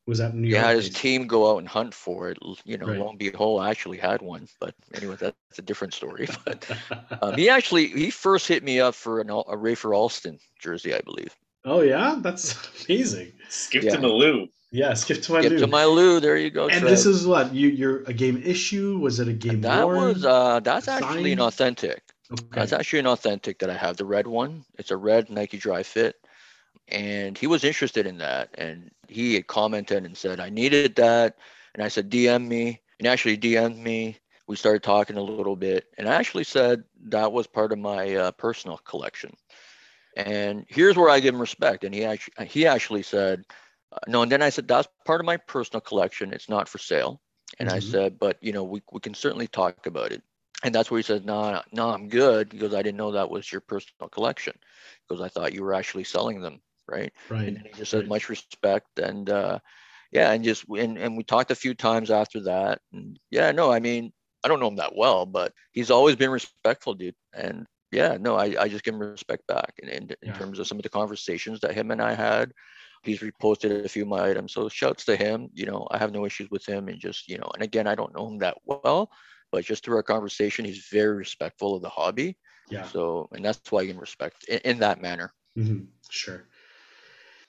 Was 0.07 0.19
that 0.19 0.35
New 0.35 0.47
He 0.49 0.55
York? 0.55 0.65
had 0.65 0.77
his 0.77 0.89
based? 0.89 0.97
team 1.01 1.27
go 1.27 1.53
out 1.53 1.59
and 1.59 1.69
hunt 1.69 1.95
for 1.95 2.31
it. 2.31 2.39
You 2.65 2.79
know, 2.79 2.87
Right. 2.87 2.99
lo 2.99 3.11
and 3.11 3.19
behold, 3.19 3.61
I 3.61 3.71
actually 3.71 3.99
had 3.99 4.23
one. 4.23 4.49
But 4.61 4.75
anyway, 4.95 5.17
that's 5.19 5.37
a 5.59 5.63
different 5.63 5.95
story. 5.95 6.27
But 6.45 6.69
um, 7.23 7.35
he 7.35 7.49
actually 7.49 7.89
he 7.89 8.11
first 8.11 8.49
hit 8.49 8.65
me 8.65 8.81
up 8.81 8.95
for 8.95 9.21
an, 9.21 9.31
Al- 9.31 9.47
a 9.49 9.57
Rafer 9.57 9.95
Alston 9.97 10.39
jersey, 10.59 10.95
I 10.95 11.01
believe. 11.01 11.37
oh 11.65 11.83
yeah, 11.83 12.17
that's 12.21 12.57
amazing. 12.89 13.33
Skip 13.49 13.85
Yeah. 13.85 13.97
to 13.97 14.01
My 14.01 14.09
Lou. 14.09 14.49
Yeah, 14.73 14.95
skip 14.95 15.23
to 15.23 15.33
my 15.33 15.43
Get 15.43 15.59
to 15.59 15.67
my 15.67 15.85
Lou. 15.85 16.21
There 16.21 16.37
you 16.37 16.51
go. 16.51 16.69
And 16.69 16.81
Trev. 16.81 16.91
this 16.91 17.05
is 17.05 17.27
what 17.27 17.53
you 17.53 17.69
you're 17.69 18.03
a 18.05 18.13
game 18.13 18.41
issue? 18.45 18.99
Was 18.99 19.19
it 19.19 19.27
a 19.27 19.33
game 19.33 19.61
that 19.63 19.85
worn? 19.85 20.09
was 20.09 20.25
uh 20.25 20.61
that's 20.61 20.87
actually 20.87 21.33
an 21.33 21.41
authentic. 21.41 22.03
okay. 22.33 22.45
That's 22.53 22.73
actually 22.73 23.01
an 23.01 23.09
authentic 23.09 23.59
that 23.59 23.71
I 23.71 23.75
have. 23.75 23.97
The 23.97 24.05
red 24.05 24.27
one. 24.27 24.65
It's 24.79 24.93
a 24.93 24.97
red 24.97 25.29
Nike 25.29 25.59
Dri-FIT. 25.59 26.17
And 26.89 27.37
he 27.37 27.47
was 27.47 27.65
interested 27.65 28.07
in 28.07 28.19
that. 28.19 28.51
And 28.59 28.91
he 29.09 29.35
had 29.35 29.47
commented 29.47 30.05
and 30.05 30.17
said, 30.17 30.41
I 30.41 30.51
needed 30.51 30.97
that. 30.97 31.37
And 31.75 31.85
I 31.85 31.89
said, 31.89 32.11
DM 32.11 32.47
me. 32.47 32.81
And 32.99 33.09
actually 33.09 33.39
DM'd 33.39 33.79
me. 33.79 34.19
We 34.47 34.57
started 34.57 34.83
talking 34.83 35.17
a 35.17 35.23
little 35.23 35.57
bit. 35.57 35.87
And 35.99 36.09
I 36.09 36.15
actually 36.15 36.45
said 36.45 36.85
that 37.07 37.33
was 37.33 37.47
part 37.47 37.73
of 37.73 37.79
my 37.79 38.15
uh, 38.15 38.31
personal 38.33 38.79
collection. 38.79 39.37
And 40.17 40.67
here's 40.69 40.97
where 40.97 41.09
I 41.09 41.21
give 41.21 41.35
him 41.35 41.41
respect. 41.41 41.85
And 41.85 41.95
he 41.95 42.05
actually 42.05 42.47
he 42.47 42.67
actually 42.67 43.03
said, 43.03 43.45
no. 44.09 44.23
And 44.23 44.31
then 44.33 44.43
I 44.43 44.51
said, 44.51 44.69
that's 44.69 44.89
part 45.05 45.21
of 45.21 45.27
my 45.27 45.37
personal 45.37 45.81
collection. 45.81 46.33
It's 46.33 46.49
not 46.49 46.69
for 46.69 46.79
sale. 46.79 47.21
And 47.59 47.69
I 47.69 47.79
Mhm. 47.79 47.81
said, 47.81 48.19
but 48.19 48.39
you 48.43 48.53
know, 48.53 48.65
we, 48.65 48.83
we 48.93 49.01
can 49.01 49.15
certainly 49.15 49.49
talk 49.49 49.87
about 49.87 50.13
it. 50.13 50.23
And 50.63 50.75
that's 50.75 50.91
where 50.91 50.99
he 50.99 51.03
says, 51.03 51.23
no, 51.25 51.53
no, 51.53 51.63
no, 51.73 51.91
I'm 51.91 52.09
good. 52.09 52.51
Because 52.51 52.75
I 52.75 52.83
didn't 52.83 52.99
know 52.99 53.13
that 53.13 53.31
was 53.31 53.51
your 53.51 53.63
personal 53.63 54.09
collection. 54.11 54.59
Because 55.09 55.23
I 55.23 55.29
thought 55.29 55.53
you 55.55 55.63
were 55.63 55.75
actually 55.75 56.05
selling 56.05 56.41
them, 56.41 56.61
right? 56.89 57.13
right. 57.29 57.57
And 57.57 57.59
he 57.67 57.75
just 57.75 57.91
said, 57.91 58.07
right. 58.07 58.07
much 58.07 58.29
respect. 58.29 58.99
And 58.99 59.29
uh, 59.31 59.59
yeah, 60.13 60.33
and 60.33 60.45
just 60.45 60.65
and, 60.69 60.99
and 60.99 61.17
we 61.17 61.25
talked 61.25 61.51
a 61.51 61.55
few 61.57 61.75
times 61.75 62.11
after 62.11 62.41
that. 62.45 62.81
And 62.93 63.19
yeah, 63.31 63.53
no, 63.53 63.73
I 63.73 63.81
mean, 63.81 64.13
I 64.45 64.49
don't 64.49 64.61
know 64.61 64.69
him 64.69 64.77
that 64.77 64.97
well, 64.97 65.27
but 65.27 65.53
he's 65.73 65.91
always 65.91 66.17
been 66.17 66.31
respectful, 66.31 66.95
dude. 66.95 67.15
And 67.33 67.67
yeah, 67.93 68.17
no, 68.21 68.37
I, 68.37 68.55
I 68.61 68.69
just 68.69 68.85
give 68.85 68.95
him 68.95 69.01
respect 69.01 69.47
back 69.47 69.73
in, 69.79 69.89
in, 69.89 70.11
in 70.23 70.33
Yeah. 70.33 70.33
terms 70.33 70.59
of 70.59 70.67
some 70.67 70.79
of 70.79 70.83
the 70.83 70.89
conversations 70.91 71.61
that 71.61 71.75
him 71.75 71.91
and 71.91 72.03
I 72.03 72.15
had. 72.15 72.53
He's 73.03 73.21
reposted 73.21 73.85
a 73.85 73.89
few 73.89 74.03
of 74.03 74.09
my 74.09 74.29
items. 74.29 74.53
So 74.53 74.69
shouts 74.69 75.05
to 75.07 75.17
him. 75.17 75.49
You 75.55 75.67
know, 75.67 75.87
I 75.91 75.99
have 75.99 76.13
no 76.13 76.25
issues 76.27 76.51
with 76.51 76.67
him. 76.67 76.89
And 76.89 76.99
just, 76.99 77.29
you 77.29 77.39
know, 77.39 77.51
and 77.55 77.63
again, 77.63 77.87
I 77.87 77.95
don't 77.95 78.15
know 78.15 78.29
him 78.29 78.39
that 78.39 78.57
well, 78.67 79.11
but 79.53 79.65
just 79.65 79.85
through 79.85 79.97
our 79.97 80.03
conversation, 80.03 80.65
he's 80.65 80.89
very 80.91 81.17
respectful 81.17 81.77
of 81.77 81.83
the 81.83 81.89
hobby. 81.89 82.37
Yeah. 82.69 82.93
So, 82.93 83.29
and 83.33 83.45
that's 83.45 83.71
why 83.71 83.83
you 83.83 83.93
can 83.93 84.01
respect 84.01 84.45
in, 84.49 84.59
in 84.61 84.79
that 84.81 85.01
manner. 85.01 85.33
hmm 85.57 85.87
Sure. 86.11 86.47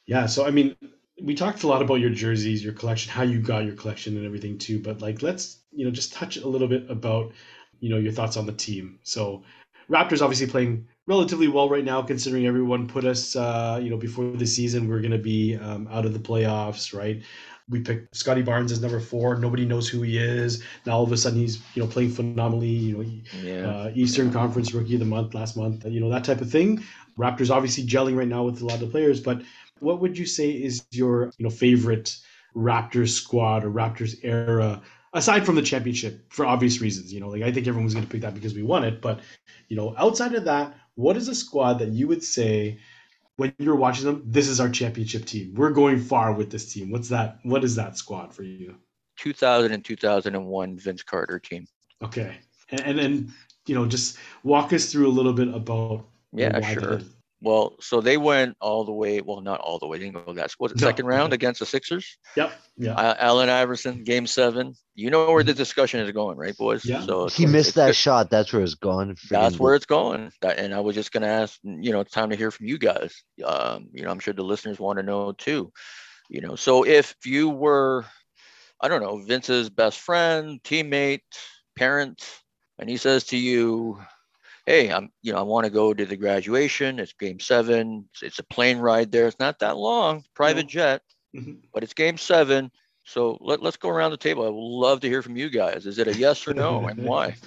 Yeah. 0.06 0.26
So, 0.26 0.46
I 0.46 0.52
mean, 0.52 0.76
we 1.22 1.36
talked 1.36 1.64
a 1.64 1.68
lot 1.68 1.82
about 1.82 1.96
your 1.96 2.10
jerseys, 2.10 2.64
your 2.64 2.74
collection, 2.74 3.12
how 3.12 3.24
you 3.24 3.42
got 3.42 3.66
your 3.66 3.76
collection 3.76 4.18
and 4.18 4.26
everything 4.26 4.58
too. 4.58 4.80
But 4.80 5.02
like, 5.02 5.22
let's, 5.22 5.60
you 5.72 5.86
know, 5.86 5.92
just 5.92 6.14
touch 6.14 6.38
a 6.38 6.48
little 6.48 6.68
bit 6.68 6.90
about, 6.90 7.34
you 7.80 7.90
know, 7.90 7.98
your 7.98 8.12
thoughts 8.12 8.38
on 8.38 8.46
the 8.46 8.54
team. 8.54 9.00
So, 9.04 9.44
Raptors 9.90 10.22
obviously 10.22 10.48
playing 10.48 10.88
relatively 11.08 11.48
well 11.48 11.70
right 11.70 11.84
now, 11.84 12.02
considering 12.02 12.46
everyone 12.46 12.88
put 12.88 13.06
us, 13.06 13.36
uh, 13.36 13.80
you 13.82 13.90
know, 13.90 13.98
before 13.98 14.32
the 14.32 14.46
season, 14.46 14.88
we're 14.88 15.02
going 15.02 15.12
to 15.12 15.18
be 15.18 15.56
um, 15.58 15.88
out 15.92 16.06
of 16.06 16.14
the 16.14 16.20
playoffs, 16.20 16.98
right? 16.98 17.22
We 17.70 17.80
picked 17.80 18.16
Scottie 18.16 18.42
Barnes 18.42 18.72
as 18.72 18.82
number 18.82 19.00
four. 19.00 19.38
Nobody 19.38 19.66
knows 19.66 19.88
who 19.88 20.02
he 20.02 20.18
is. 20.18 20.64
Now 20.86 20.94
all 20.94 21.04
of 21.04 21.12
a 21.12 21.18
sudden 21.18 21.40
he's, 21.40 21.62
you 21.74 21.82
know, 21.82 21.88
playing 21.88 22.10
phenomenally. 22.12 22.68
You 22.68 22.98
know, 22.98 23.22
Yeah. 23.42 23.68
uh, 23.70 23.92
Eastern 23.96 24.32
Conference 24.32 24.74
Rookie 24.74 24.96
of 24.96 25.00
the 25.00 25.06
Month 25.06 25.34
last 25.34 25.56
month, 25.56 25.86
you 25.86 26.00
know, 26.00 26.10
that 26.10 26.24
type 26.24 26.42
of 26.42 26.52
thing. 26.52 26.84
Raptors 27.18 27.50
obviously 27.50 27.86
gelling 27.86 28.16
right 28.18 28.28
now 28.28 28.44
with 28.44 28.62
a 28.62 28.66
lot 28.66 28.76
of 28.76 28.82
the 28.82 28.88
players, 28.88 29.20
but 29.20 29.42
what 29.80 30.00
would 30.02 30.18
you 30.18 30.26
say 30.26 30.50
is 30.52 30.86
your, 30.92 31.32
you 31.38 31.44
know, 31.44 31.50
favorite 31.50 32.18
Raptors 32.56 33.10
squad 33.10 33.64
or 33.64 33.72
Raptors 33.72 34.16
era 34.24 34.82
aside 35.14 35.46
from 35.46 35.56
the 35.56 35.62
championship 35.62 36.32
for 36.32 36.46
obvious 36.46 36.82
reasons, 36.82 37.14
you 37.14 37.20
know, 37.20 37.30
like 37.30 37.44
I 37.44 37.52
think 37.52 37.68
everyone's 37.68 37.94
going 37.94 38.06
to 38.06 38.12
pick 38.12 38.22
that 38.22 38.34
because 38.34 38.54
we 38.54 38.64
won 38.64 38.84
it, 38.84 39.02
but 39.02 39.20
you 39.68 39.76
know, 39.76 39.96
outside 39.98 40.34
of 40.34 40.46
that, 40.46 40.76
what 40.96 41.18
is 41.18 41.28
a 41.28 41.36
squad 41.36 41.80
that 41.80 41.90
you 41.90 42.08
would 42.08 42.24
say 42.24 42.80
when 43.38 43.54
you're 43.58 43.76
watching 43.76 44.06
them, 44.06 44.24
this 44.26 44.48
is 44.48 44.60
our 44.60 44.70
championship 44.70 45.26
team. 45.26 45.54
We're 45.56 45.72
going 45.72 46.00
far 46.00 46.34
with 46.34 46.52
this 46.52 46.72
team. 46.72 46.92
What's 46.92 47.10
that? 47.10 47.40
What 47.44 47.64
is 47.64 47.76
that 47.76 47.98
squad 47.98 48.34
for 48.34 48.44
you? 48.44 48.76
2000 49.18 49.72
and 49.72 49.84
2001 49.84 50.78
Vince 50.78 51.04
Carter 51.04 51.40
team. 51.40 51.68
Okay. 52.04 52.38
And 52.70 52.82
and, 52.82 53.00
and 53.00 53.32
you 53.66 53.76
know, 53.76 53.86
just 53.86 54.18
walk 54.44 54.74
us 54.74 54.92
through 54.92 55.08
a 55.08 55.12
little 55.12 55.34
bit 55.34 55.48
about 55.54 56.06
Yeah, 56.34 56.60
why 56.60 56.74
sure. 56.74 57.02
The- 57.42 57.50
Well, 57.50 57.76
so 57.80 58.02
they 58.02 58.18
went 58.18 58.56
all 58.62 58.86
the 58.86 58.92
way. 58.92 59.22
Well, 59.22 59.42
not 59.42 59.60
all 59.60 59.80
the 59.80 59.88
way. 59.88 59.98
They 59.98 60.06
didn't 60.06 60.26
go 60.26 60.34
that. 60.34 60.52
Was 60.60 60.72
it 60.72 60.80
No. 60.82 60.88
second 60.88 61.06
round 61.08 61.34
against 61.34 61.60
the 61.60 61.66
Sixers? 61.66 62.18
Yep. 62.36 62.52
Yeah. 62.78 62.94
Uh, 62.94 63.16
Allen 63.20 63.50
Iverson, 63.50 64.04
Game 64.04 64.28
Seven. 64.28 64.76
You 64.96 65.10
know 65.10 65.32
where 65.32 65.44
the 65.44 65.54
discussion 65.54 66.00
is 66.02 66.12
going, 66.12 66.38
right, 66.38 66.56
boys? 66.56 66.86
Yeah. 66.86 67.02
So 67.06 67.28
He 67.30 67.46
missed 67.46 67.70
it's 67.70 67.76
that 67.76 67.88
good. 67.88 67.96
shot. 67.96 68.30
That's 68.30 68.54
where 68.54 68.62
it's 68.62 68.76
going. 68.76 69.18
That's 69.30 69.56
Friggin- 69.56 69.60
where 69.60 69.76
it's 69.76 69.86
going. 69.86 70.32
That, 70.42 70.60
and 70.60 70.74
I 70.74 70.80
was 70.82 70.96
just 70.96 71.12
gonna 71.12 71.28
ask. 71.28 71.60
You 71.64 71.92
know, 71.92 72.00
it's 72.02 72.12
time 72.14 72.30
to 72.30 72.36
hear 72.36 72.52
from 72.52 72.68
you 72.68 72.78
guys. 72.78 73.24
Um, 73.44 73.88
you 73.94 74.04
know, 74.04 74.12
I'm 74.12 74.20
sure 74.20 74.34
the 74.34 74.44
listeners 74.44 74.80
want 74.80 74.98
to 75.00 75.04
know 75.04 75.32
too. 75.32 75.72
You 76.30 76.42
know, 76.42 76.56
so 76.56 76.86
if 76.86 77.16
you 77.26 77.50
were, 77.50 78.06
I 78.80 78.88
don't 78.88 79.02
know, 79.02 79.18
Vince's 79.18 79.70
best 79.70 80.00
friend, 80.00 80.62
teammate, 80.64 81.22
parent, 81.76 82.24
and 82.80 82.90
he 82.90 82.98
says 82.98 83.26
to 83.26 83.38
you, 83.38 84.00
"Hey, 84.66 84.92
I'm, 84.92 85.12
you 85.22 85.34
know, 85.34 85.40
I 85.40 85.44
want 85.44 85.66
to 85.66 85.72
go 85.72 85.94
to 85.94 86.06
the 86.06 86.18
graduation. 86.18 87.00
It's 87.00 87.14
Game 87.14 87.40
Seven. 87.40 88.06
It's, 88.14 88.24
it's 88.24 88.40
a 88.40 88.44
plane 88.44 88.78
ride 88.80 89.12
there. 89.12 89.28
It's 89.28 89.40
not 89.40 89.60
that 89.60 89.78
long, 89.78 90.24
private 90.36 90.66
No. 90.66 90.70
jet, 90.70 91.02
Mhm. 91.36 91.62
but 91.74 91.84
it's 91.84 91.94
Game 91.94 92.18
Seven. 92.18 92.72
So 93.06 93.38
let, 93.42 93.62
let's 93.64 93.78
go 93.78 93.90
around 93.90 94.12
the 94.12 94.18
table. 94.18 94.44
I 94.46 94.50
would 94.50 94.56
love 94.56 95.00
to 95.02 95.10
hear 95.10 95.22
from 95.22 95.38
you 95.38 95.50
guys. 95.50 95.86
Is 95.86 96.00
it 96.00 96.08
a 96.08 96.16
yes 96.16 96.48
or 96.48 96.54
no, 96.54 96.88
and 96.88 97.00
why? 97.00 97.36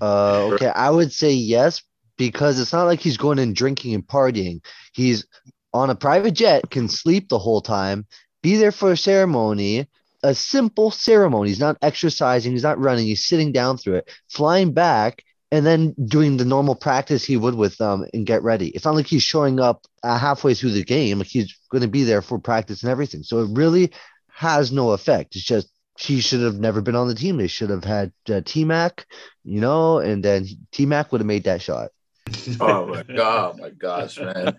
Uh, 0.00 0.46
okay, 0.46 0.68
I 0.74 0.90
would 0.90 1.12
say 1.12 1.32
yes 1.32 1.82
because 2.16 2.58
it's 2.60 2.72
not 2.72 2.84
like 2.84 3.00
he's 3.00 3.16
going 3.16 3.38
and 3.38 3.54
drinking 3.54 3.94
and 3.94 4.06
partying. 4.06 4.64
He's 4.92 5.26
on 5.72 5.90
a 5.90 5.94
private 5.94 6.32
jet, 6.32 6.70
can 6.70 6.88
sleep 6.88 7.28
the 7.28 7.38
whole 7.38 7.60
time, 7.60 8.06
be 8.42 8.56
there 8.56 8.72
for 8.72 8.92
a 8.92 8.96
ceremony, 8.96 9.88
a 10.22 10.34
simple 10.34 10.90
ceremony. 10.90 11.50
He's 11.50 11.60
not 11.60 11.78
exercising, 11.82 12.52
he's 12.52 12.62
not 12.62 12.78
running, 12.78 13.06
he's 13.06 13.24
sitting 13.26 13.52
down 13.52 13.76
through 13.78 13.96
it, 13.96 14.10
flying 14.28 14.72
back, 14.72 15.22
and 15.52 15.66
then 15.66 15.94
doing 16.04 16.36
the 16.36 16.44
normal 16.44 16.74
practice 16.74 17.24
he 17.24 17.36
would 17.36 17.54
with 17.54 17.76
them 17.78 18.06
and 18.14 18.26
get 18.26 18.42
ready. 18.42 18.68
It's 18.68 18.84
not 18.84 18.94
like 18.94 19.06
he's 19.06 19.22
showing 19.22 19.58
up 19.58 19.86
uh, 20.02 20.16
halfway 20.18 20.54
through 20.54 20.70
the 20.70 20.84
game, 20.84 21.18
like 21.18 21.26
he's 21.26 21.56
going 21.70 21.82
to 21.82 21.88
be 21.88 22.04
there 22.04 22.22
for 22.22 22.38
practice 22.38 22.82
and 22.82 22.90
everything. 22.90 23.22
So 23.22 23.40
it 23.40 23.50
really 23.52 23.92
has 24.28 24.70
no 24.70 24.92
effect. 24.92 25.34
It's 25.34 25.44
just 25.44 25.68
he 25.98 26.20
should 26.20 26.40
have 26.40 26.58
never 26.58 26.80
been 26.80 26.96
on 26.96 27.08
the 27.08 27.14
team. 27.14 27.36
They 27.36 27.48
should 27.48 27.70
have 27.70 27.84
had 27.84 28.12
uh, 28.28 28.40
T 28.44 28.64
Mac, 28.64 29.06
you 29.44 29.60
know, 29.60 29.98
and 29.98 30.24
then 30.24 30.46
T 30.72 30.86
Mac 30.86 31.10
would 31.10 31.20
have 31.20 31.26
made 31.26 31.44
that 31.44 31.62
shot. 31.62 31.90
Oh 32.60 32.86
my 32.86 33.02
god, 33.02 33.58
my 33.58 33.70
gosh, 33.70 34.18
man. 34.18 34.56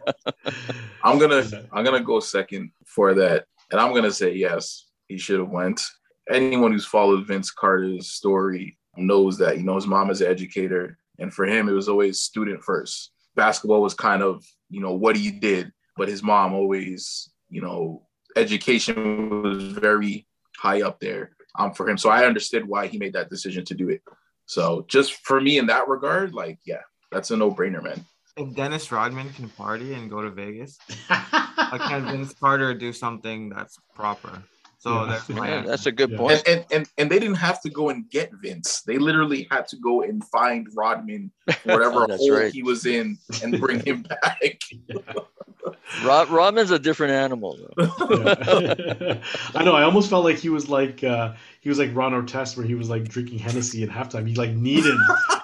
I'm 1.03 1.19
gonna 1.19 1.43
I'm 1.71 1.85
gonna 1.85 2.03
go 2.03 2.19
second 2.19 2.71
for 2.85 3.13
that, 3.13 3.45
and 3.71 3.79
I'm 3.79 3.93
gonna 3.93 4.11
say 4.11 4.33
yes. 4.33 4.87
He 5.07 5.17
should 5.17 5.39
have 5.39 5.49
went. 5.49 5.81
Anyone 6.29 6.73
who's 6.73 6.85
followed 6.85 7.27
Vince 7.27 7.49
Carter's 7.49 8.09
story 8.09 8.77
knows 8.97 9.37
that. 9.37 9.57
You 9.57 9.63
know, 9.63 9.75
his 9.75 9.87
mom 9.87 10.09
is 10.09 10.21
an 10.21 10.27
educator, 10.27 10.97
and 11.19 11.33
for 11.33 11.45
him, 11.45 11.69
it 11.69 11.73
was 11.73 11.89
always 11.89 12.19
student 12.19 12.63
first. 12.63 13.11
Basketball 13.35 13.81
was 13.81 13.93
kind 13.93 14.21
of 14.21 14.45
you 14.69 14.81
know 14.81 14.93
what 14.93 15.15
he 15.15 15.31
did, 15.31 15.71
but 15.97 16.09
his 16.09 16.23
mom 16.23 16.53
always 16.53 17.29
you 17.49 17.61
know 17.61 18.03
education 18.35 19.41
was 19.41 19.63
very 19.63 20.27
high 20.57 20.81
up 20.81 20.99
there 20.99 21.31
um, 21.57 21.73
for 21.73 21.89
him. 21.89 21.97
So 21.97 22.09
I 22.09 22.25
understood 22.25 22.67
why 22.67 22.87
he 22.87 22.97
made 22.97 23.13
that 23.13 23.29
decision 23.29 23.65
to 23.65 23.73
do 23.73 23.89
it. 23.89 24.01
So 24.45 24.85
just 24.87 25.13
for 25.25 25.39
me 25.39 25.57
in 25.57 25.67
that 25.67 25.87
regard, 25.87 26.33
like 26.33 26.59
yeah, 26.65 26.81
that's 27.11 27.31
a 27.31 27.37
no 27.37 27.51
brainer, 27.51 27.83
man. 27.83 28.05
If 28.37 28.55
Dennis 28.55 28.91
Rodman 28.91 29.29
can 29.33 29.49
party 29.49 29.93
and 29.93 30.09
go 30.09 30.21
to 30.21 30.29
Vegas, 30.29 30.77
why 31.07 31.77
can't 31.77 32.05
Vince 32.05 32.33
Carter 32.33 32.73
do 32.73 32.93
something 32.93 33.49
that's 33.49 33.77
proper? 33.93 34.41
So 34.81 34.95
Yeah. 35.05 35.05
that's 35.11 35.29
my 35.29 35.47
Yeah, 35.47 35.61
that's 35.67 35.85
a 35.85 35.91
good 35.91 36.09
Yeah. 36.09 36.17
point. 36.17 36.43
and, 36.47 36.57
and 36.57 36.65
and 36.71 36.87
and 36.97 37.11
they 37.11 37.19
didn't 37.19 37.35
have 37.37 37.61
to 37.61 37.69
go 37.69 37.89
and 37.89 38.09
get 38.09 38.31
Vince. 38.41 38.81
They 38.81 38.97
literally 38.97 39.47
had 39.51 39.67
to 39.67 39.75
go 39.77 40.01
and 40.01 40.23
find 40.25 40.67
Rodman, 40.75 41.31
whatever 41.65 42.05
That's 42.07 42.19
hole 42.19 42.31
right. 42.33 42.51
he 42.51 42.63
was 42.63 42.87
in, 42.87 43.19
and 43.43 43.59
bring 43.59 43.79
him 43.85 44.01
back. 44.09 44.59
Rob, 46.03 46.29
Rodman's 46.31 46.71
a 46.71 46.79
different 46.79 47.13
animal. 47.13 47.59
Though. 47.77 48.15
Yeah. 48.23 49.17
I 49.53 49.63
know. 49.63 49.73
I 49.75 49.83
almost 49.83 50.09
felt 50.09 50.23
like 50.25 50.37
he 50.37 50.49
was 50.49 50.67
like 50.67 51.03
uh, 51.03 51.33
he 51.61 51.69
was 51.69 51.79
like 51.79 51.95
Ron 51.95 52.11
Artest, 52.13 52.57
where 52.57 52.65
he 52.65 52.75
was 52.75 52.89
like 52.89 53.07
drinking 53.07 53.39
Hennessy 53.39 53.83
at 53.83 53.89
halftime. 53.89 54.27
He 54.27 54.35
like 54.35 54.51
needed 54.51 54.95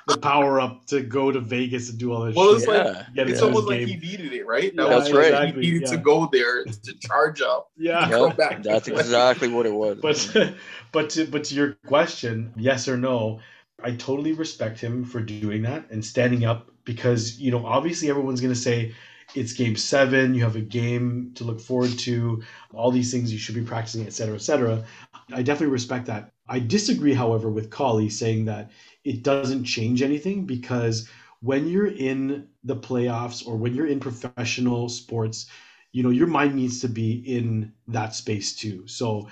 the 0.08 0.18
power 0.18 0.60
up 0.60 0.86
to 0.88 1.02
go 1.02 1.32
to 1.32 1.40
Vegas 1.40 1.90
and 1.90 1.98
do 2.00 2.12
all 2.12 2.26
this. 2.26 2.36
Well, 2.36 2.58
shit. 2.60 2.68
like 2.68 2.86
Yeah. 2.86 3.06
Get 3.16 3.30
it's 3.30 3.42
almost 3.42 3.68
like 3.68 3.82
he 3.82 3.96
needed 3.98 4.34
it, 4.34 4.46
right? 4.46 4.74
Yeah, 4.74 4.88
That's 4.88 5.10
was- 5.10 5.32
right. 5.32 5.54
He 5.54 5.60
needed 5.62 5.84
yeah. 5.84 5.92
to 5.92 5.98
go 5.98 6.28
there 6.32 6.64
to 6.66 6.94
charge 7.00 7.42
up. 7.42 7.70
Yeah. 7.78 8.10
Go 8.10 8.28
Yep, 8.28 8.38
back. 8.38 8.64
that's 8.64 8.88
exactly 8.88 9.48
what 9.48 9.66
it 9.66 9.74
was. 9.74 10.00
But 10.02 10.54
but 10.92 11.10
to, 11.12 11.26
but 11.26 11.44
to 11.46 11.56
your 11.56 11.74
question, 11.86 12.52
yes 12.58 12.88
or 12.88 12.98
no, 12.98 13.40
I 13.84 13.92
totally 13.92 14.34
respect 14.34 14.80
him 14.80 15.04
for 15.06 15.22
doing 15.22 15.62
that 15.64 15.92
and 15.92 16.04
standing 16.04 16.46
up 16.46 16.72
because 16.84 17.40
you 17.40 17.52
know 17.52 17.64
obviously 17.66 18.10
everyone's 18.10 18.42
gonna 18.42 18.56
say 18.56 18.96
it's 19.36 19.54
game 19.54 19.76
seven, 19.76 20.34
you 20.34 20.44
have 20.44 20.56
a 20.56 20.62
game 20.62 21.32
to 21.36 21.44
look 21.44 21.60
forward 21.60 21.98
to, 22.00 22.42
all 22.74 22.92
these 22.92 23.12
things 23.12 23.32
you 23.32 23.38
should 23.38 23.56
be 23.56 23.62
practicing, 23.62 24.06
et 24.06 24.14
cetera, 24.14 24.36
et 24.36 24.42
cetera. 24.42 24.84
I 25.34 25.42
definitely 25.44 25.74
respect 25.74 26.06
that. 26.08 26.32
I 26.48 26.60
disagree, 26.60 27.14
however, 27.14 27.50
with 27.50 27.70
Kali 27.70 28.10
saying 28.10 28.46
that 28.46 28.72
it 29.04 29.24
doesn't 29.24 29.66
change 29.66 30.02
anything 30.02 30.46
because 30.46 31.10
when 31.42 31.68
you're 31.68 31.88
in 31.88 32.48
the 32.64 32.76
playoffs 32.76 33.46
or 33.46 33.58
when 33.58 33.76
you're 33.76 33.88
in 33.88 34.00
professional 34.00 34.90
sports, 34.90 35.48
you 35.92 36.04
know, 36.04 36.10
your 36.10 36.28
mind 36.28 36.56
needs 36.56 36.80
to 36.82 36.88
be 36.88 37.12
in 37.26 37.74
that 37.88 38.16
space 38.16 38.56
too. 38.56 38.88
So 38.88 39.28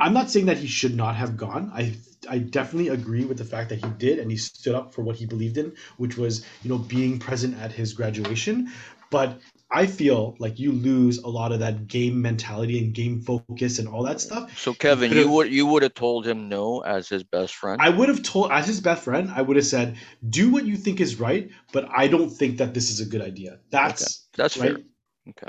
I'm 0.00 0.12
not 0.12 0.30
saying 0.30 0.46
that 0.46 0.58
he 0.58 0.66
should 0.66 0.94
not 0.96 1.16
have 1.16 1.36
gone. 1.36 1.70
I 1.74 1.94
I 2.28 2.38
definitely 2.38 2.88
agree 2.88 3.24
with 3.24 3.38
the 3.38 3.44
fact 3.44 3.70
that 3.70 3.84
he 3.84 3.90
did 3.98 4.18
and 4.18 4.30
he 4.30 4.36
stood 4.36 4.74
up 4.74 4.92
for 4.92 5.02
what 5.02 5.16
he 5.16 5.26
believed 5.26 5.56
in, 5.58 5.72
which 5.96 6.16
was, 6.16 6.44
you 6.62 6.68
know, 6.68 6.78
being 6.78 7.18
present 7.18 7.58
at 7.58 7.72
his 7.72 7.92
graduation. 7.94 8.70
But 9.10 9.40
I 9.70 9.86
feel 9.86 10.36
like 10.38 10.58
you 10.58 10.72
lose 10.72 11.18
a 11.18 11.28
lot 11.28 11.52
of 11.52 11.60
that 11.60 11.86
game 11.86 12.22
mentality 12.22 12.78
and 12.78 12.94
game 12.94 13.20
focus 13.20 13.78
and 13.78 13.86
all 13.86 14.02
that 14.04 14.20
stuff. 14.20 14.58
So 14.58 14.72
Kevin, 14.72 15.10
could've- 15.10 15.20
you 15.20 15.30
would 15.30 15.52
you 15.52 15.66
would 15.66 15.82
have 15.82 15.94
told 15.94 16.26
him 16.26 16.48
no 16.48 16.80
as 16.80 17.08
his 17.08 17.22
best 17.22 17.54
friend. 17.54 17.80
I 17.82 17.90
would 17.90 18.08
have 18.08 18.22
told, 18.22 18.50
as 18.50 18.66
his 18.66 18.80
best 18.80 19.04
friend, 19.04 19.30
I 19.34 19.42
would 19.42 19.56
have 19.56 19.66
said, 19.66 19.96
do 20.28 20.50
what 20.50 20.64
you 20.64 20.76
think 20.76 21.00
is 21.00 21.20
right, 21.20 21.50
but 21.72 21.88
I 21.94 22.08
don't 22.08 22.30
think 22.30 22.58
that 22.58 22.72
this 22.74 22.90
is 22.90 23.00
a 23.00 23.06
good 23.06 23.20
idea. 23.20 23.58
That's 23.70 24.26
That's 24.36 24.56
right. 24.56 24.76
fair. 24.76 24.84
Okay. 25.30 25.48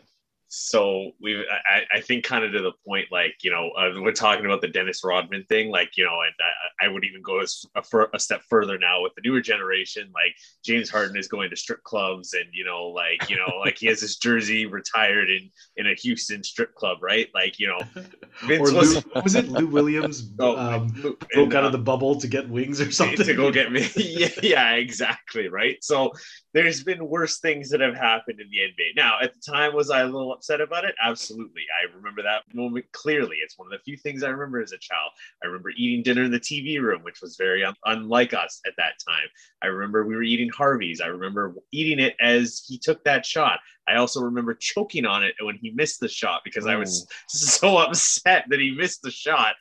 So 0.52 1.12
we 1.22 1.46
I, 1.72 1.98
I 1.98 2.02
think 2.02 2.24
kind 2.24 2.44
of 2.44 2.52
to 2.54 2.62
the 2.62 2.72
point 2.86 3.08
like 3.12 3.36
you 3.44 3.52
know 3.52 3.70
uh, 3.78 3.92
we're 4.02 4.12
talking 4.12 4.46
about 4.46 4.62
the 4.62 4.68
dennis 4.68 5.02
rodman 5.04 5.44
thing 5.46 5.70
like 5.70 5.96
you 5.96 6.04
know 6.04 6.22
and 6.22 6.34
i, 6.82 6.86
I 6.86 6.88
would 6.88 7.06
even 7.06 7.22
go 7.22 7.40
as 7.40 7.66
a, 7.76 7.84
a 8.16 8.20
step 8.20 8.42
further 8.50 8.80
now 8.80 9.04
with 9.04 9.14
the 9.16 9.22
newer 9.24 9.42
generation 9.42 10.10
like 10.14 10.36
james 10.66 10.90
harden 10.90 11.18
is 11.18 11.28
going 11.28 11.52
to 11.52 11.56
strip 11.56 11.84
clubs 11.84 12.34
and 12.34 12.46
you 12.52 12.66
know 12.66 12.88
like 12.88 13.30
you 13.30 13.38
know 13.38 13.60
like 13.60 13.78
he 13.78 13.86
has 13.88 14.02
his 14.02 14.18
jersey 14.18 14.66
retired 14.66 15.30
in 15.30 15.52
in 15.78 15.86
a 15.86 15.94
houston 15.94 16.44
strip 16.44 16.74
club 16.74 16.98
right 17.02 17.28
like 17.36 17.60
you 17.60 17.68
know 17.68 17.80
Vince 18.46 18.72
Or 18.72 18.76
was, 18.76 18.96
Lou, 18.96 19.22
was 19.22 19.36
it 19.36 19.50
Lou 19.50 19.68
Williams 19.68 20.32
Oh, 20.40 20.58
um, 20.58 20.94
and, 21.04 21.20
broke 21.34 21.54
out 21.54 21.64
uh, 21.64 21.68
of 21.68 21.72
the 21.72 21.78
bubble 21.78 22.20
to 22.20 22.28
get 22.28 22.48
wings 22.50 22.80
or 22.80 22.92
something? 22.92 23.26
to 23.26 23.34
go 23.34 23.52
get 23.52 23.72
me. 23.72 23.90
yeah, 23.96 24.30
yeah, 24.42 24.72
exactly. 24.74 25.50
Right. 25.50 25.84
So 25.84 26.12
there's 26.54 26.84
been 26.84 27.08
worse 27.08 27.40
things 27.40 27.70
that 27.70 27.80
have 27.80 27.96
happened 27.96 28.40
in 28.40 28.50
the 28.50 28.58
NBA. 28.58 28.96
Now, 28.96 29.18
at 29.22 29.34
the 29.34 29.40
time, 29.40 29.76
was 29.76 29.92
I 29.92 30.02
a 30.02 30.06
little 30.06 30.34
upset 30.34 30.62
about 30.62 30.84
it? 30.84 30.96
Absolutely. 31.02 31.62
I 31.80 31.96
remember 31.96 32.24
that 32.24 32.44
moment 32.54 32.86
clearly. 32.92 33.38
It's 33.44 33.58
one 33.58 33.68
of 33.68 33.72
the 33.72 33.84
few 33.84 33.98
things 33.98 34.24
I 34.24 34.30
remember 34.30 34.62
as 34.62 34.72
a 34.72 34.78
child. 34.78 35.12
I 35.44 35.48
remember 35.48 35.70
eating 35.78 36.02
dinner 36.02 36.24
in 36.24 36.32
the 36.32 36.40
TV 36.40 36.82
room, 36.82 37.04
which 37.04 37.22
was 37.22 37.38
very 37.38 37.64
un- 37.64 37.76
unlike 37.86 38.34
us 38.34 38.62
at 38.66 38.74
that 38.78 38.94
time. 39.08 39.28
I 39.62 39.68
remember 39.68 40.06
we 40.06 40.16
were 40.16 40.24
eating 40.24 40.50
Harvey's. 40.50 41.02
I 41.02 41.08
remember 41.08 41.54
eating 41.72 42.00
it 42.00 42.16
as 42.20 42.64
he 42.68 42.80
took 42.80 43.04
that 43.04 43.26
shot. 43.26 43.60
I 43.88 43.96
also 43.96 44.22
remember 44.22 44.54
choking 44.54 45.06
on 45.06 45.24
it 45.24 45.36
when 45.42 45.58
he 45.62 45.72
missed 45.72 46.00
the 46.00 46.08
shot 46.08 46.42
because 46.44 46.66
I 46.66 46.76
was 46.76 47.06
mm. 47.06 47.08
so 47.30 47.78
upset 47.78 48.46
that 48.50 48.60
he 48.60 48.72
missed 48.72 49.02
the 49.02 49.12
shot. 49.12 49.56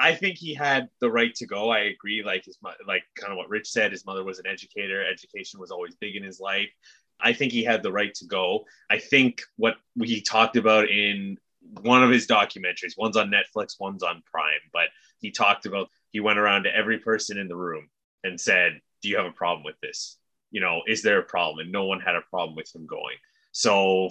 I 0.00 0.14
think 0.14 0.38
he 0.38 0.54
had 0.54 0.88
the 1.00 1.10
right 1.10 1.34
to 1.34 1.46
go. 1.46 1.70
I 1.70 1.80
agree. 1.80 2.22
Like 2.24 2.46
his, 2.46 2.58
like 2.86 3.04
kind 3.14 3.32
of 3.32 3.36
what 3.36 3.50
Rich 3.50 3.70
said. 3.70 3.92
His 3.92 4.06
mother 4.06 4.24
was 4.24 4.38
an 4.38 4.46
educator. 4.46 5.04
Education 5.04 5.60
was 5.60 5.70
always 5.70 5.94
big 5.94 6.16
in 6.16 6.22
his 6.22 6.40
life. 6.40 6.70
I 7.20 7.34
think 7.34 7.52
he 7.52 7.62
had 7.62 7.82
the 7.82 7.92
right 7.92 8.14
to 8.14 8.24
go. 8.24 8.64
I 8.90 8.98
think 8.98 9.42
what 9.56 9.76
he 10.02 10.22
talked 10.22 10.56
about 10.56 10.88
in 10.88 11.36
one 11.82 12.02
of 12.02 12.10
his 12.10 12.26
documentaries, 12.26 12.96
one's 12.96 13.18
on 13.18 13.30
Netflix, 13.30 13.74
one's 13.78 14.02
on 14.02 14.22
Prime, 14.32 14.60
but 14.72 14.88
he 15.18 15.30
talked 15.30 15.66
about 15.66 15.88
he 16.12 16.20
went 16.20 16.38
around 16.38 16.62
to 16.62 16.74
every 16.74 16.98
person 16.98 17.36
in 17.36 17.48
the 17.48 17.56
room 17.56 17.88
and 18.24 18.40
said, 18.40 18.80
"Do 19.02 19.10
you 19.10 19.18
have 19.18 19.26
a 19.26 19.32
problem 19.32 19.64
with 19.64 19.78
this? 19.82 20.16
You 20.50 20.62
know, 20.62 20.82
is 20.86 21.02
there 21.02 21.18
a 21.18 21.24
problem?" 21.24 21.58
And 21.60 21.72
no 21.72 21.84
one 21.84 22.00
had 22.00 22.16
a 22.16 22.22
problem 22.22 22.56
with 22.56 22.74
him 22.74 22.86
going. 22.86 23.16
So 23.52 24.10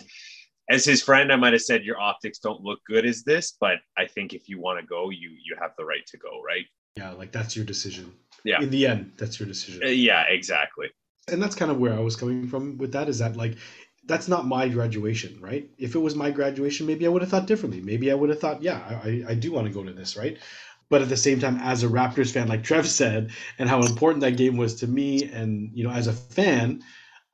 as 0.70 0.86
his 0.86 1.02
friend, 1.02 1.32
I 1.32 1.36
might 1.36 1.54
have 1.54 1.64
said 1.64 1.84
your 1.84 2.00
optics 2.00 2.40
don't 2.40 2.62
look 2.62 2.80
good 2.86 3.06
as 3.06 3.24
this, 3.24 3.58
but 3.60 3.78
I 3.98 4.06
think 4.06 4.34
if 4.34 4.48
you 4.48 4.60
want 4.60 4.80
to 4.80 4.86
go, 4.86 5.10
you 5.10 5.32
you 5.44 5.56
have 5.60 5.72
the 5.78 5.86
right 5.86 6.06
to 6.08 6.18
go, 6.18 6.42
right? 6.46 6.66
Yeah, 6.96 7.12
like 7.12 7.32
that's 7.32 7.56
your 7.56 7.66
decision. 7.66 8.14
Yeah. 8.44 8.62
In 8.62 8.70
the 8.70 8.88
end, 8.88 9.14
that's 9.18 9.40
your 9.40 9.48
decision. 9.48 9.82
Uh, 9.84 9.88
yeah, 9.88 10.24
exactly. 10.30 10.88
and 11.32 11.42
that's 11.42 11.56
kind 11.56 11.72
of 11.72 11.78
where 11.78 11.94
I 11.94 12.00
was 12.00 12.16
coming 12.16 12.48
from 12.48 12.78
with 12.78 12.92
that 12.94 13.10
is 13.10 13.20
that 13.20 13.36
like 13.36 13.58
that's 14.06 14.28
not 14.28 14.48
my 14.48 14.68
graduation, 14.68 15.40
right? 15.40 15.70
If 15.78 15.96
it 15.96 16.00
was 16.00 16.16
my 16.16 16.32
graduation, 16.32 16.88
maybe 16.88 17.06
I 17.06 17.10
would 17.10 17.22
have 17.22 17.30
thought 17.30 17.46
differently. 17.46 17.82
Maybe 17.82 18.12
I 18.12 18.16
would 18.16 18.30
have 18.30 18.40
thought, 18.40 18.64
yeah, 18.64 19.02
I, 19.04 19.24
I 19.28 19.34
do 19.36 19.52
want 19.52 19.68
to 19.68 19.74
go 19.74 19.84
to 19.84 19.94
this, 19.94 20.18
right? 20.18 20.38
But 20.90 21.04
at 21.04 21.10
the 21.10 21.18
same 21.18 21.40
time, 21.40 21.58
as 21.62 21.84
a 21.84 21.88
Raptors 21.88 22.32
fan, 22.32 22.48
like 22.48 22.64
Trev 22.64 22.88
said, 22.88 23.32
and 23.60 23.70
how 23.70 23.82
important 23.84 24.22
that 24.22 24.38
game 24.38 24.58
was 24.58 24.76
to 24.76 24.88
me, 24.88 25.26
and 25.26 25.70
you 25.74 25.84
know, 25.84 25.92
as 25.92 26.08
a 26.08 26.14
fan, 26.14 26.82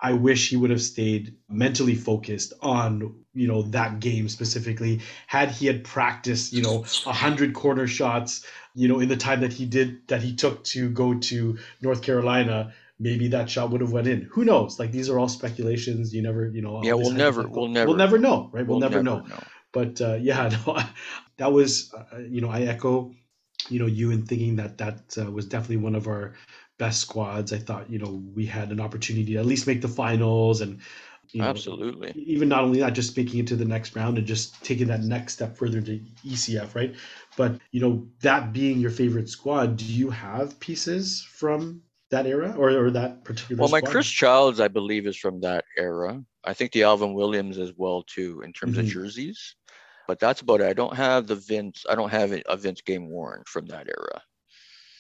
I 0.10 0.14
wish 0.14 0.50
he 0.50 0.56
would 0.62 0.70
have 0.76 0.82
stayed 0.82 1.36
mentally 1.50 1.96
focused 1.96 2.54
on 2.62 3.16
you 3.34 3.48
know 3.48 3.62
that 3.78 4.00
game 4.00 4.30
specifically. 4.30 5.02
Had 5.28 5.50
he 5.50 5.66
had 5.72 5.84
practiced, 5.84 6.54
you 6.54 6.62
know, 6.62 6.86
a 7.08 7.14
hundred 7.26 7.54
corner 7.54 7.88
shots, 7.88 8.46
you 8.82 8.88
know, 8.90 9.00
in 9.00 9.10
the 9.10 9.18
time 9.18 9.40
that 9.42 9.54
he 9.60 9.66
did 9.66 10.08
that 10.08 10.22
he 10.22 10.36
took 10.36 10.64
to 10.76 10.90
go 10.90 11.08
to 11.30 11.58
North 11.82 12.02
Carolina, 12.02 12.74
maybe 13.00 13.30
that 13.30 13.50
shot 13.50 13.72
would 13.72 13.82
have 13.82 13.92
went 13.92 14.08
in. 14.08 14.22
Who 14.34 14.46
knows? 14.46 14.80
Like 14.80 14.92
these 14.92 15.10
are 15.10 15.18
all 15.20 15.28
speculations. 15.40 16.14
You 16.14 16.22
never, 16.22 16.48
you 16.48 16.62
know. 16.62 16.84
Yeah, 16.84 16.94
we'll 16.94 17.12
never- 17.26 17.48
we'll 17.48 17.68
never- 17.68 17.88
we'll 17.88 17.98
never 18.06 18.18
know, 18.18 18.50
right? 18.54 18.66
We'll, 18.68 18.80
We'll 18.80 18.90
never, 18.90 19.04
know. 19.04 19.26
But 19.72 20.00
uh, 20.02 20.18
yeah, 20.22 20.50
no, 20.68 20.78
that 21.38 21.52
was, 21.52 21.94
uh, 21.94 22.20
you 22.20 22.42
know, 22.42 22.50
I 22.50 22.62
echo, 22.62 23.12
you 23.70 23.80
know, 23.80 23.88
you 23.88 24.12
in 24.12 24.26
thinking 24.26 24.58
that 24.58 24.78
that 24.78 25.18
uh, 25.18 25.30
was 25.32 25.46
definitely 25.48 25.82
one 25.88 25.96
of 25.96 26.08
our 26.08 26.36
best 26.78 27.02
squads. 27.02 27.54
I 27.54 27.58
thought, 27.58 27.90
you 27.90 28.00
know, 28.00 28.24
we 28.34 28.46
had 28.46 28.72
an 28.72 28.80
opportunity 28.80 29.34
to 29.34 29.40
at 29.40 29.46
least 29.46 29.68
make 29.68 29.82
the 29.82 29.88
finals 29.88 30.62
and. 30.62 30.80
You 31.32 31.42
know, 31.42 31.50
Absolutely. 31.50 32.14
even 32.16 32.48
not 32.48 32.64
only 32.64 32.80
that, 32.80 32.94
just 32.94 33.18
making 33.18 33.40
it 33.40 33.48
to 33.48 33.56
the 33.56 33.66
next 33.66 33.96
round 33.96 34.18
and 34.20 34.28
just 34.28 34.64
taking 34.64 34.88
that 34.88 35.02
next 35.02 35.34
step 35.34 35.58
further 35.58 35.82
to 35.82 36.00
ECF, 36.24 36.76
right? 36.76 36.96
But 37.36 37.60
you 37.72 37.82
know, 37.82 38.08
that 38.22 38.54
being 38.54 38.78
your 38.78 38.92
favorite 38.92 39.28
squad, 39.28 39.76
do 39.76 39.86
you 39.86 40.12
have 40.12 40.58
pieces 40.60 41.24
from 41.24 41.82
that 42.12 42.28
era 42.28 42.54
or, 42.58 42.70
or 42.70 42.92
that 42.92 43.24
particular? 43.26 43.60
Well, 43.60 43.72
my? 43.72 43.82
Chris 43.82 44.08
Childs, 44.08 44.60
I 44.60 44.68
believe, 44.68 45.08
is 45.08 45.18
from 45.18 45.42
that 45.42 45.66
era. 45.76 46.24
I 46.46 46.54
think 46.54 46.72
the 46.72 46.84
Alvin 46.84 47.16
Williams 47.16 47.58
as 47.58 47.74
well 47.76 48.04
too, 48.04 48.42
in 48.42 48.54
terms 48.54 48.78
Mhm. 48.78 48.82
of 48.82 48.86
jerseys. 48.86 49.56
But 50.08 50.20
that's 50.20 50.42
about 50.42 50.62
it. 50.62 50.68
I 50.68 50.74
don't 50.74 50.96
have 50.96 51.26
the 51.26 51.36
Vince. 51.36 51.86
I 51.90 51.96
don't 51.96 52.12
have 52.12 52.32
a 52.46 52.56
Vince 52.56 52.82
game 52.82 53.10
worn 53.10 53.44
from 53.48 53.66
that 53.66 53.88
era. 53.88 54.22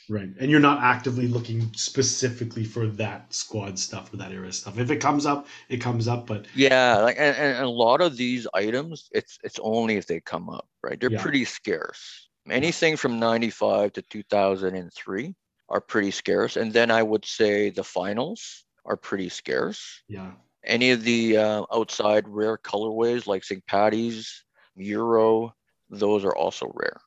Right? 0.09 0.29
And 0.39 0.49
you're 0.51 0.59
not 0.59 0.83
actively 0.83 1.27
looking 1.27 1.73
specifically 1.73 2.63
for 2.63 2.87
that 2.87 3.33
squad 3.33 3.77
stuff 3.79 4.13
or 4.13 4.17
that 4.17 4.31
era 4.31 4.51
stuff. 4.51 4.77
If 4.77 4.91
it 4.91 4.97
comes 4.97 5.25
up, 5.25 5.47
it 5.69 5.77
comes 5.77 6.07
up. 6.07 6.27
But 6.27 6.45
Yeah, 6.53 6.97
like 6.97 7.17
and, 7.17 7.35
and 7.35 7.63
a 7.65 7.69
lot 7.69 8.01
of 8.01 8.17
these 8.17 8.47
items, 8.53 9.09
it's 9.11 9.37
it's 9.43 9.59
only 9.61 9.95
if 9.95 10.07
they 10.07 10.19
come 10.21 10.49
up, 10.49 10.67
right? 10.83 10.99
They're 10.99 11.09
Yeah. 11.09 11.21
pretty 11.21 11.45
scarce. 11.45 12.29
Anything 12.49 12.95
from 12.97 13.19
95 13.19 13.93
to 13.93 14.01
2003 14.03 15.35
are 15.69 15.81
pretty 15.81 16.11
scarce. 16.11 16.57
And 16.57 16.71
then 16.71 16.91
I 16.91 17.01
would 17.01 17.25
say 17.25 17.71
the 17.71 17.83
finals 17.83 18.65
are 18.85 18.97
pretty 18.97 19.29
scarce. 19.29 20.03
yeah, 20.07 20.33
Any 20.63 20.91
of 20.91 21.03
the 21.03 21.37
uh, 21.37 21.65
outside 21.73 22.27
rare 22.27 22.57
colorways 22.57 23.27
like 23.27 23.43
St. 23.43 23.65
Patty's, 23.65 24.43
Euro, 24.75 25.55
those 25.89 26.23
are 26.25 26.35
also 26.35 26.71
rare. 26.75 26.99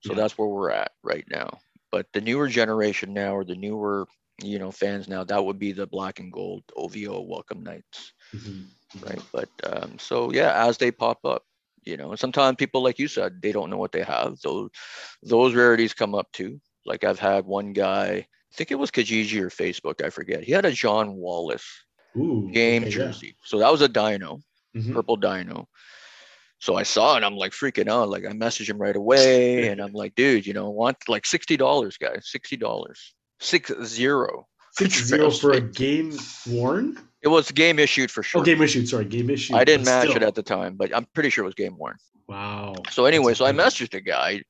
So 0.00 0.14
Yeah. 0.14 0.14
that's 0.14 0.38
where 0.38 0.48
we're 0.48 0.70
at 0.70 0.92
right 1.02 1.24
now. 1.30 1.58
But 1.90 2.06
the 2.12 2.20
newer 2.20 2.48
generation 2.48 3.12
now, 3.14 3.34
or 3.36 3.44
the 3.44 3.56
newer, 3.56 4.06
you 4.42 4.58
know, 4.58 4.70
fans 4.70 5.08
now, 5.08 5.24
that 5.24 5.44
would 5.44 5.58
be 5.58 5.72
the 5.72 5.86
black 5.86 6.18
and 6.20 6.32
gold 6.32 6.64
OVO 6.76 7.20
Welcome 7.22 7.62
Nights 7.62 8.12
Mhm. 8.34 8.70
right 9.02 9.22
but 9.32 9.48
um, 9.64 9.98
so 9.98 10.32
yeah 10.32 10.66
as 10.66 10.78
they 10.78 10.90
pop 10.90 11.18
up 11.24 11.42
you 11.84 11.96
know 11.96 12.10
and 12.10 12.18
sometimes 12.18 12.56
people 12.56 12.82
like 12.82 12.98
you 12.98 13.08
said 13.08 13.40
they 13.42 13.52
don't 13.52 13.70
know 13.70 13.76
what 13.76 13.92
they 13.92 14.02
have 14.02 14.38
those 14.42 14.70
those 15.22 15.54
rarities 15.54 15.94
come 15.94 16.14
up 16.14 16.30
too 16.32 16.58
like 16.86 17.04
i've 17.04 17.18
had 17.18 17.44
one 17.44 17.72
guy 17.72 18.06
i 18.06 18.54
think 18.54 18.70
it 18.70 18.78
was 18.78 18.90
kijiji 18.90 19.40
or 19.40 19.50
facebook 19.50 20.04
i 20.04 20.10
forget 20.10 20.42
he 20.44 20.52
had 20.52 20.64
a 20.64 20.70
john 20.72 21.14
wallace 21.16 21.66
Ooh, 22.16 22.52
game 22.52 22.86
okay, 22.86 22.90
yeah. 22.90 22.90
jersey 22.90 23.36
so 23.44 23.58
that 23.58 23.70
was 23.72 23.80
a 23.82 23.88
dino 23.88 24.38
Mhm. 24.74 24.92
purple 24.92 25.16
dino 25.16 25.68
so 26.58 26.74
i 26.74 26.82
saw 26.82 27.16
it 27.16 27.22
i'm 27.22 27.36
like 27.36 27.52
freaking 27.52 27.88
out 27.88 28.08
like 28.08 28.24
i 28.24 28.32
messaged 28.32 28.68
him 28.68 28.78
right 28.78 28.96
away 28.96 29.68
and 29.70 29.80
i'm 29.80 29.92
like 29.92 30.14
dude 30.14 30.46
you 30.46 30.52
know 30.52 30.70
want 30.70 30.96
like 31.08 31.24
$60 31.24 31.98
guys 31.98 32.30
$60 32.34 32.92
six 33.40 33.72
zero 33.84 34.46
Six 34.78 35.04
zero 35.06 35.30
for 35.30 35.52
a 35.52 35.60
game 35.60 36.16
worn. 36.48 36.98
It 37.22 37.28
was 37.28 37.50
game 37.50 37.78
issued 37.78 38.10
for 38.10 38.20
oh, 38.20 38.22
sure. 38.22 38.40
Oh, 38.42 38.44
game 38.44 38.60
issued. 38.62 38.88
Sorry, 38.88 39.04
game 39.04 39.30
issued. 39.30 39.56
I 39.56 39.64
didn't 39.64 39.86
match 39.86 40.10
still. 40.10 40.16
it 40.16 40.22
at 40.22 40.34
the 40.34 40.42
time, 40.42 40.76
but 40.76 40.94
I'm 40.94 41.06
pretty 41.14 41.30
sure 41.30 41.44
it 41.44 41.46
was 41.46 41.54
game 41.54 41.76
worn. 41.78 41.96
Wow. 42.28 42.74
So 42.90 43.06
anyway, 43.06 43.32
That's 43.32 43.38
so 43.38 43.46
I 43.46 43.52
messaged 43.52 43.90
the 43.90 44.00
guy 44.00 44.42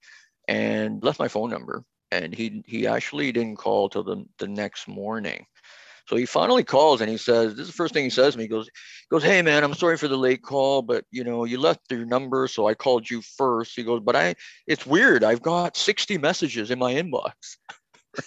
and 0.48 1.02
left 1.02 1.18
my 1.18 1.28
phone 1.28 1.50
number, 1.50 1.84
and 2.10 2.34
he 2.34 2.62
he 2.66 2.86
actually 2.86 3.30
didn't 3.32 3.56
call 3.56 3.88
till 3.88 4.02
the 4.02 4.24
the 4.38 4.48
next 4.48 4.88
morning. 4.88 5.46
So 6.06 6.16
he 6.16 6.26
finally 6.26 6.64
calls 6.64 7.00
and 7.00 7.10
he 7.10 7.16
says, 7.16 7.52
"This 7.54 7.62
is 7.62 7.66
the 7.68 7.72
first 7.76 7.92
thing 7.94 8.04
he 8.04 8.10
says 8.10 8.32
to 8.32 8.38
me." 8.38 8.44
He 8.44 8.48
goes, 8.48 8.66
he 8.66 8.72
"Goes, 9.10 9.22
hey 9.24 9.42
man, 9.42 9.64
I'm 9.64 9.74
sorry 9.74 9.96
for 9.96 10.08
the 10.08 10.16
late 10.16 10.42
call, 10.42 10.82
but 10.82 11.04
you 11.10 11.24
know 11.24 11.44
you 11.44 11.58
left 11.58 11.90
your 11.90 12.04
number, 12.06 12.46
so 12.48 12.66
I 12.68 12.74
called 12.74 13.10
you 13.10 13.22
first. 13.22 13.74
He 13.76 13.82
goes, 13.84 14.00
"But 14.00 14.16
I, 14.16 14.34
it's 14.66 14.86
weird. 14.86 15.24
I've 15.24 15.42
got 15.42 15.76
60 15.76 16.18
messages 16.18 16.70
in 16.70 16.78
my 16.78 16.94
inbox." 16.94 17.32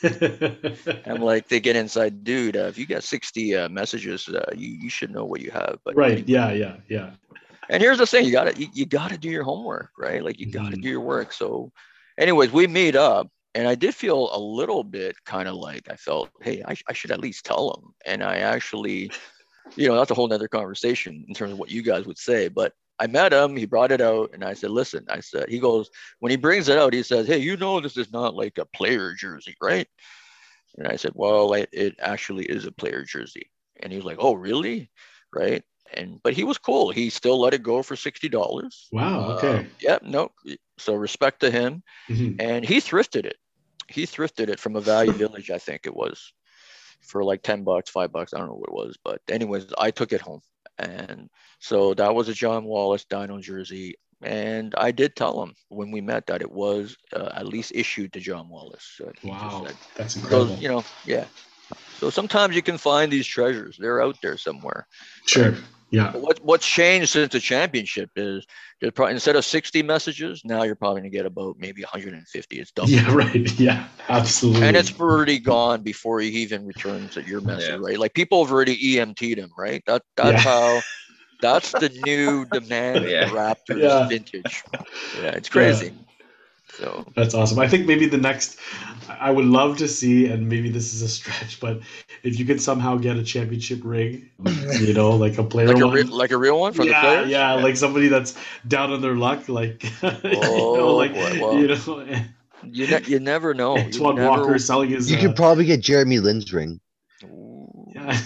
I'm 1.05 1.21
like, 1.21 1.47
they 1.47 1.59
get 1.59 1.75
inside, 1.75 2.23
dude. 2.23 2.55
Uh, 2.57 2.65
if 2.67 2.77
you 2.77 2.85
got 2.85 3.03
60 3.03 3.55
uh, 3.55 3.69
messages, 3.69 4.27
uh, 4.27 4.51
you 4.55 4.69
you 4.69 4.89
should 4.89 5.11
know 5.11 5.25
what 5.25 5.41
you 5.41 5.51
have. 5.51 5.77
But 5.85 5.95
right. 5.95 6.27
Yeah. 6.27 6.51
Yeah. 6.51 6.77
Yeah. 6.89 7.11
and 7.69 7.81
here's 7.81 7.97
the 7.97 8.05
thing 8.05 8.25
you 8.25 8.31
gotta 8.31 8.55
you, 8.59 8.67
you 8.73 8.85
gotta 8.85 9.17
do 9.17 9.29
your 9.29 9.43
homework 9.43 9.91
right 9.97 10.23
like 10.23 10.39
you 10.39 10.47
gotta 10.47 10.75
Mhm. 10.77 10.81
do 10.81 10.89
your 10.89 11.01
work 11.01 11.33
so 11.33 11.71
anyways 12.17 12.51
we 12.51 12.67
meet 12.67 12.95
up 12.95 13.29
and 13.55 13.67
i 13.67 13.75
did 13.75 13.93
feel 13.95 14.29
a 14.33 14.39
little 14.39 14.83
bit 14.83 15.15
kind 15.25 15.47
of 15.47 15.55
like 15.55 15.89
i 15.89 15.95
felt 15.95 16.29
hey 16.41 16.61
I, 16.67 16.75
I 16.87 16.93
should 16.93 17.11
at 17.11 17.19
least 17.19 17.45
tell 17.45 17.73
him 17.73 17.93
and 18.05 18.23
i 18.23 18.37
actually 18.37 19.11
you 19.75 19.87
know 19.87 19.95
that's 19.95 20.11
a 20.11 20.13
whole 20.15 20.27
nother 20.27 20.47
conversation 20.47 21.25
in 21.27 21.33
terms 21.33 21.53
of 21.53 21.59
what 21.59 21.71
you 21.71 21.81
guys 21.83 22.05
would 22.05 22.17
say 22.17 22.47
but 22.47 22.73
i 22.99 23.07
met 23.07 23.33
him 23.33 23.55
he 23.55 23.65
brought 23.65 23.91
it 23.91 24.01
out 24.01 24.29
and 24.33 24.43
i 24.43 24.53
said 24.53 24.71
listen 24.71 25.05
i 25.09 25.19
said 25.19 25.49
he 25.49 25.59
goes 25.59 25.89
when 26.19 26.29
he 26.29 26.37
brings 26.37 26.69
it 26.69 26.77
out 26.77 26.93
he 26.93 27.03
says 27.03 27.27
hey 27.27 27.37
you 27.37 27.55
know 27.57 27.79
this 27.79 27.97
is 27.97 28.11
not 28.11 28.35
like 28.35 28.57
a 28.57 28.65
player 28.65 29.13
jersey 29.13 29.55
right 29.61 29.87
and 30.77 30.87
i 30.87 30.95
said 30.95 31.11
well 31.15 31.53
it, 31.53 31.69
it 31.71 31.95
actually 31.99 32.45
is 32.45 32.65
a 32.65 32.71
player 32.71 33.03
jersey 33.03 33.49
and 33.81 33.91
he 33.91 33.97
was 33.97 34.05
like 34.05 34.17
oh 34.19 34.33
really 34.33 34.89
right 35.33 35.63
and 35.93 36.19
but 36.23 36.33
he 36.33 36.43
was 36.43 36.57
cool 36.57 36.91
he 36.91 37.09
still 37.09 37.39
let 37.39 37.53
it 37.53 37.63
go 37.63 37.81
for 37.81 37.95
$60 37.95 38.89
Wow. 38.91 39.21
uh, 39.21 39.33
Okay. 39.37 39.69
yep. 39.81 40.03
No. 40.03 40.31
So 40.79 40.95
respect 40.95 41.41
to 41.41 41.51
him, 41.51 41.83
Mhm. 42.09 42.35
and 42.39 42.65
he 42.65 42.77
thrifted 42.77 43.25
it. 43.25 43.37
He 43.87 44.03
thrifted 44.05 44.49
it 44.49 44.59
from 44.59 44.75
a 44.75 44.81
Value 44.81 45.13
Village, 45.13 45.49
I 45.51 45.57
think 45.57 45.85
it 45.85 45.95
was, 45.95 46.31
for 47.01 47.23
like 47.23 47.41
ten 47.43 47.63
bucks, 47.63 47.89
five 47.89 48.11
bucks. 48.11 48.33
I 48.33 48.37
don't 48.39 48.47
know 48.47 48.55
what 48.55 48.69
it 48.69 48.73
was, 48.87 48.97
but 49.03 49.21
anyways, 49.29 49.67
I 49.77 49.91
took 49.91 50.13
it 50.13 50.21
home, 50.21 50.41
and 50.77 51.29
so 51.59 51.93
that 51.95 52.13
was 52.15 52.29
a 52.29 52.33
John 52.33 52.65
Wallace 52.65 53.05
Dino 53.05 53.39
jersey. 53.39 53.95
And 54.21 54.75
I 54.77 54.91
did 54.91 55.15
tell 55.15 55.41
him 55.41 55.55
when 55.69 55.91
we 55.91 56.01
met 56.01 56.27
that 56.27 56.41
it 56.41 56.51
was 56.51 56.97
uh, 57.13 57.29
at 57.33 57.47
least 57.47 57.71
issued 57.73 58.11
to 58.13 58.19
John 58.19 58.49
Wallace. 58.49 58.83
So 58.97 59.09
he 59.21 59.29
just 59.29 59.41
Wow. 59.41 59.65
said- 59.65 59.77
That's 59.95 60.13
so 60.15 60.19
incredible. 60.19 60.57
you 60.57 60.67
know, 60.67 60.83
yeah. 61.05 61.25
So 61.99 62.09
sometimes 62.09 62.53
you 62.53 62.61
can 62.61 62.77
find 62.77 63.09
these 63.11 63.25
treasures. 63.25 63.77
They're 63.77 64.01
out 64.01 64.17
there 64.21 64.37
somewhere. 64.37 64.87
Sure. 65.25 65.55
Yeah. 65.91 66.11
But 66.11 66.21
what 66.21 66.39
what's 66.43 66.67
changed 66.67 67.09
since 67.09 67.31
the 67.31 67.39
championship 67.39 68.11
is 68.15 68.45
probably 68.93 69.13
instead 69.13 69.35
of 69.35 69.43
60 69.43 69.81
messages, 69.83 70.41
now 70.45 70.63
you're 70.63 70.75
probably 70.75 71.01
gonna 71.01 71.09
get 71.09 71.25
about 71.25 71.55
maybe 71.57 71.81
150. 71.81 72.59
It's 72.59 72.71
double. 72.71 72.89
Yeah. 72.89 73.11
Right. 73.13 73.59
Yeah. 73.59 73.87
Absolutely. 74.07 74.67
And 74.67 74.77
it's 74.77 74.97
already 74.99 75.39
gone 75.39 75.81
before 75.81 76.19
he 76.19 76.29
even 76.29 76.65
returns 76.65 77.17
at 77.17 77.25
your 77.25 77.41
message, 77.41 77.69
Yeah. 77.69 77.77
right? 77.79 77.97
Like 77.99 78.13
people 78.13 78.43
have 78.43 78.51
already 78.53 78.75
EMT'd 78.95 79.37
him, 79.39 79.51
right? 79.57 79.83
That 79.87 80.03
that's 80.15 80.43
Yeah. 80.43 80.51
how 80.51 80.81
that's 81.41 81.71
the 81.71 81.89
new 81.89 82.45
demand 82.45 83.05
Yeah. 83.05 83.29
Raptors 83.29 83.81
Yeah. 83.81 84.07
vintage. 84.07 84.63
Yeah, 85.15 85.31
it's 85.31 85.49
crazy. 85.49 85.91
So 86.77 87.05
That's 87.15 87.33
awesome. 87.33 87.59
I 87.59 87.67
think 87.67 87.87
maybe 87.87 88.05
the 88.05 88.17
next, 88.17 88.57
I 89.09 89.31
would 89.31 89.45
love 89.45 89.77
to 89.77 89.87
see, 89.87 90.27
and 90.27 90.47
maybe 90.47 90.69
this 90.69 90.93
is 90.93 91.01
a 91.01 91.09
stretch, 91.09 91.59
but 91.59 91.81
if 92.23 92.39
you 92.39 92.45
could 92.45 92.61
somehow 92.61 92.95
get 92.95 93.17
a 93.17 93.23
championship 93.23 93.81
ring, 93.83 94.29
you 94.79 94.93
know, 94.93 95.11
like 95.11 95.37
a 95.37 95.43
player 95.43 95.67
like 95.67 95.81
a 95.81 95.85
one. 95.87 95.95
re- 95.95 96.03
like 96.03 96.31
a 96.31 96.37
real 96.37 96.59
one 96.59 96.73
for 96.73 96.83
yeah, 96.83 97.01
the 97.01 97.07
players. 97.07 97.29
yeah, 97.29 97.53
like 97.55 97.75
somebody 97.75 98.07
that's 98.07 98.35
down 98.67 98.93
on 98.93 99.01
their 99.01 99.15
luck, 99.15 99.49
like 99.49 99.83
you 100.03 100.09
know, 100.11 100.41
Oh, 100.43 100.95
like 100.95 101.13
boy, 101.13 101.39
well, 101.41 101.53
you 101.57 101.67
know, 101.67 102.05
You 102.63 102.87
ne- 102.87 103.03
you 103.05 103.19
never 103.19 103.53
know. 103.53 103.75
You 103.77 103.83
Antoine 103.83 104.15
never- 104.15 104.29
Walker 104.29 104.59
selling 104.59 104.89
his. 104.89 105.09
You 105.11 105.17
uh, 105.17 105.21
could 105.21 105.35
probably 105.35 105.65
get 105.65 105.81
Jeremy 105.81 106.19
Lin's 106.19 106.51
ring, 106.53 106.79
yeah. 107.93 108.17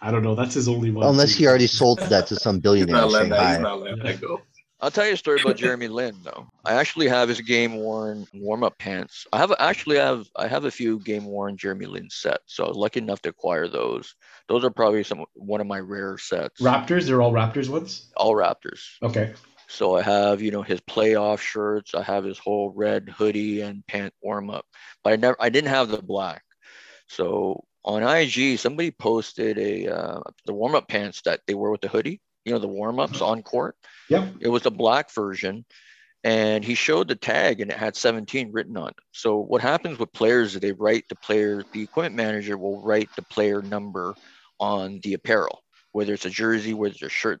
I 0.00 0.10
don't 0.10 0.22
know. 0.22 0.34
That's 0.34 0.54
his 0.54 0.68
only 0.68 0.90
one. 0.90 1.06
unless 1.06 1.34
he 1.34 1.46
already 1.46 1.66
sold 1.66 1.98
that 2.00 2.26
to 2.28 2.36
some 2.36 2.56
He's 2.56 2.62
billionaire 2.62 2.96
not 2.96 3.10
letting 3.10 3.30
that. 3.30 3.50
He's 3.50 3.58
not 3.60 3.80
letting 3.80 4.02
that 4.02 4.20
go. 4.20 4.40
I'll 4.80 4.92
tell 4.92 5.06
you 5.06 5.14
a 5.14 5.16
story 5.16 5.40
about 5.40 5.56
Jeremy 5.56 5.88
Lin 5.88 6.14
though. 6.22 6.48
I 6.64 6.74
actually 6.74 7.08
have 7.08 7.28
his 7.28 7.40
game 7.40 7.76
worn 7.76 8.26
warm 8.32 8.62
up 8.62 8.78
pants. 8.78 9.26
I 9.32 9.38
have 9.38 9.52
actually 9.58 9.96
have 9.96 10.26
I 10.36 10.46
have 10.46 10.64
a 10.64 10.70
few 10.70 11.00
game 11.00 11.24
worn 11.24 11.56
Jeremy 11.56 11.86
Lin 11.86 12.08
sets, 12.10 12.44
so 12.46 12.64
I 12.64 12.68
was 12.68 12.76
lucky 12.76 13.00
enough 13.00 13.20
to 13.22 13.30
acquire 13.30 13.66
those. 13.66 14.14
Those 14.48 14.64
are 14.64 14.70
probably 14.70 15.02
some 15.02 15.24
one 15.34 15.60
of 15.60 15.66
my 15.66 15.80
rare 15.80 16.16
sets. 16.18 16.60
Raptors. 16.60 17.06
They're 17.06 17.20
all 17.20 17.32
Raptors 17.32 17.68
ones. 17.68 18.06
All 18.16 18.34
Raptors. 18.34 18.82
Okay. 19.02 19.34
So 19.66 19.96
I 19.96 20.02
have 20.02 20.40
you 20.40 20.52
know 20.52 20.62
his 20.62 20.80
playoff 20.80 21.40
shirts. 21.40 21.94
I 21.94 22.02
have 22.02 22.24
his 22.24 22.38
whole 22.38 22.70
red 22.70 23.08
hoodie 23.08 23.62
and 23.62 23.86
pant 23.86 24.14
warm 24.22 24.48
up, 24.48 24.64
but 25.02 25.12
I 25.12 25.16
never 25.16 25.36
I 25.40 25.48
didn't 25.48 25.70
have 25.70 25.88
the 25.88 26.02
black. 26.02 26.42
So 27.08 27.64
on 27.84 28.02
IG, 28.02 28.58
somebody 28.58 28.92
posted 28.92 29.58
a 29.58 29.88
uh, 29.88 30.20
the 30.46 30.54
warm 30.54 30.76
up 30.76 30.88
pants 30.88 31.22
that 31.22 31.40
they 31.46 31.54
wore 31.54 31.72
with 31.72 31.80
the 31.80 31.88
hoodie. 31.88 32.20
You 32.48 32.54
know 32.54 32.60
the 32.60 32.68
warm 32.68 32.98
ups 32.98 33.20
on 33.20 33.42
court. 33.42 33.76
Yep. 34.08 34.36
It 34.40 34.48
was 34.48 34.64
a 34.66 34.70
black 34.70 35.12
version, 35.12 35.64
and 36.24 36.64
he 36.64 36.74
showed 36.74 37.08
the 37.08 37.14
tag, 37.14 37.60
and 37.60 37.70
it 37.70 37.76
had 37.76 37.94
17 37.94 38.50
written 38.52 38.76
on 38.76 38.88
it. 38.88 38.96
So 39.12 39.36
what 39.38 39.60
happens 39.60 39.98
with 39.98 40.12
players 40.12 40.54
is 40.54 40.60
they 40.60 40.72
write 40.72 41.04
the 41.08 41.16
player, 41.16 41.62
the 41.72 41.82
equipment 41.82 42.14
manager 42.16 42.56
will 42.56 42.82
write 42.82 43.10
the 43.16 43.22
player 43.22 43.60
number 43.62 44.14
on 44.58 45.00
the 45.02 45.14
apparel, 45.14 45.62
whether 45.92 46.14
it's 46.14 46.24
a 46.24 46.30
jersey, 46.30 46.74
whether 46.74 46.92
it's 46.94 47.02
a 47.02 47.08
shirt. 47.08 47.40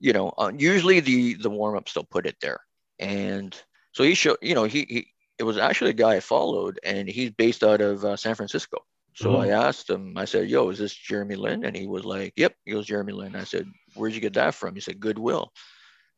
You 0.00 0.14
know, 0.14 0.32
uh, 0.38 0.52
usually 0.56 1.00
the 1.00 1.34
the 1.34 1.50
warm 1.50 1.76
ups 1.76 1.92
they'll 1.92 2.04
put 2.04 2.26
it 2.26 2.36
there, 2.40 2.60
and 2.98 3.54
so 3.92 4.02
he 4.04 4.14
showed. 4.14 4.38
You 4.40 4.54
know, 4.54 4.64
he 4.64 4.86
he 4.88 5.06
it 5.38 5.44
was 5.44 5.58
actually 5.58 5.90
a 5.90 5.94
guy 5.94 6.16
I 6.16 6.20
followed, 6.20 6.80
and 6.82 7.08
he's 7.08 7.30
based 7.30 7.62
out 7.62 7.80
of 7.82 8.04
uh, 8.04 8.16
San 8.16 8.34
Francisco. 8.34 8.78
So 9.14 9.36
Oh. 9.36 9.40
I 9.40 9.48
asked 9.48 9.90
him, 9.90 10.16
I 10.16 10.24
said, 10.24 10.48
Yo, 10.48 10.68
is 10.70 10.78
this 10.78 10.94
Jeremy 10.94 11.34
Lin? 11.34 11.64
And 11.64 11.76
he 11.76 11.86
was 11.86 12.04
like, 12.04 12.32
Yep. 12.36 12.54
He 12.64 12.74
was 12.74 12.86
Jeremy 12.86 13.12
Lin. 13.12 13.34
I 13.34 13.44
said, 13.44 13.66
Where'd 14.00 14.14
you 14.14 14.20
get 14.20 14.34
that 14.34 14.54
from? 14.54 14.74
He 14.74 14.80
said, 14.80 14.98
Goodwill. 14.98 15.52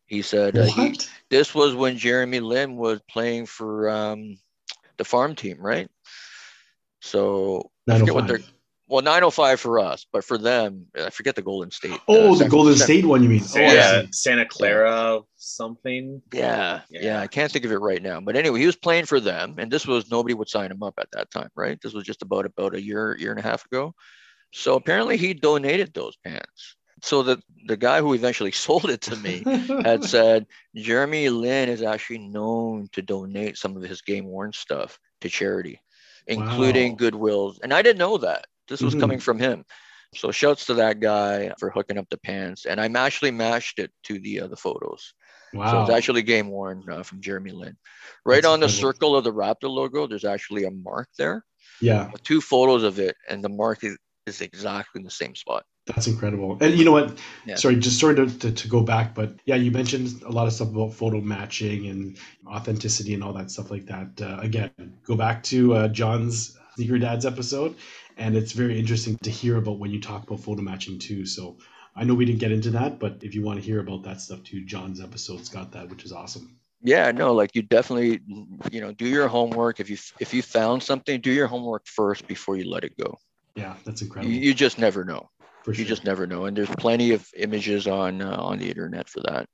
He 0.06 0.22
said, 0.22 0.56
uh, 0.56 0.64
he, 0.64 0.98
This 1.30 1.54
was 1.54 1.74
when 1.74 1.98
Jeremy 1.98 2.40
Lin 2.40 2.76
was 2.76 3.00
playing 3.10 3.46
for 3.46 3.88
um, 3.90 4.38
the 4.98 5.04
farm 5.04 5.34
team, 5.34 5.58
right? 5.58 5.88
So 7.00 7.70
I 7.88 7.98
forget 7.98 8.14
what 8.14 8.28
they're 8.28 8.40
well, 8.92 9.00
905 9.00 9.58
for 9.58 9.78
us, 9.78 10.06
but 10.12 10.22
for 10.22 10.36
them, 10.36 10.84
I 10.94 11.08
forget 11.08 11.34
the 11.34 11.40
Golden 11.40 11.70
State. 11.70 11.98
Oh, 12.08 12.26
uh, 12.26 12.30
the 12.32 12.36
San- 12.36 12.48
Golden 12.50 12.76
San- 12.76 12.84
State 12.84 13.06
one, 13.06 13.22
you 13.22 13.28
mean? 13.30 13.40
Oh, 13.40 13.44
I 13.44 13.46
Santa, 13.46 14.02
see. 14.02 14.12
Santa 14.12 14.44
Clara 14.44 15.20
something. 15.36 16.20
Yeah, 16.30 16.82
yeah, 16.90 17.00
Yeah. 17.02 17.20
I 17.20 17.26
can't 17.26 17.50
think 17.50 17.64
of 17.64 17.72
it 17.72 17.78
right 17.78 18.02
now. 18.02 18.20
But 18.20 18.36
anyway, 18.36 18.60
he 18.60 18.66
was 18.66 18.76
playing 18.76 19.06
for 19.06 19.18
them, 19.18 19.54
and 19.56 19.70
this 19.70 19.86
was 19.86 20.10
nobody 20.10 20.34
would 20.34 20.50
sign 20.50 20.70
him 20.70 20.82
up 20.82 20.92
at 20.98 21.08
that 21.12 21.30
time, 21.30 21.48
right? 21.56 21.80
This 21.80 21.94
was 21.94 22.04
just 22.04 22.20
about 22.20 22.44
about 22.44 22.74
a 22.74 22.82
year, 22.82 23.16
year 23.18 23.30
and 23.30 23.40
a 23.40 23.42
half 23.42 23.64
ago. 23.64 23.94
So 24.52 24.74
apparently 24.74 25.16
he 25.16 25.32
donated 25.32 25.94
those 25.94 26.18
pants. 26.22 26.76
So 27.00 27.22
the 27.22 27.40
the 27.66 27.76
guy 27.76 28.00
who 28.00 28.12
eventually 28.14 28.50
sold 28.66 28.90
it 28.90 29.00
to 29.02 29.16
me 29.16 29.42
had 29.82 30.02
said 30.04 30.46
Jeremy 30.74 31.28
Lin 31.28 31.68
is 31.68 31.82
actually 31.82 32.18
known 32.18 32.88
to 32.92 33.02
donate 33.02 33.56
some 33.56 33.76
of 33.76 33.82
his 33.82 34.02
game 34.02 34.26
worn 34.26 34.52
stuff 34.52 34.98
to 35.20 35.28
charity, 35.28 35.80
including 36.26 36.92
Wow. 36.92 36.96
Goodwill's. 36.96 37.58
And 37.60 37.72
I 37.72 37.82
didn't 37.82 37.98
know 37.98 38.18
that. 38.18 38.46
This 38.68 38.82
was 38.82 38.94
Mhm. 38.94 39.00
coming 39.00 39.18
from 39.20 39.38
him. 39.38 39.64
So 40.14 40.30
shouts 40.30 40.66
to 40.66 40.74
that 40.74 41.00
guy 41.00 41.52
for 41.58 41.70
hooking 41.70 41.98
up 41.98 42.08
the 42.10 42.18
pants. 42.18 42.66
And 42.66 42.80
I 42.80 42.86
actually 42.86 43.30
matched 43.30 43.78
it 43.78 43.90
to 44.04 44.18
the 44.18 44.40
uh, 44.42 44.46
the 44.48 44.56
photos. 44.56 45.14
Wow. 45.52 45.66
So 45.70 45.80
it's 45.80 45.90
actually 45.90 46.22
game 46.22 46.48
worn 46.48 46.84
uh, 46.90 47.02
from 47.02 47.20
Jeremy 47.20 47.50
Lin. 47.52 47.76
Right 48.24 48.36
That's 48.42 48.46
on 48.46 48.60
the 48.60 48.68
circle 48.68 49.16
of 49.16 49.24
the 49.24 49.32
Raptor 49.32 49.68
logo, 49.70 50.06
there's 50.06 50.24
actually 50.24 50.64
a 50.64 50.70
mark 50.70 51.08
there. 51.18 51.44
yeah, 51.80 52.08
Two 52.24 52.40
photos 52.40 52.82
of 52.82 52.98
it, 52.98 53.16
and 53.28 53.42
the 53.42 53.48
mark 53.48 53.84
is, 53.84 53.96
is 54.26 54.40
exactly 54.40 55.00
in 55.00 55.04
the 55.04 55.10
same 55.10 55.34
spot. 55.34 55.64
That's 55.86 56.06
incredible. 56.06 56.58
And 56.60 56.74
you 56.78 56.84
know 56.84 56.92
what? 56.92 57.18
Yeah. 57.44 57.56
Sorry, 57.56 57.76
just 57.76 57.98
sorry 57.98 58.14
to, 58.16 58.26
to, 58.38 58.52
to 58.52 58.68
go 58.68 58.82
back, 58.82 59.14
but 59.14 59.34
yeah, 59.46 59.56
you 59.56 59.70
mentioned 59.70 60.22
a 60.22 60.30
lot 60.30 60.46
of 60.46 60.52
stuff 60.52 60.68
about 60.68 60.92
photo 60.94 61.20
matching 61.20 61.88
and 61.88 62.16
authenticity 62.46 63.14
and 63.14 63.22
all 63.24 63.32
that 63.32 63.50
stuff 63.50 63.70
like 63.70 63.86
that. 63.86 64.08
Uh, 64.20 64.38
again, 64.40 64.70
go 65.04 65.16
back 65.16 65.42
to 65.44 65.74
uh, 65.74 65.88
John's 65.88 66.56
Sneaker 66.76 66.98
Dads 66.98 67.26
episode, 67.26 67.74
and 68.16 68.36
it's 68.36 68.52
very 68.52 68.78
interesting 68.78 69.16
to 69.18 69.30
hear 69.30 69.56
about 69.58 69.78
when 69.78 69.90
you 69.90 70.00
talk 70.00 70.22
about 70.24 70.40
photo 70.40 70.62
matching 70.62 70.98
too. 70.98 71.26
So 71.26 71.56
I 71.96 72.04
know 72.04 72.14
we 72.14 72.24
didn't 72.26 72.40
get 72.40 72.52
into 72.52 72.70
that, 72.70 72.98
but 72.98 73.18
if 73.22 73.34
you 73.34 73.42
want 73.42 73.58
to 73.60 73.64
hear 73.64 73.80
about 73.80 74.04
that 74.04 74.20
stuff 74.20 74.42
too, 74.44 74.64
John's 74.64 75.00
episode's 75.00 75.48
got 75.48 75.72
that, 75.72 75.88
which 75.90 76.04
is 76.04 76.12
awesome. 76.12 76.56
Yeah, 76.84 77.12
no, 77.12 77.32
like 77.32 77.54
you 77.54 77.62
definitely, 77.62 78.20
you 78.70 78.80
know, 78.80 78.92
do 78.92 79.06
your 79.06 79.28
homework. 79.28 79.78
If 79.78 79.88
you 79.90 79.96
if 80.18 80.34
you 80.34 80.42
found 80.42 80.82
something, 80.82 81.20
do 81.20 81.30
your 81.30 81.46
homework 81.46 81.86
first 81.86 82.26
before 82.26 82.56
you 82.56 82.68
let 82.68 82.82
it 82.84 82.96
go. 82.96 83.18
Yeah, 83.54 83.76
that's 83.84 84.00
You, 84.00 84.06
incredible. 84.06 84.34
you 84.34 84.54
just 84.54 84.78
never 84.78 85.04
know. 85.04 85.28
For 85.64 85.72
sure. 85.74 85.82
You 85.82 85.88
just 85.88 86.04
never 86.04 86.26
know, 86.26 86.46
and 86.46 86.56
there's 86.56 86.68
plenty 86.78 87.12
of 87.12 87.28
images 87.36 87.86
on 87.86 88.22
uh, 88.22 88.36
on 88.36 88.58
the 88.58 88.68
internet 88.68 89.08
for 89.08 89.20
that. 89.28 89.46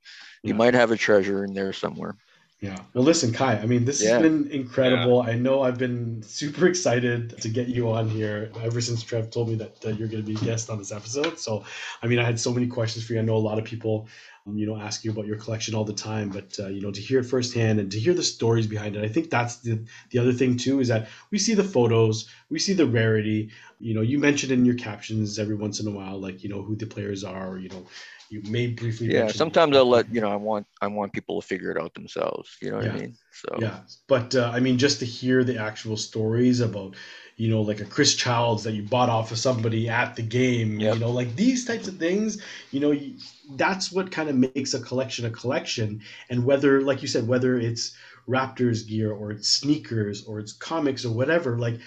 You 0.43 0.53
might 0.53 0.73
have 0.73 0.91
a 0.91 0.97
treasure 0.97 1.43
in 1.43 1.53
there 1.53 1.73
somewhere. 1.73 2.15
Yeah. 2.61 2.77
Well, 2.93 3.05
listen, 3.05 3.31
Kai. 3.31 3.57
I 3.57 3.65
mean, 3.65 3.85
this 3.85 4.03
Yeah. 4.03 4.13
has 4.13 4.21
been 4.21 4.49
incredible. 4.51 5.21
I 5.21 5.35
know 5.35 5.61
I've 5.61 5.77
been 5.77 6.21
super 6.23 6.67
excited 6.67 7.37
to 7.41 7.47
get 7.47 7.69
you 7.69 7.89
on 7.89 8.09
here 8.09 8.51
ever 8.61 8.81
since 8.81 9.01
Trev 9.01 9.29
told 9.29 9.47
me 9.47 9.55
that, 9.55 9.79
that 9.79 9.97
you're 9.97 10.09
going 10.09 10.25
to 10.25 10.27
be 10.27 10.35
a 10.35 10.45
guest 10.45 10.69
on 10.69 10.77
this 10.77 10.91
episode. 10.91 11.39
So, 11.39 11.63
I 12.03 12.07
mean, 12.07 12.19
I 12.19 12.25
had 12.25 12.37
so 12.37 12.51
many 12.53 12.67
questions 12.67 13.05
for 13.05 13.13
you. 13.13 13.19
I 13.19 13.21
know 13.21 13.37
a 13.37 13.37
lot 13.37 13.59
of 13.59 13.63
people, 13.63 14.09
you 14.57 14.65
know, 14.65 14.77
ask 14.77 15.03
you 15.03 15.11
about 15.11 15.25
your 15.27 15.37
collection 15.37 15.75
all 15.75 15.83
the 15.85 15.93
time, 15.93 16.29
but 16.29 16.57
uh, 16.59 16.67
you 16.67 16.81
know, 16.81 16.91
to 16.91 17.01
hear 17.01 17.19
it 17.19 17.25
firsthand 17.25 17.79
and 17.79 17.91
to 17.91 17.99
hear 17.99 18.13
the 18.13 18.23
stories 18.23 18.67
behind 18.67 18.95
it, 18.95 19.03
I 19.03 19.07
think 19.07 19.29
that's 19.29 19.57
the 19.57 19.79
the 20.11 20.19
other 20.19 20.33
thing 20.33 20.57
too 20.57 20.79
is 20.79 20.87
that 20.87 21.07
we 21.31 21.37
see 21.37 21.53
the 21.53 21.63
photos, 21.63 22.29
we 22.49 22.59
see 22.59 22.73
the 22.73 22.85
rarity. 22.85 23.51
You 23.79 23.93
know, 23.93 24.01
you 24.01 24.19
mentioned 24.19 24.51
in 24.51 24.65
your 24.65 24.75
captions 24.75 25.39
every 25.39 25.55
once 25.55 25.79
in 25.79 25.87
a 25.87 25.91
while, 25.91 26.19
like 26.19 26.43
you 26.43 26.49
know 26.49 26.61
who 26.61 26.75
the 26.75 26.85
players 26.87 27.23
are. 27.23 27.53
Or, 27.53 27.59
you 27.59 27.69
know, 27.69 27.85
you 28.29 28.41
may 28.43 28.67
briefly. 28.67 29.07
Yeah, 29.09 29.31
sometimes 29.31 29.75
I'll 29.75 29.89
let 29.89 30.13
you 30.13 30.21
know. 30.21 30.29
I 30.29 30.35
want 30.35 30.67
I 30.81 30.87
want 30.87 31.13
people 31.13 31.41
to 31.41 31.47
figure 31.47 31.71
it 31.71 31.77
out 31.77 31.93
themselves. 31.93 32.57
You 32.61 32.71
know 32.71 32.77
what 32.77 32.85
Yeah. 32.85 32.95
I 32.95 32.99
mean? 32.99 33.17
So 33.31 33.59
Yeah, 33.61 33.79
but 34.07 34.35
uh, 34.35 34.51
I 34.53 34.59
mean, 34.59 34.77
just 34.77 34.99
to 34.99 35.05
hear 35.05 35.43
the 35.43 35.57
actual 35.57 35.97
stories 35.97 36.59
about, 36.59 36.95
you 37.39 37.49
know, 37.49 37.61
like 37.61 37.79
a 37.79 37.85
Chris 37.85 38.15
Childs 38.15 38.63
that 38.65 38.73
you 38.73 38.83
bought 38.83 39.07
off 39.09 39.31
of 39.31 39.37
somebody 39.37 39.87
at 39.87 40.17
the 40.17 40.21
game, 40.21 40.77
Yep. 40.77 40.93
you 40.95 40.99
know, 40.99 41.09
like 41.09 41.37
these 41.37 41.63
types 41.63 41.87
of 41.87 41.95
things, 41.95 42.41
you 42.71 42.81
know, 42.81 42.91
you, 42.91 43.15
that's 43.55 43.93
what 43.93 44.11
kind 44.11 44.27
of 44.29 44.35
makes 44.35 44.73
a 44.73 44.79
collection 44.81 45.25
a 45.25 45.29
collection. 45.29 46.01
And 46.29 46.43
whether, 46.43 46.81
like 46.81 47.01
you 47.01 47.07
said, 47.07 47.25
whether 47.29 47.57
it's 47.57 47.95
Raptors 48.27 48.85
gear 48.85 49.13
or 49.13 49.31
it's 49.31 49.47
sneakers 49.47 50.25
or 50.25 50.39
it's 50.39 50.51
comics 50.51 51.05
or 51.05 51.13
whatever, 51.13 51.57
like 51.57 51.79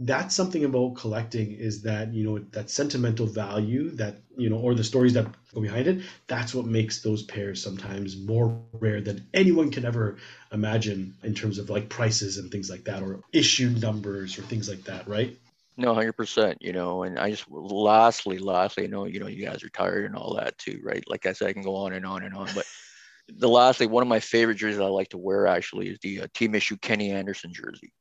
that's 0.00 0.34
something 0.34 0.64
about 0.64 0.94
collecting 0.94 1.52
is 1.52 1.82
that 1.82 2.12
you 2.12 2.24
know 2.24 2.38
that 2.52 2.68
sentimental 2.68 3.26
value 3.26 3.90
that 3.90 4.16
you 4.36 4.50
know 4.50 4.56
or 4.58 4.74
the 4.74 4.84
stories 4.84 5.14
that 5.14 5.26
go 5.54 5.60
behind 5.60 5.86
it 5.86 6.02
that's 6.26 6.54
what 6.54 6.66
makes 6.66 7.00
those 7.02 7.22
pairs 7.22 7.62
sometimes 7.62 8.16
more 8.16 8.60
rare 8.72 9.00
than 9.00 9.26
anyone 9.32 9.70
can 9.70 9.84
ever 9.86 10.16
imagine 10.52 11.14
in 11.22 11.34
terms 11.34 11.58
of 11.58 11.70
like 11.70 11.88
prices 11.88 12.36
and 12.36 12.50
things 12.50 12.68
like 12.68 12.84
that 12.84 13.02
or 13.02 13.20
issue 13.32 13.70
numbers 13.70 14.38
or 14.38 14.42
things 14.42 14.68
like 14.68 14.84
that 14.84 15.06
right 15.08 15.38
No, 15.76 15.94
hundred 15.94 16.14
percent. 16.14 16.58
You 16.60 16.72
know, 16.72 17.02
and 17.02 17.18
I 17.18 17.30
just 17.30 17.50
lastly, 17.50 18.38
lastly, 18.38 18.84
I 18.84 18.86
know 18.88 19.04
you 19.06 19.20
know 19.20 19.26
you 19.28 19.44
guys 19.44 19.62
are 19.62 19.68
tired 19.70 20.04
and 20.06 20.16
all 20.16 20.34
that 20.36 20.56
too, 20.58 20.80
right? 20.82 21.04
Like 21.08 21.26
I 21.26 21.32
said, 21.32 21.48
I 21.48 21.52
can 21.52 21.62
go 21.62 21.76
on 21.76 21.92
and 21.92 22.06
on 22.06 22.22
and 22.24 22.34
on, 22.34 22.48
but 22.54 22.66
the 23.28 23.48
lastly, 23.48 23.86
one 23.86 24.02
of 24.02 24.08
my 24.08 24.20
favorite 24.20 24.56
jerseys 24.56 24.80
I 24.80 24.86
like 24.86 25.10
to 25.10 25.18
wear 25.18 25.46
actually 25.46 25.88
is 25.88 25.98
the 26.00 26.22
uh, 26.22 26.26
team 26.34 26.54
issue 26.54 26.76
Kenny 26.78 27.12
Anderson 27.12 27.52
jersey. 27.52 27.92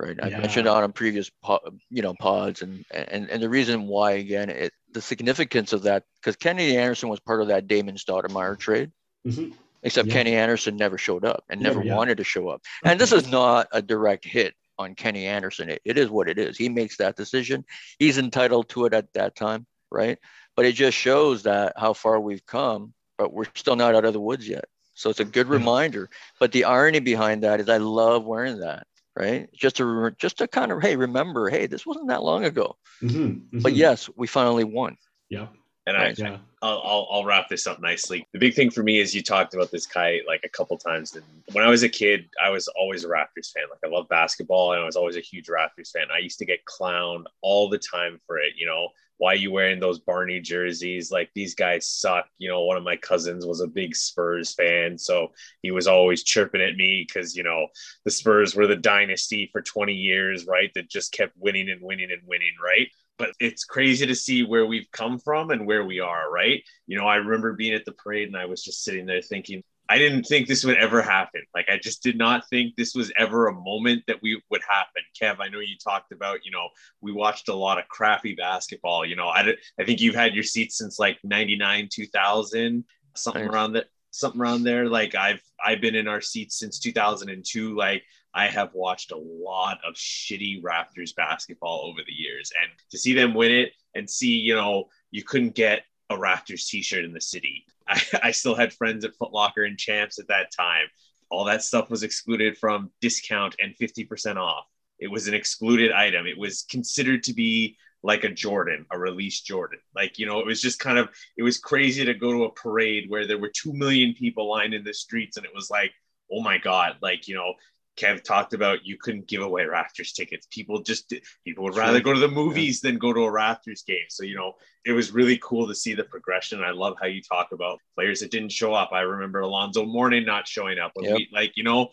Right, 0.00 0.18
I 0.20 0.28
mentioned 0.30 0.66
on 0.66 0.82
a 0.82 0.88
previous 0.88 1.30
po- 1.42 1.60
you 1.88 2.02
know 2.02 2.14
pods, 2.18 2.62
and 2.62 2.84
and 2.90 3.30
and 3.30 3.40
the 3.42 3.48
reason 3.48 3.86
why 3.86 4.12
again, 4.12 4.50
it 4.50 4.72
the 4.90 5.00
significance 5.00 5.72
of 5.72 5.82
that 5.84 6.02
because 6.20 6.34
Kenny 6.36 6.76
Anderson 6.76 7.08
was 7.08 7.20
part 7.20 7.40
of 7.40 7.48
that 7.48 7.68
Damon 7.68 7.94
Stoudamire 7.94 8.58
trade. 8.58 8.90
Mhm. 9.26 9.52
Except 9.84 10.08
Yeah. 10.08 10.14
Kenny 10.14 10.34
Anderson 10.34 10.76
never 10.76 10.98
showed 10.98 11.24
up 11.24 11.44
and 11.48 11.60
never 11.60 11.76
Never, 11.76 11.86
yeah. 11.88 11.96
wanted 11.96 12.16
to 12.18 12.24
show 12.24 12.48
up. 12.48 12.62
And 12.84 12.98
this 12.98 13.12
is 13.12 13.28
not 13.28 13.68
a 13.70 13.82
direct 13.82 14.24
hit 14.24 14.54
on 14.78 14.94
Kenny 14.96 15.26
Anderson. 15.26 15.68
It, 15.68 15.82
it 15.84 15.96
is 15.98 16.08
what 16.08 16.28
it 16.28 16.38
is. 16.38 16.56
He 16.56 16.68
makes 16.68 16.96
that 16.96 17.16
decision. 17.16 17.64
He's 17.98 18.18
entitled 18.18 18.70
to 18.70 18.86
it 18.86 18.94
at 18.94 19.12
that 19.12 19.36
time, 19.36 19.66
right? 19.92 20.18
But 20.56 20.64
it 20.64 20.72
just 20.74 20.96
shows 20.96 21.42
that 21.44 21.74
how 21.76 21.92
far 21.92 22.18
we've 22.18 22.44
come, 22.46 22.94
but 23.18 23.32
we're 23.32 23.44
still 23.54 23.76
not 23.76 23.94
out 23.94 24.04
of 24.06 24.12
the 24.14 24.20
woods 24.20 24.48
yet. 24.48 24.64
So 24.94 25.10
it's 25.10 25.20
a 25.20 25.24
good 25.24 25.48
reminder. 25.48 26.08
But 26.40 26.52
the 26.52 26.64
irony 26.64 27.00
behind 27.00 27.42
that 27.42 27.60
is 27.60 27.68
I 27.68 27.76
love 27.76 28.24
wearing 28.24 28.60
that, 28.60 28.86
right? 29.16 29.48
Just 29.52 29.76
to 29.76 29.84
re- 29.84 30.10
just 30.18 30.38
to 30.38 30.48
kind 30.48 30.72
of 30.72 30.82
hey, 30.82 30.96
remember, 30.96 31.48
hey, 31.48 31.66
this 31.66 31.86
wasn't 31.86 32.08
that 32.08 32.22
long 32.22 32.44
ago. 32.44 32.76
Mhm, 33.02 33.42
But 33.52 33.72
mhm. 33.72 33.76
yes, 33.76 34.08
we 34.16 34.26
finally 34.26 34.64
won. 34.64 34.96
yeah 35.28 35.48
And 35.86 35.96
I, 35.96 36.14
yeah. 36.16 36.38
I'll, 36.62 36.80
I'll, 36.82 37.08
I'll 37.10 37.24
wrap 37.26 37.48
this 37.50 37.66
up 37.66 37.80
nicely. 37.80 38.26
The 38.32 38.38
big 38.38 38.54
thing 38.54 38.70
for 38.70 38.82
me 38.82 39.00
is 39.00 39.14
you 39.14 39.22
talked 39.22 39.52
about 39.52 39.70
this 39.70 39.86
Kai 39.86 40.20
like 40.26 40.40
a 40.44 40.48
couple 40.48 40.78
times. 40.78 41.14
And 41.14 41.24
when 41.52 41.62
I 41.64 41.68
was 41.68 41.82
a 41.82 41.88
kid, 41.90 42.28
I 42.42 42.48
was 42.48 42.68
always 42.68 43.04
a 43.04 43.08
Raptors 43.08 43.52
fan. 43.52 43.64
Like 43.70 43.80
I 43.84 43.88
love 43.94 44.08
basketball, 44.08 44.72
and 44.72 44.82
I 44.82 44.86
was 44.86 44.96
always 44.96 45.16
a 45.16 45.20
huge 45.20 45.46
Raptors 45.48 45.90
fan. 45.92 46.06
I 46.14 46.18
used 46.18 46.38
to 46.38 46.46
get 46.46 46.64
clowned 46.64 47.24
all 47.42 47.68
the 47.68 47.78
time 47.78 48.18
for 48.26 48.38
it. 48.38 48.54
You 48.56 48.66
know, 48.66 48.88
why 49.18 49.32
are 49.32 49.36
you 49.36 49.52
wearing 49.52 49.80
those 49.80 50.00
Barney 50.00 50.40
jerseys? 50.40 51.10
Like 51.10 51.30
these 51.34 51.54
guys 51.54 51.88
suck. 51.88 52.26
You 52.38 52.48
know, 52.48 52.64
one 52.64 52.76
of 52.76 52.82
my 52.82 52.96
cousins 52.96 53.46
was 53.46 53.60
a 53.60 53.66
big 53.66 53.94
Spurs 53.94 54.54
fan, 54.54 54.98
so 54.98 55.32
he 55.62 55.70
was 55.70 55.86
always 55.86 56.24
chirping 56.24 56.60
at 56.60 56.76
me 56.76 57.06
because 57.06 57.36
you 57.36 57.42
know 57.42 57.68
the 58.04 58.10
Spurs 58.10 58.54
were 58.54 58.66
the 58.66 58.76
dynasty 58.76 59.48
for 59.52 59.62
20 59.62 59.92
years, 59.92 60.46
right? 60.46 60.70
That 60.74 60.90
just 60.90 61.12
kept 61.12 61.34
winning 61.36 61.70
and 61.70 61.80
winning 61.82 62.10
and 62.10 62.22
winning, 62.26 62.54
right? 62.62 62.88
but 63.18 63.30
it's 63.38 63.64
crazy 63.64 64.06
to 64.06 64.14
see 64.14 64.42
where 64.42 64.66
we've 64.66 64.90
come 64.92 65.18
from 65.18 65.50
and 65.50 65.66
where 65.66 65.84
we 65.84 66.00
are, 66.00 66.30
right? 66.30 66.62
You 66.86 66.98
know, 66.98 67.06
I 67.06 67.16
remember 67.16 67.52
being 67.52 67.74
at 67.74 67.84
the 67.84 67.92
parade 67.92 68.28
and 68.28 68.36
I 68.36 68.46
was 68.46 68.62
just 68.62 68.82
sitting 68.82 69.06
there 69.06 69.22
thinking, 69.22 69.62
I 69.88 69.98
didn't 69.98 70.24
think 70.24 70.48
this 70.48 70.64
would 70.64 70.78
ever 70.78 71.02
happen. 71.02 71.42
Like, 71.54 71.68
I 71.68 71.78
just 71.78 72.02
did 72.02 72.16
not 72.16 72.48
think 72.48 72.74
this 72.74 72.94
was 72.94 73.12
ever 73.18 73.48
a 73.48 73.52
moment 73.52 74.02
that 74.06 74.22
we 74.22 74.40
would 74.50 74.62
happen. 74.66 75.02
Kev, 75.20 75.36
I 75.40 75.48
know 75.48 75.60
you 75.60 75.76
talked 75.76 76.10
about, 76.10 76.40
you 76.44 76.50
know, 76.50 76.68
we 77.02 77.12
watched 77.12 77.48
a 77.48 77.54
lot 77.54 77.78
of 77.78 77.86
crappy 77.88 78.34
basketball. 78.34 79.04
You 79.04 79.16
know, 79.16 79.28
I, 79.28 79.54
I 79.78 79.84
think 79.84 80.00
you've 80.00 80.14
had 80.14 80.34
your 80.34 80.44
seats 80.44 80.78
since 80.78 80.98
like 80.98 81.18
99, 81.22 81.88
2000, 81.92 82.84
something 83.14 83.44
Nice. 83.44 83.52
around 83.52 83.72
that, 83.74 83.86
something 84.10 84.40
around 84.40 84.62
there. 84.64 84.88
Like, 84.88 85.14
I've, 85.14 85.42
I've 85.64 85.82
been 85.82 85.94
in 85.94 86.08
our 86.08 86.22
seats 86.22 86.58
since 86.58 86.78
2002. 86.78 87.76
Like, 87.76 88.04
I 88.34 88.48
have 88.48 88.70
watched 88.74 89.12
a 89.12 89.16
lot 89.16 89.78
of 89.86 89.94
shitty 89.94 90.62
Raptors 90.62 91.14
basketball 91.14 91.82
over 91.84 92.00
the 92.04 92.12
years, 92.12 92.50
and 92.60 92.70
to 92.90 92.98
see 92.98 93.12
them 93.12 93.34
win 93.34 93.52
it 93.52 93.72
and 93.94 94.10
see, 94.10 94.32
you 94.32 94.54
know, 94.54 94.86
you 95.12 95.22
couldn't 95.22 95.54
get 95.54 95.84
a 96.14 96.18
Raptors 96.18 96.66
t-shirt 96.66 97.04
in 97.04 97.12
the 97.12 97.20
city. 97.20 97.66
I, 97.88 98.00
I 98.22 98.30
still 98.30 98.54
had 98.54 98.72
friends 98.72 99.04
at 99.04 99.14
Foot 99.16 99.32
Locker 99.32 99.64
and 99.64 99.78
Champs 99.78 100.18
at 100.18 100.28
that 100.28 100.52
time. 100.52 100.86
All 101.30 101.44
that 101.44 101.62
stuff 101.62 101.90
was 101.90 102.02
excluded 102.02 102.56
from 102.56 102.90
discount 103.00 103.56
and 103.60 103.74
50% 103.76 104.36
off. 104.36 104.66
It 104.98 105.10
was 105.10 105.26
an 105.28 105.34
excluded 105.34 105.92
item. 105.92 106.26
It 106.26 106.38
was 106.38 106.62
considered 106.70 107.24
to 107.24 107.34
be 107.34 107.76
like 108.02 108.24
a 108.24 108.28
Jordan, 108.28 108.86
a 108.92 108.98
release 108.98 109.40
Jordan. 109.40 109.80
Like, 109.96 110.18
you 110.18 110.26
know, 110.26 110.38
it 110.38 110.46
was 110.46 110.60
just 110.60 110.78
kind 110.78 110.98
of, 110.98 111.08
it 111.36 111.42
was 111.42 111.58
crazy 111.58 112.04
to 112.04 112.14
go 112.14 112.32
to 112.32 112.44
a 112.44 112.52
parade 112.52 113.08
where 113.08 113.26
there 113.26 113.38
were 113.38 113.50
2 113.50 113.72
million 113.72 114.12
people 114.14 114.48
lined 114.48 114.74
in 114.74 114.84
the 114.84 114.92
streets. 114.92 115.36
And 115.36 115.46
it 115.46 115.54
was 115.54 115.70
like, 115.70 115.92
oh 116.30 116.42
my 116.42 116.58
God, 116.58 116.96
like, 117.00 117.26
you 117.26 117.34
know, 117.34 117.54
Kev 117.96 118.24
talked 118.24 118.54
about 118.54 118.84
you 118.84 118.96
couldn't 119.00 119.28
give 119.28 119.42
away 119.42 119.64
Raptors 119.64 120.12
tickets. 120.12 120.46
People 120.50 120.82
just 120.82 121.12
people 121.44 121.64
would 121.64 121.76
rather 121.76 122.00
go 122.00 122.12
to 122.12 122.18
the 122.18 122.28
movies 122.28 122.80
than 122.80 122.98
go 122.98 123.12
to 123.12 123.20
a 123.20 123.30
Raptors 123.30 123.86
game. 123.86 124.06
So 124.08 124.24
you 124.24 124.34
know, 124.34 124.54
it 124.84 124.92
was 124.92 125.12
really 125.12 125.38
cool 125.42 125.68
to 125.68 125.74
see 125.74 125.94
the 125.94 126.04
progression. 126.04 126.64
I 126.64 126.70
love 126.70 126.96
how 127.00 127.06
you 127.06 127.22
talk 127.22 127.52
about 127.52 127.78
players 127.94 128.20
that 128.20 128.30
didn't 128.30 128.52
show 128.52 128.74
up. 128.74 128.90
I 128.92 129.00
remember 129.00 129.40
Alonzo 129.40 129.84
Mourning 129.84 130.26
not 130.26 130.48
showing 130.48 130.78
up. 130.78 130.92
Yep. 130.96 131.16
we, 131.16 131.28
like 131.32 131.52
you 131.56 131.62
know, 131.62 131.90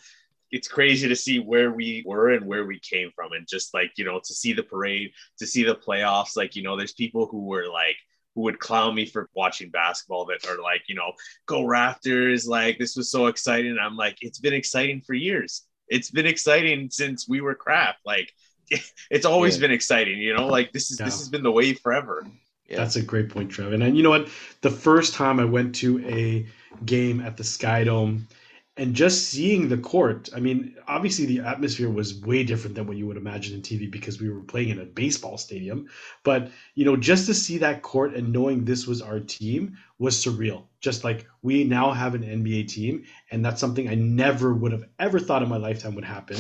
it's 0.50 0.68
crazy 0.68 1.08
to 1.08 1.16
see 1.16 1.40
where 1.40 1.72
we 1.72 2.04
were 2.06 2.32
and 2.32 2.48
where 2.48 2.66
we 2.66 2.80
came 2.80 3.12
from, 3.16 3.34
and 3.34 3.48
just 3.48 3.74
like 3.74 3.92
you 3.96 4.06
know, 4.06 4.20
to 4.20 4.34
see 4.34 4.54
the 4.54 4.64
parade, 4.64 5.12
to 5.38 5.46
see 5.46 5.64
the 5.64 5.76
playoffs. 5.76 6.36
Like 6.36 6.56
you 6.56 6.64
know, 6.64 6.76
there's 6.78 6.94
people 6.94 7.28
who 7.28 7.46
were 7.46 7.68
like 7.68 7.98
who 8.34 8.42
would 8.42 8.60
clown 8.60 8.96
me 8.96 9.06
for 9.06 9.30
watching 9.36 9.70
basketball 9.70 10.26
that 10.26 10.48
are 10.48 10.62
like, 10.62 10.84
you 10.88 10.96
know, 10.96 11.12
go 11.46 11.64
Raptors. 11.64 12.48
Like 12.48 12.80
this 12.80 12.96
was 12.96 13.12
so 13.12 13.28
exciting. 13.28 13.78
I'm 13.80 13.98
like, 13.98 14.18
it's 14.22 14.40
been 14.40 14.54
exciting 14.54 15.02
for 15.02 15.14
years. 15.14 15.64
It's 15.92 16.10
been 16.10 16.26
exciting 16.26 16.90
since 16.90 17.28
we 17.30 17.42
were 17.42 17.54
crap. 17.54 17.98
Like 18.06 18.34
it's 19.12 19.26
always 19.26 19.58
Yeah. 19.58 19.62
been 19.62 19.72
exciting, 19.72 20.18
you 20.18 20.34
know, 20.34 20.48
like 20.48 20.72
this 20.72 20.90
is 20.92 21.00
Yeah. 21.00 21.06
this 21.06 21.20
has 21.20 21.30
been 21.30 21.44
the 21.44 21.52
way 21.52 21.74
forever. 21.74 22.26
Yeah. 22.68 22.78
That's 22.78 22.96
a 22.96 23.02
great 23.02 23.30
point, 23.30 23.52
Trev. 23.52 23.74
And, 23.74 23.84
and 23.84 23.98
you 23.98 24.04
know 24.04 24.10
what? 24.10 24.30
The 24.62 24.70
first 24.72 25.14
time 25.14 25.40
I 25.42 25.46
went 25.46 25.76
to 25.76 26.00
a 26.08 26.46
game 26.86 27.20
at 27.20 27.36
the 27.36 27.44
Sky 27.44 27.84
Dome 27.84 28.28
and 28.78 28.96
just 28.96 29.30
seeing 29.30 29.68
the 29.68 29.78
court, 29.78 30.30
I 30.34 30.40
mean, 30.40 30.76
obviously 30.88 31.26
the 31.26 31.42
atmosphere 31.42 31.90
was 31.90 32.22
way 32.22 32.44
different 32.44 32.76
than 32.76 32.88
what 32.88 32.96
you 32.96 33.06
would 33.06 33.18
imagine 33.18 33.54
in 33.54 33.62
TV 33.62 33.92
because 33.92 34.22
we 34.22 34.30
were 34.30 34.42
playing 34.42 34.70
in 34.70 34.80
a 34.80 34.86
baseball 34.86 35.38
stadium. 35.38 35.90
But, 36.24 36.50
you 36.74 36.86
know, 36.86 36.96
just 36.96 37.26
to 37.26 37.34
see 37.34 37.58
that 37.58 37.82
court 37.82 38.16
and 38.16 38.32
knowing 38.32 38.64
this 38.64 38.88
was 38.88 39.02
our 39.02 39.20
team 39.20 39.78
was 40.00 40.24
surreal. 40.24 40.64
Just 40.80 41.04
like 41.04 41.28
we 41.42 41.66
now 41.66 41.92
have 41.92 42.16
an 42.16 42.24
NBA 42.24 42.70
team, 42.70 43.04
and 43.30 43.44
that's 43.44 43.60
something 43.60 43.90
I 43.90 43.96
never 43.96 44.54
would 44.54 44.72
have 44.72 44.86
ever 44.98 45.20
thought 45.20 45.44
in 45.44 45.50
my 45.50 45.58
lifetime 45.58 45.94
would 45.96 46.06
happen. 46.06 46.38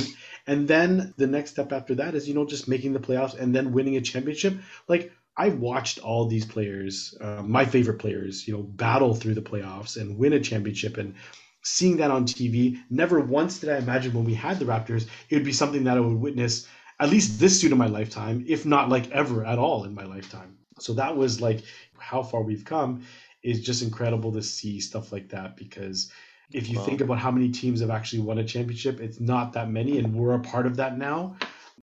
And 0.47 0.67
then 0.67 1.13
the 1.17 1.27
next 1.27 1.51
step 1.51 1.73
after 1.73 1.95
that 1.95 2.15
is, 2.15 2.29
you 2.29 2.33
know, 2.33 2.45
just 2.45 2.67
making 2.67 2.93
the 2.93 2.99
playoffs 2.99 3.37
and 3.37 3.53
then 3.53 3.73
winning 3.73 3.97
a 3.97 4.01
championship. 4.01 4.57
Like, 4.87 5.11
I've 5.37 5.59
watched 5.59 5.99
all 5.99 6.27
these 6.27 6.45
players, 6.45 7.15
uh, 7.21 7.41
my 7.43 7.65
favorite 7.65 7.99
players, 7.99 8.47
you 8.47 8.53
know, 8.53 8.63
battle 8.63 9.15
through 9.15 9.35
the 9.35 9.41
playoffs 9.41 9.99
and 9.99 10.17
win 10.17 10.33
a 10.33 10.39
championship. 10.39 10.97
And 10.97 11.15
seeing 11.63 11.97
that 11.97 12.11
on 12.11 12.25
TV, 12.25 12.77
never 12.89 13.19
once 13.19 13.59
did 13.59 13.69
I 13.69 13.77
imagine 13.77 14.13
when 14.13 14.25
we 14.25 14.33
had 14.33 14.59
the 14.59 14.65
Raptors, 14.65 15.07
it 15.29 15.35
would 15.35 15.45
be 15.45 15.53
something 15.53 15.83
that 15.85 15.97
I 15.97 16.01
would 16.01 16.19
witness 16.19 16.67
at 16.99 17.09
least 17.09 17.39
this 17.39 17.59
soon 17.59 17.71
in 17.71 17.77
my 17.77 17.87
lifetime, 17.87 18.43
if 18.47 18.65
not 18.65 18.89
like 18.89 19.09
ever 19.11 19.45
at 19.45 19.57
all 19.57 19.85
in 19.85 19.93
my 19.93 20.03
lifetime. 20.05 20.57
So 20.79 20.93
that 20.93 21.15
was 21.15 21.41
like 21.41 21.63
how 21.97 22.23
far 22.23 22.41
we've 22.41 22.65
come 22.65 23.03
is 23.43 23.61
just 23.61 23.81
incredible 23.81 24.31
to 24.33 24.41
see 24.41 24.79
stuff 24.79 25.11
like 25.11 25.29
that 25.29 25.55
because 25.57 26.11
if 26.53 26.69
you 26.69 26.77
Wow. 26.77 26.83
think 26.83 27.01
about 27.01 27.17
how 27.19 27.31
many 27.31 27.49
teams 27.49 27.79
have 27.81 27.89
actually 27.89 28.21
won 28.21 28.37
a 28.39 28.43
championship, 28.43 28.99
it's 28.99 29.19
not 29.19 29.53
that 29.53 29.69
many, 29.69 29.97
and 29.97 30.13
we're 30.13 30.33
a 30.33 30.39
part 30.39 30.65
of 30.65 30.75
that 30.77 30.97
now. 30.97 31.35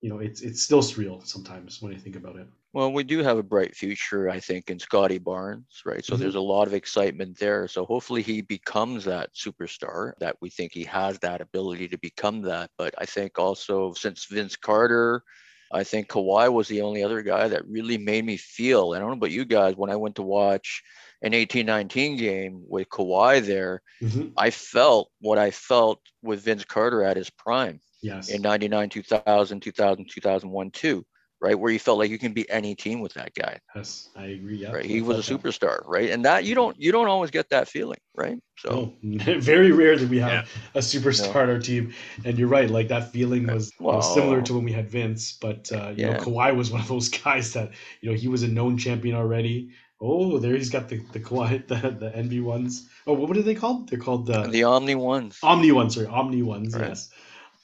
You 0.03 0.11
know, 0.11 0.19
it's 0.19 0.43
it's 0.43 0.61
still 0.63 0.83
surreal 0.83 1.27
sometimes 1.27 1.81
when 1.81 1.95
I 1.95 1.99
think 1.99 2.17
about 2.17 2.37
it. 2.37 2.49
Well, 2.75 2.93
we 2.93 3.05
do 3.05 3.19
have 3.23 3.37
a 3.39 3.43
bright 3.43 3.77
future, 3.77 4.31
I 4.31 4.41
think, 4.41 4.71
in 4.71 4.79
Scottie 4.79 5.19
Barnes, 5.19 5.83
right? 5.85 6.05
So 6.05 6.17
Mhm. 6.17 6.21
there's 6.21 6.37
a 6.37 6.41
lot 6.41 6.67
of 6.67 6.75
excitement 6.75 7.39
there. 7.39 7.69
So 7.69 7.85
hopefully 7.85 8.23
he 8.23 8.41
becomes 8.41 9.05
that 9.05 9.35
superstar 9.35 10.13
that 10.21 10.37
we 10.41 10.49
think 10.51 10.73
he 10.73 10.85
has 10.85 11.19
that 11.21 11.41
ability 11.43 11.89
to 11.89 11.99
become 11.99 12.43
that. 12.43 12.71
But 12.79 12.95
I 12.99 13.05
think 13.07 13.39
also 13.39 13.93
since 13.93 14.25
Vince 14.27 14.57
Carter, 14.57 15.23
I 15.71 15.85
think 15.85 16.09
Kawhi 16.09 16.53
was 16.53 16.69
the 16.69 16.81
only 16.83 17.03
other 17.03 17.23
guy 17.23 17.49
that 17.49 17.67
really 17.69 17.99
made 17.99 18.25
me 18.25 18.39
feel. 18.39 18.93
I 18.95 18.99
don't 18.99 19.09
know 19.09 19.15
about 19.17 19.31
you 19.31 19.45
guys, 19.45 19.77
when 19.77 19.91
I 19.91 19.97
went 19.97 20.17
to 20.17 20.23
watch 20.23 20.83
an 21.23 21.35
18-19 21.35 22.17
game 22.17 22.65
with 22.69 22.89
Kawhi 22.89 23.45
there, 23.45 23.83
Mhm. 24.01 24.37
I 24.37 24.51
felt 24.51 25.11
what 25.21 25.39
I 25.39 25.51
felt 25.51 26.01
with 26.23 26.43
Vince 26.45 26.65
Carter 26.65 27.03
at 27.05 27.17
his 27.17 27.31
prime 27.31 27.81
Yes. 28.03 28.29
in 28.31 28.43
99, 28.43 28.89
2000, 28.91 29.61
2000, 29.61 30.09
2001, 30.11 30.71
too, 30.71 31.05
right? 31.41 31.59
Where 31.59 31.73
you 31.73 31.79
felt 31.79 31.99
like 31.99 32.11
you 32.11 32.19
can 32.19 32.33
beat 32.33 32.47
any 32.51 32.75
team 32.75 33.01
with 33.01 33.15
that 33.15 33.35
guy, 33.35 33.59
yes, 33.75 34.09
I 34.17 34.27
agree. 34.27 34.57
Yeah. 34.57 34.73
right? 34.73 34.85
He 34.85 35.01
was 35.03 35.19
a 35.19 35.23
felt 35.23 35.43
that. 35.43 35.49
superstar, 35.51 35.83
right? 35.87 36.11
And 36.11 36.25
that 36.25 36.45
you 36.45 36.55
don't 36.55 36.77
you 36.79 36.93
don't 36.93 37.09
always 37.09 37.31
get 37.31 37.49
that 37.51 37.69
feeling, 37.69 37.99
right? 38.15 38.39
So 38.59 38.93
No, 39.03 39.41
very 39.41 39.73
rare 39.73 39.97
that 39.97 40.09
we 40.09 40.19
have 40.19 40.33
Yeah. 40.33 40.45
a 40.75 40.79
superstar 40.79 41.43
on 41.43 41.51
our 41.51 41.59
team. 41.59 41.93
And 42.25 42.39
you're 42.39 42.49
right, 42.49 42.71
like 42.71 42.89
that 42.89 43.13
feeling 43.13 43.47
was, 43.47 43.73
was 43.81 44.13
similar 44.15 44.43
to 44.43 44.55
when 44.55 44.65
we 44.65 44.73
had 44.73 44.89
Vince, 44.91 45.37
but 45.41 45.71
uh, 45.73 45.93
you 45.97 46.07
know, 46.07 46.15
Kawhi 46.15 46.55
was 46.57 46.71
one 46.71 46.81
of 46.81 46.89
those 46.89 47.09
guys 47.25 47.53
that 47.55 47.71
you 48.01 48.11
know 48.11 48.17
he 48.17 48.29
was 48.29 48.43
a 48.43 48.49
known 48.49 48.79
champion 48.79 49.17
already. 49.17 49.71
Oh, 50.01 50.39
there 50.39 50.55
he's 50.57 50.71
got 50.71 50.89
the 50.89 50.99
the 51.13 51.21
Kawhi 51.21 51.67
the 51.73 51.91
the 51.91 52.11
NB 52.17 52.41
ones. 52.41 52.89
Oh, 53.07 53.15
what 53.15 53.37
are 53.37 53.43
they 53.43 53.55
called? 53.55 53.89
They're 53.89 53.99
called 53.99 54.27
the, 54.27 54.49
the 54.49 54.65
Omni 54.65 54.95
ones. 54.97 55.39
Omni 55.43 55.73
ones. 55.73 55.95
Sorry, 55.95 56.07
Omni 56.07 56.43
ones. 56.43 56.75
Right. 56.75 56.89
Yes, 56.89 57.11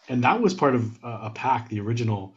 and 0.08 0.22
that 0.24 0.40
was 0.40 0.54
part 0.54 0.74
of 0.74 1.04
uh, 1.04 1.20
a 1.22 1.30
pack, 1.30 1.68
the 1.68 1.80
original 1.80 2.34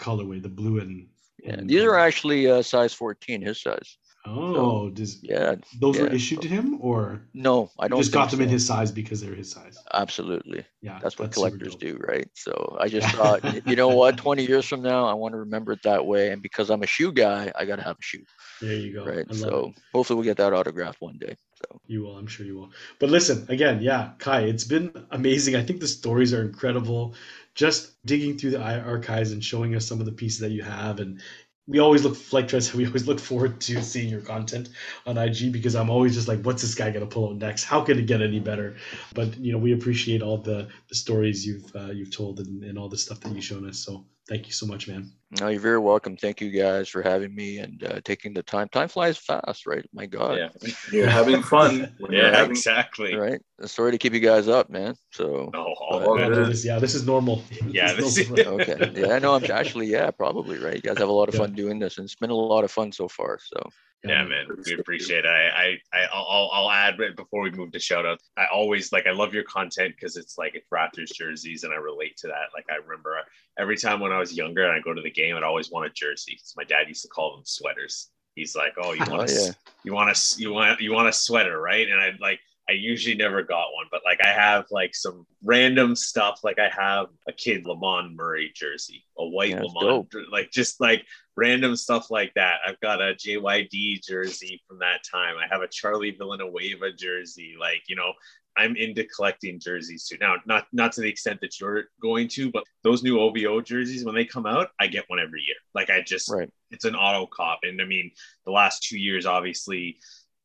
colorway, 0.00 0.42
the 0.42 0.48
blue 0.48 0.78
and. 0.80 1.08
Yeah, 1.42 1.54
and- 1.54 1.68
these 1.68 1.82
are 1.82 1.96
actually 1.96 2.48
uh, 2.50 2.62
size 2.62 2.94
14, 2.94 3.42
his 3.42 3.60
size. 3.60 3.98
Oh, 4.24 4.90
does 4.90 5.22
Yeah, 5.22 5.56
those 5.80 5.98
were 5.98 6.06
issued 6.06 6.42
to 6.42 6.48
him, 6.48 6.78
or 6.80 7.22
no, 7.34 7.70
I 7.78 7.88
don't 7.88 7.98
just 7.98 8.12
got 8.12 8.30
them 8.30 8.40
in 8.40 8.48
his 8.48 8.66
size 8.66 8.92
because 8.92 9.20
they're 9.20 9.34
his 9.34 9.50
size? 9.50 9.82
Absolutely, 9.92 10.64
Yeah, 10.82 11.00
that's 11.00 11.18
what 11.18 11.32
collectors 11.32 11.76
do, 11.76 11.98
right? 12.06 12.28
So 12.34 12.76
I 12.80 12.88
just 12.88 13.08
Yeah. 13.08 13.16
thought, 13.16 13.42
you 13.66 13.76
know 13.76 13.90
what, 13.90 14.16
20 14.18 14.46
years 14.46 14.66
from 14.66 14.82
now, 14.82 15.06
I 15.06 15.14
want 15.14 15.32
to 15.32 15.38
remember 15.38 15.72
it 15.72 15.82
that 15.82 16.04
way, 16.06 16.30
and 16.30 16.42
because 16.42 16.70
I'm 16.70 16.82
a 16.82 16.86
shoe 16.86 17.12
guy, 17.12 17.50
I 17.58 17.64
got 17.64 17.76
to 17.76 17.82
have 17.82 17.96
a 17.96 18.02
shoe, 18.02 18.24
There 18.60 18.74
you 18.74 18.92
go. 18.92 19.04
right? 19.06 19.26
So 19.34 19.66
it. 19.68 19.82
hopefully 19.92 20.16
we'll 20.16 20.24
get 20.24 20.36
that 20.38 20.52
autograph 20.52 20.96
one 21.00 21.18
day. 21.18 21.34
So 21.54 21.80
You 21.86 22.02
will, 22.02 22.16
I'm 22.16 22.26
sure 22.26 22.46
you 22.46 22.56
will. 22.56 22.70
But 23.00 23.10
listen, 23.10 23.44
again, 23.48 23.82
yeah, 23.82 24.12
Kai, 24.18 24.42
it's 24.42 24.64
been 24.64 24.92
amazing. 25.10 25.56
I 25.56 25.62
think 25.62 25.80
the 25.80 25.88
stories 25.88 26.32
are 26.32 26.42
incredible. 26.42 27.14
Just 27.54 28.04
digging 28.06 28.38
through 28.38 28.52
the 28.52 28.62
archives 28.62 29.32
and 29.32 29.44
showing 29.44 29.74
us 29.74 29.86
some 29.86 30.00
of 30.00 30.06
the 30.06 30.12
pieces 30.12 30.38
that 30.40 30.52
you 30.52 30.62
have. 30.62 31.00
And 31.00 31.20
we 31.66 31.78
always 31.78 32.04
look, 32.04 32.16
like 32.32 32.50
said, 32.50 32.74
we 32.74 32.86
always 32.86 33.06
look 33.06 33.20
forward 33.20 33.60
to 33.62 33.82
seeing 33.82 34.08
your 34.08 34.20
content 34.20 34.70
on 35.06 35.16
IG 35.16 35.52
because 35.52 35.76
I'm 35.76 35.90
always 35.90 36.14
just 36.14 36.26
like, 36.26 36.42
what's 36.42 36.62
this 36.62 36.74
guy 36.74 36.90
to 36.90 37.06
pull 37.06 37.28
out 37.28 37.36
next? 37.36 37.64
How 37.64 37.82
can 37.82 37.98
it 37.98 38.06
get 38.06 38.20
any 38.20 38.40
better? 38.40 38.76
But, 39.14 39.36
you 39.38 39.52
know, 39.52 39.58
we 39.58 39.72
appreciate 39.72 40.22
all 40.22 40.38
the, 40.38 40.68
the 40.88 40.94
stories 40.94 41.46
you've 41.46 41.74
uh, 41.76 41.92
you've 41.92 42.14
told 42.14 42.40
and, 42.40 42.64
and 42.64 42.78
all 42.78 42.88
the 42.88 42.98
stuff 42.98 43.20
that 43.20 43.32
you've 43.32 43.44
shown 43.44 43.68
us. 43.68 43.78
So 43.78 44.04
thank 44.28 44.46
you 44.46 44.52
so 44.52 44.66
much, 44.66 44.88
man. 44.88 45.12
no, 45.40 45.48
you're 45.48 45.60
very 45.60 45.78
welcome. 45.78 46.16
Thank 46.16 46.40
you 46.40 46.50
guys 46.50 46.88
for 46.88 47.02
having 47.02 47.34
me 47.34 47.58
and 47.58 47.82
uh, 47.84 48.00
taking 48.04 48.34
the 48.34 48.42
time. 48.42 48.68
Time 48.68 48.88
flies 48.88 49.16
fast, 49.18 49.66
right? 49.66 49.84
My 49.92 50.06
God. 50.06 50.38
Yeah. 50.38 50.72
You're 50.92 51.06
having 51.08 51.42
fun. 51.42 51.94
Yeah, 52.10 52.30
having 52.36 52.50
exactly. 52.50 53.14
Right. 53.14 53.40
Sorry 53.64 53.92
to 53.92 53.98
keep 53.98 54.12
you 54.12 54.20
guys 54.20 54.46
up, 54.48 54.68
man. 54.70 54.94
So 55.12 55.50
No, 55.52 55.74
But- 55.90 56.02
all 56.06 56.18
Yeah, 56.20 56.28
good. 56.28 56.48
this, 56.48 56.64
yeah, 56.64 56.78
this 56.78 56.94
is 56.94 57.06
normal. 57.06 57.42
Yeah, 57.66 57.94
This 57.94 58.14
this 58.16 58.18
is 58.18 58.30
is- 58.30 58.44
normal. 58.46 58.60
okay. 58.60 58.92
Yeah, 58.94 59.14
I 59.14 59.18
know. 59.18 59.34
I'm 59.34 59.50
actually, 59.50 59.86
yeah, 59.86 60.10
probably 60.10 60.58
right. 60.58 60.76
You 60.76 60.82
guys 60.82 60.98
have 60.98 61.08
a 61.08 61.12
lot 61.12 61.28
of 61.28 61.34
Yeah. 61.34 61.40
fun 61.42 61.54
doing 61.54 61.78
this, 61.78 61.96
and 61.98 62.04
it's 62.04 62.14
been 62.16 62.30
a 62.30 62.34
lot 62.34 62.64
of 62.64 62.70
fun 62.70 62.92
so 62.92 63.08
far. 63.08 63.38
So 63.42 63.58
yeah, 64.04 64.22
um, 64.22 64.28
man, 64.30 64.46
we 64.66 64.74
appreciate 64.74 65.24
it. 65.24 65.28
I, 65.28 65.78
I, 65.92 66.06
I'll, 66.12 66.50
I'll 66.52 66.70
add 66.70 66.98
right 66.98 67.14
before 67.14 67.42
we 67.42 67.50
move 67.50 67.70
to 67.72 67.78
shout 67.78 68.04
out. 68.04 68.20
I 68.36 68.46
always 68.52 68.92
like, 68.92 69.06
I 69.06 69.12
love 69.12 69.32
your 69.32 69.44
content 69.44 69.94
because 69.94 70.16
it's 70.16 70.36
like 70.36 70.54
it's 70.54 70.68
Raptors 70.70 71.14
jerseys, 71.14 71.62
and 71.64 71.72
I 71.72 71.76
relate 71.76 72.16
to 72.18 72.26
that. 72.28 72.48
Like, 72.54 72.66
I 72.70 72.76
remember 72.76 73.16
every 73.58 73.76
time 73.76 74.00
when 74.00 74.12
I 74.12 74.18
was 74.18 74.36
younger 74.36 74.64
and 74.64 74.72
I 74.72 74.80
go 74.80 74.92
to 74.92 75.02
the 75.02 75.10
game, 75.10 75.36
I'd 75.36 75.44
always 75.44 75.70
want 75.70 75.86
a 75.86 75.90
jersey. 75.90 76.38
My 76.56 76.64
dad 76.64 76.88
used 76.88 77.02
to 77.02 77.08
call 77.08 77.36
them 77.36 77.44
sweaters. 77.44 78.08
He's 78.34 78.56
like, 78.56 78.74
"Oh, 78.82 78.92
you 78.92 79.04
Oh, 79.08 79.10
want 79.18 79.30
a, 79.30 79.34
yeah. 79.34 79.50
you 79.84 79.92
want 79.92 80.10
a, 80.10 80.40
you 80.40 80.52
want, 80.52 80.80
you 80.80 80.92
want 80.92 81.08
a 81.08 81.12
sweater, 81.12 81.60
right?" 81.60 81.88
And 81.88 82.00
I 82.00 82.12
like, 82.20 82.40
I 82.68 82.72
usually 82.72 83.16
never 83.16 83.42
got 83.42 83.72
one, 83.74 83.86
but 83.90 84.02
like, 84.04 84.20
I 84.24 84.28
have 84.32 84.64
like 84.70 84.94
some 84.94 85.26
random 85.42 85.94
stuff. 85.94 86.40
Like, 86.42 86.58
I 86.58 86.68
have 86.68 87.06
a 87.28 87.32
kid 87.32 87.66
Lamond 87.66 88.16
Murray 88.16 88.52
jersey, 88.54 89.04
a 89.18 89.26
white 89.26 89.50
Yeah, 89.50 89.62
Lamond, 89.64 90.08
like 90.30 90.50
just 90.50 90.80
like 90.80 91.04
random 91.36 91.76
stuff 91.76 92.10
like 92.10 92.32
that. 92.34 92.56
I've 92.66 92.80
got 92.80 93.00
a 93.00 93.14
JYD 93.14 94.04
jersey 94.06 94.62
from 94.68 94.78
that 94.80 95.00
time. 95.10 95.36
I 95.38 95.52
have 95.52 95.62
a 95.62 95.68
Charlie 95.68 96.10
Villanueva 96.10 96.92
jersey. 96.92 97.54
Like, 97.58 97.82
you 97.88 97.96
know, 97.96 98.12
I'm 98.56 98.76
into 98.76 99.04
collecting 99.04 99.58
jerseys 99.58 100.06
too. 100.06 100.18
Now, 100.20 100.36
not 100.46 100.66
not 100.72 100.92
to 100.92 101.00
the 101.00 101.08
extent 101.08 101.40
that 101.40 101.58
you're 101.58 101.84
going 102.00 102.28
to, 102.28 102.50
but 102.50 102.64
those 102.84 103.02
new 103.02 103.18
OVO 103.20 103.62
jerseys, 103.62 104.04
when 104.04 104.14
they 104.14 104.24
come 104.24 104.46
out, 104.46 104.68
I 104.78 104.88
get 104.88 105.04
one 105.08 105.20
every 105.20 105.42
year. 105.46 105.56
Like 105.74 105.90
I 105.90 106.02
just 106.02 106.30
right. 106.30 106.50
it's 106.70 106.84
an 106.84 106.94
auto 106.94 107.26
cop. 107.26 107.60
And 107.62 107.80
I 107.80 107.86
mean, 107.86 108.10
the 108.44 108.52
last 108.52 108.82
two 108.82 108.98
years, 108.98 109.24
obviously, 109.24 109.98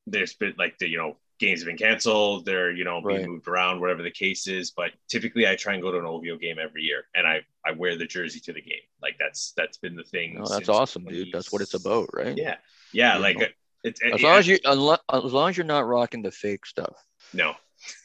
there's 0.06 0.36
been 0.36 0.54
like 0.58 0.78
the, 0.80 0.88
you 0.88 0.98
know, 0.98 1.18
games 1.40 1.62
have 1.62 1.68
been 1.68 1.78
canceled. 1.78 2.46
They're, 2.46 2.72
you 2.72 2.84
know, 2.84 3.02
being 3.02 3.20
Right. 3.22 3.28
moved 3.30 3.48
around, 3.48 3.80
whatever 3.80 4.04
the 4.04 4.12
case 4.12 4.48
is. 4.48 4.72
But 4.72 4.92
typically 5.08 5.48
I 5.48 5.56
try 5.56 5.74
and 5.74 5.82
go 5.82 5.92
to 5.92 5.98
an 6.00 6.06
OVO 6.06 6.38
game 6.38 6.58
every 6.60 6.84
year 6.84 7.06
and 7.16 7.28
I, 7.28 7.42
I 7.66 7.72
wear 7.72 7.98
the 7.98 8.06
jersey 8.06 8.40
to 8.42 8.54
the 8.54 8.62
game. 8.62 8.82
Like 9.02 9.16
that's, 9.20 9.54
that's 9.56 9.78
been 9.78 9.96
the 9.96 10.04
thing. 10.04 10.36
No, 10.36 10.48
that's 10.48 10.70
awesome, 10.70 11.06
dude. 11.06 11.30
That's 11.32 11.52
what 11.52 11.62
it's 11.62 11.74
about, 11.74 12.10
right? 12.14 12.38
Yeah. 12.38 12.56
Yeah. 12.92 13.16
You 13.16 13.22
Like 13.22 13.38
know. 13.38 13.46
Uh, 13.46 13.50
it's, 13.84 14.02
As 14.02 14.22
long 14.24 14.38
as 14.38 14.48
you, 14.48 14.58
as 14.66 14.78
long 15.34 15.50
as 15.50 15.58
you're 15.58 15.66
not 15.66 15.88
rocking 15.88 16.22
the 16.24 16.32
fake 16.32 16.66
stuff. 16.66 16.96
no, 17.34 17.54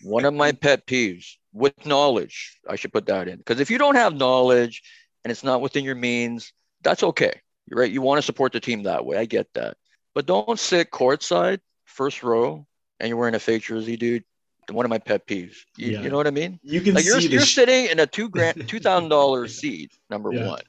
One 0.02 0.24
of 0.24 0.34
my 0.34 0.52
pet 0.64 0.86
peeves 0.86 1.36
with 1.52 1.86
knowledge, 1.86 2.58
I 2.68 2.76
should 2.76 2.92
put 2.92 3.06
that 3.06 3.28
in 3.28 3.38
because 3.38 3.58
if 3.60 3.70
you 3.70 3.78
don't 3.78 3.96
have 3.96 4.14
knowledge 4.14 4.82
and 5.24 5.30
it's 5.32 5.42
not 5.42 5.60
within 5.60 5.84
your 5.84 5.94
means, 5.94 6.52
that's 6.82 7.02
okay. 7.02 7.40
You're 7.66 7.80
right. 7.80 7.90
You 7.90 8.02
want 8.02 8.18
to 8.18 8.22
support 8.22 8.52
the 8.52 8.60
team 8.60 8.82
that 8.84 9.04
way. 9.06 9.16
I 9.16 9.24
get 9.24 9.52
that, 9.54 9.76
but 10.14 10.26
don't 10.26 10.58
sit 10.58 10.90
courtside, 10.90 11.60
first 11.84 12.22
row, 12.22 12.66
and 13.00 13.08
you're 13.08 13.16
wearing 13.18 13.34
a 13.34 13.38
fake 13.40 13.62
jersey, 13.62 13.96
dude. 13.96 14.24
One 14.70 14.86
of 14.86 14.90
my 14.90 14.98
pet 14.98 15.26
peeves. 15.26 15.56
You, 15.76 15.90
Yeah. 15.92 16.02
you 16.02 16.10
know 16.10 16.16
what 16.16 16.26
I 16.28 16.30
mean? 16.30 16.60
You 16.62 16.80
can 16.80 16.94
like 16.94 17.04
you're, 17.04 17.16
the 17.20 17.26
you're 17.28 17.40
sh- 17.42 17.54
sitting 17.54 17.86
in 17.86 17.98
a 17.98 18.06
two 18.06 18.28
grand 18.28 18.64
two 18.68 18.78
thousand 18.78 19.08
dollar 19.08 19.48
seat 19.48 19.92
number 20.10 20.32
Yeah. 20.32 20.46
one 20.48 20.62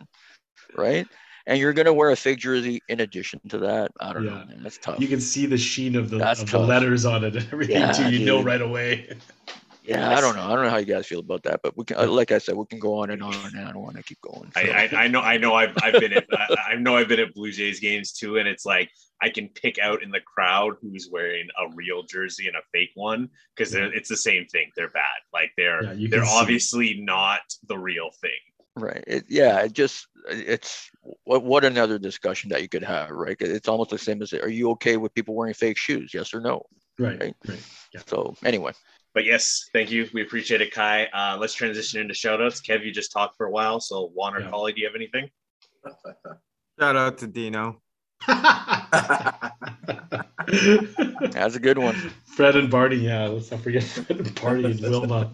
right 0.75 1.07
and 1.45 1.59
you're 1.59 1.73
gonna 1.73 1.93
wear 1.93 2.09
a 2.11 2.15
fake 2.15 2.39
jersey 2.39 2.81
in 2.89 3.01
addition 3.01 3.39
to 3.49 3.59
that 3.59 3.91
i 3.99 4.11
don't 4.13 4.25
know 4.25 4.31
man 4.31 4.59
that's 4.63 4.77
tough 4.79 4.99
you 4.99 5.07
can 5.07 5.19
see 5.21 5.45
the 5.45 5.57
sheen 5.57 5.95
of 5.95 6.09
the 6.09 6.25
of 6.27 6.49
the 6.49 6.57
letters 6.57 7.05
on 7.05 7.23
it 7.23 7.35
and 7.35 7.45
everything 7.51 7.75
Yeah, 7.77 7.91
too. 7.91 8.09
You 8.11 8.25
know 8.25 8.41
right 8.41 8.61
away. 8.61 9.15
yeah 9.83 10.17
i 10.17 10.21
don't 10.21 10.35
know 10.35 10.41
i 10.43 10.55
don't 10.55 10.63
know 10.63 10.69
how 10.71 10.77
you 10.77 10.85
guys 10.85 11.05
feel 11.05 11.19
about 11.19 11.43
that 11.43 11.59
but 11.61 11.77
we 11.77 11.83
can 11.85 11.97
uh, 11.97 12.07
like 12.07 12.31
i 12.31 12.37
said 12.39 12.55
we 12.55 12.65
can 12.65 12.79
go 12.79 12.97
on 12.99 13.11
and 13.11 13.21
on 13.21 13.35
and 13.55 13.67
i 13.67 13.71
don't 13.71 13.83
want 13.83 13.97
to 13.97 14.03
keep 14.03 14.19
going 14.21 14.51
I. 14.55 14.89
I, 14.93 15.03
I 15.03 15.07
know, 15.07 15.19
I 15.21 15.37
know 15.37 15.53
I've, 15.53 15.73
I've 15.83 15.99
been 15.99 16.13
at, 16.13 16.25
I, 16.33 16.55
I 16.71 16.75
know 16.75 16.95
I've 16.97 17.07
been 17.09 17.19
at 17.19 17.33
Blue 17.35 17.51
Jays 17.51 17.79
games 17.79 18.13
too. 18.13 18.37
And 18.37 18.47
it's 18.47 18.65
like, 18.65 18.89
I 19.25 19.29
can 19.29 19.47
pick 19.49 19.77
out 19.79 20.03
in 20.03 20.11
the 20.11 20.19
crowd 20.33 20.73
who's 20.81 21.07
wearing 21.11 21.47
a 21.63 21.73
real 21.75 22.03
jersey 22.03 22.47
and 22.47 22.57
a 22.57 22.61
fake 22.73 22.91
one. 22.95 23.29
Cause 23.57 23.71
they're 23.71 23.91
it's 23.93 24.09
the 24.09 24.17
same 24.17 24.45
thing. 24.53 24.67
They're 24.75 24.89
bad. 24.89 25.19
Like 25.31 25.51
they're, 25.57 25.83
Yeah, 25.93 26.07
they're 26.11 26.25
see. 26.25 26.31
obviously 26.41 26.89
not 27.01 27.41
the 27.67 27.77
real 27.77 28.09
thing. 28.23 28.41
right 28.75 29.03
it, 29.15 29.23
yeah 29.29 29.55
it 29.65 29.71
just 29.81 30.07
it's 30.29 30.89
what 31.29 31.43
what 31.43 31.63
another 31.63 31.97
discussion 31.99 32.49
that 32.49 32.61
you 32.63 32.67
could 32.73 32.83
have 32.95 33.09
right 33.11 33.37
it's 33.39 33.67
almost 33.71 33.91
the 33.91 33.97
same 34.07 34.19
as 34.23 34.33
are 34.33 34.49
you 34.59 34.71
okay 34.71 34.95
with 34.97 35.13
people 35.13 35.35
wearing 35.35 35.53
fake 35.53 35.77
shoes 35.85 36.09
yes 36.17 36.33
or 36.33 36.41
no 36.41 36.55
Right. 36.97 37.19
Right. 37.21 37.35
Right. 37.47 37.63
so 38.07 38.35
anyway 38.51 38.71
But 39.13 39.25
yes, 39.25 39.43
thank 39.75 39.91
you. 39.91 40.09
We 40.15 40.23
appreciate 40.23 40.61
it, 40.65 40.71
Kai. 40.73 41.05
Uh, 41.19 41.37
let's 41.39 41.53
transition 41.53 42.01
into 42.01 42.15
shout 42.15 42.41
outs. 42.41 42.61
Kev, 42.67 42.83
you 42.85 42.91
just 42.91 43.11
talked 43.11 43.37
for 43.37 43.45
a 43.45 43.51
while. 43.57 43.79
So 43.79 43.95
Juan 44.15 44.33
or 44.35 44.41
Yeah. 44.41 44.49
Collie, 44.49 44.73
do 44.73 44.81
you 44.81 44.87
have 44.89 44.95
anything? 45.03 45.29
Shout 46.79 46.95
out 46.95 47.19
to 47.19 47.27
Dino. 47.27 47.82
that's 51.31 51.55
a 51.55 51.59
good 51.59 51.77
one 51.77 51.95
Fred 52.35 52.55
and 52.55 52.69
Barney, 52.69 52.97
yeah. 52.97 53.27
Let's 53.27 53.51
not 53.51 53.61
forget 53.61 53.83
Fred 53.83 54.19
and 54.19 54.41
Barney 54.41 54.65
and 54.65 54.81
Wilma. 54.81 55.31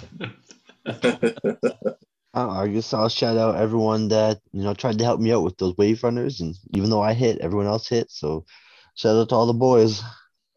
Uh, 2.32 2.48
I 2.48 2.68
guess 2.68 2.94
I'll 2.94 3.10
shout 3.10 3.38
out 3.38 3.56
everyone 3.56 4.10
that 4.10 4.40
you 4.52 4.62
know 4.62 4.76
tried 4.76 5.00
to 5.00 5.04
help 5.04 5.20
me 5.20 5.34
out 5.34 5.42
with 5.42 5.58
those 5.58 5.76
wave 5.78 6.04
runners, 6.04 6.42
and 6.42 6.56
even 6.76 6.92
though 6.92 7.02
I 7.02 7.14
hit, 7.14 7.40
everyone 7.40 7.66
else 7.66 7.88
hit. 7.88 8.12
So 8.12 8.46
shout 8.94 9.16
out 9.16 9.30
to 9.30 9.36
all 9.36 9.48
the 9.48 9.54
boys. 9.54 10.04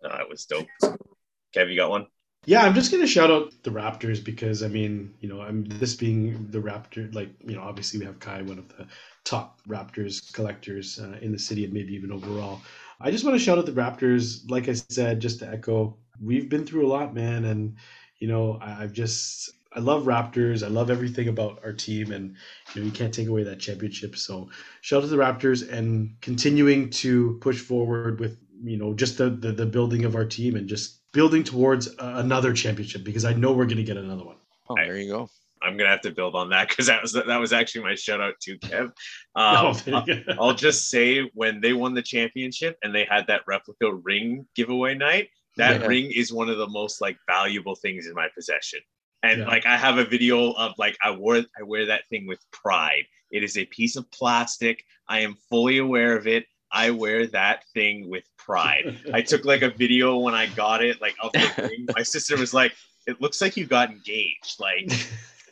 Uh, 0.05 0.19
it 0.21 0.29
was 0.29 0.45
dope. 0.45 0.67
Kev, 1.57 1.71
you 1.71 1.77
got 1.77 1.89
one? 1.89 2.09
Yeah, 2.45 2.63
I'm 2.63 2.75
just 2.75 2.91
gonna 2.91 3.07
shout 3.07 3.31
out 3.31 3.53
the 3.63 3.71
Raptors 3.71 4.23
because 4.23 4.63
I 4.65 4.69
mean, 4.69 5.15
you 5.21 5.29
know, 5.29 5.41
I'm 5.41 5.65
this 5.65 5.95
being 5.95 6.51
the 6.51 6.59
Raptor, 6.59 7.15
like 7.15 7.31
you 7.47 7.55
know, 7.55 7.63
obviously 7.63 8.01
we 8.01 8.07
have 8.07 8.19
Kai, 8.19 8.43
one 8.43 8.59
of 8.59 8.69
the 8.77 8.87
top 9.25 9.61
Raptors 9.69 10.33
collectors 10.33 10.99
uh, 10.99 11.19
in 11.23 11.31
the 11.31 11.39
city 11.39 11.65
and 11.65 11.73
maybe 11.73 11.95
even 11.95 12.11
overall. 12.11 12.61
I 13.01 13.13
just 13.13 13.25
want 13.25 13.37
to 13.39 13.45
shout 13.45 13.59
out 13.59 13.67
the 13.67 13.73
Raptors. 13.73 14.51
Like 14.51 14.69
I 14.69 14.73
said, 14.73 15.21
just 15.21 15.39
to 15.39 15.49
echo, 15.49 15.97
we've 16.21 16.49
been 16.49 16.67
through 16.67 16.85
a 16.87 16.91
lot, 16.93 17.15
man, 17.15 17.45
and 17.45 17.77
you 18.19 18.27
know, 18.27 18.59
I, 18.61 18.83
I've 18.83 18.93
just 18.93 19.51
I 19.73 19.79
love 19.79 20.05
Raptors. 20.05 20.65
I 20.65 20.69
love 20.69 20.91
everything 20.91 21.29
about 21.29 21.61
our 21.65 21.73
team, 21.73 22.11
and 22.11 22.35
you 22.75 22.81
know 22.81 22.87
you 22.87 22.93
can't 22.93 23.15
take 23.15 23.29
away 23.29 23.45
that 23.45 23.61
championship. 23.61 24.17
So 24.17 24.51
shout 24.81 24.99
out 24.99 25.03
to 25.03 25.07
the 25.07 25.17
Raptors 25.17 25.71
and 25.71 26.17
continuing 26.21 26.91
to 26.91 27.39
push 27.41 27.61
forward 27.61 28.19
with 28.19 28.37
you 28.65 28.79
know 28.79 28.95
just 28.95 29.17
the 29.19 29.31
the, 29.31 29.53
the 29.53 29.67
building 29.67 30.05
of 30.05 30.17
our 30.17 30.25
team 30.25 30.57
and 30.57 30.69
just 30.69 31.02
building 31.13 31.45
towards 31.45 31.89
uh, 31.89 32.15
another 32.17 32.53
championship 32.53 33.05
because 33.05 33.25
I 33.25 33.33
know 33.33 33.53
we're 33.53 33.67
going 33.67 33.77
to 33.77 33.83
get 33.85 33.97
another 33.97 34.25
one. 34.25 34.37
Oh, 34.69 34.75
there 34.77 34.97
you 34.99 35.11
go. 35.13 35.29
I'm 35.65 35.77
gonna 35.77 35.91
have 35.91 36.01
to 36.01 36.11
build 36.11 36.35
on 36.35 36.51
that 36.51 36.69
because 36.71 36.87
that 36.89 37.01
was 37.01 37.13
that 37.13 37.39
was 37.39 37.53
actually 37.53 37.85
my 37.85 37.95
shout 37.95 38.21
out 38.21 38.35
to 38.41 38.59
Kev. 38.59 38.91
Oh, 39.37 39.69
Um, 39.87 40.05
there. 40.05 40.25
I'll 40.41 40.55
just 40.55 40.91
say 40.91 41.31
when 41.35 41.61
they 41.61 41.73
won 41.73 41.95
the 41.95 42.03
championship 42.03 42.77
and 42.83 42.93
they 42.93 43.05
had 43.05 43.29
that 43.29 43.43
replica 43.47 43.95
ring 43.95 44.45
giveaway 44.57 44.95
night, 44.97 45.29
that 45.57 45.81
Yeah. 45.81 45.87
ring 45.87 46.11
is 46.11 46.33
one 46.33 46.49
of 46.49 46.59
the 46.59 46.67
most 46.69 47.01
like 47.01 47.17
valuable 47.29 47.77
things 47.77 48.09
in 48.09 48.15
my 48.15 48.27
possession. 48.35 48.81
And 49.23 49.41
Yeah. 49.43 49.47
like 49.47 49.65
I 49.65 49.77
have 49.77 49.99
a 49.99 50.05
video 50.05 50.51
of 50.53 50.73
like 50.79 50.97
I 51.01 51.13
wore 51.13 51.37
I 51.37 51.63
wear 51.63 51.87
that 51.87 52.09
thing 52.09 52.27
with 52.27 52.41
pride. 52.51 53.05
It 53.31 53.45
is 53.45 53.57
a 53.57 53.65
piece 53.67 53.95
of 53.95 54.11
plastic. 54.11 54.85
I 55.09 55.21
am 55.21 55.37
fully 55.49 55.79
aware 55.79 56.17
of 56.17 56.27
it. 56.27 56.45
I 56.73 56.91
wear 56.91 57.27
that 57.29 57.65
thing 57.73 58.09
with 58.11 58.25
pride. 58.45 58.99
I 59.13 59.23
took 59.23 59.45
like 59.45 59.63
a 59.63 59.71
video 59.71 60.17
when 60.19 60.35
I 60.35 60.47
got 60.47 60.83
it, 60.85 61.01
like 61.01 61.15
of 61.23 61.33
the 61.33 61.69
ring. 61.71 61.87
My 61.97 62.03
sister 62.03 62.37
was 62.37 62.53
like, 62.55 62.73
"It 63.07 63.21
looks 63.21 63.41
like 63.41 63.57
you 63.57 63.67
got 63.67 63.91
engaged." 63.91 64.61
Like 64.61 64.91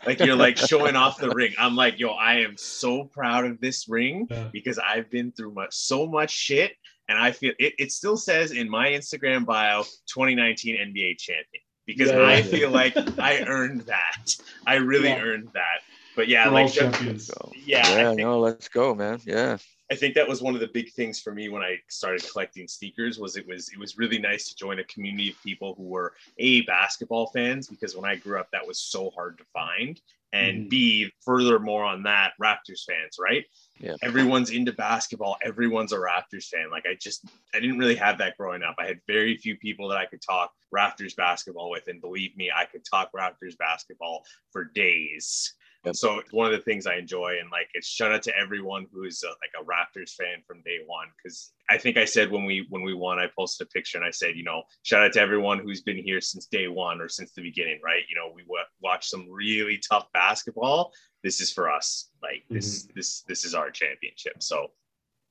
like 0.06 0.18
you're 0.20 0.36
like 0.36 0.56
showing 0.56 0.96
off 0.96 1.18
the 1.18 1.30
ring. 1.30 1.52
I'm 1.58 1.76
like, 1.76 1.98
yo, 1.98 2.10
I 2.10 2.36
am 2.40 2.56
so 2.56 3.04
proud 3.04 3.44
of 3.44 3.60
this 3.60 3.88
ring 3.88 4.26
Yeah. 4.30 4.48
because 4.52 4.78
I've 4.78 5.10
been 5.10 5.30
through 5.32 5.52
much 5.54 5.74
so 5.74 6.06
much 6.06 6.30
shit. 6.30 6.72
And 7.08 7.18
I 7.18 7.32
feel 7.32 7.52
it, 7.58 7.74
it 7.78 7.92
still 7.92 8.16
says 8.16 8.52
in 8.52 8.70
my 8.70 8.88
Instagram 8.90 9.44
bio 9.44 9.82
2019 10.06 10.76
NBA 10.76 11.18
champion 11.18 11.62
because 11.84 12.08
Yeah, 12.08 12.18
I 12.20 12.36
yeah. 12.36 12.42
feel 12.44 12.70
like 12.70 12.96
I 13.18 13.42
earned 13.46 13.80
that. 13.82 14.34
I 14.66 14.76
really 14.76 15.08
Yeah. 15.08 15.20
earned 15.22 15.48
that. 15.54 15.80
But 16.16 16.28
yeah, 16.28 16.46
We're 16.46 16.52
like 16.54 16.62
all 16.66 16.70
champions. 16.70 17.26
So, 17.26 17.52
Yeah, 17.66 17.82
I 17.86 17.90
yeah, 17.90 18.08
think- 18.10 18.20
no, 18.20 18.38
let's 18.40 18.68
go, 18.68 18.94
man. 18.94 19.20
Yeah. 19.26 19.58
I 19.90 19.96
think 19.96 20.14
that 20.14 20.28
was 20.28 20.40
one 20.40 20.54
of 20.54 20.60
the 20.60 20.68
big 20.68 20.92
things 20.92 21.20
for 21.20 21.32
me 21.34 21.48
when 21.48 21.62
I 21.62 21.78
started 21.88 22.24
collecting 22.30 22.68
sneakers 22.68 23.18
was 23.18 23.36
it 23.36 23.46
was 23.46 23.70
it 23.70 23.78
was 23.78 23.98
really 23.98 24.18
nice 24.18 24.48
to 24.48 24.54
join 24.56 24.78
a 24.78 24.84
community 24.84 25.30
of 25.30 25.42
people 25.42 25.74
who 25.74 25.82
were 25.84 26.14
a 26.38 26.60
basketball 26.62 27.26
fans 27.28 27.66
because 27.66 27.96
when 27.96 28.08
I 28.08 28.14
grew 28.16 28.38
up 28.38 28.48
that 28.52 28.66
was 28.66 28.80
so 28.80 29.10
hard 29.10 29.38
to 29.38 29.44
find 29.52 30.00
and 30.32 30.66
Mhm. 30.66 30.70
b 30.70 31.12
furthermore 31.24 31.82
on 31.82 32.04
that 32.04 32.34
Raptors 32.40 32.84
fans 32.86 33.16
right? 33.18 33.44
Yeah. 33.80 33.96
everyone's 34.02 34.50
into 34.50 34.72
basketball. 34.72 35.36
Everyone's 35.42 35.92
a 35.92 35.96
Raptors 35.98 36.46
fan. 36.48 36.70
Like 36.70 36.86
I 36.86 36.94
just 36.94 37.24
I 37.52 37.58
didn't 37.58 37.78
really 37.78 37.96
have 37.96 38.18
that 38.18 38.36
growing 38.36 38.62
up. 38.62 38.76
I 38.78 38.86
had 38.86 39.00
very 39.08 39.36
few 39.38 39.56
people 39.56 39.88
that 39.88 39.98
I 39.98 40.06
could 40.06 40.22
talk 40.22 40.52
Raptors 40.72 41.16
basketball 41.16 41.68
with 41.68 41.88
and 41.88 42.00
believe 42.00 42.36
me 42.36 42.48
I 42.54 42.64
could 42.66 42.84
talk 42.84 43.10
Raptors 43.12 43.58
basketball 43.58 44.24
for 44.52 44.62
days 44.64 45.54
Yep. 45.84 45.96
so 45.96 46.18
it's 46.18 46.32
one 46.32 46.46
of 46.46 46.52
the 46.52 46.62
things 46.62 46.86
I 46.86 46.96
enjoy, 46.96 47.36
and 47.40 47.50
like 47.50 47.68
it's 47.74 47.88
shout 47.88 48.12
out 48.12 48.22
to 48.24 48.36
everyone 48.36 48.86
who's 48.92 49.24
uh 49.24 49.30
like 49.40 49.52
a 49.58 49.64
Raptors 49.64 50.14
fan 50.14 50.42
from 50.46 50.60
day 50.62 50.78
one. 50.86 51.06
Because 51.16 51.52
I 51.70 51.78
think 51.78 51.96
I 51.96 52.04
said 52.04 52.30
when 52.30 52.44
we 52.44 52.66
when 52.68 52.82
we 52.82 52.92
won, 52.94 53.18
I 53.18 53.28
posted 53.36 53.66
a 53.66 53.70
picture 53.70 53.96
and 53.98 54.06
I 54.06 54.10
said, 54.10 54.36
you 54.36 54.44
know, 54.44 54.62
shout 54.82 55.02
out 55.04 55.12
to 55.14 55.20
everyone 55.20 55.58
who's 55.58 55.80
been 55.80 55.96
here 55.96 56.20
since 56.20 56.46
day 56.46 56.68
one 56.68 57.00
or 57.00 57.08
since 57.08 57.32
the 57.32 57.42
beginning, 57.42 57.80
right? 57.84 58.02
You 58.10 58.16
know, 58.16 58.30
we 58.34 58.42
w- 58.42 58.60
watched 58.82 59.08
some 59.08 59.26
really 59.30 59.78
tough 59.78 60.06
basketball. 60.12 60.92
This 61.24 61.40
is 61.40 61.50
for 61.52 61.70
us. 61.70 62.10
Like 62.22 62.44
this 62.50 62.86
this 62.94 63.22
this 63.22 63.44
is 63.44 63.54
our 63.54 63.70
championship. 63.70 64.42
So, 64.42 64.72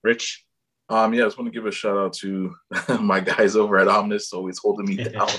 Rich, 0.04 0.46
Um, 0.90 1.14
yeah, 1.14 1.24
I 1.24 1.26
just 1.28 1.38
want 1.38 1.52
to 1.54 1.58
give 1.60 1.68
a 1.68 1.72
shout 1.72 1.98
out 1.98 2.14
to 2.14 2.56
my 3.00 3.20
guys 3.20 3.56
over 3.56 3.78
at 3.78 3.88
Omnis, 3.88 4.34
always 4.34 4.58
holding 4.58 4.88
me 4.88 4.96
down. 5.04 5.30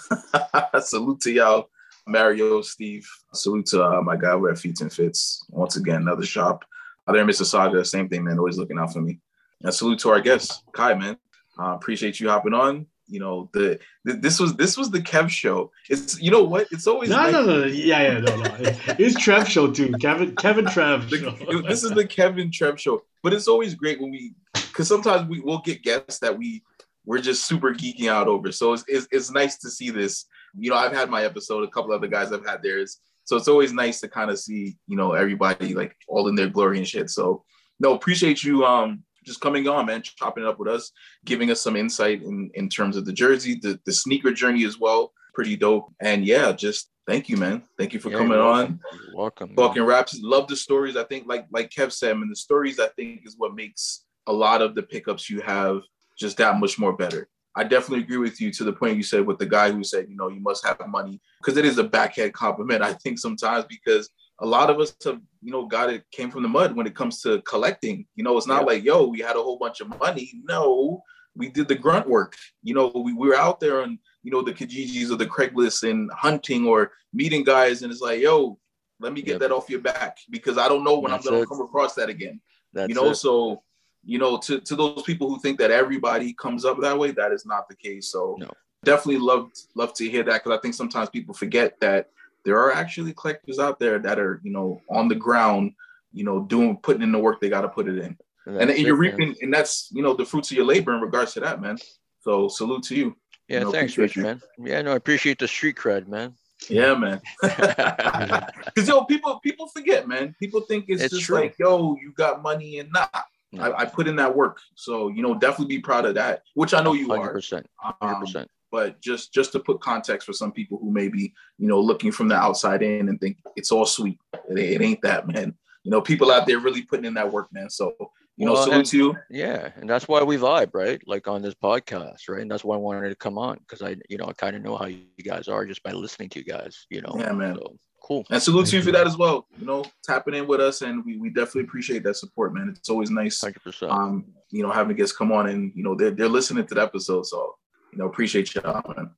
Salute 0.80 1.20
to 1.20 1.32
y'all, 1.32 1.68
Mario, 2.06 2.62
Steve. 2.62 3.08
Salute 3.32 3.66
to 3.66 3.84
uh, 3.84 4.02
my 4.02 4.16
guy 4.16 4.30
over 4.30 4.50
at 4.50 4.58
Feats 4.58 4.80
and 4.80 4.92
Fits. 4.92 5.44
Once 5.50 5.76
again, 5.76 6.02
another 6.02 6.24
shop. 6.24 6.64
Out 7.08 7.12
there 7.12 7.22
in 7.22 7.28
Mississauga, 7.28 7.84
same 7.86 8.08
thing, 8.08 8.24
man. 8.24 8.38
Always 8.38 8.58
looking 8.58 8.78
out 8.78 8.92
for 8.92 9.00
me. 9.00 9.18
And 9.62 9.74
salute 9.74 9.98
to 10.00 10.10
our 10.10 10.20
guest, 10.20 10.62
Kai, 10.72 10.94
man. 10.94 11.16
Uh, 11.58 11.74
appreciate 11.74 12.20
you 12.20 12.28
hopping 12.28 12.54
on. 12.54 12.86
You 13.08 13.20
know, 13.20 13.50
the, 13.52 13.78
the 14.04 14.14
this 14.14 14.40
was 14.40 14.54
this 14.54 14.78
was 14.78 14.90
the 14.90 15.00
Kev 15.00 15.28
show. 15.28 15.70
It's 15.90 16.20
you 16.20 16.30
know 16.30 16.44
what? 16.44 16.68
It's 16.70 16.86
always 16.86 17.10
No, 17.10 17.16
nice- 17.16 17.32
no, 17.32 17.44
no. 17.44 17.64
Yeah, 17.66 18.02
yeah, 18.02 18.18
no, 18.20 18.36
no. 18.36 18.56
It's 18.98 19.20
Trev 19.20 19.48
show 19.48 19.70
too. 19.70 19.92
Kevin, 20.00 20.34
Kevin 20.36 20.64
Trev 20.66 21.10
the, 21.10 21.64
this 21.68 21.84
is 21.84 21.90
the 21.90 22.06
Kevin 22.06 22.50
Trev 22.50 22.80
show. 22.80 23.02
But 23.22 23.32
it's 23.32 23.48
always 23.48 23.74
great 23.74 24.00
when 24.00 24.10
we, 24.10 24.34
because 24.54 24.88
sometimes 24.88 25.28
we 25.28 25.40
will 25.40 25.58
get 25.58 25.82
guests 25.82 26.20
that 26.20 26.36
we 26.38 26.62
we're 27.04 27.20
just 27.20 27.44
super 27.46 27.74
geeking 27.74 28.08
out 28.08 28.28
over. 28.28 28.50
So 28.52 28.72
it's, 28.72 28.84
it's 28.88 29.06
it's 29.10 29.30
nice 29.30 29.58
to 29.58 29.70
see 29.70 29.90
this. 29.90 30.24
You 30.58 30.70
know, 30.70 30.76
I've 30.76 30.92
had 30.92 31.10
my 31.10 31.24
episode. 31.24 31.64
A 31.64 31.68
couple 31.68 31.92
other 31.92 32.08
guys 32.08 32.30
have 32.30 32.46
had 32.46 32.62
theirs. 32.62 32.98
So 33.24 33.36
it's 33.36 33.48
always 33.48 33.72
nice 33.72 34.00
to 34.00 34.08
kind 34.08 34.30
of 34.30 34.38
see 34.38 34.76
you 34.86 34.96
know 34.96 35.12
everybody 35.12 35.74
like 35.74 35.96
all 36.08 36.28
in 36.28 36.34
their 36.34 36.48
glory 36.48 36.78
and 36.78 36.86
shit. 36.88 37.10
So 37.10 37.44
no, 37.80 37.94
appreciate 37.94 38.42
you 38.42 38.64
um 38.64 39.02
just 39.24 39.40
coming 39.40 39.68
on, 39.68 39.86
man, 39.86 40.02
chopping 40.02 40.42
it 40.42 40.48
up 40.48 40.58
with 40.58 40.68
us, 40.68 40.90
giving 41.24 41.50
us 41.50 41.60
some 41.60 41.76
insight 41.76 42.22
in 42.22 42.50
in 42.54 42.68
terms 42.68 42.96
of 42.96 43.04
the 43.04 43.12
jersey, 43.12 43.58
the 43.60 43.78
the 43.86 43.92
sneaker 43.92 44.32
journey 44.32 44.64
as 44.64 44.78
well. 44.78 45.12
Pretty 45.34 45.56
dope. 45.56 45.92
And 46.00 46.26
yeah, 46.26 46.52
just 46.52 46.90
thank 47.06 47.28
you, 47.28 47.36
man. 47.36 47.62
Thank 47.78 47.94
you 47.94 48.00
for 48.00 48.10
Yeah, 48.10 48.18
coming 48.18 48.38
on 48.38 48.40
welcome. 48.40 48.80
You're 49.06 49.16
welcome. 49.16 49.54
talking 49.54 49.82
raps. 49.84 50.18
Love 50.20 50.48
the 50.48 50.56
stories. 50.56 50.96
I 50.96 51.04
think, 51.04 51.26
like 51.26 51.46
like 51.50 51.70
Kev 51.70 51.92
said, 51.92 52.16
and 52.16 52.30
the 52.30 52.36
stories 52.36 52.78
I 52.80 52.88
think 52.88 53.22
is 53.24 53.36
what 53.38 53.54
makes 53.54 54.04
a 54.26 54.32
lot 54.32 54.60
of 54.62 54.74
the 54.74 54.82
pickups 54.82 55.30
you 55.30 55.40
have 55.40 55.82
just 56.18 56.36
that 56.36 56.58
much 56.60 56.78
more 56.78 56.92
better. 56.92 57.28
I 57.54 57.64
definitely 57.64 58.04
agree 58.04 58.16
with 58.16 58.40
you 58.40 58.50
to 58.52 58.64
the 58.64 58.72
point 58.72 58.96
you 58.96 59.02
said 59.02 59.26
with 59.26 59.38
the 59.38 59.46
guy 59.46 59.70
who 59.70 59.84
said, 59.84 60.06
you 60.08 60.16
know, 60.16 60.28
you 60.28 60.40
must 60.40 60.64
have 60.64 60.80
money 60.88 61.20
because 61.40 61.56
it 61.58 61.64
is 61.64 61.78
a 61.78 61.84
backhead 61.84 62.32
compliment. 62.32 62.82
I 62.82 62.94
think 62.94 63.18
sometimes 63.18 63.66
because 63.68 64.08
a 64.40 64.46
lot 64.46 64.70
of 64.70 64.80
us 64.80 64.94
have, 65.04 65.20
you 65.42 65.52
know, 65.52 65.66
got 65.66 65.90
it 65.90 66.04
came 66.12 66.30
from 66.30 66.42
the 66.42 66.48
mud 66.48 66.74
when 66.74 66.86
it 66.86 66.94
comes 66.94 67.20
to 67.22 67.42
collecting. 67.42 68.06
You 68.16 68.24
know, 68.24 68.36
it's 68.38 68.46
not 68.46 68.62
Yeah. 68.62 68.66
like, 68.66 68.84
yo, 68.84 69.06
we 69.06 69.20
had 69.20 69.36
a 69.36 69.42
whole 69.42 69.58
bunch 69.58 69.80
of 69.80 69.88
money. 70.00 70.32
No, 70.44 71.02
we 71.36 71.48
did 71.50 71.68
the 71.68 71.74
grunt 71.74 72.08
work. 72.08 72.36
You 72.62 72.74
know, 72.74 72.90
we, 72.94 73.12
we 73.12 73.28
were 73.28 73.36
out 73.36 73.60
there 73.60 73.82
on, 73.82 73.98
you 74.22 74.30
know, 74.32 74.40
the 74.42 74.52
Kijijis 74.54 75.10
or 75.10 75.16
the 75.16 75.26
Craigslist 75.26 75.88
and 75.88 76.10
hunting 76.12 76.66
or 76.66 76.92
meeting 77.12 77.44
guys, 77.44 77.82
and 77.82 77.92
it's 77.92 78.00
like, 78.00 78.20
yo, 78.20 78.58
let 79.00 79.12
me 79.12 79.20
get 79.20 79.32
Yep. 79.32 79.40
that 79.40 79.52
off 79.52 79.68
your 79.68 79.80
back 79.80 80.16
because 80.30 80.56
I 80.56 80.68
don't 80.68 80.84
know 80.84 80.98
when 81.00 81.10
That's 81.12 81.26
I'm 81.26 81.32
gonna 81.34 81.46
come 81.46 81.60
across 81.60 81.94
that 81.96 82.08
again. 82.08 82.40
That's 82.72 82.88
you 82.88 82.94
know, 82.94 83.10
it. 83.10 83.16
so 83.16 83.62
you 84.04 84.18
know, 84.18 84.36
to, 84.38 84.60
to 84.60 84.74
those 84.76 85.02
people 85.02 85.28
who 85.28 85.38
think 85.38 85.58
that 85.58 85.70
everybody 85.70 86.32
comes 86.32 86.64
up 86.64 86.80
that 86.80 86.98
way, 86.98 87.10
that 87.12 87.32
is 87.32 87.46
not 87.46 87.68
the 87.68 87.76
case. 87.76 88.08
So 88.10 88.36
No. 88.38 88.50
definitely 88.84 89.18
love 89.18 89.50
love 89.74 89.94
to 89.94 90.08
hear 90.08 90.22
that 90.24 90.42
because 90.42 90.58
I 90.58 90.60
think 90.60 90.74
sometimes 90.74 91.08
people 91.10 91.34
forget 91.34 91.78
that 91.80 92.10
there 92.44 92.58
are 92.58 92.72
actually 92.72 93.12
collectors 93.14 93.58
out 93.60 93.78
there 93.78 93.98
that 94.00 94.18
are, 94.18 94.40
you 94.42 94.50
know, 94.50 94.80
on 94.90 95.06
the 95.08 95.14
ground, 95.14 95.72
you 96.12 96.24
know, 96.24 96.40
doing 96.40 96.76
putting 96.78 97.02
in 97.02 97.12
the 97.12 97.18
work 97.18 97.40
they 97.40 97.48
gotta 97.48 97.68
put 97.68 97.86
it 97.88 97.98
in. 97.98 98.16
And, 98.44 98.70
and 98.70 98.78
you're 98.78 99.00
it, 99.04 99.10
man. 99.10 99.18
reaping, 99.18 99.36
and 99.42 99.54
that's 99.54 99.88
you 99.92 100.02
know 100.02 100.14
the 100.14 100.24
fruits 100.24 100.50
of 100.50 100.56
your 100.56 100.66
labor 100.66 100.92
in 100.94 101.00
regards 101.00 101.32
to 101.34 101.40
that, 101.40 101.60
man. 101.60 101.78
So 102.22 102.48
salute 102.48 102.82
to 102.84 102.96
you. 102.96 103.16
Yeah, 103.46 103.58
you 103.60 103.64
know, 103.66 103.70
thanks, 103.72 103.96
Rich, 103.96 104.16
you. 104.16 104.22
man. 104.24 104.40
Yeah, 104.58 104.82
no, 104.82 104.92
I 104.92 104.96
appreciate 104.96 105.38
the 105.38 105.46
street 105.46 105.76
cred, 105.76 106.08
man. 106.08 106.34
Yeah, 106.68 106.94
man. 106.94 107.20
Because 107.42 108.88
yo, 108.88 109.04
people 109.04 109.38
people 109.40 109.68
forget, 109.68 110.08
man. 110.08 110.34
People 110.40 110.62
think 110.62 110.86
it's, 110.88 111.02
It's 111.02 111.14
just 111.14 111.26
true. 111.26 111.36
like, 111.36 111.54
yo, 111.58 111.96
you 112.02 112.12
got 112.12 112.42
money 112.42 112.78
and 112.80 112.90
nah. 112.92 113.06
No. 113.52 113.62
I, 113.64 113.82
I 113.82 113.84
put 113.84 114.08
in 114.08 114.16
that 114.16 114.34
work, 114.34 114.60
so 114.74 115.08
you 115.08 115.22
know, 115.22 115.34
definitely 115.34 115.76
be 115.76 115.82
proud 115.82 116.06
of 116.06 116.14
that, 116.14 116.42
which 116.54 116.72
I 116.74 116.82
know 116.82 116.94
you 116.94 117.08
Hundred 117.08 117.28
are. 117.28 117.32
percent, 117.34 117.66
Um, 118.00 118.24
but 118.70 119.00
just 119.02 119.34
just 119.34 119.52
to 119.52 119.60
put 119.60 119.80
context 119.80 120.26
for 120.26 120.32
some 120.32 120.52
people 120.52 120.78
who 120.78 120.90
may 120.90 121.08
be, 121.08 121.34
you 121.58 121.68
know, 121.68 121.78
looking 121.78 122.10
from 122.12 122.28
the 122.28 122.34
outside 122.34 122.82
in 122.82 123.08
and 123.10 123.20
think 123.20 123.36
it's 123.56 123.70
all 123.70 123.84
sweet. 123.84 124.18
It, 124.48 124.58
it 124.58 124.82
ain't 124.82 125.02
that, 125.02 125.28
man. 125.28 125.54
You 125.84 125.90
know, 125.90 126.00
people 126.00 126.30
out 126.30 126.46
there 126.46 126.58
really 126.60 126.82
putting 126.82 127.04
in 127.04 127.14
that 127.14 127.30
work, 127.30 127.48
man. 127.52 127.68
So 127.68 127.94
you 128.38 128.46
know, 128.46 128.54
salute 128.54 128.74
and- 128.74 128.86
to 128.86 128.96
you. 128.96 129.16
Yeah, 129.28 129.72
and 129.76 129.90
that's 129.90 130.08
why 130.08 130.22
we 130.22 130.38
vibe, 130.38 130.70
right? 130.72 131.00
Like 131.06 131.28
on 131.28 131.42
this 131.42 131.54
podcast, 131.54 132.28
right? 132.30 132.40
And 132.40 132.50
that's 132.50 132.64
why 132.64 132.76
I 132.76 132.78
wanted 132.78 133.10
to 133.10 133.16
come 133.16 133.36
on 133.36 133.58
because 133.58 133.82
I, 133.82 133.96
you 134.08 134.16
know, 134.16 134.24
I 134.26 134.32
kind 134.32 134.56
of 134.56 134.62
know 134.62 134.76
how 134.78 134.86
you 134.86 135.04
guys 135.22 135.48
are 135.48 135.66
just 135.66 135.82
by 135.82 135.92
listening 135.92 136.30
to 136.30 136.38
you 136.38 136.46
guys, 136.46 136.86
you 136.88 137.02
know. 137.02 137.14
Yeah, 137.18 137.32
man. 137.32 137.56
So, 137.56 137.76
cool. 138.02 138.26
And 138.30 138.42
salute 138.42 138.66
to 138.66 138.76
you 138.76 138.82
Thank 138.82 138.94
for 138.94 138.98
that 138.98 139.06
as 139.06 139.16
well. 139.16 139.46
You 139.58 139.66
know, 139.66 139.84
tapping 140.04 140.34
in 140.34 140.46
with 140.46 140.60
us, 140.60 140.82
and 140.82 141.04
we, 141.04 141.16
we 141.16 141.28
definitely 141.30 141.62
appreciate 141.62 142.02
that 142.04 142.16
support, 142.16 142.54
man. 142.54 142.74
It's 142.76 142.90
always 142.90 143.10
nice 143.10 143.40
Hundred 143.40 143.62
percent. 143.62 143.90
um, 143.92 144.26
you 144.50 144.62
know, 144.62 144.70
having 144.70 144.96
guests 144.96 145.16
come 145.16 145.32
on 145.32 145.48
and 145.48 145.72
you 145.74 145.82
know 145.82 145.94
they're 145.94 146.10
they're 146.10 146.28
listening 146.28 146.66
to 146.66 146.74
the 146.74 146.82
episode. 146.82 147.26
So, 147.26 147.56
you 147.92 147.98
know, 147.98 148.06
appreciate 148.06 148.54
y'all, 148.54 148.82
man. 148.96 149.10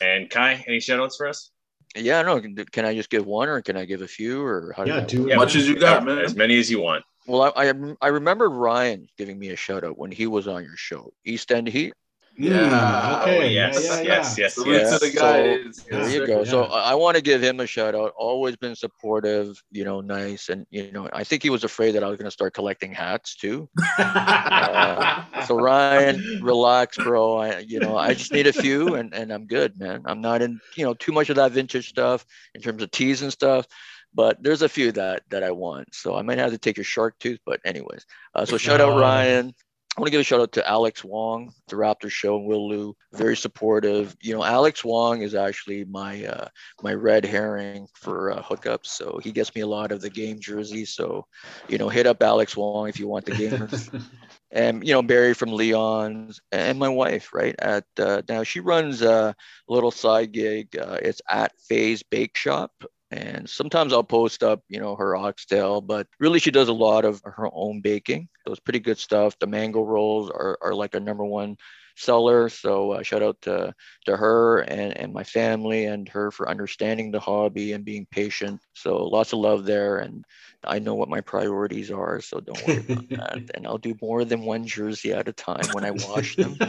and 0.00 0.30
Kai, 0.30 0.64
any 0.66 0.80
shout 0.80 1.00
outs 1.00 1.16
for 1.16 1.26
us? 1.28 1.50
Yeah, 1.96 2.22
no. 2.22 2.40
Can, 2.40 2.56
can 2.56 2.84
I 2.84 2.94
just 2.94 3.10
give 3.10 3.24
one, 3.24 3.48
or 3.48 3.62
can 3.62 3.76
I 3.76 3.84
give 3.84 4.02
a 4.02 4.08
few, 4.08 4.42
or 4.42 4.74
how? 4.76 4.84
Yeah, 4.84 5.00
does 5.00 5.10
do 5.12 5.22
work? 5.22 5.32
it. 5.32 5.36
Much 5.36 5.56
as 5.56 5.68
you 5.68 5.78
got, 5.78 6.04
man. 6.04 6.18
As 6.18 6.34
many 6.34 6.58
as 6.58 6.70
you 6.70 6.80
want. 6.80 7.04
Well, 7.26 7.52
I, 7.56 7.70
I 7.70 7.72
I 8.02 8.08
remembered 8.08 8.50
Ryan 8.50 9.06
giving 9.16 9.38
me 9.38 9.50
a 9.50 9.56
shout 9.56 9.84
out 9.84 9.96
when 9.96 10.10
he 10.10 10.26
was 10.26 10.48
on 10.48 10.64
your 10.64 10.76
show, 10.76 11.12
East 11.24 11.52
End 11.52 11.68
Heat. 11.68 11.94
Yeah. 12.36 13.20
okay. 13.22 13.38
Oh, 13.38 13.44
yes, 13.44 13.84
Yeah, 13.84 13.96
yeah, 13.96 14.02
yes, 14.02 14.38
yes, 14.38 14.54
Salute 14.54 14.72
yes. 14.72 15.00
the 15.00 15.06
So, 15.06 15.20
guys. 15.20 15.84
There 15.88 16.08
you 16.08 16.26
go. 16.26 16.44
So 16.44 16.62
Yeah. 16.62 16.68
I, 16.72 16.90
I 16.92 16.94
want 16.94 17.16
to 17.16 17.22
give 17.22 17.42
him 17.42 17.60
a 17.60 17.66
shout 17.66 17.94
out. 17.94 18.12
Always 18.16 18.56
been 18.56 18.74
supportive, 18.74 19.62
you 19.70 19.84
know, 19.84 20.00
nice, 20.00 20.48
and 20.48 20.66
you 20.70 20.90
know, 20.90 21.08
I 21.12 21.22
think 21.24 21.42
he 21.42 21.50
was 21.50 21.62
afraid 21.64 21.92
that 21.92 22.02
I 22.02 22.08
was 22.08 22.16
going 22.18 22.26
to 22.26 22.30
start 22.32 22.54
collecting 22.54 22.92
hats 22.92 23.36
too. 23.36 23.68
Uh, 23.98 25.24
so 25.46 25.54
Ryan, 25.56 26.40
relax, 26.42 26.96
bro. 26.96 27.36
I, 27.38 27.58
you 27.60 27.78
know, 27.78 27.96
I 27.96 28.14
just 28.14 28.32
need 28.32 28.46
a 28.46 28.52
few, 28.52 28.94
and 28.96 29.14
and 29.14 29.32
I'm 29.32 29.46
good, 29.46 29.78
man. 29.78 30.02
I'm 30.06 30.20
not 30.20 30.42
in, 30.42 30.60
you 30.76 30.84
know, 30.84 30.94
too 30.94 31.12
much 31.12 31.30
of 31.30 31.36
that 31.36 31.52
vintage 31.52 31.88
stuff 31.88 32.24
in 32.54 32.60
terms 32.60 32.82
of 32.82 32.90
teas 32.90 33.22
and 33.22 33.32
stuff. 33.32 33.66
But 34.14 34.42
there's 34.42 34.62
a 34.62 34.68
few 34.68 34.92
that 34.92 35.22
that 35.30 35.42
I 35.42 35.50
want, 35.50 35.94
so 35.94 36.16
I 36.16 36.22
might 36.22 36.38
have 36.38 36.50
to 36.52 36.58
take 36.58 36.78
a 36.78 36.82
shark 36.82 37.18
tooth. 37.18 37.38
But 37.46 37.60
anyways, 37.64 38.04
uh, 38.34 38.44
so 38.44 38.56
shout 38.58 38.80
out 38.80 38.92
Oh. 38.94 38.98
Ryan. 39.00 39.54
I 39.96 40.00
want 40.00 40.08
to 40.08 40.10
give 40.10 40.20
a 40.20 40.24
shout 40.24 40.40
out 40.40 40.52
to 40.52 40.68
Alex 40.68 41.04
Wong, 41.04 41.52
the 41.68 41.76
Raptors 41.76 42.10
show, 42.10 42.36
and 42.36 42.46
Will 42.46 42.68
Lou. 42.68 42.96
Very 43.12 43.36
supportive. 43.36 44.16
You 44.20 44.34
know, 44.34 44.42
Alex 44.42 44.84
Wong 44.84 45.22
is 45.22 45.36
actually 45.36 45.84
my 45.84 46.26
uh, 46.26 46.48
my 46.82 46.94
red 46.94 47.24
herring 47.24 47.86
for 47.94 48.32
uh, 48.32 48.42
hookups. 48.42 48.86
So 48.86 49.20
he 49.22 49.30
gets 49.30 49.54
me 49.54 49.60
a 49.60 49.68
lot 49.68 49.92
of 49.92 50.00
the 50.00 50.10
game 50.10 50.40
jerseys. 50.40 50.94
So, 50.94 51.26
you 51.68 51.78
know, 51.78 51.88
hit 51.88 52.06
up 52.08 52.24
Alex 52.24 52.56
Wong 52.56 52.88
if 52.88 52.98
you 52.98 53.06
want 53.06 53.26
the 53.26 53.32
gamers. 53.32 54.02
and 54.50 54.86
you 54.86 54.94
know 54.94 55.02
Barry 55.02 55.32
from 55.32 55.52
Leon's 55.52 56.40
and 56.50 56.76
my 56.78 56.88
wife, 56.88 57.32
right? 57.32 57.54
At 57.60 57.84
uh, 57.96 58.22
now 58.28 58.42
she 58.42 58.58
runs 58.58 59.00
a 59.00 59.36
little 59.68 59.92
side 59.92 60.32
gig. 60.32 60.76
Uh, 60.76 60.98
it's 61.02 61.22
at 61.30 61.52
Phase 61.68 62.02
Bake 62.02 62.36
Shop. 62.36 62.72
And 63.14 63.48
sometimes 63.48 63.92
I'll 63.92 64.02
post 64.02 64.42
up, 64.42 64.62
you 64.68 64.80
know, 64.80 64.96
her 64.96 65.14
oxtail, 65.14 65.80
but 65.80 66.08
really 66.18 66.40
she 66.40 66.50
does 66.50 66.68
a 66.68 66.72
lot 66.72 67.04
of 67.04 67.22
her 67.24 67.48
own 67.52 67.80
baking. 67.80 68.28
So 68.44 68.50
it's 68.50 68.60
pretty 68.60 68.80
good 68.80 68.98
stuff. 68.98 69.38
The 69.38 69.46
mango 69.46 69.82
rolls 69.84 70.30
are, 70.30 70.58
are 70.60 70.74
like 70.74 70.96
a 70.96 71.00
number 71.00 71.24
one 71.24 71.56
seller. 71.94 72.48
So 72.48 72.90
uh, 72.92 73.02
shout 73.04 73.22
out 73.22 73.40
to, 73.42 73.72
to 74.06 74.16
her 74.16 74.58
and, 74.60 74.96
and 74.96 75.12
my 75.12 75.22
family 75.22 75.84
and 75.84 76.08
her 76.08 76.32
for 76.32 76.48
understanding 76.50 77.12
the 77.12 77.20
hobby 77.20 77.72
and 77.72 77.84
being 77.84 78.04
patient. 78.10 78.60
So 78.74 79.04
lots 79.04 79.32
of 79.32 79.38
love 79.38 79.64
there. 79.64 79.98
And 79.98 80.24
I 80.64 80.80
know 80.80 80.96
what 80.96 81.08
my 81.08 81.20
priorities 81.20 81.92
are. 81.92 82.20
So 82.20 82.40
don't 82.40 82.66
worry 82.66 82.78
about 82.80 83.08
that. 83.10 83.42
And 83.54 83.64
I'll 83.64 83.78
do 83.78 83.94
more 84.02 84.24
than 84.24 84.40
one 84.40 84.66
jersey 84.66 85.12
at 85.12 85.28
a 85.28 85.32
time 85.32 85.72
when 85.72 85.84
I 85.84 85.92
wash 85.92 86.34
them. 86.36 86.58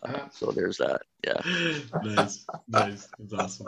Uh, 0.00 0.28
so 0.30 0.52
there's 0.54 0.78
that. 0.78 1.02
Yeah. 1.26 1.40
nice, 2.04 2.46
nice. 2.68 3.08
That's 3.18 3.32
awesome. 3.34 3.66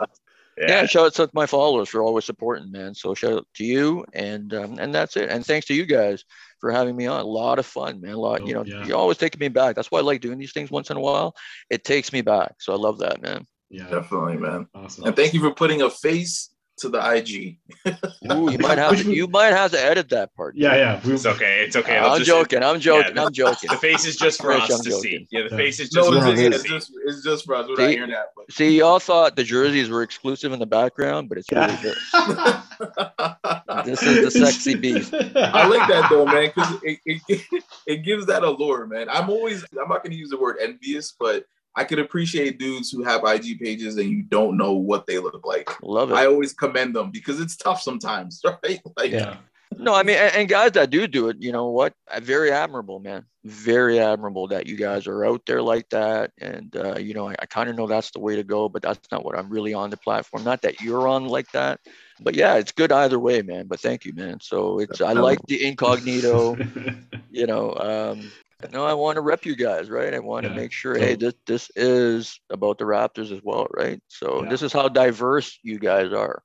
Yeah, 0.67 0.85
shout 0.85 1.05
out 1.07 1.13
to 1.15 1.29
my 1.33 1.45
followers 1.45 1.89
for 1.89 2.01
always 2.01 2.25
supporting, 2.25 2.71
man. 2.71 2.93
So 2.93 3.13
shout 3.13 3.33
out 3.33 3.47
to 3.55 3.63
you, 3.65 4.05
and 4.13 4.53
um, 4.53 4.77
and 4.79 4.93
that's 4.93 5.15
it. 5.17 5.29
And 5.29 5.45
thanks 5.45 5.67
to 5.67 5.73
you 5.73 5.85
guys 5.85 6.23
for 6.59 6.71
having 6.71 6.95
me 6.95 7.07
on. 7.07 7.21
A 7.21 7.23
lot 7.25 7.59
of 7.59 7.65
fun, 7.65 8.01
man. 8.01 8.13
A 8.13 8.17
lot, 8.19 8.45
you 8.47 8.55
Oh, 8.57 8.63
know, 8.63 8.65
yeah. 8.79 8.85
you 8.85 8.95
always 8.95 9.17
taking 9.17 9.39
me 9.39 9.47
back. 9.47 9.75
That's 9.75 9.89
why 9.91 9.99
I 9.99 10.03
like 10.03 10.21
doing 10.21 10.37
these 10.37 10.53
things 10.53 10.69
once 10.71 10.89
in 10.89 10.97
a 10.97 11.01
while. 11.01 11.33
It 11.69 11.83
takes 11.83 12.13
me 12.13 12.21
back, 12.21 12.55
so 12.59 12.73
I 12.73 12.77
love 12.77 12.99
that, 12.99 13.21
man. 13.21 13.45
Yeah, 13.69 13.87
Definitely, 13.89 14.37
man. 14.37 14.67
awesome. 14.75 15.05
And 15.05 15.15
thank 15.15 15.33
you 15.33 15.39
for 15.39 15.53
putting 15.53 15.81
a 15.81 15.89
face 15.89 16.49
to 16.81 16.89
the 16.89 16.99
IG. 17.15 17.57
Ooh, 18.31 18.51
you 18.51 18.57
might 18.59 18.77
have 18.77 18.97
to, 18.97 19.13
you 19.13 19.27
might 19.27 19.47
have 19.53 19.71
to 19.71 19.79
edit 19.83 20.09
that 20.09 20.33
part. 20.35 20.55
Yeah, 20.55 20.75
yeah. 20.75 21.01
we- 21.05 21.13
It's 21.13 21.25
okay. 21.25 21.63
It's 21.65 21.75
okay. 21.75 21.97
I'll 21.97 22.11
I'm 22.11 22.17
just- 22.19 22.27
joking. 22.29 22.63
I'm 22.63 22.79
joking. 22.79 23.15
the- 23.15 23.21
I'm 23.23 23.31
joking. 23.33 23.69
The 23.71 23.77
face 23.77 24.05
is 24.05 24.15
just 24.17 24.41
for 24.41 24.49
Rich, 24.49 24.63
us 24.63 24.71
I'm 24.79 24.83
to 24.83 24.89
joking. 24.89 25.01
see. 25.01 25.27
Yeah, 25.31 25.43
the 25.43 25.49
Yeah. 25.51 25.57
face 25.57 25.79
is 25.79 25.91
No, 25.93 26.11
just 26.11 26.13
it's, 26.13 26.23
for 26.25 26.41
Yeah, 26.41 26.47
us 26.47 26.51
just, 26.51 26.51
to 26.51 26.55
it's 26.55 26.63
see. 26.63 26.69
just 26.69 26.91
it's 27.05 27.23
just 27.23 27.45
for 27.45 27.55
us. 27.55 27.67
We're 27.67 27.75
not 27.75 27.87
See? 27.87 27.93
hearing 27.93 28.09
that. 28.11 28.25
But 28.35 28.51
See, 28.51 28.77
y'all 28.77 28.99
thought 28.99 29.35
the 29.35 29.43
jerseys 29.43 29.89
were 29.89 30.03
exclusive 30.03 30.51
in 30.53 30.59
the 30.59 30.65
background, 30.65 31.29
but 31.29 31.37
it's 31.37 31.51
really 31.51 31.75
this. 31.81 31.97
This 33.85 34.03
is 34.03 34.23
the 34.25 34.31
sexy 34.45 34.75
beast. 34.75 35.13
I 35.13 35.65
like 35.67 35.87
that 35.89 36.07
though, 36.09 36.25
man, 36.25 36.51
because 36.53 36.73
it, 36.83 36.99
it 37.05 37.63
it 37.87 37.97
gives 38.03 38.25
that 38.27 38.43
allure, 38.43 38.85
man. 38.87 39.07
I'm 39.09 39.29
always 39.29 39.63
I'm 39.79 39.87
not 39.89 40.03
gonna 40.03 40.15
use 40.15 40.29
the 40.29 40.37
word 40.39 40.57
envious, 40.61 41.13
but 41.19 41.45
I 41.75 41.83
can 41.83 41.99
appreciate 41.99 42.59
dudes 42.59 42.91
who 42.91 43.03
have 43.03 43.23
IG 43.23 43.59
pages 43.59 43.97
and 43.97 44.09
you 44.09 44.23
don't 44.23 44.57
know 44.57 44.73
what 44.73 45.07
they 45.07 45.19
look 45.19 45.45
like. 45.45 45.69
Love 45.81 46.11
it. 46.11 46.15
I 46.15 46.25
always 46.25 46.53
commend 46.53 46.95
them 46.95 47.11
because 47.11 47.39
it's 47.39 47.55
tough 47.55 47.81
sometimes, 47.81 48.41
right? 48.63 48.81
Like 48.97 49.11
yeah. 49.11 49.37
No, 49.77 49.93
I 49.93 50.03
mean, 50.03 50.17
and, 50.17 50.35
and 50.35 50.49
guys 50.49 50.73
that 50.73 50.89
do 50.89 51.07
do 51.07 51.29
it, 51.29 51.37
you 51.39 51.51
know 51.51 51.67
what? 51.67 51.93
Uh, 52.09 52.19
Very 52.19 52.51
admirable, 52.51 52.99
man. 52.99 53.25
Very 53.45 53.99
admirable 53.99 54.47
that 54.49 54.67
you 54.67 54.75
guys 54.75 55.07
are 55.07 55.25
out 55.25 55.45
there 55.45 55.61
like 55.61 55.87
that. 55.89 56.31
And, 56.39 56.75
uh, 56.75 56.97
you 56.97 57.13
know, 57.13 57.29
I, 57.29 57.35
I 57.39 57.45
kind 57.45 57.69
of 57.69 57.77
know 57.77 57.87
that's 57.87 58.11
the 58.11 58.19
way 58.19 58.35
to 58.35 58.43
go, 58.43 58.67
but 58.67 58.81
that's 58.81 59.09
not 59.11 59.23
what 59.23 59.37
I'm 59.37 59.49
really 59.49 59.73
on 59.73 59.89
the 59.89 59.97
platform. 59.97 60.43
Not 60.43 60.61
that 60.63 60.81
you're 60.81 61.07
on 61.07 61.25
like 61.25 61.51
that, 61.53 61.79
but 62.19 62.35
yeah, 62.35 62.55
it's 62.55 62.73
good 62.73 62.91
either 62.91 63.17
way, 63.17 63.41
man. 63.41 63.67
But 63.67 63.79
thank 63.79 64.03
you, 64.03 64.13
man. 64.13 64.39
So 64.41 64.79
it's, 64.79 64.99
I 64.99 65.13
like 65.13 65.39
the 65.47 65.65
incognito, 65.65 66.57
you 67.31 67.47
know, 67.47 67.73
um, 67.75 68.29
no, 68.71 68.85
I 68.85 68.93
want 68.93 69.15
to 69.15 69.21
rep 69.21 69.45
you 69.45 69.55
guys, 69.55 69.89
right? 69.89 70.13
I 70.13 70.19
want 70.19 70.45
to 70.45 70.49
make 70.53 70.71
sure, 70.71 70.95
So- 70.95 71.01
hey, 71.01 71.15
this 71.15 71.33
this 71.45 71.71
is 71.75 72.39
about 72.49 72.77
the 72.77 72.85
Raptors 72.85 73.31
as 73.31 73.41
well, 73.43 73.67
right? 73.71 74.01
So 74.07 74.43
Yeah. 74.43 74.49
this 74.49 74.61
is 74.61 74.73
how 74.73 74.87
diverse 74.89 75.57
you 75.63 75.79
guys 75.79 76.11
are, 76.13 76.43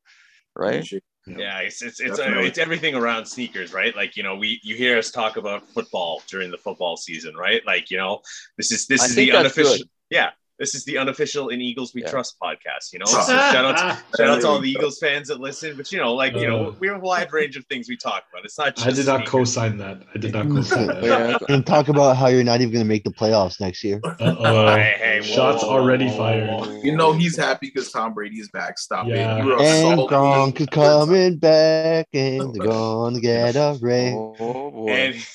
right? 0.55 0.87
Yeah, 1.27 1.59
it's 1.59 1.83
it's 1.83 1.99
it's, 1.99 2.13
uh, 2.21 2.23
Definitely. 2.23 2.49
it's 2.49 2.59
everything 2.59 2.95
around 2.95 3.27
sneakers, 3.27 3.73
right? 3.73 3.95
Like 3.97 4.17
you 4.17 4.23
know, 4.23 4.37
we 4.37 4.61
you 4.63 4.77
hear 4.77 4.97
us 4.97 5.11
talk 5.11 5.37
about 5.37 5.67
football 5.71 6.23
during 6.29 6.53
the 6.53 6.59
football 6.59 6.97
season, 6.97 7.35
right? 7.37 7.67
Like 7.67 7.91
you 7.91 7.97
know, 7.97 8.21
this 8.57 8.71
is 8.71 8.87
this 8.87 9.03
I 9.03 9.07
is 9.07 9.15
the 9.17 9.33
unofficial. 9.33 9.73
good. 9.79 9.89
Yeah, 10.11 10.31
this 10.59 10.75
is 10.75 10.85
the 10.85 10.97
unofficial 10.99 11.49
in 11.51 11.61
Eagles 11.61 11.93
We 11.95 12.03
Yeah. 12.03 12.11
Trust 12.11 12.37
podcast. 12.43 12.93
You 12.93 12.99
know, 13.01 13.05
so 13.07 13.21
shout 13.21 13.65
out 13.65 13.77
to, 13.77 14.03
shout 14.17 14.29
out 14.31 14.41
to 14.41 14.47
all 14.49 14.55
the 14.59 14.61
There 14.61 14.61
we 14.61 14.73
go. 14.75 14.79
Eagles 14.81 14.99
fans 14.99 15.29
that 15.29 15.39
listen. 15.41 15.77
But 15.77 15.93
you 15.93 15.99
know, 15.99 16.15
like 16.15 16.35
you 16.35 16.47
know, 16.49 16.69
Uh. 16.69 16.75
we 16.81 16.89
have 16.89 16.97
a 16.97 17.01
wide 17.01 17.33
range 17.33 17.57
of 17.57 17.65
things 17.67 17.89
we 17.89 17.97
talk 17.97 18.25
about. 18.33 18.45
It's 18.45 18.59
not. 18.59 18.75
Just 18.77 18.87
I 18.87 18.91
did 18.91 19.07
not 19.07 19.17
sneakers. 19.19 19.31
co-sign 19.31 19.77
that. 19.79 20.03
I 20.15 20.19
did 20.19 20.33
not 20.33 20.49
co-sign 20.49 20.87
that. 20.89 21.03
Yeah. 21.05 21.39
And 21.55 21.67
talk 21.67 21.89
about 21.89 22.17
how 22.17 22.29
you're 22.29 22.45
not 22.45 22.61
even 22.61 22.73
going 22.73 22.85
to 22.85 22.89
make 22.89 23.05
the 23.05 23.11
playoffs 23.11 23.61
next 23.61 23.85
year. 23.85 24.01
Uh-oh. 24.05 24.67
Hey, 24.75 24.95
hey, 24.99 25.21
Shots 25.23 25.63
whoa, 25.63 25.69
whoa, 25.69 25.75
already 25.79 26.07
whoa, 26.07 26.17
fired. 26.17 26.49
whoa, 26.49 26.59
whoa. 26.69 26.81
You 26.83 26.97
know 26.97 27.13
he's 27.13 27.37
happy 27.37 27.67
because 27.75 27.91
Tom 27.93 28.15
Brady 28.15 28.37
is 28.37 28.49
back. 28.51 28.79
Stop 28.79 29.07
Yeah. 29.09 29.37
it. 29.39 29.45
You 29.45 29.53
are 29.53 29.61
And 29.63 29.99
salty. 29.99 30.15
Gronk 30.15 30.61
is 30.61 30.67
coming 30.69 31.37
back 31.39 32.09
and 32.15 32.55
they're 32.55 32.67
gonna 32.67 33.21
get 33.21 33.57
a 33.57 33.79
ring. 33.83 34.35
Oh 34.39 34.71
boy. 34.71 34.89
And 34.91 35.27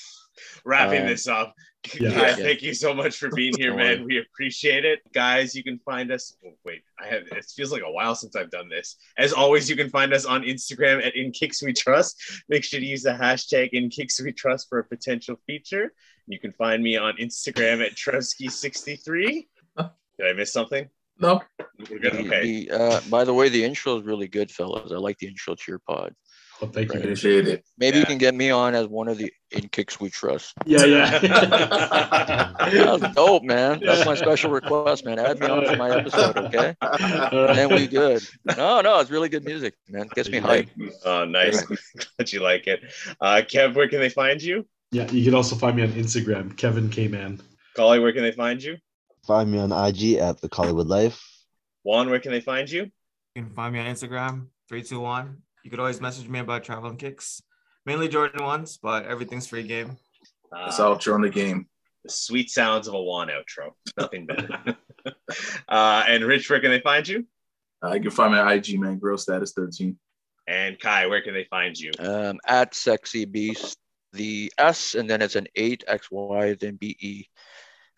wrapping 0.65 1.03
Uh, 1.03 1.07
this 1.07 1.27
up, 1.27 1.53
Yeah. 1.99 2.09
guys, 2.11 2.37
Yeah. 2.37 2.43
thank 2.45 2.61
you 2.61 2.73
so 2.75 2.93
much 2.93 3.17
for 3.17 3.29
being 3.29 3.53
here, 3.57 3.75
man. 3.75 4.05
We 4.05 4.19
appreciate 4.19 4.85
it, 4.85 4.99
guys. 5.13 5.55
You 5.55 5.63
can 5.63 5.79
find 5.79 6.11
us. 6.11 6.35
oh, 6.45 6.53
wait, 6.63 6.83
I 6.99 7.07
have. 7.07 7.23
It 7.31 7.45
feels 7.55 7.71
like 7.71 7.81
a 7.81 7.91
while 7.91 8.13
since 8.15 8.35
I've 8.35 8.51
done 8.51 8.69
this. 8.69 8.97
As 9.17 9.33
always, 9.33 9.69
you 9.69 9.75
can 9.75 9.89
find 9.89 10.13
us 10.13 10.25
on 10.25 10.43
Instagram 10.43 11.05
at 11.05 11.15
In 11.15 11.31
Kix 11.31 11.63
We 11.63 11.73
Trust. 11.73 12.21
Make 12.49 12.63
sure 12.63 12.79
to 12.79 12.85
use 12.85 13.01
the 13.03 13.13
hashtag 13.13 13.69
In 13.73 13.89
Kix 13.89 14.21
We 14.23 14.31
Trust 14.31 14.69
for 14.69 14.77
a 14.79 14.83
potential 14.83 15.37
feature. 15.47 15.91
You 16.27 16.39
can 16.39 16.51
find 16.51 16.83
me 16.83 16.97
on 16.97 17.15
Instagram 17.17 17.83
at 17.83 17.95
Trevski63. 17.95 19.47
Did 19.77 20.27
I 20.27 20.33
miss 20.33 20.53
something? 20.53 20.87
No, 21.19 21.41
We're 21.89 21.99
good. 21.99 22.13
The- 22.13 22.19
Okay. 22.27 22.65
the, 22.65 22.71
uh, 22.71 23.01
by 23.09 23.23
the 23.23 23.33
way, 23.33 23.49
the 23.49 23.63
intro 23.63 23.97
is 23.97 24.05
really 24.05 24.27
good, 24.27 24.49
fellas. 24.51 24.91
I 24.91 24.95
like 24.97 25.17
the 25.19 25.27
intro 25.27 25.55
to 25.55 25.63
your 25.67 25.79
pod. 25.79 26.13
Oh, 26.63 26.67
thank 26.67 26.93
you. 26.93 26.99
appreciate 26.99 27.47
it. 27.47 27.65
Maybe 27.77 27.97
you 27.97 28.05
can 28.05 28.19
get 28.19 28.35
me 28.35 28.51
on 28.51 28.75
as 28.75 28.87
one 28.87 29.07
of 29.07 29.17
the 29.17 29.33
In 29.49 29.67
Kix 29.69 29.99
We 29.99 30.11
Trust. 30.11 30.53
Yeah, 30.65 30.85
yeah. 30.85 31.19
That 32.61 32.73
yeah. 32.73 32.91
was 32.91 33.01
dope, 33.15 33.43
man. 33.43 33.81
That's 33.83 34.05
my 34.05 34.13
special 34.13 34.51
request, 34.51 35.03
man. 35.03 35.17
Add 35.17 35.39
me 35.39 35.47
on 35.47 35.65
for 35.65 35.75
my 35.75 35.97
episode, 35.97 36.37
okay? 36.37 36.75
And 36.81 37.57
then 37.57 37.69
we 37.73 37.87
good. 37.87 38.21
No, 38.55 38.81
no, 38.81 38.99
it's 38.99 39.09
really 39.09 39.29
good 39.29 39.43
music, 39.43 39.73
man. 39.89 40.07
Gets 40.13 40.29
me 40.29 40.39
hyped. 40.39 40.69
Oh, 41.03 41.25
nice. 41.25 41.63
Glad 41.65 42.31
you 42.31 42.41
like 42.41 42.67
it. 42.67 42.81
Uh, 43.19 43.41
Kev, 43.43 43.73
where 43.73 43.89
can 43.89 43.99
they 43.99 44.09
find 44.09 44.41
you? 44.41 44.67
Yeah, 44.91 45.09
you 45.09 45.23
can 45.23 45.33
also 45.33 45.55
find 45.55 45.75
me 45.75 45.83
on 45.83 45.89
Instagram, 45.93 46.55
Kevin 46.57 46.89
K 46.89 47.07
Man. 47.07 47.41
Collie, 47.75 47.99
where 47.99 48.11
can 48.11 48.21
they 48.23 48.33
find 48.33 48.61
you? 48.61 48.77
Find 49.25 49.51
me 49.51 49.57
on 49.57 49.71
IG 49.71 50.15
at 50.15 50.41
the 50.41 50.49
Collywood 50.49 50.87
Life. 50.87 51.21
Juan, 51.83 52.09
where 52.09 52.19
can 52.19 52.31
they 52.31 52.41
find 52.41 52.69
you? 52.69 52.91
You 53.35 53.43
can 53.43 53.49
find 53.51 53.73
me 53.73 53.79
on 53.79 53.85
Instagram, 53.87 54.47
321. 54.67 55.37
You 55.63 55.69
could 55.69 55.79
always 55.79 56.01
message 56.01 56.27
me 56.27 56.39
about 56.39 56.63
traveling 56.63 56.97
kicks. 56.97 57.41
Mainly 57.85 58.07
Jordan 58.07 58.43
ones, 58.43 58.77
but 58.81 59.05
everything's 59.05 59.47
free 59.47 59.63
game. 59.63 59.97
Uh, 60.51 60.65
That's 60.65 60.79
outro 60.79 61.13
on 61.13 61.21
the 61.21 61.29
game. 61.29 61.67
the 62.03 62.11
sweet 62.11 62.49
sounds 62.49 62.87
of 62.87 62.93
a 62.93 63.01
Juan 63.01 63.29
outro. 63.29 63.71
Nothing 63.97 64.25
better. 64.25 64.77
uh, 65.67 66.03
and 66.07 66.23
Rich, 66.23 66.49
where 66.49 66.59
can 66.59 66.71
they 66.71 66.81
find 66.81 67.07
you? 67.07 67.25
Uh, 67.83 67.93
you 67.93 68.01
can 68.01 68.11
find 68.11 68.33
my 68.33 68.53
IG, 68.53 68.79
man. 68.79 68.99
Grail 68.99 69.17
status 69.17 69.53
13. 69.53 69.97
And 70.47 70.79
Kai, 70.79 71.07
where 71.07 71.21
can 71.21 71.33
they 71.33 71.45
find 71.45 71.77
you? 71.77 71.91
Um, 71.99 72.39
at 72.45 72.75
sexy 72.75 73.25
beast, 73.25 73.77
the 74.13 74.51
S, 74.57 74.95
and 74.95 75.09
then 75.09 75.21
it's 75.21 75.35
an 75.35 75.47
eight 75.55 75.83
X 75.87 76.07
Y, 76.11 76.55
then 76.59 76.75
B 76.75 76.97
E 76.99 77.25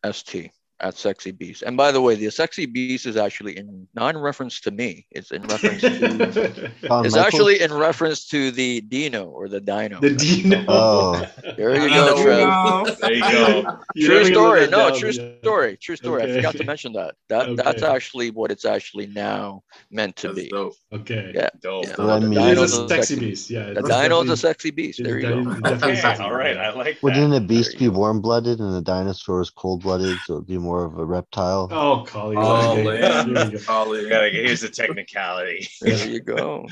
S 0.04 0.24
T 0.24 0.52
at 0.84 0.98
sexy 0.98 1.32
beast. 1.32 1.64
And 1.64 1.76
by 1.78 1.92
the 1.92 2.02
way, 2.02 2.16
the 2.16 2.30
sexy 2.30 2.66
beast 2.66 3.06
is 3.06 3.16
actually 3.18 3.58
in 3.58 3.88
not 3.96 4.14
in 4.16 4.22
reference 4.22 4.60
to 4.62 4.72
me. 4.72 5.06
It's 5.12 5.32
in 5.32 5.42
reference 5.44 5.82
to 5.82 5.90
Shawn 6.88 7.06
It's 7.06 7.16
Michaels? 7.16 7.16
actually 7.16 7.62
in 7.62 7.74
reference 7.74 8.28
to 8.28 8.52
the 8.52 8.82
Dino 8.82 9.26
or 9.26 9.48
the 9.48 9.62
Dino. 9.62 10.00
the 10.02 10.14
Dino. 10.14 10.66
Oh. 10.68 11.26
there 11.58 11.74
you 11.76 11.90
go, 11.90 12.22
Trev. 12.22 13.00
There 13.00 13.14
you 13.14 13.22
go. 13.64 13.80
You 13.96 14.08
True 14.08 14.26
story. 14.26 14.62
No, 14.68 14.90
down, 14.90 15.00
true 15.00 15.12
yeah. 15.12 15.32
story. 15.42 15.78
True 15.78 15.96
story. 15.96 16.24
I 16.24 16.36
forgot 16.36 16.56
to 16.58 16.64
mention 16.66 16.94
that. 16.94 17.16
That 17.30 17.56
that's 17.56 17.82
actually 17.84 18.32
what 18.32 18.52
it's 18.52 18.66
actually 18.66 19.08
now 19.08 19.64
meant 19.90 20.16
to 20.18 20.28
That's 20.28 20.40
be. 20.42 20.50
dope. 20.50 20.76
Okay. 20.92 21.32
Yeah. 21.34 21.50
Dope. 21.62 21.86
Yeah. 21.86 21.96
Let 21.98 22.22
the 22.22 22.28
me- 22.30 22.36
Dino's 22.36 22.74
is 22.74 22.78
a 22.80 22.84
a 22.84 22.90
sexy 22.90 23.20
beast. 23.20 23.50
Yeah. 23.50 23.74
The 23.74 23.82
Dino's 23.84 24.30
a 24.30 24.38
sexy 24.38 24.72
beast. 24.72 25.02
There 25.04 25.18
you 25.20 25.30
go. 25.30 25.44
definitely 25.46 25.72
Okay, 25.92 25.96
sexy 26.02 26.24
all 26.24 26.30
beast, 26.30 26.38
right. 26.38 26.56
yeah. 26.56 26.70
I 26.70 26.74
like 26.76 26.96
that. 26.96 27.04
Wouldn't 27.04 27.34
a 27.34 27.40
beast 27.40 27.80
be 27.80 27.88
warm 27.90 28.20
blooded 28.22 28.60
and 28.60 28.76
a 28.76 28.82
dinosaur 28.82 29.42
is 29.42 29.50
cold 29.50 29.84
blooded? 29.84 30.18
So 30.26 30.34
it'd 30.36 30.48
be 30.48 30.58
more 30.58 30.73
more 30.74 30.86
of 30.86 30.98
a 30.98 31.06
reptile. 31.06 31.68
Oh, 31.70 32.04
Collie. 32.08 32.36
Oh, 32.40 32.72
okay. 32.72 32.84
man. 32.84 33.34
There 33.34 33.46
you 33.46 33.52
go. 33.60 33.64
Collie. 33.64 34.10
Gotta 34.10 34.30
here's 34.30 34.62
the 34.62 34.70
technicality. 34.70 35.68
There 35.82 36.08
you 36.10 36.20
go. 36.20 36.66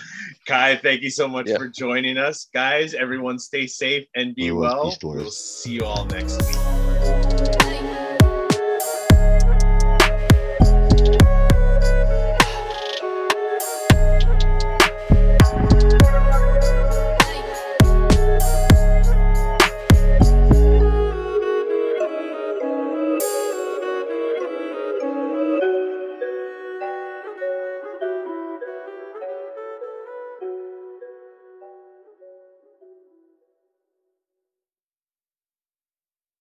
Kai, 0.48 0.78
thank 0.78 1.02
you 1.04 1.12
so 1.12 1.28
much 1.28 1.48
Yeah. 1.48 1.58
for 1.58 1.68
joining 1.68 2.18
us. 2.18 2.48
Guys, 2.52 2.96
everyone 2.96 3.38
stay 3.38 3.68
safe 3.68 4.08
and 4.16 4.34
be 4.34 4.50
Otherwise, 4.50 4.98
well. 5.04 5.16
We'll 5.16 5.30
see 5.30 5.74
you 5.74 5.84
all 5.84 6.06
next 6.06 6.42
week. 6.42 6.71